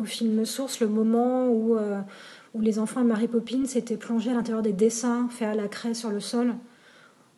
au 0.00 0.04
film 0.04 0.44
source 0.44 0.80
le 0.80 0.88
moment 0.88 1.48
où, 1.48 1.76
euh, 1.76 2.00
où 2.54 2.60
les 2.60 2.78
enfants 2.78 3.02
de 3.02 3.06
Mary 3.08 3.28
Poppins 3.28 3.64
étaient 3.74 3.96
plongés 3.96 4.30
à 4.30 4.34
l'intérieur 4.34 4.62
des 4.62 4.72
dessins 4.72 5.28
faits 5.30 5.48
à 5.48 5.54
la 5.54 5.68
craie 5.68 5.94
sur 5.94 6.10
le 6.10 6.20
sol. 6.20 6.54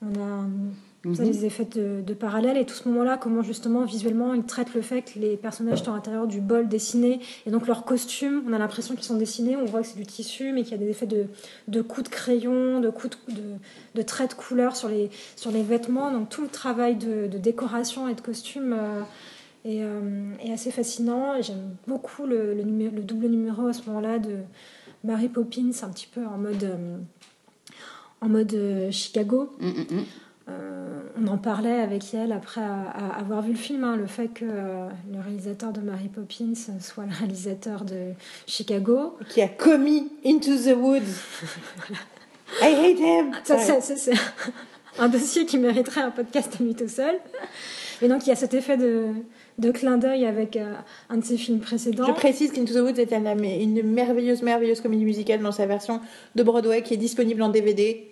On 0.03 0.09
a 0.21 0.45
ça, 1.15 1.23
Mhm. 1.23 1.31
des 1.31 1.45
effets 1.47 1.65
de, 1.65 2.03
de 2.05 2.13
parallèle 2.13 2.57
et 2.57 2.67
tout 2.67 2.75
ce 2.75 2.89
moment-là, 2.89 3.17
comment 3.17 3.41
justement 3.43 3.85
visuellement 3.85 4.35
ils 4.35 4.43
traitent 4.43 4.75
le 4.75 4.83
fait 4.83 5.03
que 5.03 5.19
les 5.21 5.37
personnages 5.37 5.83
sont 5.85 5.93
à 5.93 5.95
l'intérieur 5.95 6.27
du 6.27 6.41
bol 6.41 6.67
dessiné 6.69 7.21
et 7.47 7.51
donc 7.53 7.69
leurs 7.69 7.85
costumes, 7.85 8.43
on 8.49 8.53
a 8.53 8.59
l'impression 8.59 8.95
qu'ils 8.97 9.05
sont 9.05 9.17
dessinés, 9.17 9.57
on 9.57 9.65
voit 9.65 9.81
que 9.83 9.87
c'est 9.87 9.97
du 9.97 10.05
tissu 10.07 10.53
mais 10.53 10.65
qu'il 10.65 10.73
y 10.73 10.75
a 10.75 10.79
des 10.79 10.91
effets 10.91 11.07
de, 11.07 11.27
de 11.69 11.83
coups 11.83 12.11
de 12.11 12.15
crayon, 12.15 12.81
de 12.81 12.91
coups 12.91 13.17
de, 13.29 13.35
de, 13.35 13.41
de 13.95 14.03
traits 14.03 14.31
de 14.31 14.35
couleur 14.35 14.75
sur 14.75 14.89
les, 14.89 15.09
sur 15.37 15.53
les 15.53 15.63
vêtements. 15.63 16.11
Donc 16.11 16.29
tout 16.31 16.43
le 16.43 16.49
travail 16.49 16.97
de, 16.97 17.29
de 17.29 17.39
décoration 17.39 18.09
et 18.09 18.15
de 18.15 18.21
costume 18.21 18.73
euh, 18.77 19.01
euh, 19.83 20.33
est 20.45 20.53
assez 20.53 20.71
fascinant. 20.71 21.35
Et 21.37 21.43
J'aime 21.43 21.77
beaucoup 21.87 22.27
le, 22.27 22.55
le, 22.55 22.63
numé- 22.63 22.91
le 22.91 23.03
double 23.03 23.27
numéro 23.27 23.67
à 23.67 23.73
ce 23.73 23.83
moment-là 23.89 24.19
de 24.19 24.37
Mary 25.05 25.29
Poppins, 25.29 25.71
un 25.83 25.89
petit 25.91 26.09
peu 26.13 26.25
en 26.27 26.39
mode, 26.39 26.65
euh, 26.65 26.97
en 28.21 28.29
mode 28.29 28.55
euh, 28.55 28.91
Chicago. 28.91 29.51
Mm, 29.61 29.67
mm, 29.69 29.73
mm. 29.91 30.05
euh, 30.49 31.01
on 31.21 31.27
en 31.27 31.39
parlait 31.39 31.81
avec 31.81 32.15
elle 32.15 32.33
après 32.33 32.61
avoir 33.17 33.43
vu 33.43 33.51
le 33.53 33.59
film, 33.59 33.83
hein, 33.85 33.97
le 33.97 34.07
fait 34.07 34.29
que 34.29 34.45
euh, 34.49 34.89
le 35.13 35.21
réalisateur 35.21 35.73
de 35.73 35.81
Mary 35.81 36.09
Poppins 36.09 36.55
soit 36.81 37.05
le 37.07 37.13
réalisateur 37.13 37.85
de 37.85 38.13
Chicago. 38.47 39.17
Qui 39.29 39.43
a 39.43 39.49
commis 39.49 40.11
Into 40.25 40.57
the 40.57 40.77
Woods. 40.77 41.01
I 42.63 42.73
hate 42.75 42.99
him. 42.99 43.33
Ça, 43.45 43.59
c'est 43.81 44.13
un 44.99 45.09
dossier 45.09 45.45
qui 45.45 45.59
mériterait 45.59 46.01
un 46.01 46.11
podcast 46.11 46.57
à 46.59 46.63
lui 46.63 46.75
tout 46.75 46.89
seul. 46.89 47.17
Et 48.01 48.09
donc 48.09 48.25
il 48.27 48.31
y 48.31 48.33
a 48.33 48.37
cet 48.37 48.55
effet 48.55 48.77
de, 48.77 49.09
de 49.59 49.71
clin 49.71 49.99
d'œil 49.99 50.25
avec 50.25 50.57
euh, 50.57 50.75
un 51.11 51.17
de 51.19 51.25
ses 51.25 51.37
films 51.37 51.61
précédents. 51.61 52.07
Je 52.07 52.13
précise 52.13 52.53
qu'Into 52.53 52.73
the 52.73 52.79
Woods 52.79 53.01
est 53.01 53.13
une 53.13 53.83
merveilleuse, 53.83 54.43
merveilleuse 54.43 54.81
comédie 54.81 55.05
musicale 55.05 55.41
dans 55.41 55.53
sa 55.53 55.67
version 55.67 56.01
de 56.35 56.43
Broadway 56.43 56.83
qui 56.83 56.95
est 56.95 56.99
disponible 56.99 57.43
en 57.43 57.49
DVD 57.49 58.09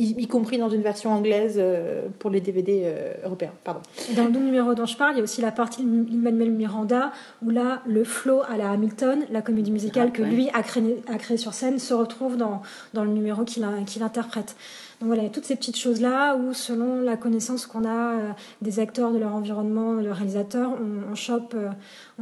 y, 0.00 0.26
compris 0.26 0.58
dans 0.58 0.68
une 0.68 0.82
version 0.82 1.12
anglaise 1.12 1.56
euh, 1.58 2.08
pour 2.18 2.30
les 2.30 2.40
DVD 2.40 2.82
euh, 2.84 3.12
européens. 3.24 3.52
Pardon. 3.64 3.80
Dans 4.16 4.24
le 4.24 4.30
numéro 4.30 4.74
dont 4.74 4.86
je 4.86 4.96
parle, 4.96 5.14
il 5.14 5.18
y 5.18 5.20
a 5.20 5.24
aussi 5.24 5.40
la 5.40 5.52
partie 5.52 5.82
de 5.82 5.88
Manuel 5.88 6.50
Miranda, 6.50 7.12
où 7.44 7.50
là, 7.50 7.82
le 7.86 8.04
flow 8.04 8.42
à 8.48 8.56
la 8.56 8.70
Hamilton, 8.70 9.24
la 9.30 9.42
comédie 9.42 9.70
musicale 9.70 10.08
ah, 10.10 10.16
que 10.16 10.22
lui 10.22 10.48
a 10.54 10.62
créé, 10.62 11.02
a 11.06 11.16
créé, 11.16 11.36
sur 11.36 11.54
scène, 11.54 11.78
se 11.78 11.94
retrouve 11.94 12.36
dans, 12.36 12.62
dans 12.94 13.04
le 13.04 13.10
numéro 13.10 13.44
qu'il 13.44 13.64
interprète. 14.02 14.56
Donc 15.00 15.06
voilà, 15.14 15.30
toutes 15.30 15.46
ces 15.46 15.56
petites 15.56 15.78
choses-là 15.78 16.36
où, 16.36 16.52
selon 16.52 17.00
la 17.00 17.16
connaissance 17.16 17.64
qu'on 17.64 17.86
a 17.86 18.18
euh, 18.18 18.32
des 18.60 18.80
acteurs, 18.80 19.12
de 19.12 19.18
leur 19.18 19.34
environnement, 19.34 19.94
de 19.94 20.02
leur 20.02 20.16
réalisateur, 20.16 20.72
on, 21.10 21.14
chope, 21.14 21.54
euh, 21.56 21.70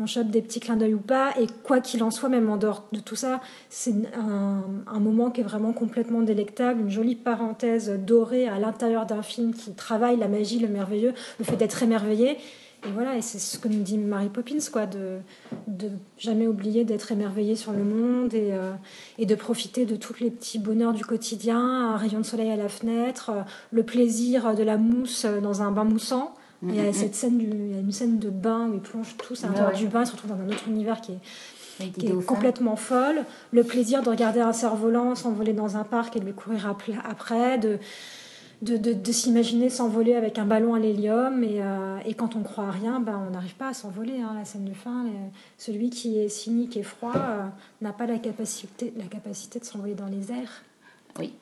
on 0.01 0.23
des 0.23 0.43
petits 0.43 0.61
clins 0.61 0.77
d'œil 0.77 0.95
ou 0.95 1.01
pas. 1.01 1.33
Et 1.41 1.49
quoi 1.65 1.81
qu'il 1.81 2.05
en 2.05 2.13
soit, 2.13 2.29
même 2.29 2.49
en 2.49 2.57
dehors 2.57 2.87
de 2.93 3.01
tout 3.01 3.17
ça, 3.17 3.41
c'est 3.69 3.95
un, 4.15 4.63
un, 4.87 5.01
moment 5.01 5.33
qui 5.33 5.41
est 5.41 5.45
vraiment 5.45 5.73
complètement 5.73 6.21
délectable, 6.21 6.83
une 6.83 6.91
jolie 6.91 7.17
parenthèse 7.17 7.91
dorée 7.91 8.47
à 8.47 8.61
l'intérieur 8.61 9.07
d'un 9.07 9.23
film 9.23 9.55
qui 9.55 9.73
travaille 9.73 10.17
la 10.17 10.29
magie, 10.29 10.61
le 10.61 10.69
merveilleux, 10.69 11.15
le 11.41 11.45
fait 11.45 11.57
d'être 11.57 11.83
émerveillé. 11.83 12.39
Et 12.89 12.93
voilà, 12.93 13.17
et 13.17 13.23
c'est 13.23 13.39
ce 13.39 13.59
que 13.59 13.69
nous 13.69 13.83
dit 13.83 13.99
Mary 13.99 14.31
Poppins, 14.31 14.59
quoi, 14.73 14.87
de, 14.87 15.19
de 15.67 15.91
jamais 16.17 16.47
oublier 16.47 16.85
d'être 16.85 17.13
émerveillé 17.13 17.55
sur 17.55 17.73
le 17.73 17.85
monde 17.85 18.33
et, 18.33 18.53
euh, 18.53 18.73
et, 19.19 19.27
de 19.27 19.35
profiter 19.35 19.85
de 19.85 19.97
tous 19.97 20.15
les 20.21 20.31
petits 20.31 20.59
bonheurs 20.59 20.95
du 20.95 21.05
quotidien, 21.05 21.59
un 21.59 21.97
rayon 21.97 22.21
de 22.21 22.25
soleil 22.25 22.51
à 22.51 22.57
la 22.57 22.69
fenêtre, 22.69 23.31
euh, 23.31 23.43
le 23.73 23.83
plaisir 23.83 24.55
de 24.55 24.63
la 24.63 24.79
mousse 24.79 25.27
dans 25.43 25.61
un 25.61 25.71
bain 25.71 25.85
moussant. 25.85 26.35
Il 26.63 26.75
y 26.75 26.81
a 26.81 26.85
mm-hmm. 26.85 26.93
cette 26.95 27.15
scène, 27.15 27.39
du, 27.39 27.47
il 27.47 27.73
y 27.73 27.77
a 27.77 27.81
une 27.81 27.93
scène 27.93 28.19
de 28.19 28.31
bain 28.31 28.69
où 28.69 28.75
ils 28.75 28.81
plongent 28.81 29.17
tous 29.19 29.45
à 29.45 29.49
l'intérieur 29.49 29.75
du 29.75 29.87
bain, 29.87 30.03
ils 30.03 30.07
se 30.07 30.13
retrouvent 30.13 30.37
dans 30.37 30.43
un 30.43 30.49
autre 30.49 30.67
univers 30.67 31.01
qui 31.01 31.13
est, 31.13 31.91
qui 31.91 32.07
est 32.07 32.25
complètement 32.25 32.77
folle. 32.77 33.25
Le 33.53 33.63
plaisir 33.65 34.03
de 34.03 34.09
regarder 34.09 34.41
un 34.41 34.53
cerf-volant 34.53 35.15
s'envoler 35.15 35.53
dans 35.53 35.77
un 35.77 35.85
parc 35.85 36.17
et 36.17 36.21
de 36.21 36.25
lui 36.25 36.33
courir 36.33 36.75
après, 37.05 37.59
de 37.59 37.79
de, 38.63 38.77
de, 38.77 39.13
s'imaginer 39.13 39.71
s'envoler 39.71 40.15
avec 40.15 40.39
un 40.39 40.45
ballon 40.45 40.75
à 40.75 40.79
l'hélium 40.79 41.45
et, 41.45 41.63
euh, 41.63 41.99
et, 42.05 42.15
quand 42.15 42.35
on 42.35 42.43
croit 42.43 42.65
à 42.65 42.71
rien, 42.71 42.99
ben, 42.99 43.23
on 43.29 43.31
n'arrive 43.31 43.55
pas 43.55 43.69
à 43.69 43.75
s'envoler. 43.75 44.21
Hein, 44.21 44.35
la 44.37 44.45
scène 44.45 44.65
de 44.65 44.75
fin, 44.75 45.07
celui 45.57 45.91
qui 45.91 46.19
est 46.19 46.29
cynique 46.29 46.77
et 46.77 46.83
froid 46.83 47.13
euh, 47.15 47.45
n'a 47.81 47.93
pas 47.93 48.07
la 48.07 48.19
capacité, 48.19 48.93
la 48.97 49.05
capacité 49.05 49.61
de 49.61 49.65
s'envoler 49.65 49.95
dans 49.95 50.07
les 50.07 50.33
airs. 50.33 50.65
Oui. 51.19 51.35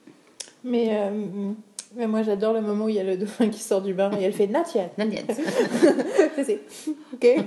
Mais, 0.63 0.89
euh, 0.91 1.53
mais 1.97 2.07
moi 2.07 2.23
j'adore 2.23 2.53
le 2.53 2.61
moment 2.61 2.85
où 2.87 2.89
il 2.89 2.97
y 2.97 3.01
a 3.01 3.05
le 3.05 3.17
dauphin 3.17 3.49
qui 3.49 3.61
sort 3.61 3.81
du 3.81 3.95
bain 3.95 4.11
et 4.19 4.25
elle 4.25 4.33
fait 4.33 4.49
Not 4.49 4.65
yet. 4.75 4.91
Not 4.99 5.07
yet. 5.07 5.25
c'est 6.45 6.61
ok. 7.15 7.47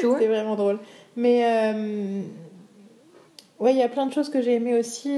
C'est 0.00 0.26
vraiment 0.26 0.56
drôle. 0.56 0.78
Mais 1.16 2.24
ouais, 3.60 3.72
il 3.72 3.78
y 3.78 3.82
a 3.82 3.88
plein 3.88 4.06
de 4.06 4.12
choses 4.12 4.28
que 4.28 4.42
j'ai 4.42 4.54
aimées 4.54 4.78
aussi 4.78 5.16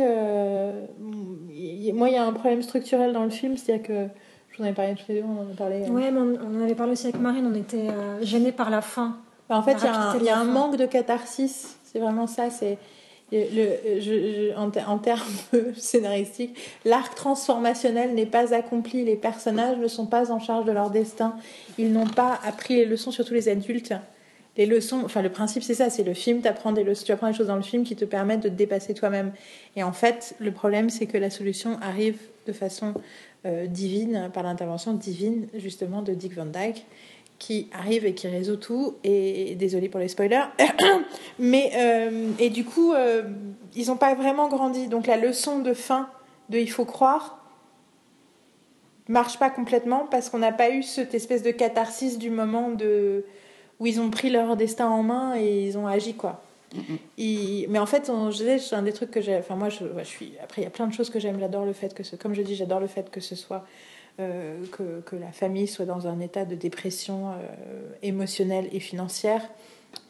moi, 1.93 2.09
il 2.09 2.15
y 2.15 2.17
a 2.17 2.25
un 2.25 2.33
problème 2.33 2.63
structurel 2.63 3.13
dans 3.13 3.25
le 3.25 3.31
film, 3.31 3.57
c'est-à-dire 3.57 3.87
que 3.87 4.07
je 4.51 4.57
vous 4.57 4.63
en 4.63 4.67
avais 4.67 4.75
parlé 4.75 4.95
tous 4.95 5.13
les 5.13 5.21
deux, 5.21 5.27
on 5.27 5.41
en 5.41 5.51
a 5.51 5.57
parlé. 5.57 5.83
Euh. 5.83 5.89
Oui, 5.91 6.05
on, 6.11 6.59
en 6.59 6.63
avait 6.63 6.75
parlé 6.75 6.93
aussi 6.93 7.07
avec 7.07 7.21
Marine, 7.21 7.51
on 7.51 7.59
était 7.59 7.89
euh, 7.89 8.23
gênés 8.23 8.53
par 8.53 8.71
la 8.71 8.83
fin. 8.83 9.19
Bah, 9.49 9.57
en 9.57 9.63
fait, 9.63 9.77
il 10.21 10.25
y 10.25 10.29
a 10.29 10.39
un, 10.39 10.45
manque 10.45 10.77
de 10.77 10.87
catharsis, 10.87 11.77
c'est 11.85 11.99
vraiment 11.99 12.27
ça. 12.27 12.51
C'est 12.51 12.79
le, 13.33 14.55
en, 14.57 14.99
termes 14.99 15.21
scénaristiques, 15.77 16.57
l'arc 16.85 17.15
transformationnel 17.15 18.15
n'est 18.15 18.27
pas 18.27 18.55
accompli, 18.55 19.05
les 19.05 19.17
personnages 19.17 19.79
ne 19.79 19.89
sont 19.89 20.07
pas 20.07 20.31
en 20.31 20.39
charge 20.39 20.67
de 20.67 20.73
leur 20.73 20.91
destin, 20.91 21.35
ils 21.79 21.93
n'ont 21.93 22.07
pas 22.07 22.39
appris 22.45 22.77
les 22.77 22.85
leçons, 22.85 23.11
surtout 23.11 23.33
les 23.33 23.49
adultes 23.49 23.95
les 24.57 24.67
leçons, 24.67 25.03
enfin 25.05 25.23
le 25.23 25.31
principe 25.31 25.63
c'est 25.63 25.75
ça, 25.75 25.89
c'est 25.91 26.05
le 26.05 26.15
film, 26.15 26.41
apprends 26.45 26.73
des 26.73 26.85
leçons, 26.85 27.05
tu 27.07 27.13
apprends 27.13 27.29
des 27.29 27.37
choses 27.37 27.47
dans 27.47 27.57
le 27.57 27.63
film 27.63 27.85
qui 27.85 27.97
te 27.97 28.05
permettent 28.05 28.43
de 28.43 28.49
te 28.49 28.55
dépasser 28.55 28.95
toi-même. 28.95 29.33
Et 29.77 29.83
en 29.83 29.93
fait, 29.93 30.35
le 30.39 30.53
problème 30.53 30.91
c'est 30.91 31.07
que 31.07 31.19
la 31.19 31.31
solution 31.31 31.79
arrive 31.81 32.19
de 32.47 32.53
façon 32.53 32.95
euh, 33.47 33.67
divine, 33.67 34.31
par 34.33 34.43
l'intervention 34.43 34.95
divine 34.95 35.49
justement 35.55 36.03
de 36.03 36.13
Dick 36.13 36.35
Van 36.35 36.47
Dyke, 36.47 36.85
qui 37.39 37.69
arrive 37.73 38.05
et 38.05 38.15
qui 38.15 38.29
résout 38.29 38.57
tout. 38.57 38.97
Et 39.05 39.55
désolé 39.57 39.89
pour 39.89 40.01
les 40.01 40.09
spoilers, 40.09 40.45
mais 41.39 41.73
euh, 41.75 42.31
et 42.39 42.51
du 42.51 42.65
coup 42.65 42.93
euh, 42.93 43.23
ils 43.75 43.89
n'ont 43.89 43.97
pas 43.97 44.15
vraiment 44.15 44.49
grandi. 44.49 44.87
Donc 44.87 45.07
la 45.07 45.17
leçon 45.17 45.61
de 45.61 45.73
fin 45.73 46.11
de 46.51 46.59
il 46.59 46.71
faut 46.71 46.85
croire 46.85 47.39
marche 49.09 49.39
pas 49.39 49.51
complètement 49.51 50.07
parce 50.11 50.31
qu'on 50.31 50.39
n'a 50.39 50.53
pas 50.53 50.71
eu 50.71 50.83
cette 50.83 51.15
espèce 51.15 51.43
de 51.43 51.51
catharsis 51.51 52.19
du 52.19 52.31
moment 52.31 52.71
de 52.71 53.25
où 53.83 53.87
ils 53.87 54.01
ont 54.01 54.11
pris 54.11 54.31
leur 54.31 54.57
destin 54.57 54.89
en 54.89 55.03
main 55.03 55.35
et 55.37 55.67
ils 55.67 55.77
ont 55.77 55.89
agi 55.89 56.15
quoi. 56.15 56.41
mais 57.19 57.79
en 57.81 57.87
fait, 57.87 58.11
c'est 58.61 58.75
un 58.77 58.83
des 58.83 58.93
trucs 58.93 59.11
que 59.11 59.21
j'ai. 59.21 59.37
Enfin, 59.37 59.57
moi, 59.57 59.71
je, 59.71 59.85
je, 59.99 60.05
suis. 60.05 60.35
Après, 60.41 60.63
il 60.63 60.65
y 60.65 60.69
a 60.69 60.71
plein 60.71 60.87
de 60.87 60.93
choses 60.93 61.11
que 61.11 61.19
j'aime. 61.19 61.41
J'adore 61.41 61.65
le 61.65 61.73
fait 61.73 61.93
que, 61.93 62.05
ce, 62.05 62.15
comme 62.15 62.33
je 62.33 62.43
dis, 62.43 62.55
j'adore 62.55 62.79
le 62.79 62.87
fait 62.87 63.11
que 63.11 63.21
ce 63.21 63.35
soit 63.35 63.67
euh, 64.21 64.65
que, 64.71 65.01
que, 65.01 65.17
la 65.17 65.33
famille 65.33 65.67
soit 65.67 65.85
dans 65.85 66.07
un 66.07 66.21
état 66.21 66.45
de 66.45 66.55
dépression 66.55 67.31
euh, 67.31 67.35
émotionnelle 68.03 68.69
et 68.71 68.79
financière. 68.79 69.43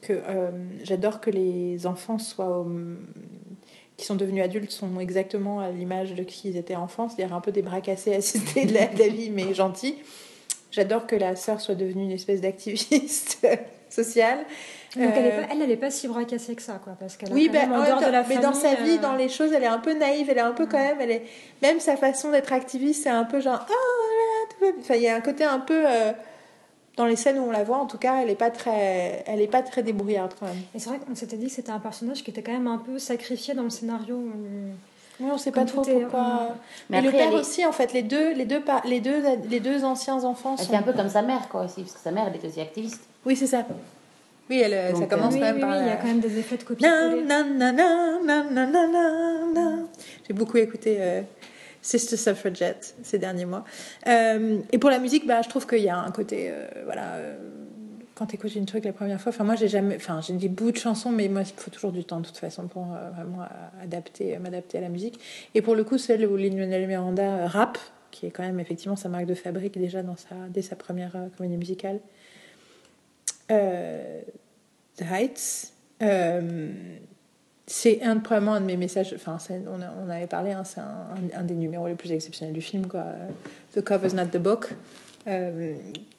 Que 0.03 0.13
euh, 0.13 0.51
j'adore 0.85 1.23
que 1.23 1.31
les 1.31 1.87
enfants 1.87 2.19
soient 2.19 2.67
qui 3.97 4.07
sont 4.07 4.17
devenus 4.17 4.43
adultes 4.43 4.71
sont 4.71 5.01
exactement 5.01 5.61
à 5.61 5.71
l'image 5.71 6.15
de 6.15 6.25
qui 6.25 6.49
ils 6.49 6.57
étaient 6.57 6.77
enfants, 6.77 7.09
c'est-à-dire 7.09 7.35
un 7.35 7.41
peu 7.41 7.53
des 7.53 7.63
bras 7.63 7.81
cassés, 7.81 8.15
assistés 8.15 8.67
de 8.71 8.75
la, 8.75 8.87
de 8.87 8.99
la 8.99 9.09
vie, 9.09 9.31
mais 9.31 9.55
gentils. 9.55 9.97
J'adore 10.73 11.07
que 11.07 11.15
la 11.15 11.37
sœur 11.37 11.61
soit 11.61 11.75
devenue 11.75 12.05
une 12.05 12.13
espèce 12.13 12.41
d'activiste 12.41 13.47
sociale. 13.91 14.39
Donc 14.97 15.11
elle, 15.15 15.23
n'est 15.23 15.49
elle, 15.51 15.71
elle 15.71 15.79
pas 15.79 15.91
si 15.91 16.09
bras 16.09 16.25
cassée 16.25 16.55
que 16.55 16.63
ça, 16.63 16.81
quoi, 16.83 16.95
parce 16.99 17.17
qu'elle 17.17 17.33
oui, 17.33 17.49
ben, 17.49 17.71
en 17.73 18.01
de 18.01 18.11
la 18.11 18.25
mais 18.25 18.39
dans 18.39 18.53
sa 18.53 18.75
vie, 18.75 18.97
euh, 18.97 18.99
dans 18.99 19.15
les 19.15 19.31
choses, 19.31 19.53
elle 19.53 19.63
est 19.63 19.67
un 19.67 19.79
peu 19.79 19.95
naïve, 19.95 20.29
elle 20.29 20.37
est 20.37 20.41
un 20.41 20.53
peu 20.53 20.67
quand 20.67 20.79
même, 20.79 21.01
elle 21.01 21.11
est 21.11 21.23
même 21.63 21.81
sa 21.81 21.97
façon 21.97 22.31
d'être 22.31 22.53
activiste, 22.53 23.05
c'est 23.05 23.11
un 23.11 23.25
peu 23.25 23.41
genre 23.41 23.67
oh 23.71 24.67
enfin 24.79 24.95
il 24.97 25.03
y 25.03 25.09
a 25.09 25.17
un 25.17 25.23
côté 25.23 25.45
un 25.45 25.61
peu 25.61 25.85
euh, 25.87 26.13
dans 26.97 27.07
les 27.07 27.17
scènes 27.17 27.39
où 27.39 27.43
on 27.45 27.51
la 27.51 27.65
voit, 27.65 27.79
en 27.79 27.87
tout 27.87 27.97
cas, 27.97 28.23
elle 28.23 28.29
est 28.29 28.35
pas 28.35 28.51
très, 28.51 29.25
elle 29.27 29.41
est 29.41 29.47
pas 29.51 29.63
très 29.63 29.83
débrouillarde 29.83 30.35
quand 30.39 30.47
même. 30.47 30.61
Et 30.75 30.79
c'est 30.79 30.91
vrai 30.91 30.99
qu'on 30.99 31.15
s'était 31.15 31.39
dit 31.39 31.47
que 31.47 31.53
c'était 31.53 31.71
un 31.71 31.81
personnage 31.81 32.23
qui 32.23 32.31
était 32.31 32.43
quand 32.43 32.53
même 32.53 32.67
un 32.67 32.79
peu 32.79 32.99
sacrifié 32.99 33.55
dans 33.55 33.63
le 33.63 33.71
scénario. 33.71 34.23
Oui, 35.21 35.29
on 35.33 35.39
sait 35.39 35.53
pas 35.53 35.65
trop 35.65 35.83
pourquoi. 35.83 36.57
Mais, 36.91 37.01
le 37.01 37.11
père 37.11 37.33
aussi, 37.35 37.65
en 37.65 37.73
fait, 37.73 37.93
les 37.93 38.03
deux, 38.03 38.33
les 38.33 38.45
deux, 38.45 38.63
les 38.85 39.01
deux, 39.01 39.23
les 39.49 39.61
deux 39.61 39.85
anciens 39.85 40.25
enfants. 40.25 40.57
C'est 40.57 40.75
un 40.75 40.83
peu 40.83 40.93
comme 40.93 41.09
sa 41.09 41.23
mère, 41.23 41.49
quoi, 41.49 41.65
aussi, 41.65 41.83
parce 41.83 41.93
que 41.93 42.01
sa 42.01 42.11
mère, 42.11 42.25
elle 42.29 42.41
est 42.41 42.49
aussi 42.49 42.61
activiste. 42.61 43.03
Oui, 43.25 43.37
c'est 43.37 43.47
ça. 43.47 43.65
Oui, 44.51 44.61
elle, 44.61 44.97
ça 44.97 45.07
commence 45.07 45.35
euh, 45.35 45.39
même 45.39 45.61
par. 45.61 45.71
Oui, 45.71 45.77
il 45.81 45.87
y 45.87 45.91
a 45.91 45.97
quand 45.97 46.09
même 46.09 46.21
des 46.21 46.39
effets 46.39 46.57
de 46.57 46.65
copie. 46.65 46.85
J'ai 50.27 50.35
beaucoup 50.35 50.59
écouté 50.59 50.97
euh, 51.01 51.23
Sister 51.81 52.17
Suffragette 52.17 52.95
ces 53.03 53.19
derniers 53.19 53.47
mois. 53.47 53.65
Euh, 54.07 54.59
et 54.73 54.79
pour 54.79 54.91
la 54.91 54.99
musique, 54.99 55.27
bah, 55.27 55.43
je 55.43 55.49
trouve 55.49 55.67
qu'il 55.67 55.79
y 55.79 55.89
a 55.89 55.99
un 55.99 56.11
côté, 56.11 56.53
voilà 56.85 57.19
quand 58.23 58.27
tu 58.27 58.37
écoutes 58.37 58.55
une 58.55 58.67
truc 58.67 58.85
la 58.85 58.93
première 58.93 59.21
fois, 59.21 59.31
enfin 59.31 59.43
moi 59.43 59.57
j'ai 59.57 59.67
jamais, 59.67 59.97
enfin 59.97 60.21
j'ai 60.21 60.35
des 60.35 60.49
bouts 60.49 60.71
de 60.71 60.77
chansons, 60.77 61.11
mais 61.11 61.27
moi 61.29 61.43
il 61.43 61.61
faut 61.61 61.73
toujours 61.73 61.91
du 61.91 62.05
temps 62.05 62.21
de 62.21 62.27
toute 62.27 62.37
façon 62.37 62.69
pour 62.69 62.87
euh, 62.93 63.11
vraiment 63.11 63.43
euh, 63.43 63.83
adapter, 63.83 64.37
euh, 64.37 64.39
m'adapter 64.39 64.79
à 64.79 64.81
la 64.81 64.89
musique. 64.89 65.19
Et 65.57 65.63
pour 65.63 65.75
le 65.75 65.83
coup, 65.83 65.99
celle 65.99 66.25
où 66.25 66.37
Lin-Manuel 66.37 66.87
Miranda 66.87 67.49
rap, 67.49 67.79
qui 68.13 68.27
est 68.27 68.31
quand 68.31 68.45
même 68.45 68.61
effectivement 68.61 68.95
sa 68.95 69.09
marque 69.09 69.27
de 69.27 69.35
fabrique 69.35 69.77
déjà 69.77 70.05
dans 70.05 70.15
sa, 70.15 70.37
dès 70.51 70.63
sa 70.63 70.77
première 70.77 71.17
comédie 71.37 71.57
musicale, 71.57 71.99
The 73.49 75.03
Heights. 75.03 75.73
c'est 77.67 78.03
un, 78.03 78.19
probablement 78.19 78.55
un 78.55 78.61
de 78.61 78.67
mes 78.67 78.77
messages, 78.77 79.13
enfin 79.17 79.37
on, 79.51 79.81
on, 80.07 80.11
avait 80.11 80.29
parlé, 80.29 80.53
hein, 80.53 80.63
c'est 80.63 80.81
un, 80.81 81.09
un, 81.35 81.43
des 81.43 81.55
numéros 81.55 81.89
les 81.89 81.97
plus 81.97 82.13
exceptionnels 82.13 82.55
du 82.55 82.63
film, 82.63 82.87
quoi. 82.87 83.05
The 83.75 83.83
cover's 83.83 84.15
not 84.15 84.27
the 84.27 84.39
book. 84.39 84.77
Euh, 85.29 85.77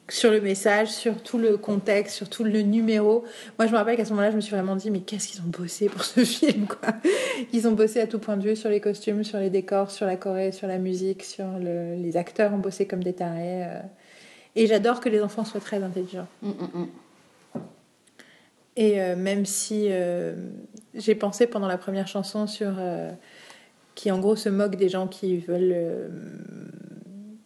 sur 0.08 0.30
le 0.30 0.40
message, 0.40 0.88
sur 0.88 1.22
tout 1.22 1.38
le 1.38 1.56
contexte, 1.56 2.16
sur 2.16 2.28
tout 2.28 2.44
le 2.44 2.60
numéro. 2.60 3.24
Moi, 3.58 3.66
je 3.66 3.72
me 3.72 3.76
rappelle 3.76 3.96
qu'à 3.96 4.04
ce 4.04 4.10
moment-là, 4.10 4.30
je 4.30 4.36
me 4.36 4.40
suis 4.40 4.54
vraiment 4.54 4.76
dit, 4.76 4.90
mais 4.90 5.00
qu'est-ce 5.00 5.28
qu'ils 5.28 5.40
ont 5.40 5.48
bossé 5.48 5.88
pour 5.88 6.04
ce 6.04 6.24
film, 6.24 6.66
quoi? 6.66 6.94
Ils 7.52 7.66
ont 7.66 7.72
bossé 7.72 8.00
à 8.00 8.06
tout 8.06 8.18
point 8.18 8.36
de 8.36 8.42
vue 8.42 8.56
sur 8.56 8.70
les 8.70 8.80
costumes, 8.80 9.24
sur 9.24 9.38
les 9.38 9.50
décors, 9.50 9.90
sur 9.90 10.06
la 10.06 10.16
Corée, 10.16 10.52
sur 10.52 10.68
la 10.68 10.78
musique, 10.78 11.22
sur 11.22 11.46
le... 11.58 11.94
les 11.96 12.16
acteurs 12.16 12.52
ont 12.52 12.58
bossé 12.58 12.86
comme 12.86 13.02
des 13.02 13.14
tarés. 13.14 13.64
Euh. 13.64 13.80
Et 14.56 14.66
j'adore 14.66 15.00
que 15.00 15.08
les 15.08 15.22
enfants 15.22 15.44
soient 15.44 15.60
très 15.60 15.82
intelligents. 15.82 16.28
Mm, 16.42 16.48
mm, 16.48 16.80
mm. 16.80 16.88
Et 18.76 19.00
euh, 19.00 19.16
même 19.16 19.46
si 19.46 19.88
j'ai 20.94 21.14
pensé 21.14 21.46
pendant 21.46 21.68
la 21.68 21.78
première 21.78 22.08
chanson 22.08 22.46
sur 22.46 22.74
qui 23.94 24.10
en 24.10 24.18
gros 24.18 24.34
se 24.34 24.48
moque 24.48 24.76
des 24.76 24.88
gens 24.88 25.06
qui 25.06 25.38
veulent 25.38 26.10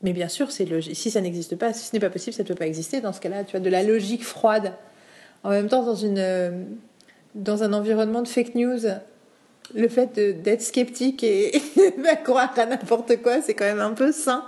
Mais 0.02 0.12
bien 0.12 0.28
sûr, 0.28 0.50
c'est 0.52 0.64
logique. 0.64 0.94
Si 0.96 1.10
ça 1.10 1.20
n'existe 1.20 1.56
pas, 1.56 1.72
si 1.72 1.86
ce 1.86 1.92
n'est 1.92 2.00
pas 2.00 2.10
possible, 2.10 2.34
ça 2.34 2.42
ne 2.44 2.48
peut 2.48 2.54
pas 2.54 2.66
exister. 2.66 3.00
Dans 3.00 3.12
ce 3.12 3.20
cas-là, 3.20 3.44
tu 3.44 3.56
as 3.56 3.60
de 3.60 3.68
la 3.70 3.82
logique 3.82 4.24
froide. 4.24 4.72
En 5.42 5.50
même 5.50 5.68
temps, 5.68 5.82
dans, 5.84 5.94
une, 5.96 6.18
euh, 6.18 6.62
dans 7.34 7.62
un 7.64 7.72
environnement 7.72 8.22
de 8.22 8.28
fake 8.28 8.54
news, 8.54 8.78
le 9.74 9.88
fait 9.88 10.14
d'être 10.42 10.62
sceptique 10.62 11.22
et 11.24 11.50
de 11.76 12.22
croire 12.24 12.52
à 12.58 12.66
n'importe 12.66 13.20
quoi, 13.22 13.42
c'est 13.42 13.54
quand 13.54 13.64
même 13.64 13.80
un 13.80 13.92
peu 13.92 14.12
sain. 14.12 14.44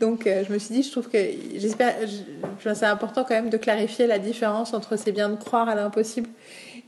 Donc, 0.00 0.26
euh, 0.26 0.44
je 0.46 0.52
me 0.52 0.58
suis 0.58 0.74
dit, 0.74 0.82
je 0.82 0.90
trouve 0.92 1.08
que 1.08 1.18
j'espère, 1.56 1.94
je- 2.06 2.74
c'est 2.74 2.86
important 2.86 3.24
quand 3.24 3.34
même 3.34 3.50
de 3.50 3.56
clarifier 3.56 4.06
la 4.06 4.18
différence 4.18 4.72
entre 4.74 4.96
c'est 4.96 5.12
bien 5.12 5.28
de 5.28 5.36
croire 5.36 5.68
à 5.68 5.74
l'impossible 5.74 6.28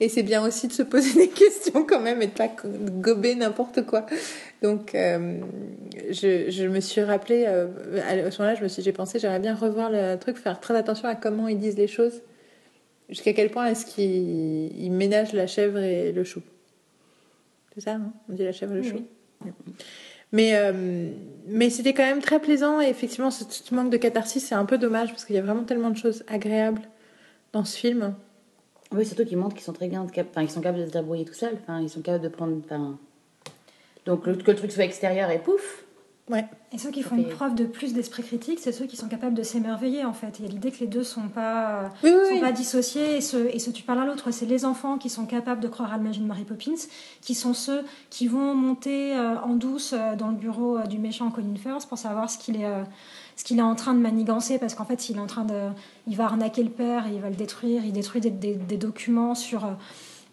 et 0.01 0.09
c'est 0.09 0.23
bien 0.23 0.45
aussi 0.47 0.69
de 0.69 0.73
se 0.73 0.83
poser 0.83 1.15
des 1.15 1.29
questions 1.29 1.85
quand 1.85 2.01
même 2.01 2.23
et 2.23 2.27
de 2.27 2.33
pas 2.33 2.49
gober 2.49 3.35
n'importe 3.35 3.85
quoi. 3.85 4.07
Donc, 4.62 4.95
euh, 4.95 5.39
je, 6.11 6.51
je 6.51 6.66
me 6.66 6.81
suis 6.81 7.03
rappelé, 7.03 7.45
euh, 7.47 7.66
à 8.07 8.31
ce 8.31 8.39
moment-là, 8.39 8.55
je 8.55 8.62
me 8.62 8.69
suis, 8.69 8.83
j'ai 8.83 8.93
pensé, 8.93 9.19
j'aimerais 9.19 9.41
bien 9.41 9.55
revoir 9.55 9.91
le 9.91 10.16
truc, 10.16 10.37
faire 10.37 10.61
très 10.61 10.77
attention 10.77 11.09
à 11.09 11.15
comment 11.15 11.49
ils 11.49 11.59
disent 11.59 11.77
les 11.77 11.89
choses, 11.89 12.23
jusqu'à 13.09 13.33
quel 13.33 13.51
point 13.51 13.66
est-ce 13.66 13.87
qu'ils 13.87 14.77
ils 14.77 14.91
ménagent 14.91 15.33
la 15.33 15.47
chèvre 15.47 15.79
et 15.79 16.12
le 16.12 16.25
chou. 16.25 16.43
C'est 17.75 17.81
ça, 17.81 17.93
hein? 17.95 18.12
On 18.29 18.35
dit 18.35 18.45
la 18.45 18.53
chèvre 18.53 18.75
et 18.75 18.77
le 18.77 18.83
Oui. 18.83 18.89
chou. 18.91 19.51
Mais, 20.31 20.57
euh, 20.57 21.09
mais 21.47 21.70
c'était 21.70 21.95
quand 21.95 22.05
même 22.05 22.20
très 22.20 22.39
plaisant 22.39 22.81
et 22.83 22.89
effectivement, 22.89 23.31
ce 23.31 23.45
petit 23.45 23.75
manque 23.75 23.91
de 23.91 23.97
catharsis, 23.97 24.45
c'est 24.45 24.55
un 24.55 24.66
peu 24.66 24.77
dommage 24.77 25.09
parce 25.09 25.25
qu'il 25.25 25.35
y 25.37 25.39
a 25.39 25.43
vraiment 25.43 25.65
tellement 25.65 25.89
de 25.91 25.97
choses 25.97 26.23
agréables 26.29 26.83
dans 27.53 27.65
ce 27.65 27.77
film. 27.79 28.15
Oui, 28.94 29.05
surtout 29.05 29.24
qu'ils 29.24 29.36
montrent 29.36 29.55
qu'ils 29.55 29.65
sont 29.65 29.73
très 29.73 29.89
bien, 29.89 30.02
enfin, 30.02 30.47
sont 30.48 30.60
capables 30.60 30.81
de 30.82 30.86
se 30.86 30.93
débrouiller 30.93 31.24
tout 31.24 31.35
seuls. 31.35 31.59
Enfin, 31.62 31.81
ils 31.81 31.90
sont 31.90 32.01
capables 32.01 32.24
de 32.24 32.28
prendre. 32.28 32.56
Enfin... 32.65 32.97
Donc 34.06 34.27
le- 34.27 34.35
que 34.36 34.51
le 34.51 34.56
truc 34.56 34.73
soit 34.73 34.85
extérieur 34.85 35.31
et 35.31 35.39
pouf. 35.39 35.85
Ouais. 36.31 36.44
Et 36.73 36.78
ceux 36.78 36.90
qui 36.90 37.02
font 37.02 37.16
fait- 37.16 37.23
preuve 37.31 37.55
de 37.55 37.65
plus 37.65 37.94
d'esprit 37.94 38.23
critique, 38.23 38.59
c'est 38.60 38.73
ceux 38.73 38.85
qui 38.85 38.97
sont 38.97 39.09
capables 39.09 39.35
de 39.35 39.43
s'émerveiller 39.43 40.05
en 40.05 40.12
fait. 40.12 40.39
Il 40.39 40.44
y 40.44 40.48
a 40.48 40.51
l'idée 40.51 40.70
que 40.70 40.81
les 40.81 40.86
deux 40.86 41.02
sont 41.05 41.28
pas 41.28 41.90
Oui, 42.05 42.10
oui, 42.10 42.27
sont 42.28 42.35
oui. 42.35 42.40
pas 42.40 42.52
dissociés 42.52 43.16
et 43.16 43.20
ceux, 43.23 43.48
et 43.55 43.59
ceux 43.59 43.73
tu 43.73 43.82
parles 43.82 44.01
à 44.01 44.05
l'autre, 44.05 44.31
c'est 44.31 44.44
les 44.44 44.66
enfants 44.66 44.98
qui 44.98 45.09
sont 45.09 45.24
capables 45.24 45.62
de 45.62 45.69
croire 45.69 45.90
à 45.93 45.97
la 45.97 46.02
magie 46.02 46.20
de 46.20 46.27
Mary 46.27 46.44
Poppins, 46.44 46.74
qui 47.23 47.35
sont 47.35 47.55
ceux 47.55 47.82
qui 48.10 48.27
vont 48.27 48.55
monter 48.55 49.16
euh, 49.16 49.40
en 49.40 49.55
douce 49.55 49.94
euh, 49.94 50.16
dans 50.16 50.28
le 50.28 50.36
bureau 50.36 50.77
euh, 50.77 50.82
du 50.85 50.98
méchant 50.98 51.31
Colin 51.31 51.55
Firth 51.56 51.86
pour 51.89 51.97
savoir 51.97 52.28
ce 52.28 52.36
qu'il 52.36 52.56
est, 52.56 52.66
ce 53.39 53.44
qu'il 53.44 53.59
est 53.60 53.62
en 53.62 53.77
train 53.77 53.94
de 53.94 54.01
manigancer, 54.01 54.59
parce 54.59 54.74
qu'en 54.74 54.85
fait, 54.85 55.09
il 55.10 55.16
est 55.16 55.20
en 55.20 55.27
train 55.28 55.44
de, 55.44 55.60
il 56.09 56.16
va 56.16 56.24
arnaquer 56.24 56.65
le 56.65 56.70
père, 56.70 57.06
et 57.06 57.15
il 57.15 57.20
va 57.20 57.31
le 57.31 57.36
détruire, 57.36 57.82
il 57.85 57.93
détruit 57.93 58.20
des, 58.20 58.31
des- 58.31 58.55
des 58.56 58.77
documents 58.77 59.36
sur 59.36 59.65
euh, 59.65 59.69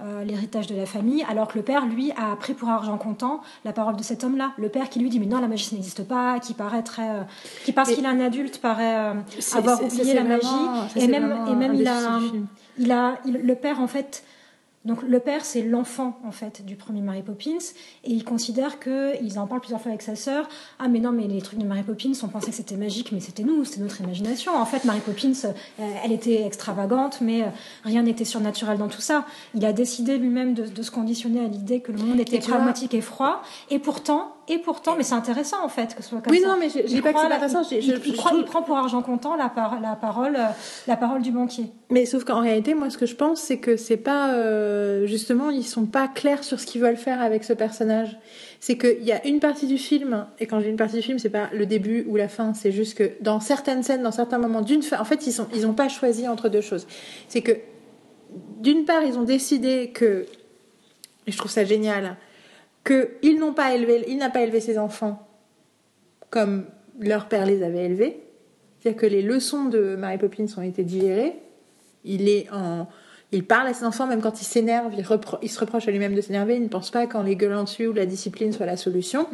euh, 0.01 0.23
l'héritage 0.23 0.65
de 0.65 0.75
la 0.75 0.87
famille, 0.87 1.23
alors 1.29 1.47
que 1.47 1.57
le 1.59 1.63
père, 1.63 1.85
lui, 1.85 2.11
a 2.13 2.35
pris 2.35 2.55
pour 2.55 2.67
argent 2.67 2.97
comptant 2.97 3.41
la 3.63 3.73
parole 3.73 3.95
de 3.95 4.01
cet 4.03 4.23
homme-là. 4.23 4.53
Le 4.57 4.69
père 4.69 4.89
qui 4.89 4.99
lui 4.99 5.09
dit 5.09 5.19
mais 5.19 5.27
non, 5.27 5.39
la 5.39 5.47
magie 5.47 5.65
ça 5.65 5.75
n'existe 5.75 6.03
pas, 6.07 6.39
qui 6.39 6.53
paraît 6.55 6.81
très, 6.81 7.09
euh, 7.11 7.21
qui 7.63 7.71
parce 7.73 7.89
qu'il 7.91 8.03
est 8.03 8.07
un 8.07 8.19
adulte 8.19 8.57
paraît 8.59 8.95
euh, 8.97 9.13
avoir 9.59 9.77
oublié 9.85 10.13
la 10.15 10.23
vraiment- 10.23 10.71
magie. 10.81 10.97
Et 11.03 11.07
même, 11.07 11.37
et 11.47 11.55
même 11.55 11.73
il 11.75 11.87
a, 11.87 12.19
il 12.79 12.91
a, 12.91 13.17
il- 13.25 13.33
le 13.37 13.55
père 13.55 13.79
en 13.79 13.87
fait. 13.87 14.23
Donc 14.85 15.01
le 15.01 15.19
père 15.19 15.43
c'est 15.43 15.63
l'enfant 15.63 16.19
en 16.25 16.31
fait 16.31 16.63
du 16.65 16.75
premier 16.75 17.01
Mary 17.01 17.23
Poppins 17.23 17.57
et 18.03 18.11
il 18.11 18.23
considère 18.23 18.79
que 18.79 19.21
ils 19.23 19.39
en 19.39 19.47
parlent 19.47 19.61
plusieurs 19.61 19.81
fois 19.81 19.89
avec 19.89 20.01
sa 20.01 20.15
sœur. 20.15 20.47
Ah 20.79 20.87
mais 20.87 20.99
non 20.99 21.11
mais 21.11 21.27
les 21.27 21.41
trucs 21.41 21.59
de 21.59 21.65
Mary 21.65 21.83
Poppins 21.83 22.11
on 22.23 22.27
pensait 22.27 22.51
que 22.51 22.55
c'était 22.55 22.75
magique 22.75 23.11
mais 23.11 23.19
c'était 23.19 23.43
nous 23.43 23.65
c'était 23.65 23.81
notre 23.81 23.99
imagination. 24.01 24.55
En 24.55 24.65
fait 24.65 24.85
Mary 24.85 24.99
Poppins 24.99 25.33
euh, 25.79 25.91
elle 26.03 26.11
était 26.11 26.45
extravagante 26.45 27.19
mais 27.21 27.43
euh, 27.43 27.47
rien 27.83 28.03
n'était 28.03 28.25
surnaturel 28.25 28.77
dans 28.77 28.87
tout 28.87 29.01
ça. 29.01 29.25
Il 29.55 29.65
a 29.65 29.73
décidé 29.73 30.17
lui-même 30.17 30.53
de, 30.53 30.67
de 30.67 30.81
se 30.83 30.91
conditionner 30.91 31.39
à 31.39 31.47
l'idée 31.47 31.81
que 31.81 31.91
le 31.91 31.97
monde 31.97 32.19
était 32.19 32.39
pragmatique 32.39 32.93
et 32.93 33.01
froid 33.01 33.41
et 33.69 33.79
pourtant 33.79 34.34
et 34.47 34.59
pourtant 34.59 34.95
mais 34.95 35.03
c'est 35.03 35.15
intéressant 35.15 35.63
en 35.63 35.69
fait 35.69 35.95
que 35.95 36.03
ce 36.03 36.09
soit 36.09 36.21
comme 36.21 36.31
Oui, 36.31 36.39
ça. 36.41 36.47
non, 36.49 36.55
mais 36.59 36.69
je- 36.69 36.79
je 36.79 36.83
dis 36.93 37.01
pas 37.01 37.13
que 37.13 37.17
c'est 37.19 37.23
pas 37.23 37.29
la- 37.29 37.35
intéressant, 37.35 37.63
Il, 37.71 37.81
je- 37.81 37.95
je- 37.95 38.01
il 38.05 38.13
trouve- 38.13 38.43
prend 38.45 38.61
pour 38.61 38.77
argent 38.77 39.01
comptant 39.01 39.35
la, 39.35 39.49
par- 39.49 39.79
la 39.81 39.95
parole 39.95 40.35
euh, 40.35 40.45
la 40.87 40.95
parole 40.97 41.21
du 41.21 41.31
banquier. 41.31 41.65
Mais 41.89 42.05
sauf 42.05 42.23
qu'en 42.23 42.41
réalité, 42.41 42.73
moi, 42.73 42.89
ce 42.89 42.97
que 42.97 43.05
je 43.05 43.15
pense, 43.15 43.41
c'est 43.41 43.57
que 43.57 43.75
c'est 43.77 43.97
pas 43.97 44.33
euh, 44.33 45.05
justement, 45.07 45.49
ils 45.49 45.63
sont 45.65 45.85
pas 45.85 46.07
clairs 46.07 46.43
sur 46.43 46.59
ce 46.59 46.65
qu'ils 46.65 46.81
veulent 46.81 46.97
faire 46.97 47.21
avec 47.21 47.43
ce 47.43 47.53
personnage. 47.53 48.17
C'est 48.59 48.77
qu'il 48.77 49.03
y 49.03 49.11
a 49.11 49.25
une 49.27 49.39
partie 49.39 49.67
du 49.67 49.77
film, 49.77 50.25
et 50.39 50.47
quand 50.47 50.59
j'ai 50.59 50.69
une 50.69 50.77
partie 50.77 50.95
du 50.97 51.01
film, 51.03 51.19
c'est 51.19 51.29
pas 51.29 51.49
le 51.53 51.65
début 51.65 52.05
ou 52.07 52.15
la 52.15 52.27
fin, 52.27 52.53
c'est 52.53 52.71
juste 52.71 52.97
que 52.97 53.11
dans 53.21 53.39
certaines 53.39 53.83
scènes, 53.83 54.01
dans 54.01 54.11
certains 54.11 54.37
moments, 54.39 54.61
d'une 54.61 54.81
fa- 54.81 54.99
en 55.01 55.05
fait, 55.05 55.27
ils 55.27 55.31
sont, 55.33 55.47
ils 55.53 55.67
ont 55.67 55.73
pas 55.73 55.87
choisi 55.89 56.27
entre 56.27 56.49
deux 56.49 56.61
choses. 56.61 56.87
C'est 57.27 57.41
que 57.41 57.51
d'une 58.61 58.85
part, 58.85 59.03
ils 59.03 59.17
ont 59.17 59.23
décidé 59.23 59.91
que, 59.93 60.25
et 61.27 61.31
je 61.31 61.37
trouve 61.37 61.51
ça 61.51 61.63
génial, 61.63 62.15
que 62.85 63.09
ils 63.21 63.37
n'ont 63.37 63.53
pas 63.53 63.73
élevé, 63.75 64.05
il 64.07 64.17
n'a 64.17 64.29
pas 64.29 64.41
élevé 64.41 64.61
ses 64.61 64.77
enfants 64.77 65.27
comme 66.29 66.65
leur 66.99 67.27
père 67.27 67.45
les 67.45 67.61
avait 67.63 67.85
élevés. 67.85 68.21
C'est-à-dire 68.79 69.01
que 69.01 69.05
les 69.05 69.21
leçons 69.21 69.65
de 69.65 69.95
Mary 69.97 70.17
Poppins 70.17 70.45
ont 70.57 70.61
été 70.61 70.83
digérées. 70.83 71.33
Il 72.05 72.29
est 72.29 72.47
en, 72.51 72.87
il 73.31 73.43
parle 73.45 73.67
à 73.67 73.73
ses 73.73 73.85
enfants 73.85 74.07
même 74.07 74.21
quand 74.21 74.41
il 74.41 74.45
s'énerve, 74.45 74.93
il, 74.97 75.49
se 75.49 75.59
reproche 75.59 75.87
à 75.87 75.91
lui-même 75.91 76.13
de 76.15 76.21
s'énerver. 76.21 76.55
Il 76.55 76.63
ne 76.63 76.67
pense 76.67 76.91
pas 76.91 77.07
qu'en 77.07 77.23
les 77.23 77.35
gueulant 77.35 77.63
dessus 77.63 77.87
ou 77.87 77.93
la 77.93 78.05
discipline 78.05 78.53
soit 78.53 78.65
la 78.65 78.77
solution. 78.77 79.27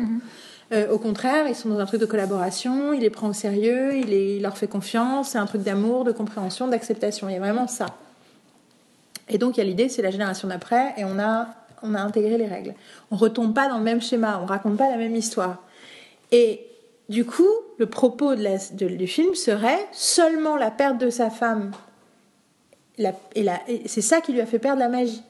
Euh, 0.72 0.90
au 0.90 0.98
contraire, 1.00 1.48
ils 1.50 1.56
sont 1.56 1.70
dans 1.70 1.80
un 1.80 1.86
truc 1.86 2.00
de 2.00 2.06
collaboration. 2.06 2.94
Il 2.94 3.02
les 3.02 3.10
prend 3.10 3.28
au 3.28 3.34
sérieux, 3.34 3.96
il, 3.98 4.08
les- 4.08 4.38
il 4.38 4.42
leur 4.42 4.58
fait 4.58 4.68
confiance. 4.68 5.32
C'est 5.32 5.38
un 5.38 5.46
truc 5.46 5.64
d'amour, 5.64 6.06
de 6.06 6.14
compréhension, 6.14 6.68
d'acceptation. 6.68 7.28
Il 7.28 7.34
y 7.34 7.36
a 7.36 7.40
vraiment 7.40 7.68
ça. 7.68 7.88
Et 9.28 9.38
donc, 9.38 9.58
il 9.58 9.60
y 9.60 9.64
a 9.64 9.66
l'idée, 9.66 9.90
c'est 9.90 10.02
la 10.02 10.12
génération 10.12 10.48
d'après, 10.48 10.94
et 10.98 11.06
on 11.06 11.20
a, 11.20 11.48
on 11.84 11.96
a 11.96 12.00
intégré 12.02 12.38
les 12.38 12.48
règles. 12.48 12.74
On 13.12 13.16
retombe 13.16 13.54
pas 13.54 13.68
dans 13.70 13.78
le 13.78 13.84
même 13.84 14.02
schéma, 14.02 14.40
on 14.42 14.46
raconte 14.46 14.78
pas 14.78 14.90
la 14.90 14.98
même 14.98 15.16
histoire. 15.16 15.58
Et 16.32 16.66
du 17.10 17.26
coup, 17.26 17.48
le 17.78 17.86
propos 17.88 18.36
de 18.36 18.44
la- 18.44 18.58
de- 18.74 18.88
du 18.96 19.08
film 19.08 19.36
serait 19.36 19.86
seulement 19.92 20.56
la 20.56 20.72
perte 20.72 20.98
de 20.98 21.10
sa 21.10 21.30
femme. 21.30 21.72
La- 22.98 23.14
et 23.36 23.44
la- 23.44 23.60
et 23.68 23.88
c'est 23.88 24.02
ça 24.02 24.22
qui 24.22 24.34
lui 24.34 24.42
a 24.42 24.46
fait 24.46 24.60
perdre 24.60 24.80
la 24.80 24.90
magie. 24.90 25.24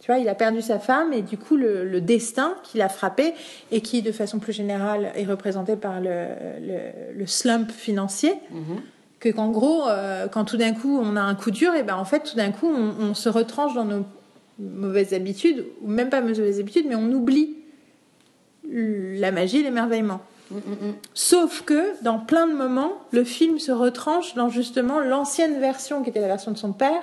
Tu 0.00 0.12
vois, 0.12 0.18
il 0.20 0.28
a 0.28 0.34
perdu 0.34 0.60
sa 0.62 0.78
femme 0.78 1.12
et 1.12 1.22
du 1.22 1.38
coup, 1.38 1.56
le, 1.56 1.84
le 1.88 2.00
destin 2.00 2.54
qui 2.62 2.76
l'a 2.78 2.88
frappé 2.88 3.32
et 3.72 3.80
qui, 3.80 4.02
de 4.02 4.12
façon 4.12 4.38
plus 4.38 4.52
générale, 4.52 5.10
est 5.16 5.24
représenté 5.24 5.74
par 5.74 6.00
le, 6.00 6.26
le- 6.60 7.14
le 7.18 7.26
slump 7.26 7.70
financier. 7.72 8.34
Que 9.18 9.30
qu'en 9.30 9.48
gros, 9.50 9.88
euh, 9.88 10.28
quand 10.28 10.44
tout 10.44 10.58
d'un 10.58 10.74
coup 10.74 11.00
on 11.02 11.16
a 11.16 11.22
un 11.22 11.34
coup 11.34 11.50
dur, 11.50 11.74
et 11.74 11.82
ben 11.82 11.96
en 11.96 12.04
fait, 12.04 12.20
tout 12.20 12.36
d'un 12.36 12.52
coup, 12.52 12.68
on, 12.68 13.06
on 13.10 13.14
se 13.14 13.30
retranche 13.30 13.74
dans 13.74 13.86
nos 13.86 14.04
mauvaises 14.58 15.12
habitudes, 15.12 15.64
ou 15.82 15.88
même 15.88 16.10
pas 16.10 16.20
mauvaises 16.20 16.60
habitudes, 16.60 16.86
mais 16.88 16.96
on 16.96 17.10
oublie 17.12 17.56
la 18.68 19.32
magie, 19.32 19.62
l'émerveillement. 19.62 20.20
Sauf 21.14 21.62
que 21.62 22.02
dans 22.02 22.18
plein 22.18 22.46
de 22.46 22.52
moments, 22.52 22.92
le 23.10 23.24
film 23.24 23.58
se 23.58 23.72
retranche 23.72 24.34
dans 24.34 24.48
justement 24.48 25.00
l'ancienne 25.00 25.58
version 25.60 26.02
qui 26.02 26.10
était 26.10 26.20
la 26.20 26.28
version 26.28 26.52
de 26.52 26.58
son 26.58 26.72
père. 26.72 27.02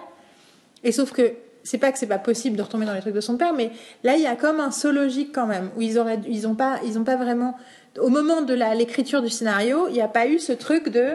Et 0.84 0.92
sauf 0.92 1.12
que 1.12 1.34
c'est 1.64 1.78
pas 1.78 1.92
que 1.92 1.98
c'est 1.98 2.08
pas 2.08 2.20
possible 2.20 2.58
de 2.58 2.62
retomber 2.62 2.86
dans 2.86 2.94
les 2.94 3.02
trucs 3.02 3.14
de 3.14 3.22
son 3.22 3.38
père, 3.38 3.54
mais 3.54 3.72
là 4.04 4.16
il 4.16 4.22
y 4.22 4.28
a 4.28 4.36
comme 4.36 4.60
un 4.60 4.72
saut 4.72 4.92
logique 4.92 5.32
quand 5.34 5.48
même 5.48 5.70
où 5.78 5.82
ils 5.82 5.98
auraient, 5.98 6.20
ils 6.28 6.46
ont 6.46 6.56
pas, 6.56 6.80
ils 6.86 7.00
ont 7.00 7.06
pas 7.06 7.16
vraiment. 7.16 7.56
Au 8.00 8.10
moment 8.10 8.42
de 8.42 8.54
l'écriture 8.54 9.22
du 9.22 9.30
scénario, 9.30 9.88
il 9.88 9.94
n'y 9.94 10.02
a 10.02 10.08
pas 10.08 10.28
eu 10.28 10.40
ce 10.40 10.52
truc 10.52 10.90
de, 10.90 11.12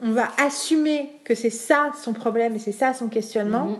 on 0.00 0.12
va 0.12 0.28
assumer 0.38 1.10
que 1.24 1.34
c'est 1.34 1.50
ça 1.50 1.90
son 2.02 2.12
problème 2.12 2.54
et 2.54 2.58
c'est 2.58 2.72
ça 2.72 2.94
son 2.94 3.08
questionnement. 3.08 3.78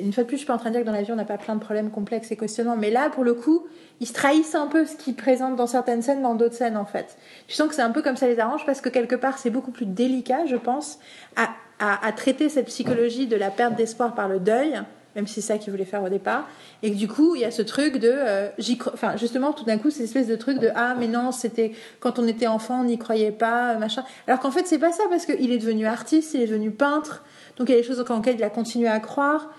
Une 0.00 0.12
fois 0.12 0.22
de 0.24 0.28
plus, 0.28 0.36
je 0.36 0.42
suis 0.42 0.46
pas 0.46 0.54
en 0.54 0.58
train 0.58 0.70
de 0.70 0.74
dire 0.74 0.82
que 0.82 0.86
dans 0.86 0.92
la 0.92 1.02
vie 1.02 1.12
on 1.12 1.16
n'a 1.16 1.24
pas 1.24 1.38
plein 1.38 1.54
de 1.54 1.60
problèmes 1.60 1.90
complexes 1.90 2.30
et 2.30 2.36
questionnements, 2.36 2.76
mais 2.76 2.90
là 2.90 3.10
pour 3.10 3.24
le 3.24 3.34
coup, 3.34 3.66
ils 4.00 4.06
se 4.06 4.12
trahissent 4.12 4.54
un 4.54 4.66
peu 4.66 4.84
ce 4.84 4.96
qu'ils 4.96 5.14
présentent 5.14 5.56
dans 5.56 5.66
certaines 5.66 6.02
scènes, 6.02 6.22
dans 6.22 6.34
d'autres 6.34 6.54
scènes 6.54 6.76
en 6.76 6.84
fait. 6.84 7.16
Tu 7.48 7.54
sens 7.54 7.68
que 7.68 7.74
c'est 7.74 7.82
un 7.82 7.90
peu 7.90 8.02
comme 8.02 8.16
ça 8.16 8.26
les 8.26 8.38
arrange 8.40 8.64
parce 8.66 8.80
que 8.80 8.88
quelque 8.88 9.14
part 9.16 9.38
c'est 9.38 9.50
beaucoup 9.50 9.70
plus 9.70 9.86
délicat, 9.86 10.46
je 10.46 10.56
pense, 10.56 10.98
à, 11.36 11.50
à- 11.78 12.12
traiter 12.12 12.48
cette 12.48 12.66
psychologie 12.66 13.26
de 13.26 13.36
la 13.36 13.50
perte 13.50 13.74
d'espoir 13.74 14.14
par 14.14 14.28
le 14.28 14.38
deuil, 14.40 14.80
même 15.16 15.26
si 15.26 15.34
c'est 15.34 15.52
ça 15.52 15.58
qu'ils 15.58 15.70
voulaient 15.72 15.84
faire 15.84 16.02
au 16.02 16.08
départ, 16.08 16.48
et 16.82 16.90
que 16.90 16.96
du 16.96 17.06
coup 17.06 17.36
il 17.36 17.42
y 17.42 17.44
a 17.44 17.50
ce 17.52 17.62
truc 17.62 17.98
de, 17.98 18.10
euh, 18.12 18.48
enfin 18.92 19.16
justement 19.16 19.52
tout 19.52 19.64
d'un 19.64 19.78
coup 19.78 19.90
cette 19.90 20.02
espèce 20.04 20.26
de 20.26 20.34
truc 20.36 20.58
de 20.58 20.70
ah 20.74 20.96
mais 20.98 21.06
non 21.06 21.30
c'était 21.30 21.72
quand 22.00 22.18
on 22.18 22.26
était 22.26 22.48
enfant 22.48 22.80
on 22.80 22.84
n'y 22.84 22.98
croyait 22.98 23.30
pas 23.30 23.76
machin, 23.76 24.02
alors 24.26 24.40
qu'en 24.40 24.50
fait 24.50 24.66
c'est 24.66 24.78
pas 24.80 24.90
ça 24.92 25.04
parce 25.10 25.24
qu'il 25.24 25.52
est 25.52 25.58
devenu 25.58 25.86
artiste, 25.86 26.34
il 26.34 26.40
est 26.42 26.46
devenu 26.46 26.72
peintre, 26.72 27.22
donc 27.56 27.68
il 27.68 27.72
y 27.72 27.74
a 27.76 27.80
des 27.80 27.86
choses 27.86 28.04
en 28.08 28.16
lesquelles 28.16 28.36
il 28.36 28.44
a 28.44 28.50
continué 28.50 28.88
à 28.88 28.98
croire. 28.98 29.50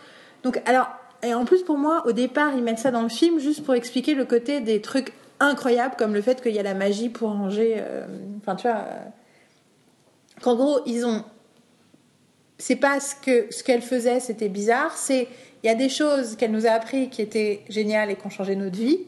Donc 0.46 0.62
alors 0.66 0.88
et 1.24 1.34
en 1.34 1.44
plus 1.44 1.64
pour 1.64 1.78
moi 1.78 2.04
au 2.06 2.14
départ 2.14 2.54
ils 2.56 2.64
mettent 2.64 2.80
ça 2.80 2.92
dans 2.92 3.02
le 3.02 3.10
film 3.10 3.40
juste 3.40 3.66
pour 3.66 3.74
expliquer 3.74 4.14
le 4.14 4.24
côté 4.24 4.62
des 4.62 4.80
trucs 4.80 5.12
incroyables 5.40 5.96
comme 5.98 6.14
le 6.14 6.22
fait 6.22 6.42
qu'il 6.42 6.54
y 6.54 6.60
a 6.60 6.64
la 6.64 6.74
magie 6.74 7.10
pour 7.10 7.30
ranger, 7.30 7.76
euh, 7.80 8.06
enfin 8.38 8.56
tu 8.56 8.68
vois. 8.68 8.78
euh, 8.78 9.04
qu'en 10.42 10.56
gros, 10.56 10.80
ils 10.86 11.06
ont. 11.06 11.24
C'est 12.58 12.78
pas 12.78 13.00
ce 13.00 13.16
que 13.16 13.54
ce 13.54 13.64
qu'elle 13.64 13.82
faisait, 13.82 14.20
c'était 14.20 14.50
bizarre. 14.50 14.96
C'est 14.96 15.28
il 15.64 15.68
y 15.68 15.70
a 15.70 15.76
des 15.76 15.90
choses 15.90 16.36
qu'elle 16.36 16.52
nous 16.52 16.68
a 16.68 16.72
appris 16.72 17.10
qui 17.10 17.22
étaient 17.22 17.64
géniales 17.70 18.12
et 18.12 18.16
qui 18.16 18.26
ont 18.26 18.30
changé 18.30 18.56
notre 18.56 18.78
vie. 18.78 19.00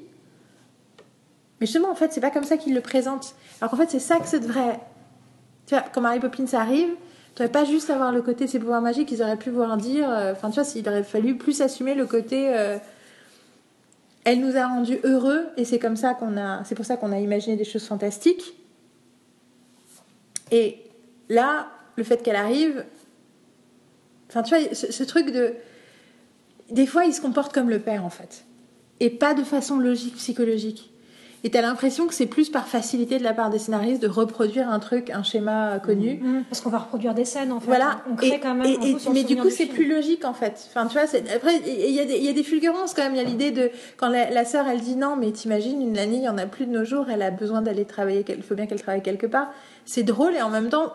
Mais 1.59 1.65
justement, 1.65 1.91
en 1.91 1.95
fait, 1.95 2.11
c'est 2.11 2.21
pas 2.21 2.29
comme 2.29 2.43
ça 2.43 2.57
qu'ils 2.57 2.73
le 2.73 2.81
présentent. 2.81 3.35
Alors 3.61 3.71
qu'en 3.71 3.77
fait, 3.77 3.89
c'est 3.89 3.99
ça 3.99 4.19
que 4.19 4.27
ça 4.27 4.39
devrait. 4.39 4.79
Tu 5.65 5.75
vois, 5.75 5.83
quand 5.93 6.01
Mary 6.01 6.19
Poppins 6.19 6.45
arrive, 6.53 6.89
tu 7.37 7.47
pas 7.49 7.65
juste 7.65 7.91
avoir 7.91 8.11
le 8.11 8.23
côté 8.23 8.47
ses 8.47 8.57
pouvoirs 8.57 8.81
magiques, 8.81 9.11
ils 9.11 9.21
auraient 9.21 9.37
pu 9.37 9.51
voir 9.51 9.77
dire. 9.77 10.09
euh, 10.09 10.31
Enfin, 10.31 10.49
tu 10.49 10.59
vois, 10.59 10.69
il 10.75 10.89
aurait 10.89 11.03
fallu 11.03 11.37
plus 11.37 11.61
assumer 11.61 11.93
le 11.93 12.07
côté. 12.07 12.49
euh, 12.55 12.79
elle 14.23 14.41
nous 14.41 14.57
a 14.57 14.67
rendus 14.67 14.99
heureux 15.03 15.45
et 15.55 15.63
c'est 15.63 15.79
comme 15.79 15.95
ça 15.95 16.13
qu'on 16.13 16.35
a. 16.35 16.63
C'est 16.65 16.75
pour 16.75 16.83
ça 16.83 16.97
qu'on 16.97 17.11
a 17.11 17.19
imaginé 17.19 17.55
des 17.55 17.63
choses 17.63 17.85
fantastiques. 17.85 18.55
Et 20.51 20.81
là, 21.29 21.67
le 21.95 22.03
fait 22.03 22.23
qu'elle 22.23 22.35
arrive, 22.35 22.83
enfin 24.29 24.43
tu 24.43 24.55
vois, 24.55 24.73
ce, 24.73 24.91
ce 24.91 25.03
truc 25.03 25.31
de, 25.31 25.53
des 26.71 26.87
fois, 26.87 27.05
il 27.05 27.13
se 27.13 27.21
comporte 27.21 27.53
comme 27.53 27.69
le 27.69 27.79
père 27.79 28.03
en 28.03 28.09
fait, 28.09 28.45
et 28.99 29.09
pas 29.09 29.33
de 29.33 29.43
façon 29.43 29.77
logique 29.77 30.15
psychologique. 30.15 30.91
Et 31.43 31.51
t'as 31.51 31.61
l'impression 31.61 32.07
que 32.07 32.13
c'est 32.15 32.25
plus 32.25 32.49
par 32.49 32.67
facilité 32.67 33.19
de 33.19 33.23
la 33.23 33.33
part 33.33 33.49
des 33.51 33.59
scénaristes 33.59 34.01
de 34.01 34.07
reproduire 34.07 34.69
un 34.69 34.79
truc, 34.79 35.11
un 35.11 35.21
schéma 35.21 35.79
connu. 35.79 36.15
Mmh, 36.21 36.43
Parce 36.49 36.61
qu'on 36.61 36.71
va 36.71 36.79
reproduire 36.79 37.13
des 37.13 37.25
scènes 37.25 37.51
en 37.51 37.59
fait. 37.59 37.67
Voilà. 37.67 38.01
On 38.11 38.15
crée 38.15 38.29
Et- 38.29 38.39
quand 38.39 38.55
même. 38.55 38.65
et- 38.65 38.89
et- 38.91 38.97
mais 39.13 39.23
du 39.23 39.37
coup, 39.37 39.49
c'est 39.51 39.67
plus 39.67 39.87
logique 39.87 40.25
en 40.25 40.33
fait. 40.33 40.67
Enfin, 40.69 40.87
tu 40.87 40.93
vois, 40.93 41.03
après, 41.03 41.61
il 41.65 41.91
y, 41.91 41.99
a 41.99 42.05
des- 42.05 42.17
il 42.17 42.23
y 42.25 42.29
a 42.29 42.33
des 42.33 42.43
fulgurances 42.43 42.93
quand 42.95 43.03
même. 43.03 43.13
Il 43.13 43.17
y 43.21 43.21
a 43.21 43.23
l'idée 43.23 43.51
de 43.51 43.69
quand 43.97 44.09
la, 44.09 44.31
la 44.31 44.45
sœur 44.45 44.67
elle 44.67 44.81
dit 44.81 44.95
non, 44.95 45.15
mais 45.15 45.31
t'imagines 45.31 45.79
une 45.81 45.95
Lani, 45.95 46.17
il 46.17 46.23
y 46.23 46.29
en 46.29 46.37
a 46.39 46.47
plus 46.47 46.65
de 46.65 46.71
nos 46.71 46.83
jours. 46.83 47.05
Elle 47.09 47.21
a 47.21 47.29
besoin 47.31 47.61
d'aller 47.61 47.85
travailler. 47.85 48.25
Il 48.27 48.41
faut 48.43 48.55
bien 48.55 48.65
qu'elle 48.65 48.81
travaille 48.81 49.03
quelque 49.03 49.27
part. 49.27 49.49
C'est 49.85 50.03
drôle 50.03 50.33
et 50.35 50.41
en 50.41 50.49
même 50.49 50.69
temps, 50.69 50.91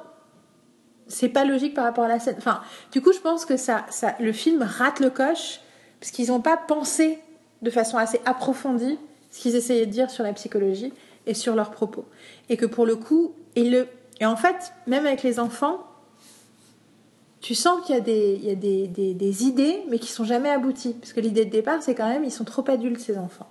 c'est 1.06 1.28
pas 1.28 1.44
logique 1.44 1.74
par 1.74 1.85
rapport 1.85 2.05
à 2.05 2.09
la 2.09 2.19
scène. 2.19 2.35
Enfin, 2.39 2.62
du 2.90 3.01
coup, 3.01 3.12
je 3.12 3.20
pense 3.20 3.44
que 3.44 3.56
ça, 3.56 3.85
ça, 3.90 4.14
le 4.19 4.32
film 4.32 4.62
rate 4.62 4.98
le 4.98 5.10
coche 5.10 5.60
parce 6.01 6.10
qu'ils 6.10 6.28
n'ont 6.28 6.40
pas 6.40 6.56
pensé 6.56 7.19
de 7.62 7.70
façon 7.70 7.97
assez 7.97 8.20
approfondie 8.24 8.98
ce 9.32 9.40
qu'ils 9.40 9.56
essayaient 9.56 9.86
de 9.86 9.90
dire 9.90 10.10
sur 10.10 10.22
la 10.22 10.32
psychologie 10.32 10.92
et 11.26 11.34
sur 11.34 11.56
leurs 11.56 11.72
propos. 11.72 12.04
Et 12.48 12.56
que 12.56 12.66
pour 12.66 12.86
le 12.86 12.94
coup, 12.94 13.34
et 13.56 13.68
le, 13.68 13.88
et 14.20 14.26
en 14.26 14.36
fait, 14.36 14.72
même 14.86 15.06
avec 15.06 15.24
les 15.24 15.40
enfants, 15.40 15.78
tu 17.40 17.56
sens 17.56 17.84
qu'il 17.84 17.96
y 17.96 17.98
a, 17.98 18.00
des, 18.00 18.38
il 18.40 18.44
y 18.44 18.50
a 18.50 18.54
des, 18.54 18.86
des, 18.86 19.44
idées, 19.44 19.82
mais 19.88 19.98
qui 19.98 20.12
sont 20.12 20.24
jamais 20.24 20.48
abouties. 20.48 20.94
Parce 20.94 21.12
que 21.12 21.18
l'idée 21.18 21.44
de 21.44 21.50
départ, 21.50 21.82
c'est 21.82 21.96
quand 21.96 22.09
même, 22.09 22.22
ils 22.22 22.30
sont 22.30 22.44
trop 22.44 22.64
adultes, 22.68 23.00
ces 23.00 23.18
enfants. 23.18 23.48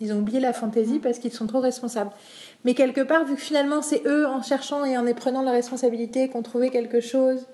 Ils 0.00 0.12
ont 0.12 0.18
oublié 0.18 0.40
la 0.40 0.52
fantaisie 0.52 0.98
parce 0.98 1.18
qu'ils 1.18 1.32
sont 1.32 1.46
trop 1.46 1.60
responsables. 1.60 2.10
Mais 2.64 2.74
quelque 2.74 3.00
part, 3.00 3.24
vu 3.24 3.36
que 3.36 3.40
finalement, 3.40 3.80
c'est 3.80 4.02
eux, 4.06 4.26
en 4.26 4.42
cherchant 4.42 4.84
et 4.84 4.98
en 4.98 5.10
prenant 5.14 5.40
la 5.40 5.52
responsabilité, 5.52 6.28
qu'on 6.28 6.42
trouvait 6.42 6.68
quelque 6.68 7.00
chose, 7.00 7.46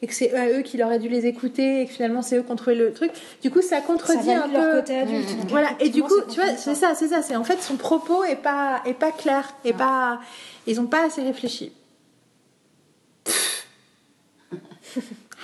et 0.00 0.06
que 0.06 0.14
c'est 0.14 0.32
à 0.34 0.48
eux 0.50 0.62
qui 0.62 0.76
leur 0.76 0.90
a 0.90 0.98
dû 0.98 1.08
les 1.08 1.26
écouter, 1.26 1.82
et 1.82 1.86
que 1.86 1.92
finalement, 1.92 2.22
c'est 2.22 2.36
eux 2.36 2.42
qui 2.42 2.52
ont 2.52 2.56
trouvé 2.56 2.76
le 2.76 2.92
truc, 2.92 3.10
du 3.42 3.50
coup, 3.50 3.60
ça 3.60 3.76
Ça 3.76 3.80
contredit 3.80 4.32
un 4.32 4.40
valide 4.40 4.54
leur 4.54 4.70
peu... 4.70 4.80
côté 4.80 4.98
adulte. 4.98 5.36
donc 5.36 5.48
Voilà, 5.48 5.70
et 5.80 5.88
du 5.88 6.02
coup, 6.02 6.20
tu 6.28 6.40
vois, 6.40 6.56
c'est 6.56 6.74
ça, 6.74 6.94
c'est 6.94 7.08
ça, 7.08 7.22
c'est 7.22 7.36
en 7.36 7.44
fait 7.44 7.60
son 7.60 7.76
propos 7.76 8.24
est 8.24 8.36
pas, 8.36 8.82
est 8.84 8.94
pas 8.94 9.10
clair, 9.10 9.52
est 9.64 9.72
pas, 9.72 10.20
ils 10.66 10.80
ont 10.80 10.86
pas 10.86 11.06
assez 11.06 11.22
réfléchi. 11.22 11.72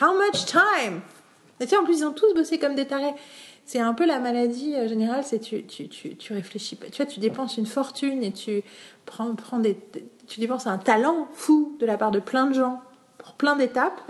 How 0.01 0.13
much 0.15 0.47
time? 0.47 1.01
Et 1.61 1.65
tu 1.65 1.71
sais, 1.71 1.77
en 1.77 1.85
plus, 1.85 2.01
ils 2.01 2.05
ont 2.05 2.13
tous 2.13 2.33
bossé 2.35 2.59
comme 2.59 2.75
des 2.75 2.87
tarés. 2.87 3.15
C'est 3.65 3.81
un 3.81 3.95
peu 3.95 4.07
la 4.07 4.19
maladie 4.19 4.75
euh, 4.75 4.89
générale, 4.89 5.23
c'est 5.25 5.39
tu, 5.39 5.65
tu, 5.65 5.89
tu, 5.89 6.17
tu 6.17 6.33
réfléchis 6.35 6.77
pas. 6.77 6.87
Tu 6.91 7.03
vois, 7.03 7.07
tu 7.07 7.21
dépenses 7.21 7.57
une 7.57 7.67
fortune 7.67 8.23
et 8.23 8.33
tu 8.33 8.63
prends, 9.07 9.35
prends 9.35 9.59
des, 9.59 9.79
tu 10.27 10.41
dépenses 10.41 10.67
un 10.67 10.79
talent 10.79 11.29
fou 11.33 11.77
de 11.81 11.87
la 11.87 11.97
part 11.97 12.11
de 12.11 12.19
plein 12.19 12.47
de 12.47 12.55
gens 12.55 12.83
pour 13.17 13.35
plein 13.35 13.57
d'étapes. 13.57 14.01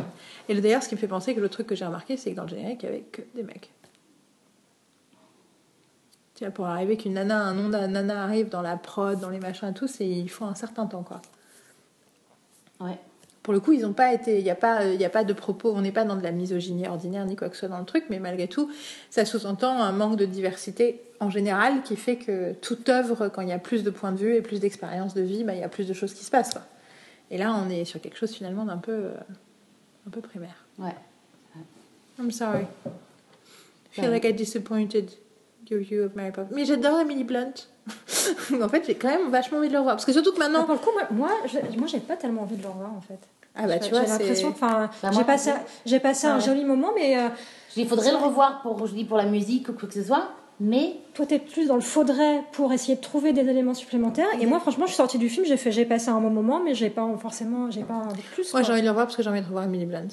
Et 0.48 0.60
d'ailleurs, 0.60 0.82
ce 0.82 0.88
qui 0.88 0.94
me 0.94 1.00
fait 1.00 1.08
penser 1.08 1.34
que 1.34 1.40
le 1.40 1.48
truc 1.48 1.66
que 1.66 1.74
j'ai 1.74 1.84
remarqué, 1.84 2.16
c'est 2.16 2.32
que 2.32 2.36
dans 2.36 2.42
le 2.42 2.48
générique, 2.48 2.82
il 2.82 2.86
y 2.86 2.88
avait 2.88 3.00
que 3.00 3.22
des 3.34 3.42
mecs. 3.42 3.70
Tu 6.34 6.44
vois, 6.44 6.52
pour 6.52 6.66
arriver 6.66 6.96
qu'une 6.96 7.14
nana, 7.14 7.40
un 7.40 7.54
nom 7.54 7.68
d'un 7.68 7.86
nana 7.88 8.24
arrive 8.24 8.48
dans 8.48 8.62
la 8.62 8.76
prod, 8.76 9.18
dans 9.20 9.30
les 9.30 9.38
machins 9.38 9.68
et 9.68 9.74
tout, 9.74 9.86
c'est, 9.86 10.08
il 10.08 10.28
faut 10.28 10.44
un 10.44 10.54
certain 10.54 10.86
temps, 10.86 11.02
quoi. 11.02 11.22
Ouais. 12.80 12.98
Pour 13.44 13.52
le 13.52 13.60
coup, 13.60 13.72
ils 13.72 13.84
ont 13.84 13.92
pas 13.92 14.12
été, 14.12 14.38
il 14.38 14.44
n'y 14.44 14.50
a 14.50 14.54
pas, 14.54 14.86
y 14.86 15.04
a 15.04 15.10
pas 15.10 15.22
de 15.22 15.32
propos, 15.32 15.70
on 15.74 15.82
n'est 15.82 15.92
pas 15.92 16.04
dans 16.04 16.16
de 16.16 16.22
la 16.22 16.32
misogynie 16.32 16.88
ordinaire 16.88 17.26
ni 17.26 17.36
quoi 17.36 17.50
que 17.50 17.54
ce 17.56 17.60
soit 17.60 17.68
dans 17.68 17.78
le 17.78 17.84
truc, 17.84 18.04
mais 18.08 18.18
malgré 18.18 18.48
tout, 18.48 18.70
ça 19.10 19.26
sous-entend 19.26 19.82
un 19.82 19.92
manque 19.92 20.16
de 20.16 20.24
diversité 20.24 21.02
en 21.20 21.28
général 21.28 21.82
qui 21.82 21.96
fait 21.96 22.16
que 22.16 22.54
toute 22.54 22.88
œuvre, 22.88 23.28
quand 23.28 23.42
il 23.42 23.48
y 23.48 23.52
a 23.52 23.58
plus 23.58 23.84
de 23.84 23.90
points 23.90 24.12
de 24.12 24.16
vue 24.16 24.34
et 24.34 24.40
plus 24.40 24.60
d'expérience 24.60 25.12
de 25.14 25.20
vie, 25.20 25.44
bah, 25.44 25.52
il 25.54 25.60
y 25.60 25.62
a 25.62 25.68
plus 25.68 25.86
de 25.86 25.92
choses 25.92 26.14
qui 26.14 26.24
se 26.24 26.30
passent. 26.30 26.54
Quoi. 26.54 26.62
Et 27.30 27.36
là, 27.36 27.54
on 27.54 27.68
est 27.68 27.84
sur 27.84 28.00
quelque 28.00 28.16
chose 28.16 28.32
finalement 28.32 28.64
d'un 28.64 28.78
peu, 28.78 28.92
euh, 28.92 29.12
un 30.06 30.10
peu 30.10 30.20
primaire. 30.20 30.56
Ouais. 30.78 30.94
I'm 32.18 32.30
sorry. 32.30 32.66
I 32.86 34.00
feel 34.00 34.10
like 34.10 34.24
I 34.24 34.32
disappointed 34.32 35.10
your 35.68 35.80
view 35.80 36.02
of 36.04 36.14
Mary 36.14 36.30
Poppins. 36.32 36.54
Mais 36.54 36.64
j'adore 36.64 37.00
Emily 37.00 37.24
Blunt. 37.24 37.68
en 38.62 38.68
fait, 38.68 38.84
j'ai 38.86 38.94
quand 38.94 39.08
même 39.08 39.30
vachement 39.30 39.58
envie 39.58 39.68
de 39.68 39.72
le 39.72 39.78
revoir. 39.80 39.96
Parce 39.96 40.04
que 40.06 40.12
surtout 40.12 40.32
que 40.32 40.36
Ah, 40.40 40.48
maintenant. 40.48 40.64
pour 40.64 40.74
le 40.74 40.80
coup, 40.80 40.90
moi, 40.92 41.06
moi, 41.10 41.30
je- 41.46 41.78
moi, 41.78 41.86
j'ai 41.86 42.00
pas 42.00 42.16
tellement 42.16 42.42
envie 42.42 42.56
de 42.56 42.62
le 42.62 42.68
revoir 42.68 42.92
en 42.94 43.00
fait. 43.00 43.18
Ah 43.56 43.66
bah 43.66 43.74
J'ai- 43.74 43.80
tu 43.80 43.90
vois, 43.90 44.02
j'ai 44.02 44.08
l'impression, 44.10 44.48
enfin, 44.48 44.90
Bah, 45.02 45.10
j'ai 45.12 45.24
passé, 45.24 45.50
j'ai 45.86 46.00
passé 46.00 46.26
un 46.26 46.40
joli 46.40 46.64
moment, 46.64 46.90
mais 46.94 47.16
euh, 47.18 47.28
Je 47.70 47.74
dis, 47.74 47.80
il 47.82 47.88
faudrait 47.88 48.10
le 48.10 48.16
revoir 48.16 48.62
pour, 48.62 48.84
je 48.86 48.94
dis, 48.94 49.04
pour 49.04 49.16
la 49.16 49.26
musique 49.26 49.68
ou 49.68 49.72
quoi 49.74 49.86
que 49.88 49.94
ce 49.94 50.02
soit. 50.02 50.28
Mais 50.60 50.96
toi, 51.14 51.26
t'es 51.26 51.38
plus 51.40 51.66
dans 51.66 51.74
le 51.74 51.80
faudrait 51.80 52.42
pour 52.52 52.72
essayer 52.72 52.94
de 52.96 53.00
trouver 53.00 53.32
des 53.32 53.42
éléments 53.42 53.74
supplémentaires. 53.74 54.28
Et 54.40 54.46
moi, 54.46 54.60
franchement, 54.60 54.84
je 54.86 54.90
suis 54.92 54.96
sortie 54.96 55.18
du 55.18 55.28
film, 55.28 55.44
j'ai 55.44 55.56
fait, 55.56 55.72
j'ai 55.72 55.84
passé 55.84 56.10
un 56.10 56.20
bon 56.20 56.30
moment, 56.30 56.60
mais 56.62 56.74
j'ai 56.74 56.90
pas 56.90 57.06
forcément, 57.18 57.70
j'ai 57.70 57.82
pas 57.82 57.94
envie 57.94 58.22
de 58.22 58.26
plus. 58.28 58.52
Moi, 58.52 58.62
j'ai 58.62 58.72
envie 58.72 58.80
de 58.80 58.84
le 58.86 58.90
revoir 58.90 59.06
parce 59.06 59.16
que 59.16 59.22
j'ai 59.22 59.30
envie 59.30 59.40
de 59.40 59.46
revoir 59.46 59.64
Emily 59.64 59.84
Blunt. 59.86 60.08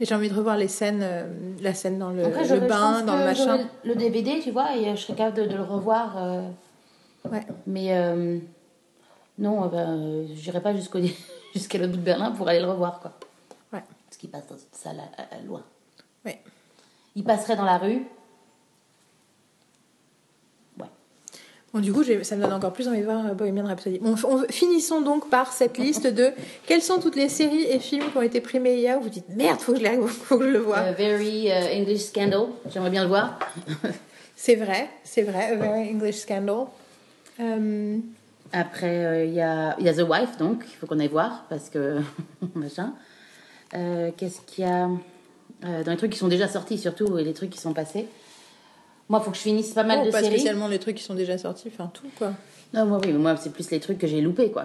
Et 0.00 0.04
j'ai 0.06 0.14
envie 0.14 0.30
de 0.30 0.34
revoir 0.34 0.56
les 0.56 0.66
scènes, 0.68 1.00
euh, 1.02 1.26
la 1.60 1.74
scène 1.74 1.98
dans 1.98 2.10
le, 2.10 2.24
après, 2.24 2.40
le 2.42 2.48
j'aurais- 2.48 2.60
je 2.62 2.66
bain, 2.66 3.02
dans 3.02 3.16
le 3.18 3.24
machin. 3.24 3.68
le 3.84 3.94
DVD, 3.94 4.40
tu 4.42 4.50
vois, 4.50 4.74
et 4.76 4.88
euh, 4.88 4.96
je 4.96 5.02
serais 5.02 5.14
capable 5.14 5.36
de, 5.36 5.46
de 5.52 5.56
le 5.56 5.62
revoir. 5.62 6.16
euh, 6.16 6.42
Ouais. 7.30 7.46
Mais 7.68 7.94
euh, 7.96 8.38
non, 9.38 9.62
euh, 9.64 9.68
ben, 9.68 10.26
j'irai 10.34 10.60
pas 10.60 10.74
jusqu'au 10.74 10.98
jusqu'à 11.54 11.78
l'autre 11.78 11.92
bout 11.92 11.98
de 11.98 12.02
Berlin 12.02 12.32
pour 12.32 12.48
aller 12.48 12.58
le 12.60 12.66
revoir, 12.68 12.98
quoi. 12.98 13.12
Ouais. 13.72 13.84
Parce 14.08 14.16
qu'il 14.16 14.30
passe 14.30 14.46
dans 14.48 14.56
une 14.56 14.62
salle 14.72 14.98
à- 14.98 15.22
à- 15.22 15.36
à 15.38 15.40
loin. 15.46 15.62
Ouais. 16.24 16.40
Il 17.14 17.22
passerait 17.22 17.54
dans 17.56 17.64
la 17.64 17.78
rue. 17.78 18.02
Bon, 21.74 21.80
du 21.80 21.90
coup, 21.92 22.02
ça 22.04 22.36
me 22.36 22.42
donne 22.42 22.52
encore 22.52 22.72
plus 22.74 22.86
envie 22.86 23.00
de 23.00 23.04
voir 23.04 23.26
euh, 23.26 23.32
Bohemian 23.34 23.64
Rhapsody. 23.66 23.98
Bon, 23.98 24.14
on- 24.24 24.44
finissons 24.50 25.00
donc 25.00 25.30
par 25.30 25.52
cette 25.52 25.78
liste 25.78 26.06
de 26.06 26.30
quelles 26.66 26.82
sont 26.82 26.98
toutes 27.00 27.16
les 27.16 27.30
séries 27.30 27.62
et 27.62 27.78
films 27.78 28.04
qui 28.10 28.16
ont 28.18 28.22
été 28.22 28.40
primés 28.42 28.76
hier 28.76 28.98
où 28.98 29.02
vous 29.04 29.08
dites 29.08 29.28
merde, 29.30 29.58
faut 29.58 29.72
que 29.72 29.78
je, 29.80 30.06
faut 30.06 30.36
que 30.38 30.44
je 30.44 30.50
le 30.50 30.58
vois. 30.58 30.78
Euh, 30.80 30.92
very 30.92 31.50
euh, 31.50 31.74
English 31.80 32.00
Scandal, 32.02 32.46
j'aimerais 32.70 32.90
bien 32.90 33.02
le 33.02 33.08
voir. 33.08 33.38
C'est 34.36 34.56
vrai, 34.56 34.88
c'est 35.04 35.22
vrai, 35.22 35.52
A 35.52 35.54
Very 35.54 35.88
English 35.90 36.16
Scandal. 36.16 36.66
Euh, 37.38 37.96
Après, 38.52 39.04
euh, 39.04 39.24
il 39.24 39.34
y, 39.34 39.40
a, 39.40 39.76
il 39.78 39.86
y 39.86 39.88
a 39.88 39.94
The 39.94 40.00
Wife, 40.08 40.36
donc, 40.36 40.64
il 40.66 40.74
faut 40.76 40.86
qu'on 40.88 40.98
aille 40.98 41.06
voir, 41.06 41.44
parce 41.48 41.70
que. 41.70 42.00
machin. 42.56 42.92
Euh, 43.74 44.10
Qu'est-ce 44.16 44.40
qu'il 44.40 44.64
y 44.64 44.66
a? 44.68 44.88
Euh, 45.64 45.84
Dans 45.84 45.92
les 45.92 45.96
trucs 45.96 46.10
qui 46.10 46.18
sont 46.18 46.26
déjà 46.26 46.48
sortis, 46.48 46.76
surtout, 46.76 47.16
et 47.18 47.22
les 47.24 47.34
trucs 47.34 47.50
qui 47.50 47.60
sont 47.60 47.72
passés. 47.72 48.08
Moi, 49.12 49.20
il 49.20 49.24
faut 49.26 49.30
que 49.30 49.36
je 49.36 49.42
finisse 49.42 49.72
pas 49.74 49.82
mal 49.84 50.06
de 50.06 50.10
pas 50.10 50.20
séries. 50.20 50.32
spécialement 50.32 50.68
les 50.68 50.78
trucs 50.78 50.96
qui 50.96 51.02
sont 51.04 51.14
déjà 51.14 51.36
sortis, 51.36 51.68
enfin 51.72 51.90
tout 51.92 52.08
quoi. 52.18 52.32
Non, 52.72 52.86
moi, 52.86 52.98
oui, 53.04 53.12
mais 53.12 53.18
moi, 53.18 53.36
c'est 53.36 53.52
plus 53.52 53.70
les 53.70 53.78
trucs 53.78 53.98
que 53.98 54.06
j'ai 54.06 54.22
loupés, 54.22 54.50
quoi. 54.50 54.64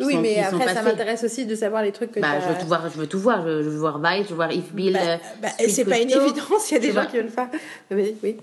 Oui, 0.00 0.14
sont- 0.14 0.20
mais 0.20 0.40
après, 0.40 0.74
ça 0.74 0.82
m'intéresse 0.82 1.22
aussi 1.22 1.46
de 1.46 1.54
savoir 1.54 1.84
les 1.84 1.92
trucs 1.92 2.10
que 2.10 2.18
Bah, 2.18 2.40
je 2.40 2.48
veux 2.52 2.58
tout 2.60 2.66
voir, 2.66 2.90
je 2.90 2.98
veux 2.98 3.06
tout 3.06 3.20
voir. 3.20 3.42
Je 3.42 3.48
veux, 3.48 3.62
je 3.62 3.68
veux 3.68 3.78
voir 3.78 4.00
Vice, 4.00 4.24
je 4.24 4.30
veux 4.30 4.34
voir 4.34 4.50
If 4.50 4.72
Bill. 4.72 4.94
Bah, 4.94 4.98
euh, 5.00 5.16
bah, 5.40 5.48
c'est 5.68 5.84
pas 5.84 6.00
une 6.00 6.10
évidence, 6.10 6.70
il 6.70 6.74
y 6.74 6.76
a 6.76 6.80
des 6.80 6.88
Je 6.88 6.92
gens 6.92 7.02
vois- 7.02 7.10
qui 7.10 7.16
veulent 7.18 7.26
pas. 7.30 7.48
Oui, 7.92 8.16
oui. 8.24 8.36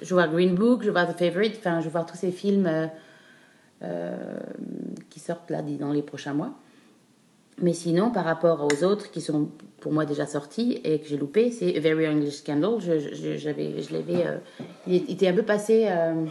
Je 0.00 0.06
veux 0.08 0.14
voir 0.14 0.28
Green 0.30 0.54
Book, 0.54 0.82
je 0.82 0.86
veux 0.86 0.92
voir 0.92 1.12
The 1.12 1.18
Favorite, 1.18 1.56
enfin, 1.58 1.80
je 1.80 1.86
veux 1.86 1.90
voir 1.90 2.06
tous 2.06 2.16
ces 2.16 2.30
films 2.30 2.66
euh, 2.66 2.86
euh, 3.82 4.16
qui 5.10 5.18
sortent 5.18 5.50
là 5.50 5.60
dans 5.62 5.92
les 5.92 6.02
prochains 6.02 6.34
mois. 6.34 6.52
Mais 7.60 7.74
sinon, 7.74 8.10
par 8.10 8.24
rapport 8.24 8.66
aux 8.66 8.84
autres 8.84 9.10
qui 9.10 9.20
sont 9.20 9.48
pour 9.80 9.92
moi 9.92 10.06
déjà 10.06 10.26
sortis 10.26 10.80
et 10.84 11.00
que 11.00 11.06
j'ai 11.06 11.16
loupé, 11.16 11.50
c'est 11.50 11.76
A 11.76 11.80
Very 11.80 12.08
English 12.08 12.36
Scandal. 12.36 12.80
Je, 12.80 12.98
je, 12.98 13.36
j'avais, 13.36 13.82
je 13.82 13.92
l'avais, 13.92 14.26
euh, 14.26 14.38
il 14.86 15.10
était 15.10 15.28
un 15.28 15.34
peu 15.34 15.42
passé, 15.42 15.86
euh, 15.88 16.24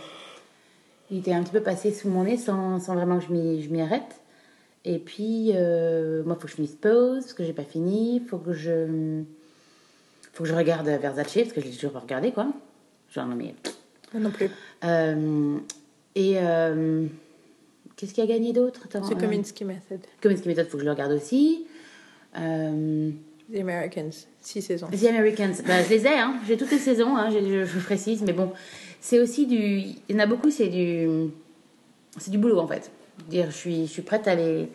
il 1.11 1.19
était 1.19 1.33
un 1.33 1.43
petit 1.43 1.51
peu 1.51 1.61
passé 1.61 1.91
sous 1.91 2.09
mon 2.09 2.23
nez 2.23 2.37
sans, 2.37 2.79
sans 2.79 2.95
vraiment 2.95 3.19
que 3.19 3.25
je 3.25 3.31
m'y, 3.31 3.81
arrête. 3.81 4.21
Et 4.83 4.97
puis, 4.97 5.51
euh, 5.53 6.23
moi, 6.23 6.35
il 6.37 6.41
faut 6.41 6.45
que 6.45 6.51
je 6.51 6.55
finisse 6.55 6.75
Pose, 6.75 7.23
parce 7.23 7.33
que 7.33 7.43
j'ai 7.43 7.53
pas 7.53 7.63
fini. 7.63 8.15
Il 8.15 8.27
faut 8.27 8.39
que 8.39 8.53
je, 8.53 9.21
faut 10.33 10.43
que 10.43 10.49
je 10.49 10.55
regarde 10.55 10.87
Versace, 10.87 11.33
parce 11.33 11.53
que 11.53 11.61
je 11.61 11.67
l'ai 11.67 11.71
toujours 11.73 11.91
pas 11.91 11.99
regardé, 11.99 12.31
quoi. 12.31 12.47
Genre, 13.13 13.27
non, 13.27 13.35
mais 13.35 13.53
Moi 14.13 14.23
non 14.23 14.31
plus. 14.31 14.49
et 16.15 16.37
qu'est-ce 18.01 18.13
qu'il 18.15 18.23
y 18.25 18.27
a 18.27 18.29
gagné 18.29 18.51
d'autre? 18.51 18.87
C'est 18.91 18.97
euh, 18.97 19.15
Kominsky 19.15 19.63
Method. 19.63 19.99
Kominsky 20.21 20.47
Method, 20.47 20.67
faut 20.67 20.73
que 20.77 20.79
je 20.79 20.85
le 20.85 20.91
regarde 20.91 21.11
aussi. 21.11 21.67
Euh, 22.37 23.11
The 23.53 23.59
Americans, 23.59 24.27
six 24.39 24.61
saisons. 24.63 24.87
The 24.87 25.05
Americans, 25.05 25.61
bah, 25.67 25.83
je 25.83 25.89
les 25.89 26.05
ai, 26.07 26.17
hein. 26.17 26.35
j'ai 26.47 26.57
toutes 26.57 26.71
les 26.71 26.79
saisons, 26.79 27.15
hein, 27.15 27.29
je, 27.29 27.65
je 27.65 27.79
précise, 27.79 28.23
mais 28.23 28.33
bon, 28.33 28.51
c'est 28.99 29.19
aussi 29.19 29.45
du. 29.45 29.57
Il 29.59 29.95
y 30.09 30.15
en 30.15 30.19
a 30.19 30.25
beaucoup, 30.25 30.49
c'est 30.49 30.69
du. 30.69 31.07
C'est 32.17 32.31
du 32.31 32.37
boulot 32.37 32.59
en 32.59 32.67
fait. 32.67 32.91
Dire, 33.29 33.45
je 33.51 33.55
suis, 33.55 33.85
je 33.87 33.91
suis 33.91 34.01
prête 34.01 34.27
à 34.27 34.35
les. 34.35 34.67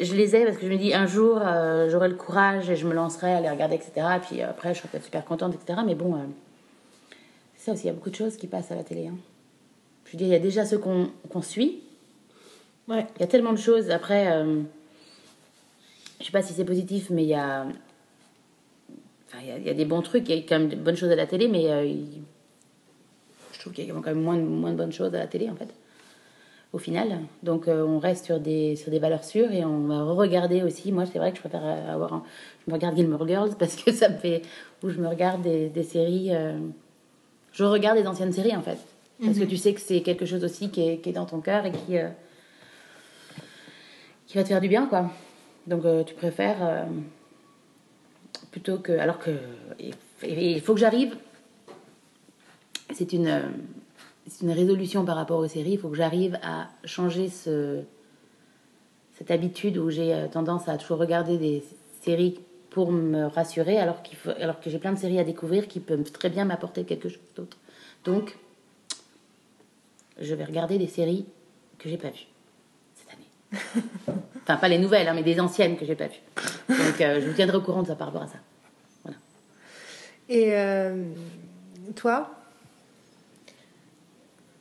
Je 0.00 0.14
les 0.14 0.36
ai 0.36 0.44
parce 0.44 0.56
que 0.56 0.66
je 0.66 0.70
me 0.72 0.78
dis 0.78 0.94
un 0.94 1.06
jour 1.06 1.38
euh, 1.42 1.90
j'aurai 1.90 2.08
le 2.08 2.14
courage 2.14 2.70
et 2.70 2.76
je 2.76 2.86
me 2.86 2.94
lancerai 2.94 3.34
à 3.34 3.40
les 3.40 3.50
regarder, 3.50 3.74
etc. 3.74 4.06
Et 4.16 4.20
puis 4.20 4.40
après, 4.40 4.72
je 4.72 4.78
serai 4.78 4.88
peut-être 4.88 5.04
super 5.04 5.24
contente, 5.24 5.54
etc. 5.54 5.80
Mais 5.84 5.94
bon, 5.94 6.14
euh, 6.14 6.18
c'est 7.56 7.66
ça 7.66 7.72
aussi, 7.72 7.82
il 7.84 7.86
y 7.88 7.90
a 7.90 7.92
beaucoup 7.92 8.08
de 8.10 8.14
choses 8.14 8.36
qui 8.36 8.46
passent 8.46 8.70
à 8.70 8.74
la 8.74 8.84
télé. 8.84 9.08
hein. 9.08 9.16
Je 10.12 10.18
veux 10.18 10.18
dire, 10.18 10.26
il 10.28 10.32
y 10.32 10.36
a 10.36 10.38
déjà 10.42 10.66
ceux 10.66 10.76
qu'on 10.76 11.08
suit, 11.42 11.80
Ouais. 12.86 13.06
il 13.16 13.20
y 13.20 13.24
a 13.24 13.26
tellement 13.26 13.52
de 13.52 13.58
choses. 13.58 13.90
Après, 13.90 14.30
euh, 14.30 14.60
je 16.20 16.26
sais 16.26 16.32
pas 16.32 16.42
si 16.42 16.52
c'est 16.52 16.66
positif, 16.66 17.08
mais 17.08 17.22
il 17.22 17.28
y 17.28 17.34
a. 17.34 17.62
Enfin, 19.26 19.38
il 19.40 19.48
y 19.48 19.52
a- 19.52 19.56
il 19.58 19.64
y, 19.66 19.70
a 19.70 19.74
des 19.74 19.86
bons 19.86 20.02
trucs, 20.02 20.28
il 20.28 20.36
y 20.36 20.38
a 20.38 20.42
quand 20.42 20.58
même 20.58 20.68
de 20.68 20.76
bonnes 20.76 20.96
choses 20.96 21.10
à 21.10 21.16
la 21.16 21.26
télé, 21.26 21.48
mais 21.48 21.70
euh, 21.70 21.82
il- 21.86 22.20
je 23.54 23.58
trouve 23.60 23.72
qu'il 23.72 23.86
y 23.86 23.90
a 23.90 23.94
quand 23.94 24.02
même 24.04 24.20
moins 24.20 24.36
de, 24.36 24.42
moins 24.42 24.72
de 24.72 24.76
bonnes 24.76 24.92
choses 24.92 25.14
à 25.14 25.18
la 25.18 25.26
télé, 25.26 25.48
en 25.48 25.54
fait. 25.56 25.68
au 26.74 26.78
final. 26.78 27.20
Donc 27.42 27.68
euh, 27.68 27.82
on 27.84 27.98
reste 27.98 28.24
sur 28.26 28.40
des, 28.40 28.76
sur 28.76 28.90
des 28.90 28.98
valeurs 28.98 29.24
sûres 29.24 29.52
et 29.52 29.62
on 29.64 29.80
va 29.86 30.02
regarder 30.04 30.62
aussi. 30.62 30.90
Moi, 30.92 31.04
c'est 31.06 31.18
vrai 31.18 31.30
que 31.30 31.36
je 31.36 31.42
préfère 31.42 31.62
avoir. 31.64 32.12
Un, 32.14 32.24
je 32.66 32.70
me 32.70 32.74
regarde 32.76 32.96
Gilmore 32.96 33.26
Girls 33.28 33.54
parce 33.58 33.76
que 33.76 33.92
ça 33.92 34.08
me 34.10 34.16
fait. 34.18 34.40
Où 34.82 34.88
je 34.90 34.98
me 34.98 35.06
regarde 35.08 35.42
des, 35.42 35.68
des 35.68 35.82
séries. 35.82 36.34
euh, 36.34 36.58
je 37.52 37.64
regarde 37.64 37.98
des 37.98 38.06
anciennes 38.06 38.32
séries 38.32 38.56
en 38.56 38.62
fait. 38.62 38.78
Parce 39.24 39.38
que 39.38 39.44
tu 39.44 39.56
sais 39.56 39.72
que 39.72 39.80
c'est 39.80 40.02
quelque 40.02 40.26
chose 40.26 40.44
aussi 40.44 40.70
qui 40.70 40.80
est, 40.82 40.98
qui 40.98 41.10
est 41.10 41.12
dans 41.12 41.26
ton 41.26 41.40
cœur 41.40 41.64
et 41.64 41.72
qui, 41.72 41.96
euh, 41.96 42.08
qui 44.26 44.36
va 44.36 44.42
te 44.42 44.48
faire 44.48 44.60
du 44.60 44.68
bien, 44.68 44.86
quoi. 44.86 45.10
Donc 45.66 45.84
euh, 45.84 46.02
tu 46.02 46.14
préfères. 46.14 46.58
euh, 46.60 46.84
plutôt 48.50 48.78
que. 48.78 48.92
Alors 48.92 49.18
que. 49.18 49.30
Il 50.24 50.60
faut 50.60 50.74
que 50.74 50.80
j'arrive. 50.80 51.16
C'est 52.92 53.12
une. 53.12 53.42
c'est 54.26 54.44
une 54.44 54.52
résolution 54.52 55.04
par 55.04 55.16
rapport 55.16 55.38
aux 55.38 55.48
séries. 55.48 55.72
Il 55.72 55.78
faut 55.78 55.88
que 55.88 55.96
j'arrive 55.96 56.38
à 56.42 56.68
changer 56.84 57.28
ce, 57.28 57.80
cette 59.14 59.30
habitude 59.30 59.78
où 59.78 59.90
j'ai 59.90 60.26
tendance 60.32 60.68
à 60.68 60.76
toujours 60.76 60.98
regarder 60.98 61.38
des 61.38 61.64
séries 62.02 62.40
pour 62.70 62.90
me 62.90 63.26
rassurer, 63.26 63.76
alors, 63.78 64.02
qu'il 64.02 64.16
faut, 64.16 64.30
alors 64.40 64.58
que 64.58 64.70
j'ai 64.70 64.78
plein 64.78 64.92
de 64.92 64.98
séries 64.98 65.18
à 65.18 65.24
découvrir 65.24 65.68
qui 65.68 65.78
peuvent 65.78 66.10
très 66.10 66.30
bien 66.30 66.44
m'apporter 66.46 66.84
quelque 66.84 67.08
chose 67.08 67.20
d'autre. 67.36 67.58
Donc, 68.04 68.38
je 70.22 70.34
vais 70.34 70.44
regarder 70.44 70.78
des 70.78 70.86
séries 70.86 71.26
que 71.78 71.88
j'ai 71.88 71.98
pas 71.98 72.10
vues 72.10 72.26
cette 72.94 73.08
année. 73.12 73.84
enfin, 74.42 74.56
pas 74.56 74.68
les 74.68 74.78
nouvelles, 74.78 75.08
hein, 75.08 75.14
mais 75.14 75.22
des 75.22 75.40
anciennes 75.40 75.76
que 75.76 75.84
j'ai 75.84 75.96
pas 75.96 76.06
vues. 76.06 76.22
Donc, 76.68 77.00
euh, 77.00 77.20
je 77.20 77.28
vous 77.28 77.34
tiendrai 77.34 77.56
au 77.56 77.62
courant 77.62 77.82
de 77.82 77.88
ça 77.88 77.96
par 77.96 78.08
rapport 78.08 78.22
à 78.22 78.28
ça. 78.28 78.38
Et 80.28 80.56
euh, 80.56 81.04
toi? 81.94 82.30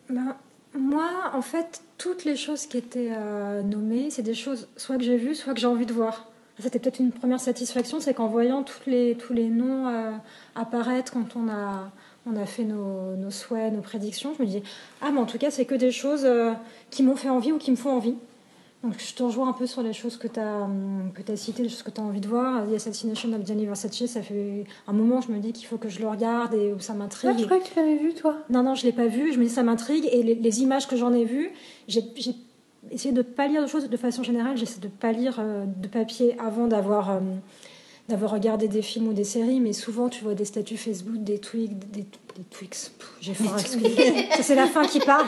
Ben, 0.09 0.35
moi, 0.77 1.31
en 1.33 1.41
fait, 1.41 1.81
toutes 1.97 2.25
les 2.25 2.35
choses 2.35 2.65
qui 2.65 2.77
étaient 2.77 3.11
euh, 3.15 3.61
nommées, 3.61 4.09
c'est 4.09 4.21
des 4.21 4.33
choses 4.33 4.67
soit 4.75 4.97
que 4.97 5.03
j'ai 5.03 5.17
vues, 5.17 5.35
soit 5.35 5.53
que 5.53 5.59
j'ai 5.59 5.67
envie 5.67 5.85
de 5.85 5.93
voir. 5.93 6.27
C'était 6.59 6.79
peut-être 6.79 6.99
une 6.99 7.11
première 7.11 7.39
satisfaction, 7.39 7.99
c'est 7.99 8.13
qu'en 8.13 8.27
voyant 8.27 8.63
toutes 8.63 8.85
les, 8.85 9.15
tous 9.15 9.33
les 9.33 9.47
noms 9.47 9.87
euh, 9.87 10.11
apparaître 10.55 11.13
quand 11.13 11.35
on 11.35 11.49
a, 11.49 11.91
on 12.25 12.35
a 12.35 12.45
fait 12.45 12.63
nos, 12.63 13.15
nos 13.15 13.31
souhaits, 13.31 13.73
nos 13.73 13.81
prédictions, 13.81 14.33
je 14.37 14.43
me 14.43 14.47
dis, 14.47 14.61
ah, 15.01 15.11
mais 15.11 15.19
en 15.19 15.25
tout 15.25 15.37
cas, 15.37 15.51
c'est 15.51 15.65
que 15.65 15.75
des 15.75 15.91
choses 15.91 16.23
euh, 16.25 16.53
qui 16.89 17.03
m'ont 17.03 17.15
fait 17.15 17.29
envie 17.29 17.51
ou 17.51 17.57
qui 17.57 17.71
me 17.71 17.75
font 17.75 17.91
envie. 17.91 18.15
Donc, 18.83 18.95
je 18.97 19.13
te 19.13 19.21
rejoins 19.21 19.49
un 19.49 19.53
peu 19.53 19.67
sur 19.67 19.83
les 19.83 19.93
choses 19.93 20.17
que 20.17 20.27
tu 20.27 20.39
as, 20.39 20.67
que 21.13 21.31
as 21.31 21.35
citées, 21.35 21.61
les 21.61 21.69
choses 21.69 21.83
que 21.83 21.91
tu 21.91 22.01
as 22.01 22.03
envie 22.03 22.19
de 22.19 22.27
voir. 22.27 22.67
The 22.67 22.73
Assassination 22.73 23.31
of 23.33 23.45
Gianni 23.45 23.67
Versace, 23.67 24.07
ça 24.07 24.23
fait 24.23 24.65
un 24.87 24.93
moment, 24.93 25.21
je 25.21 25.31
me 25.31 25.37
dis 25.39 25.53
qu'il 25.53 25.67
faut 25.67 25.77
que 25.77 25.87
je 25.87 25.99
le 25.99 26.07
regarde 26.07 26.55
et 26.55 26.73
où 26.73 26.79
ça 26.79 26.95
m'intrigue. 26.95 27.31
Ah, 27.35 27.37
je 27.37 27.45
crois 27.45 27.59
que 27.59 27.67
tu 27.67 27.75
l'avais 27.75 27.97
vu, 27.97 28.15
toi. 28.15 28.37
Non, 28.49 28.63
non, 28.63 28.73
je 28.73 28.83
l'ai 28.85 28.91
pas 28.91 29.05
vu. 29.05 29.31
Je 29.33 29.37
me 29.37 29.43
dis 29.43 29.51
ça 29.51 29.61
m'intrigue 29.61 30.09
et 30.11 30.23
les, 30.23 30.33
les 30.33 30.61
images 30.61 30.87
que 30.87 30.95
j'en 30.95 31.13
ai 31.13 31.25
vues, 31.25 31.51
j'ai 31.87 32.01
j'ai 32.15 32.33
essayé 32.89 33.13
de 33.13 33.21
pas 33.21 33.47
lire 33.47 33.61
de 33.61 33.67
choses 33.67 33.87
de 33.87 33.97
façon 33.97 34.23
générale. 34.23 34.57
J'essaie 34.57 34.79
de 34.79 34.87
pas 34.87 35.11
lire 35.11 35.37
euh, 35.39 35.65
de 35.65 35.87
papier 35.87 36.35
avant 36.39 36.67
d'avoir 36.67 37.11
euh, 37.11 37.19
d'avoir 38.09 38.31
regardé 38.31 38.67
des 38.67 38.81
films 38.81 39.07
ou 39.09 39.13
des 39.13 39.23
séries. 39.23 39.59
Mais 39.59 39.73
souvent, 39.73 40.09
tu 40.09 40.23
vois 40.23 40.33
des 40.33 40.45
statuts 40.45 40.77
Facebook, 40.77 41.17
des 41.23 41.39
tweets, 41.39 41.77
des, 41.91 42.01
des. 42.01 42.07
Pff, 42.59 42.91
J'ai 43.19 43.33
faim. 43.33 43.57
Ça, 43.57 44.43
C'est 44.43 44.55
la 44.55 44.67
fin 44.67 44.85
qui 44.85 44.99
parle. 44.99 45.27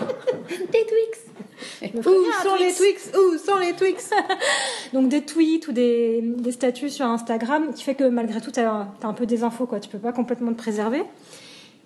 Des 0.50 0.86
Twix 0.86 1.94
Où 1.96 2.02
sont 2.02 2.56
les 2.60 2.74
Twix 2.74 3.12
Où 3.14 3.38
sont 3.38 3.60
les 3.60 3.74
Twix 3.74 4.10
Donc 4.94 5.10
des 5.10 5.22
tweets 5.22 5.68
ou 5.68 5.74
des, 5.74 6.22
des 6.22 6.52
statuts 6.52 6.90
sur 6.90 7.06
Instagram 7.06 7.74
qui 7.74 7.84
fait 7.84 7.96
que 7.96 8.06
malgré 8.06 8.40
tout, 8.42 8.52
tu 8.52 8.60
as, 8.62 8.88
un 9.04 9.14
peu 9.14 9.26
des 9.26 9.44
infos. 9.44 9.66
Quoi. 9.66 9.80
Tu 9.80 9.90
peux 9.90 10.00
pas 10.00 10.14
complètement 10.14 10.52
te 10.54 10.58
préserver. 10.58 11.04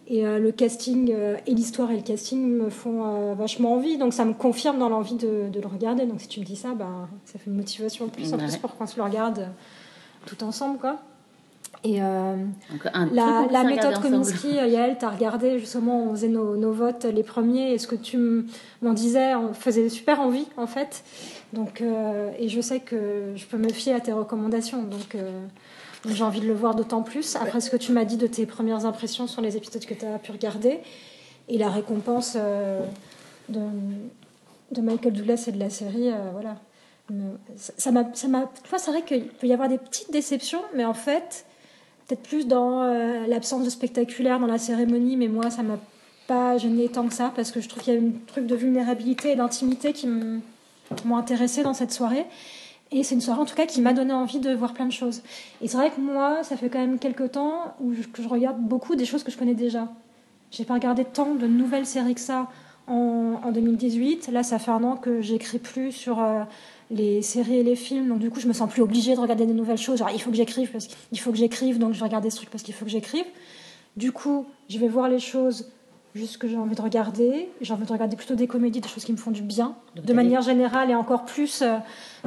Et 0.09 0.25
euh, 0.25 0.39
le 0.39 0.51
casting 0.53 1.11
euh, 1.13 1.35
et 1.47 1.53
l'histoire 1.53 1.91
et 1.91 1.97
le 1.97 2.01
casting 2.03 2.47
me 2.47 2.69
font 2.69 3.03
euh, 3.05 3.33
vachement 3.33 3.73
envie. 3.73 3.97
Donc 3.97 4.13
ça 4.13 4.23
me 4.23 4.33
confirme 4.33 4.77
dans 4.79 4.87
l'envie 4.87 5.15
de, 5.15 5.49
de 5.51 5.59
le 5.59 5.67
regarder. 5.67 6.05
Donc 6.05 6.21
si 6.21 6.27
tu 6.27 6.39
me 6.39 6.45
dis 6.45 6.55
ça, 6.55 6.73
bah, 6.73 7.09
ça 7.25 7.39
fait 7.39 7.49
une 7.49 7.57
motivation 7.57 8.05
en 8.05 8.09
plus, 8.09 8.33
en 8.33 8.37
Ouais. 8.37 8.45
plus 8.45 8.55
pour 8.57 8.77
qu'on 8.77 8.87
se 8.87 8.95
le 8.95 9.03
regarde 9.03 9.49
tout 10.27 10.43
ensemble. 10.43 10.77
Quoi. 10.77 10.97
Et 11.83 12.01
euh, 12.01 12.35
Donc, 12.71 12.83
la, 13.13 13.47
la 13.49 13.63
méthode. 13.63 14.01
Kominsky, 14.01 14.57
euh, 14.57 14.67
Yael, 14.67 14.97
t'as 14.99 15.09
regardé 15.09 15.59
justement, 15.59 16.03
on 16.03 16.11
faisait 16.11 16.27
nos, 16.27 16.55
nos 16.57 16.71
votes 16.71 17.05
les 17.05 17.23
premiers, 17.23 17.71
et 17.71 17.77
ce 17.77 17.87
que 17.87 17.95
tu 17.95 18.45
m'en 18.81 18.93
disais 18.93 19.35
on 19.35 19.53
faisait 19.53 19.89
super 19.89 20.19
envie 20.19 20.47
en 20.57 20.67
fait. 20.67 21.03
Donc, 21.53 21.81
euh, 21.81 22.31
et 22.39 22.49
je 22.49 22.61
sais 22.61 22.79
que 22.79 23.33
je 23.35 23.45
peux 23.45 23.57
me 23.57 23.69
fier 23.69 23.93
à 23.93 23.99
tes 23.99 24.11
recommandations, 24.11 24.83
donc, 24.83 25.15
euh, 25.15 25.45
j'ai 26.05 26.23
envie 26.23 26.41
de 26.41 26.47
le 26.47 26.53
voir 26.53 26.73
d'autant 26.75 27.03
plus. 27.03 27.35
Après 27.35 27.61
ce 27.61 27.69
que 27.69 27.77
tu 27.77 27.91
m'as 27.91 28.05
dit 28.05 28.17
de 28.17 28.27
tes 28.27 28.45
premières 28.45 28.85
impressions 28.85 29.27
sur 29.27 29.41
les 29.41 29.55
épisodes 29.55 29.85
que 29.85 29.93
tu 29.93 30.05
as 30.05 30.19
pu 30.19 30.31
regarder, 30.31 30.79
et 31.47 31.57
la 31.57 31.69
récompense 31.69 32.35
de, 33.49 33.59
de 34.71 34.81
Michael 34.81 35.13
Douglas 35.13 35.45
et 35.47 35.51
de 35.51 35.59
la 35.59 35.69
série, 35.69 36.11
voilà. 36.33 36.55
Ça 37.55 37.91
m'a, 37.91 38.03
ça 38.13 38.27
m'a, 38.27 38.51
c'est 38.77 38.91
vrai 38.91 39.03
qu'il 39.03 39.27
peut 39.27 39.47
y 39.47 39.53
avoir 39.53 39.69
des 39.69 39.77
petites 39.77 40.11
déceptions, 40.11 40.61
mais 40.75 40.83
en 40.83 40.93
fait, 40.93 41.45
peut-être 42.07 42.23
plus 42.23 42.47
dans 42.47 42.83
euh, 42.83 43.25
l'absence 43.27 43.63
de 43.63 43.69
spectaculaire 43.69 44.39
dans 44.39 44.47
la 44.47 44.57
cérémonie, 44.57 45.15
mais 45.15 45.27
moi, 45.27 45.49
ça 45.49 45.63
m'a 45.63 45.79
pas 46.27 46.57
gêné 46.57 46.89
tant 46.89 47.07
que 47.07 47.13
ça, 47.13 47.31
parce 47.35 47.51
que 47.51 47.61
je 47.61 47.69
trouve 47.69 47.83
qu'il 47.83 47.93
y 47.93 47.97
a 47.97 48.01
un 48.01 48.11
truc 48.27 48.45
de 48.45 48.55
vulnérabilité 48.55 49.31
et 49.31 49.35
d'intimité 49.35 49.93
qui 49.93 50.07
m'ont 50.07 51.17
intéressée 51.17 51.63
dans 51.63 51.73
cette 51.73 51.93
soirée. 51.93 52.25
Et 52.91 53.03
c'est 53.03 53.15
une 53.15 53.21
soirée, 53.21 53.41
en 53.41 53.45
tout 53.45 53.55
cas, 53.55 53.65
qui 53.65 53.81
m'a 53.81 53.93
donné 53.93 54.13
envie 54.13 54.39
de 54.39 54.53
voir 54.53 54.73
plein 54.73 54.85
de 54.85 54.91
choses. 54.91 55.21
Et 55.61 55.67
c'est 55.67 55.77
vrai 55.77 55.91
que 55.91 55.99
moi, 55.99 56.43
ça 56.43 56.55
fait 56.55 56.69
quand 56.69 56.79
même 56.79 56.99
quelques 56.99 57.31
temps 57.31 57.73
où 57.81 57.93
je, 57.93 58.03
que 58.03 58.21
je 58.21 58.27
regarde 58.27 58.59
beaucoup 58.59 58.95
des 58.95 59.05
choses 59.05 59.23
que 59.23 59.31
je 59.31 59.37
connais 59.37 59.55
déjà. 59.55 59.89
J'ai 60.51 60.63
pas 60.63 60.75
regardé 60.75 61.03
tant 61.03 61.35
de 61.35 61.47
nouvelles 61.47 61.85
séries 61.85 62.15
que 62.15 62.21
ça 62.21 62.47
en, 62.87 63.41
en 63.43 63.51
2018. 63.51 64.29
Là, 64.31 64.43
ça 64.43 64.59
fait 64.59 64.71
un 64.71 64.83
an 64.83 64.95
que 64.95 65.21
j'écris 65.21 65.59
plus 65.59 65.91
sur 65.91 66.21
euh, 66.21 66.43
les 66.89 67.21
séries 67.21 67.57
et 67.57 67.63
les 67.63 67.75
films, 67.75 68.07
donc 68.07 68.19
du 68.19 68.29
coup, 68.29 68.39
je 68.39 68.47
me 68.47 68.53
sens 68.53 68.69
plus 68.69 68.81
obligée 68.81 69.15
de 69.15 69.19
regarder 69.19 69.45
des 69.45 69.53
nouvelles 69.53 69.77
choses. 69.77 69.99
Genre, 69.99 70.09
il 70.13 70.21
faut 70.21 70.29
que 70.29 70.37
j'écrive 70.37 70.71
parce 70.71 70.87
qu'il 70.87 71.19
faut 71.19 71.31
que 71.31 71.37
j'écrive, 71.37 71.79
donc 71.79 71.93
je 71.93 71.99
vais 71.99 72.05
regarder 72.05 72.29
ce 72.29 72.37
truc 72.37 72.49
parce 72.49 72.63
qu'il 72.63 72.73
faut 72.73 72.85
que 72.85 72.91
j'écrive. 72.91 73.25
Du 73.97 74.11
coup, 74.11 74.45
je 74.69 74.77
vais 74.77 74.87
voir 74.87 75.09
les 75.09 75.19
choses 75.19 75.69
juste 76.17 76.33
ce 76.33 76.37
que 76.37 76.47
j'ai 76.47 76.57
envie 76.57 76.75
de 76.75 76.81
regarder. 76.81 77.49
J'ai 77.61 77.73
envie 77.73 77.85
de 77.85 77.91
regarder 77.91 78.15
plutôt 78.17 78.35
des 78.35 78.47
comédies, 78.47 78.81
des 78.81 78.89
choses 78.89 79.05
qui 79.05 79.11
me 79.13 79.17
font 79.17 79.31
du 79.31 79.41
bien, 79.41 79.75
Donc, 79.95 80.05
de 80.05 80.13
manière 80.13 80.41
générale 80.41 80.89
et 80.91 80.95
encore 80.95 81.23
plus 81.25 81.61
euh, 81.61 81.77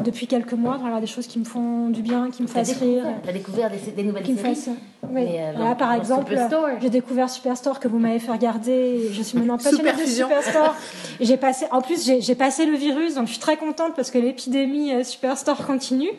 depuis 0.02 0.26
quelques 0.26 0.52
mois, 0.54 0.78
de 0.78 0.82
regarder 0.82 1.02
des 1.02 1.12
choses 1.12 1.26
qui 1.26 1.38
me 1.38 1.44
font 1.44 1.88
du 1.90 2.00
bien, 2.02 2.30
qui 2.30 2.42
me 2.42 2.48
fassent 2.48 2.78
rire. 2.78 3.04
t'as 3.24 3.32
découvert 3.32 3.70
des, 3.70 3.90
des 3.90 4.02
nouvelles 4.04 4.22
Qui 4.22 4.32
me 4.32 4.38
séries 4.38 4.54
fassent... 4.54 4.70
Oui. 5.12 5.24
Euh, 5.28 5.52
Voilà, 5.56 5.70
dans- 5.70 5.76
par 5.76 5.92
exemple, 5.94 6.30
Superstore. 6.30 6.68
j'ai 6.80 6.90
découvert 6.90 7.28
Superstore 7.28 7.80
que 7.80 7.88
vous 7.88 7.98
m'avez 7.98 8.18
fait 8.20 8.30
regarder. 8.32 9.08
Je 9.12 9.22
suis 9.22 9.36
maintenant 9.38 9.56
passionnée 9.58 9.92
de. 9.92 10.06
Superstore. 10.06 10.74
Et 11.18 11.24
j'ai 11.26 11.36
passé, 11.36 11.66
en 11.72 11.80
plus, 11.82 12.04
j'ai 12.06 12.20
j'ai 12.20 12.34
passé 12.34 12.64
le 12.66 12.76
virus, 12.76 13.14
donc 13.14 13.26
je 13.26 13.32
suis 13.32 13.40
très 13.40 13.56
contente 13.56 13.94
parce 13.96 14.10
que 14.10 14.18
l'épidémie 14.18 14.92
euh, 14.92 15.02
Superstore 15.02 15.66
continue. 15.66 16.10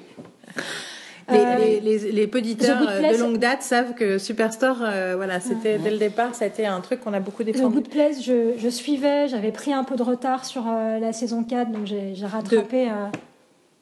Les, 1.32 1.38
Euh, 1.40 1.58
les, 1.58 1.80
les, 1.80 2.11
les 2.11 2.27
poditeurs 2.27 2.80
de 2.82 3.18
longue 3.19 3.38
date 3.38 3.61
savent 3.61 3.93
que 3.93 4.18
Superstore, 4.18 4.77
euh, 4.82 5.14
voilà, 5.16 5.40
c'était 5.40 5.77
dès 5.77 5.92
le 5.92 5.98
départ, 5.98 6.35
ça 6.35 6.45
a 6.45 6.48
été 6.48 6.66
un 6.66 6.80
truc 6.82 7.01
qu'on 7.01 7.14
a 7.14 7.19
beaucoup 7.19 7.43
The 7.43 7.48
défendu. 7.48 7.76
Good 7.76 7.90
Place, 7.90 8.22
je, 8.24 8.53
je 8.58 8.69
suivais, 8.69 9.27
j'avais 9.27 9.51
pris 9.51 9.74
un 9.74 9.84
peu 9.84 9.95
de 9.95 10.03
retard 10.03 10.45
sur 10.45 10.64
euh, 10.68 11.00
la 11.00 11.14
saison 11.14 11.43
4, 11.43 11.72
donc 11.72 11.85
j'ai 11.85 12.14
rattrapé. 12.26 12.90
euh, 12.90 13.08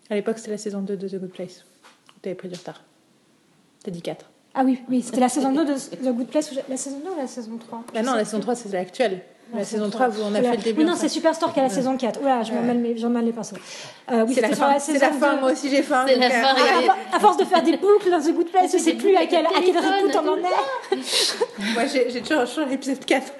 À 0.09 0.15
l'époque, 0.15 0.37
c'était 0.37 0.51
la 0.51 0.57
saison 0.57 0.81
2 0.81 0.95
de 0.97 1.07
The 1.07 1.15
Good 1.19 1.31
Place. 1.31 1.65
T'avais 2.21 2.35
pris 2.35 2.49
du 2.49 2.55
retard. 2.55 2.83
T'as 3.83 3.91
dit 3.91 4.01
4. 4.01 4.29
Ah 4.55 4.63
oui, 4.65 4.81
oui, 4.89 5.01
c'était 5.01 5.21
la 5.21 5.29
saison 5.29 5.51
2 5.53 5.65
de 5.65 5.73
The 5.73 6.13
Good 6.13 6.27
Place. 6.27 6.51
La 6.69 6.75
saison 6.77 6.99
2 7.03 7.11
ou 7.11 7.17
la 7.19 7.27
saison 7.27 7.57
3 7.57 7.83
Bah 7.93 8.01
non, 8.01 8.13
la 8.15 8.25
saison 8.25 8.39
3, 8.41 8.55
c'est 8.55 8.71
l'actuelle. 8.73 9.21
La 9.51 9.63
saison 9.63 9.89
3, 9.89 10.09
vous, 10.09 10.21
on 10.23 10.35
a 10.35 10.39
Oula. 10.39 10.51
fait 10.51 10.57
le 10.57 10.63
début. 10.63 10.81
Oui, 10.81 10.85
non, 10.87 10.93
c'est 10.95 11.09
Superstore 11.09 11.53
qui 11.53 11.59
a 11.59 11.63
la 11.63 11.69
saison 11.69 11.97
4. 11.97 12.21
Oula, 12.21 12.43
je 12.43 12.51
m'en 12.53 12.61
Ouais. 12.61 12.73
mêle 12.73 13.25
les 13.25 13.31
pinceaux. 13.31 13.55
Euh, 14.11 14.23
oui, 14.27 14.33
C'est 14.35 14.41
la 14.41 14.49
fin. 14.49 14.67
la 14.73 14.79
C'est 14.79 14.93
saison 14.93 15.05
la 15.07 15.11
fin. 15.13 15.33
2. 15.35 15.39
Moi 15.41 15.51
aussi, 15.51 15.69
j'ai 15.69 15.81
faim. 15.81 16.05
C'est 16.07 16.15
la 16.17 16.29
fin, 16.29 16.49
euh, 16.55 16.61
regardez. 16.61 16.87
À, 17.11 17.15
à- 17.15 17.19
force 17.19 17.37
de 17.37 17.45
faire 17.45 17.63
des 17.63 17.77
boucles 17.77 18.11
dans 18.11 18.19
The 18.21 18.31
Good 18.33 18.49
Place, 18.51 18.71
je 18.73 18.77
sais 18.77 18.91
Des 18.93 18.97
plus 18.97 19.15
à 19.15 19.25
quel, 19.25 19.45
à 19.45 19.49
quel 19.63 19.75
reboot 19.77 20.15
on 20.15 20.27
en 20.29 20.37
est. 20.37 21.73
Moi, 21.73 21.83
j'ai 21.87 22.21
toujours, 22.21 22.65
l'épisode 22.69 23.03
4. 23.03 23.33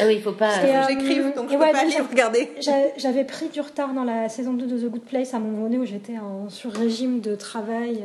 Ah 0.00 0.04
oui, 0.06 0.14
il 0.16 0.22
faut 0.22 0.32
pas. 0.32 0.50
Euh, 0.64 0.82
J'écrive, 0.88 1.32
donc 1.36 1.48
je 1.50 1.54
peux 1.56 1.60
ouais, 1.62 1.72
pas 1.72 1.84
lire, 1.84 2.04
regarder. 2.08 2.52
J'a- 2.60 2.72
J'avais 2.96 3.24
pris 3.24 3.46
du 3.48 3.60
retard 3.60 3.92
dans 3.92 4.04
la 4.04 4.28
saison 4.28 4.52
2 4.52 4.66
de 4.66 4.78
The 4.78 4.90
Good 4.90 5.02
Place 5.04 5.32
à 5.34 5.36
un 5.36 5.40
moment 5.40 5.62
donné 5.64 5.78
où 5.78 5.84
j'étais 5.84 6.18
en 6.18 6.48
sur-régime 6.50 7.20
de 7.20 7.34
travail 7.36 8.04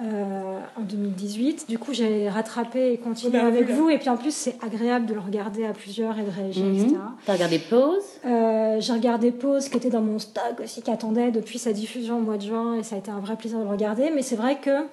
euh, 0.00 0.60
en 0.76 0.82
2018. 0.82 1.66
Du 1.68 1.78
coup, 1.78 1.92
j'ai 1.92 2.28
rattrapé 2.28 2.92
et 2.92 2.98
continué 2.98 3.38
avec 3.38 3.68
vous. 3.70 3.90
Et 3.90 3.98
puis 3.98 4.08
en 4.08 4.16
plus, 4.16 4.32
c'est 4.34 4.56
agréable 4.64 5.06
de 5.06 5.14
le 5.14 5.20
regarder 5.20 5.64
à 5.66 5.72
plusieurs 5.72 6.18
et 6.18 6.22
de 6.22 6.30
réagir, 6.30 6.64
Mhm. 6.64 6.74
etc. 6.76 6.94
T'as 7.26 7.32
regardé 7.34 7.58
Pause 7.58 8.02
Euh, 8.24 8.76
j'ai 8.80 8.92
regardé 8.92 9.32
Pause 9.32 9.68
qui 9.68 9.76
était 9.76 9.90
dans 9.90 10.00
mon 10.02 10.18
stock 10.18 10.60
aussi, 10.62 10.82
qui 10.82 10.90
attendait 10.90 11.30
depuis 11.30 11.58
sa 11.58 11.72
diffusion 11.72 12.18
au 12.18 12.22
mois 12.22 12.36
de 12.36 12.42
juin 12.46 12.74
et 12.76 12.82
ça 12.82 12.94
a 12.96 12.98
été 12.98 13.10
un 13.10 13.20
vrai 13.20 13.36
plaisir 13.36 13.58
de 13.58 13.64
le 13.64 13.70
regarder. 13.70 14.10
Mais 14.14 14.22
c'est 14.22 14.36
vrai 14.36 14.58
que 14.60 14.84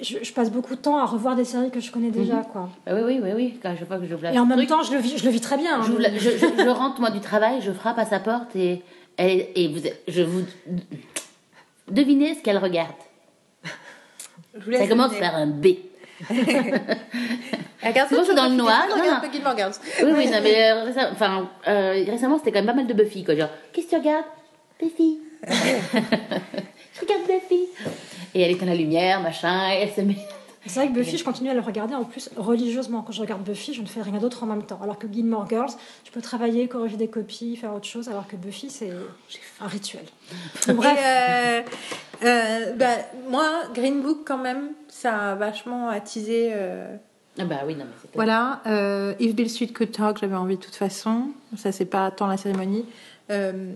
je, 0.00 0.18
je 0.22 0.32
passe 0.32 0.50
beaucoup 0.50 0.74
de 0.74 0.80
temps 0.80 0.98
à 0.98 1.04
revoir 1.04 1.36
des 1.36 1.44
séries 1.44 1.70
que 1.70 1.80
je 1.80 1.90
connais 1.92 2.10
déjà. 2.10 2.36
Mhm. 2.36 2.44
quoi. 2.52 2.68
Bah 2.86 2.92
oui, 2.94 3.02
oui, 3.04 3.20
oui, 3.22 3.30
oui. 3.34 3.58
Quand 3.62 3.74
je 3.78 3.84
vois 3.84 3.98
que 3.98 4.22
la 4.22 4.32
Et 4.34 4.38
en 4.38 4.46
même 4.46 4.58
truc, 4.58 4.68
temps, 4.68 4.82
je 4.82 4.92
le 4.92 4.98
vis, 4.98 5.18
je 5.18 5.24
le 5.24 5.30
vis 5.30 5.40
très 5.40 5.56
bien. 5.56 5.80
hein. 5.80 5.86
la- 5.98 6.16
je, 6.16 6.30
je- 6.30 6.38
je 6.62 6.68
rentre 6.68 7.00
moi 7.00 7.10
du 7.10 7.20
travail, 7.20 7.60
je 7.62 7.72
frappe 7.72 7.98
à 7.98 8.04
sa 8.06 8.20
porte 8.20 8.54
et, 8.56 8.82
elle, 9.16 9.46
et 9.54 9.68
vous, 9.68 9.80
je 10.08 10.22
vous 10.22 10.42
devinez 11.90 12.34
ce 12.34 12.42
qu'elle 12.42 12.58
regarde. 12.58 12.90
Je 14.54 14.88
commence 14.88 15.10
deviner. 15.10 15.26
par 15.26 15.36
un 15.36 15.46
B. 15.46 15.66
Regarde 17.84 18.08
Souvent, 18.08 18.24
c'est 18.24 18.34
dans 18.34 18.48
le 18.48 18.54
noir. 18.54 18.84
Regarde 18.90 19.24
un 19.24 19.26
peu 19.26 19.32
Gilmore 19.32 19.56
Girls. 19.56 19.72
Oui, 20.02 20.10
oui, 20.14 20.26
non, 20.28 20.38
mais 20.42 20.70
euh, 20.70 20.84
récem- 20.84 21.08
enfin, 21.12 21.50
euh, 21.66 22.04
récemment, 22.06 22.38
c'était 22.38 22.52
quand 22.52 22.60
même 22.60 22.66
pas 22.66 22.74
mal 22.74 22.86
de 22.86 22.94
Buffy, 22.94 23.24
quoi. 23.24 23.34
Genre, 23.34 23.48
qu'est-ce 23.72 23.86
que 23.86 23.90
tu 23.90 23.96
regardes? 23.96 24.26
Buffy. 24.80 25.18
je 25.48 27.00
regarde 27.00 27.22
Buffy. 27.26 27.68
Et 28.34 28.42
elle 28.42 28.52
éteint 28.52 28.66
la 28.66 28.74
lumière, 28.76 29.20
machin, 29.20 29.70
et 29.72 29.82
elle 29.82 29.90
se 29.90 30.00
met. 30.02 30.16
C'est 30.66 30.78
vrai 30.78 30.88
que 30.88 30.92
Buffy, 30.94 31.18
je 31.18 31.24
continue 31.24 31.50
à 31.50 31.54
le 31.54 31.60
regarder 31.60 31.94
en 31.94 32.04
plus 32.04 32.30
religieusement. 32.36 33.02
Quand 33.02 33.10
je 33.12 33.20
regarde 33.20 33.42
Buffy, 33.42 33.74
je 33.74 33.82
ne 33.82 33.86
fais 33.86 34.00
rien 34.02 34.18
d'autre 34.18 34.44
en 34.44 34.46
même 34.46 34.64
temps. 34.64 34.78
Alors 34.82 34.96
que 34.98 35.06
Gilmore 35.12 35.48
Girls, 35.48 35.72
je 36.04 36.10
peux 36.12 36.20
travailler, 36.22 36.68
corriger 36.68 36.96
des 36.96 37.08
copies, 37.08 37.56
faire 37.56 37.74
autre 37.74 37.86
chose. 37.86 38.08
Alors 38.08 38.28
que 38.28 38.36
Buffy, 38.36 38.70
c'est 38.70 38.90
un 39.60 39.66
rituel. 39.66 40.04
Et, 40.68 40.70
euh, 40.70 41.62
euh, 42.24 42.72
bah, 42.76 42.94
moi, 43.28 43.48
Green 43.74 44.02
Book, 44.02 44.18
quand 44.24 44.38
même, 44.38 44.70
ça 44.88 45.32
a 45.32 45.34
vachement 45.34 45.88
attisé. 45.88 46.50
euh, 46.52 46.96
Ah 47.38 47.44
bah 47.44 47.56
oui, 47.66 47.74
non, 47.74 47.84
mais 47.84 47.90
c'est 48.00 48.14
Voilà, 48.14 48.60
euh, 48.66 49.14
If 49.18 49.34
Bill 49.34 49.50
Street 49.50 49.68
Could 49.68 49.90
Talk, 49.90 50.18
j'avais 50.20 50.36
envie 50.36 50.56
de 50.58 50.62
toute 50.62 50.76
façon. 50.76 51.30
Ça, 51.56 51.72
c'est 51.72 51.86
pas 51.86 52.10
tant 52.12 52.28
la 52.28 52.36
cérémonie. 52.36 52.86
Euh, 53.30 53.72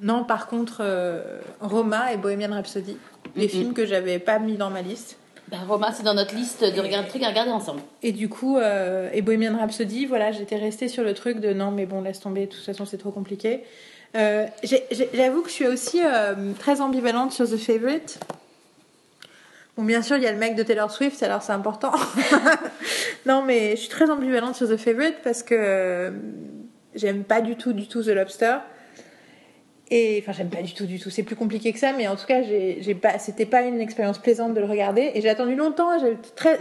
non, 0.00 0.24
par 0.24 0.46
contre, 0.46 0.78
euh, 0.80 1.40
Roma 1.60 2.12
et 2.12 2.16
Bohemian 2.18 2.50
Rhapsody, 2.52 2.96
les 3.36 3.48
films 3.48 3.72
que 3.72 3.86
j'avais 3.86 4.18
pas 4.18 4.38
mis 4.38 4.56
dans 4.56 4.70
ma 4.70 4.82
liste. 4.82 5.18
Bah, 5.54 5.60
Romain, 5.68 5.92
c'est 5.92 6.02
dans 6.02 6.14
notre 6.14 6.34
liste 6.34 6.64
de 6.64 6.80
regarder, 6.80 7.08
trucs 7.08 7.22
à 7.22 7.28
regarder 7.28 7.52
ensemble. 7.52 7.80
Et 8.02 8.10
du 8.10 8.28
coup, 8.28 8.58
euh, 8.58 9.08
et 9.12 9.22
Bohemian 9.22 9.56
Rhapsody, 9.56 10.04
voilà, 10.04 10.32
j'étais 10.32 10.56
restée 10.56 10.88
sur 10.88 11.04
le 11.04 11.14
truc 11.14 11.38
de 11.38 11.52
non, 11.52 11.70
mais 11.70 11.86
bon, 11.86 12.00
laisse 12.00 12.18
tomber, 12.18 12.46
de 12.46 12.52
toute 12.52 12.64
façon, 12.64 12.84
c'est 12.84 12.98
trop 12.98 13.12
compliqué. 13.12 13.62
Euh, 14.16 14.46
J'avoue 15.12 15.42
que 15.42 15.48
je 15.48 15.54
suis 15.54 15.66
aussi 15.68 16.00
euh, 16.04 16.34
très 16.58 16.80
ambivalente 16.80 17.32
sur 17.32 17.48
The 17.48 17.56
Favorite. 17.56 18.18
Bon, 19.76 19.84
bien 19.84 20.02
sûr, 20.02 20.16
il 20.16 20.24
y 20.24 20.26
a 20.26 20.32
le 20.32 20.38
mec 20.38 20.56
de 20.56 20.64
Taylor 20.64 20.90
Swift, 20.90 21.22
alors 21.22 21.42
c'est 21.42 21.52
important. 21.52 21.92
non, 23.26 23.42
mais 23.42 23.76
je 23.76 23.82
suis 23.82 23.88
très 23.88 24.10
ambivalente 24.10 24.56
sur 24.56 24.68
The 24.68 24.76
Favorite 24.76 25.18
parce 25.22 25.44
que 25.44 25.54
euh, 25.56 26.10
j'aime 26.96 27.22
pas 27.22 27.40
du 27.40 27.54
tout, 27.54 27.72
du 27.72 27.86
tout 27.86 28.02
The 28.02 28.08
Lobster. 28.08 28.56
Et 29.90 30.18
enfin, 30.22 30.32
j'aime 30.32 30.48
pas 30.48 30.62
du 30.62 30.72
tout, 30.72 30.86
du 30.86 30.98
tout. 30.98 31.10
C'est 31.10 31.22
plus 31.22 31.36
compliqué 31.36 31.72
que 31.72 31.78
ça, 31.78 31.92
mais 31.92 32.08
en 32.08 32.16
tout 32.16 32.26
cas, 32.26 32.42
j'ai, 32.42 32.94
pas, 32.94 33.18
c'était 33.18 33.44
pas 33.44 33.62
une 33.62 33.80
expérience 33.80 34.18
plaisante 34.18 34.54
de 34.54 34.60
le 34.60 34.66
regarder. 34.66 35.10
Et 35.14 35.20
j'ai 35.20 35.28
attendu 35.28 35.54
longtemps. 35.54 35.90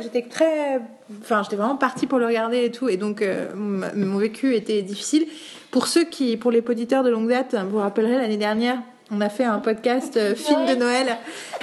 J'étais 0.01 0.23
très, 0.23 0.81
enfin, 1.21 1.41
j'étais 1.43 1.55
vraiment 1.55 1.77
partie 1.77 2.05
pour 2.05 2.19
le 2.19 2.25
regarder 2.25 2.65
et 2.65 2.71
tout. 2.71 2.89
Et 2.89 2.97
donc, 2.97 3.21
euh, 3.21 3.47
mon 3.55 4.17
vécu 4.17 4.55
était 4.55 4.81
difficile. 4.81 5.25
Pour 5.71 5.87
ceux 5.87 6.03
qui, 6.03 6.35
pour 6.35 6.51
les 6.51 6.59
auditeurs 6.59 7.03
de 7.03 7.09
longue 7.09 7.29
date, 7.29 7.55
vous 7.55 7.71
vous 7.71 7.77
rappellerez 7.77 8.15
l'année 8.15 8.37
dernière, 8.37 8.79
on 9.11 9.21
a 9.21 9.29
fait 9.29 9.43
un 9.43 9.59
podcast 9.59 10.17
euh, 10.17 10.33
film 10.33 10.65
de 10.65 10.75
Noël 10.75 11.17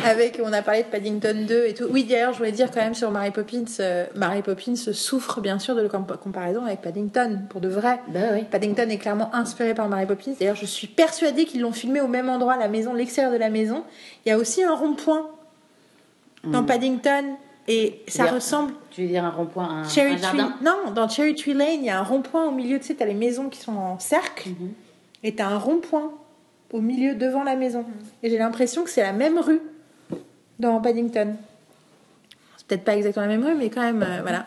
avec, 0.04 0.40
on 0.44 0.52
a 0.52 0.62
parlé 0.62 0.82
de 0.82 0.88
Paddington 0.88 1.46
2 1.48 1.64
et 1.66 1.74
tout. 1.74 1.84
Oui, 1.90 2.04
d'ailleurs, 2.04 2.32
je 2.32 2.38
voulais 2.38 2.52
dire 2.52 2.70
quand 2.70 2.80
même 2.80 2.94
sur 2.94 3.10
Mary 3.10 3.30
Poppins, 3.30 3.64
euh, 3.80 4.06
Mary 4.14 4.42
Poppins 4.42 4.76
souffre 4.76 5.40
bien 5.40 5.58
sûr 5.58 5.74
de 5.74 5.80
la 5.80 5.88
compa- 5.88 6.16
comparaison 6.18 6.64
avec 6.64 6.80
Paddington, 6.82 7.40
pour 7.48 7.60
de 7.60 7.68
vrai. 7.68 8.00
Bah 8.08 8.20
oui. 8.34 8.44
Paddington 8.50 8.88
est 8.90 8.98
clairement 8.98 9.34
inspiré 9.34 9.74
par 9.74 9.88
Mary 9.88 10.06
Poppins. 10.06 10.32
D'ailleurs, 10.38 10.54
je 10.56 10.66
suis 10.66 10.86
persuadée 10.86 11.44
qu'ils 11.44 11.62
l'ont 11.62 11.72
filmé 11.72 12.00
au 12.00 12.08
même 12.08 12.28
endroit, 12.28 12.56
la 12.56 12.68
maison, 12.68 12.92
l'extérieur 12.94 13.32
de 13.32 13.38
la 13.38 13.50
maison. 13.50 13.84
Il 14.24 14.28
y 14.28 14.32
a 14.32 14.38
aussi 14.38 14.62
un 14.62 14.74
rond-point 14.74 15.26
dans 16.44 16.64
Paddington 16.64 17.36
et 17.68 18.02
ça 18.08 18.24
ressemble. 18.26 18.72
Tu 18.90 19.02
veux 19.02 19.08
dire 19.08 19.24
un 19.24 19.30
rond-point, 19.30 19.68
un, 19.68 19.88
Cherry 19.88 20.14
un 20.14 20.16
jardin? 20.18 20.44
Tree. 20.56 20.64
Non, 20.64 20.90
dans 20.94 21.08
Cherry 21.08 21.34
Tree 21.34 21.54
Lane, 21.54 21.68
il 21.80 21.84
y 21.84 21.90
a 21.90 21.98
un 21.98 22.02
rond-point 22.02 22.46
au 22.46 22.50
milieu. 22.50 22.78
Tu 22.78 22.86
sais, 22.86 22.94
t'as 22.94 23.04
les 23.06 23.14
maisons 23.14 23.48
qui 23.48 23.58
sont 23.60 23.76
en 23.76 23.98
cercle 23.98 24.48
Mhm. 24.50 24.72
et 25.22 25.34
t'as 25.34 25.46
un 25.48 25.58
rond-point 25.58 26.12
au 26.72 26.80
milieu 26.80 27.14
devant 27.14 27.44
la 27.44 27.56
maison. 27.56 27.84
Et 28.22 28.30
j'ai 28.30 28.38
l'impression 28.38 28.84
que 28.84 28.90
c'est 28.90 29.02
la 29.02 29.12
même 29.12 29.38
rue 29.38 29.60
dans 30.58 30.80
Paddington. 30.80 31.34
C'est 32.56 32.66
peut-être 32.66 32.84
pas 32.84 32.96
exactement 32.96 33.26
la 33.26 33.36
même 33.36 33.44
rue, 33.46 33.54
mais 33.54 33.70
quand 33.70 33.82
même, 33.82 34.02
euh, 34.02 34.20
voilà. 34.22 34.46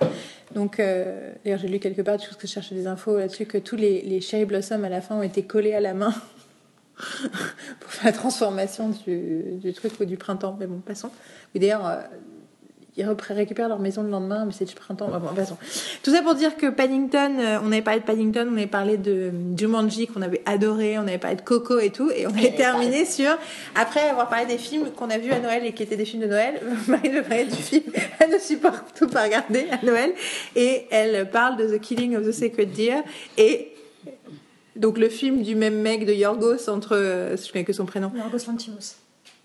Donc, 0.54 0.80
euh, 0.80 1.32
d'ailleurs, 1.44 1.60
j'ai 1.60 1.68
lu 1.68 1.80
quelque 1.80 2.02
part, 2.02 2.20
je 2.20 2.28
pense 2.28 2.38
que 2.38 2.48
je 2.48 2.54
cherchais 2.54 2.76
des 2.76 2.88
infos 2.88 3.18
là-dessus, 3.18 3.46
que 3.46 3.58
tous 3.58 3.76
les, 3.76 4.22
cherry 4.22 4.46
blossoms 4.46 4.84
à 4.84 4.90
la 4.90 5.02
fin 5.02 5.16
ont 5.16 5.24
été 5.24 5.44
collés 5.44 5.74
à 5.74 5.80
la 5.80 5.94
main 5.94 6.14
pour 7.80 7.92
faire 7.92 8.06
la 8.06 8.12
transformation 8.12 8.90
du, 8.90 9.44
du 9.56 9.74
truc 9.74 10.00
ou 10.00 10.06
du 10.06 10.18
printemps. 10.18 10.56
Mais 10.60 10.68
bon, 10.68 10.80
passons. 10.80 11.10
D'ailleurs, 11.56 11.88
euh, 11.88 12.02
ils 12.96 13.06
récupèrent 13.30 13.70
leur 13.70 13.80
maison 13.80 14.04
le 14.04 14.10
lendemain, 14.10 14.46
mais 14.46 14.52
c'est 14.52 14.66
du 14.66 14.76
printemps. 14.76 15.08
Bah, 15.08 15.20
bon. 15.20 15.58
Tout 16.04 16.12
ça 16.12 16.22
pour 16.22 16.36
dire 16.36 16.56
que 16.58 16.68
Paddington, 16.68 17.40
euh, 17.40 17.58
on 17.64 17.72
avait 17.72 17.82
parlé 17.82 18.00
de 18.02 18.06
Paddington, 18.06 18.48
on 18.52 18.58
avait 18.58 18.68
parlé 18.68 18.98
de 18.98 19.32
Jumanji 19.58 20.08
qu'on 20.08 20.22
avait 20.22 20.42
adoré, 20.46 21.00
on 21.00 21.08
avait 21.08 21.18
parlé 21.18 21.36
de 21.36 21.42
Coco 21.42 21.80
et 21.80 21.90
tout, 21.90 22.12
et 22.12 22.28
on 22.28 22.32
avait 22.32 22.54
terminé 22.54 23.06
sur, 23.06 23.36
après 23.74 24.10
avoir 24.10 24.30
parlé 24.30 24.46
des 24.46 24.60
films 24.60 24.92
qu'on 24.92 25.10
a 25.10 25.18
vus 25.18 25.32
à 25.32 25.40
Noël 25.40 25.66
et 25.66 25.74
qui 25.74 25.82
étaient 25.82 25.98
des 25.98 26.06
films 26.06 26.22
de 26.22 26.28
Noël, 26.28 26.62
Marie 26.88 27.10
veut 27.10 27.24
parler 27.24 27.46
du 27.46 27.56
film, 27.56 27.84
elle 28.20 28.32
ne 28.32 28.38
supporte 28.38 28.94
tout 28.96 29.08
pas 29.08 29.24
regarder 29.24 29.66
à 29.72 29.84
Noël, 29.84 30.14
et 30.56 30.86
elle 30.92 31.30
parle 31.30 31.58
de 31.58 31.76
The 31.76 31.82
Killing 31.82 32.16
of 32.16 32.28
the 32.28 32.32
Sacred 32.32 32.74
Deer, 32.74 33.02
et 33.38 33.74
donc 34.76 35.00
le 35.00 35.10
film 35.10 35.42
du 35.42 35.56
même 35.56 35.82
mec 35.82 36.06
de 36.06 36.14
Yorgos 36.14 36.70
entre, 36.70 36.96
euh, 36.96 37.38
je 37.38 37.52
connais 37.52 37.66
que 37.66 37.74
son 37.74 37.86
prénom, 37.86 38.12
Yorgos 38.16 38.46
Lantimos. 38.48 39.03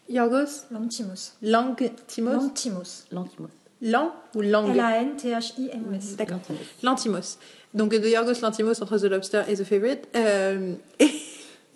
Yorgos? 0.08 0.64
Lantimos. 0.70 1.32
Lantimos, 1.42 2.32
Lantimos. 2.32 3.04
Lentimos. 3.10 3.50
Lan 3.80 4.10
ou 4.34 4.42
Lang 4.42 4.74
L-A-N-T-H-I-M-O-S. 4.74 6.16
D'accord. 6.16 6.40
Lantimos. 6.82 7.38
Donc 7.74 7.90
de 7.90 8.08
Yorgos 8.08 8.40
Lantimos 8.42 8.80
entre 8.82 8.98
The 8.98 9.04
Lobster 9.04 9.42
et 9.48 9.54
The 9.54 9.64
Favorite. 9.64 10.08
Euh, 10.16 10.74
et 10.98 11.10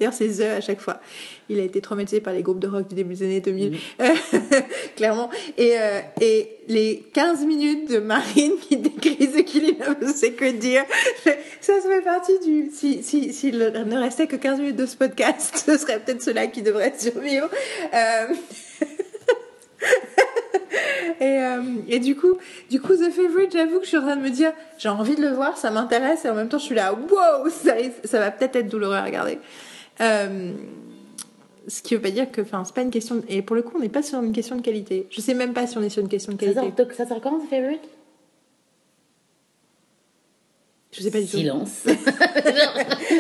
d'ailleurs, 0.03 0.15
c'est 0.15 0.29
The 0.29 0.59
à 0.59 0.61
chaque 0.61 0.81
fois. 0.81 1.01
Il 1.49 1.61
a 1.61 1.63
été 1.63 1.81
traumatisé 1.81 2.21
par 2.21 2.33
les 2.33 2.43
groupes 2.43 2.59
de 2.59 2.67
rock 2.67 2.89
du 2.89 2.95
début 2.95 3.15
des 3.15 3.25
années 3.25 3.41
2000. 3.41 3.79
Euh, 4.01 4.09
clairement. 4.97 5.31
Et, 5.59 5.79
euh, 5.79 6.01
et 6.21 6.59
les 6.69 7.05
15 7.13 7.45
minutes 7.47 7.91
de 7.91 7.99
Marine 7.99 8.53
qui 8.61 8.77
décrit 8.77 9.29
The 9.29 9.45
Killing 9.45 9.81
of 9.83 10.01
the 10.01 10.17
Sacred 10.17 10.59
Deer, 10.59 10.85
ça 11.61 11.81
se 11.81 11.89
fait 11.89 12.03
partie 12.03 12.39
du... 12.41 12.71
Si, 12.73 13.03
si, 13.03 13.33
s'il 13.33 13.59
ne 13.59 13.99
restait 13.99 14.27
que 14.27 14.37
15 14.37 14.61
minutes 14.61 14.77
de 14.77 14.87
ce 14.87 14.97
podcast, 14.97 15.63
ce 15.67 15.77
serait 15.77 16.01
peut-être 16.01 16.23
cela 16.23 16.47
qui 16.47 16.63
devrait 16.63 16.95
survivre. 16.99 17.49
Euh, 17.95 18.27
et, 21.21 21.39
euh, 21.39 21.63
et 21.89 21.99
du 21.99 22.17
coup, 22.17 22.39
du 22.71 22.81
coup, 22.81 22.95
The 22.95 23.11
Favorite, 23.11 23.53
j'avoue 23.53 23.79
que 23.79 23.85
je 23.85 23.89
suis 23.89 23.99
en 23.99 24.03
train 24.03 24.17
de 24.17 24.23
me 24.23 24.31
dire, 24.31 24.53
j'ai 24.79 24.89
envie 24.89 25.15
de 25.15 25.23
le 25.23 25.31
voir, 25.31 25.57
ça 25.57 25.71
m'intéresse, 25.71 26.25
et 26.25 26.31
en 26.31 26.35
même 26.35 26.49
temps, 26.49 26.59
je 26.59 26.65
suis 26.65 26.75
là, 26.75 26.93
wow, 26.93 27.49
ça, 27.51 27.75
ça 28.05 28.19
va 28.19 28.31
peut-être 28.31 28.57
être 28.57 28.69
douloureux 28.69 28.97
à 28.97 29.05
regarder. 29.05 29.39
Euh, 30.03 30.53
ce 31.69 31.81
qui 31.83 31.95
veut 31.95 32.01
pas 32.01 32.11
dire 32.11 32.31
que, 32.31 32.41
enfin, 32.43 32.65
c'est 32.65 32.75
pas 32.75 32.83
une 32.83 32.91
question, 32.91 33.17
de- 33.17 33.23
et 33.29 33.41
pour 33.41 33.55
le 33.55 33.63
coup, 33.63 33.75
on 33.77 33.81
n'est 33.81 33.89
pas 33.89 34.03
sur 34.03 34.21
une 34.21 34.33
question 34.33 34.57
de 34.57 34.63
qualité. 34.63 35.07
Je 35.11 35.21
sais 35.21 35.35
même 35.35 35.53
pas 35.53 35.67
si 35.67 35.79
on 35.79 35.83
est 35.83 35.89
sur 35.91 36.03
une 36.03 36.09
question 36.09 36.33
de 36.33 36.41
Ça 36.41 36.53
qualité. 36.55 36.83
sort, 36.83 36.93
ça 36.93 37.07
sort 37.07 37.21
The 37.21 37.49
Favorite 37.49 37.81
Je 40.93 41.01
sais 41.01 41.11
pas 41.11 41.21
du 41.21 41.27
tout. 41.27 41.39
Silence. 41.39 41.71
J'adore 41.87 42.75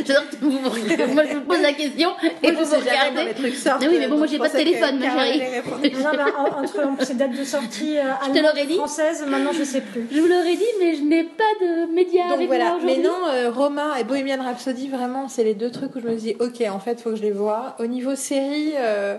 j'adore 0.07 0.29
que 0.31 0.37
vous. 0.43 0.51
Moi, 1.15 1.25
je 1.27 1.35
vous 1.37 1.41
pose 1.41 1.63
la 1.63 1.73
question 1.73 2.11
et 2.43 2.53
Moi, 2.53 2.63
vous 2.63 2.69
vous 2.69 2.77
regardez. 2.77 3.25
les 3.25 3.33
trucs 3.35 3.55
sortent. 3.55 3.83
Ah 3.83 3.89
oui, 3.91 3.97
mais 3.99 4.09
bon, 4.09 4.19
moi, 4.19 4.27
j'ai 4.27 4.37
pas 4.39 4.51
de 4.51 4.53
téléphone, 4.57 4.99
ma 4.99 5.25
chérie. 5.25 5.41
Non, 6.03 6.59
entre 6.59 6.81
en- 6.85 7.05
ces 7.05 7.15
dates 7.15 7.33
de 7.37 7.45
sortie 7.45 7.97
euh, 7.97 8.67
dit. 8.67 8.75
françaises, 8.75 9.25
maintenant 9.27 9.53
je 9.53 9.65
sais 9.65 9.81
plus. 9.81 10.07
Je 10.13 10.21
vous 10.21 10.27
l'aurais 10.27 10.55
dit, 10.57 10.65
mais 10.81 10.97
je 10.97 11.03
n'ai 11.03 11.25
pas 11.25 11.45
de 11.63 11.93
médias 11.95 12.25
Donc 12.25 12.35
avec 12.35 12.47
voilà, 12.49 12.71
moi 12.73 12.81
mais 12.85 12.99
non, 12.99 13.27
euh, 13.31 13.51
Roma 13.51 13.99
et 13.99 14.05
Bohemian 14.05 14.43
Rhapsody, 14.43 14.89
vraiment, 14.89 15.29
c'est 15.29 15.45
les 15.45 15.55
deux 15.55 15.71
trucs 15.71 15.97
où 15.97 16.01
je 16.01 16.07
me 16.07 16.15
dis, 16.15 16.37
ok, 16.41 16.63
en 16.71 16.79
fait, 16.79 17.01
faut 17.01 17.11
que 17.11 17.17
je 17.17 17.23
les 17.23 17.31
vois. 17.31 17.75
Au 17.79 17.87
niveau 17.87 18.15
série, 18.17 18.73
euh, 18.77 19.17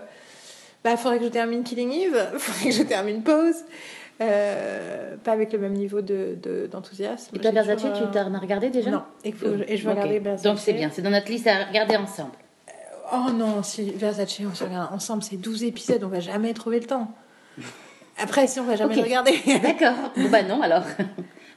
bah, 0.83 0.95
faudrait 0.97 1.17
que 1.17 1.25
je 1.25 1.29
termine 1.29 1.63
Killing 1.63 1.91
Eve, 1.91 2.27
faudrait 2.37 2.69
que 2.69 2.75
je 2.75 2.83
termine 2.83 3.23
Pause. 3.23 3.63
Euh, 4.21 5.15
pas 5.23 5.31
avec 5.31 5.51
le 5.53 5.59
même 5.59 5.73
niveau 5.73 6.01
de, 6.01 6.37
de- 6.41 6.67
d'enthousiasme. 6.71 7.35
Et 7.35 7.39
toi, 7.39 7.51
toujours, 7.51 7.93
tu 7.93 8.03
euh, 8.03 8.05
t'as 8.11 8.23
regardé 8.23 8.69
déjà 8.69 8.91
Non, 8.91 9.03
et, 9.23 9.31
faut 9.31 9.47
je- 9.57 9.63
et 9.67 9.75
je 9.77 9.83
vais 9.83 9.91
Ok. 9.91 9.97
regarder 9.97 10.19
Versace. 10.19 10.43
Donc 10.43 10.59
c'est 10.59 10.73
bien, 10.73 10.89
c'est 10.93 11.01
dans 11.01 11.09
notre 11.09 11.29
liste 11.29 11.47
à 11.47 11.65
regarder 11.65 11.95
ensemble. 11.97 12.31
Oh 13.11 13.31
non, 13.33 13.63
si 13.63 13.89
Versace, 13.91 14.39
on 14.49 14.53
se 14.55 14.63
regarde 14.63 14.93
ensemble, 14.93 15.23
c'est 15.23 15.37
12 15.37 15.63
épisodes, 15.63 16.03
on 16.03 16.07
va 16.09 16.19
jamais 16.19 16.53
trouver 16.53 16.79
le 16.79 16.85
temps. 16.85 17.11
Après, 18.19 18.45
si 18.47 18.59
on 18.59 18.63
va 18.65 18.75
jamais 18.75 18.95
le 18.95 19.01
regarder. 19.01 19.39
D'accord. 19.63 20.11
bon 20.15 20.29
bah 20.29 20.43
non 20.43 20.61
alors. 20.61 20.83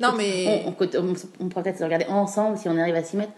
non, 0.01 0.13
mais. 0.17 0.65
On, 0.67 0.71
on, 0.71 0.87
on, 1.11 1.15
on 1.41 1.49
pourra 1.49 1.63
peut-être 1.63 1.79
se 1.79 1.85
regarder 1.85 2.07
ensemble 2.07 2.57
si 2.57 2.69
on 2.69 2.79
arrive 2.79 2.95
à 2.97 3.03
s'y 3.03 3.17
mettre. 3.19 3.33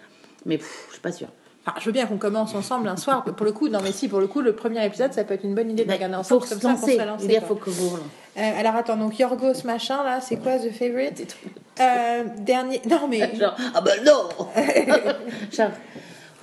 Mais 0.46 0.56
pff, 0.58 0.84
je 0.88 0.92
suis 0.92 1.02
pas 1.02 1.10
sûre. 1.12 1.28
Enfin, 1.68 1.80
je 1.80 1.84
veux 1.84 1.92
bien 1.92 2.06
qu'on 2.06 2.16
commence 2.16 2.54
ensemble 2.54 2.88
un 2.88 2.96
soir. 2.96 3.22
Pour 3.24 3.44
le 3.44 3.52
coup, 3.52 3.68
non, 3.68 3.80
mais 3.82 3.92
si, 3.92 4.08
pour 4.08 4.20
le 4.20 4.26
coup, 4.26 4.40
le 4.40 4.54
premier 4.54 4.84
épisode, 4.86 5.12
ça 5.12 5.22
peut 5.24 5.34
être 5.34 5.44
une 5.44 5.54
bonne 5.54 5.70
idée 5.70 5.84
de 5.84 5.92
regarder 5.92 6.14
ensemble. 6.14 6.42
se 6.46 6.54
Comme 6.54 6.60
ça, 6.60 6.68
lancer. 6.70 6.96
quoi. 6.96 7.40
faut 7.46 7.56
que 7.56 7.68
vous. 7.68 7.98
Euh, 8.38 8.40
alors 8.60 8.74
attends, 8.76 8.96
donc 8.96 9.18
Yorgos 9.18 9.64
machin 9.64 10.02
là, 10.02 10.20
c'est 10.22 10.36
quoi 10.36 10.58
The 10.58 10.70
Favorite? 10.72 11.36
Euh, 11.80 12.24
Dernier. 12.38 12.82
Non 12.90 13.06
mais. 13.06 13.36
Genre, 13.38 13.54
ah 13.72 13.80
bah 13.80 13.92
non 14.04 14.28
Genre, 15.52 15.70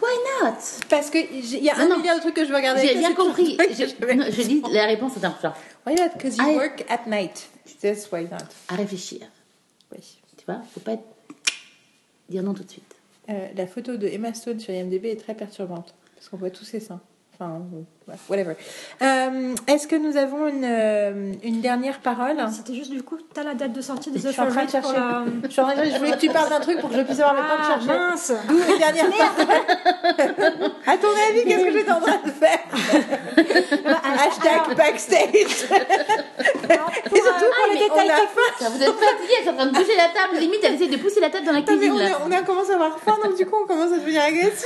why 0.02 0.14
not? 0.42 0.54
Parce 0.90 1.10
que 1.10 1.18
il 1.18 1.62
y 1.62 1.70
a 1.70 1.76
Non, 1.76 1.82
un 1.82 1.88
non. 1.90 1.98
milliard 1.98 2.16
de 2.16 2.22
trucs 2.22 2.36
que 2.36 2.46
je 2.46 2.50
veux 2.52 2.56
regarder. 2.56 2.88
J'ai 2.88 2.96
bien 2.96 3.14
compris. 3.14 3.58
Je, 3.60 4.42
dis 4.44 4.64
la 4.72 4.86
réponse, 4.86 5.12
c'est 5.20 5.26
un 5.26 5.36
genre 5.42 5.54
Why 5.86 5.96
not? 5.96 6.12
Because 6.16 6.38
you 6.38 6.44
Ah, 6.48 6.54
work 6.54 6.86
at 6.88 7.06
night. 7.08 7.50
That's 7.82 8.10
why 8.14 8.24
not? 8.32 8.38
à 8.70 8.76
réfléchir. 8.76 9.28
Oui. 9.92 10.00
Tu 10.38 10.46
vois, 10.46 10.62
faut 10.74 10.80
pas 10.80 10.94
être... 10.94 11.04
dire 12.30 12.42
non 12.42 12.54
tout 12.54 12.64
de 12.64 12.72
suite. 12.72 12.95
Euh, 13.30 13.48
la 13.56 13.68
photo 13.68 13.98
de 13.98 14.08
Emma 14.08 14.34
Stone 14.34 14.60
sur 14.60 14.74
IMDb 14.74 15.06
est 15.06 15.20
très 15.20 15.36
perturbante. 15.36 15.96
Parce 16.16 16.30
qu'on 16.30 16.38
voit 16.38 16.52
tous 16.52 16.66
ses 16.66 16.80
seins. 16.80 17.02
Enfin, 17.34 17.66
whatever. 18.30 18.56
Euh, 19.02 19.56
Est-ce 19.68 19.88
que 19.88 19.96
nous 19.96 20.16
avons 20.18 20.48
une, 20.48 20.64
euh, 20.66 21.34
une 21.44 21.62
dernière 21.62 22.00
parole? 22.00 22.38
C'était 22.56 22.74
juste 22.76 22.92
du 22.92 23.02
coup, 23.04 23.18
t'as 23.34 23.44
la 23.44 23.54
date 23.56 23.74
de 23.74 23.82
sortie 23.82 24.12
de 24.12 24.18
Je 24.20 24.28
The 24.28 24.32
suis 24.32 24.42
en 24.42 24.48
train 24.48 24.66
de 24.66 24.72
pour 24.72 24.82
chercher. 24.82 24.94
la... 25.00 25.24
Je 25.44 25.50
suis 25.50 25.62
en 25.62 25.66
train 25.72 25.76
de- 25.84 25.90
je 25.90 25.98
voulais 25.98 26.12
que 26.12 26.18
tu 26.18 26.30
parles 26.30 26.50
d'un 26.50 26.60
truc 26.60 26.80
pour 26.80 26.90
que 26.90 26.96
je 26.98 27.02
puisse 27.02 27.20
avoir 27.20 27.34
le 27.36 27.42
temps 27.42 27.58
de 27.58 27.62
Ah, 27.62 27.74
chercher. 27.74 27.88
mince 27.88 28.34
D'où 28.48 28.58
une 28.74 28.78
dernière 28.80 29.10
parole? 29.10 30.72
À 30.86 30.98
ton 30.98 31.08
avis, 31.30 31.44
qu'est-ce 31.46 31.64
que 31.66 31.72
j'étais 31.72 31.92
en 31.92 32.02
train 32.02 32.20
de 32.26 32.32
faire? 32.32 32.60
Hashtag 34.04 34.76
backstage. 34.78 35.68
Alors, 36.70 36.92
Et 37.06 37.10
pour, 37.10 37.18
surtout 37.18 37.46
pour 37.46 37.74
les 37.74 37.80
détails 37.80 38.10
on 38.10 38.66
a. 38.66 38.70
Vous 38.70 38.82
êtes 38.84 38.90
fatigués, 38.94 39.34
elle 39.42 39.48
est 39.48 39.50
en 39.50 39.56
train 39.56 39.66
de 39.68 39.72
bouger 39.74 39.96
la 39.98 40.08
table. 40.10 40.40
Limite, 40.40 40.60
elle 40.64 40.76
essaie 40.76 40.88
de 40.88 40.98
pousser 40.98 41.20
la 41.20 41.30
table 41.30 41.46
dans 41.46 41.52
la 41.54 41.60
Non, 41.62 41.66
mais 41.70 41.78
cuisine. 41.78 41.94
on, 41.94 42.00
a, 42.00 42.28
on 42.28 42.32
a 42.32 42.42
commencé 42.44 42.72
à 42.72 42.76
avoir 42.76 43.00
faim, 43.00 43.18
donc 43.24 43.36
du 43.38 43.46
coup, 43.46 43.56
on 43.64 43.68
commence 43.68 43.92
à 43.92 43.98
devenir 43.98 44.22
agressif. 44.24 44.66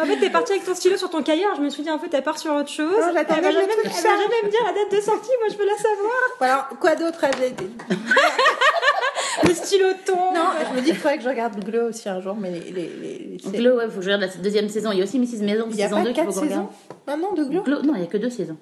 En 0.00 0.06
fait, 0.06 0.16
t'es 0.20 0.30
parti 0.30 0.52
avec 0.52 0.64
ton 0.64 0.74
stylo 0.74 0.96
sur 0.96 1.10
ton 1.10 1.22
cahier, 1.22 1.44
alors 1.44 1.56
je 1.56 1.62
me 1.62 1.70
suis 1.70 1.82
dit, 1.82 1.90
en 1.90 1.98
fait, 1.98 2.12
elle 2.12 2.22
part 2.34 2.40
sur 2.40 2.54
autre 2.54 2.68
chose. 2.70 2.92
Non, 2.92 3.08
elle 3.08 3.14
va 3.26 3.50
jamais, 3.50 3.66
me 3.66 4.50
dire 4.50 4.60
la 4.64 4.72
date 4.72 4.92
de 4.92 5.00
sortie, 5.00 5.30
moi 5.40 5.48
je 5.50 5.56
veux 5.56 5.66
la 5.66 5.76
savoir. 5.76 6.12
Alors, 6.40 6.68
quoi 6.78 6.94
d'autre 6.94 7.24
Le 9.46 9.52
stylo 9.54 9.86
tombe. 10.06 10.34
Non, 10.34 10.50
je 10.70 10.76
me 10.76 10.80
dis 10.80 10.86
qu'il 10.90 10.96
faudrait 10.96 11.18
que 11.18 11.24
je 11.24 11.28
regarde 11.28 11.62
Glow 11.64 11.88
aussi 11.88 12.08
un 12.08 12.20
jour, 12.20 12.36
mais 12.38 12.50
les. 12.50 12.60
les, 12.60 12.70
les- 12.72 13.18
les- 13.18 13.36
Donc, 13.38 13.52
Glow, 13.54 13.76
ouais, 13.76 13.88
faut 13.90 13.96
que 13.96 14.02
je 14.02 14.10
regarde 14.10 14.22
la 14.22 14.28
deuxième 14.42 14.68
saison. 14.68 14.92
Il 14.92 14.98
y 14.98 15.00
a 15.00 15.04
aussi 15.04 15.18
Mrs. 15.18 15.42
Maison, 15.42 15.66
Il 15.70 15.76
n'y 15.76 15.82
a 15.82 15.88
saison 15.88 15.96
pas 16.02 16.04
2 16.04 16.12
qu'il 16.12 16.22
faut 16.22 16.30
quatre 16.30 16.34
qu'on 16.34 16.40
regarde. 16.46 16.66
saisons 16.68 16.96
maintenant 17.06 17.32
de 17.32 17.44
Glow 17.44 17.62
Glow, 17.62 17.82
non, 17.82 17.94
il 17.94 18.00
n'y 18.00 18.06
a 18.06 18.10
que 18.10 18.16
deux 18.16 18.30
saisons. 18.30 18.56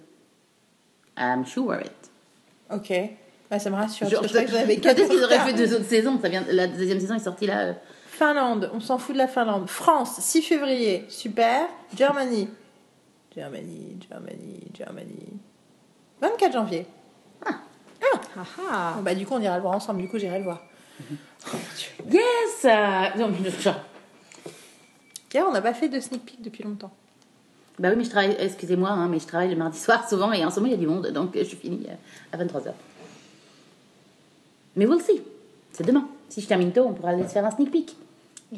I'm 1.18 1.44
sure 1.44 1.74
it. 1.84 1.92
Ok. 2.72 2.92
Bah, 3.50 3.58
ça 3.58 3.68
me 3.68 3.76
rassure. 3.76 4.08
Genre, 4.08 4.20
parce 4.22 4.32
que 4.32 4.38
je 4.38 4.44
croyais 4.44 4.46
que 4.46 4.52
j'en 4.52 4.58
avais 4.64 4.76
quatre 4.76 4.96
Peut-être 4.96 5.10
qu'ils 5.10 5.24
auraient 5.24 5.38
fait 5.40 5.52
deux 5.52 5.74
autres 5.74 5.84
saisons. 5.88 6.18
Ça 6.22 6.28
vient, 6.30 6.42
la 6.50 6.66
deuxième 6.66 7.00
saison 7.00 7.14
est 7.16 7.24
sortie 7.24 7.46
là. 7.46 7.60
euh, 7.60 7.72
Finlande, 8.08 8.70
on 8.74 8.80
s'en 8.80 8.96
fout 8.98 9.12
de 9.14 9.18
la 9.18 9.28
Finlande. 9.28 9.68
France, 9.68 10.18
6 10.20 10.40
février, 10.42 11.04
super. 11.10 11.66
Germany. 11.94 12.48
Germany, 13.34 13.98
Germany, 14.08 14.60
Germany. 14.74 15.40
24 16.20 16.52
janvier. 16.52 16.86
Ah 17.44 17.60
ah. 18.36 18.92
Bon, 18.96 19.02
bah, 19.02 19.14
du 19.14 19.26
coup, 19.26 19.34
on 19.34 19.40
ira 19.40 19.56
le 19.56 19.62
voir 19.62 19.74
ensemble. 19.74 20.00
Du 20.00 20.08
coup, 20.08 20.18
j'irai 20.18 20.38
le 20.38 20.44
voir. 20.44 20.62
Yes 22.10 22.64
euh, 22.64 23.18
non, 23.18 23.28
mais 23.28 23.50
genre, 23.50 23.80
D'ailleurs, 25.32 25.48
on 25.48 25.52
n'a 25.52 25.62
pas 25.62 25.74
fait 25.74 25.88
de 25.88 25.98
sneak 25.98 26.24
peek 26.24 26.42
depuis 26.42 26.62
longtemps. 26.62 26.92
Bah 27.78 27.88
oui, 27.90 27.96
mais 27.96 28.04
je 28.04 28.10
travaille, 28.10 28.36
excusez-moi, 28.38 28.90
hein, 28.90 29.08
mais 29.08 29.18
je 29.18 29.26
travaille 29.26 29.48
le 29.48 29.56
mardi 29.56 29.78
soir 29.78 30.08
souvent 30.08 30.30
et 30.32 30.44
en 30.44 30.50
ce 30.50 30.60
moment 30.60 30.66
il 30.66 30.72
y 30.72 30.74
a 30.74 30.78
du 30.78 30.86
monde, 30.86 31.08
donc 31.08 31.30
je 31.34 31.42
finis 31.42 31.86
euh, 31.88 31.94
à 32.32 32.44
23h. 32.44 32.72
Mais 34.76 34.86
we'll 34.86 35.00
see. 35.00 35.22
C'est 35.72 35.86
demain. 35.86 36.06
Si 36.28 36.42
je 36.42 36.46
termine 36.46 36.70
tôt, 36.70 36.84
on 36.86 36.92
pourra 36.92 37.10
aller 37.10 37.26
se 37.26 37.30
faire 37.30 37.44
un 37.44 37.50
sneak 37.50 37.70
peek. 37.70 37.96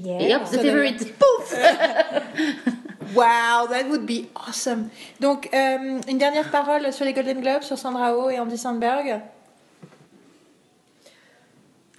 Et 0.05 0.35
hop, 0.35 0.43
the 0.45 0.57
favorite. 0.57 1.15
Pouf 1.17 1.55
Wow, 3.13 3.69
that 3.69 3.89
would 3.89 4.07
be 4.07 4.27
awesome. 4.35 4.89
Donc, 5.21 5.49
euh, 5.53 6.01
une 6.09 6.19
dernière 6.19 6.51
parole 6.51 6.93
sur 6.93 7.05
les 7.05 7.13
Golden 7.13 7.41
Globes, 7.41 7.63
sur 7.63 7.79
Sandra 7.79 8.17
Oh 8.17 8.31
et 8.31 8.39
Andy 8.39 8.57
Sandberg. 8.57 9.21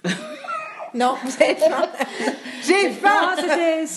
non, 0.94 1.14
vous 1.22 1.42
avez 1.42 1.54
faim. 1.54 1.88
J'ai 2.62 2.90
faim. 2.90 3.34
Non, 3.36 3.42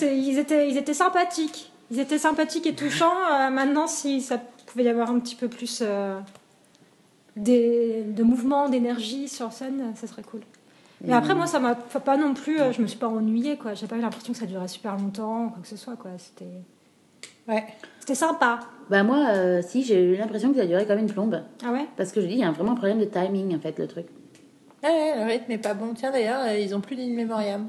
ils, 0.02 0.38
étaient, 0.38 0.70
ils 0.70 0.76
étaient 0.76 0.94
sympathiques. 0.94 1.72
Ils 1.90 1.98
étaient 1.98 2.18
sympathiques 2.18 2.66
et 2.66 2.74
touchants. 2.74 3.12
Euh, 3.32 3.50
maintenant, 3.50 3.86
si 3.86 4.20
ça 4.20 4.38
pouvait 4.66 4.84
y 4.84 4.88
avoir 4.88 5.10
un 5.10 5.18
petit 5.18 5.34
peu 5.34 5.48
plus 5.48 5.80
euh, 5.82 6.18
des, 7.36 8.02
de 8.06 8.22
mouvement, 8.22 8.68
d'énergie 8.68 9.28
sur 9.28 9.52
scène, 9.52 9.92
ça 9.96 10.06
serait 10.06 10.22
cool. 10.22 10.40
Mais 11.02 11.14
après, 11.14 11.34
moi, 11.34 11.46
ça 11.46 11.58
m'a 11.58 11.74
pas 11.74 12.18
non 12.18 12.34
plus. 12.34 12.58
je 12.72 12.82
me 12.82 12.86
suis 12.86 12.98
pas 12.98 13.08
ennuyée, 13.08 13.56
quoi. 13.56 13.72
J'ai 13.72 13.86
pas 13.86 13.96
eu 13.96 14.00
l'impression 14.02 14.34
que 14.34 14.38
ça 14.38 14.44
durait 14.44 14.68
super 14.68 14.96
longtemps, 14.96 15.48
quoi 15.48 15.62
que 15.62 15.68
ce 15.68 15.76
soit, 15.76 15.96
quoi. 15.96 16.10
C'était, 16.18 16.62
Ouais. 17.48 17.64
c'était 17.98 18.14
sympa. 18.14 18.60
Bah 18.88 19.02
moi, 19.02 19.26
euh, 19.30 19.62
si, 19.62 19.84
j'ai 19.84 20.02
eu 20.02 20.16
l'impression 20.16 20.52
que 20.52 20.58
ça 20.58 20.66
durait 20.66 20.86
comme 20.86 20.98
une 20.98 21.10
plombe. 21.10 21.42
Ah 21.64 21.72
ouais? 21.72 21.86
Parce 21.96 22.12
que 22.12 22.20
je 22.20 22.26
dis, 22.26 22.34
il 22.34 22.40
y 22.40 22.44
a 22.44 22.50
vraiment 22.50 22.72
un 22.72 22.76
problème 22.76 22.98
de 22.98 23.04
timing 23.04 23.56
en 23.56 23.60
fait, 23.60 23.78
le 23.78 23.86
truc. 23.86 24.06
Ouais, 24.82 25.14
le 25.16 25.24
rythme 25.30 25.52
est 25.52 25.58
pas 25.58 25.74
bon. 25.74 25.92
Tiens, 25.94 26.10
d'ailleurs, 26.10 26.40
euh, 26.42 26.58
ils 26.58 26.74
ont 26.74 26.80
plus 26.80 26.96
d'In 26.96 27.12
Memoriam. 27.14 27.68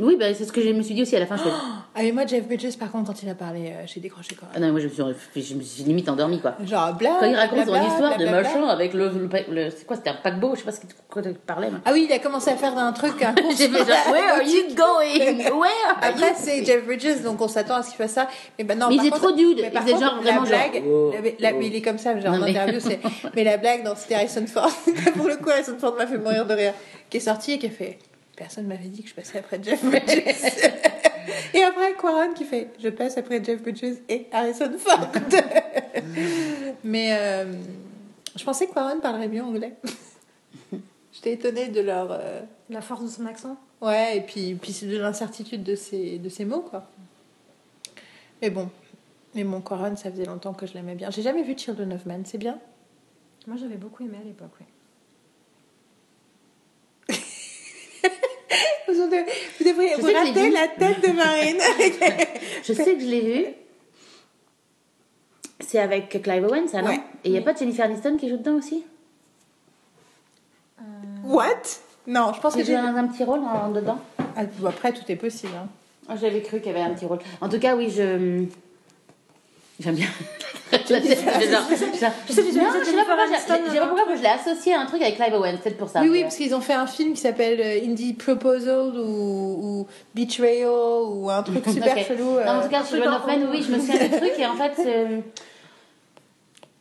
Oui, 0.00 0.16
bah 0.18 0.32
c'est 0.34 0.44
ce 0.44 0.52
que 0.52 0.60
je 0.62 0.70
me 0.70 0.82
suis 0.82 0.94
dit 0.94 1.02
aussi 1.02 1.14
à 1.16 1.20
la 1.20 1.26
fin. 1.26 1.36
Je 1.36 1.42
fais, 1.42 1.50
Ah, 1.94 2.02
mais 2.02 2.12
moi, 2.12 2.24
Jeff 2.24 2.46
Bridges, 2.46 2.76
par 2.78 2.90
contre, 2.92 3.12
quand 3.12 3.22
il 3.22 3.28
a 3.28 3.34
parlé, 3.34 3.66
euh, 3.66 3.82
j'ai 3.84 4.00
décroché 4.00 4.34
quoi. 4.36 4.48
ah 4.54 4.60
non, 4.60 4.70
moi 4.70 4.78
je 4.80 4.86
me 4.86 4.92
suis, 4.92 5.42
je 5.42 5.54
me 5.56 5.60
suis 5.60 5.82
limite 5.82 6.08
endormie 6.08 6.40
quoi. 6.40 6.54
Genre, 6.64 6.94
bla. 6.94 7.16
Quand 7.20 7.26
il 7.26 7.34
raconte 7.34 7.56
bla, 7.56 7.64
son 7.66 7.70
bla, 7.72 7.82
histoire 7.82 8.16
bla, 8.16 8.18
de 8.18 8.30
bla, 8.30 8.42
machin 8.42 8.58
bla. 8.62 8.68
avec 8.70 8.94
le, 8.94 9.08
le, 9.08 9.28
le- 9.64 9.70
c'est 9.70 9.84
quoi, 9.86 9.96
c'était 9.96 10.10
un 10.10 10.14
paquebot, 10.22 10.54
je 10.54 10.60
sais 10.60 10.64
pas 10.64 10.72
ce 10.72 10.80
tu 10.80 11.34
parlais. 11.46 11.68
moi. 11.70 11.80
Ah 11.84 11.90
oui, 11.92 12.06
il 12.08 12.12
a 12.12 12.18
commencé 12.20 12.50
à 12.50 12.56
faire 12.56 12.78
un 12.78 12.92
truc. 12.92 13.20
Un 13.22 13.34
J'ai 13.58 13.68
fait 13.68 13.78
genre, 13.78 14.12
where 14.12 14.32
are 14.34 14.42
you 14.42 14.62
going? 14.76 15.36
Where 15.58 15.88
are 15.90 15.98
Après, 16.00 16.34
c'est 16.36 16.64
Jeff 16.64 16.84
Bridges, 16.86 17.22
donc 17.24 17.40
on 17.40 17.48
s'attend 17.48 17.74
à 17.76 17.82
ce 17.82 17.88
qu'il 17.88 17.96
fasse 17.98 18.12
ça. 18.12 18.28
Mais, 18.58 18.64
bah, 18.64 18.76
non, 18.76 18.86
Mais 18.88 18.94
il 18.96 19.06
est 19.06 19.10
contre- 19.10 19.22
trop 19.22 19.32
dude. 19.32 19.58
mais 19.60 19.70
par 19.70 19.82
Il 19.86 19.94
contre, 19.94 20.04
genre 20.06 20.14
la 20.16 20.22
vraiment 20.22 20.44
genre, 20.46 20.58
blague, 20.70 20.82
oh, 20.86 21.12
la- 21.12 21.50
la- 21.50 21.54
oh. 21.56 21.58
mais 21.58 21.66
il 21.66 21.74
est 21.76 21.82
comme 21.82 21.98
ça, 21.98 22.18
genre 22.20 22.34
en 22.34 22.42
interview, 22.42 22.78
c'est. 22.80 23.00
Mais 23.34 23.42
la 23.44 23.56
blague 23.56 23.82
dans 23.84 23.96
c'était 23.96 24.14
Harrison 24.14 24.46
Ford, 24.46 24.70
pour 25.16 25.26
le 25.28 25.36
coup, 25.36 25.50
Harrison 25.50 25.76
Ford 25.78 25.94
m'a 25.96 26.06
fait 26.06 26.18
mourir 26.18 26.46
de 26.46 26.54
rire, 26.54 26.72
qui 27.10 27.16
est 27.16 27.20
sorti 27.20 27.52
et 27.52 27.58
qui 27.58 27.66
a 27.66 27.70
fait. 27.70 27.98
Personne 28.40 28.66
m'avait 28.66 28.88
dit 28.88 29.02
que 29.02 29.08
je 29.10 29.14
passais 29.14 29.38
après 29.38 29.62
Jeff 29.62 29.84
Bridges. 29.84 30.08
et 31.54 31.62
après, 31.62 31.92
Quaron 32.00 32.32
qui 32.32 32.44
fait 32.44 32.68
Je 32.82 32.88
passe 32.88 33.18
après 33.18 33.44
Jeff 33.44 33.60
Bridges 33.60 33.98
et 34.08 34.28
Harrison 34.32 34.72
Ford. 34.78 35.08
mais 36.82 37.10
euh, 37.12 37.52
je 38.34 38.42
pensais 38.42 38.66
que 38.66 38.72
Quaron 38.72 38.98
parlerait 39.00 39.28
mieux 39.28 39.42
anglais. 39.42 39.74
J'étais 41.12 41.34
étonnée 41.34 41.68
de 41.68 41.82
leur. 41.82 42.08
euh, 42.12 42.40
La 42.70 42.80
force 42.80 43.02
de 43.02 43.08
son 43.08 43.26
accent. 43.26 43.58
Ouais, 43.82 44.16
et 44.16 44.20
puis, 44.22 44.54
puis 44.54 44.72
c'est 44.72 44.86
de 44.86 44.96
l'incertitude 44.96 45.62
de 45.62 45.74
ces, 45.74 46.18
de 46.18 46.30
ces 46.30 46.46
mots, 46.46 46.62
quoi. 46.62 46.88
Mais 48.40 48.48
bon. 48.48 48.70
Mais 49.34 49.44
mon 49.44 49.60
Quaron, 49.60 49.96
ça 49.96 50.10
faisait 50.10 50.24
longtemps 50.24 50.54
que 50.54 50.66
je 50.66 50.72
l'aimais 50.72 50.94
bien. 50.94 51.10
J'ai 51.10 51.20
jamais 51.20 51.42
vu 51.42 51.54
Children 51.58 51.92
of 51.92 52.06
Men, 52.06 52.24
c'est 52.24 52.38
bien? 52.38 52.58
Moi, 53.46 53.58
j'avais 53.58 53.76
beaucoup 53.76 54.02
aimé 54.02 54.16
à 54.18 54.24
l'époque, 54.24 54.52
oui. 54.60 54.66
Vous, 58.90 59.08
vous 59.58 59.64
devriez 59.64 59.94
vous 59.96 60.06
la 60.52 60.68
tête 60.68 61.00
de 61.02 61.12
Marine. 61.12 61.58
Je 62.64 62.72
sais 62.72 62.94
que 62.94 63.00
je 63.00 63.06
l'ai 63.06 63.20
vu. 63.20 63.46
C'est 65.60 65.78
avec 65.78 66.20
Clive 66.22 66.44
Owen, 66.44 66.66
ça, 66.68 66.82
non 66.82 66.88
Ouais. 66.88 67.00
Et 67.24 67.28
il 67.28 67.32
n'y 67.32 67.38
a 67.38 67.42
pas 67.42 67.54
Jennifer 67.54 67.84
Aniston 67.84 68.16
qui 68.16 68.28
joue 68.28 68.36
dedans 68.38 68.54
aussi? 68.56 68.84
What? 71.24 71.44
Non, 72.06 72.32
je 72.34 72.40
pense 72.40 72.56
que 72.56 72.64
j'ai... 72.64 72.74
dans 72.74 72.96
un 72.96 73.06
petit 73.06 73.24
rôle 73.24 73.40
en 73.40 73.70
dedans 73.70 73.98
Ah, 74.36 74.42
après, 74.66 74.92
tout 74.92 75.02
est 75.08 75.16
possible. 75.16 75.52
hein. 75.56 75.68
Ah, 76.08 76.16
J'avais 76.20 76.40
cru 76.42 76.58
qu'il 76.60 76.72
y 76.72 76.74
avait 76.74 76.80
un 76.80 76.94
petit 76.94 77.06
rôle. 77.06 77.18
En 77.40 77.48
tout 77.48 77.58
cas, 77.60 77.76
oui, 77.76 77.90
je. 77.90 78.44
J'aime 79.80 79.96
bien. 79.96 80.06
J'ai- 80.88 80.98
pas 80.98 81.02
euh, 81.02 81.06
pourquoi 83.88 84.16
je 84.16 84.22
l'ai 84.22 84.28
associé 84.28 84.74
à 84.74 84.80
un 84.80 84.86
truc 84.86 85.02
avec 85.02 85.16
Clive 85.16 85.34
Owen, 85.34 85.56
c'est 85.56 85.62
peut-être 85.64 85.78
pour 85.78 85.88
ça. 85.88 86.00
Oui, 86.02 86.08
oui, 86.10 86.22
parce 86.22 86.36
qu'ils 86.36 86.54
ont 86.54 86.60
fait 86.60 86.74
un 86.74 86.86
film 86.86 87.14
qui 87.14 87.20
s'appelle 87.20 87.60
euh, 87.60 87.84
Indie 87.84 88.12
Proposal 88.14 88.96
ou, 88.98 89.00
ou 89.80 89.86
Betrayal 90.14 90.68
ou 90.68 91.28
un 91.30 91.42
truc 91.42 91.64
super 91.66 91.96
Ok. 91.96 92.04
chelou. 92.06 92.24
Non, 92.24 92.36
en 92.36 92.60
euh, 92.60 92.62
tout 92.62 92.68
cas, 92.68 92.84
Children 92.84 93.14
of 93.14 93.26
Men, 93.26 93.48
oui, 93.50 93.62
je 93.62 93.72
me 93.72 93.78
souviens 93.80 94.04
du 94.06 94.10
truc 94.10 94.32
et 94.38 94.46
en 94.46 94.54
fait. 94.54 94.74
euh, 94.86 95.20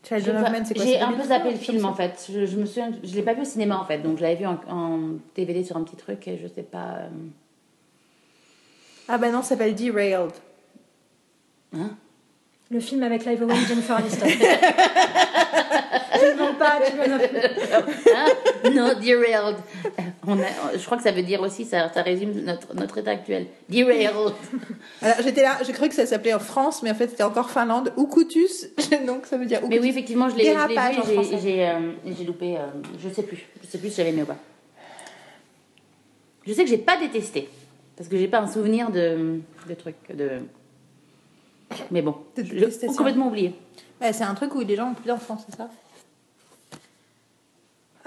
j'ai 0.04 0.16
Children 0.22 0.44
of 0.44 0.52
Men, 0.52 0.66
c'est 0.66 0.74
quoi 0.76 0.86
J'ai 0.86 1.00
un 1.00 1.08
peu 1.08 1.14
2003, 1.18 1.38
zappé 1.38 1.52
le 1.52 1.58
film 1.58 1.82
ça 1.82 1.88
en 1.88 1.94
fait. 1.94 2.28
Je, 2.32 2.46
je 2.46 2.58
me 2.58 2.66
souviens, 2.66 2.92
je 3.04 3.16
l'ai 3.16 3.24
pas 3.24 3.34
vu 3.34 3.42
au 3.42 3.46
cinéma 3.46 3.80
en 3.80 3.86
fait, 3.86 4.00
donc 4.00 4.18
je 4.18 4.24
l'avais 4.24 4.36
vu 4.36 4.46
en, 4.46 4.60
en 4.70 5.00
DVD 5.36 5.64
sur 5.64 5.78
un 5.78 5.84
petit 5.84 5.96
truc 5.96 6.28
et 6.28 6.38
je 6.38 6.48
sais 6.48 6.64
pas. 6.64 6.98
euh, 7.00 7.08
Ah 9.08 9.18
bah 9.18 9.30
non, 9.32 9.42
ça 9.42 9.50
s'appelle 9.50 9.74
Derailed. 9.76 10.32
Hein? 11.76 11.92
Le 12.72 12.80
film 12.80 13.02
avec 13.04 13.24
Clive 13.24 13.42
Owen 13.42 13.58
Jennifer 13.68 13.96
Aniston. 13.98 14.28
je 14.30 14.44
ne 16.26 16.58
pas, 16.60 16.80
tu 16.86 16.94
Hein 18.14 18.26
non, 18.76 18.94
derailed. 19.00 19.56
On 20.28 20.38
a, 20.40 20.78
je 20.78 20.86
crois 20.86 20.98
que 20.98 21.04
ça 21.04 21.12
veut 21.12 21.24
dire 21.24 21.42
aussi, 21.42 21.66
ça, 21.66 21.92
ça 21.92 22.04
résume 22.04 22.32
notre, 22.44 22.76
notre 22.76 23.00
état 23.00 23.12
actuel. 23.12 23.48
Derailed. 23.70 24.12
Alors 25.02 25.16
j'étais 25.24 25.42
là, 25.42 25.58
j'ai 25.66 25.74
cru 25.74 25.90
que 25.90 25.96
ça 25.96 26.06
s'appelait 26.06 26.34
en 26.36 26.40
France, 26.40 26.84
mais 26.84 26.92
en 26.92 26.96
fait 26.96 27.08
c'était 27.10 27.24
encore 27.24 27.50
Finlande. 27.50 27.92
ou 27.98 28.06
Kutus, 28.06 28.68
donc 29.08 29.26
ça 29.26 29.38
veut 29.38 29.48
dire 29.48 29.62
Mais 29.68 29.80
oui, 29.80 29.90
effectivement, 29.90 30.30
je 30.30 30.36
l'ai 30.36 30.54
vu 30.54 30.60
j'ai- 31.08 31.40
j'ai 31.40 31.68
euh, 31.68 31.92
j'ai 32.06 32.24
loupé. 32.24 32.56
euh, 32.58 32.68
je 33.04 33.10
sais 33.10 33.24
plus. 33.24 33.48
Je 33.64 33.68
sais 33.68 33.80
plus 33.80 33.90
si 33.90 33.96
j'avais 33.96 34.10
aimé 34.10 34.22
ou 34.24 34.26
pas. 34.28 34.38
Je 36.46 36.54
sais 36.54 36.64
que 36.64 36.70
j'ai 36.70 36.78
pas 36.78 36.98
détesté. 36.98 37.50
Parce 37.98 38.08
que 38.10 38.16
j'ai 38.18 38.28
pas 38.28 38.40
un 38.40 38.48
souvenir 38.48 38.92
de, 38.92 39.40
de 39.68 39.74
trucs. 39.74 39.96
De... 40.16 40.30
Mais 41.92 42.02
bon, 42.02 42.16
j'ai 42.38 42.88
complètement 42.88 43.28
oublié. 43.28 43.56
C'est 44.02 44.24
un 44.24 44.34
truc 44.34 44.56
où 44.56 44.60
les 44.60 44.76
gens 44.76 44.92
ont 44.92 44.94
plus 44.94 45.08
d'enfants, 45.08 45.38
c'est 45.46 45.56
ça? 45.56 45.70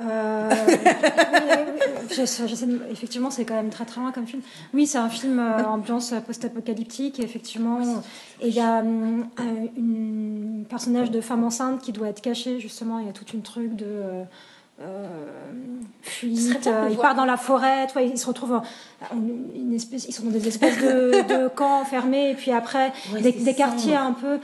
Euh, 0.01 0.51
je, 2.11 2.25
je 2.25 2.55
sais, 2.55 2.67
effectivement, 2.91 3.31
c'est 3.31 3.45
quand 3.45 3.55
même 3.55 3.71
très 3.71 3.85
très 3.85 4.01
loin 4.01 4.11
comme 4.13 4.27
film. 4.27 4.43
Oui, 4.75 4.87
c'est 4.87 4.99
un 4.99 5.09
film 5.09 5.39
euh, 5.39 5.65
ambiance 5.65 6.15
post-apocalyptique, 6.27 7.21
et 7.21 7.23
effectivement. 7.23 7.81
Et 8.41 8.49
il 8.49 8.55
y 8.55 8.61
a 8.61 8.79
hum, 8.81 9.29
un 9.37 9.69
une 9.77 10.65
personnage 10.69 11.11
de 11.11 11.21
femme 11.21 11.45
enceinte 11.45 11.83
qui 11.83 11.93
doit 11.93 12.09
être 12.09 12.23
cachée, 12.23 12.59
justement. 12.61 12.99
Il 12.99 13.07
y 13.07 13.11
a 13.11 13.13
tout 13.13 13.27
une 13.35 13.43
truc 13.43 13.77
de. 13.77 14.25
Euh, 14.81 15.07
fuite, 16.03 16.67
euh, 16.67 16.87
il 16.91 16.97
voir. 16.97 17.09
part 17.09 17.15
dans 17.15 17.25
la 17.25 17.37
forêt, 17.37 17.87
tu 17.87 17.93
vois, 17.93 18.03
ils 18.03 18.19
se 18.19 18.27
retrouvent 18.27 18.55
en- 18.55 18.63
en 19.15 19.17
une 19.55 19.73
espèce, 19.75 20.07
ils 20.09 20.13
sont 20.13 20.25
dans 20.25 20.31
des 20.31 20.49
espèces 20.49 20.79
de, 20.79 21.23
de 21.45 21.49
camps 21.55 21.85
fermés, 21.85 22.31
et 22.31 22.35
puis 22.35 22.51
après 22.53 22.93
Ouais, 23.13 23.21
des, 23.21 23.55
quartiers 23.55 23.95
sombre. 23.95 24.07
un 24.07 24.13
peu. 24.13 24.39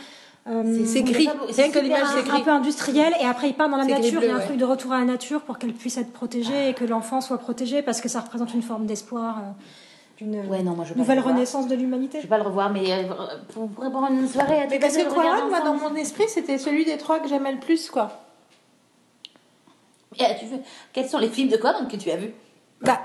euh, 0.48 0.84
C'est 0.86 1.02
gris. 1.02 1.26
Rien 1.28 1.34
c'est 1.52 1.70
que 1.70 1.78
l'image, 1.78 2.00
c'est 2.14 2.20
un 2.30 2.34
gris. 2.34 2.42
peu 2.42 2.50
industriel 2.50 3.12
et 3.20 3.24
après 3.24 3.48
il 3.48 3.54
part 3.54 3.68
dans 3.68 3.76
la 3.78 3.84
nature. 3.84 4.22
il 4.22 4.28
y 4.28 4.30
a 4.30 4.36
un 4.36 4.40
truc 4.40 4.56
de 4.58 4.64
retour 4.64 4.92
à 4.92 4.98
la 4.98 5.04
nature 5.04 5.40
pour 5.42 5.58
qu'elle 5.58 5.72
puisse 5.72 5.96
être 5.98 6.12
protégée 6.12 6.70
et 6.70 6.74
que 6.74 6.84
l'enfant 6.84 7.20
soit 7.20 7.38
protégé 7.38 7.82
parce 7.82 8.00
que 8.00 8.08
ça 8.08 8.20
représente 8.20 8.54
une 8.54 8.62
forme 8.62 8.86
d'espoir, 8.86 9.38
euh, 9.38 9.42
d'une 10.18 10.46
Ouais, 10.48 10.62
non, 10.62 10.72
moi, 10.74 10.84
je 10.84 10.90
veux 10.90 10.94
pas 10.94 11.00
nouvelle 11.00 11.20
renaissance 11.20 11.68
de 11.68 11.74
l'humanité. 11.74 12.18
Je 12.18 12.22
vais 12.24 12.28
pas 12.28 12.38
le 12.38 12.44
revoir, 12.44 12.70
mais 12.70 12.84
euh, 12.92 13.02
pour, 13.52 13.68
pour 13.68 13.90
prendre 13.90 14.10
une 14.12 14.28
soirée 14.28 14.60
à 14.62 14.66
Mais 14.68 14.78
parce 14.78 14.96
que 14.96 15.02
Quaron, 15.02 15.48
moi, 15.48 15.60
dans 15.60 15.74
mon 15.74 15.94
esprit, 15.96 16.24
c'était 16.28 16.58
celui 16.58 16.84
des 16.84 16.96
trois 16.98 17.18
que 17.20 17.28
j'aimais 17.28 17.52
le 17.52 17.58
plus, 17.60 17.90
quoi. 17.90 18.10
Et, 20.18 20.44
veux- 20.46 20.62
Quels 20.92 21.08
sont 21.08 21.18
les 21.18 21.28
films 21.28 21.48
de 21.48 21.56
Quaron 21.56 21.86
que 21.86 21.96
tu 21.96 22.10
as 22.10 22.16
vus? 22.16 22.32
Bah, 22.80 23.00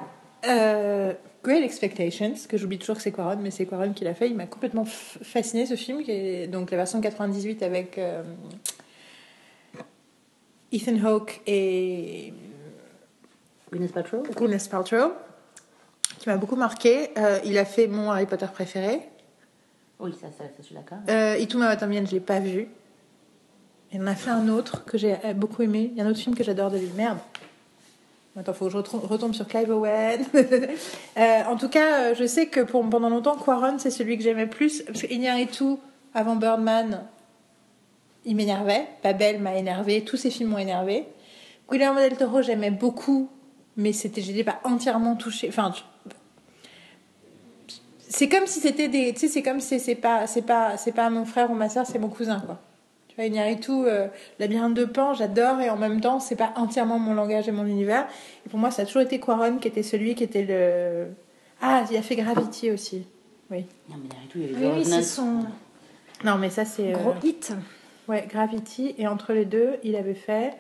euh, 0.46 1.14
Great 1.44 1.64
Expectations, 1.64 2.34
que 2.48 2.58
j'oublie 2.58 2.80
toujours 2.80 2.96
que 2.98 3.02
c'est 3.02 3.12
Quaron, 3.12 3.38
mais 3.42 3.52
c'est 3.52 3.66
Quaron 3.66 3.94
qui 3.94 4.04
l'a 4.04 4.14
fait. 4.14 4.30
Il 4.30 4.36
m'a 4.36 4.46
complètement 4.48 4.86
fasciné 4.86 5.66
ce 5.66 5.76
film, 5.76 6.04
qui 6.04 6.12
est 6.12 6.48
donc 6.48 6.72
la 6.72 6.78
version 6.78 7.02
98 7.02 7.62
avec 7.64 7.98
euh, 7.98 8.24
Ethan 10.72 10.98
Hawke 11.06 11.42
et 11.46 12.34
Gwyneth 13.72 13.94
Paltrow 13.94 14.24
Gwyneth 14.36 14.70
Paltrow, 14.70 15.14
qui 16.20 16.30
m'a 16.30 16.38
beaucoup 16.38 16.56
marqué. 16.56 17.10
Euh, 17.18 17.40
il 17.46 17.58
a 17.58 17.66
fait 17.66 17.88
mon 17.88 18.12
Harry 18.12 18.26
Potter 18.26 18.48
préféré. 18.52 19.02
Oui, 20.00 20.12
ça, 20.20 20.28
ça, 20.38 20.46
ça, 20.46 20.50
je 20.60 20.64
suis 20.64 20.76
d'accord. 20.76 20.98
Euh, 21.10 21.38
Ituma 21.40 21.68
Watamian, 21.68 22.06
je 22.06 22.12
l'ai 22.12 22.20
pas 22.20 22.40
vu. 22.40 22.68
Il 23.94 24.02
en 24.02 24.08
a 24.08 24.16
fait 24.16 24.32
un 24.32 24.48
autre 24.50 24.86
que 24.86 24.98
j'ai 24.98 25.16
euh, 25.24 25.34
beaucoup 25.34 25.62
aimé. 25.62 25.92
Il 25.92 25.98
y 25.98 26.02
a 26.02 26.06
un 26.06 26.10
autre 26.10 26.20
film 26.20 26.36
que 26.36 26.44
j'adore 26.44 26.72
de 26.72 26.78
lui. 26.78 26.90
Merde. 26.96 27.20
Attends, 28.36 28.54
faut 28.54 28.66
que 28.66 28.72
je 28.72 28.78
retombe, 28.78 29.34
sur 29.34 29.48
Clive 29.48 29.70
Owen. 29.70 30.26
Euh, 31.16 31.44
en 31.44 31.56
tout 31.58 31.70
cas, 31.70 32.00
euh, 32.00 32.16
je 32.16 32.26
sais 32.26 32.48
que 32.48 32.62
pour, 32.62 32.90
pendant 32.90 33.10
longtemps, 33.10 33.38
Quaron, 33.38 33.78
c'est 33.78 33.92
celui 33.92 34.18
que 34.18 34.24
j'aimais 34.24 34.48
plus. 34.48 34.82
Parce 34.82 35.04
que 35.04 35.46
tout 35.56 35.80
avant 36.16 36.36
Birdman, 36.36 37.04
il 38.26 38.36
m'énervait. 38.36 38.88
Babel 39.04 39.40
m'a 39.40 39.56
énervé. 39.56 40.04
Tous 40.04 40.18
ces 40.18 40.32
films 40.32 40.50
m'ont 40.50 40.58
énervé. 40.58 41.06
Guillermo 41.72 42.00
del 42.00 42.18
Toro, 42.18 42.42
j'aimais 42.42 42.72
beaucoup. 42.72 43.30
Mais 43.78 43.94
c'était, 43.94 44.22
je 44.22 44.32
n'étais 44.32 44.44
pas 44.44 44.60
entièrement 44.64 45.16
touchée. 45.16 45.50
Enfin, 45.50 45.72
c'est 48.00 48.28
comme 48.28 48.48
si 48.48 48.60
c'était 48.60 48.88
des 48.88 49.14
tu 49.14 49.22
sais 49.22 49.28
c'est 49.28 49.42
comme 49.42 49.60
si 49.60 49.80
c'est 49.80 49.96
pas 49.96 50.26
pas 50.46 50.76
pas 50.96 51.10
mon 51.10 51.26
frère 51.26 51.50
ou 51.50 51.56
ma 51.56 51.68
soeur 51.68 51.88
c'est 51.88 51.98
mon 51.98 52.10
cousin 52.10 52.40
quoi 52.46 52.60
tu 53.14 53.22
vois 53.22 53.26
Iñárritu 53.26 53.72
euh, 53.72 54.08
labyrinthe 54.40 54.74
de 54.74 54.86
Pan 54.86 55.14
j'adore 55.14 55.60
et 55.62 55.70
en 55.70 55.78
même 55.78 56.02
temps 56.02 56.20
c'est 56.20 56.36
pas 56.36 56.52
entièrement 56.56 56.98
mon 56.98 57.14
langage 57.14 57.48
et 57.48 57.52
mon 57.52 57.66
univers. 57.66 58.08
Et 58.46 58.50
pour 58.50 58.58
moi 58.58 58.72
ça 58.72 58.82
a 58.82 58.86
toujours 58.86 59.04
été 59.04 59.20
Quaron 59.20 59.58
qui 59.58 59.68
était 59.68 59.84
celui 59.84 60.16
qui 60.16 60.24
était 60.24 60.44
le 60.44 61.08
ah 61.62 61.86
il 61.92 61.98
a 61.98 62.02
fait 62.02 62.16
Gravity 62.16 62.72
aussi. 62.72 63.06
Oui. 63.52 63.66
Non, 63.90 63.98
mais 64.02 64.10
il 64.36 64.42
y 64.42 64.56
avait 64.56 64.66
Oui, 64.66 64.72
oui, 64.78 64.86
c'est 64.86 65.04
son 65.04 65.46
non 66.24 66.38
mais 66.40 66.50
ça 66.50 66.66
c'est 66.66 66.94
euh, 66.94 66.98
gros 66.98 67.14
hit. 67.24 67.54
ouais 68.08 68.26
Gravity 68.28 68.96
et 68.98 69.08
entre 69.08 69.34
les 69.34 69.46
deux 69.46 69.76
il 69.84 69.96
avait 69.96 70.16
fait 70.16 70.56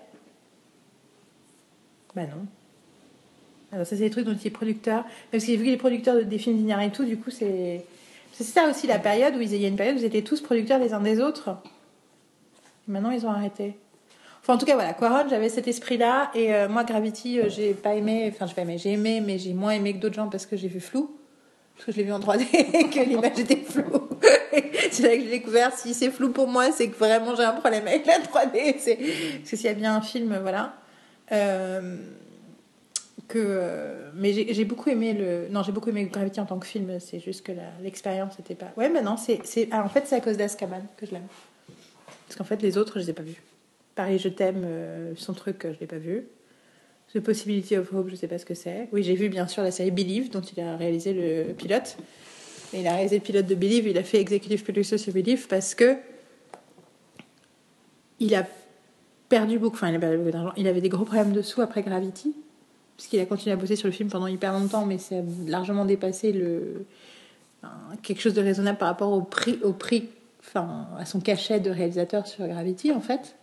bah 2.15 2.23
non. 2.23 2.45
Alors 3.71 3.87
ça 3.87 3.95
c'est 3.95 4.03
des 4.03 4.11
trucs 4.11 4.25
dont 4.25 4.35
il 4.39 4.45
est 4.45 4.51
producteur. 4.51 5.03
Parce 5.31 5.45
qu'il 5.45 5.57
vu 5.57 5.63
qu'il 5.63 5.73
est 5.73 5.77
producteur 5.77 6.15
de, 6.17 6.21
des 6.21 6.37
films 6.37 6.57
d'Iñárritu 6.57 7.05
du 7.05 7.17
coup 7.17 7.31
c'est 7.31 7.83
c'est 8.31 8.43
ça 8.43 8.69
aussi 8.69 8.85
la 8.85 8.99
période 8.99 9.35
où 9.35 9.41
ils, 9.41 9.51
il 9.53 9.61
y 9.61 9.65
a 9.65 9.67
une 9.67 9.75
période 9.75 9.95
où 9.95 9.99
ils 9.99 10.05
étaient 10.05 10.21
tous 10.21 10.41
producteurs 10.41 10.77
les 10.77 10.93
uns 10.93 10.99
des 10.99 11.19
autres 11.19 11.57
maintenant 12.87 13.11
ils 13.11 13.25
ont 13.25 13.29
arrêté. 13.29 13.77
Enfin 14.43 14.55
en 14.55 14.57
tout 14.57 14.65
cas 14.65 14.73
voilà 14.73 14.93
Quaron 14.93 15.29
j'avais 15.29 15.47
cet 15.47 15.69
esprit 15.69 15.97
là 15.97 16.29
et 16.35 16.53
euh, 16.53 16.67
moi 16.67 16.83
Gravity 16.83 17.39
euh, 17.39 17.47
j'ai 17.47 17.73
pas 17.73 17.95
aimé 17.95 18.29
enfin 18.33 18.45
j'ai 18.45 18.53
pas 18.53 18.63
aimé 18.63 18.77
j'ai 18.77 18.91
aimé 18.91 19.21
mais 19.25 19.37
j'ai 19.37 19.53
moins 19.53 19.71
aimé 19.71 19.93
que 19.93 19.99
d'autres 19.99 20.15
gens 20.15 20.27
parce 20.27 20.45
que 20.45 20.57
j'ai 20.57 20.67
vu 20.67 20.81
flou 20.81 21.15
parce 21.75 21.85
que 21.85 21.91
je 21.93 21.97
l'ai 21.97 22.03
vu 22.03 22.11
en 22.11 22.19
3D 22.19 22.45
et 22.53 22.89
que 22.89 22.99
l'image 22.99 23.39
était 23.39 23.55
floue. 23.55 23.83
C'est 24.91 25.03
là 25.03 25.15
que 25.15 25.23
j'ai 25.23 25.29
découvert 25.29 25.71
si 25.71 25.93
c'est 25.93 26.11
flou 26.11 26.31
pour 26.31 26.47
moi 26.47 26.71
c'est 26.71 26.89
que 26.89 26.95
vraiment 26.97 27.35
j'ai 27.35 27.43
un 27.43 27.53
problème 27.53 27.87
avec 27.87 28.05
la 28.05 28.19
3D 28.19 28.75
c'est 28.77 28.95
parce 28.95 29.49
que 29.49 29.55
s'il 29.55 29.65
y 29.65 29.69
a 29.69 29.73
bien 29.73 29.95
un 29.95 30.01
film 30.01 30.37
voilà. 30.41 30.73
Euh, 31.31 31.97
que 33.29 34.11
mais 34.13 34.33
j'ai 34.33 34.65
beaucoup 34.65 34.89
aimé 34.89 35.13
le 35.13 35.47
non 35.49 35.63
j'ai 35.63 35.71
beaucoup 35.71 35.89
aimé 35.89 36.03
Gravity 36.11 36.41
en 36.41 36.45
tant 36.45 36.59
que 36.59 36.67
film 36.67 36.99
c'est 36.99 37.19
juste 37.19 37.45
que 37.45 37.53
l'expérience 37.81 38.37
n'était 38.37 38.55
pas 38.55 38.71
ouais 38.75 38.89
mais 38.89 39.01
non 39.01 39.15
c'est 39.15 39.39
c'est 39.45 39.69
ah, 39.71 39.83
en 39.83 39.89
fait 39.89 40.05
c'est 40.05 40.17
à 40.17 40.19
cause 40.19 40.37
d'Azkaban 40.37 40.81
que 40.97 41.05
je 41.05 41.11
l'aime 41.13 41.27
parce 42.33 42.49
qu'en 42.49 42.55
fait 42.55 42.63
les 42.63 42.79
autres 42.79 42.93
je 42.95 43.05
les 43.05 43.09
ai 43.11 43.13
pas 43.13 43.21
vus. 43.21 43.41
Paris 43.93 44.17
je 44.17 44.27
t'aime 44.27 44.63
euh, 44.65 45.13
son 45.15 45.33
truc 45.33 45.67
je 45.71 45.79
l'ai 45.79 45.85
pas 45.85 45.99
vu. 45.99 46.25
The 47.13 47.19
Possibility 47.19 47.77
of 47.77 47.93
Hope 47.93 48.09
je 48.09 48.15
sais 48.15 48.27
pas 48.27 48.39
ce 48.39 48.45
que 48.45 48.55
c'est. 48.55 48.89
Oui 48.91 49.03
j'ai 49.03 49.13
vu 49.13 49.29
bien 49.29 49.47
sûr 49.47 49.61
la 49.61 49.69
série 49.69 49.91
Believe 49.91 50.31
dont 50.31 50.41
il 50.41 50.59
a 50.59 50.75
réalisé 50.75 51.13
le 51.13 51.53
pilote. 51.53 51.95
Il 52.73 52.87
a 52.87 52.93
réalisé 52.93 53.17
le 53.17 53.21
pilote 53.21 53.45
de 53.45 53.53
Believe 53.53 53.87
il 53.87 53.97
a 53.99 54.03
fait 54.03 54.19
executive 54.19 54.63
producer 54.63 54.97
sur 54.97 55.13
Believe 55.13 55.47
parce 55.47 55.75
que 55.75 55.95
il 58.19 58.33
a 58.33 58.47
perdu 59.29 59.59
beaucoup, 59.59 59.75
enfin 59.75 59.89
il 59.89 59.95
a 59.95 59.99
perdu 59.99 60.17
beaucoup 60.17 60.31
d'argent. 60.31 60.53
Il 60.57 60.67
avait 60.67 60.81
des 60.81 60.89
gros 60.89 61.05
problèmes 61.05 61.33
de 61.33 61.43
sous 61.43 61.61
après 61.61 61.83
Gravity, 61.83 62.33
puisqu'il 62.97 63.19
a 63.19 63.27
continué 63.27 63.53
à 63.53 63.57
bosser 63.57 63.75
sur 63.75 63.87
le 63.87 63.93
film 63.93 64.09
pendant 64.09 64.27
hyper 64.27 64.53
longtemps, 64.53 64.85
mais 64.87 64.97
ça 64.97 65.17
a 65.17 65.21
largement 65.47 65.85
dépassé 65.85 66.31
le 66.31 66.85
quelque 68.01 68.19
chose 68.19 68.33
de 68.33 68.41
raisonnable 68.41 68.77
par 68.77 68.89
rapport 68.89 69.11
au 69.11 69.21
prix, 69.21 69.57
au 69.63 69.71
prix, 69.71 70.09
enfin 70.45 70.87
à 70.97 71.05
son 71.05 71.19
cachet 71.19 71.59
de 71.59 71.71
réalisateur 71.71 72.27
sur 72.27 72.47
Gravity 72.47 72.91
en 72.91 73.01
fait. 73.01 73.35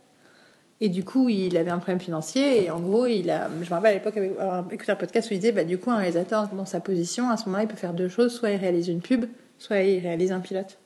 Et 0.83 0.89
du 0.89 1.05
coup, 1.05 1.29
il 1.29 1.59
avait 1.59 1.71
un 1.71 1.77
problème 1.77 2.01
financier 2.01 2.65
et 2.65 2.71
en 2.71 2.81
gros, 2.81 3.05
il 3.05 3.31
a, 3.31 3.51
je 3.63 3.69
me 3.69 3.75
rappelle 3.75 3.91
à 3.91 3.95
l'époque 3.95 4.17
écouté 4.73 4.93
un 4.93 4.97
podcast 4.97 5.31
où 5.31 5.35
il 5.35 5.41
disait, 5.41 5.53
bah 5.53 5.65
du 5.65 5.77
coup, 5.77 5.91
un 5.91 5.99
réalisateur 5.99 6.49
dans 6.49 6.65
sa 6.65 6.81
position, 6.81 7.29
à 7.29 7.37
ce 7.37 7.45
moment-là, 7.47 7.65
il 7.65 7.69
peut 7.69 7.77
faire 7.77 7.93
deux 7.93 8.09
choses, 8.09 8.33
soit 8.33 8.51
il 8.51 8.57
réalise 8.57 8.89
une 8.89 9.03
pub, 9.03 9.27
soit 9.59 9.81
il 9.83 10.01
réalise 10.01 10.33
un 10.33 10.41
pilote. 10.41 10.79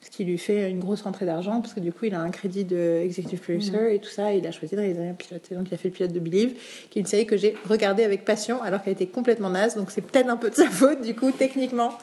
Ce 0.00 0.10
qui 0.10 0.24
lui 0.24 0.36
fait 0.36 0.68
une 0.68 0.80
grosse 0.80 1.02
rentrée 1.02 1.24
d'argent 1.24 1.62
parce 1.62 1.72
que 1.72 1.80
du 1.80 1.90
coup 1.90 2.04
il 2.04 2.14
a 2.14 2.20
un 2.20 2.28
crédit 2.28 2.64
de 2.64 3.00
executive 3.02 3.40
producer 3.40 3.94
et 3.94 3.98
tout 4.00 4.10
ça 4.10 4.34
et 4.34 4.36
il 4.36 4.46
a 4.46 4.50
choisi 4.50 4.74
de 4.74 4.80
réaliser 4.80 5.08
un 5.08 5.14
pilote. 5.14 5.50
Et 5.50 5.54
donc 5.54 5.68
il 5.70 5.74
a 5.74 5.78
fait 5.78 5.88
le 5.88 5.94
pilote 5.94 6.12
de 6.12 6.20
Believe 6.20 6.58
qui 6.90 6.98
est 6.98 7.00
une 7.00 7.06
série 7.06 7.24
que 7.24 7.38
j'ai 7.38 7.56
regardée 7.66 8.04
avec 8.04 8.26
passion 8.26 8.60
alors 8.60 8.82
qu'elle 8.82 8.92
était 8.92 9.06
complètement 9.06 9.48
naze. 9.48 9.76
Donc 9.76 9.90
c'est 9.90 10.02
peut-être 10.02 10.28
un 10.28 10.36
peu 10.36 10.50
de 10.50 10.56
sa 10.56 10.68
faute 10.68 11.00
du 11.00 11.14
coup 11.14 11.30
techniquement. 11.30 11.96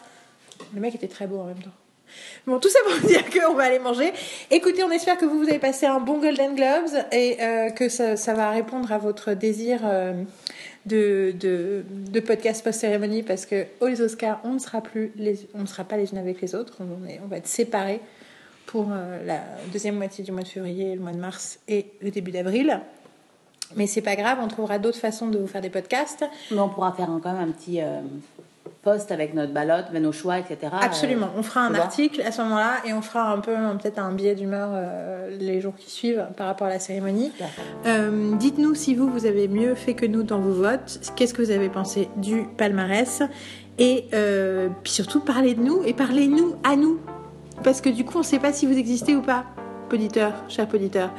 Le 0.74 0.82
mec 0.82 0.96
était 0.96 1.08
très 1.08 1.28
beau 1.28 1.42
en 1.42 1.46
même 1.46 1.60
temps 1.60 1.70
Bon, 2.48 2.60
tout 2.60 2.70
ça 2.70 2.80
pour 2.88 3.08
dire 3.08 3.24
qu'on 3.30 3.54
va 3.54 3.64
aller 3.64 3.80
manger. 3.80 4.14
Écoutez, 4.50 4.84
on 4.84 4.92
espère 4.92 5.18
que 5.18 5.26
vous, 5.26 5.38
vous 5.40 5.50
avez 5.50 5.60
passé 5.60 5.86
un 5.86 6.00
bon 6.00 6.20
Golden 6.20 6.56
Globes 6.56 7.06
et 7.12 7.38
euh, 7.42 7.70
que 7.70 7.90
ça, 7.90 8.16
va 8.34 8.50
répondre 8.52 8.92
à 8.92 8.98
votre 8.98 9.34
désir 9.34 9.82
euh, 9.84 10.24
de, 10.86 11.34
de, 11.40 12.20
podcast 12.20 12.64
post-cérémonie 12.64 13.24
parce 13.24 13.46
que 13.46 13.66
aux 13.80 14.02
Oscars, 14.02 14.40
on 14.44 14.54
ne 14.54 14.60
sera 14.60 14.82
plus 14.82 15.12
les, 15.16 15.48
on 15.54 15.62
ne 15.62 15.66
sera 15.68 15.84
pas 15.84 15.98
les 15.98 16.12
unes 16.12 16.18
avec 16.18 16.42
les 16.42 16.56
autres. 16.56 16.78
On, 16.80 17.08
est- 17.08 17.20
on 17.24 17.28
va 17.28 17.38
être 17.38 17.48
séparés 17.48 18.02
pour 18.66 18.88
euh, 18.92 19.24
la 19.26 19.42
deuxième 19.72 19.96
moitié 19.96 20.24
du 20.24 20.32
mois 20.32 20.44
de 20.44 20.48
février, 20.48 20.96
le 20.96 21.02
mois 21.02 21.12
de 21.12 21.18
mars 21.20 21.60
et 21.68 21.88
le 22.02 22.10
début 22.10 22.32
d'avril. 22.32 22.80
Mais 23.76 23.88
c'est 23.88 24.02
pas 24.02 24.16
grave, 24.16 24.38
on 24.42 24.48
trouvera 24.48 24.80
d'autres 24.80 24.98
façons 25.00 25.28
de 25.28 25.38
vous 25.38 25.48
faire 25.48 25.62
des 25.62 25.70
podcasts. 25.70 26.26
Mais 26.52 26.60
on 26.60 26.70
pourra 26.70 26.92
faire 26.94 27.08
quand 27.24 27.32
même 27.34 27.50
un 27.50 27.52
petit 27.52 27.80
euh, 28.86 28.92
post 28.92 29.12
avec 29.12 29.34
notre 29.34 29.54
ballotte, 29.54 29.86
avec 29.90 30.02
nos 30.02 30.12
choix, 30.12 30.40
etc. 30.40 30.72
Absolument, 30.82 31.28
Euh, 31.28 31.40
on 31.40 31.44
fera 31.44 31.62
un 31.62 31.76
article 31.76 32.22
à 32.22 32.32
ce 32.32 32.42
moment-là 32.42 32.78
et 32.86 32.94
on 32.94 33.02
fera 33.02 33.32
un 33.32 33.40
peu 33.40 33.54
peut-être 33.82 34.00
un 34.00 34.12
billet 34.12 34.36
d'humeur 34.36 34.70
euh, 34.74 35.38
les 35.40 35.62
jours 35.62 35.74
qui 35.78 35.90
suivent 35.90 36.26
par 36.38 36.48
rapport 36.48 36.68
à 36.68 36.72
la 36.72 36.80
cérémonie. 36.80 37.32
Euh, 37.86 38.36
Dites-nous 38.38 38.76
si 38.76 38.96
vous, 38.96 39.10
vous 39.10 39.26
avez 39.26 39.48
mieux 39.48 39.76
fait 39.76 39.94
que 39.94 40.06
nous 40.06 40.24
dans 40.24 40.40
vos 40.40 40.54
votes. 40.54 41.00
Qu'est-ce 41.16 41.34
que 41.34 41.42
vous 41.42 41.52
avez 41.52 41.70
pensé 41.70 42.10
du 42.18 42.44
palmarès? 42.58 43.24
Et 43.78 44.06
euh, 44.14 44.70
puis 44.84 44.92
surtout, 44.92 45.22
parlez 45.22 45.56
de 45.56 45.62
nous 45.62 45.82
et 45.86 45.94
parlez-nous 45.94 46.56
à 46.64 46.76
nous. 46.76 47.00
Parce 47.64 47.82
que 47.82 47.90
du 47.90 48.06
coup, 48.06 48.16
on 48.16 48.20
ne 48.20 48.26
sait 48.26 48.40
pas 48.40 48.54
si 48.54 48.66
vous 48.66 48.78
existez 48.78 49.16
ou 49.16 49.22
pas, 49.22 49.46
auditeurs, 49.92 50.34
chers 50.50 50.68
auditeurs. 50.74 51.12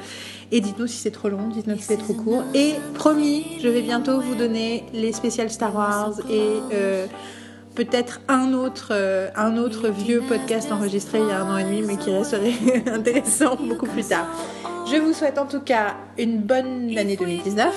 Et 0.50 0.60
dites-nous 0.60 0.86
si 0.86 0.98
c'est 0.98 1.10
trop 1.10 1.28
long, 1.28 1.48
dites-nous 1.48 1.76
si 1.76 1.82
c'est 1.82 1.96
trop 1.96 2.14
court. 2.14 2.42
Et 2.54 2.74
promis, 2.94 3.58
je 3.62 3.68
vais 3.68 3.82
bientôt 3.82 4.20
vous 4.20 4.34
donner 4.34 4.84
les 4.92 5.12
spéciales 5.12 5.50
Star 5.50 5.74
Wars 5.74 6.12
et 6.30 6.58
euh, 6.72 7.06
peut-être 7.74 8.20
un 8.28 8.52
autre, 8.52 8.88
euh, 8.92 9.28
un 9.36 9.56
autre 9.56 9.88
vieux 9.88 10.22
podcast 10.26 10.70
enregistré 10.72 11.20
il 11.20 11.28
y 11.28 11.30
a 11.30 11.40
un 11.42 11.54
an 11.54 11.58
et 11.58 11.64
demi, 11.64 11.82
mais 11.82 11.96
qui 11.96 12.10
resterait 12.10 12.54
intéressant 12.86 13.56
beaucoup 13.56 13.86
plus 13.86 14.04
tard. 14.04 14.26
Je 14.90 14.96
vous 14.96 15.12
souhaite 15.12 15.38
en 15.38 15.46
tout 15.46 15.60
cas 15.60 15.94
une 16.18 16.38
bonne 16.38 16.96
année 16.98 17.16
2019 17.16 17.72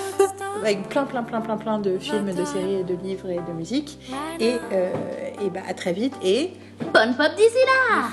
avec 0.60 0.88
plein 0.88 1.04
plein 1.04 1.22
plein 1.22 1.40
plein 1.40 1.56
plein 1.56 1.78
de 1.78 1.98
films, 1.98 2.34
de 2.34 2.44
séries, 2.44 2.84
de 2.84 2.94
livres 2.94 3.30
et 3.30 3.36
de 3.36 3.52
musique. 3.56 3.98
Et, 4.40 4.56
euh, 4.72 4.90
et 5.40 5.50
bah 5.50 5.60
à 5.68 5.74
très 5.74 5.92
vite 5.92 6.14
et 6.22 6.52
Bonne 6.92 7.14
pop 7.16 7.34
d'ici 7.36 7.56
là 7.66 8.10